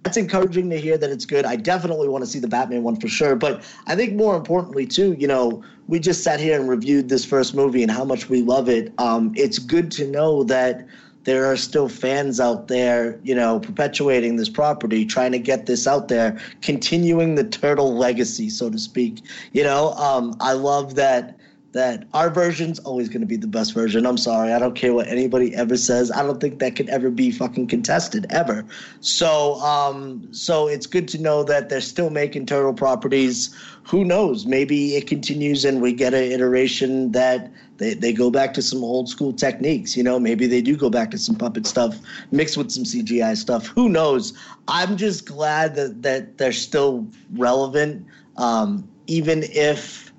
That's 0.03 0.17
encouraging 0.17 0.69
to 0.69 0.79
hear 0.79 0.99
that 0.99 1.09
it's 1.09 1.25
good. 1.25 1.45
I 1.45 1.55
definitely 1.55 2.07
want 2.07 2.23
to 2.23 2.29
see 2.29 2.37
the 2.37 2.47
Batman 2.47 2.83
one 2.83 2.95
for 2.95 3.07
sure. 3.07 3.35
But 3.35 3.63
I 3.87 3.95
think 3.95 4.13
more 4.13 4.37
importantly, 4.37 4.85
too, 4.85 5.13
you 5.17 5.27
know, 5.27 5.63
we 5.87 5.99
just 5.99 6.23
sat 6.23 6.39
here 6.39 6.59
and 6.59 6.69
reviewed 6.69 7.09
this 7.09 7.25
first 7.25 7.55
movie 7.55 7.81
and 7.81 7.91
how 7.91 8.05
much 8.05 8.29
we 8.29 8.43
love 8.43 8.69
it. 8.69 8.93
Um, 8.99 9.33
it's 9.35 9.57
good 9.57 9.91
to 9.93 10.07
know 10.07 10.43
that 10.43 10.85
there 11.25 11.51
are 11.51 11.57
still 11.57 11.89
fans 11.89 12.39
out 12.39 12.67
there, 12.67 13.19
you 13.23 13.35
know, 13.35 13.59
perpetuating 13.59 14.37
this 14.37 14.49
property, 14.49 15.05
trying 15.05 15.31
to 15.33 15.39
get 15.39 15.65
this 15.65 15.87
out 15.87 16.07
there, 16.07 16.39
continuing 16.61 17.35
the 17.35 17.43
turtle 17.43 17.95
legacy, 17.95 18.49
so 18.49 18.69
to 18.69 18.79
speak. 18.79 19.21
You 19.51 19.63
know, 19.63 19.91
um, 19.93 20.35
I 20.39 20.53
love 20.53 20.95
that 20.95 21.37
that 21.75 22.05
our 22.13 22.29
version's 22.29 22.79
always 22.79 23.09
going 23.09 23.19
to 23.19 23.27
be 23.27 23.35
the 23.35 23.47
best 23.47 23.73
version. 23.73 24.05
I'm 24.05 24.17
sorry, 24.17 24.53
I 24.53 24.59
don't 24.59 24.75
care 24.75 24.93
what 24.93 25.09
anybody 25.09 25.53
ever 25.53 25.75
says. 25.75 26.09
I 26.09 26.23
don't 26.23 26.39
think 26.39 26.59
that 26.59 26.77
could 26.77 26.87
ever 26.87 27.11
be 27.11 27.31
fucking 27.31 27.67
contested 27.67 28.25
ever. 28.29 28.65
So, 29.01 29.55
um, 29.55 30.25
so 30.33 30.69
it's 30.69 30.87
good 30.87 31.05
to 31.09 31.17
know 31.21 31.43
that 31.43 31.67
they're 31.67 31.81
still 31.81 32.09
making 32.09 32.45
turtle 32.45 32.73
properties. 32.73 33.53
Who 33.83 34.05
knows? 34.05 34.45
Maybe 34.45 34.95
it 34.95 35.05
continues 35.05 35.65
and 35.65 35.81
we 35.81 35.91
get 35.91 36.13
an 36.13 36.23
iteration 36.23 37.11
that 37.11 37.51
they, 37.75 37.93
they 37.93 38.13
go 38.13 38.31
back 38.31 38.53
to 38.53 38.61
some 38.61 38.81
old 38.81 39.09
school 39.09 39.33
techniques. 39.33 39.97
You 39.97 40.03
know, 40.03 40.17
maybe 40.17 40.47
they 40.47 40.61
do 40.61 40.77
go 40.77 40.89
back 40.89 41.11
to 41.11 41.17
some 41.17 41.35
puppet 41.35 41.67
stuff 41.67 41.99
mixed 42.31 42.55
with 42.55 42.71
some 42.71 42.85
CGI 42.85 43.35
stuff. 43.35 43.67
Who 43.67 43.89
knows? 43.89 44.31
I'm 44.69 44.95
just 44.95 45.25
glad 45.25 45.75
that 45.75 46.03
that 46.03 46.37
they're 46.37 46.53
still 46.53 47.05
relevant, 47.33 48.07
um, 48.37 48.87
even 49.07 49.43
if 49.43 50.13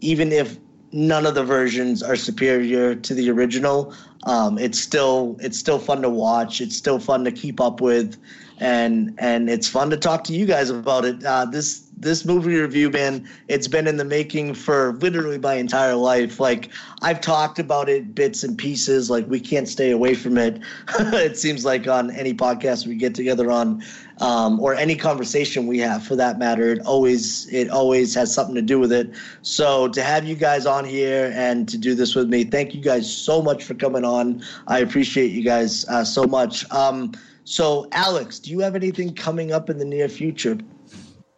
even 0.00 0.30
if 0.30 0.56
none 0.92 1.26
of 1.26 1.34
the 1.34 1.44
versions 1.44 2.02
are 2.02 2.16
superior 2.16 2.94
to 2.94 3.14
the 3.14 3.30
original. 3.30 3.94
Um, 4.24 4.58
it's 4.58 4.78
still 4.78 5.36
it's 5.40 5.58
still 5.58 5.78
fun 5.78 6.02
to 6.02 6.10
watch. 6.10 6.60
It's 6.60 6.76
still 6.76 6.98
fun 6.98 7.24
to 7.24 7.32
keep 7.32 7.60
up 7.60 7.80
with, 7.80 8.16
and 8.58 9.14
and 9.18 9.48
it's 9.48 9.68
fun 9.68 9.90
to 9.90 9.96
talk 9.96 10.24
to 10.24 10.32
you 10.32 10.46
guys 10.46 10.70
about 10.70 11.04
it. 11.04 11.24
Uh, 11.24 11.44
this 11.46 11.89
this 12.00 12.24
movie 12.24 12.56
review, 12.56 12.90
man, 12.90 13.28
it's 13.48 13.68
been 13.68 13.86
in 13.86 13.98
the 13.98 14.04
making 14.04 14.54
for 14.54 14.94
literally 14.94 15.38
my 15.38 15.54
entire 15.54 15.94
life. 15.94 16.40
Like 16.40 16.70
I've 17.02 17.20
talked 17.20 17.58
about 17.58 17.90
it 17.90 18.14
bits 18.14 18.42
and 18.42 18.56
pieces. 18.56 19.10
Like 19.10 19.28
we 19.28 19.38
can't 19.38 19.68
stay 19.68 19.90
away 19.90 20.14
from 20.14 20.38
it. 20.38 20.60
it 20.98 21.36
seems 21.36 21.64
like 21.64 21.86
on 21.86 22.10
any 22.10 22.32
podcast 22.32 22.86
we 22.86 22.94
get 22.96 23.14
together 23.14 23.50
on, 23.50 23.82
um, 24.20 24.58
or 24.60 24.74
any 24.74 24.96
conversation 24.96 25.66
we 25.66 25.78
have 25.78 26.02
for 26.02 26.16
that 26.16 26.38
matter, 26.38 26.70
it 26.70 26.80
always 26.86 27.52
it 27.52 27.68
always 27.68 28.14
has 28.14 28.32
something 28.32 28.54
to 28.54 28.62
do 28.62 28.78
with 28.78 28.92
it. 28.92 29.10
So 29.42 29.88
to 29.88 30.02
have 30.02 30.24
you 30.24 30.34
guys 30.34 30.64
on 30.64 30.86
here 30.86 31.32
and 31.34 31.68
to 31.68 31.76
do 31.76 31.94
this 31.94 32.14
with 32.14 32.28
me, 32.28 32.44
thank 32.44 32.74
you 32.74 32.80
guys 32.80 33.14
so 33.14 33.42
much 33.42 33.64
for 33.64 33.74
coming 33.74 34.04
on. 34.04 34.42
I 34.66 34.78
appreciate 34.78 35.32
you 35.32 35.42
guys 35.42 35.86
uh, 35.88 36.04
so 36.04 36.24
much. 36.24 36.70
Um, 36.72 37.12
so 37.44 37.88
Alex, 37.92 38.38
do 38.38 38.50
you 38.50 38.60
have 38.60 38.74
anything 38.74 39.14
coming 39.14 39.52
up 39.52 39.68
in 39.68 39.78
the 39.78 39.84
near 39.84 40.08
future? 40.08 40.58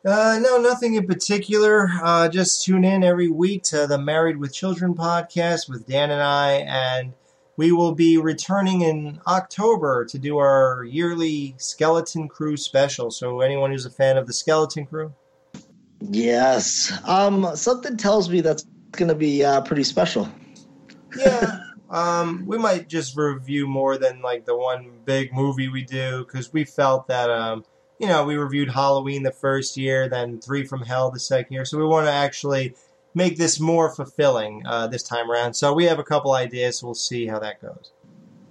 Uh, 0.04 0.38
no, 0.42 0.58
nothing 0.58 0.94
in 0.94 1.06
particular. 1.06 1.88
Uh, 2.02 2.28
just 2.28 2.64
tune 2.64 2.84
in 2.84 3.04
every 3.04 3.28
week 3.28 3.62
to 3.62 3.86
the 3.86 3.98
Married 3.98 4.36
with 4.36 4.52
Children 4.52 4.94
podcast 4.94 5.68
with 5.68 5.86
Dan 5.86 6.10
and 6.10 6.20
I, 6.20 6.54
and 6.66 7.12
we 7.56 7.70
will 7.70 7.92
be 7.92 8.18
returning 8.18 8.80
in 8.80 9.20
October 9.28 10.04
to 10.06 10.18
do 10.18 10.38
our 10.38 10.84
yearly 10.84 11.54
Skeleton 11.58 12.28
Crew 12.28 12.56
special. 12.56 13.12
So, 13.12 13.42
anyone 13.42 13.70
who's 13.70 13.86
a 13.86 13.90
fan 13.90 14.16
of 14.16 14.26
the 14.26 14.32
Skeleton 14.32 14.86
Crew, 14.86 15.14
yes, 16.00 16.92
um, 17.06 17.54
something 17.54 17.96
tells 17.96 18.28
me 18.28 18.40
that's 18.40 18.66
going 18.90 19.08
to 19.08 19.14
be 19.14 19.44
uh, 19.44 19.60
pretty 19.60 19.84
special. 19.84 20.28
Yeah. 21.16 21.60
Um, 21.92 22.46
we 22.46 22.56
might 22.56 22.88
just 22.88 23.18
review 23.18 23.66
more 23.66 23.98
than 23.98 24.22
like 24.22 24.46
the 24.46 24.56
one 24.56 24.92
big 25.04 25.30
movie 25.34 25.68
we 25.68 25.82
do 25.82 26.24
because 26.24 26.50
we 26.50 26.64
felt 26.64 27.06
that 27.08 27.28
um, 27.28 27.66
you 28.02 28.08
know, 28.08 28.24
we 28.24 28.34
reviewed 28.36 28.68
Halloween 28.68 29.22
the 29.22 29.30
first 29.30 29.76
year, 29.76 30.08
then 30.08 30.40
Three 30.40 30.66
from 30.66 30.82
Hell 30.82 31.12
the 31.12 31.20
second 31.20 31.54
year. 31.54 31.64
So 31.64 31.78
we 31.78 31.84
want 31.84 32.06
to 32.08 32.12
actually 32.12 32.74
make 33.14 33.38
this 33.38 33.60
more 33.60 33.94
fulfilling 33.94 34.66
uh, 34.66 34.88
this 34.88 35.04
time 35.04 35.30
around. 35.30 35.54
So 35.54 35.72
we 35.72 35.84
have 35.84 36.00
a 36.00 36.04
couple 36.04 36.32
ideas. 36.32 36.78
So 36.80 36.88
we'll 36.88 36.94
see 36.94 37.28
how 37.28 37.38
that 37.38 37.62
goes. 37.62 37.92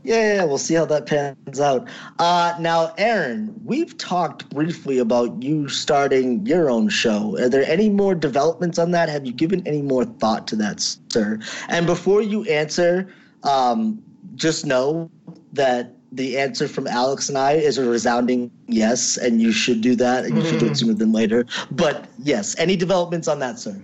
Yeah, 0.03 0.45
we'll 0.45 0.57
see 0.57 0.75
how 0.75 0.85
that 0.85 1.05
pans 1.05 1.59
out. 1.59 1.89
Uh, 2.17 2.55
now, 2.61 2.93
Aaron, 2.97 3.53
we've 3.65 3.95
talked 3.97 4.49
briefly 4.49 4.97
about 4.99 5.43
you 5.43 5.67
starting 5.67 6.45
your 6.45 6.69
own 6.69 6.87
show. 6.87 7.37
Are 7.37 7.49
there 7.49 7.65
any 7.69 7.89
more 7.89 8.15
developments 8.15 8.79
on 8.79 8.91
that? 8.91 9.09
Have 9.09 9.25
you 9.25 9.33
given 9.33 9.67
any 9.67 9.81
more 9.81 10.05
thought 10.05 10.47
to 10.47 10.55
that, 10.55 10.79
sir? 11.09 11.39
And 11.67 11.85
before 11.85 12.21
you 12.21 12.45
answer, 12.45 13.13
um, 13.43 14.01
just 14.35 14.65
know 14.65 15.11
that 15.53 15.93
the 16.11 16.37
answer 16.37 16.67
from 16.67 16.87
Alex 16.87 17.29
and 17.29 17.37
I 17.37 17.53
is 17.53 17.77
a 17.77 17.87
resounding 17.87 18.51
yes, 18.67 19.17
and 19.17 19.41
you 19.41 19.51
should 19.51 19.81
do 19.81 19.95
that, 19.95 20.25
and 20.25 20.37
you 20.37 20.45
should 20.45 20.59
do 20.59 20.67
it 20.67 20.75
sooner 20.75 20.93
than 20.93 21.11
later. 21.11 21.45
But 21.71 22.05
yes, 22.19 22.57
any 22.59 22.75
developments 22.75 23.27
on 23.27 23.39
that, 23.39 23.59
sir? 23.59 23.81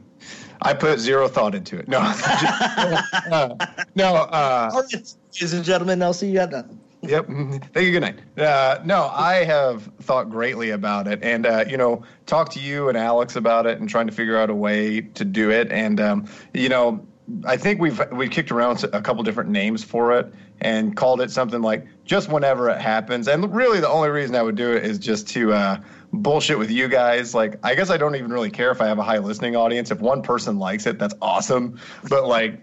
I 0.62 0.74
put 0.74 1.00
zero 1.00 1.28
thought 1.28 1.56
into 1.56 1.78
it. 1.78 1.88
No, 1.88 2.00
uh, 2.02 3.56
no. 3.96 4.16
Uh, 4.16 4.70
All 4.74 4.82
right, 4.82 5.16
ladies 5.34 5.54
and 5.54 5.64
gentlemen, 5.64 6.02
I'll 6.02 6.14
see 6.14 6.30
you 6.30 6.40
at 6.40 6.52
that. 6.52 6.70
Yep. 7.04 7.28
Thank 7.74 7.76
you. 7.76 7.92
Good 7.92 8.02
night. 8.02 8.20
Uh, 8.38 8.80
no, 8.84 9.10
I 9.14 9.44
have 9.44 9.84
thought 10.02 10.30
greatly 10.30 10.72
about 10.72 11.08
it, 11.08 11.20
and 11.22 11.46
uh, 11.46 11.66
you 11.68 11.78
know, 11.78 12.04
talked 12.26 12.54
to 12.54 12.60
you 12.60 12.90
and 12.90 12.98
Alex 12.98 13.36
about 13.36 13.66
it, 13.66 13.80
and 13.80 13.88
trying 13.88 14.08
to 14.08 14.14
figure 14.14 14.38
out 14.38 14.50
a 14.50 14.56
way 14.56 15.02
to 15.02 15.24
do 15.24 15.52
it. 15.52 15.72
And 15.72 16.00
um, 16.00 16.28
you 16.54 16.70
know, 16.70 17.06
I 17.46 17.58
think 17.58 17.80
we've 17.80 18.02
we 18.12 18.28
kicked 18.28 18.52
around 18.52 18.84
a 18.84 19.02
couple 19.02 19.22
different 19.24 19.50
names 19.50 19.84
for 19.84 20.18
it, 20.18 20.34
and 20.62 20.96
called 20.96 21.22
it 21.22 21.30
something 21.32 21.62
like 21.62 21.86
just 22.08 22.30
whenever 22.30 22.70
it 22.70 22.82
happens. 22.82 23.28
And 23.28 23.54
really, 23.54 23.80
the 23.80 23.90
only 23.90 24.10
reason 24.10 24.36
I 24.36 24.42
would 24.42 24.56
do 24.56 24.74
it 24.74 24.84
is 24.84 24.98
just 24.98 25.28
to 25.30 25.54
uh, 25.54 25.80
bullshit 26.14 26.58
with 26.58 26.72
you 26.72 26.88
guys. 26.88 27.36
Like, 27.36 27.60
I 27.64 27.76
guess 27.76 27.92
I 27.92 27.98
don't 27.98 28.16
even 28.16 28.32
really 28.32 28.50
care 28.50 28.72
if 28.72 28.82
I 28.82 28.88
have 28.88 28.98
a 28.98 29.04
high 29.04 29.20
listening 29.20 29.56
audience. 29.56 29.92
If 29.92 30.00
one 30.00 30.24
person 30.24 30.58
likes 30.58 30.88
it, 30.88 30.98
that's 30.98 31.14
awesome. 31.22 31.80
But 32.10 32.26
like 32.26 32.62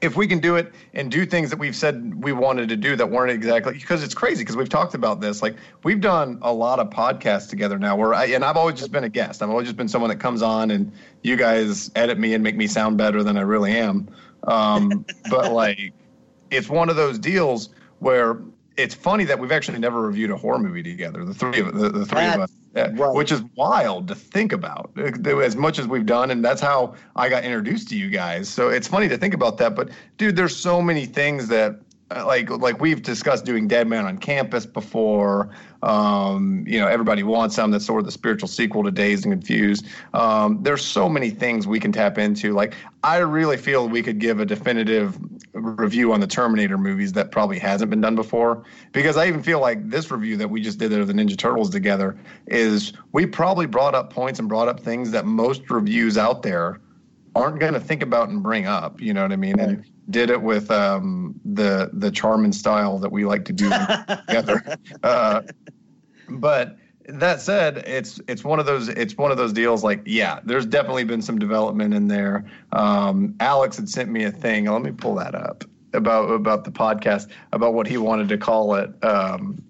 if 0.00 0.16
we 0.16 0.26
can 0.26 0.38
do 0.38 0.56
it 0.56 0.72
and 0.94 1.10
do 1.10 1.26
things 1.26 1.50
that 1.50 1.58
we've 1.58 1.76
said 1.76 2.22
we 2.22 2.32
wanted 2.32 2.68
to 2.70 2.76
do 2.76 2.96
that 2.96 3.10
weren't 3.10 3.30
exactly 3.30 3.74
because 3.74 4.02
it's 4.02 4.14
crazy 4.14 4.42
because 4.42 4.56
we've 4.56 4.68
talked 4.68 4.94
about 4.94 5.20
this 5.20 5.42
like 5.42 5.56
we've 5.82 6.00
done 6.00 6.38
a 6.40 6.52
lot 6.52 6.78
of 6.78 6.88
podcasts 6.88 7.48
together 7.48 7.78
now 7.78 7.94
where 7.96 8.14
I 8.14 8.26
and 8.26 8.42
I've 8.42 8.56
always 8.56 8.78
just 8.78 8.92
been 8.92 9.04
a 9.04 9.10
guest 9.10 9.42
I've 9.42 9.50
always 9.50 9.66
just 9.66 9.76
been 9.76 9.88
someone 9.88 10.08
that 10.08 10.18
comes 10.18 10.40
on 10.42 10.70
and 10.70 10.90
you 11.22 11.36
guys 11.36 11.90
edit 11.94 12.18
me 12.18 12.32
and 12.32 12.42
make 12.42 12.56
me 12.56 12.66
sound 12.66 12.96
better 12.96 13.22
than 13.22 13.36
I 13.36 13.42
really 13.42 13.72
am 13.72 14.08
um, 14.44 15.04
but 15.30 15.52
like 15.52 15.92
it's 16.50 16.68
one 16.68 16.88
of 16.88 16.96
those 16.96 17.18
deals 17.18 17.68
where 18.00 18.40
it's 18.76 18.94
funny 18.94 19.24
that 19.24 19.38
we've 19.38 19.52
actually 19.52 19.78
never 19.78 20.02
reviewed 20.02 20.30
a 20.30 20.36
horror 20.36 20.58
movie 20.58 20.82
together 20.82 21.24
the 21.24 21.34
three 21.34 21.60
of 21.60 21.74
the, 21.74 21.88
the 21.90 22.04
three 22.04 22.26
of 22.26 22.40
us 22.40 22.50
yeah, 22.74 22.88
Right. 22.94 23.14
which 23.14 23.32
is 23.32 23.42
wild 23.56 24.06
to 24.08 24.14
think 24.14 24.52
about 24.52 24.90
uh, 24.96 25.38
as 25.38 25.56
much 25.56 25.78
as 25.78 25.86
we've 25.86 26.06
done 26.06 26.30
and 26.30 26.44
that's 26.44 26.60
how 26.60 26.94
i 27.16 27.28
got 27.28 27.44
introduced 27.44 27.88
to 27.90 27.96
you 27.96 28.10
guys 28.10 28.48
so 28.48 28.68
it's 28.68 28.88
funny 28.88 29.08
to 29.08 29.16
think 29.16 29.34
about 29.34 29.58
that 29.58 29.74
but 29.74 29.90
dude 30.18 30.36
there's 30.36 30.56
so 30.56 30.80
many 30.80 31.06
things 31.06 31.48
that 31.48 31.80
like 32.10 32.50
like 32.50 32.80
we've 32.80 33.02
discussed 33.02 33.44
doing 33.44 33.68
dead 33.68 33.86
man 33.86 34.04
on 34.04 34.18
campus 34.18 34.66
before 34.66 35.50
um, 35.82 36.64
you 36.66 36.78
know 36.78 36.88
everybody 36.88 37.22
wants 37.22 37.54
some 37.54 37.70
that's 37.70 37.86
sort 37.86 38.00
of 38.00 38.04
the 38.04 38.12
spiritual 38.12 38.48
sequel 38.48 38.82
to 38.82 38.90
dazed 38.90 39.24
and 39.24 39.32
confused 39.32 39.86
um, 40.14 40.60
there's 40.62 40.84
so 40.84 41.08
many 41.08 41.30
things 41.30 41.66
we 41.66 41.78
can 41.78 41.92
tap 41.92 42.18
into 42.18 42.52
like 42.52 42.74
i 43.04 43.18
really 43.18 43.56
feel 43.56 43.88
we 43.88 44.02
could 44.02 44.18
give 44.18 44.40
a 44.40 44.44
definitive 44.44 45.18
review 45.52 46.12
on 46.12 46.20
the 46.20 46.26
terminator 46.26 46.76
movies 46.76 47.12
that 47.12 47.30
probably 47.30 47.58
hasn't 47.58 47.90
been 47.90 48.00
done 48.00 48.16
before 48.16 48.64
because 48.92 49.16
i 49.16 49.26
even 49.26 49.42
feel 49.42 49.60
like 49.60 49.88
this 49.88 50.10
review 50.10 50.36
that 50.36 50.48
we 50.48 50.60
just 50.60 50.78
did 50.78 50.92
of 50.92 51.06
the 51.06 51.12
ninja 51.12 51.36
turtles 51.36 51.70
together 51.70 52.18
is 52.48 52.92
we 53.12 53.24
probably 53.24 53.66
brought 53.66 53.94
up 53.94 54.12
points 54.12 54.40
and 54.40 54.48
brought 54.48 54.68
up 54.68 54.80
things 54.80 55.12
that 55.12 55.24
most 55.26 55.70
reviews 55.70 56.18
out 56.18 56.42
there 56.42 56.80
aren't 57.34 57.60
going 57.60 57.74
to 57.74 57.80
think 57.80 58.02
about 58.02 58.28
and 58.28 58.42
bring 58.42 58.66
up. 58.66 59.00
You 59.00 59.14
know 59.14 59.22
what 59.22 59.32
I 59.32 59.36
mean? 59.36 59.58
And 59.60 59.84
did 60.10 60.30
it 60.30 60.42
with 60.42 60.70
um, 60.70 61.38
the 61.44 61.90
the 61.92 62.10
charm 62.10 62.44
and 62.44 62.54
style 62.54 62.98
that 62.98 63.12
we 63.12 63.24
like 63.24 63.44
to 63.46 63.52
do 63.52 63.68
together. 64.26 64.76
Uh, 65.02 65.42
but 66.28 66.76
that 67.06 67.40
said, 67.40 67.78
it's 67.78 68.20
it's 68.28 68.44
one 68.44 68.60
of 68.60 68.66
those 68.66 68.88
it's 68.88 69.16
one 69.16 69.30
of 69.30 69.36
those 69.36 69.52
deals. 69.52 69.82
Like, 69.84 70.02
yeah, 70.06 70.40
there's 70.44 70.66
definitely 70.66 71.04
been 71.04 71.22
some 71.22 71.38
development 71.38 71.94
in 71.94 72.08
there. 72.08 72.44
Um, 72.72 73.34
Alex 73.40 73.76
had 73.76 73.88
sent 73.88 74.10
me 74.10 74.24
a 74.24 74.32
thing. 74.32 74.66
Let 74.66 74.82
me 74.82 74.92
pull 74.92 75.16
that 75.16 75.34
up 75.34 75.64
about 75.92 76.30
about 76.30 76.64
the 76.64 76.70
podcast 76.70 77.28
about 77.52 77.74
what 77.74 77.86
he 77.86 77.96
wanted 77.96 78.28
to 78.28 78.38
call 78.38 78.74
it. 78.74 78.92
Um, 79.04 79.62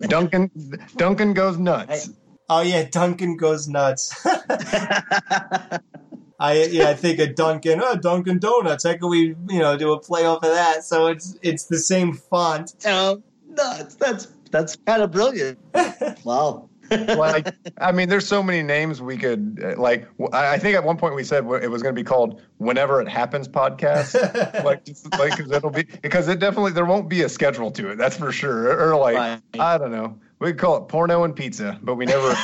Duncan 0.00 0.50
Duncan 0.96 1.34
goes 1.34 1.58
nuts. 1.58 2.10
Oh 2.48 2.60
yeah, 2.60 2.84
Duncan 2.90 3.36
goes 3.36 3.68
nuts. 3.68 4.26
I 6.42 6.64
yeah, 6.64 6.88
I 6.88 6.94
think 6.94 7.20
of 7.20 7.36
Dunkin', 7.36 7.80
oh 7.80 7.94
Dunkin' 7.94 8.40
Donuts. 8.40 8.82
How 8.82 8.96
can 8.96 9.08
we, 9.08 9.36
you 9.48 9.60
know, 9.60 9.78
do 9.78 9.92
a 9.92 10.00
play 10.00 10.26
off 10.26 10.42
of 10.42 10.50
that? 10.50 10.82
So 10.82 11.06
it's 11.06 11.38
it's 11.40 11.66
the 11.66 11.78
same 11.78 12.14
font. 12.14 12.74
Oh, 12.84 13.22
nuts. 13.48 13.94
That's 13.94 14.26
that's 14.50 14.74
kind 14.84 15.02
of 15.02 15.12
brilliant. 15.12 15.60
wow. 16.24 16.68
like 16.90 17.54
I 17.78 17.92
mean, 17.92 18.08
there's 18.08 18.26
so 18.26 18.42
many 18.42 18.60
names 18.64 19.00
we 19.00 19.16
could 19.16 19.60
uh, 19.64 19.80
like. 19.80 20.08
I 20.32 20.58
think 20.58 20.74
at 20.74 20.82
one 20.82 20.96
point 20.96 21.14
we 21.14 21.22
said 21.22 21.44
it 21.44 21.70
was 21.70 21.80
going 21.80 21.94
to 21.94 21.98
be 21.98 22.04
called 22.04 22.42
"Whenever 22.58 23.00
It 23.00 23.08
Happens" 23.08 23.46
podcast. 23.46 24.64
like, 24.64 24.84
just, 24.84 25.16
like 25.16 25.38
'cause 25.38 25.48
it'll 25.52 25.70
be 25.70 25.84
because 25.84 26.26
it 26.26 26.40
definitely 26.40 26.72
there 26.72 26.86
won't 26.86 27.08
be 27.08 27.22
a 27.22 27.28
schedule 27.28 27.70
to 27.70 27.92
it. 27.92 27.98
That's 27.98 28.16
for 28.16 28.32
sure. 28.32 28.90
Or 28.90 28.96
like 28.96 29.16
Right. 29.16 29.40
I 29.60 29.78
don't 29.78 29.92
know. 29.92 30.18
We 30.40 30.48
could 30.48 30.58
call 30.58 30.76
it 30.78 30.88
porno 30.88 31.22
and 31.22 31.36
pizza, 31.36 31.78
but 31.84 31.94
we 31.94 32.04
never. 32.04 32.36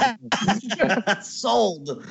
sold 1.21 2.05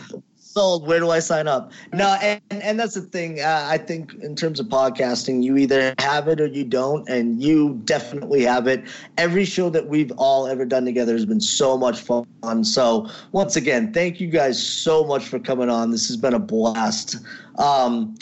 sold 0.57 0.87
where 0.87 0.99
do 0.99 1.11
i 1.11 1.19
sign 1.19 1.47
up? 1.47 1.71
No 1.93 2.17
and, 2.19 2.41
and 2.49 2.79
that's 2.79 2.95
the 2.95 3.01
thing 3.01 3.39
uh, 3.41 3.67
i 3.69 3.77
think 3.77 4.15
in 4.15 4.35
terms 4.35 4.59
of 4.59 4.65
podcasting 4.67 5.43
you 5.43 5.55
either 5.55 5.93
have 5.99 6.27
it 6.27 6.41
or 6.41 6.47
you 6.47 6.63
don't 6.63 7.07
and 7.07 7.43
you 7.43 7.79
definitely 7.85 8.41
have 8.41 8.65
it. 8.65 8.83
Every 9.19 9.45
show 9.45 9.69
that 9.69 9.87
we've 9.87 10.11
all 10.17 10.47
ever 10.47 10.65
done 10.65 10.83
together 10.85 11.13
has 11.13 11.25
been 11.25 11.41
so 11.41 11.77
much 11.77 11.99
fun. 11.99 12.63
So 12.63 13.07
once 13.33 13.55
again 13.55 13.93
thank 13.93 14.19
you 14.19 14.29
guys 14.29 14.57
so 14.61 15.03
much 15.03 15.25
for 15.25 15.37
coming 15.37 15.69
on. 15.69 15.91
This 15.91 16.07
has 16.07 16.17
been 16.17 16.33
a 16.33 16.39
blast. 16.39 17.17
Um, 17.59 18.15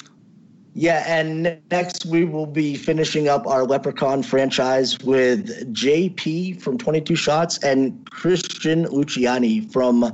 yeah, 0.78 1.06
and 1.08 1.58
next 1.72 2.06
we 2.06 2.26
will 2.26 2.48
be 2.48 2.76
finishing 2.76 3.30
up 3.30 3.48
our 3.48 3.64
Leprechaun 3.64 4.24
franchise 4.24 5.00
with 5.00 5.74
JP 5.74 6.62
from 6.62 6.78
22 6.78 7.16
Shots 7.16 7.58
and 7.60 8.10
Christian 8.12 8.84
Luciani 8.88 9.72
from 9.72 10.14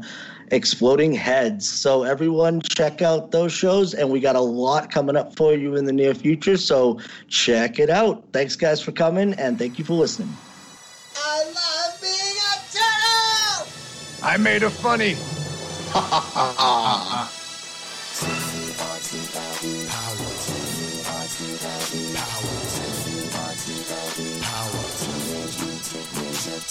Exploding 0.52 1.14
Heads. 1.14 1.68
So 1.68 2.04
everyone 2.04 2.62
check 2.62 3.02
out 3.02 3.32
those 3.32 3.52
shows 3.52 3.94
and 3.94 4.10
we 4.10 4.20
got 4.20 4.36
a 4.36 4.42
lot 4.42 4.92
coming 4.92 5.16
up 5.16 5.36
for 5.36 5.54
you 5.54 5.76
in 5.76 5.86
the 5.86 5.94
near 5.94 6.14
future, 6.14 6.58
so 6.58 7.00
check 7.28 7.80
it 7.80 7.90
out. 7.90 8.24
Thanks 8.34 8.56
guys 8.56 8.82
for 8.82 8.92
coming 8.92 9.34
and 9.34 9.58
thank 9.58 9.80
you 9.80 9.86
for 9.86 9.94
listening. 9.94 10.34
I 11.16 11.44
love 11.46 12.02
being 12.02 12.38
a 12.52 12.58
turtle! 12.72 13.68
I 14.24 14.38
made 14.38 14.64
a 14.64 14.70
funny. 14.70 15.16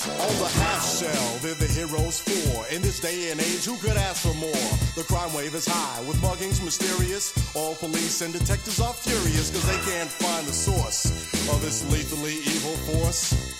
On 0.09 0.39
the 0.39 0.49
half 0.49 0.83
shell, 0.83 1.39
they're 1.43 1.53
the 1.53 1.67
heroes 1.67 2.21
for. 2.21 2.67
In 2.75 2.81
this 2.81 3.01
day 3.01 3.31
and 3.33 3.39
age, 3.39 3.67
who 3.67 3.77
could 3.77 3.99
ask 3.99 4.23
for 4.23 4.33
more? 4.33 4.65
The 4.97 5.05
crime 5.05 5.35
wave 5.35 5.55
is 5.55 5.67
high, 5.67 6.01
with 6.09 6.17
muggings 6.23 6.65
mysterious. 6.65 7.35
All 7.55 7.75
police 7.75 8.23
and 8.23 8.33
detectives 8.33 8.81
are 8.81 8.95
furious, 8.95 9.51
cause 9.51 9.67
they 9.67 9.93
can't 9.93 10.11
find 10.11 10.47
the 10.47 10.55
source 10.55 11.05
of 11.51 11.61
this 11.61 11.85
lethally 11.93 12.37
evil 12.37 12.77
force. 12.89 13.60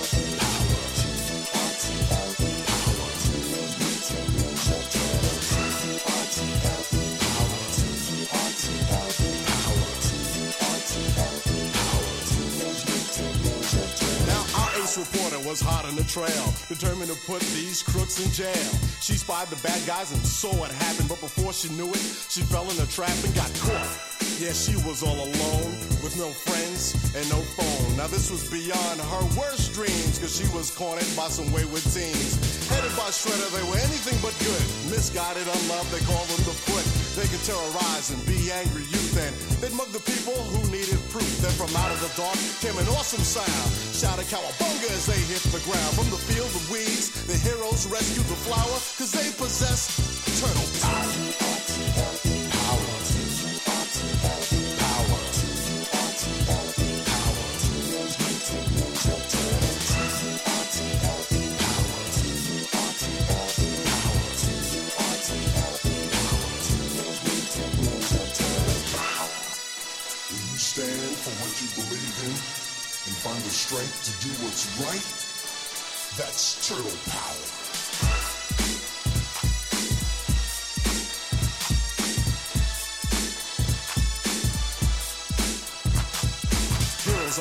Ace 14.91 14.97
reporter 14.97 15.39
was 15.47 15.61
hot 15.61 15.85
on 15.85 15.95
the 15.95 16.03
trail, 16.03 16.53
determined 16.67 17.09
to 17.09 17.17
put 17.25 17.39
these 17.55 17.81
crooks 17.81 18.19
in 18.19 18.29
jail. 18.31 18.71
She 18.99 19.13
spied 19.13 19.47
the 19.47 19.55
bad 19.63 19.87
guys 19.87 20.11
and 20.11 20.19
saw 20.25 20.53
what 20.53 20.69
happened, 20.69 21.07
but 21.07 21.21
before 21.21 21.53
she 21.53 21.69
knew 21.69 21.87
it, 21.87 22.25
she 22.27 22.41
fell 22.41 22.69
in 22.69 22.77
a 22.77 22.85
trap 22.87 23.15
and 23.23 23.33
got 23.33 23.53
caught. 23.55 24.10
Yeah, 24.41 24.57
she 24.57 24.73
was 24.89 25.05
all 25.05 25.21
alone 25.21 25.69
with 26.01 26.17
no 26.17 26.33
friends 26.33 26.97
and 27.13 27.21
no 27.29 27.37
phone. 27.53 27.93
Now 27.93 28.09
this 28.09 28.33
was 28.33 28.41
beyond 28.49 28.97
her 28.97 29.25
worst 29.37 29.69
dreams 29.77 30.17
cause 30.17 30.33
she 30.33 30.49
was 30.49 30.73
cornered 30.73 31.05
by 31.13 31.29
some 31.29 31.53
wayward 31.53 31.85
teens. 31.93 32.41
Headed 32.65 32.89
by 32.97 33.13
Shredder, 33.13 33.53
they 33.53 33.61
were 33.69 33.77
anything 33.77 34.17
but 34.17 34.33
good. 34.41 34.65
Misguided, 34.89 35.45
unloved, 35.45 35.93
they 35.93 36.01
call 36.09 36.25
them 36.25 36.41
the 36.49 36.57
foot. 36.57 36.81
They 37.13 37.29
could 37.29 37.45
terrorize 37.45 38.09
and 38.09 38.17
be 38.25 38.49
angry 38.49 38.89
youth 38.89 39.13
and 39.13 39.29
they'd 39.61 39.77
mug 39.77 39.93
the 39.93 40.01
people 40.09 40.33
who 40.33 40.65
needed 40.73 40.97
proof. 41.13 41.29
Then 41.37 41.53
from 41.53 41.69
out 41.77 41.93
of 41.93 42.01
the 42.01 42.09
dark 42.17 42.41
came 42.65 42.73
an 42.81 42.89
awesome 42.97 43.21
sound. 43.21 43.69
Shouted 43.93 44.25
cowabunga 44.25 44.89
as 44.89 45.05
they 45.05 45.21
hit 45.29 45.45
the 45.53 45.61
ground. 45.69 45.93
From 45.93 46.09
the 46.09 46.17
field 46.17 46.49
of 46.49 46.65
weeds, 46.73 47.13
the 47.29 47.37
heroes 47.37 47.85
rescued 47.85 48.25
the 48.25 48.41
flower 48.41 48.81
cause 48.97 49.13
they 49.13 49.29
possess 49.37 50.01
turtle. 50.41 50.65
Power. 50.81 51.90
Find 73.21 73.37
the 73.43 73.49
strength 73.49 74.01
to 74.01 74.11
do 74.25 74.33
what's 74.43 74.65
right, 74.81 75.05
that's 76.17 76.67
turtle 76.67 76.89
power. 77.11 77.61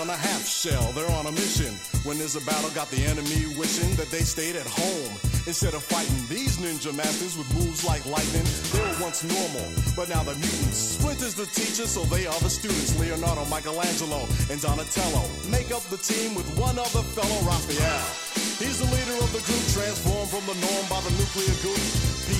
On 0.00 0.08
a 0.08 0.16
half 0.16 0.46
shell, 0.46 0.92
they're 0.92 1.10
on 1.10 1.26
a 1.26 1.32
mission. 1.32 1.74
When 2.04 2.16
there's 2.16 2.36
a 2.36 2.40
battle, 2.46 2.70
got 2.70 2.90
the 2.90 3.04
enemy 3.04 3.54
wishing 3.58 3.94
that 3.96 4.08
they 4.10 4.20
stayed 4.20 4.56
at 4.56 4.66
home. 4.66 5.29
Instead 5.50 5.74
of 5.74 5.82
fighting 5.82 6.14
these 6.28 6.58
ninja 6.58 6.94
masters 6.94 7.36
with 7.36 7.52
moves 7.58 7.82
like 7.82 8.06
lightning, 8.06 8.46
they 8.70 8.78
were 8.78 9.02
once 9.02 9.26
normal, 9.26 9.66
but 9.96 10.08
now 10.08 10.22
they're 10.22 10.38
mutants. 10.38 10.94
Splinter's 10.94 11.34
the 11.34 11.44
teacher, 11.46 11.90
so 11.90 12.04
they 12.04 12.24
are 12.24 12.38
the 12.38 12.48
students. 12.48 12.94
Leonardo, 13.00 13.44
Michelangelo, 13.46 14.28
and 14.46 14.62
Donatello 14.62 15.26
make 15.50 15.74
up 15.74 15.82
the 15.90 15.98
team 15.98 16.36
with 16.36 16.46
one 16.54 16.78
other 16.78 17.02
fellow, 17.02 17.38
Raphael. 17.42 18.06
He's 18.62 18.78
the 18.78 18.86
leader 18.94 19.18
of 19.18 19.26
the 19.34 19.42
group, 19.42 19.64
transformed 19.74 20.30
from 20.30 20.46
the 20.46 20.54
norm 20.54 20.86
by 20.86 21.02
the 21.02 21.10
nuclear 21.18 21.50
goop. 21.66 21.82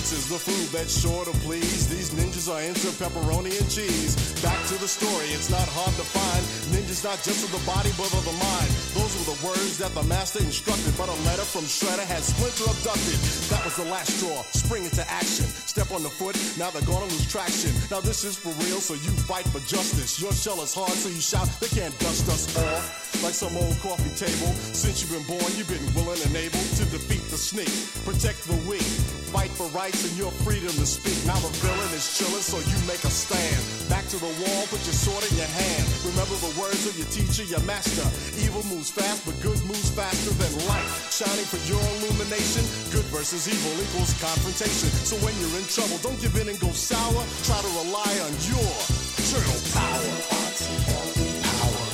Pizza's 0.00 0.32
the 0.32 0.40
food 0.40 0.72
that's 0.72 0.96
sure 0.96 1.28
to 1.28 1.34
please. 1.44 1.84
These 1.92 2.16
ninjas 2.16 2.48
are 2.48 2.64
into 2.64 2.88
pepperoni 2.96 3.52
and 3.52 3.68
cheese. 3.68 4.16
Back 4.40 4.56
to 4.72 4.80
the 4.80 4.88
story, 4.88 5.28
it's 5.28 5.52
not 5.52 5.68
hard 5.76 5.92
to 6.00 6.06
find. 6.08 6.40
Ninjas 6.72 7.04
not 7.04 7.20
just 7.20 7.44
of 7.44 7.52
the 7.52 7.60
body, 7.68 7.92
but 8.00 8.08
of 8.16 8.24
the 8.24 8.32
mind. 8.32 8.70
Those 8.96 9.12
were 9.20 9.36
the 9.36 9.38
words 9.44 9.76
that 9.76 9.92
the 9.92 10.00
master 10.08 10.40
instructed. 10.40 10.96
But 10.96 11.12
a 11.12 11.18
letter 11.28 11.44
from 11.44 11.68
Shredder 11.68 12.08
had 12.08 12.24
Splinter 12.24 12.64
abducted. 12.72 13.20
That 13.52 13.60
was 13.60 13.76
the 13.76 13.84
last 13.92 14.16
straw. 14.16 14.40
Spring 14.56 14.88
into 14.88 15.04
action. 15.04 15.44
Step 15.68 15.92
on 15.92 16.00
the 16.00 16.08
foot, 16.08 16.32
now 16.56 16.72
they're 16.72 16.88
gonna 16.88 17.04
lose 17.12 17.28
traction. 17.28 17.76
Now 17.92 18.00
this 18.00 18.24
is 18.24 18.40
for 18.40 18.56
real, 18.64 18.80
so 18.80 18.96
you 18.96 19.12
fight 19.28 19.44
for 19.52 19.60
justice. 19.68 20.16
Your 20.16 20.32
shell 20.32 20.64
is 20.64 20.72
hard, 20.72 20.96
so 20.96 21.12
you 21.12 21.20
shout, 21.20 21.44
they 21.60 21.68
can't 21.68 21.92
dust 22.00 22.24
us 22.32 22.48
off. 22.56 23.20
Like 23.20 23.36
some 23.36 23.52
old 23.52 23.76
coffee 23.84 24.16
table. 24.16 24.56
Since 24.72 25.04
you've 25.04 25.12
been 25.12 25.28
born, 25.28 25.44
you've 25.60 25.68
been 25.68 25.84
willing 25.92 26.16
and 26.24 26.32
able 26.40 26.64
to 26.80 26.84
defeat 26.88 27.20
the 27.28 27.36
snake. 27.36 27.68
Protect 28.08 28.48
the 28.48 28.56
weak. 28.64 28.88
Fight 29.28 29.50
for 29.50 29.68
rights 29.90 30.06
and 30.06 30.16
your 30.16 30.30
freedom 30.46 30.70
to 30.70 30.86
speak. 30.86 31.18
Now 31.26 31.34
the 31.42 31.50
villain 31.58 31.90
is 31.94 32.06
chilling, 32.14 32.42
so 32.42 32.58
you 32.62 32.78
make 32.86 33.02
a 33.02 33.10
stand. 33.10 33.58
Back 33.90 34.06
to 34.14 34.18
the 34.18 34.30
wall, 34.38 34.62
put 34.70 34.78
your 34.86 34.94
sword 34.94 35.24
in 35.30 35.34
your 35.36 35.50
hand. 35.50 35.84
Remember 36.06 36.36
the 36.38 36.54
words 36.60 36.86
of 36.86 36.94
your 36.94 37.10
teacher, 37.10 37.42
your 37.42 37.62
master. 37.66 38.06
Evil 38.38 38.62
moves 38.70 38.90
fast, 38.90 39.26
but 39.26 39.34
good 39.42 39.58
moves 39.66 39.90
faster 39.90 40.30
than 40.38 40.52
light. 40.70 40.86
Shining 41.10 41.46
for 41.50 41.58
your 41.66 41.82
illumination. 41.98 42.62
Good 42.94 43.06
versus 43.10 43.50
evil 43.50 43.74
equals 43.82 44.14
confrontation. 44.22 44.90
So 45.02 45.16
when 45.26 45.34
you're 45.42 45.58
in 45.58 45.66
trouble, 45.66 45.98
don't 46.06 46.20
give 46.20 46.36
in 46.38 46.48
and 46.48 46.58
go 46.60 46.70
sour. 46.70 47.22
Try 47.42 47.58
to 47.58 47.70
rely 47.82 48.12
on 48.26 48.32
your 48.46 48.70
eternal 49.18 49.58
power. 49.74 50.06
Power. 51.50 51.86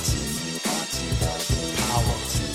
Power. 1.89 2.46